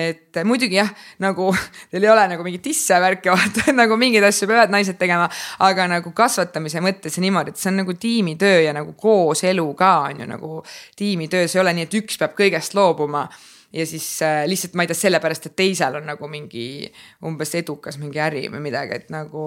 et 0.02 0.40
muidugi 0.48 0.78
jah, 0.78 0.90
nagu 1.22 1.50
teil 1.92 2.06
ei 2.06 2.12
ole 2.12 2.26
nagu 2.32 2.46
mingit 2.46 2.66
isse 2.72 2.98
värki 3.02 3.32
vaata, 3.34 3.66
et 3.66 3.76
nagu 3.76 3.98
mingeid 4.00 4.24
asju 4.28 4.48
peavad 4.50 4.72
naised 4.72 4.98
tegema, 5.00 5.28
aga 5.66 5.88
nagu 5.92 6.12
kasvatamise 6.16 6.82
mõttes 6.84 7.18
ja 7.18 7.24
niimoodi, 7.24 7.52
et 7.52 7.60
see 7.60 7.72
on 7.72 7.82
nagu 7.82 7.96
tiimitöö 8.06 8.60
ja 8.66 8.76
nagu 8.76 8.94
kooselu 8.98 9.66
ka 9.78 9.94
on 10.10 10.22
ju 10.24 10.28
nagu 10.30 10.60
tiimitöö, 10.98 11.48
see 11.48 11.60
ei 11.60 11.64
ole 11.66 11.74
nii, 11.76 11.88
et 11.88 11.98
üks 12.00 12.20
peab 12.20 12.36
kõigest 12.38 12.76
loobuma 12.78 13.26
ja 13.72 13.86
siis 13.88 14.06
äh, 14.24 14.42
lihtsalt 14.48 14.76
ma 14.76 14.84
ei 14.84 14.90
tea, 14.90 15.00
sellepärast, 15.00 15.48
et 15.48 15.56
teisel 15.56 15.96
on 16.00 16.08
nagu 16.08 16.28
mingi 16.32 16.86
umbes 17.28 17.54
edukas 17.60 17.98
mingi 18.00 18.20
äri 18.20 18.46
või 18.52 18.64
midagi, 18.68 19.00
et 19.00 19.12
nagu 19.12 19.44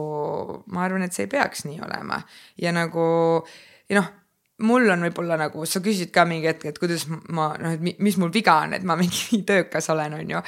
ma 0.73 0.85
arvan, 0.85 1.05
et 1.05 1.17
see 1.17 1.25
ei 1.27 1.33
peaks 1.33 1.65
nii 1.69 1.81
olema 1.85 2.21
ja 2.61 2.73
nagu 2.75 3.07
ja 3.89 3.99
noh 4.01 4.13
mul 4.63 4.87
on 4.87 5.01
võib-olla 5.03 5.35
nagu, 5.39 5.65
sa 5.67 5.81
küsisid 5.83 6.13
ka 6.15 6.23
mingi 6.27 6.47
hetk, 6.47 6.63
et 6.69 6.77
kuidas 6.79 7.03
ma 7.09 7.49
noh, 7.59 7.73
et 7.75 7.99
mis 7.99 8.15
mul 8.21 8.31
viga 8.31 8.53
on, 8.63 8.75
et 8.77 8.85
ma 8.87 8.95
mingi 9.01 9.41
töökas 9.47 9.89
olen, 9.91 10.15
on 10.15 10.31
ju. 10.35 10.41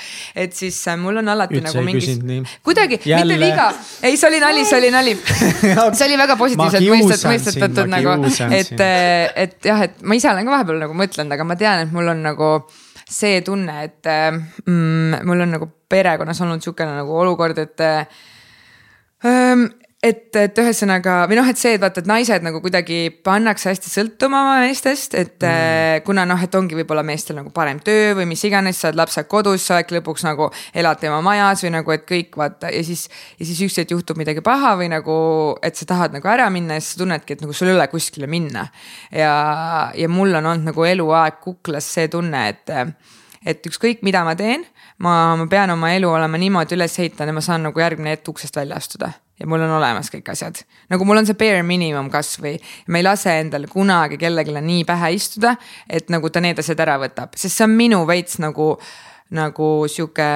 et 0.43 0.55
siis 0.55 0.77
äh, 0.87 0.95
mul 0.99 1.19
on 1.19 1.33
alati 1.33 1.59
Üldse 1.59 1.67
nagu 1.67 1.83
mingi, 1.83 2.15
kuidagi, 2.63 3.01
mitte 3.03 3.39
viga, 3.41 3.67
ei, 4.07 4.15
see 4.15 4.29
oli 4.29 4.39
nali, 4.43 4.63
see 4.67 4.79
oli 4.79 4.91
nali. 4.93 5.15
See 5.97 6.05
oli 6.05 6.17
väga 6.19 6.35
positiivselt 6.37 6.83
mõistet, 6.87 7.23
mõistetatud 7.27 7.89
nagu, 7.89 8.13
et, 8.53 8.73
äh, 8.83 9.31
et 9.43 9.65
jah, 9.65 9.81
et 9.87 9.99
ma 10.05 10.15
ise 10.17 10.29
olen 10.29 10.47
ka 10.47 10.53
vahepeal 10.53 10.83
nagu 10.85 10.95
mõtlenud, 10.97 11.33
aga 11.33 11.47
ma 11.47 11.57
tean, 11.59 11.83
et 11.85 11.95
mul 11.95 12.11
on 12.11 12.21
nagu 12.23 12.51
see 13.07 13.41
tunne, 13.45 13.75
et 13.87 14.09
äh, 14.11 14.29
mm, 14.35 15.25
mul 15.27 15.43
on 15.45 15.53
nagu 15.57 15.69
perekonnas 15.89 16.39
olnud 16.45 16.63
sihukene 16.63 16.99
nagu 16.99 17.15
olukord, 17.23 17.59
et 17.63 17.83
ähm, 19.25 19.67
et, 20.07 20.35
et 20.39 20.59
ühesõnaga 20.61 21.15
või 21.29 21.37
noh, 21.39 21.47
et 21.49 21.59
see, 21.59 21.75
et 21.77 21.81
vaata, 21.81 22.01
et 22.03 22.09
naised 22.09 22.43
nagu 22.45 22.59
kuidagi 22.63 23.09
pannakse 23.25 23.69
hästi 23.71 23.91
sõltuma 23.91 24.41
oma 24.45 24.55
meestest, 24.63 25.15
et 25.17 25.35
mm. 25.41 25.47
Äh, 25.47 26.01
kuna 26.05 26.25
noh, 26.27 26.39
et 26.43 26.55
ongi 26.57 26.77
võib-olla 26.77 27.03
meestel 27.05 27.37
nagu 27.39 27.51
parem 27.55 27.79
töö 27.83 28.13
või 28.17 28.27
mis 28.29 28.43
iganes, 28.47 28.79
sa 28.81 28.89
oled 28.89 28.99
lapsed 29.01 29.27
kodus, 29.31 29.65
sa 29.67 29.77
oled 29.77 29.93
lõpuks 29.97 30.25
nagu 30.27 30.49
elad 30.77 31.01
tema 31.01 31.19
majas 31.25 31.63
või 31.65 31.73
nagu, 31.77 31.93
et 31.95 32.05
kõik 32.09 32.37
vaata 32.39 32.71
ja 32.73 32.83
siis. 32.85 33.07
ja 33.39 33.47
siis 33.47 33.61
ükskord 33.67 33.93
juhtub 33.95 34.19
midagi 34.19 34.43
paha 34.45 34.75
või 34.79 34.89
nagu, 34.93 35.17
et 35.65 35.79
sa 35.79 35.87
tahad 35.89 36.15
nagu 36.15 36.31
ära 36.31 36.49
minna 36.53 36.77
ja 36.77 36.83
siis 36.83 36.95
sa 36.95 37.03
tunnedki, 37.03 37.37
et 37.37 37.45
nagu 37.45 37.55
sul 37.57 37.71
ei 37.71 37.77
ole 37.77 37.87
kuskile 37.91 38.29
minna. 38.31 38.67
ja, 39.11 39.35
ja 39.95 40.09
mul 40.09 40.35
on 40.35 40.51
olnud 40.53 40.71
nagu 40.71 40.87
eluaeg 40.87 41.39
kuklas 41.43 41.87
see 41.97 42.09
tunne, 42.11 42.47
et, 42.49 42.75
et 43.45 43.71
ükskõik, 43.71 44.03
mida 44.07 44.23
ma 44.27 44.35
teen, 44.39 44.65
ma, 45.03 45.35
ma 45.39 45.47
pean 45.51 45.71
oma 45.75 45.93
elu 45.95 46.11
olema 46.11 46.41
niimoodi 46.41 46.77
üles 46.77 46.99
ehitanud 46.99 47.35
ja 47.35 47.39
ma 47.39 47.45
saan 47.45 47.65
nagu 47.69 47.79
järgmine 47.81 48.17
hetk 48.17 48.35
uksest 48.35 48.59
välja 48.59 48.79
astuda 48.79 49.13
ja 49.39 49.47
mul 49.49 49.63
on 49.65 49.75
olemas 49.77 50.11
kõik 50.13 50.31
asjad. 50.33 50.63
nagu 50.89 51.05
mul 51.05 51.21
on 51.21 51.29
see 51.29 51.37
bare 51.37 51.63
minimum 51.63 52.09
kasvõi, 52.13 52.57
ma 52.87 53.01
ei 53.01 53.05
lase 53.05 53.37
endale 53.41 53.69
kunagi 53.71 54.17
kellelegi 54.21 54.55
nii 54.57 54.85
pähe 54.87 55.13
istuda, 55.17 55.55
et 55.89 56.09
nagu 56.13 56.29
ta 56.29 56.41
need 56.43 56.59
asjad 56.59 56.79
ära 56.85 56.97
võtab, 57.01 57.35
sest 57.35 57.57
see 57.57 57.67
on 57.67 57.75
minu 57.77 58.03
veits 58.09 58.39
nagu, 58.43 58.75
nagu 59.37 59.71
sihuke 59.91 60.29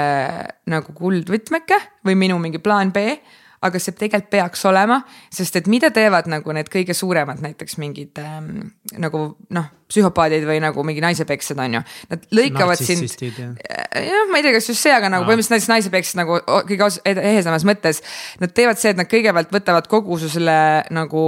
nagu 0.71 0.97
kuldvõtmeke 0.97 1.79
või 2.05 2.17
minu 2.25 2.39
mingi 2.41 2.61
plaan 2.61 2.91
B 2.91 3.15
aga 3.61 3.81
see 3.81 3.93
tegelikult 3.97 4.31
peaks 4.33 4.63
olema, 4.65 5.01
sest 5.33 5.59
et 5.59 5.67
mida 5.69 5.91
teevad 5.93 6.29
nagu 6.31 6.55
need 6.55 6.69
kõige 6.71 6.95
suuremad 6.97 7.43
näiteks 7.43 7.77
mingid 7.81 8.17
ähm, 8.21 8.71
nagu 8.97 9.21
noh, 9.53 9.67
psühhopaadid 9.91 10.45
või 10.47 10.61
nagu 10.63 10.85
mingi 10.87 11.03
naisepeksjad 11.03 11.59
on 11.61 11.75
ju. 11.77 11.81
Nad 12.09 12.23
lõikavad 12.33 12.79
sind, 12.81 13.05
äh, 13.21 14.05
jah, 14.07 14.23
ma 14.31 14.39
ei 14.39 14.45
tea, 14.45 14.53
kas 14.55 14.69
just 14.71 14.81
see, 14.81 14.93
aga 14.95 15.11
nagu 15.11 15.25
no. 15.25 15.29
põhimõtteliselt 15.29 15.73
naisepeksjad 15.73 16.21
nagu 16.23 16.39
kõige 16.69 16.87
ehedamas 17.11 17.65
mõttes. 17.67 18.01
Nad 18.41 18.55
teevad 18.57 18.81
see, 18.81 18.93
et 18.95 19.01
nad 19.01 19.09
kõigepealt 19.11 19.51
võtavad 19.53 19.89
kogu 19.91 20.17
su 20.21 20.31
selle 20.31 20.55
nagu 20.95 21.25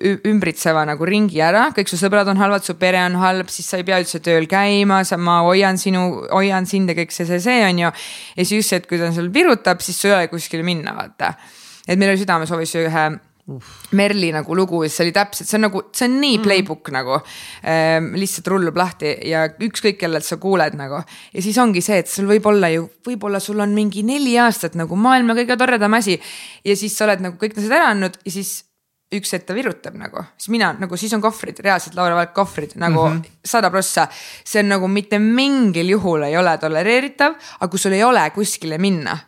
ümbritseva 0.00 0.86
nagu 0.88 1.06
ringi 1.06 1.42
ära, 1.44 1.68
kõik 1.74 1.90
su 1.90 1.98
sõbrad 2.00 2.30
on 2.32 2.40
halvad, 2.40 2.64
su 2.66 2.74
pere 2.80 3.02
on 3.04 3.18
halb, 3.20 3.50
siis 3.52 3.68
sa 3.70 3.78
ei 3.78 3.86
pea 3.86 4.00
üldse 4.02 4.18
tööl 4.24 4.48
käima, 4.50 5.02
sa, 5.06 5.18
ma 5.20 5.42
hoian 5.46 5.78
sinu, 5.78 6.06
hoian 6.32 6.66
sind 6.70 6.90
ja 6.90 6.96
kõik 6.98 7.14
see, 7.14 7.28
see, 7.28 7.42
see 7.44 7.60
on 7.68 7.84
ju. 7.84 7.92
ja 7.92 8.40
siis 8.40 8.56
just 8.56 8.72
see, 8.72 8.80
et 8.82 8.88
kui 8.90 8.98
ta 8.98 9.12
sul 9.14 9.28
virutab, 9.34 9.84
siis 9.84 10.00
sul 10.00 10.14
ei 10.14 10.24
ole 10.24 10.32
kuskile 10.32 10.66
minna, 10.66 10.96
vaata 10.96 11.34
et 11.88 11.98
meil 11.98 12.14
oli 12.14 12.24
südamesoovis 12.24 12.76
ühe 12.82 13.06
Uff. 13.44 13.90
Merli 13.92 14.30
nagu 14.32 14.54
lugu 14.56 14.78
ja 14.86 14.88
see 14.88 15.02
oli 15.04 15.12
täpselt, 15.12 15.44
see 15.44 15.58
on 15.58 15.66
nagu, 15.66 15.80
see 15.92 16.06
on 16.08 16.14
nii 16.16 16.38
mm. 16.38 16.44
playbook 16.46 16.88
mm. 16.88 16.94
nagu 16.96 17.18
ähm,. 17.68 18.06
lihtsalt 18.16 18.46
rullub 18.48 18.78
lahti 18.80 19.10
ja 19.28 19.42
ükskõik 19.66 19.98
kellelt 20.00 20.24
sa 20.24 20.38
kuuled 20.40 20.72
nagu. 20.80 21.02
ja 21.04 21.42
siis 21.44 21.58
ongi 21.60 21.82
see, 21.84 21.98
et 22.00 22.08
sul 22.08 22.24
võib 22.30 22.48
olla 22.48 22.70
ju, 22.72 22.86
võib-olla 23.04 23.42
sul 23.44 23.60
on 23.60 23.74
mingi 23.76 24.00
neli 24.00 24.32
aastat 24.40 24.78
nagu 24.80 24.96
maailma 24.96 25.36
kõige 25.36 25.58
toredam 25.60 25.92
asi. 26.00 26.16
ja 26.64 26.76
siis 26.76 26.96
sa 26.96 27.04
oled 27.04 27.20
nagu 27.26 27.36
kõik 27.36 27.58
asjad 27.60 27.76
ära 27.82 27.90
andnud 27.92 28.16
ja 28.24 28.32
siis 28.32 28.54
üks 29.12 29.36
hetk 29.36 29.44
ta 29.50 29.58
virutab 29.58 30.00
nagu, 30.00 30.24
siis 30.40 30.48
mina 30.56 30.72
nagu, 30.80 30.96
siis 30.96 31.12
on 31.12 31.20
kohvrid, 31.20 31.60
reaalselt 31.60 32.00
Laura 32.00 32.16
Valk 32.16 32.32
kohvrid 32.32 32.72
nagu 32.80 33.10
mhm. 33.10 33.36
sada 33.44 33.68
mm 33.68 33.68
-hmm. 33.68 33.76
prossa. 33.76 34.08
see 34.44 34.64
on 34.64 34.72
nagu 34.72 34.88
mitte 34.88 35.18
mingil 35.18 35.92
juhul 35.98 36.22
ei 36.22 36.36
ole 36.36 36.56
tolereeritav, 36.58 37.36
aga 37.60 37.68
kui 37.68 37.78
sul 37.78 37.92
ei 37.92 38.02
ole 38.02 38.24
kuskile 38.30 38.78
minna 38.78 39.18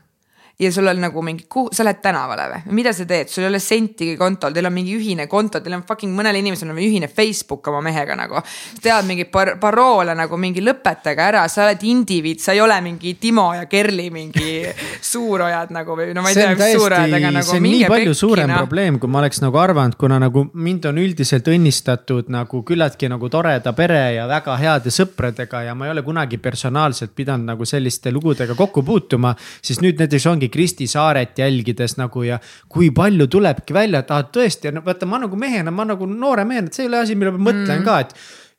ja 0.58 0.72
sul 0.72 0.86
on 0.86 1.00
nagu 1.00 1.22
mingi, 1.22 1.44
kuhu, 1.48 1.68
sa 1.72 1.84
lähed 1.84 1.98
tänavale 2.00 2.46
või, 2.48 2.76
mida 2.78 2.92
sa 2.96 3.04
teed, 3.08 3.28
sul 3.28 3.44
ei 3.44 3.50
ole 3.50 3.58
sentigi 3.60 4.14
kontol, 4.16 4.54
teil 4.56 4.64
on 4.64 4.72
mingi 4.72 4.94
ühine 4.96 5.26
konto, 5.28 5.60
teil 5.60 5.76
on 5.76 5.82
fucking 5.84 6.14
mõnel 6.16 6.38
inimesel 6.40 6.70
on 6.72 6.78
ühine 6.80 7.10
Facebook 7.12 7.68
oma 7.68 7.82
mehega 7.84 8.16
nagu. 8.16 8.40
tead 8.80 9.04
mingeid 9.04 9.28
par 9.32 9.50
paroole 9.60 10.14
nagu 10.16 10.38
mingi 10.40 10.64
lõpetage 10.64 11.20
ära, 11.20 11.42
sa 11.52 11.66
oled 11.66 11.84
indiviid, 11.84 12.40
sa 12.40 12.54
ei 12.56 12.62
ole 12.64 12.78
mingi 12.80 13.12
Timo 13.20 13.50
ja 13.54 13.66
Kerli 13.68 14.08
mingi 14.10 14.62
suurojad 15.12 15.74
nagu 15.76 15.98
või 15.98 16.14
no 16.16 16.24
ma 16.24 16.32
ei 16.32 16.38
tea, 16.40 16.54
mis 16.56 16.72
suurojadega 16.80 17.34
nagu. 17.36 17.50
see 17.50 17.60
on 17.60 17.68
nii 17.68 17.82
palju 17.84 18.08
pekki, 18.14 18.20
suurem 18.22 18.50
no. 18.50 18.62
probleem, 18.64 18.98
kui 19.02 19.12
ma 19.12 19.20
oleks 19.20 19.42
nagu 19.44 19.60
arvanud, 19.60 19.98
kuna 20.00 20.20
nagu 20.24 20.46
mind 20.54 20.88
on 20.88 21.02
üldiselt 21.04 21.52
õnnistatud 21.52 22.32
nagu 22.32 22.62
küllaltki 22.64 23.12
nagu 23.12 23.28
toreda 23.28 23.74
pere 23.76 24.00
ja 24.16 24.24
väga 24.32 24.56
heade 24.62 24.94
sõpradega 24.94 25.66
ja 25.68 25.76
ma 25.76 25.90
ei 25.90 25.92
ole 25.92 26.06
kunagi 26.06 26.40
personaalselt 26.40 27.12
pidanud 27.12 27.52
nagu 27.52 27.68
selliste 27.68 28.08
lugudega 28.14 28.56
kokku 28.56 28.80
puutuma, 28.86 29.36
siis 29.60 29.84
nüüd 29.84 30.00
näiteks 30.00 30.30
ongi 30.32 30.45
mingi 30.46 30.52
Kristi 30.52 30.86
Saaret 30.86 31.38
jälgides 31.38 31.96
nagu 31.98 32.22
ja 32.22 32.38
kui 32.68 32.90
palju 32.90 33.26
tulebki 33.26 33.74
välja, 33.74 34.00
et 34.00 34.10
ah 34.10 34.24
tõesti, 34.24 34.72
no 34.72 34.82
vaata, 34.84 35.06
ma 35.06 35.18
nagu 35.18 35.36
mehena, 35.36 35.70
ma 35.70 35.84
nagu 35.84 36.06
noore 36.06 36.44
mehena, 36.44 36.68
et 36.68 36.74
see 36.74 36.86
ei 36.86 36.90
ole 36.90 37.02
asi, 37.02 37.16
mille 37.16 37.32
ma 37.32 37.50
mõtlen 37.50 37.80
mm. 37.80 37.86
ka, 37.86 38.00
et 38.00 38.14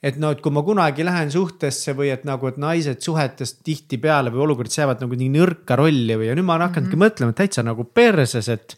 et 0.07 0.19
no, 0.21 0.29
et 0.29 0.41
kui 0.45 0.53
ma 0.53 0.61
kunagi 0.61 1.01
lähen 1.03 1.31
suhtesse 1.33 1.95
või 1.97 2.11
et 2.13 2.23
nagu, 2.23 2.47
et 2.47 2.59
naised 2.61 3.01
suhetes 3.01 3.55
tihtipeale 3.65 4.29
või 4.29 4.43
olukord 4.45 4.69
jäävad 4.69 5.01
nagu 5.01 5.17
nii 5.17 5.31
nõrka 5.33 5.75
rolli 5.79 6.13
või 6.13 6.29
ja 6.29 6.35
nüüd 6.37 6.45
ma 6.45 6.53
olen 6.53 6.69
hakanudki 6.69 6.93
mm 6.93 7.01
-hmm. 7.01 7.15
mõtlema 7.15 7.33
täitsa 7.33 7.63
nagu 7.65 7.83
perses, 7.83 8.47
et 8.47 8.77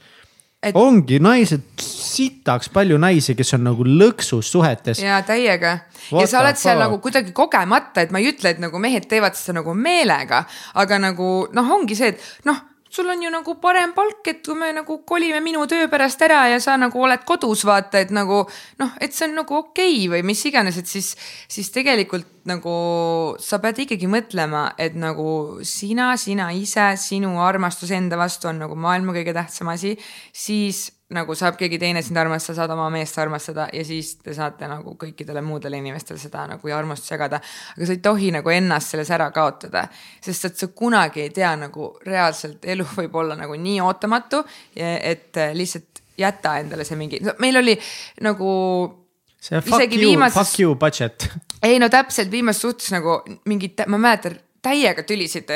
et.... 0.64 0.76
ongi 0.76 1.20
naised 1.20 1.84
sitaks 1.84 2.72
palju 2.72 2.98
naisi, 3.02 3.36
kes 3.36 3.54
on 3.58 3.68
nagu 3.68 3.84
lõksus 3.84 4.52
suhetes. 4.54 5.04
ja 5.04 5.20
täiega 5.28 5.80
What 6.10 6.24
ja 6.24 6.28
sa 6.32 6.40
oled 6.40 6.58
seal 6.58 6.80
nagu 6.80 7.00
kuidagi 7.04 7.36
kogemata, 7.36 8.02
et 8.02 8.12
ma 8.16 8.24
ei 8.24 8.32
ütle, 8.32 8.56
et 8.56 8.64
nagu 8.64 8.80
mehed 8.80 9.08
teevad 9.12 9.36
seda 9.36 9.60
nagu 9.60 9.76
meelega, 9.76 10.46
aga 10.80 11.00
nagu 11.00 11.30
noh, 11.54 11.72
ongi 11.76 12.00
see, 12.00 12.16
et 12.16 12.48
noh 12.48 12.64
sul 12.90 13.10
on 13.10 13.22
ju 13.24 13.30
nagu 13.32 13.56
parem 13.62 13.94
palk, 13.94 14.26
et 14.28 14.42
kui 14.46 14.58
me 14.58 14.72
nagu 14.74 15.00
kolime 15.08 15.40
minu 15.46 15.66
töö 15.70 15.88
pärast 15.92 16.22
ära 16.26 16.42
ja 16.50 16.60
sa 16.64 16.78
nagu 16.82 17.02
oled 17.06 17.24
kodus, 17.28 17.64
vaata, 17.70 18.02
et 18.02 18.14
nagu 18.16 18.42
noh, 18.82 18.92
et 19.02 19.14
see 19.14 19.28
on 19.30 19.38
nagu 19.44 19.60
okei 19.62 19.96
okay 19.96 20.12
või 20.16 20.26
mis 20.32 20.44
iganes, 20.50 20.80
et 20.82 20.90
siis, 20.90 21.14
siis 21.48 21.70
tegelikult 21.76 22.28
nagu 22.50 22.76
sa 23.40 23.62
pead 23.62 23.84
ikkagi 23.86 24.10
mõtlema, 24.10 24.72
et 24.82 24.98
nagu 24.98 25.60
sina, 25.64 26.16
sina 26.18 26.50
ise, 26.58 26.92
sinu 26.98 27.38
armastus 27.46 27.94
enda 27.96 28.18
vastu 28.18 28.50
on 28.50 28.64
nagu 28.66 28.78
maailma 28.80 29.14
kõige 29.16 29.38
tähtsam 29.38 29.70
asi, 29.76 29.94
siis 30.34 30.88
nagu 31.16 31.36
saab 31.38 31.58
keegi 31.58 31.80
teine 31.82 32.02
sind 32.06 32.18
armastada, 32.22 32.60
saad 32.60 32.74
oma 32.76 32.90
meest 32.94 33.18
armastada 33.22 33.66
ja 33.74 33.84
siis 33.86 34.12
te 34.22 34.34
saate 34.38 34.68
nagu 34.70 34.94
kõikidele 35.00 35.42
muudele 35.46 35.80
inimestele 35.82 36.22
seda 36.22 36.46
nagu 36.52 36.74
armastust 36.76 37.16
jagada. 37.16 37.40
aga 37.76 37.88
sa 37.88 37.96
ei 37.96 38.04
tohi 38.06 38.32
nagu 38.36 38.54
ennast 38.54 38.94
selles 38.94 39.10
ära 39.16 39.32
kaotada, 39.34 39.88
sest 40.22 40.46
et 40.52 40.62
sa 40.62 40.70
kunagi 40.70 41.26
ei 41.26 41.34
tea 41.34 41.56
nagu 41.58 41.92
reaalselt 42.06 42.66
elu 42.66 42.86
võib 42.96 43.18
olla 43.24 43.38
nagu 43.40 43.58
nii 43.58 43.80
ootamatu, 43.82 44.44
et 44.76 45.42
lihtsalt 45.54 46.04
jäta 46.20 46.58
endale 46.62 46.86
see 46.86 47.00
mingi, 47.00 47.22
meil 47.40 47.58
oli 47.58 47.78
nagu. 48.26 48.52
see 49.40 49.62
fuck 49.66 49.94
you 49.94 50.04
viimases..., 50.04 50.38
fuck 50.38 50.60
you 50.60 50.76
budget. 50.76 51.30
ei 51.64 51.80
no 51.80 51.90
täpselt 51.90 52.30
viimases 52.32 52.62
suhtes 52.62 52.94
nagu 52.94 53.22
mingit, 53.50 53.82
ma 53.88 53.98
mäletan 53.98 54.38
täiega 54.62 55.04
tülisid. 55.04 55.50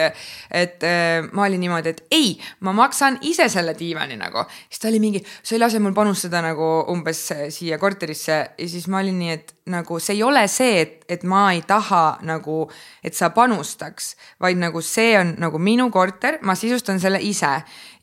et 0.52 0.84
äh, 0.84 1.30
ma 1.32 1.46
olin 1.46 1.60
niimoodi, 1.60 1.90
et 1.90 2.04
ei, 2.12 2.38
ma 2.60 2.74
maksan 2.74 3.18
ise 3.22 3.50
selle 3.50 3.76
diivani 3.80 4.18
nagu. 4.18 4.46
siis 4.70 4.80
ta 4.80 4.88
oli 4.88 5.00
mingi, 5.00 5.24
sa 5.44 5.56
ei 5.56 5.60
lase 5.60 5.80
mul 5.80 5.94
panustada 5.94 6.42
nagu 6.42 6.70
umbes 6.92 7.26
siia 7.50 7.78
korterisse 7.78 8.38
ja 8.58 8.70
siis 8.70 8.88
ma 8.88 9.00
olin 9.04 9.20
nii, 9.20 9.32
et 9.32 9.54
nagu 9.66 10.00
see 10.00 10.18
ei 10.18 10.24
ole 10.24 10.48
see, 10.52 10.82
et, 10.82 11.06
et 11.10 11.24
ma 11.24 11.46
ei 11.54 11.62
taha 11.68 12.20
nagu, 12.28 12.68
et 13.04 13.16
sa 13.16 13.30
panustaks, 13.36 14.16
vaid 14.44 14.60
nagu 14.60 14.82
see 14.84 15.16
on 15.20 15.36
nagu 15.40 15.60
minu 15.60 15.90
korter, 15.92 16.40
ma 16.44 16.56
sisustan 16.60 17.00
selle 17.00 17.22
ise 17.24 17.54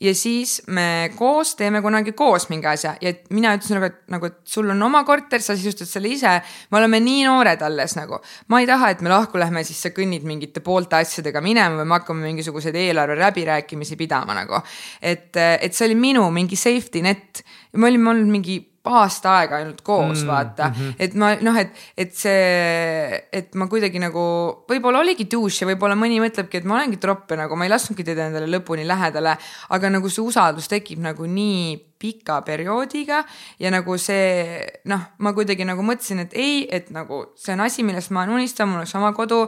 ja 0.01 0.15
siis 0.17 0.63
me 0.73 1.11
koos 1.17 1.55
teeme 1.59 1.83
kunagi 1.85 2.15
koos 2.17 2.49
mingi 2.49 2.69
asja 2.71 2.95
ja 3.03 3.13
mina 3.37 3.53
ütlesin 3.57 3.77
nagu, 3.77 3.91
et 3.91 4.15
nagu, 4.15 4.31
et 4.31 4.39
sul 4.49 4.71
on 4.73 4.83
oma 4.83 5.03
korter, 5.05 5.43
sa 5.45 5.57
sisustad 5.59 5.91
selle 5.91 6.09
ise. 6.15 6.33
me 6.71 6.79
oleme 6.79 7.03
nii 7.05 7.27
noored 7.29 7.63
alles 7.67 7.97
nagu, 7.99 8.21
ma 8.49 8.63
ei 8.63 8.69
taha, 8.71 8.91
et 8.95 9.05
me 9.05 9.13
lahku 9.13 9.41
lähme, 9.41 9.65
siis 9.67 9.83
sa 9.85 9.93
kõnnid 9.97 10.25
mingite 10.29 10.65
poolte 10.65 10.97
asjadega 11.01 11.43
minema 11.45 11.83
või 11.83 11.91
me 11.93 11.99
hakkame 11.99 12.27
mingisuguseid 12.31 12.81
eelarve 12.81 13.19
läbirääkimisi 13.21 14.01
pidama 14.01 14.37
nagu. 14.41 14.63
et, 15.03 15.37
et 15.37 15.77
see 15.77 15.91
oli 15.91 16.01
minu 16.01 16.31
mingi 16.33 16.57
safety 16.57 17.05
net, 17.05 17.45
me 17.77 17.93
olime 17.93 18.15
olnud 18.15 18.33
mingi 18.39 18.61
aasta 18.89 19.35
aega 19.43 19.59
ainult 19.61 19.83
koos 19.85 20.23
mm,, 20.23 20.27
vaata 20.29 20.69
mm, 20.69 20.75
-hmm. 20.75 20.95
et 20.99 21.15
ma 21.15 21.35
noh, 21.45 21.57
et, 21.61 21.75
et 22.01 22.15
see, 22.17 23.21
et 23.33 23.55
ma 23.55 23.67
kuidagi 23.69 24.01
nagu 24.01 24.23
võib-olla 24.71 25.03
oligi 25.05 25.27
douche 25.29 25.65
ja 25.65 25.69
võib-olla 25.69 25.99
mõni 26.01 26.21
mõtlebki, 26.23 26.63
et 26.63 26.65
ma 26.65 26.79
olengi 26.79 26.97
tropp 26.97 27.31
ja 27.31 27.43
nagu 27.43 27.57
ma 27.57 27.67
ei 27.69 27.73
lasknudki 27.75 28.07
teda 28.07 28.31
endale 28.31 28.49
lõpuni 28.49 28.87
lähedale, 28.89 29.37
aga 29.69 29.91
nagu 29.93 30.09
see 30.09 30.25
usaldus 30.25 30.69
tekib 30.73 31.03
nagu 31.05 31.29
nii 31.29 31.77
pika 32.01 32.39
perioodiga 32.41 33.19
ja 33.61 33.71
nagu 33.71 33.99
see 34.01 34.65
noh, 34.89 35.03
ma 35.19 35.35
kuidagi 35.37 35.67
nagu 35.69 35.85
mõtlesin, 35.85 36.23
et 36.25 36.33
ei, 36.33 36.63
et 36.73 36.89
nagu 36.97 37.27
see 37.37 37.53
on 37.53 37.61
asi, 37.67 37.85
millest 37.85 38.15
ma 38.17 38.25
unistan, 38.25 38.71
mul 38.71 38.81
oleks 38.81 38.95
oma 38.97 39.13
kodu. 39.13 39.43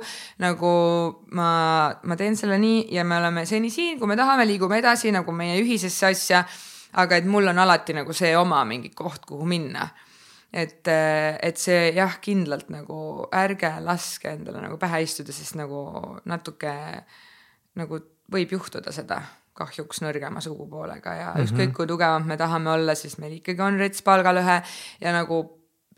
nagu 0.45 0.75
ma, 1.33 1.49
ma 2.05 2.17
teen 2.21 2.37
selle 2.37 2.59
nii 2.61 2.93
ja 2.93 3.05
me 3.05 3.17
oleme 3.17 3.47
seni 3.47 3.71
siin, 3.71 3.97
kui 3.99 4.09
me 4.09 4.17
tahame, 4.17 4.45
liigume 4.45 4.83
edasi 4.83 5.13
nagu 5.13 5.33
meie 5.33 5.57
ühisesse 5.63 6.07
asja 6.11 6.45
aga 7.01 7.17
et 7.17 7.29
mul 7.29 7.49
on 7.53 7.59
alati 7.59 7.95
nagu 7.97 8.15
see 8.17 8.35
oma 8.37 8.63
mingi 8.69 8.93
koht, 8.95 9.25
kuhu 9.29 9.47
minna. 9.49 9.89
et, 10.53 10.85
et 10.89 11.57
see 11.57 11.93
jah, 11.97 12.19
kindlalt 12.21 12.69
nagu 12.69 13.29
ärge 13.33 13.71
laske 13.81 14.35
endale 14.37 14.61
nagu 14.61 14.77
pähe 14.81 15.01
istuda, 15.07 15.33
sest 15.33 15.57
nagu 15.57 15.79
natuke 16.29 16.75
nagu 17.81 18.01
võib 18.33 18.53
juhtuda 18.53 18.93
seda 18.93 19.23
kahjuks 19.57 20.03
nõrgema 20.05 20.41
sugupoolega 20.45 21.15
ja 21.15 21.27
mm 21.31 21.35
-hmm. 21.35 21.47
ükskõik 21.47 21.73
kui 21.77 21.87
tugevad 21.87 22.29
me 22.29 22.37
tahame 22.37 22.71
olla, 22.71 22.95
siis 22.95 23.19
meil 23.19 23.33
ikkagi 23.41 23.61
on 23.63 23.79
rets 23.81 24.03
palgalõhe 24.03 24.63
ja 25.01 25.13
nagu 25.13 25.43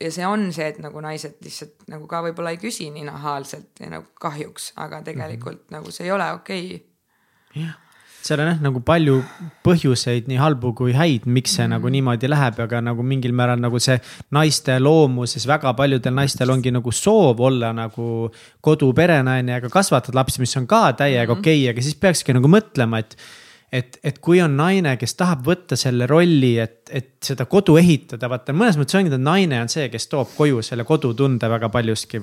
ja 0.00 0.10
see 0.10 0.26
on 0.26 0.52
see, 0.52 0.68
et 0.68 0.78
nagu 0.78 1.00
naised 1.00 1.36
lihtsalt 1.42 1.86
nagu 1.88 2.06
ka 2.06 2.22
võib-olla 2.22 2.50
ei 2.50 2.58
küsi 2.58 2.90
nii 2.90 3.04
nahaalselt 3.04 3.80
ja 3.80 3.90
nagu 3.90 4.06
kahjuks, 4.20 4.72
aga 4.76 5.02
tegelikult 5.02 5.58
mm 5.58 5.66
-hmm. 5.66 5.76
nagu 5.76 5.90
see 5.90 6.06
ei 6.06 6.12
ole 6.12 6.32
okei 6.32 6.74
okay.. 6.74 7.62
jah 7.62 7.83
seal 8.24 8.40
on 8.40 8.48
jah 8.48 8.60
nagu 8.64 8.80
palju 8.84 9.18
põhjuseid, 9.66 10.28
nii 10.30 10.40
halbu 10.40 10.72
kui 10.78 10.94
häid, 10.96 11.28
miks 11.28 11.56
see 11.58 11.66
mm. 11.66 11.74
nagu 11.76 11.92
niimoodi 11.92 12.30
läheb, 12.30 12.58
aga 12.64 12.80
nagu 12.84 13.04
mingil 13.06 13.34
määral 13.36 13.60
nagu 13.60 13.80
see 13.82 13.98
naiste 14.34 14.78
loomuses, 14.80 15.44
väga 15.48 15.74
paljudel 15.76 16.16
naistel 16.16 16.52
ongi 16.54 16.72
nagu 16.74 16.92
soov 16.94 17.42
olla 17.44 17.74
nagu 17.76 18.30
koduperenaine 18.64 19.58
ja 19.58 19.62
ka 19.64 19.72
kasvatada 19.72 20.22
lapsi, 20.22 20.40
mis 20.42 20.56
on 20.60 20.68
ka 20.70 20.86
täiega 20.96 21.28
mm. 21.28 21.40
okei 21.40 21.62
okay,, 21.62 21.72
aga 21.74 21.84
siis 21.84 21.98
peakski 22.00 22.36
nagu 22.36 22.50
mõtlema, 22.50 23.04
et 23.04 23.18
et, 23.74 23.96
et 24.06 24.18
kui 24.22 24.38
on 24.42 24.52
naine, 24.54 24.92
kes 25.00 25.16
tahab 25.18 25.42
võtta 25.48 25.76
selle 25.78 26.06
rolli, 26.06 26.52
et, 26.62 26.78
et 26.94 27.10
seda 27.24 27.48
kodu 27.50 27.74
ehitada, 27.80 28.28
vaata 28.30 28.54
mõnes 28.54 28.78
mõttes 28.78 28.94
ongi, 29.00 29.10
et 29.10 29.24
naine 29.24 29.58
on 29.64 29.72
see, 29.72 29.88
kes 29.90 30.06
toob 30.12 30.30
koju 30.36 30.62
selle 30.62 30.86
kodutunde 30.86 31.50
väga 31.50 31.72
paljuski 31.74 32.22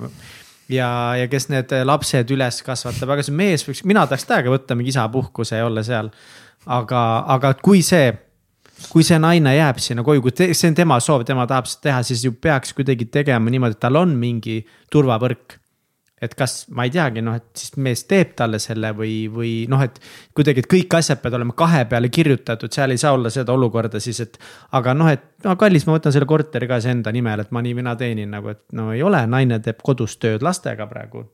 ja, 0.74 0.90
ja 1.20 1.30
kes 1.32 1.50
need 1.52 1.74
lapsed 1.88 2.34
üles 2.34 2.62
kasvatab, 2.66 3.14
aga 3.16 3.26
see 3.26 3.36
mees 3.36 3.66
võiks, 3.68 3.84
mina 3.88 4.06
tahaks 4.10 4.28
täiega 4.30 4.54
võtta 4.54 4.78
mingi 4.78 4.94
isapuhkuse 4.94 5.62
ja 5.62 5.70
olla 5.70 5.84
seal. 5.86 6.12
aga, 6.66 7.02
aga 7.36 7.54
kui 7.62 7.82
see, 7.86 8.12
kui 8.92 9.06
see 9.06 9.20
naine 9.22 9.56
jääb 9.56 9.80
sinna 9.82 10.06
koju, 10.06 10.26
kui 10.26 10.36
te, 10.36 10.52
see 10.58 10.72
on 10.72 10.78
tema 10.78 11.00
soov, 11.04 11.26
tema 11.28 11.48
tahab 11.50 11.70
seda 11.70 11.88
teha, 11.90 12.04
siis 12.12 12.26
ju 12.26 12.34
peaks 12.34 12.76
kuidagi 12.78 13.10
tegema 13.14 13.54
niimoodi, 13.54 13.78
et 13.78 13.84
tal 13.84 14.00
on 14.02 14.14
mingi 14.18 14.62
turvavõrk 14.94 15.61
et 16.22 16.36
kas, 16.38 16.56
ma 16.70 16.86
ei 16.86 16.94
teagi, 16.94 17.24
noh, 17.26 17.36
et 17.40 17.48
siis 17.58 17.74
mees 17.82 18.04
teeb 18.10 18.36
talle 18.38 18.60
selle 18.62 18.94
või, 18.98 19.16
või 19.34 19.54
noh, 19.72 19.82
et 19.82 19.98
kuidagi, 20.38 20.64
et 20.64 20.70
kõik 20.70 20.98
asjad 21.00 21.22
peavad 21.22 21.40
olema 21.40 21.58
kahe 21.58 21.84
peale 21.90 22.12
kirjutatud, 22.14 22.72
seal 22.74 22.94
ei 22.94 23.02
saa 23.02 23.16
olla 23.18 23.32
seda 23.34 23.56
olukorda 23.56 24.00
siis, 24.04 24.22
et. 24.24 24.40
aga 24.78 24.94
noh, 24.98 25.10
et 25.12 25.26
no 25.46 25.56
kallis, 25.60 25.88
ma 25.88 25.98
võtan 25.98 26.14
selle 26.14 26.30
korteri 26.30 26.70
ka 26.70 26.80
siis 26.82 26.94
enda 26.94 27.14
nimel, 27.16 27.42
et 27.42 27.52
ma 27.52 27.64
nii, 27.66 27.78
mina 27.82 27.96
teenin 27.98 28.32
nagu, 28.38 28.54
et 28.54 28.64
no 28.78 28.92
ei 28.94 29.02
ole, 29.04 29.24
naine 29.28 29.60
teeb 29.66 29.82
kodus 29.84 30.18
tööd 30.22 30.46
lastega 30.46 30.88
praegu 30.90 31.26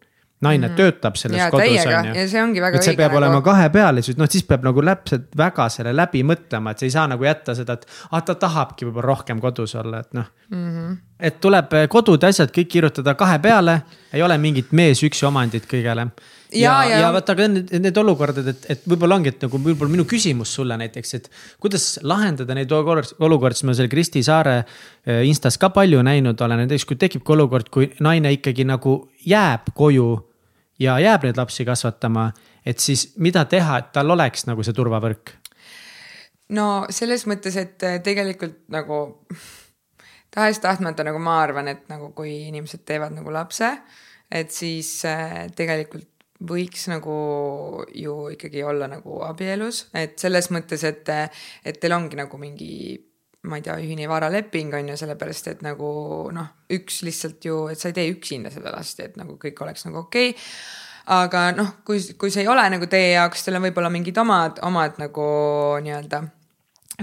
naine 0.41 0.67
mm 0.67 0.75
töötab 0.77 1.15
selles 1.17 1.39
ja, 1.39 1.49
kodus 1.49 1.85
on 1.89 2.09
ju. 2.11 2.13
ja 2.13 2.23
see 2.29 2.41
ongi 2.43 2.61
väga 2.61 2.77
õige. 2.77 2.85
see 2.85 2.97
peab 2.99 3.09
nagu... 3.09 3.19
olema 3.23 3.41
kahe 3.45 3.69
peale, 3.73 4.03
siis 4.05 4.17
noh, 4.19 4.29
siis 4.29 4.45
peab 4.45 4.65
nagu 4.67 4.83
täpselt 4.85 5.27
väga 5.37 5.65
selle 5.73 5.93
läbi 5.95 6.21
mõtlema, 6.27 6.73
et 6.73 6.83
sa 6.83 6.85
ei 6.85 6.93
saa 6.93 7.07
nagu 7.09 7.25
jätta 7.25 7.55
seda, 7.57 7.77
et 7.79 7.87
ah, 8.11 8.21
ta 8.21 8.35
tahabki 8.37 8.85
võib-olla 8.85 9.07
rohkem 9.07 9.41
kodus 9.41 9.73
olla, 9.79 10.03
et 10.05 10.13
noh 10.17 10.27
mm. 10.51 10.57
-hmm. 10.57 10.97
et 11.19 11.39
tuleb 11.41 11.73
eh, 11.73 11.87
kodud 11.89 12.21
ja 12.21 12.29
asjad 12.29 12.53
kõik 12.53 12.69
kirjutada 12.69 13.15
kahe 13.17 13.39
peale, 13.39 13.81
ei 14.13 14.21
ole 14.21 14.37
mingit 14.37 14.71
mees 14.71 15.01
üksi 15.03 15.25
omandit 15.25 15.65
kõigele. 15.65 16.05
ja, 16.53 16.75
ja, 16.85 16.99
ja 16.99 17.09
vaata 17.13 17.35
ka 17.35 17.47
need, 17.47 17.73
need 17.79 17.97
olukorrad, 17.97 18.37
et, 18.53 18.69
et 18.69 18.85
võib-olla 18.85 19.17
ongi, 19.17 19.33
et 19.33 19.41
nagu 19.47 19.57
võib-olla 19.57 19.91
minu 19.91 20.05
küsimus 20.05 20.53
sulle 20.53 20.77
näiteks, 20.77 21.13
et 21.13 21.31
kuidas 21.59 21.99
lahendada 22.03 22.53
neid 22.53 22.71
olukordi, 22.71 23.57
sest 23.57 23.65
ma 23.65 23.73
selle 23.73 23.89
Kristi 23.89 24.23
Saare 24.23 24.59
eh, 24.61 25.25
Instas 25.25 25.57
ka 25.57 25.73
palju 25.73 26.05
näinud 26.05 26.41
olen, 26.41 26.67
näiteks 26.67 26.85
kui 26.85 26.95
tekibki 26.95 27.33
olukord, 27.33 27.73
kui 27.73 27.89
naine 27.99 28.37
ikkagi 28.37 28.69
nagu 28.69 29.01
jääb 29.25 29.73
koju 29.73 30.26
ja 30.79 30.97
jääb 30.99 31.27
neid 31.27 31.37
lapsi 31.37 31.65
kasvatama, 31.65 32.31
et 32.65 32.79
siis 32.79 33.11
mida 33.17 33.45
teha, 33.45 33.79
et 33.81 33.93
tal 33.95 34.11
oleks 34.15 34.47
nagu 34.49 34.63
see 34.63 34.75
turvavõrk? 34.77 35.35
no 36.55 36.67
selles 36.93 37.25
mõttes, 37.27 37.57
et 37.59 37.83
äh, 37.83 38.01
tegelikult 38.03 38.67
nagu 38.73 39.01
tahes-tahtmata 40.35 41.05
nagu 41.07 41.21
ma 41.23 41.41
arvan, 41.43 41.71
et 41.73 41.87
nagu 41.91 42.11
kui 42.15 42.47
inimesed 42.47 42.85
teevad 42.87 43.15
nagu 43.15 43.33
lapse, 43.33 43.71
et 44.31 44.53
siis 44.53 44.99
äh, 45.07 45.47
tegelikult 45.55 46.09
võiks 46.47 46.85
nagu 46.91 47.17
ju 47.97 48.15
ikkagi 48.35 48.61
olla 48.63 48.87
nagu 48.91 49.21
abielus, 49.25 49.87
et 49.97 50.19
selles 50.21 50.51
mõttes, 50.53 50.83
et, 50.85 51.09
et 51.65 51.79
teil 51.81 51.95
ongi 51.97 52.19
nagu 52.19 52.37
mingi 52.37 52.71
ma 53.49 53.59
ei 53.59 53.65
tea, 53.65 53.77
ühine 53.83 54.09
varaleping 54.09 54.75
on 54.77 54.91
ju, 54.91 54.97
sellepärast 54.99 55.51
et 55.53 55.63
nagu 55.65 55.89
noh, 56.35 56.51
üks 56.73 57.01
lihtsalt 57.07 57.47
ju, 57.47 57.63
et 57.71 57.81
sa 57.81 57.91
ei 57.91 57.97
tee 57.97 58.11
üksinda 58.13 58.51
seda 58.53 58.73
last, 58.75 58.99
et 59.03 59.17
nagu 59.19 59.37
kõik 59.41 59.63
oleks 59.65 59.87
nagu 59.87 60.03
okei 60.05 60.33
okay. 60.33 60.47
aga 61.17 61.43
noh, 61.57 61.75
kui, 61.87 62.01
kui 62.19 62.33
see 62.33 62.45
ei 62.45 62.51
ole 62.51 62.65
nagu 62.73 62.89
teie 62.91 63.15
jaoks, 63.15 63.45
teil 63.45 63.59
on 63.59 63.67
võib-olla 63.69 63.91
mingid 63.93 64.17
omad, 64.23 64.61
omad 64.67 64.99
nagu 65.01 65.27
nii-öelda 65.85 66.25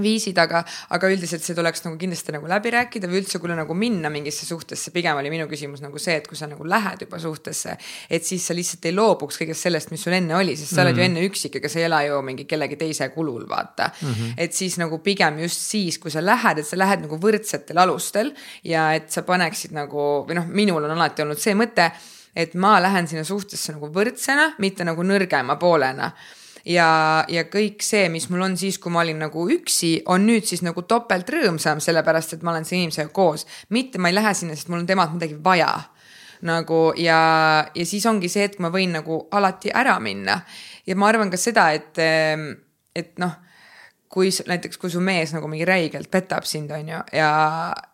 viisid, 0.02 0.34
aga, 0.42 0.64
aga 0.96 1.08
üldiselt 1.12 1.44
see 1.46 1.54
tuleks 1.54 1.84
nagu 1.84 1.94
kindlasti 2.00 2.32
nagu 2.34 2.48
läbi 2.50 2.72
rääkida 2.74 3.06
või 3.06 3.20
üldse, 3.20 3.38
kui 3.38 3.50
nagu 3.52 3.76
minna 3.78 4.10
mingisse 4.10 4.42
suhtesse, 4.48 4.90
pigem 4.90 5.20
oli 5.20 5.30
minu 5.30 5.46
küsimus 5.46 5.84
nagu 5.84 6.00
see, 6.02 6.16
et 6.18 6.26
kui 6.26 6.38
sa 6.38 6.48
nagu 6.50 6.66
lähed 6.66 7.04
juba 7.06 7.20
suhtesse, 7.22 7.76
et 8.10 8.26
siis 8.26 8.42
sa 8.42 8.56
lihtsalt 8.58 8.88
ei 8.90 8.96
loobuks 8.96 9.38
kõigest 9.38 9.68
sellest, 9.68 9.92
mis 9.94 10.02
sul 10.02 10.16
enne 10.18 10.34
oli, 10.34 10.56
sest 10.58 10.72
sa 10.72 10.80
mm 10.80 10.82
oled 10.84 10.98
ju 10.98 11.04
mhm. 11.04 11.12
enne 11.12 11.28
üksik, 11.30 11.60
ega 11.60 11.70
sa 11.70 11.78
ei 11.78 11.86
ela 11.86 12.02
ju 12.04 12.18
mingi 12.26 12.44
kellegi 12.50 12.76
teise 12.76 13.08
kulul, 13.14 13.46
vaata 13.48 13.86
mm. 13.88 14.10
-hmm. 14.10 14.34
et 14.36 14.52
siis 14.52 14.76
nagu 14.82 14.98
pigem 14.98 15.38
just 15.46 15.62
siis, 15.62 15.98
kui 16.02 16.10
sa 16.10 16.20
lähed, 16.20 16.58
et 16.58 16.66
sa 16.66 16.76
lähed 16.76 17.06
nagu 17.06 17.16
võrdsetel 17.16 17.78
alustel 17.78 18.34
ja 18.64 18.92
et 18.92 19.10
sa 19.10 19.22
paneksid 19.22 19.72
nagu 19.72 20.26
või 20.28 20.34
noh, 20.34 20.46
minul 20.50 20.84
on 20.84 20.90
alati 20.90 21.22
olnud 21.22 21.38
see 21.38 21.54
mõte, 21.54 21.92
et 22.36 22.54
ma 22.54 22.80
lähen 22.82 23.08
sinna 23.08 23.24
suhtesse 23.24 23.72
nagu 23.72 23.88
võrdsena, 23.94 24.54
mitte 24.58 24.84
nagu 24.84 25.02
nõrgema 25.02 25.56
poolena 25.56 26.10
ja, 26.64 27.24
ja 27.28 27.44
kõik 27.50 27.84
see, 27.84 28.08
mis 28.12 28.28
mul 28.32 28.44
on 28.46 28.56
siis, 28.60 28.78
kui 28.78 28.92
ma 28.92 29.02
olin 29.04 29.20
nagu 29.26 29.46
üksi, 29.52 29.96
on 30.10 30.26
nüüd 30.28 30.46
siis 30.48 30.64
nagu 30.66 30.84
topelt 30.88 31.30
rõõmsam, 31.30 31.82
sellepärast 31.84 32.36
et 32.36 32.44
ma 32.46 32.54
olen 32.54 32.68
selle 32.68 32.84
inimesega 32.84 33.12
koos. 33.14 33.46
mitte 33.68 33.98
ma 33.98 34.10
ei 34.10 34.18
lähe 34.18 34.34
sinna, 34.34 34.56
sest 34.56 34.72
mul 34.72 34.82
on 34.82 34.88
temalt 34.88 35.14
midagi 35.16 35.38
vaja 35.44 35.72
nagu 36.44 36.92
ja, 37.00 37.20
ja 37.74 37.86
siis 37.86 38.04
ongi 38.06 38.28
see 38.28 38.44
hetk, 38.44 38.60
ma 38.60 38.72
võin 38.72 38.92
nagu 38.92 39.22
alati 39.32 39.72
ära 39.74 39.98
minna. 40.00 40.40
ja 40.86 40.96
ma 40.96 41.08
arvan 41.08 41.30
ka 41.32 41.40
seda, 41.40 41.70
et, 41.72 41.98
et 42.94 43.18
noh 43.18 43.40
kui 44.14 44.30
näiteks, 44.30 44.78
kui 44.78 44.92
su 44.92 45.00
mees 45.02 45.32
nagu 45.34 45.48
mingi 45.50 45.66
räigelt 45.66 46.06
petab 46.12 46.46
sind, 46.46 46.70
on 46.70 46.86
ju, 46.92 47.00
ja, 47.18 47.30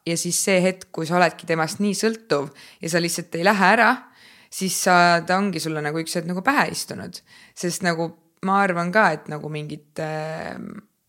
ja 0.04 0.16
siis 0.20 0.36
see 0.44 0.58
hetk, 0.60 0.90
kui 0.92 1.08
sa 1.08 1.16
oledki 1.16 1.48
temast 1.48 1.80
nii 1.80 1.94
sõltuv 1.96 2.50
ja 2.82 2.90
sa 2.92 3.00
lihtsalt 3.00 3.38
ei 3.38 3.46
lähe 3.46 3.70
ära, 3.78 3.88
siis 4.52 4.76
sa, 4.84 5.22
ta 5.24 5.38
ongi 5.40 5.62
sulle 5.62 5.80
nagu 5.80 6.02
üks 6.02 6.18
hetk 6.18 6.28
nagu 6.28 6.44
pähe 6.44 6.66
istunud. 6.74 7.22
sest 7.56 7.86
nagu 7.86 8.10
ma 8.46 8.60
arvan 8.64 8.92
ka, 8.92 9.10
et 9.16 9.28
nagu 9.32 9.50
mingit 9.52 10.00
äh,, 10.00 10.56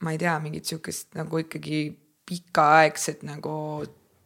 ma 0.01 0.13
ei 0.13 0.19
tea, 0.21 0.35
mingit 0.43 0.67
sihukest 0.67 1.15
nagu 1.19 1.41
ikkagi 1.41 1.83
pikaaegset 2.27 3.25
nagu, 3.27 3.55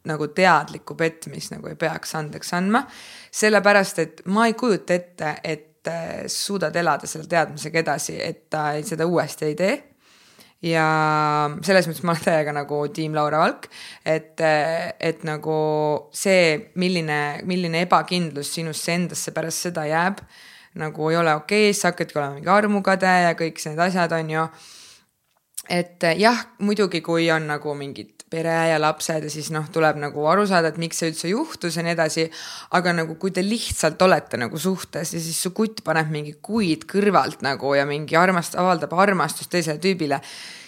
nagu 0.06 0.28
teadlikku 0.34 0.96
petmist 0.98 1.54
nagu 1.54 1.70
ei 1.70 1.78
peaks 1.78 2.14
andeks 2.18 2.54
andma. 2.58 2.86
sellepärast, 3.30 3.98
et 4.02 4.22
ma 4.26 4.46
ei 4.46 4.54
kujuta 4.58 4.94
ette, 4.94 5.34
et 5.44 5.90
äh, 5.90 6.24
suudad 6.30 6.76
elada 6.76 7.06
selle 7.10 7.28
teadmisega 7.30 7.84
edasi, 7.84 8.18
et 8.22 8.48
ta 8.50 8.70
seda 8.86 9.06
uuesti 9.06 9.50
ei 9.50 9.58
tee 9.58 9.76
ja 10.64 10.86
selles 11.64 11.88
mõttes 11.88 12.04
ma 12.06 12.14
olen 12.14 12.24
täiega 12.24 12.54
nagu 12.56 12.80
tiim 12.94 13.14
Laura 13.16 13.40
Valk, 13.42 13.68
et, 14.06 14.40
et 14.40 15.24
nagu 15.28 15.56
see, 16.16 16.72
milline, 16.80 17.20
milline 17.48 17.84
ebakindlus 17.86 18.54
sinusse 18.56 18.94
endasse 18.96 19.34
pärast 19.36 19.68
seda 19.68 19.86
jääb, 19.88 20.22
nagu 20.80 21.10
ei 21.10 21.20
ole 21.20 21.34
okei 21.34 21.70
okay,, 21.70 21.76
sa 21.76 21.92
hakkadki 21.92 22.18
olema 22.18 22.38
mingi 22.38 22.52
armukade 22.52 23.12
ja 23.26 23.36
kõik 23.38 23.62
need 23.68 23.84
asjad, 23.86 24.12
on 24.16 24.30
ju. 24.30 24.48
et 25.72 26.04
jah, 26.20 26.44
muidugi, 26.62 27.00
kui 27.02 27.30
on 27.34 27.48
nagu 27.50 27.74
mingid 27.74 28.12
pere 28.30 28.54
ja 28.72 28.78
lapsed 28.82 29.24
ja 29.26 29.30
siis 29.30 29.52
noh, 29.54 29.68
tuleb 29.72 30.00
nagu 30.02 30.26
aru 30.26 30.46
saada, 30.50 30.72
et 30.72 30.80
miks 30.82 30.98
see 31.00 31.12
üldse 31.12 31.30
juhtus 31.30 31.78
ja 31.78 31.84
nii 31.86 31.94
edasi. 31.94 32.26
aga 32.78 32.92
nagu, 32.92 33.14
kui 33.22 33.30
te 33.30 33.44
lihtsalt 33.46 34.02
olete 34.02 34.38
nagu 34.40 34.58
suhtes 34.58 35.14
ja 35.14 35.22
siis 35.22 35.40
su 35.42 35.54
kutt 35.54 35.84
paneb 35.86 36.10
mingi 36.10 36.36
kuid 36.42 36.86
kõrvalt 36.90 37.42
nagu 37.46 37.74
ja 37.78 37.86
mingi 37.86 38.18
armast-, 38.18 38.58
avaldab 38.58 38.94
armastust 38.98 39.50
teisele 39.50 39.82
tüübile 39.82 40.20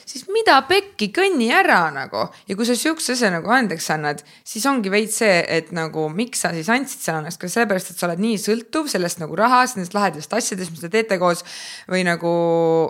siis 0.08 0.24
mida 0.32 0.56
pekki, 0.68 1.10
kõnni 1.14 1.48
ära 1.54 1.80
nagu. 1.94 2.28
ja 2.48 2.56
kui 2.56 2.66
sa 2.66 2.76
sihukese 2.78 3.14
asja 3.14 3.30
nagu 3.32 3.50
andeks 3.52 3.90
annad, 3.94 4.22
siis 4.46 4.64
ongi 4.66 4.90
veits 4.92 5.20
see, 5.20 5.42
et 5.58 5.72
nagu 5.76 6.08
miks 6.12 6.44
sa 6.44 6.52
siis 6.56 6.68
andsid 6.72 7.04
selle 7.04 7.22
andeks, 7.22 7.38
kas 7.40 7.56
sellepärast, 7.56 7.92
et 7.92 8.00
sa 8.00 8.08
oled 8.08 8.22
nii 8.24 8.38
sõltuv 8.40 8.88
sellest 8.90 9.20
nagu 9.22 9.36
rahast, 9.38 9.76
nendest 9.76 9.96
lahedast 9.96 10.34
asjadest, 10.38 10.72
mis 10.72 10.84
te 10.84 10.92
teete 10.92 11.18
koos. 11.20 11.44
või 11.88 12.04
nagu, 12.08 12.32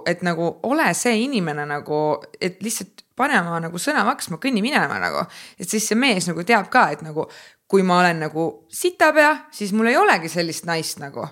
et 0.07 0.23
nagu 0.23 0.59
ole 0.63 0.89
see 0.95 1.17
inimene 1.25 1.67
nagu, 1.69 2.23
et 2.41 2.63
lihtsalt 2.63 3.05
pane 3.19 3.41
oma 3.41 3.59
nagu 3.61 3.79
sõna 3.83 4.05
maksma, 4.07 4.39
kõnni 4.39 4.63
minema 4.63 5.01
nagu. 5.03 5.27
et 5.59 5.69
siis 5.69 5.87
see 5.89 5.99
mees 5.99 6.29
nagu 6.31 6.45
teab 6.45 6.71
ka, 6.71 6.91
et 6.93 7.03
nagu 7.03 7.29
kui 7.69 7.83
ma 7.83 7.99
olen 8.01 8.23
nagu 8.25 8.45
sitapea, 8.73 9.51
siis 9.53 9.75
mul 9.77 9.91
ei 9.91 9.97
olegi 10.01 10.31
sellist 10.33 10.65
naist 10.65 11.03
nagu 11.03 11.27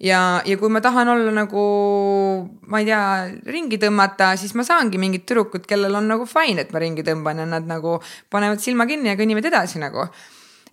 ja, 0.00 0.20
ja 0.46 0.56
kui 0.58 0.70
ma 0.72 0.80
tahan 0.84 1.10
olla 1.14 1.34
nagu, 1.34 1.66
ma 2.70 2.80
ei 2.82 2.88
tea, 2.88 3.02
ringi 3.50 3.80
tõmmata, 3.82 4.32
siis 4.40 4.54
ma 4.58 4.64
saangi 4.66 5.00
mingid 5.00 5.26
tüdrukud, 5.28 5.66
kellel 5.68 5.98
on 5.98 6.10
nagu 6.10 6.26
fine, 6.28 6.64
et 6.64 6.74
ma 6.74 6.82
ringi 6.82 7.04
tõmban 7.06 7.42
ja 7.42 7.46
nad 7.48 7.68
nagu 7.68 7.98
panevad 8.30 8.62
silma 8.62 8.86
kinni 8.88 9.12
ja 9.12 9.18
kõnnivad 9.18 9.48
edasi 9.50 9.82
nagu. 9.82 10.08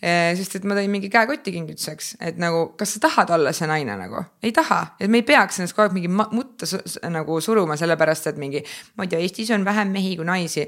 Eh, 0.06 0.34
sest 0.38 0.58
et 0.60 0.66
ma 0.68 0.76
tõin 0.76 0.92
mingi 0.92 1.08
käekoti 1.10 1.54
kingituseks, 1.56 2.10
et 2.28 2.36
nagu, 2.38 2.74
kas 2.78 2.98
sa 2.98 3.00
tahad 3.08 3.32
olla 3.32 3.54
see 3.56 3.66
naine 3.70 3.96
nagu, 3.98 4.26
ei 4.44 4.52
taha, 4.54 4.82
et 5.00 5.10
me 5.10 5.22
ei 5.22 5.26
peaks 5.26 5.62
ennast 5.62 5.74
kogu 5.74 5.88
aeg 5.88 5.96
mingi 5.96 6.12
mutta 6.12 6.68
nagu 7.10 7.40
suruma, 7.42 7.78
sellepärast 7.80 8.28
et 8.34 8.42
mingi, 8.42 8.62
ma 9.00 9.08
ei 9.08 9.14
tea, 9.14 9.24
Eestis 9.24 9.54
on 9.56 9.64
vähem 9.66 9.96
mehi 9.96 10.18
kui 10.20 10.28
naisi 10.28 10.68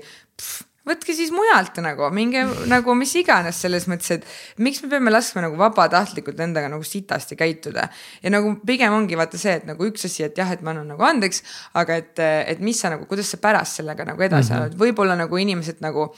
võtke 0.88 1.16
siis 1.16 1.32
mujalt 1.36 1.78
nagu, 1.84 2.08
minge 2.16 2.44
nagu 2.72 2.96
mis 2.98 3.14
iganes 3.20 3.60
selles 3.64 3.88
mõttes, 3.92 4.18
et 4.18 4.64
miks 4.64 4.82
me 4.84 4.92
peame 4.92 5.14
laskma 5.14 5.44
nagu 5.46 5.60
vabatahtlikult 5.60 6.40
endaga 6.44 6.72
nagu 6.72 6.86
sitasti 6.88 7.38
käituda. 7.40 7.88
ja 8.24 8.34
nagu 8.34 8.56
pigem 8.66 8.94
ongi 8.94 9.20
vaata 9.20 9.40
see, 9.42 9.58
et 9.62 9.70
nagu 9.70 9.88
üks 9.88 10.08
asi, 10.10 10.26
et 10.28 10.38
jah, 10.38 10.52
et 10.54 10.64
ma 10.66 10.74
annan 10.76 10.94
nagu 10.96 11.08
andeks, 11.08 11.44
aga 11.78 12.02
et, 12.02 12.20
et 12.20 12.60
mis 12.64 12.80
sa 12.80 12.94
nagu, 12.94 13.08
kuidas 13.10 13.32
sa 13.34 13.42
pärast 13.44 13.82
sellega 13.82 14.06
nagu 14.08 14.22
edasi 14.22 14.54
mm 14.54 14.58
-hmm. 14.58 14.68
oled, 14.68 14.78
võib-olla 14.84 15.18
nagu 15.20 15.38
inimesed 15.38 15.82
nagu. 15.82 16.14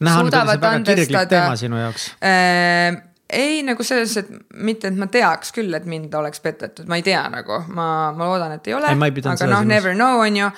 näha 0.00 0.20
on, 0.20 0.30
kuidas 0.30 0.48
see 0.48 0.56
väga 0.56 0.78
kirglik 0.84 1.28
teema 1.28 1.56
sinu 1.56 1.76
jaoks 1.80 2.10
äh, 2.20 3.15
ei 3.32 3.62
nagu 3.66 3.82
selles, 3.82 4.12
et 4.20 4.28
mitte, 4.62 4.90
et 4.90 4.98
ma 4.98 5.08
teaks 5.10 5.50
küll, 5.56 5.74
et 5.74 5.86
mind 5.88 6.14
oleks 6.14 6.42
petetud, 6.44 6.86
ma 6.90 6.98
ei 7.00 7.04
tea 7.06 7.24
nagu, 7.32 7.58
ma, 7.74 7.86
ma 8.14 8.28
loodan, 8.28 8.54
et 8.54 8.68
ei 8.70 8.76
ole. 8.76 8.92
aga 8.92 9.48
noh, 9.50 9.64
never 9.66 9.96
know 9.96 10.22
on 10.22 10.38
ju. 10.38 10.50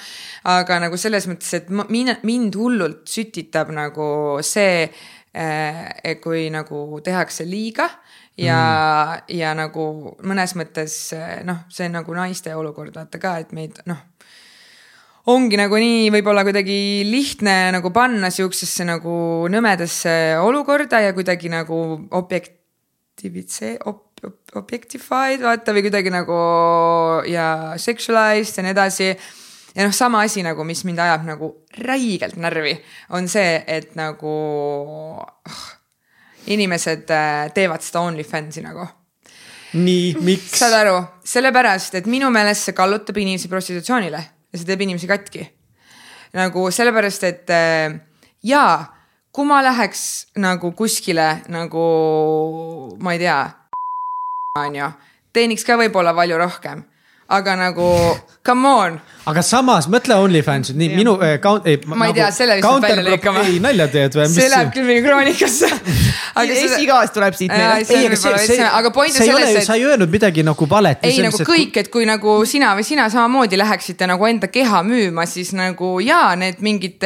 aga 0.53 0.81
nagu 0.85 1.01
selles 1.01 1.29
mõttes, 1.31 1.55
et 1.57 1.71
ma, 1.73 1.87
mind, 1.89 2.19
mind 2.29 2.59
hullult 2.61 3.09
sütitab 3.09 3.73
nagu 3.75 4.11
see 4.45 4.85
eh,, 4.85 6.19
kui 6.23 6.49
nagu 6.53 7.01
tehakse 7.05 7.49
liiga 7.49 7.89
ja 8.39 8.59
mm., 8.59 9.39
ja 9.39 9.55
nagu 9.57 9.89
mõnes 10.29 10.55
mõttes 10.59 11.01
noh, 11.49 11.65
see 11.73 11.89
nagu 11.93 12.15
naiste 12.15 12.55
olukord 12.55 12.95
vaata 12.95 13.21
ka, 13.23 13.39
et 13.43 13.57
meid 13.57 13.81
noh 13.89 14.05
ongi 15.29 15.59
nagu 15.61 15.77
nii 15.77 16.09
võib-olla 16.13 16.45
kuidagi 16.47 17.05
lihtne 17.09 17.57
nagu 17.75 17.91
panna 17.93 18.31
siuksesse 18.33 18.87
nagu 18.89 19.49
nõmedasse 19.53 20.13
olukorda 20.41 21.03
ja 21.05 21.15
kuidagi 21.17 21.51
nagu 21.53 21.81
objekt, 22.17 22.58
objektivitse- 23.19 23.79
ob,, 23.87 24.05
objectified 24.55 25.43
vaata 25.43 25.73
või 25.73 25.83
kuidagi 25.87 26.11
nagu 26.11 26.39
ja 27.27 27.75
sexualized 27.77 28.59
ja 28.59 28.63
nii 28.63 28.71
edasi. 28.75 29.09
ja 29.75 29.85
noh, 29.85 29.93
sama 29.93 30.23
asi 30.23 30.43
nagu, 30.43 30.65
mis 30.65 30.85
mind 30.85 30.99
ajab 30.99 31.25
nagu 31.27 31.65
räigelt 31.79 32.37
närvi, 32.37 32.79
on 33.11 33.29
see, 33.29 33.63
et 33.67 33.95
nagu 33.97 34.33
oh, 35.23 35.67
inimesed 36.47 37.11
äh, 37.11 37.53
teevad 37.55 37.83
seda 37.83 38.01
OnlyFansi 38.01 38.63
nagu 38.63 38.87
nii, 39.75 40.17
miks? 40.25 40.59
saad 40.59 40.75
aru, 40.81 40.99
sellepärast, 41.25 41.95
et 41.95 42.07
minu 42.07 42.31
meelest 42.31 42.69
see 42.69 42.75
kallutab 42.75 43.17
inimesi 43.17 43.49
prostitutsioonile 43.49 44.19
ja 44.19 44.59
see 44.59 44.67
teeb 44.67 44.81
inimesi 44.81 45.07
katki. 45.07 45.47
nagu 46.35 46.71
sellepärast, 46.71 47.25
et 47.25 47.51
äh, 47.51 47.99
jaa 48.43 48.98
kui 49.39 49.47
ma 49.47 49.61
läheks 49.63 50.01
nagu 50.43 50.73
kuskile 50.75 51.45
nagu 51.55 51.83
ma 52.99 53.13
ei 53.15 53.21
tea, 53.23 53.37
onju, 54.59 54.89
teeniks 55.31 55.63
ka 55.63 55.77
võib-olla 55.79 56.11
palju 56.17 56.41
rohkem 56.41 56.81
aga 57.29 57.57
nagu 57.61 57.87
come 58.47 58.69
on. 58.69 58.95
aga 59.29 59.43
samas 59.45 59.85
mõtle 59.93 60.17
OnlyFans, 60.17 60.73
nii 60.73 60.95
minu 60.97 61.19
äh, 61.21 61.35
count, 61.45 61.67
ei. 61.69 61.77
ma 61.85 62.07
ei 62.07 62.15
nagu, 62.15 62.17
tea, 62.17 62.29
selle 62.33 62.57
lihtsalt 62.57 62.87
välja 62.87 63.05
lõikama. 63.05 63.43
ei 63.45 63.59
nalja 63.61 63.89
teed 63.93 64.17
või? 64.17 64.29
see 64.33 64.49
läheb 64.49 64.71
küll 64.73 64.89
minu 64.89 65.03
kroonikasse 65.05 65.69
esigaas 66.47 67.13
tuleb 67.13 67.37
siit 67.37 67.53
meile. 67.53 67.83
ei, 67.85 68.07
aga 68.09 68.17
see, 68.17 68.47
see, 68.55 68.65
aga 68.65 68.93
point 68.95 69.13
on 69.13 69.21
selles, 69.21 69.53
et. 69.61 69.67
sa 69.67 69.77
ei 69.77 69.85
öelnud 69.89 70.13
midagi 70.13 70.45
nagu 70.47 70.69
valet. 70.71 71.05
ei 71.05 71.21
nagu 71.25 71.43
kõik, 71.51 71.77
et 71.83 71.91
kui 71.93 72.09
nagu 72.09 72.39
sina 72.49 72.73
või 72.79 72.87
sina 72.89 73.11
samamoodi 73.13 73.61
läheksite 73.61 74.09
nagu 74.09 74.29
enda 74.31 74.49
keha 74.53 74.81
müüma, 74.87 75.29
siis 75.29 75.53
nagu 75.57 75.93
jaa, 76.05 76.33
need 76.41 76.65
mingid, 76.65 77.05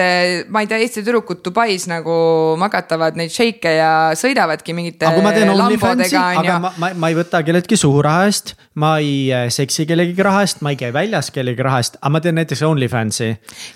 ma 0.55 0.62
ei 0.62 0.70
tea, 0.70 0.78
Eesti 0.83 1.02
tüdrukud 1.02 1.42
Dubais 1.42 1.89
nagu 1.91 2.15
magatavad 2.62 3.18
neid 3.18 3.34
šeike 3.34 3.75
ja 3.81 3.92
sõidavadki 4.18 4.75
mingite. 4.76 5.10
aga 5.10 5.26
ma 5.26 5.34
teen 5.34 5.51
OnlyFansi, 5.51 6.15
aga 6.23 6.59
ma, 6.62 6.75
ma, 6.78 6.94
ma 6.94 7.10
ei 7.10 7.18
võta 7.18 7.42
kelleltki 7.42 7.78
suhu 7.81 8.02
raha 8.07 8.28
eest, 8.31 8.55
ma 8.78 8.94
ei 9.02 9.26
äh, 9.34 9.49
seksi 9.51 9.86
kellegi 9.91 10.11
kellegi 10.12 10.26
raha 10.26 10.42
eest, 10.44 10.60
ma 10.62 10.73
ei 10.73 10.78
käi 10.78 10.92
väljas 10.92 11.31
kellegi 11.32 11.62
raha 11.65 11.81
eest, 11.82 11.97
aga 12.00 12.10
ma 12.12 12.20
teen 12.23 12.36
näiteks 12.36 12.62
OnlyFansi. 12.66 13.28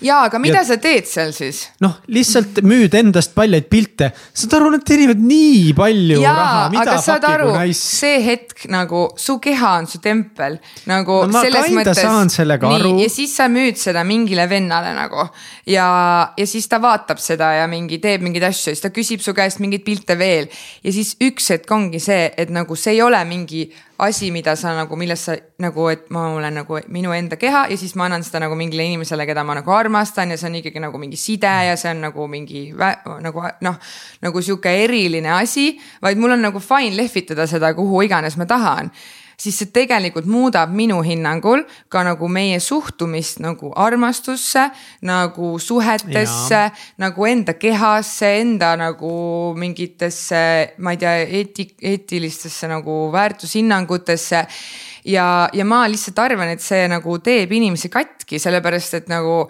ja, 0.05 0.21
aga 0.27 0.39
mida 0.39 0.61
ja... 0.61 0.65
sa 0.65 0.77
teed 0.81 1.07
seal 1.09 1.33
siis? 1.35 1.63
noh, 1.81 1.97
lihtsalt 2.13 2.61
müüd 2.65 2.93
endast 2.97 3.33
paljaid 3.35 3.67
pilte, 3.71 4.11
saad 4.33 4.57
aru, 4.59 4.71
nad 4.75 4.85
teenivad 4.87 5.21
nii 5.21 5.73
palju 5.77 6.19
ja, 6.21 6.33
raha, 6.37 6.63
mida 6.73 6.97
saad 7.03 7.25
aru, 7.27 7.51
nice? 7.55 7.79
see 7.81 8.21
hetk 8.25 8.67
nagu 8.73 9.07
su 9.17 9.37
keha 9.43 9.73
on 9.81 9.89
su 9.89 10.01
tempel 10.03 10.59
nagu 10.89 11.21
no,. 11.25 11.43
kinda 11.43 11.63
mõttes, 11.79 12.01
saan 12.03 12.31
sellega 12.33 12.71
nii, 12.71 12.81
aru. 12.81 12.93
ja 13.03 13.09
siis 13.13 13.35
sa 13.37 13.49
müüd 13.51 13.79
seda 13.81 14.05
mingile 14.07 14.47
vennale 14.49 14.93
nagu 14.97 15.27
ja, 15.65 15.87
ja 16.37 16.47
siis 16.49 16.69
ta 16.69 16.81
vaatab 16.83 17.21
seda 17.23 17.53
ja 17.61 17.67
mingi 17.71 18.01
teeb 18.03 18.25
mingeid 18.25 18.49
asju, 18.51 18.73
siis 18.75 18.83
ta 18.83 18.93
küsib 18.93 19.23
su 19.23 19.35
käest 19.37 19.61
mingeid 19.63 19.85
pilte 19.87 20.17
veel 20.19 20.49
ja 20.83 20.93
siis 20.93 21.15
üks 21.23 21.51
hetk 21.55 21.71
ongi 21.73 22.01
see, 22.03 22.29
et 22.37 22.53
nagu 22.53 22.77
see 22.77 22.97
ei 22.97 23.03
ole 23.05 23.21
mingi 23.27 23.67
asi, 23.97 24.31
mida 24.31 24.55
sa 24.55 24.75
nagu, 24.77 24.95
millest 24.95 25.29
sa 25.29 25.35
nagu, 25.59 25.87
et 25.89 26.09
ma 26.13 26.27
olen 26.35 26.59
nagu 26.61 26.79
minu 26.93 27.13
enda 27.15 27.37
keha 27.39 27.65
ja 27.71 27.77
siis 27.77 27.95
ma 27.97 28.05
annan 28.05 28.23
seda 28.23 28.43
nagu 28.43 28.55
mingile 28.55 28.85
inimesele, 28.85 29.25
keda 29.25 29.43
ma 29.43 29.55
nagu 29.57 29.73
armastan 29.73 30.31
ja 30.31 30.37
see 30.37 30.49
on 30.51 30.59
ikkagi 30.59 30.81
nagu 30.83 31.01
mingi 31.01 31.17
side 31.17 31.53
ja 31.69 31.75
see 31.77 31.91
on 31.95 32.03
nagu 32.05 32.27
mingi 32.29 32.69
nagu 32.77 33.45
noh, 33.65 33.79
nagu 34.21 34.41
sihuke 34.41 34.73
eriline 34.83 35.31
asi, 35.39 35.71
vaid 36.01 36.21
mul 36.21 36.37
on 36.37 36.45
nagu 36.45 36.61
fine 36.61 36.93
lehvitada 36.97 37.47
seda, 37.49 37.73
kuhu 37.77 38.03
iganes 38.05 38.37
ma 38.37 38.45
tahan 38.45 38.91
siis 39.37 39.59
see 39.61 39.69
tegelikult 39.69 40.25
muudab 40.25 40.71
minu 40.73 40.97
hinnangul 41.05 41.61
ka 41.93 42.01
nagu 42.05 42.25
meie 42.31 42.57
suhtumist 42.63 43.37
nagu 43.43 43.69
armastusse, 43.77 44.63
nagu 45.05 45.51
suhetesse, 45.61 46.63
nagu 46.97 47.27
enda 47.29 47.53
kehasse, 47.53 48.31
enda 48.41 48.73
nagu 48.81 49.13
mingitesse, 49.57 50.41
ma 50.81 50.95
ei 50.95 51.01
tea, 51.03 51.15
eeti-, 51.41 51.69
eetilistesse 51.85 52.69
nagu 52.71 53.07
väärtushinnangutesse. 53.13 54.45
Ja, 55.07 55.47
ja 55.53 55.63
ma 55.63 55.85
lihtsalt 55.87 56.17
arvan, 56.19 56.49
et 56.51 56.59
see 56.59 56.81
nagu 56.91 57.13
teeb 57.23 57.53
inimesi 57.55 57.87
katki, 57.93 58.41
sellepärast 58.43 58.97
et 58.97 59.05
nagu 59.07 59.45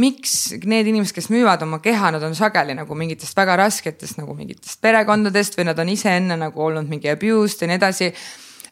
miks 0.00 0.54
need 0.62 0.88
inimesed, 0.88 1.12
kes 1.18 1.28
müüvad 1.34 1.66
oma 1.66 1.82
keha, 1.84 2.14
nad 2.14 2.22
on 2.24 2.38
sageli 2.38 2.78
nagu 2.78 2.96
mingitest 2.96 3.36
väga 3.36 3.58
rasketest 3.60 4.22
nagu 4.22 4.38
mingitest 4.38 4.80
perekondadest 4.80 5.58
või 5.58 5.68
nad 5.68 5.82
on 5.82 5.92
ise 5.92 6.14
enne 6.16 6.38
nagu 6.40 6.64
olnud 6.64 6.88
mingi 6.88 7.10
abused 7.12 7.60
ja 7.60 7.68
nii 7.68 7.80
edasi 7.82 8.08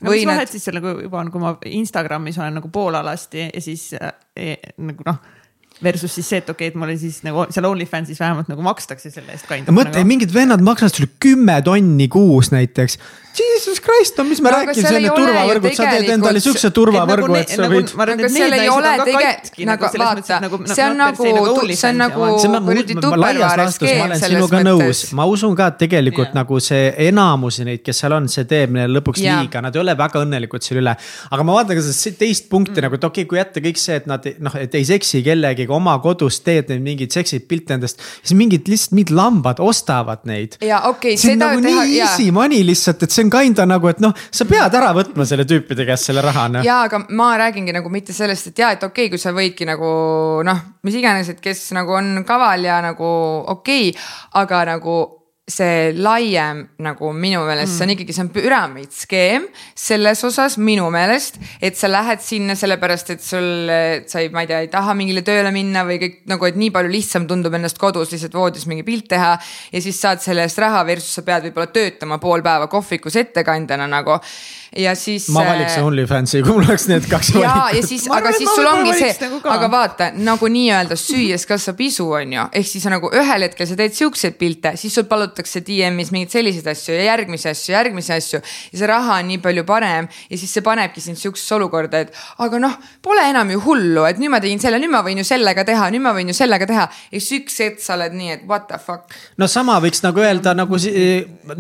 no 0.01 0.15
mis 0.15 0.27
vahet 0.27 0.47
nad... 0.47 0.53
siis 0.53 0.65
sellega 0.69 0.95
juba 1.03 1.21
on, 1.21 1.31
kui 1.33 1.43
ma 1.43 1.55
Instagramis 1.67 2.39
olen 2.41 2.59
nagu 2.61 2.71
poolalasti 2.73 3.49
ja 3.49 3.63
siis 3.65 3.91
äh, 3.99 4.57
nagu 4.79 5.07
noh 5.07 5.21
versus 5.83 6.15
siis 6.15 6.29
see, 6.29 6.43
et 6.43 6.51
okei 6.51 6.69
okay,, 6.69 6.75
et 6.75 6.81
mulle 6.81 6.97
siis 7.01 7.21
nagu 7.27 7.47
seal 7.51 7.69
OnlyFansis 7.71 8.21
vähemalt 8.21 8.51
nagu 8.53 8.65
makstakse 8.65 9.13
selle 9.13 9.35
eest 9.37 9.49
ka. 9.49 9.59
mõtle 9.69 10.01
nagu..., 10.01 10.11
mingid 10.13 10.35
vennad 10.35 10.65
maksavad 10.65 10.97
sulle 10.97 11.11
kümme 11.23 11.61
tonni 11.67 12.09
kuus 12.13 12.53
näiteks 12.55 12.99
Jesus 13.39 13.81
Christ, 13.81 14.19
no 14.19 14.25
mis 14.25 14.41
me 14.43 14.51
no, 14.51 14.57
räägime, 14.57 14.89
see 14.89 14.99
on 14.99 15.15
turvavõrgud, 15.15 15.75
sa 15.77 15.87
teed 15.87 16.09
endale 16.11 16.41
siukse 16.43 16.71
turvavõrgu, 16.75 17.29
nagu 17.31 17.37
et 17.39 17.53
sa 17.53 17.61
nagu 17.63 17.77
võid. 17.77 17.93
aga 17.95 18.31
seal 18.35 18.57
ei 18.57 18.71
ole 18.73 18.95
tegelikult, 19.07 19.61
nagu 19.71 19.91
vaata, 20.03 20.25
see 20.25 20.35
on 20.35 20.47
nagu, 20.47 20.59
see 20.67 21.91
on 21.91 22.01
nagu 22.01 22.25
kuradi 22.67 22.97
tupperware 22.99 23.67
skeem 23.77 24.15
selles 24.19 24.51
mõttes. 24.51 25.03
ma 25.17 25.27
usun 25.31 25.55
ka, 25.59 25.69
et 25.71 25.79
tegelikult 25.85 26.35
nagu 26.37 26.59
see 26.65 26.91
enamus 27.07 27.61
neid, 27.69 27.85
kes 27.87 28.03
seal 28.03 28.17
on, 28.19 28.27
see 28.33 28.49
teeb 28.51 28.75
neile 28.75 28.99
lõpuks 28.99 29.23
liiga, 29.23 29.63
nad 29.63 29.79
ei 29.79 29.85
ole 29.85 29.95
väga 30.01 30.25
õnnelikud 30.27 30.67
selle 30.67 30.83
üle. 30.83 30.97
aga 31.31 31.47
ma 31.47 31.59
vaatan 31.61 31.79
ka 31.79 31.87
seda 31.87 32.19
teist 32.25 32.51
punkti 32.51 32.83
nagu, 32.83 32.99
et 32.99 33.09
okei 33.13 33.29
kui 33.31 33.39
jätta 33.39 33.63
kõik 33.63 33.79
see, 33.79 34.01
et 34.03 34.11
nad 34.11 34.27
noh, 34.43 34.59
et 34.59 34.75
ei 34.75 34.89
seksi 34.91 35.23
kellegiga 35.71 35.77
oma 35.77 35.99
kodus, 36.03 36.41
teed 36.45 36.71
neid 36.71 36.83
mingeid 36.83 37.15
seksid 37.15 37.47
pilte 37.49 37.75
endast. 37.77 38.01
siis 38.23 38.37
mingid 38.37 38.69
lihtsalt 38.69 38.95
mingid 38.97 39.15
lambad 39.15 39.61
ostavad 39.61 40.25
neid. 40.25 40.57
ja 40.61 40.83
okei 40.89 41.15
okay,, 41.15 41.21
seda 41.21 41.51
nagu 41.51 41.63
teha. 41.63 41.85
nii 41.85 42.01
easy 42.01 42.31
money 42.31 42.65
lihtsalt, 42.65 43.03
et 43.03 43.11
see 43.11 43.25
on 43.25 43.31
kinda 43.31 43.67
nagu, 43.67 43.89
et 43.89 44.01
noh, 44.01 44.15
sa 44.31 44.45
pead 44.45 44.75
ära 44.75 44.93
võtma 44.97 45.27
selle 45.27 45.47
tüüpide 45.49 45.87
käest 45.87 46.11
selle 46.11 46.25
raha 46.25 46.49
noh. 46.49 46.67
ja, 46.67 46.83
aga 46.89 47.05
ma 47.11 47.33
räägingi 47.41 47.75
nagu 47.77 47.91
mitte 47.93 48.17
sellest, 48.17 48.53
et 48.53 48.65
ja, 48.65 48.73
et 48.75 48.83
okei 48.83 49.07
okay,, 49.07 49.15
kui 49.15 49.23
sa 49.23 49.35
võidki 49.37 49.69
nagu 49.69 50.43
noh, 50.47 50.67
mis 50.87 50.99
iganes, 50.99 51.31
et 51.33 51.41
kes 51.41 51.71
nagu 51.77 51.95
on 51.97 52.25
kaval 52.27 52.67
ja 52.67 52.81
nagu 52.85 53.15
okei 53.55 53.91
okay,, 53.91 54.11
aga 54.41 54.65
nagu 54.75 55.01
see 55.51 55.91
laiem 55.97 56.63
nagu 56.85 57.13
minu 57.13 57.43
meelest 57.47 57.73
mm., 57.73 57.77
see 57.77 57.85
on 57.85 57.91
mm. 57.91 57.97
ikkagi, 57.97 58.17
see 58.17 58.25
on 58.25 58.31
püramiidskeem 58.35 59.49
selles 59.79 60.25
osas 60.27 60.57
minu 60.61 60.87
meelest, 60.95 61.41
et 61.63 61.79
sa 61.79 61.91
lähed 61.91 62.23
sinna 62.25 62.57
sellepärast, 62.59 63.15
et 63.17 63.25
sul, 63.25 63.71
sa 64.11 64.23
ei, 64.23 64.31
ma 64.35 64.45
ei 64.45 64.51
tea, 64.51 64.63
ei 64.67 64.71
taha 64.73 64.95
mingile 64.99 65.25
tööle 65.27 65.53
minna 65.55 65.85
või 65.89 66.01
kõik 66.03 66.23
nagu, 66.31 66.49
et 66.49 66.59
nii 66.61 66.73
palju 66.75 66.93
lihtsam 66.93 67.29
tundub 67.31 67.55
ennast 67.59 67.81
kodus 67.81 68.15
lihtsalt 68.15 68.37
voodis 68.37 68.67
mingi 68.71 68.87
pilt 68.87 69.09
teha. 69.11 69.37
ja 69.73 69.83
siis 69.83 70.01
saad 70.01 70.23
selle 70.25 70.47
eest 70.47 70.59
raha 70.63 70.85
versus 70.87 71.19
sa 71.19 71.27
pead 71.27 71.49
võib-olla 71.49 71.71
töötama 71.75 72.19
pool 72.23 72.43
päeva 72.47 72.71
kohvikus 72.71 73.17
ettekandjana 73.21 73.89
nagu 73.91 74.19
ja 74.77 74.95
siis. 74.95 75.29
ma 75.29 75.45
valiks 75.45 75.77
äh, 75.77 75.87
OnlyFansi, 75.87 76.43
kui 76.45 76.55
mul 76.55 76.69
oleks 76.69 76.87
need 76.91 77.07
kaks 77.11 77.33
ja, 77.35 77.41
valikut. 77.41 77.81
ja 77.81 77.87
siis, 77.87 78.07
aga 78.15 78.33
siis 78.37 78.51
sul 78.55 78.69
ongi 78.71 78.95
see, 78.99 79.11
nagu 79.25 79.41
aga 79.51 79.71
vaata 79.73 80.11
nagu 80.17 80.51
nii-öelda 80.51 80.99
süües 80.99 81.47
kasvab 81.49 81.83
isu, 81.87 82.07
on 82.21 82.37
ju, 82.37 82.47
ehk 82.61 82.71
siis 82.71 82.87
nagu 82.93 83.11
ühel 83.11 83.47
hetkel 83.49 83.69
sa 83.69 83.79
teed 83.79 83.97
siukseid 83.97 84.39
pilte, 84.41 84.75
siis 84.81 84.95
sul 84.95 85.09
palutakse 85.11 85.40
DM-is 85.45 86.11
mingeid 86.15 86.35
selliseid 86.35 86.67
asju 86.73 86.95
ja 86.95 87.07
järgmisi 87.11 87.49
asju, 87.51 87.73
järgmisi 87.75 88.13
asju. 88.13 88.41
ja 88.73 88.79
see 88.79 88.89
raha 88.91 89.19
on 89.21 89.29
nii 89.31 89.41
palju 89.43 89.65
parem 89.69 90.09
ja 90.31 90.39
siis 90.39 90.53
see 90.53 90.65
panebki 90.67 91.01
sind 91.05 91.19
siuksesse 91.21 91.55
olukorda, 91.57 92.05
et 92.05 92.15
aga 92.39 92.61
noh, 92.63 92.77
pole 93.03 93.25
enam 93.31 93.51
ju 93.55 93.61
hullu, 93.65 94.05
et 94.09 94.21
nüüd 94.21 94.33
ma 94.33 94.41
tegin 94.43 94.61
selle, 94.63 94.81
nüüd 94.83 94.93
ma 94.93 95.03
võin 95.07 95.23
ju 95.23 95.27
sellega 95.27 95.65
teha, 95.69 95.91
nüüd 95.95 96.05
ma 96.05 96.15
võin 96.17 96.31
ju 96.33 96.37
sellega 96.37 96.69
teha. 96.69 96.87
ja 96.91 97.21
siis 97.21 97.41
üks 97.41 97.61
hetk 97.65 97.83
sa 97.85 97.97
oled 97.97 98.17
nii, 98.17 98.37
et 98.39 98.47
what 98.49 98.69
the 98.71 98.79
fuck. 98.81 99.15
no 99.41 99.49
sama 99.51 99.79
võiks 99.83 100.05
nagu 100.05 100.23
öelda 100.23 100.55
nagu, 100.59 100.79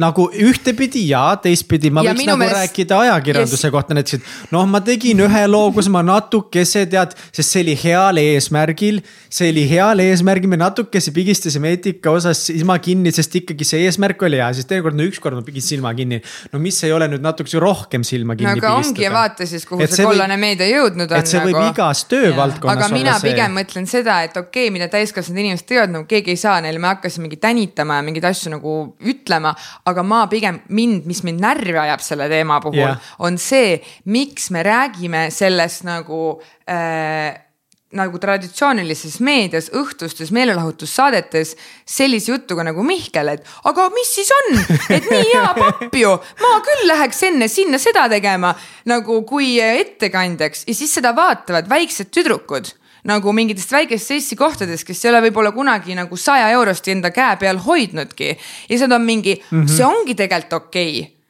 nagu 0.00 0.28
ühtepidi 0.50 1.07
ja 1.10 1.25
teistpidi 1.42 1.92
ma 1.94 2.05
võiks 2.07 2.26
nagu 2.26 2.41
meelest... 2.41 2.59
rääkida 2.60 3.00
ajakirjanduse 3.07 3.67
yes. 3.68 3.75
kohta 3.75 3.97
näiteks, 3.97 4.20
et 4.20 4.55
noh, 4.55 4.67
ma 4.70 4.83
tegin 4.84 5.25
ühe 5.26 5.44
loo, 5.50 5.70
kus 5.76 5.91
ma 5.92 6.02
natukese 6.07 6.86
tead, 6.91 7.17
sest 7.31 7.57
see 7.57 7.65
oli 7.65 7.76
heal 7.83 8.20
eesmärgil. 8.20 9.00
see 9.31 9.50
oli 9.52 9.67
heal 9.70 10.02
eesmärgil, 10.02 10.50
me 10.50 10.60
natukese 10.60 11.12
pigistasime 11.15 11.75
eetika 11.75 12.12
osas 12.15 12.42
silma 12.50 12.78
kinni, 12.83 13.12
sest 13.15 13.34
ikkagi 13.42 13.67
see 13.71 13.87
eesmärk 13.89 14.23
oli 14.27 14.41
hea, 14.41 14.51
siis 14.57 14.69
teinekord 14.71 14.99
no 14.99 15.07
ükskord 15.07 15.39
ma 15.39 15.45
pigistasin 15.47 15.81
silma 15.81 15.93
kinni. 15.95 16.21
no 16.53 16.61
mis 16.63 16.79
ei 16.85 16.93
ole 16.93 17.09
nüüd 17.11 17.25
natukese 17.25 17.61
rohkem 17.63 18.05
silma 18.07 18.37
kinni 18.37 18.51
no, 18.51 18.57
aga 18.59 18.75
pigistada. 18.77 18.91
ongi 18.91 19.05
ja 19.07 19.13
vaata 19.15 19.47
siis, 19.49 19.67
kuhu 19.69 19.85
et 19.85 19.95
see 19.95 20.07
kollane 20.07 20.37
võib, 20.37 20.45
meedia 20.45 20.69
jõudnud 20.69 21.11
on. 21.11 21.19
et 21.19 21.31
see 21.31 21.41
nagu... 21.41 21.51
võib 21.51 21.73
igas 21.73 22.05
töövaldkonnas 22.11 22.77
olla 22.77 22.87
see. 22.87 22.93
aga 22.93 22.99
mina 22.99 23.17
pigem 23.25 23.59
mõtlen 23.61 23.91
seda, 23.91 24.21
et 24.27 24.37
okei 24.37 24.69
okay,, 24.69 24.75
mida 24.77 24.89
täiskasvanud 24.93 25.45
inimesed 25.45 25.69
teevad, 25.71 25.95
nagu 25.97 26.09
keegi 26.11 26.35
ei 26.35 26.41
saa 26.41 26.59
neile, 26.65 26.83
me 26.83 26.91
hakkasime 26.93 27.29
mingi 27.29 27.41
tänitama 27.43 28.01
ja 28.01 28.07
mingeid 28.07 28.31
asju 28.31 28.55
nagu 28.57 28.79
ütlema. 29.13 29.55
aga 29.91 30.07
ma 30.07 30.25
pigem 30.33 30.63
mind, 30.69 31.07
mis 31.11 31.23
mind 31.27 31.43
närvi 31.43 31.79
ajab 31.87 32.05
selle 32.05 32.29
teema 32.33 32.61
puhul 32.65 32.83
yeah., 32.83 33.13
on 33.19 33.39
see, 33.41 33.79
miks 34.11 34.51
me 34.55 34.65
räägime 34.67 35.29
sellest 35.35 35.87
nagu 35.89 36.41
äh, 36.69 37.50
nagu 37.99 38.20
traditsioonilises 38.23 39.17
meedias, 39.27 39.67
õhtustes 39.75 40.31
meelelahutussaadetes 40.35 41.57
sellise 41.89 42.31
jutuga 42.31 42.62
nagu 42.67 42.85
Mihkel, 42.86 43.33
et 43.33 43.49
aga 43.67 43.89
mis 43.94 44.12
siis 44.15 44.31
on, 44.36 44.60
et 44.94 45.09
nii 45.10 45.25
hea 45.33 45.47
papp 45.59 45.97
ju, 45.99 46.12
ma 46.43 46.52
küll 46.67 46.86
läheks 46.91 47.25
enne 47.27 47.51
sinna 47.51 47.81
seda 47.83 48.07
tegema 48.12 48.52
nagu 48.91 49.20
kui 49.27 49.57
ettekandjaks. 49.65 50.69
Ja 50.70 50.77
siis 50.77 50.94
seda 50.94 51.15
vaatavad 51.17 51.70
väiksed 51.70 52.12
tüdrukud 52.15 52.77
nagu 53.10 53.33
mingitest 53.33 53.73
väikestest 53.73 54.12
Eesti 54.12 54.36
kohtadest, 54.36 54.85
kes 54.86 54.99
ei 55.05 55.10
ole 55.10 55.23
võib-olla 55.25 55.55
kunagi 55.57 55.97
nagu 55.97 56.19
saja 56.20 56.51
eurost 56.52 56.86
enda 56.93 57.10
käe 57.15 57.39
peal 57.41 57.59
hoidnudki. 57.65 58.35
Ja 58.69 58.85
nad 58.85 59.01
on 59.01 59.07
mingi 59.09 59.41
mm, 59.41 59.62
-hmm. 59.62 59.73
see 59.73 59.86
ongi 59.86 60.15
tegelikult 60.15 60.62
okei. 60.62 61.01
Okay 61.01 61.20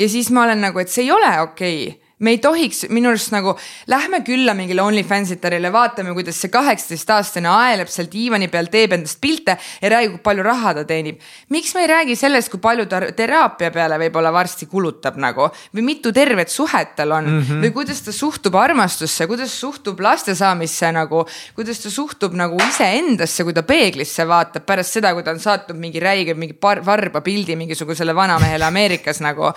ja 0.00 0.08
siis 0.08 0.30
ma 0.30 0.44
olen 0.44 0.60
nagu, 0.60 0.78
et 0.80 0.88
see 0.88 1.04
ei 1.04 1.12
ole 1.12 1.32
okei. 1.40 1.88
okay 1.88 1.99
me 2.20 2.34
ei 2.34 2.38
tohiks 2.42 2.84
minu 2.92 3.10
arust 3.10 3.32
nagu, 3.32 3.54
lähme 3.90 4.20
külla 4.26 4.52
mingile 4.56 4.82
OnlyFansitarile, 4.84 5.70
vaatame, 5.72 6.12
kuidas 6.16 6.40
see 6.40 6.52
kaheksateistaastane 6.52 7.48
aeleb 7.48 7.88
seal 7.92 8.10
diivani 8.12 8.50
peal, 8.52 8.68
teeb 8.72 8.94
endast 8.96 9.20
pilte 9.22 9.56
ja 9.80 9.92
räägib, 9.94 10.18
kui 10.18 10.24
palju 10.28 10.44
raha 10.44 10.74
ta 10.76 10.84
teenib. 10.88 11.20
miks 11.48 11.74
me 11.74 11.84
ei 11.84 11.90
räägi 11.90 12.16
sellest, 12.20 12.52
kui 12.52 12.60
palju 12.60 12.86
ta 12.90 13.00
teraapia 13.16 13.70
peale 13.72 13.98
võib-olla 14.04 14.32
varsti 14.32 14.68
kulutab 14.70 15.16
nagu? 15.20 15.48
Või 15.74 15.86
mitu 15.86 16.12
tervet 16.12 16.52
suhet 16.52 16.94
tal 16.96 17.16
on? 17.16 17.30
Mm 17.30 17.42
-hmm. 17.42 17.62
või 17.64 17.72
kuidas 17.72 18.02
ta 18.04 18.12
suhtub 18.12 18.54
armastusse, 18.54 19.26
kuidas 19.26 19.60
suhtub 19.60 20.00
laste 20.00 20.34
saamisse 20.34 20.92
nagu, 20.92 21.24
kuidas 21.54 21.80
ta 21.80 21.90
suhtub 21.90 22.34
nagu 22.34 22.58
iseendasse, 22.68 23.44
kui 23.44 23.52
ta 23.52 23.62
peeglisse 23.62 24.28
vaatab 24.28 24.66
pärast 24.66 24.92
seda, 24.92 25.14
kui 25.14 25.22
ta 25.22 25.30
on 25.30 25.40
saatnud 25.40 25.78
mingi 25.78 26.00
räige 26.00 26.34
mingi 26.34 26.58
varba 26.60 27.20
pildi 27.20 27.56
mingisugusele 27.56 28.14
vanamehele 28.14 28.64
Ameerikas 28.64 29.20
nagu 29.20 29.52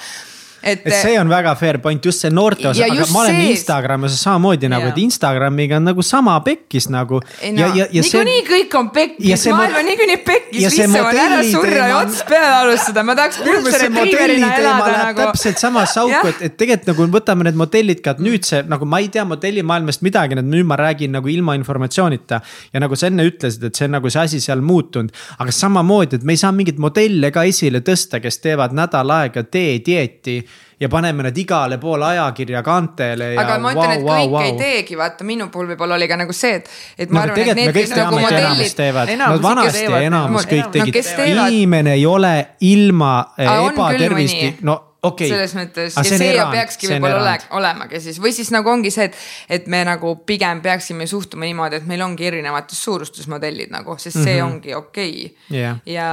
et, 0.63 0.85
et 0.87 0.95
see 0.95 1.17
on 1.19 1.29
väga 1.29 1.53
fair 1.59 1.77
point, 1.83 2.05
just 2.05 2.23
see 2.23 2.31
noorte 2.31 2.69
osa, 2.69 2.85
aga 2.87 3.05
ma 3.11 3.23
olen 3.23 3.35
see... 3.35 3.49
Instagramis 3.53 4.15
samamoodi 4.21 4.69
nagu, 4.71 4.87
et 4.93 4.99
Instagramiga 5.03 5.77
on 5.79 5.87
nagu 5.89 6.05
sama 6.05 6.35
pekkis 6.45 6.87
nagu. 6.93 7.19
No, 7.19 7.51
ja, 7.59 7.67
ja, 7.75 7.87
ja 7.91 8.03
niikuinii 8.03 8.39
see... 8.39 8.47
kõik 8.51 8.77
on 8.79 8.89
pekkis, 8.95 9.45
maailm 9.51 9.79
on 9.81 9.87
niikuinii 9.89 10.19
pekkis, 10.23 10.61
lihtsam 10.63 10.95
on 11.01 11.19
ära 11.25 11.41
surra 11.49 11.89
ja 11.91 11.97
ots 11.99 12.21
peale 12.29 12.53
alustada, 12.61 13.03
ma 13.07 13.17
tahaks 13.19 13.41
üldse 13.43 13.81
retriiverina 13.83 14.53
elada 14.61 14.93
nagu. 14.99 15.25
täpselt 15.25 15.59
samas 15.61 15.97
auku, 16.01 16.31
et, 16.31 16.45
et 16.47 16.57
tegelikult 16.59 16.93
nagu 16.93 17.09
võtame 17.17 17.47
need 17.49 17.59
modellid 17.59 18.03
ka, 18.05 18.15
et 18.15 18.23
nüüd 18.23 18.47
see 18.47 18.63
nagu 18.69 18.87
ma 18.89 19.01
ei 19.03 19.11
tea 19.13 19.25
modellimaailmast 19.27 20.05
midagi, 20.05 20.39
nüüd 20.39 20.69
ma 20.69 20.79
räägin 20.79 21.13
nagu 21.17 21.31
ilma 21.31 21.57
informatsioonita. 21.59 22.41
ja 22.73 22.83
nagu 22.83 22.95
sa 22.99 23.11
enne 23.11 23.27
ütlesid, 23.27 23.67
et 23.67 23.75
see 23.75 23.89
on 23.89 23.97
nagu 23.97 24.11
see 24.13 24.23
asi 24.23 24.41
seal 24.43 24.63
muutunud, 24.63 25.11
aga 25.43 25.51
samamoodi, 25.51 26.21
et 26.21 26.27
me 26.27 26.37
ei 26.37 26.41
saa 26.41 26.55
mingeid 26.55 26.79
modelle 26.81 27.31
ka 27.35 27.43
esile 27.49 27.83
tõsta, 27.83 28.23
kes 28.23 28.39
teevad 28.43 28.75
nädal 28.77 29.11
aega 29.11 29.43
teedieeti 29.43 30.39
ja 30.79 30.89
paneme 30.89 31.23
need 31.27 31.37
igale 31.37 31.77
poole 31.81 32.05
ajakirja 32.05 32.63
kaantele. 32.63 33.33
aga 33.39 33.57
ma 33.61 33.73
ütlen, 33.75 33.93
et 33.97 34.05
kõik 34.07 34.33
wow, 34.33 34.45
ei 34.45 34.55
teegi, 34.59 34.97
vaata 34.99 35.27
minu 35.27 35.49
puhul 35.53 35.73
võib-olla 35.73 35.97
oli 35.99 36.07
ka 36.11 36.17
nagu 36.19 36.35
see, 36.35 36.59
et, 36.59 36.71
et 36.97 37.13
ma 37.13 37.21
no, 37.23 37.25
arvan, 37.27 37.51
et 37.53 37.59
need, 37.61 37.73
kes 37.75 37.93
nagu 37.97 38.19
modellid. 38.19 39.19
no 39.21 39.41
vanasti 39.43 39.85
enamus 39.99 40.49
kõik 40.49 40.73
tegid 40.73 40.99
no,, 41.03 41.45
inimene 41.51 41.95
ei 41.99 42.07
ole 42.09 42.33
ilma 42.73 43.13
ebatervist, 43.37 44.63
no 44.67 44.79
okay.. 45.03 45.27
selles 45.29 45.53
mõttes 45.57 45.97
ja 45.97 46.03
see, 46.05 46.29
erand, 46.31 46.53
peakski 46.55 46.89
võib-olla 46.91 47.19
ole, 47.21 47.33
olemagi 47.59 47.99
siis 48.03 48.19
või 48.23 48.31
siis 48.35 48.49
nagu 48.55 48.69
ongi 48.71 48.91
see, 48.93 49.09
et, 49.09 49.17
et 49.57 49.67
me 49.71 49.83
nagu 49.87 50.15
pigem 50.27 50.61
peaksime 50.63 51.07
suhtuma 51.09 51.47
niimoodi, 51.47 51.81
et 51.81 51.87
meil 51.89 52.01
ongi 52.05 52.27
erinevates 52.29 52.79
suurustes 52.85 53.27
modellid 53.31 53.73
nagu, 53.73 53.97
sest 53.99 54.19
see 54.21 54.37
mm 54.37 54.39
-hmm. 54.39 54.53
ongi 54.53 54.75
okei 54.75 55.11
okay. 55.25 55.59
yeah.. 55.59 55.77
ja. 55.85 56.07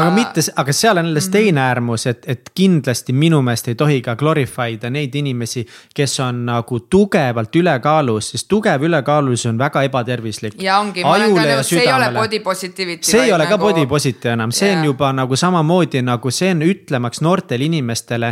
aga 0.00 0.10
mitte, 0.14 0.44
aga 0.56 0.72
seal 0.72 0.98
on 0.98 1.06
alles 1.06 1.26
mm 1.26 1.28
-hmm. 1.28 1.32
teine 1.32 1.60
äärmus, 1.60 2.06
et, 2.06 2.24
et 2.26 2.50
kindlasti 2.54 3.12
minu 3.12 3.42
meelest 3.42 3.68
ei 3.68 3.74
tohi 3.74 4.00
ka 4.02 4.16
glorify 4.16 4.78
da 4.82 4.90
neid 4.90 5.14
inimesi, 5.14 5.66
kes 5.94 6.20
on 6.20 6.46
nagu 6.46 6.80
tugevalt 6.80 7.56
ülekaalus, 7.56 8.30
sest 8.30 8.48
tugev 8.48 8.82
ülekaalus 8.82 9.46
on 9.46 9.58
väga 9.58 9.82
ebatervislik. 9.82 10.62
ja 10.62 10.78
ongi, 10.78 11.02
ma 11.02 11.14
olen 11.14 11.34
ka 11.34 11.42
nõus, 11.42 11.68
see 11.68 11.80
ei 11.86 11.92
ole 11.92 12.10
body 12.12 12.40
positivity. 12.40 13.10
see 13.10 13.22
ei 13.24 13.32
ole 13.32 13.44
nagu... 13.44 13.56
ka 13.56 13.58
body 13.58 13.86
positive 13.86 14.32
enam, 14.32 14.50
see 14.50 14.68
yeah. 14.68 14.80
on 14.80 14.84
juba 14.84 15.12
nagu 15.12 15.36
samamoodi 15.36 16.02
nagu 16.02 16.30
see 16.30 16.50
on 16.50 16.62
ütlemaks 16.62 17.20
noortele 17.20 17.64
inimestele 17.64 18.31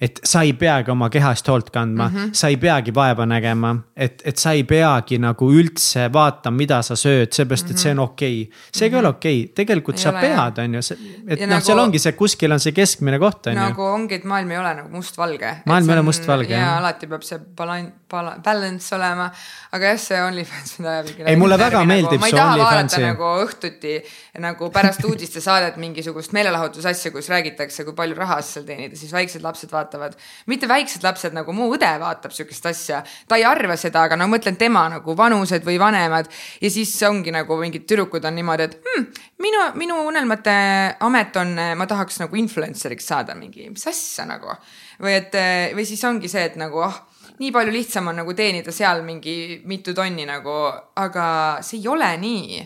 et 0.00 0.20
sa 0.28 0.42
ei 0.44 0.52
peagi 0.52 0.90
oma 0.92 1.08
kehast 1.12 1.46
hoolt 1.48 1.70
kandma 1.72 2.08
mm, 2.08 2.16
-hmm. 2.16 2.32
sa 2.36 2.48
ei 2.52 2.56
peagi 2.60 2.94
vaeva 2.94 3.26
nägema, 3.26 3.76
et, 3.96 4.22
et 4.24 4.36
sa 4.36 4.52
ei 4.52 4.64
peagi 4.64 5.18
nagu 5.18 5.48
üldse 5.52 6.10
vaatama, 6.12 6.56
mida 6.56 6.82
sa 6.82 6.94
sööd, 7.00 7.32
seepärast 7.32 7.70
et 7.70 7.78
see 7.80 7.94
on 7.94 8.02
okei 8.04 8.42
okay.. 8.42 8.58
see 8.72 8.86
ei 8.86 8.90
mm 8.90 8.94
-hmm. 8.94 8.98
ole 8.98 9.08
okei 9.08 9.40
okay., 9.40 9.54
tegelikult 9.54 9.96
ei 9.96 10.02
sa 10.02 10.10
ole, 10.10 10.20
pead, 10.20 10.58
on 10.64 10.74
ju, 10.74 10.80
et 11.28 11.40
noh 11.40 11.48
nagu,, 11.48 11.64
seal 11.64 11.78
ongi 11.78 11.98
see, 11.98 12.12
kuskil 12.12 12.52
on 12.52 12.60
see 12.60 12.72
keskmine 12.72 13.18
koht, 13.18 13.46
on 13.46 13.52
ju. 13.52 13.60
nagu 13.60 13.82
ongi, 13.82 14.14
et 14.14 14.24
maailm 14.24 14.50
ei 14.50 14.58
ole 14.58 14.74
nagu 14.74 14.88
mustvalge. 14.88 15.54
maailm 15.64 15.88
ei 15.88 15.94
ole 15.94 16.02
mustvalge. 16.02 16.54
ja 16.54 16.76
alati 16.78 17.06
peab 17.06 17.22
see 17.22 17.38
balan-, 17.38 17.92
balan-, 18.10 18.42
balance 18.42 18.94
olema, 18.94 19.30
aga 19.72 19.94
jah, 19.94 19.98
see 19.98 20.22
OnlyFans, 20.22 20.78
mida 20.78 21.02
mingi. 21.08 21.22
ei, 21.26 21.36
mulle 21.36 21.58
väga 21.58 21.78
nagu, 21.78 21.88
meeldib 21.88 22.28
see 22.28 22.42
OnlyFansi. 22.42 23.00
nagu 23.00 23.32
õhtuti 23.46 23.96
nagu 24.44 24.70
pärast 24.70 25.04
uudistesaadet 25.08 25.76
mingisugust 25.80 26.36
meelelahutusasja, 26.36 27.10
kus 27.10 27.28
räägitakse, 27.32 27.84
kui 27.84 27.94
palju 27.96 28.14
raha 28.14 28.42
seal 28.42 28.68
teenida, 28.68 28.96
siis 28.96 29.12
väiksed 29.12 29.42
lapsed 29.42 29.72
vaatavad 29.72 29.85
vaatavad. 29.86 30.16
mitte 30.46 30.68
väiksed 30.68 31.04
lapsed 31.04 31.34
nagu 31.34 31.52
mu 31.52 31.70
õde 31.74 31.90
vaatab 32.00 32.32
sihukest 32.34 32.66
asja, 32.66 33.02
ta 33.28 33.36
ei 33.36 33.44
arva 33.44 33.76
seda, 33.76 34.02
aga 34.06 34.16
no 34.16 34.26
mõtlen 34.26 34.56
tema 34.58 34.88
nagu 34.90 35.16
vanused 35.16 35.64
või 35.64 35.78
vanemad. 35.78 36.28
ja 36.60 36.70
siis 36.70 36.94
ongi 37.02 37.30
nagu 37.30 37.56
mingid 37.56 37.86
tüdrukud 37.86 38.24
on 38.24 38.34
niimoodi, 38.34 38.62
et 38.62 38.78
hm, 38.82 39.06
minu, 39.42 39.64
minu 39.74 40.00
unelmate 40.06 40.56
amet 41.00 41.36
on, 41.36 41.56
ma 41.76 41.86
tahaks 41.86 42.20
nagu 42.20 42.36
influencer'iks 42.36 43.06
saada 43.06 43.34
mingi, 43.34 43.70
mis 43.70 43.86
asja 43.86 44.26
nagu. 44.26 44.56
või 45.00 45.16
et, 45.16 45.34
või 45.74 45.86
siis 45.86 46.04
ongi 46.04 46.28
see, 46.28 46.44
et 46.44 46.56
nagu 46.56 46.82
ah 46.82 46.92
oh, 46.92 47.02
nii 47.38 47.52
palju 47.52 47.72
lihtsam 47.72 48.08
on 48.08 48.16
nagu 48.22 48.32
teenida 48.34 48.72
seal 48.72 49.02
mingi 49.04 49.60
mitu 49.68 49.94
tonni 49.94 50.24
nagu, 50.28 50.54
aga 50.96 51.26
see 51.62 51.82
ei 51.82 51.88
ole 51.88 52.16
nii 52.16 52.64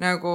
nagu 0.00 0.32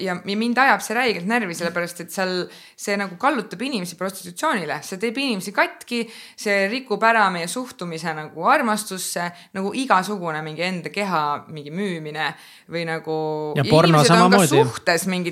ja, 0.00 0.14
ja 0.24 0.36
mind 0.40 0.58
ajab 0.58 0.80
see 0.80 0.94
räigelt 0.96 1.26
närvi, 1.28 1.52
sellepärast 1.56 2.00
et 2.06 2.14
seal 2.14 2.46
see 2.80 2.96
nagu 2.96 3.18
kallutab 3.20 3.60
inimesi 3.66 3.98
prostitutsioonile, 3.98 4.78
see 4.86 5.00
teeb 5.02 5.20
inimesi 5.20 5.52
katki, 5.56 6.00
see 6.40 6.64
rikub 6.72 7.04
ära 7.04 7.26
meie 7.34 7.48
suhtumise 7.50 8.14
nagu 8.16 8.48
armastusse, 8.48 9.28
nagu 9.56 9.74
igasugune 9.76 10.40
mingi 10.46 10.64
enda 10.64 10.92
keha 10.94 11.22
mingi 11.52 11.74
müümine 11.74 12.32
või 12.72 12.86
nagu. 12.88 13.20
ja 13.60 13.68
porno 13.68 14.04
samamoodi. 14.06 14.64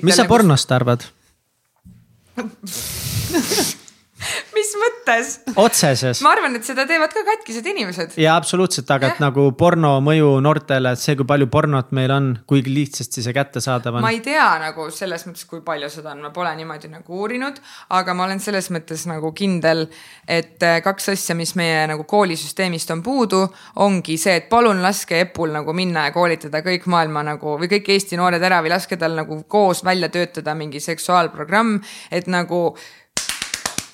mis 0.05 0.15
sa 0.21 0.29
pornost 0.29 0.71
arvad 0.77 1.09
mis 4.55 4.71
mõttes? 4.79 5.31
otseses. 5.59 6.21
ma 6.25 6.33
arvan, 6.35 6.57
et 6.59 6.67
seda 6.67 6.85
teevad 6.89 7.13
ka 7.13 7.23
katkised 7.27 7.65
inimesed. 7.71 8.15
ja 8.19 8.35
absoluutselt, 8.39 8.89
aga 8.91 9.13
et 9.13 9.21
nagu 9.23 9.49
porno 9.57 9.95
mõju 10.03 10.35
noortele, 10.43 10.93
et 10.95 11.01
see, 11.01 11.15
kui 11.19 11.27
palju 11.29 11.49
pornot 11.51 11.93
meil 11.95 12.13
on, 12.13 12.31
kui 12.49 12.63
lihtsasti 12.65 13.23
see 13.25 13.35
kättesaadav 13.35 13.99
on. 13.99 14.05
ma 14.05 14.13
ei 14.15 14.21
tea 14.25 14.47
nagu 14.61 14.89
selles 14.93 15.25
mõttes, 15.27 15.45
kui 15.49 15.63
palju 15.65 15.91
seda 15.93 16.13
on, 16.15 16.23
ma 16.27 16.33
pole 16.35 16.51
niimoodi 16.59 16.91
nagu 16.91 17.21
uurinud, 17.23 17.61
aga 17.95 18.15
ma 18.17 18.27
olen 18.27 18.43
selles 18.43 18.69
mõttes 18.75 19.05
nagu 19.09 19.31
kindel, 19.37 19.85
et 20.27 20.63
äh, 20.65 20.79
kaks 20.85 21.11
asja, 21.15 21.37
mis 21.39 21.55
meie 21.59 21.85
nagu 21.91 22.05
koolisüsteemist 22.09 22.93
on 22.95 23.03
puudu, 23.05 23.45
ongi 23.85 24.19
see, 24.21 24.39
et 24.41 24.49
palun 24.51 24.83
laske 24.83 25.19
Epul 25.19 25.51
nagu 25.51 25.73
minna 25.75 26.07
ja 26.07 26.15
koolitada 26.15 26.61
kõik 26.65 26.87
maailma 26.91 27.25
nagu 27.33 27.57
või 27.59 27.71
kõik 27.71 27.91
Eesti 27.95 28.19
noored 28.19 28.43
ära 28.43 28.61
või 28.63 28.71
laske 28.71 28.97
tal 28.99 29.17
nagu 29.17 29.41
koos 29.49 29.83
välja 29.83 30.11
töötada 30.13 30.55
mingi 30.55 30.79
seksuaalprogramm, 30.83 31.79
et 32.11 32.29
nagu 32.31 32.61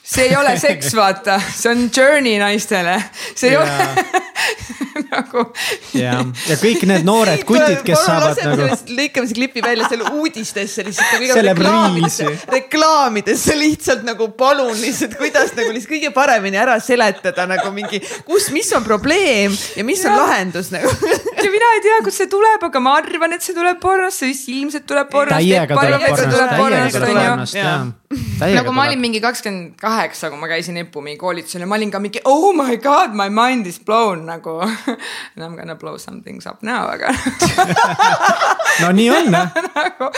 see 0.06 0.30
ei 0.30 0.36
ole 0.38 0.54
seks, 0.60 0.94
vaata, 0.96 1.40
see 1.42 1.72
on 1.72 1.90
journey 1.90 2.38
naistele, 2.40 3.00
see 3.34 3.50
ei 3.50 3.58
yeah. 3.58 3.98
ole 3.98 4.22
nagu. 5.12 5.44
ja, 5.96 6.18
ja 6.50 6.58
kõik 6.60 6.84
need 6.90 7.06
noored 7.08 7.44
kutid, 7.48 7.82
kes 7.88 8.02
saavad 8.06 8.40
nagu. 8.44 8.68
lõikame 8.98 9.30
see 9.30 9.38
klipi 9.38 9.64
välja 9.66 9.90
selle 9.92 10.12
uudistesse 10.20 10.86
lihtsalt 10.86 11.16
nagu 11.16 11.46
reklaamidesse, 11.50 12.30
reklaamidesse 12.56 13.58
lihtsalt 13.60 14.06
nagu 14.08 14.30
palun 14.38 14.74
lihtsalt, 14.80 15.18
kuidas 15.20 15.56
nagu 15.58 15.72
lihtsalt 15.72 15.94
kõige 15.96 16.14
paremini 16.16 16.60
ära 16.62 16.78
seletada 16.84 17.48
nagu 17.50 17.72
mingi, 17.76 18.02
kus, 18.28 18.50
mis 18.56 18.72
on 18.76 18.86
probleem 18.88 19.56
ja 19.76 19.88
mis 19.88 20.04
ja. 20.04 20.12
on 20.12 20.24
lahendus 20.24 20.72
nagu 20.76 20.92
ja 21.46 21.52
mina 21.52 21.74
ei 21.78 21.86
tea, 21.86 22.02
kust 22.06 22.24
see 22.24 22.32
tuleb, 22.32 22.70
aga 22.70 22.84
ma 22.84 22.98
arvan, 23.02 23.38
et 23.38 23.46
see 23.46 23.56
tuleb 23.58 23.80
pornost, 23.84 24.22
see 24.22 24.32
vist 24.34 24.50
ilmselt 24.52 24.88
tuleb 24.90 25.12
pornost. 25.12 25.40
täiega 25.40 25.80
tuleb 25.80 26.10
pornost, 26.10 27.00
täiega 27.00 27.30
pornost, 27.30 27.60
jah 27.60 27.94
nagu 28.40 28.72
ma 28.72 28.86
olin 28.86 29.00
mingi 29.02 29.22
kakskümmend 29.22 29.76
kaheksa, 29.82 30.30
kui 30.30 30.40
ma 30.40 30.48
käisin 30.50 30.78
EPUM-i 30.84 31.16
koolitusel 31.20 31.64
ja 31.64 31.68
ma 31.70 31.78
olin 31.78 31.92
ka 31.92 32.00
mingi 32.00 32.22
oh 32.26 32.54
my 32.56 32.78
god, 32.78 33.16
my 33.18 33.30
mind 33.30 33.68
is 33.68 33.80
blown 33.80 34.25
nagu 34.28 34.58
I 35.36 35.44
m 35.44 35.56
gonna 35.56 35.76
blow 35.76 35.98
some 35.98 36.22
things 36.24 36.46
up 36.48 36.64
now, 36.64 36.88
aga 36.90 37.12
no 38.82 38.92
nii 38.96 39.10
on 39.14 39.32
jah. 39.32 39.52
Nagu, 39.76 40.10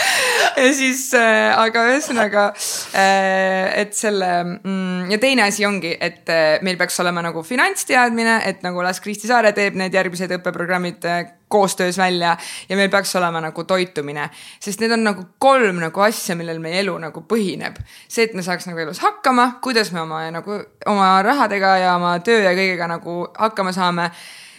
ja 0.56 0.68
siis 0.74 1.08
äh,, 1.18 1.52
aga 1.58 1.84
ühesõnaga 1.92 2.48
äh,, 2.96 3.82
et 3.82 3.96
selle 3.98 4.30
mm, 4.58 5.10
ja 5.12 5.18
teine 5.22 5.46
asi 5.48 5.66
ongi, 5.68 5.94
et 5.94 6.28
äh, 6.32 6.58
meil 6.66 6.78
peaks 6.80 6.98
olema 7.02 7.22
nagu 7.24 7.42
finantsteadmine, 7.46 8.40
et 8.48 8.64
nagu 8.66 8.82
las 8.84 9.02
Kristi 9.04 9.30
Saare 9.30 9.52
teeb 9.56 9.78
need 9.78 9.94
järgmised 9.94 10.32
õppeprogrammid 10.38 11.08
äh, 11.08 11.26
koostöös 11.48 11.98
välja 11.98 12.36
ja 12.68 12.76
meil 12.76 12.90
peaks 12.90 13.16
olema 13.16 13.40
nagu 13.40 13.64
toitumine, 13.64 14.28
sest 14.60 14.80
need 14.80 14.92
on 14.92 15.04
nagu 15.04 15.24
kolm 15.38 15.80
nagu 15.82 16.00
asja, 16.00 16.36
millel 16.36 16.62
meie 16.62 16.80
elu 16.82 16.96
nagu 16.98 17.24
põhineb. 17.28 17.78
see, 18.08 18.24
et 18.24 18.34
me 18.34 18.42
saaks 18.42 18.66
nagu 18.66 18.78
elus 18.78 19.02
hakkama, 19.04 19.58
kuidas 19.62 19.92
me 19.92 20.00
oma 20.00 20.22
nagu 20.30 20.62
oma 20.86 21.22
rahadega 21.22 21.76
ja 21.84 21.94
oma 21.96 22.18
töö 22.20 22.42
ja 22.42 22.52
kõigega 22.56 22.88
nagu 22.88 23.20
hakkama 23.38 23.72
saame. 23.72 24.10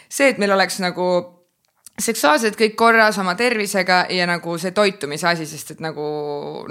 see, 0.09 0.29
et 0.29 0.37
meil 0.37 0.51
oleks 0.51 0.79
nagu 0.79 1.38
seksuaalselt 1.99 2.55
kõik 2.59 2.75
korras 2.79 3.17
oma 3.19 3.33
tervisega 3.39 3.99
ja 4.13 4.25
nagu 4.29 4.55
see 4.61 4.71
toitumise 4.75 5.27
asi, 5.27 5.45
sest 5.47 5.73
et 5.75 5.81
nagu 5.83 6.03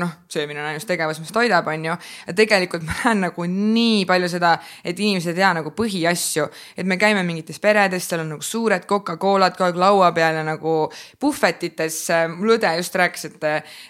noh, 0.00 0.12
söömine 0.31 0.62
on 0.62 0.70
ainus 0.70 0.86
tegevus, 0.89 1.20
mis 1.20 1.32
toidab, 1.34 1.66
on 1.68 1.84
ju. 1.90 1.97
tegelikult 2.36 2.86
ma 2.86 2.97
näen 3.02 3.24
nagu 3.26 3.47
nii 3.48 4.05
palju 4.08 4.31
seda, 4.32 4.55
et 4.84 4.98
inimesed 4.98 5.34
ei 5.34 5.40
tea 5.42 5.50
nagu 5.58 5.73
põhiasju, 5.76 6.47
et 6.81 6.89
me 6.89 6.98
käime 7.00 7.24
mingites 7.28 7.60
peredes, 7.60 8.08
seal 8.08 8.24
on 8.24 8.32
nagu 8.36 8.44
suured 8.44 8.86
Coca-Colad 8.89 9.57
kogu 9.58 9.68
aeg 9.68 9.81
laua 9.81 10.10
peal 10.16 10.40
ja 10.40 10.44
nagu 10.47 10.76
puhvetites. 11.20 12.00
mul 12.36 12.57
õde 12.57 12.73
just 12.81 12.97
rääkis, 12.97 13.28
et, 13.28 13.44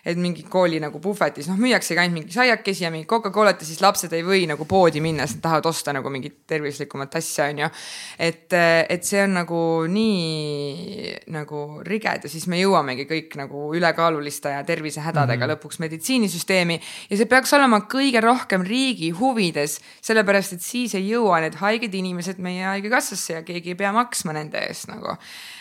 et 0.04 0.18
mingi 0.18 0.44
kooli 0.48 0.80
nagu 0.82 1.00
puhvetis, 1.00 1.48
noh, 1.50 1.58
müüaksegi 1.60 2.02
ainult 2.02 2.22
mingi 2.22 2.34
saiakesi 2.34 2.84
ja 2.84 2.92
mingi 2.94 3.06
Coca-Colat 3.06 3.62
ja 3.62 3.68
siis 3.68 3.82
lapsed 3.84 4.12
ei 4.12 4.26
või 4.26 4.46
nagu 4.50 4.66
poodi 4.68 5.02
minna, 5.04 5.26
sest 5.26 5.38
nad 5.38 5.46
tahavad 5.48 5.70
osta 5.70 5.94
nagu 5.94 6.10
mingit 6.10 6.40
tervislikumat 6.46 7.14
asja, 7.20 7.50
on 7.52 7.64
ju. 7.64 7.70
et, 8.18 8.58
et 8.88 9.04
see 9.04 9.22
on 9.22 9.38
nagu 9.42 9.62
nii 9.88 11.27
nagu 11.32 11.82
riged 11.86 12.24
ja 12.24 12.30
siis 12.30 12.46
me 12.50 12.60
jõuamegi 12.60 13.06
kõik 13.08 13.36
nagu 13.40 13.68
ülekaaluliste 13.76 14.52
ja 14.54 14.64
tervisehädadega 14.64 15.46
mm 15.46 15.50
-hmm. 15.50 15.54
lõpuks 15.56 15.80
meditsiinisüsteemi. 15.84 16.80
ja 17.10 17.16
see 17.16 17.26
peaks 17.26 17.52
olema 17.52 17.80
kõige 17.80 18.20
rohkem 18.20 18.62
riigi 18.62 19.10
huvides, 19.10 19.80
sellepärast 20.02 20.52
et 20.52 20.62
siis 20.62 20.94
ei 20.94 21.08
jõua 21.10 21.40
need 21.40 21.54
haiged 21.54 21.94
inimesed 21.94 22.38
meie 22.38 22.64
haigekassasse 22.64 23.32
ja 23.32 23.42
keegi 23.42 23.70
ei 23.70 23.74
pea 23.74 23.92
maksma 23.92 24.32
nende 24.32 24.58
eest 24.58 24.88
nagu. 24.88 25.16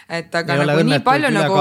Et 0.09 0.35
aga 0.35 0.55
ei 0.55 0.67
nagu 0.69 0.83
nii 0.87 0.99
palju 1.03 1.31
nagu 1.35 1.57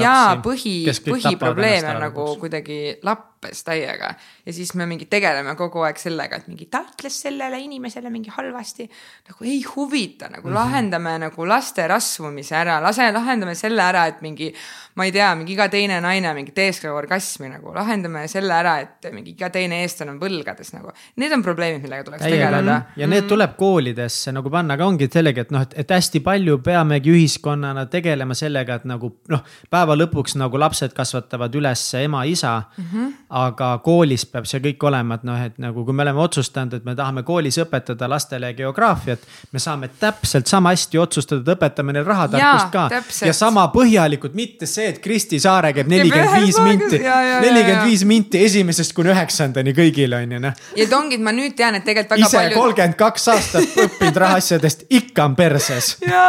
jaa, 0.00 0.36
põhi, 0.44 0.76
põhiprobleem 1.04 1.88
on 1.90 2.00
nagu 2.06 2.26
kuidagi 2.40 2.78
lappes 3.04 3.60
täiega 3.66 4.14
ja 4.46 4.54
siis 4.56 4.72
me 4.78 4.86
mingi 4.88 5.04
tegeleme 5.10 5.52
kogu 5.58 5.84
aeg 5.84 6.00
sellega, 6.00 6.40
et 6.40 6.48
mingi 6.48 6.70
ta 6.72 6.80
ütles 6.86 7.18
sellele 7.26 7.60
inimesele 7.60 8.10
mingi 8.12 8.32
halvasti. 8.32 8.88
nagu 9.28 9.44
ei 9.44 9.60
huvita, 9.74 10.28
nagu 10.28 10.48
mm 10.48 10.54
-hmm. 10.54 10.58
lahendame 10.58 11.18
nagu 11.26 11.46
laste 11.46 11.86
rasvumise 11.88 12.56
ära, 12.56 12.80
lase, 12.80 13.12
lahendame 13.12 13.54
selle 13.54 13.82
ära, 13.82 14.06
et 14.06 14.22
mingi 14.22 14.52
ma 14.94 15.04
ei 15.04 15.12
tea, 15.12 15.28
mingi 15.38 15.54
iga 15.54 15.68
teine 15.68 16.00
naine 16.02 16.32
mingi 16.34 16.52
teeskleb 16.54 16.94
orgasmi 16.96 17.48
nagu, 17.50 17.72
lahendame 17.74 18.26
selle 18.30 18.54
ära, 18.54 18.78
et 18.82 19.10
mingi 19.14 19.34
iga 19.36 19.50
teine 19.52 19.82
eestlane 19.84 20.14
on 20.14 20.20
võlgades 20.20 20.72
nagu. 20.74 20.92
Need 21.20 21.34
on 21.36 21.44
probleemid, 21.46 21.82
millega 21.84 22.06
tuleks 22.08 22.24
Täiega 22.24 22.50
tegeleda. 22.50 22.76
ja 22.96 23.06
need 23.06 23.24
mm. 23.24 23.28
tuleb 23.28 23.56
koolidesse 23.60 24.34
nagu 24.34 24.50
panna, 24.50 24.74
aga 24.74 24.88
ongi 24.88 25.08
sellega, 25.12 25.46
et 25.46 25.54
noh, 25.54 25.66
et 25.76 25.94
hästi 25.96 26.22
palju 26.26 26.58
peamegi 26.64 27.14
ühiskonnana 27.14 27.86
tegelema 27.90 28.34
sellega, 28.38 28.80
et 28.80 28.86
nagu 28.88 29.12
noh, 29.32 29.42
päeva 29.70 29.96
lõpuks 29.98 30.36
nagu 30.40 30.60
lapsed 30.60 30.94
kasvatavad 30.96 31.54
üles 31.58 31.82
ema-isa 32.00 32.54
mm. 32.62 32.84
-hmm. 32.92 33.12
aga 33.42 33.70
koolis 33.84 34.26
peab 34.26 34.48
see 34.50 34.62
kõik 34.64 34.86
olema, 34.88 35.18
et 35.20 35.26
noh, 35.28 35.40
et 35.46 35.58
nagu 35.58 35.84
kui 35.84 35.94
me 35.96 36.04
oleme 36.06 36.20
otsustanud, 36.20 36.74
et 36.80 36.84
me 36.84 36.94
tahame 36.96 37.22
koolis 37.22 37.58
õpetada 37.62 38.08
lastele 38.10 38.52
geograafiat, 38.54 39.26
me 39.52 39.58
saame 39.58 39.90
täpselt 40.00 40.46
sama 40.46 40.74
hästi 40.74 40.98
otsustada, 40.98 41.40
et 41.42 41.56
õpetame 41.56 41.92
neil 41.96 42.04
rahatarkust 42.04 42.70
ka. 42.72 42.88
ja 43.26 43.32
sama 43.36 43.66
põhjalikult, 43.74 44.34
mitte 44.34 44.66
see, 44.66 44.88
et 44.94 44.98
Kristi 45.02 45.40
Saare 45.40 45.72
käib 45.72 45.88
nelikümmend 45.88 46.44
viis 46.44 46.58
minti, 46.58 47.00
nelikümmend 47.00 47.84
viis 47.88 48.04
minti 48.04 48.44
esimesest 48.44 48.94
kuni 48.94 49.12
üheksandani 49.14 49.74
kõigile 49.76 50.22
on 50.22 50.36
ju 50.36 50.42
noh. 50.46 50.64
ja 50.76 50.84
et 50.84 50.92
ongi, 50.96 51.18
et 51.18 51.24
ma 51.24 51.34
nüüd 51.34 51.56
tean, 51.58 51.78
et 51.78 51.84
tegelikult 51.86 52.16
väga 52.16 52.28
ise 52.28 52.36
paljud. 52.36 52.58
kolmkümmend 52.58 52.98
kaks 53.00 53.28
aastat 53.34 53.78
õppinud 53.84 54.20
rahaasjadest, 54.24 54.84
ikka 55.00 55.24
on 55.28 55.36
perses. 55.38 55.92
ja, 56.14 56.24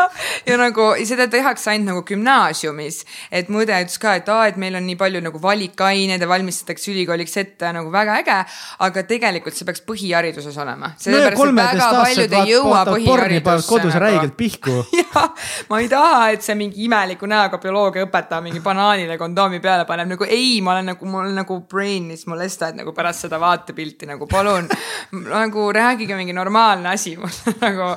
ja 0.47 0.57
nagu 0.61 0.91
seda 1.07 1.27
tehakse 1.51 1.71
ainult 1.73 1.89
nagu 1.91 2.03
gümnaasiumis, 2.07 3.01
et 3.31 3.49
mu 3.51 3.61
õde 3.63 3.75
ütles 3.83 3.99
ka, 4.01 4.15
et 4.19 4.29
aa, 4.31 4.47
et 4.51 4.57
meil 4.61 4.75
on 4.79 4.85
nii 4.87 4.97
palju 4.99 5.21
nagu 5.23 5.41
valikained 5.41 6.21
ja 6.21 6.29
valmistatakse 6.29 6.91
ülikooliks 6.93 7.37
ette 7.41 7.71
nagu 7.75 7.91
väga 7.91 8.17
äge. 8.21 8.37
aga 8.79 9.03
tegelikult 9.07 9.55
see 9.55 9.67
peaks 9.67 9.83
põhihariduses 9.87 10.57
olema. 10.61 10.93
sellepärast 11.01 11.41
no, 11.41 11.49
et 11.49 11.59
väga 11.59 11.89
paljud 11.97 12.35
ei 12.39 12.53
jõua 12.53 12.83
põhiharidusse. 12.89 13.67
kodus 13.67 13.93
nagu. 13.93 14.03
räigelt 14.05 14.37
pihku. 14.37 14.77
jah, 15.01 15.49
ma 15.69 15.81
ei 15.81 15.89
taha, 15.91 16.29
et 16.35 16.45
see 16.45 16.55
mingi 16.59 16.85
imeliku 16.85 17.29
näoga 17.29 17.59
bioloogiaõpetaja 17.61 18.41
mingi 18.45 18.63
banaanile 18.63 19.17
kondoomi 19.21 19.61
peale 19.63 19.85
paneb, 19.89 20.13
nagu 20.15 20.27
ei, 20.27 20.59
ma 20.63 20.77
olen 20.77 20.93
nagu, 20.93 21.11
mul 21.11 21.35
nagu 21.35 21.61
brain'is 21.71 22.25
molestajad 22.31 22.79
nagu 22.79 22.95
pärast 22.95 23.27
seda 23.27 23.39
vaatepilti 23.41 24.09
nagu 24.09 24.27
palun 24.31 24.69
nagu 25.11 25.67
rääkige 25.73 26.15
mingi 26.15 26.33
normaalne 26.33 26.95
asi 26.95 27.17
mulle 27.17 27.55
nagu. 27.65 27.93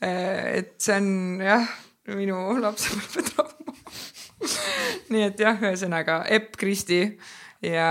Eh, 0.00 0.58
et 0.58 0.74
see 0.80 0.96
on 0.96 1.40
jah, 1.44 1.66
minu 2.18 2.38
lapsepõlvetrauma 2.62 3.60
nii 5.14 5.26
et 5.26 5.42
jah, 5.42 5.60
ühesõnaga 5.60 6.22
Epp 6.32 6.56
Kristi 6.60 7.00
ja 7.64 7.90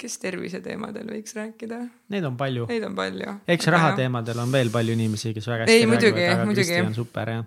kes 0.00 0.18
terviseteemadel 0.22 1.08
võiks 1.14 1.36
rääkida? 1.36 1.80
Neid 2.12 2.28
on 2.28 2.38
palju. 2.40 2.68
Neid 2.70 2.86
on 2.88 2.96
palju. 2.98 3.36
eks 3.56 3.70
rahateemadel 3.72 4.44
on 4.44 4.54
veel 4.54 4.72
palju 4.74 4.96
inimesi, 4.96 5.34
kes 5.36 5.48
väga 5.50 5.64
hästi 5.64 5.76
ei, 5.76 5.88
muidugi, 5.88 6.20
räägivad, 6.20 6.38
aga 6.38 6.48
muidugi. 6.50 6.72
Kristi 6.72 6.88
on 6.90 6.96
super 6.98 7.32
jah. 7.32 7.46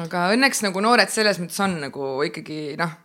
aga 0.00 0.28
õnneks 0.36 0.64
nagu 0.64 0.84
noored 0.84 1.12
selles 1.12 1.42
mõttes 1.42 1.60
on 1.64 1.80
nagu 1.88 2.14
ikkagi 2.30 2.60
noh 2.80 3.00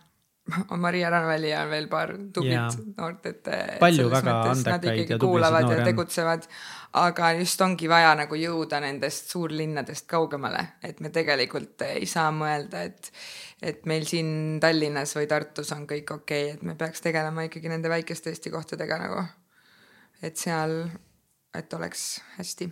Maria 0.80 1.10
Ranväli 1.12 1.50
ja 1.52 1.64
veel 1.70 1.86
paar 1.90 2.14
tublit 2.34 2.56
ja. 2.56 2.66
noort, 2.96 3.26
et. 3.28 3.50
palju 3.80 4.08
väga 4.10 4.36
andekaid 4.50 5.12
ja 5.14 5.18
tublisid 5.20 5.66
noori 5.66 5.76
on. 5.76 5.86
tegutsevad, 5.86 6.46
aga 6.92 7.32
just 7.38 7.60
ongi 7.62 7.88
vaja 7.88 8.14
nagu 8.18 8.34
jõuda 8.38 8.80
nendest 8.82 9.30
suurlinnadest 9.30 10.08
kaugemale, 10.10 10.64
et 10.82 11.00
me 11.00 11.12
tegelikult 11.14 11.84
ei 11.86 12.06
saa 12.10 12.30
mõelda, 12.34 12.82
et, 12.88 13.12
et 13.62 13.86
meil 13.86 14.06
siin 14.08 14.58
Tallinnas 14.62 15.14
või 15.18 15.28
Tartus 15.30 15.70
on 15.76 15.86
kõik 15.90 16.10
okei 16.16 16.50
okay,, 16.50 16.56
et 16.56 16.66
me 16.66 16.74
peaks 16.78 17.04
tegelema 17.04 17.46
ikkagi 17.46 17.70
nende 17.70 17.92
väikeste 17.92 18.34
Eesti 18.34 18.50
kohtadega 18.50 18.98
nagu. 19.04 19.24
et 20.22 20.36
seal, 20.36 20.82
et 21.54 21.72
oleks 21.74 22.20
hästi. 22.36 22.70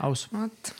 aus. 0.00 0.28
vot 0.32 0.74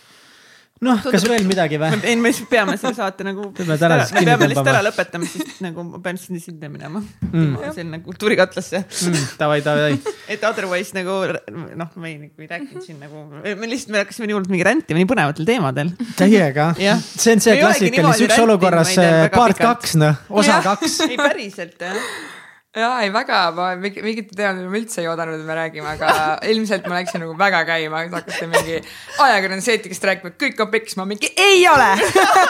noh, 0.86 1.02
kas 1.04 1.26
veel 1.28 1.46
midagi 1.48 1.78
või? 1.80 1.98
ei, 2.08 2.16
me 2.20 2.32
peame 2.50 2.76
selle 2.80 2.96
saate 2.96 3.26
nagu. 3.26 3.48
me 3.54 3.76
peame 3.78 4.48
lihtsalt 4.50 4.70
ära 4.72 4.82
lõpetama, 4.86 5.28
siis 5.30 5.60
nagu 5.64 5.84
ma 5.86 6.02
pean 6.04 6.20
sinna 6.20 6.42
sinna 6.42 6.70
minema 6.72 7.02
mm.. 7.02 7.72
selline 7.76 8.02
kultuurikatlasse 8.06 8.82
mm,. 8.82 9.24
Davai, 9.40 9.60
davai. 9.64 9.96
et 10.32 10.44
otherwise 10.48 10.96
nagu 10.98 11.18
noh, 11.30 11.94
me 11.96 12.12
ei, 12.12 12.18
nagu 12.26 12.44
ei 12.44 12.50
rääkinud 12.50 12.86
siin 12.86 13.00
nagu, 13.02 13.24
me 13.42 13.70
lihtsalt, 13.70 13.94
me 13.94 14.02
hakkasime 14.04 14.30
nii 14.30 14.38
hullult 14.38 14.52
mingi 14.52 14.68
rändima 14.68 15.02
nii 15.02 15.10
põnevatel 15.14 15.48
teemadel. 15.48 15.94
täiega 16.18 16.72
see 16.76 17.36
on 17.36 17.44
see 17.44 17.58
klassikaline, 17.60 18.14
üks 18.28 18.38
olukorras 18.42 18.94
part 19.34 19.62
kaks, 19.62 19.98
noh, 20.02 20.22
osa 20.42 20.60
kaks. 20.66 21.02
ei 21.08 21.20
päriselt 21.20 21.82
jah 21.82 22.40
ja 22.76 22.92
ei 23.04 23.10
väga, 23.12 23.40
ma 23.56 23.66
mingit 23.76 24.30
teemat 24.32 24.62
ma 24.64 24.78
üldse 24.78 25.02
ei 25.02 25.08
oodanud, 25.10 25.36
et 25.40 25.44
me 25.48 25.56
räägime, 25.58 25.90
aga 25.92 26.12
ilmselt 26.52 26.88
ma 26.88 27.00
läksin 27.00 27.20
nagu 27.24 27.36
väga 27.38 27.62
käima, 27.68 28.06
et 28.06 28.16
hakati 28.16 28.48
mingi 28.48 28.78
ajakirjanduseetikast 29.26 30.08
rääkima, 30.08 30.32
et 30.32 30.38
kõik 30.40 30.64
on 30.64 30.72
peks, 30.72 30.96
ma 31.00 31.06
mingi 31.08 31.28
ei 31.36 31.66
ole! 31.68 31.90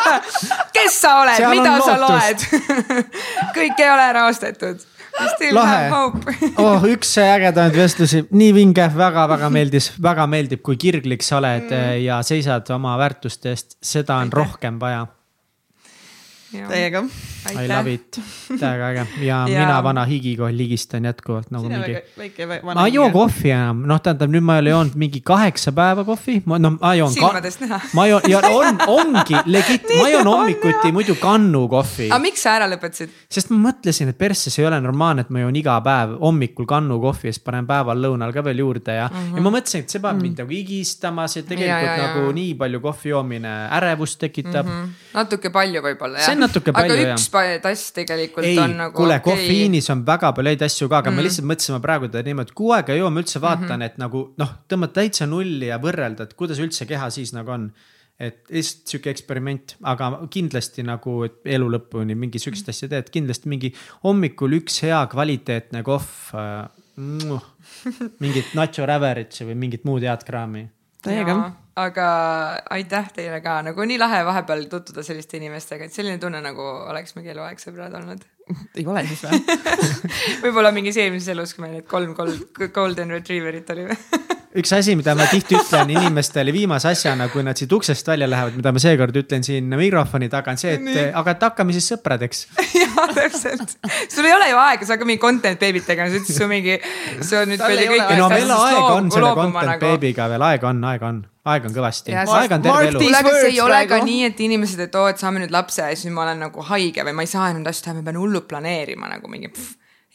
Kes 0.77 1.01
sa 1.03 1.17
oled, 1.25 1.43
mida 1.51 1.75
sa 1.83 1.99
loed? 2.01 2.47
Kõik 3.59 3.83
ei 3.83 3.91
ole 3.91 4.07
ära 4.13 4.27
ostetud. 4.31 4.87
lahe, 5.53 5.91
oh 6.63 6.87
üks 6.89 7.11
ägedamaid 7.21 7.77
vestlusi, 7.77 8.23
nii 8.31 8.55
vinge 8.57 8.87
väga,, 8.87 9.03
väga-väga 9.03 9.51
meeldis, 9.53 9.91
väga 10.03 10.27
meeldib, 10.31 10.63
kui 10.65 10.79
kirglik 10.81 11.27
sa 11.27 11.37
oled 11.43 11.69
mm. 11.69 11.99
ja 12.07 12.23
seisad 12.25 12.71
oma 12.73 12.95
väärtuste 13.01 13.53
eest, 13.53 13.77
seda 13.83 14.23
on 14.23 14.33
rohkem 14.33 14.81
vaja. 14.81 15.05
Teiega. 16.53 17.05
I 17.51 17.67
love 17.67 17.91
it, 17.91 18.19
täiega 18.49 18.89
äge 18.93 19.07
ja, 19.27 19.39
ja 19.51 19.61
mina 19.65 19.79
vana 19.83 20.05
higikoll 20.07 20.55
ligistan 20.57 21.05
jätkuvalt 21.09 21.51
nagu 21.51 21.67
Sina 21.67 21.81
mingi. 21.83 22.03
väike 22.19 22.47
vana. 22.49 22.75
ma 22.75 22.87
ei 22.87 22.95
joo 22.95 23.09
kohvi 23.11 23.51
enam, 23.51 23.81
noh, 23.91 23.99
tähendab 24.03 24.31
nüüd 24.31 24.45
ma 24.47 24.57
ei 24.57 24.63
ole 24.63 24.71
joonud 24.71 24.99
mingi 25.03 25.23
kaheksa 25.27 25.73
päeva 25.75 26.05
kohvi, 26.07 26.37
ma 26.47 26.59
noh, 26.63 26.77
ma 26.79 26.93
joon. 26.95 27.11
silmadest 27.15 27.65
näha. 27.65 27.81
ma 27.99 28.07
joon 28.07 28.29
ja 28.31 28.43
on, 28.47 28.79
ongi 28.87 29.41
legit, 29.51 29.91
ma 30.01 30.09
joon 30.13 30.31
hommikuti 30.31 30.93
muidu 30.95 31.17
kannu 31.21 31.65
kohvi. 31.73 32.09
aga 32.13 32.21
miks 32.23 32.47
sa 32.47 32.55
ära 32.61 32.69
lõpetasid? 32.71 33.17
sest 33.33 33.51
ma 33.51 33.59
mõtlesin, 33.67 34.13
et 34.15 34.21
persse, 34.23 34.53
see 34.55 34.63
ei 34.63 34.71
ole 34.71 34.79
normaalne, 34.85 35.27
et 35.27 35.35
ma 35.35 35.43
joon 35.43 35.59
iga 35.59 35.81
päev 35.83 36.15
hommikul 36.23 36.69
kannu 36.71 37.01
kohvi 37.03 37.33
ja 37.33 37.35
siis 37.35 37.43
panen 37.43 37.67
päeval 37.67 38.07
lõunal 38.07 38.35
ka 38.37 38.47
veel 38.47 38.63
juurde 38.63 38.99
ja 39.01 39.09
mm, 39.11 39.19
-hmm. 39.19 39.41
ja 39.41 39.47
ma 39.49 39.55
mõtlesin, 39.57 39.83
et 39.87 39.97
see 39.97 40.05
paneb 40.05 40.21
mm 40.21 40.21
-hmm. 40.21 40.31
mind 40.31 40.45
nagu 40.45 40.57
higistama, 40.61 41.27
see 41.27 41.43
tegelikult 41.43 41.91
ja, 41.91 41.99
ja, 41.99 42.07
nagu 42.07 42.31
ja. 42.31 42.39
nii 42.39 42.55
palju 42.55 42.81
kohvi 42.87 43.15
joomine 43.17 43.57
ärevust 43.81 44.21
tekitab 44.23 44.67
mm. 44.67 44.81
-hmm. 44.83 45.19
natuke 45.19 45.51
palju 45.51 45.83
võib-olla 45.83 46.23
jah. 46.23 46.27
see 46.27 46.39
on 46.39 46.47
natuke 46.47 46.73
palju 46.73 47.03
jah. 47.03 47.19
Tass 47.63 47.95
tegelikult 47.97 48.47
ei, 48.47 48.59
on 48.61 48.77
nagu. 48.79 48.97
kuule 48.97 49.17
okay., 49.21 49.37
kofeiinis 49.37 49.89
on 49.95 50.05
väga 50.07 50.33
palju 50.37 50.53
häid 50.53 50.67
asju 50.67 50.89
ka, 50.89 50.99
aga 50.99 51.11
mm 51.11 51.13
-hmm. 51.13 51.17
me 51.17 51.23
mhm. 51.23 51.29
lihtsalt 51.29 51.49
mõtlesime 51.53 51.81
praegu 51.87 52.11
teda 52.11 52.23
niimoodi, 52.29 52.55
kuu 52.59 52.73
aega 52.77 52.93
ei 52.93 53.01
joo, 53.03 53.11
ma 53.11 53.23
üldse 53.25 53.41
vaatan 53.41 53.67
mm, 53.69 53.73
-hmm. 53.73 53.87
et 53.87 53.99
nagu 53.99 54.23
noh, 54.39 54.53
tõmbad 54.69 54.93
täitsa 54.99 55.27
nulli 55.27 55.73
ja 55.73 55.79
võrrelda, 55.83 56.29
et 56.29 56.35
kuidas 56.35 56.59
üldse 56.59 56.87
keha 56.87 57.11
siis 57.11 57.33
nagu 57.33 57.51
on 57.51 57.73
et 58.23 58.45
lihtsalt 58.53 58.87
sihuke 58.87 59.11
eksperiment, 59.11 59.77
aga 59.83 60.11
kindlasti 60.31 60.85
nagu 60.87 61.23
elu 61.27 61.71
lõpuni 61.75 62.15
mingi 62.15 62.39
sihukest 62.39 62.69
asja 62.69 62.89
teed, 62.93 63.09
kindlasti 63.11 63.51
mingi 63.51 63.73
hommikul 64.05 64.61
üks 64.61 64.83
hea 64.87 65.01
kvaliteetne 65.11 65.83
kohv 65.83 66.37
äh,. 66.39 66.69
mingit 68.23 68.55
nacho 68.55 68.87
räveritsi 68.87 69.49
või 69.49 69.57
mingit 69.65 69.85
muud 69.89 70.05
head 70.07 70.23
kraami. 70.29 70.69
täiega 71.03 71.53
aga 71.81 72.07
aitäh 72.75 73.09
teile 73.17 73.41
ka, 73.45 73.61
nagu 73.65 73.87
nii 73.89 73.99
lahe 74.01 74.21
vahepeal 74.29 74.67
tutvuda 74.73 75.05
selliste 75.07 75.39
inimestega, 75.41 75.89
et 75.89 75.97
selline 75.97 76.21
tunne 76.21 76.43
nagu 76.45 76.67
oleks 76.93 77.17
mingi 77.17 77.33
eluaeg 77.33 77.63
sõbrad 77.63 77.95
olnud. 78.01 78.27
ei 78.77 78.85
ole 78.87 79.05
siis 79.09 79.23
või 79.25 79.39
võib-olla 80.49 80.73
mingis 80.75 80.99
eelmises 81.01 81.33
elus, 81.33 81.55
kui 81.55 81.65
meil 81.65 81.79
need 81.79 81.89
kolm 81.89 82.15
golden 82.75 83.15
retriever'it 83.15 83.71
oli 83.73 83.87
üks 84.61 84.73
asi, 84.77 84.97
mida 84.99 85.15
ma 85.17 85.25
tihti 85.31 85.57
ütlen 85.57 85.95
inimestele 85.95 86.53
viimase 86.53 86.91
asjana, 86.91 87.31
kui 87.33 87.45
nad 87.47 87.57
siit 87.57 87.73
uksest 87.73 88.09
välja 88.11 88.29
lähevad, 88.29 88.59
mida 88.59 88.73
ma 88.75 88.83
seekord 88.83 89.17
ütlen 89.23 89.47
siin 89.47 89.73
mikrofoni 89.79 90.29
taga, 90.33 90.53
on 90.53 90.61
see, 90.61 90.75
et 90.77 90.85
Nii. 90.85 91.09
aga 91.23 91.37
et 91.37 91.47
hakkame 91.49 91.77
siis 91.77 91.89
sõpradeks. 91.95 92.45
ja 92.83 93.07
täpselt, 93.17 93.79
sul 94.13 94.29
ei 94.29 94.37
ole 94.37 94.53
ju 94.53 94.61
aega, 94.61 94.85
sa 94.85 94.99
hakkad 94.99 95.09
mingi 95.09 95.23
content 95.23 95.63
baby't 95.63 95.89
tegema, 95.89 96.13
sa 96.13 96.21
ütlesid, 96.21 96.43
su 96.43 96.51
mingi, 96.51 96.77
see 97.23 97.41
on 97.41 97.55
nüüd 97.55 97.65
no 97.65 98.33
meil 98.35 98.57
aega 98.59 98.89
on 98.99 99.13
selle 99.15 99.37
content 99.39 99.71
nagu. 99.73 99.85
baby'ga 99.87 100.33
veel, 100.35 100.51
aega 100.53 100.75
on, 100.75 100.89
aega 100.93 101.15
on 101.15 101.29
aega 101.51 101.69
on 101.69 101.75
kõvasti, 101.75 102.15
aega 102.15 102.59
on 102.59 102.65
terve 102.65 102.89
elu. 102.93 103.03
kuule, 103.03 103.19
aga 103.19 103.35
see 103.35 103.51
ei 103.51 103.61
ole 103.65 103.83
ka 103.91 103.99
nii, 104.07 104.25
et 104.31 104.41
inimesed, 104.47 104.87
et 104.87 104.99
oo, 104.99 105.09
et 105.11 105.23
saame 105.23 105.43
nüüd 105.43 105.55
lapse 105.55 105.83
ja 105.83 105.99
siis 105.99 106.15
ma 106.15 106.27
olen 106.27 106.45
nagu 106.47 106.67
haige 106.71 107.07
või 107.09 107.17
ma 107.19 107.27
ei 107.27 107.31
saa 107.31 107.51
enam 107.51 107.67
asju 107.67 107.89
teha, 107.89 107.99
ma 107.99 108.07
pean 108.07 108.21
hullult 108.23 108.49
planeerima 108.51 109.11
nagu 109.11 109.31
mingi. 109.33 109.51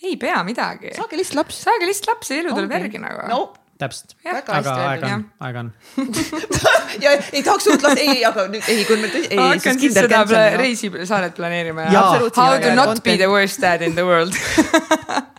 ei 0.07 0.15
pea 0.21 0.41
midagi. 0.47 0.95
saage 0.95 1.19
lihtsalt 1.19 1.43
laps. 1.43 1.63
saage 1.67 1.89
lihtsalt 1.89 2.13
laps 2.13 2.31
ja 2.31 2.43
elu 2.43 2.55
tuleb 2.55 2.77
järgi 2.79 3.03
nagu. 3.03 3.29
No 3.31 3.41
täpselt, 3.77 4.15
aga 4.25 4.73
aega 4.89 5.09
on, 5.13 5.23
aega 5.45 5.65
on. 5.65 5.71
Ja 7.03 7.11
ei 7.13 7.43
tahaks 7.45 7.67
uut 7.69 7.83
last, 7.83 7.99
ei, 8.01 8.23
aga 8.25 8.47
nüüd, 8.49 8.63
ei, 8.71 8.85
kui 8.87 8.97
me 8.97 9.09
tõsi, 9.11 9.27
hakkan 9.37 9.77
siis 9.77 9.93
seda 9.93 10.23
reisisaadet 10.57 11.35
planeerima 11.37 11.89
ja. 11.91 12.05
How 12.33 12.57
to 12.63 12.73
not 12.73 13.03
be 13.05 13.17
the 13.19 13.29
worst 13.29 13.61
dad 13.61 13.83
in 13.85 13.93
the 13.93 14.05
world 14.07 14.33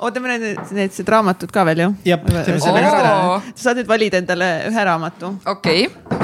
oota, 0.00 0.20
meil 0.20 0.36
on 0.36 0.46
need, 0.46 0.72
need 0.76 1.12
raamatud 1.14 1.52
ka 1.52 1.66
veel 1.68 1.84
ju? 1.84 1.92
sa 2.08 3.40
saad 3.54 3.82
nüüd 3.82 3.90
valida 3.90 4.20
endale 4.22 4.50
ühe 4.70 4.88
raamatu. 4.90 5.34
okei 5.44 5.86
okay 5.90 6.20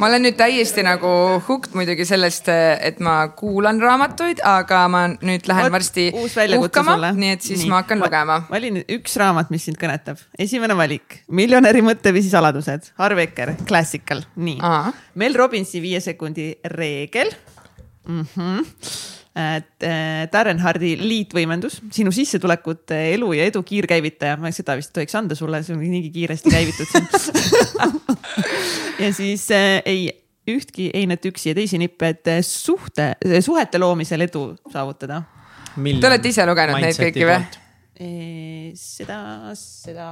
ma 0.00 0.08
olen 0.10 0.24
nüüd 0.26 0.36
täiesti 0.38 0.84
nagu 0.84 1.08
hooked 1.46 1.74
muidugi 1.76 2.06
sellest, 2.08 2.48
et 2.50 3.00
ma 3.04 3.16
kuulan 3.38 3.80
raamatuid, 3.80 4.42
aga 4.44 4.82
ma 4.92 5.02
nüüd 5.14 5.48
lähen 5.48 5.68
Oot, 5.68 5.74
varsti 5.76 6.06
puhkama, 6.12 7.12
nii 7.16 7.32
et 7.36 7.46
siis 7.46 7.62
nii. 7.64 7.70
ma 7.72 7.80
hakkan 7.82 8.02
lugema. 8.02 8.40
vali 8.50 8.72
nüüd 8.76 8.94
üks 8.98 9.16
raamat, 9.20 9.50
mis 9.54 9.66
sind 9.68 9.80
kõnetab. 9.80 10.20
esimene 10.38 10.76
valik, 10.78 11.20
miljonäri 11.28 11.84
mõtteviisi 11.86 12.32
saladused, 12.32 12.92
Harv 13.00 13.24
Eker, 13.24 13.56
Classical, 13.68 14.24
nii. 14.36 14.58
Mel 15.16 15.36
Robbinsi 15.38 15.80
viie 15.84 16.00
sekundi 16.04 16.52
reegel 16.76 17.32
mm. 18.08 18.26
-hmm 18.34 19.14
Darren 20.32 20.60
Hardi 20.64 20.94
liitvõimendus, 20.96 21.82
sinu 21.92 22.12
sissetulekute, 22.14 22.96
elu 23.12 23.32
ja 23.36 23.48
edu 23.50 23.60
kiirkäivitaja, 23.66 24.38
ma 24.40 24.48
seda 24.54 24.78
vist 24.78 24.94
tohiks 24.96 25.16
anda 25.18 25.36
sulle, 25.36 25.60
see 25.66 25.74
on 25.76 25.82
niigi 25.84 26.08
kiiresti 26.14 26.52
käivitud 26.54 26.88
siin 26.88 27.08
ja 29.04 29.10
siis 29.12 29.44
äh, 29.52 29.82
ei 29.84 30.06
ühtki 30.48 30.88
einet 30.94 31.26
üksi 31.28 31.50
ja 31.50 31.58
teisi 31.58 31.80
nippe, 31.82 32.14
et 32.14 32.30
äh, 32.32 32.40
suhte, 32.46 33.12
suhete 33.44 33.80
loomisel 33.82 34.24
edu 34.24 34.46
saavutada. 34.72 35.20
Te 35.76 36.08
olete 36.08 36.32
ise 36.32 36.46
lugenud 36.48 36.80
neid 36.80 36.96
kõiki 36.96 37.28
või? 37.28 37.42
seda, 38.76 39.18
seda 39.56 40.08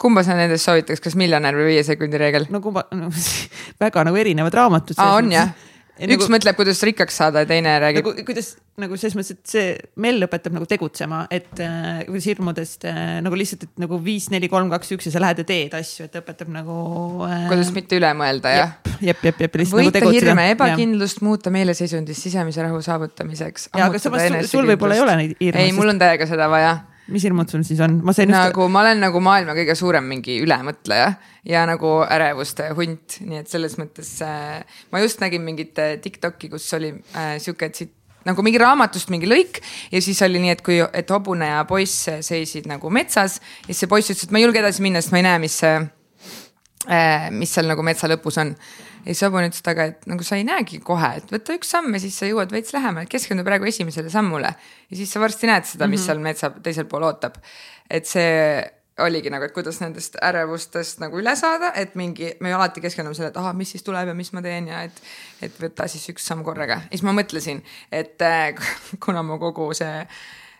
kumba 0.00 0.22
sa 0.24 0.36
nendest 0.38 0.64
soovitaks, 0.68 1.02
kas 1.02 1.16
miljonär 1.18 1.56
või 1.58 1.72
viie 1.72 1.82
sekundi 1.86 2.20
reegel? 2.20 2.46
no 2.52 2.60
kumba 2.64 2.86
no,, 2.96 3.10
väga 3.82 4.04
nagu 4.08 4.20
erinevad 4.20 4.54
raamatud. 4.54 4.98
aa, 5.00 5.18
on 5.18 5.32
jah? 5.34 5.52
Üks 5.98 6.24
nagu, 6.24 6.32
mõtleb, 6.36 6.56
kuidas 6.58 6.80
rikkaks 6.86 7.18
saada 7.20 7.42
ja 7.42 7.48
teine 7.48 7.74
räägib 7.82 8.06
nagu,. 8.06 8.24
kuidas 8.28 8.52
nagu 8.78 8.98
selles 9.00 9.16
mõttes, 9.18 9.34
et 9.34 9.52
see 9.52 9.70
Mell 10.02 10.26
õpetab 10.26 10.54
nagu 10.54 10.68
tegutsema, 10.70 11.24
et 11.34 11.62
äh, 11.64 12.02
kuidas 12.06 12.28
hirmudest 12.30 12.86
äh, 12.88 13.18
nagu 13.24 13.38
lihtsalt, 13.38 13.66
et 13.66 13.82
nagu 13.82 13.98
viis, 14.02 14.28
neli, 14.34 14.50
kolm, 14.52 14.70
kaks, 14.72 14.92
üks 14.96 15.08
ja 15.10 15.14
sa 15.14 15.22
lähed 15.24 15.42
ja 15.42 15.48
teed 15.48 15.78
asju, 15.78 16.08
et 16.08 16.20
õpetab 16.20 16.52
nagu 16.54 16.76
äh,. 17.26 17.48
kuidas 17.50 17.72
mitte 17.76 17.98
üle 17.98 18.12
mõelda, 18.18 18.54
jah? 18.54 18.76
jep, 19.00 19.24
jep, 19.30 19.42
jep, 19.46 19.58
lihtsalt 19.62 19.80
Võita 19.80 19.98
nagu 19.98 20.12
tegutseda. 20.12 20.34
hirme, 20.34 20.46
ebakindlust, 20.54 21.24
muuta 21.26 21.54
meeleseisundist 21.54 22.28
sisemise 22.28 22.62
rahu 22.66 22.82
saavutamiseks. 22.84 23.72
ja, 23.74 23.88
aga 23.88 24.02
samas 24.02 24.28
sul, 24.28 24.52
sul 24.54 24.70
võib-olla 24.70 24.98
ei 24.98 25.04
ole 25.06 25.18
neid 25.22 25.36
hirme. 25.40 25.66
ei, 25.66 25.74
mul 25.76 25.96
on 25.96 26.00
täiega 26.02 26.30
seda 26.30 26.50
vaja 26.52 26.76
mis 27.12 27.24
hirmud 27.24 27.50
sul 27.50 27.64
siis 27.66 27.80
on? 27.84 27.98
ma 28.04 28.14
sain 28.16 28.30
nagu 28.32 28.64
just..., 28.64 28.72
ma 28.74 28.82
olen 28.84 29.02
nagu 29.02 29.20
maailma 29.24 29.56
kõige 29.56 29.76
suurem 29.78 30.08
mingi 30.08 30.38
ülemõtleja 30.44 31.12
ja 31.48 31.64
nagu 31.68 31.98
ärevuste 32.04 32.70
hunt, 32.78 33.20
nii 33.24 33.42
et 33.42 33.50
selles 33.50 33.78
mõttes 33.80 34.16
äh, 34.24 34.80
ma 34.92 35.02
just 35.04 35.22
nägin 35.24 35.44
mingit 35.46 35.78
äh, 35.82 35.96
Tiktoki, 36.02 36.50
kus 36.52 36.68
oli 36.76 36.92
äh, 37.16 37.36
sihuke 37.42 37.70
tsit-, 37.72 37.94
nagu 38.28 38.44
mingi 38.44 38.60
raamatust 38.60 39.12
mingi 39.14 39.30
lõik 39.30 39.62
ja 39.92 40.02
siis 40.04 40.20
oli 40.26 40.42
nii, 40.42 40.56
et 40.56 40.64
kui, 40.64 40.80
et 40.80 41.14
hobune 41.14 41.48
ja 41.48 41.62
poiss 41.68 42.08
seisid 42.26 42.68
nagu 42.70 42.92
metsas 42.92 43.38
ja 43.40 43.70
siis 43.70 43.84
see 43.84 43.90
poiss 43.90 44.12
ütles, 44.12 44.28
et 44.28 44.34
ma 44.34 44.42
ei 44.42 44.48
julge 44.48 44.60
edasi 44.62 44.84
minna, 44.84 45.02
sest 45.02 45.14
ma 45.14 45.22
ei 45.22 45.28
näe, 45.30 45.44
mis 45.46 45.60
see 45.62 45.76
äh,, 45.78 45.88
mis 47.34 47.50
seal 47.52 47.68
nagu 47.68 47.82
metsa 47.84 48.08
lõpus 48.08 48.38
on 48.40 48.54
ja 49.08 49.12
siis 49.14 49.24
hobune 49.26 49.48
ütles 49.50 49.64
taga, 49.64 49.88
et 49.90 50.06
nagu 50.10 50.24
sa 50.26 50.38
ei 50.38 50.46
näegi 50.48 50.80
kohe, 50.84 51.10
et 51.20 51.30
võta 51.32 51.56
üks 51.56 51.70
samm 51.74 51.94
ja 51.96 52.00
siis 52.02 52.16
sa 52.20 52.28
jõuad 52.28 52.52
veits 52.52 52.74
lähemale, 52.76 53.08
keskendu 53.10 53.44
praegu 53.46 53.68
esimesele 53.68 54.10
sammule. 54.12 54.54
ja 54.90 54.96
siis 54.96 55.12
sa 55.12 55.20
varsti 55.20 55.50
näed 55.50 55.68
seda, 55.68 55.86
mis 55.86 56.00
mm 56.00 56.02
-hmm. 56.02 56.06
seal 56.06 56.18
metsa 56.18 56.50
teisel 56.62 56.88
pool 56.88 57.02
ootab. 57.08 57.36
et 57.90 58.06
see 58.06 58.64
oligi 58.98 59.30
nagu, 59.30 59.44
et 59.44 59.52
kuidas 59.52 59.80
nendest 59.80 60.16
ärevustest 60.22 60.98
nagu 61.00 61.18
üle 61.18 61.36
saada, 61.36 61.72
et 61.74 61.94
mingi, 61.94 62.34
me 62.40 62.52
alati 62.52 62.80
keskendume 62.80 63.14
sellele, 63.14 63.30
et 63.30 63.36
ahah, 63.36 63.54
mis 63.54 63.70
siis 63.70 63.82
tuleb 63.82 64.08
ja 64.08 64.14
mis 64.14 64.32
ma 64.32 64.42
teen 64.42 64.66
ja 64.68 64.82
et, 64.82 65.02
et 65.42 65.60
võta 65.60 65.86
siis 65.88 66.08
üks 66.08 66.26
samm 66.26 66.44
korraga. 66.44 66.74
ja 66.74 66.90
siis 66.90 67.02
ma 67.02 67.12
mõtlesin, 67.12 67.62
et 67.92 68.22
äh, 68.22 68.54
kuna 69.04 69.22
mu 69.22 69.38
kogu 69.38 69.72
see 69.74 70.00
äh, 70.00 70.08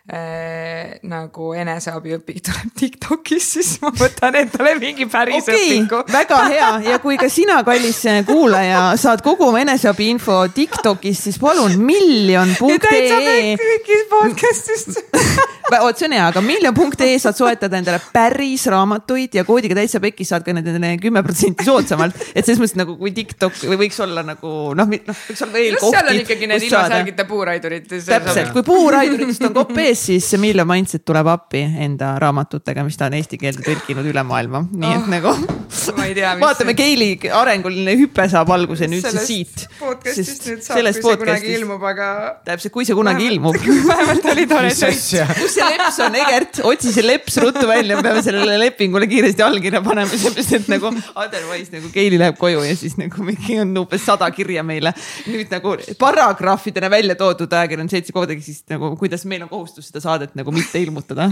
nagu 0.09 1.51
eneseabiõpik 1.53 2.39
tuleb 2.45 2.71
Tiktokis, 2.79 3.49
siis 3.55 3.71
ma 3.83 3.91
võtan 3.93 4.39
endale 4.39 4.73
mingi 4.81 5.05
päris 5.11 5.43
okay, 5.43 5.67
õpiku. 5.77 6.01
väga 6.09 6.39
hea 6.49 6.69
ja 6.87 6.97
kui 7.03 7.19
ka 7.21 7.29
sina, 7.29 7.59
kallis 7.67 8.01
kuulaja, 8.25 8.95
saad 8.97 9.21
kogu 9.25 9.49
oma 9.51 9.61
eneseabi 9.61 10.09
info 10.15 10.41
Tiktokist, 10.53 11.29
siis 11.29 11.39
palun 11.41 11.77
miljon.ee. 11.83 13.55
kõigist 13.59 14.09
podcast'ist 14.09 15.01
vot 15.77 15.99
see 15.99 16.07
on 16.09 16.15
hea, 16.15 16.25
aga 16.31 16.41
miljon.ee 16.43 17.17
saad 17.21 17.37
soetada 17.37 17.77
endale 17.79 17.99
päris 18.13 18.65
raamatuid 18.71 19.37
ja 19.37 19.43
koodiga 19.47 19.77
täitsa 19.77 20.01
pekkis 20.03 20.31
saad 20.33 20.45
ka 20.45 20.53
nendele 20.55 20.95
kümme 21.01 21.21
protsenti 21.25 21.65
soodsamalt. 21.67 22.17
et 22.33 22.45
selles 22.45 22.61
mõttes 22.61 22.77
nagu 22.79 22.95
kui 22.99 23.13
TikTok 23.15 23.61
või 23.69 23.79
võiks 23.83 23.99
olla 24.03 24.23
nagu 24.25 24.53
noh, 24.77 24.89
noh 24.89 25.21
võiks 25.27 25.43
olla 25.45 25.53
veel 25.53 25.77
kohti. 25.77 25.95
seal 25.95 26.11
on 26.13 26.21
ikkagi 26.23 26.49
need 26.49 26.65
ilma 26.67 26.83
särgita 26.93 27.25
puuraidurid. 27.29 27.89
täpselt, 28.09 28.53
kui 28.55 28.65
puuraiduritest 28.67 29.45
on 29.49 29.55
kopp 29.57 29.77
ees, 29.83 29.98
siis 29.99 30.27
Miljon 30.39 30.67
Mindset 30.67 31.03
tuleb 31.07 31.27
appi 31.29 31.61
enda 31.83 32.13
raamatutega, 32.21 32.83
mis 32.87 32.97
ta 32.97 33.09
on 33.09 33.17
eesti 33.19 33.39
keelde 33.39 33.63
tõlkinud 33.65 34.07
üle 34.09 34.23
maailma, 34.27 34.63
nii 34.69 34.93
et 34.95 35.03
oh, 35.03 35.09
nagu. 35.11 35.33
vaatame, 36.43 36.73
Keili 36.77 37.09
arenguline 37.35 37.93
hüpe 37.99 38.25
saab 38.31 38.49
alguse 38.53 38.87
nüüd 38.89 39.05
siis 39.05 39.25
siit. 39.27 39.65
podcast'ist 39.79 40.47
nüüd 40.49 40.63
saab, 40.65 40.79
kui 40.79 41.13
see 41.13 41.19
kunagi 41.21 41.53
ilmub, 41.57 41.83
aga. 41.91 42.07
täpselt, 42.47 42.73
kui 42.73 42.87
see 42.87 42.97
kunagi 42.97 43.27
ilmub. 43.29 43.57
vähemalt 43.59 44.29
oli 44.33 44.47
tore 44.49 44.71
sõit. 44.77 45.03
kus 45.39 45.55
see 45.57 45.69
leps 45.75 45.99
on, 46.05 46.17
Egert, 46.23 46.61
otsi 46.71 46.93
see 46.95 47.05
leps 47.05 47.39
ruttu 47.43 47.65
välja, 47.69 47.99
me 47.99 48.05
peame 48.05 48.23
sellele 48.25 48.57
lepingule 48.63 49.09
kiiresti 49.11 49.45
allkirja 49.45 49.83
panema, 49.85 50.09
sellepärast 50.13 50.57
et 50.59 50.71
nagu 50.71 50.93
otherwise 51.13 51.75
nagu 51.75 51.93
Keili 51.93 52.19
läheb 52.21 52.39
koju 52.39 52.63
ja 52.65 52.75
siis 52.79 52.97
nagu 52.99 53.25
mingi 53.25 53.59
on 53.61 53.75
umbes 53.83 54.05
sada 54.05 54.29
kirja 54.33 54.65
meile. 54.65 54.93
nüüd 55.29 55.51
nagu 55.53 55.75
paragrahvidena 56.01 56.89
välja 56.91 57.17
toodud 57.19 57.53
ajakirjandus 57.61 57.99
seltsi 57.99 58.15
koodagi 58.15 58.43
siis 58.43 58.63
nagu, 58.69 58.91
kuidas 58.99 59.25
meil 59.29 59.43
on 59.45 59.49
kohustus 59.51 59.78
seda 59.85 60.03
saadet 60.03 60.35
nagu 60.39 60.51
mitte 60.55 60.81
ilmutada 60.81 61.31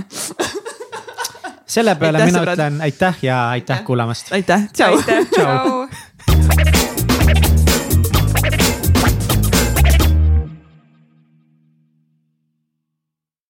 selle 1.67 1.95
peale 1.99 2.21
aitäh, 2.21 2.31
mina 2.31 2.39
sõbrad. 2.41 2.59
ütlen 2.59 2.81
aitäh 2.87 3.23
ja 3.27 3.39
aitäh 3.49 3.83
kuulamast. 3.87 4.31
aitäh, 4.31 4.69
tšau. 4.73 5.01
tšau. 5.33 5.87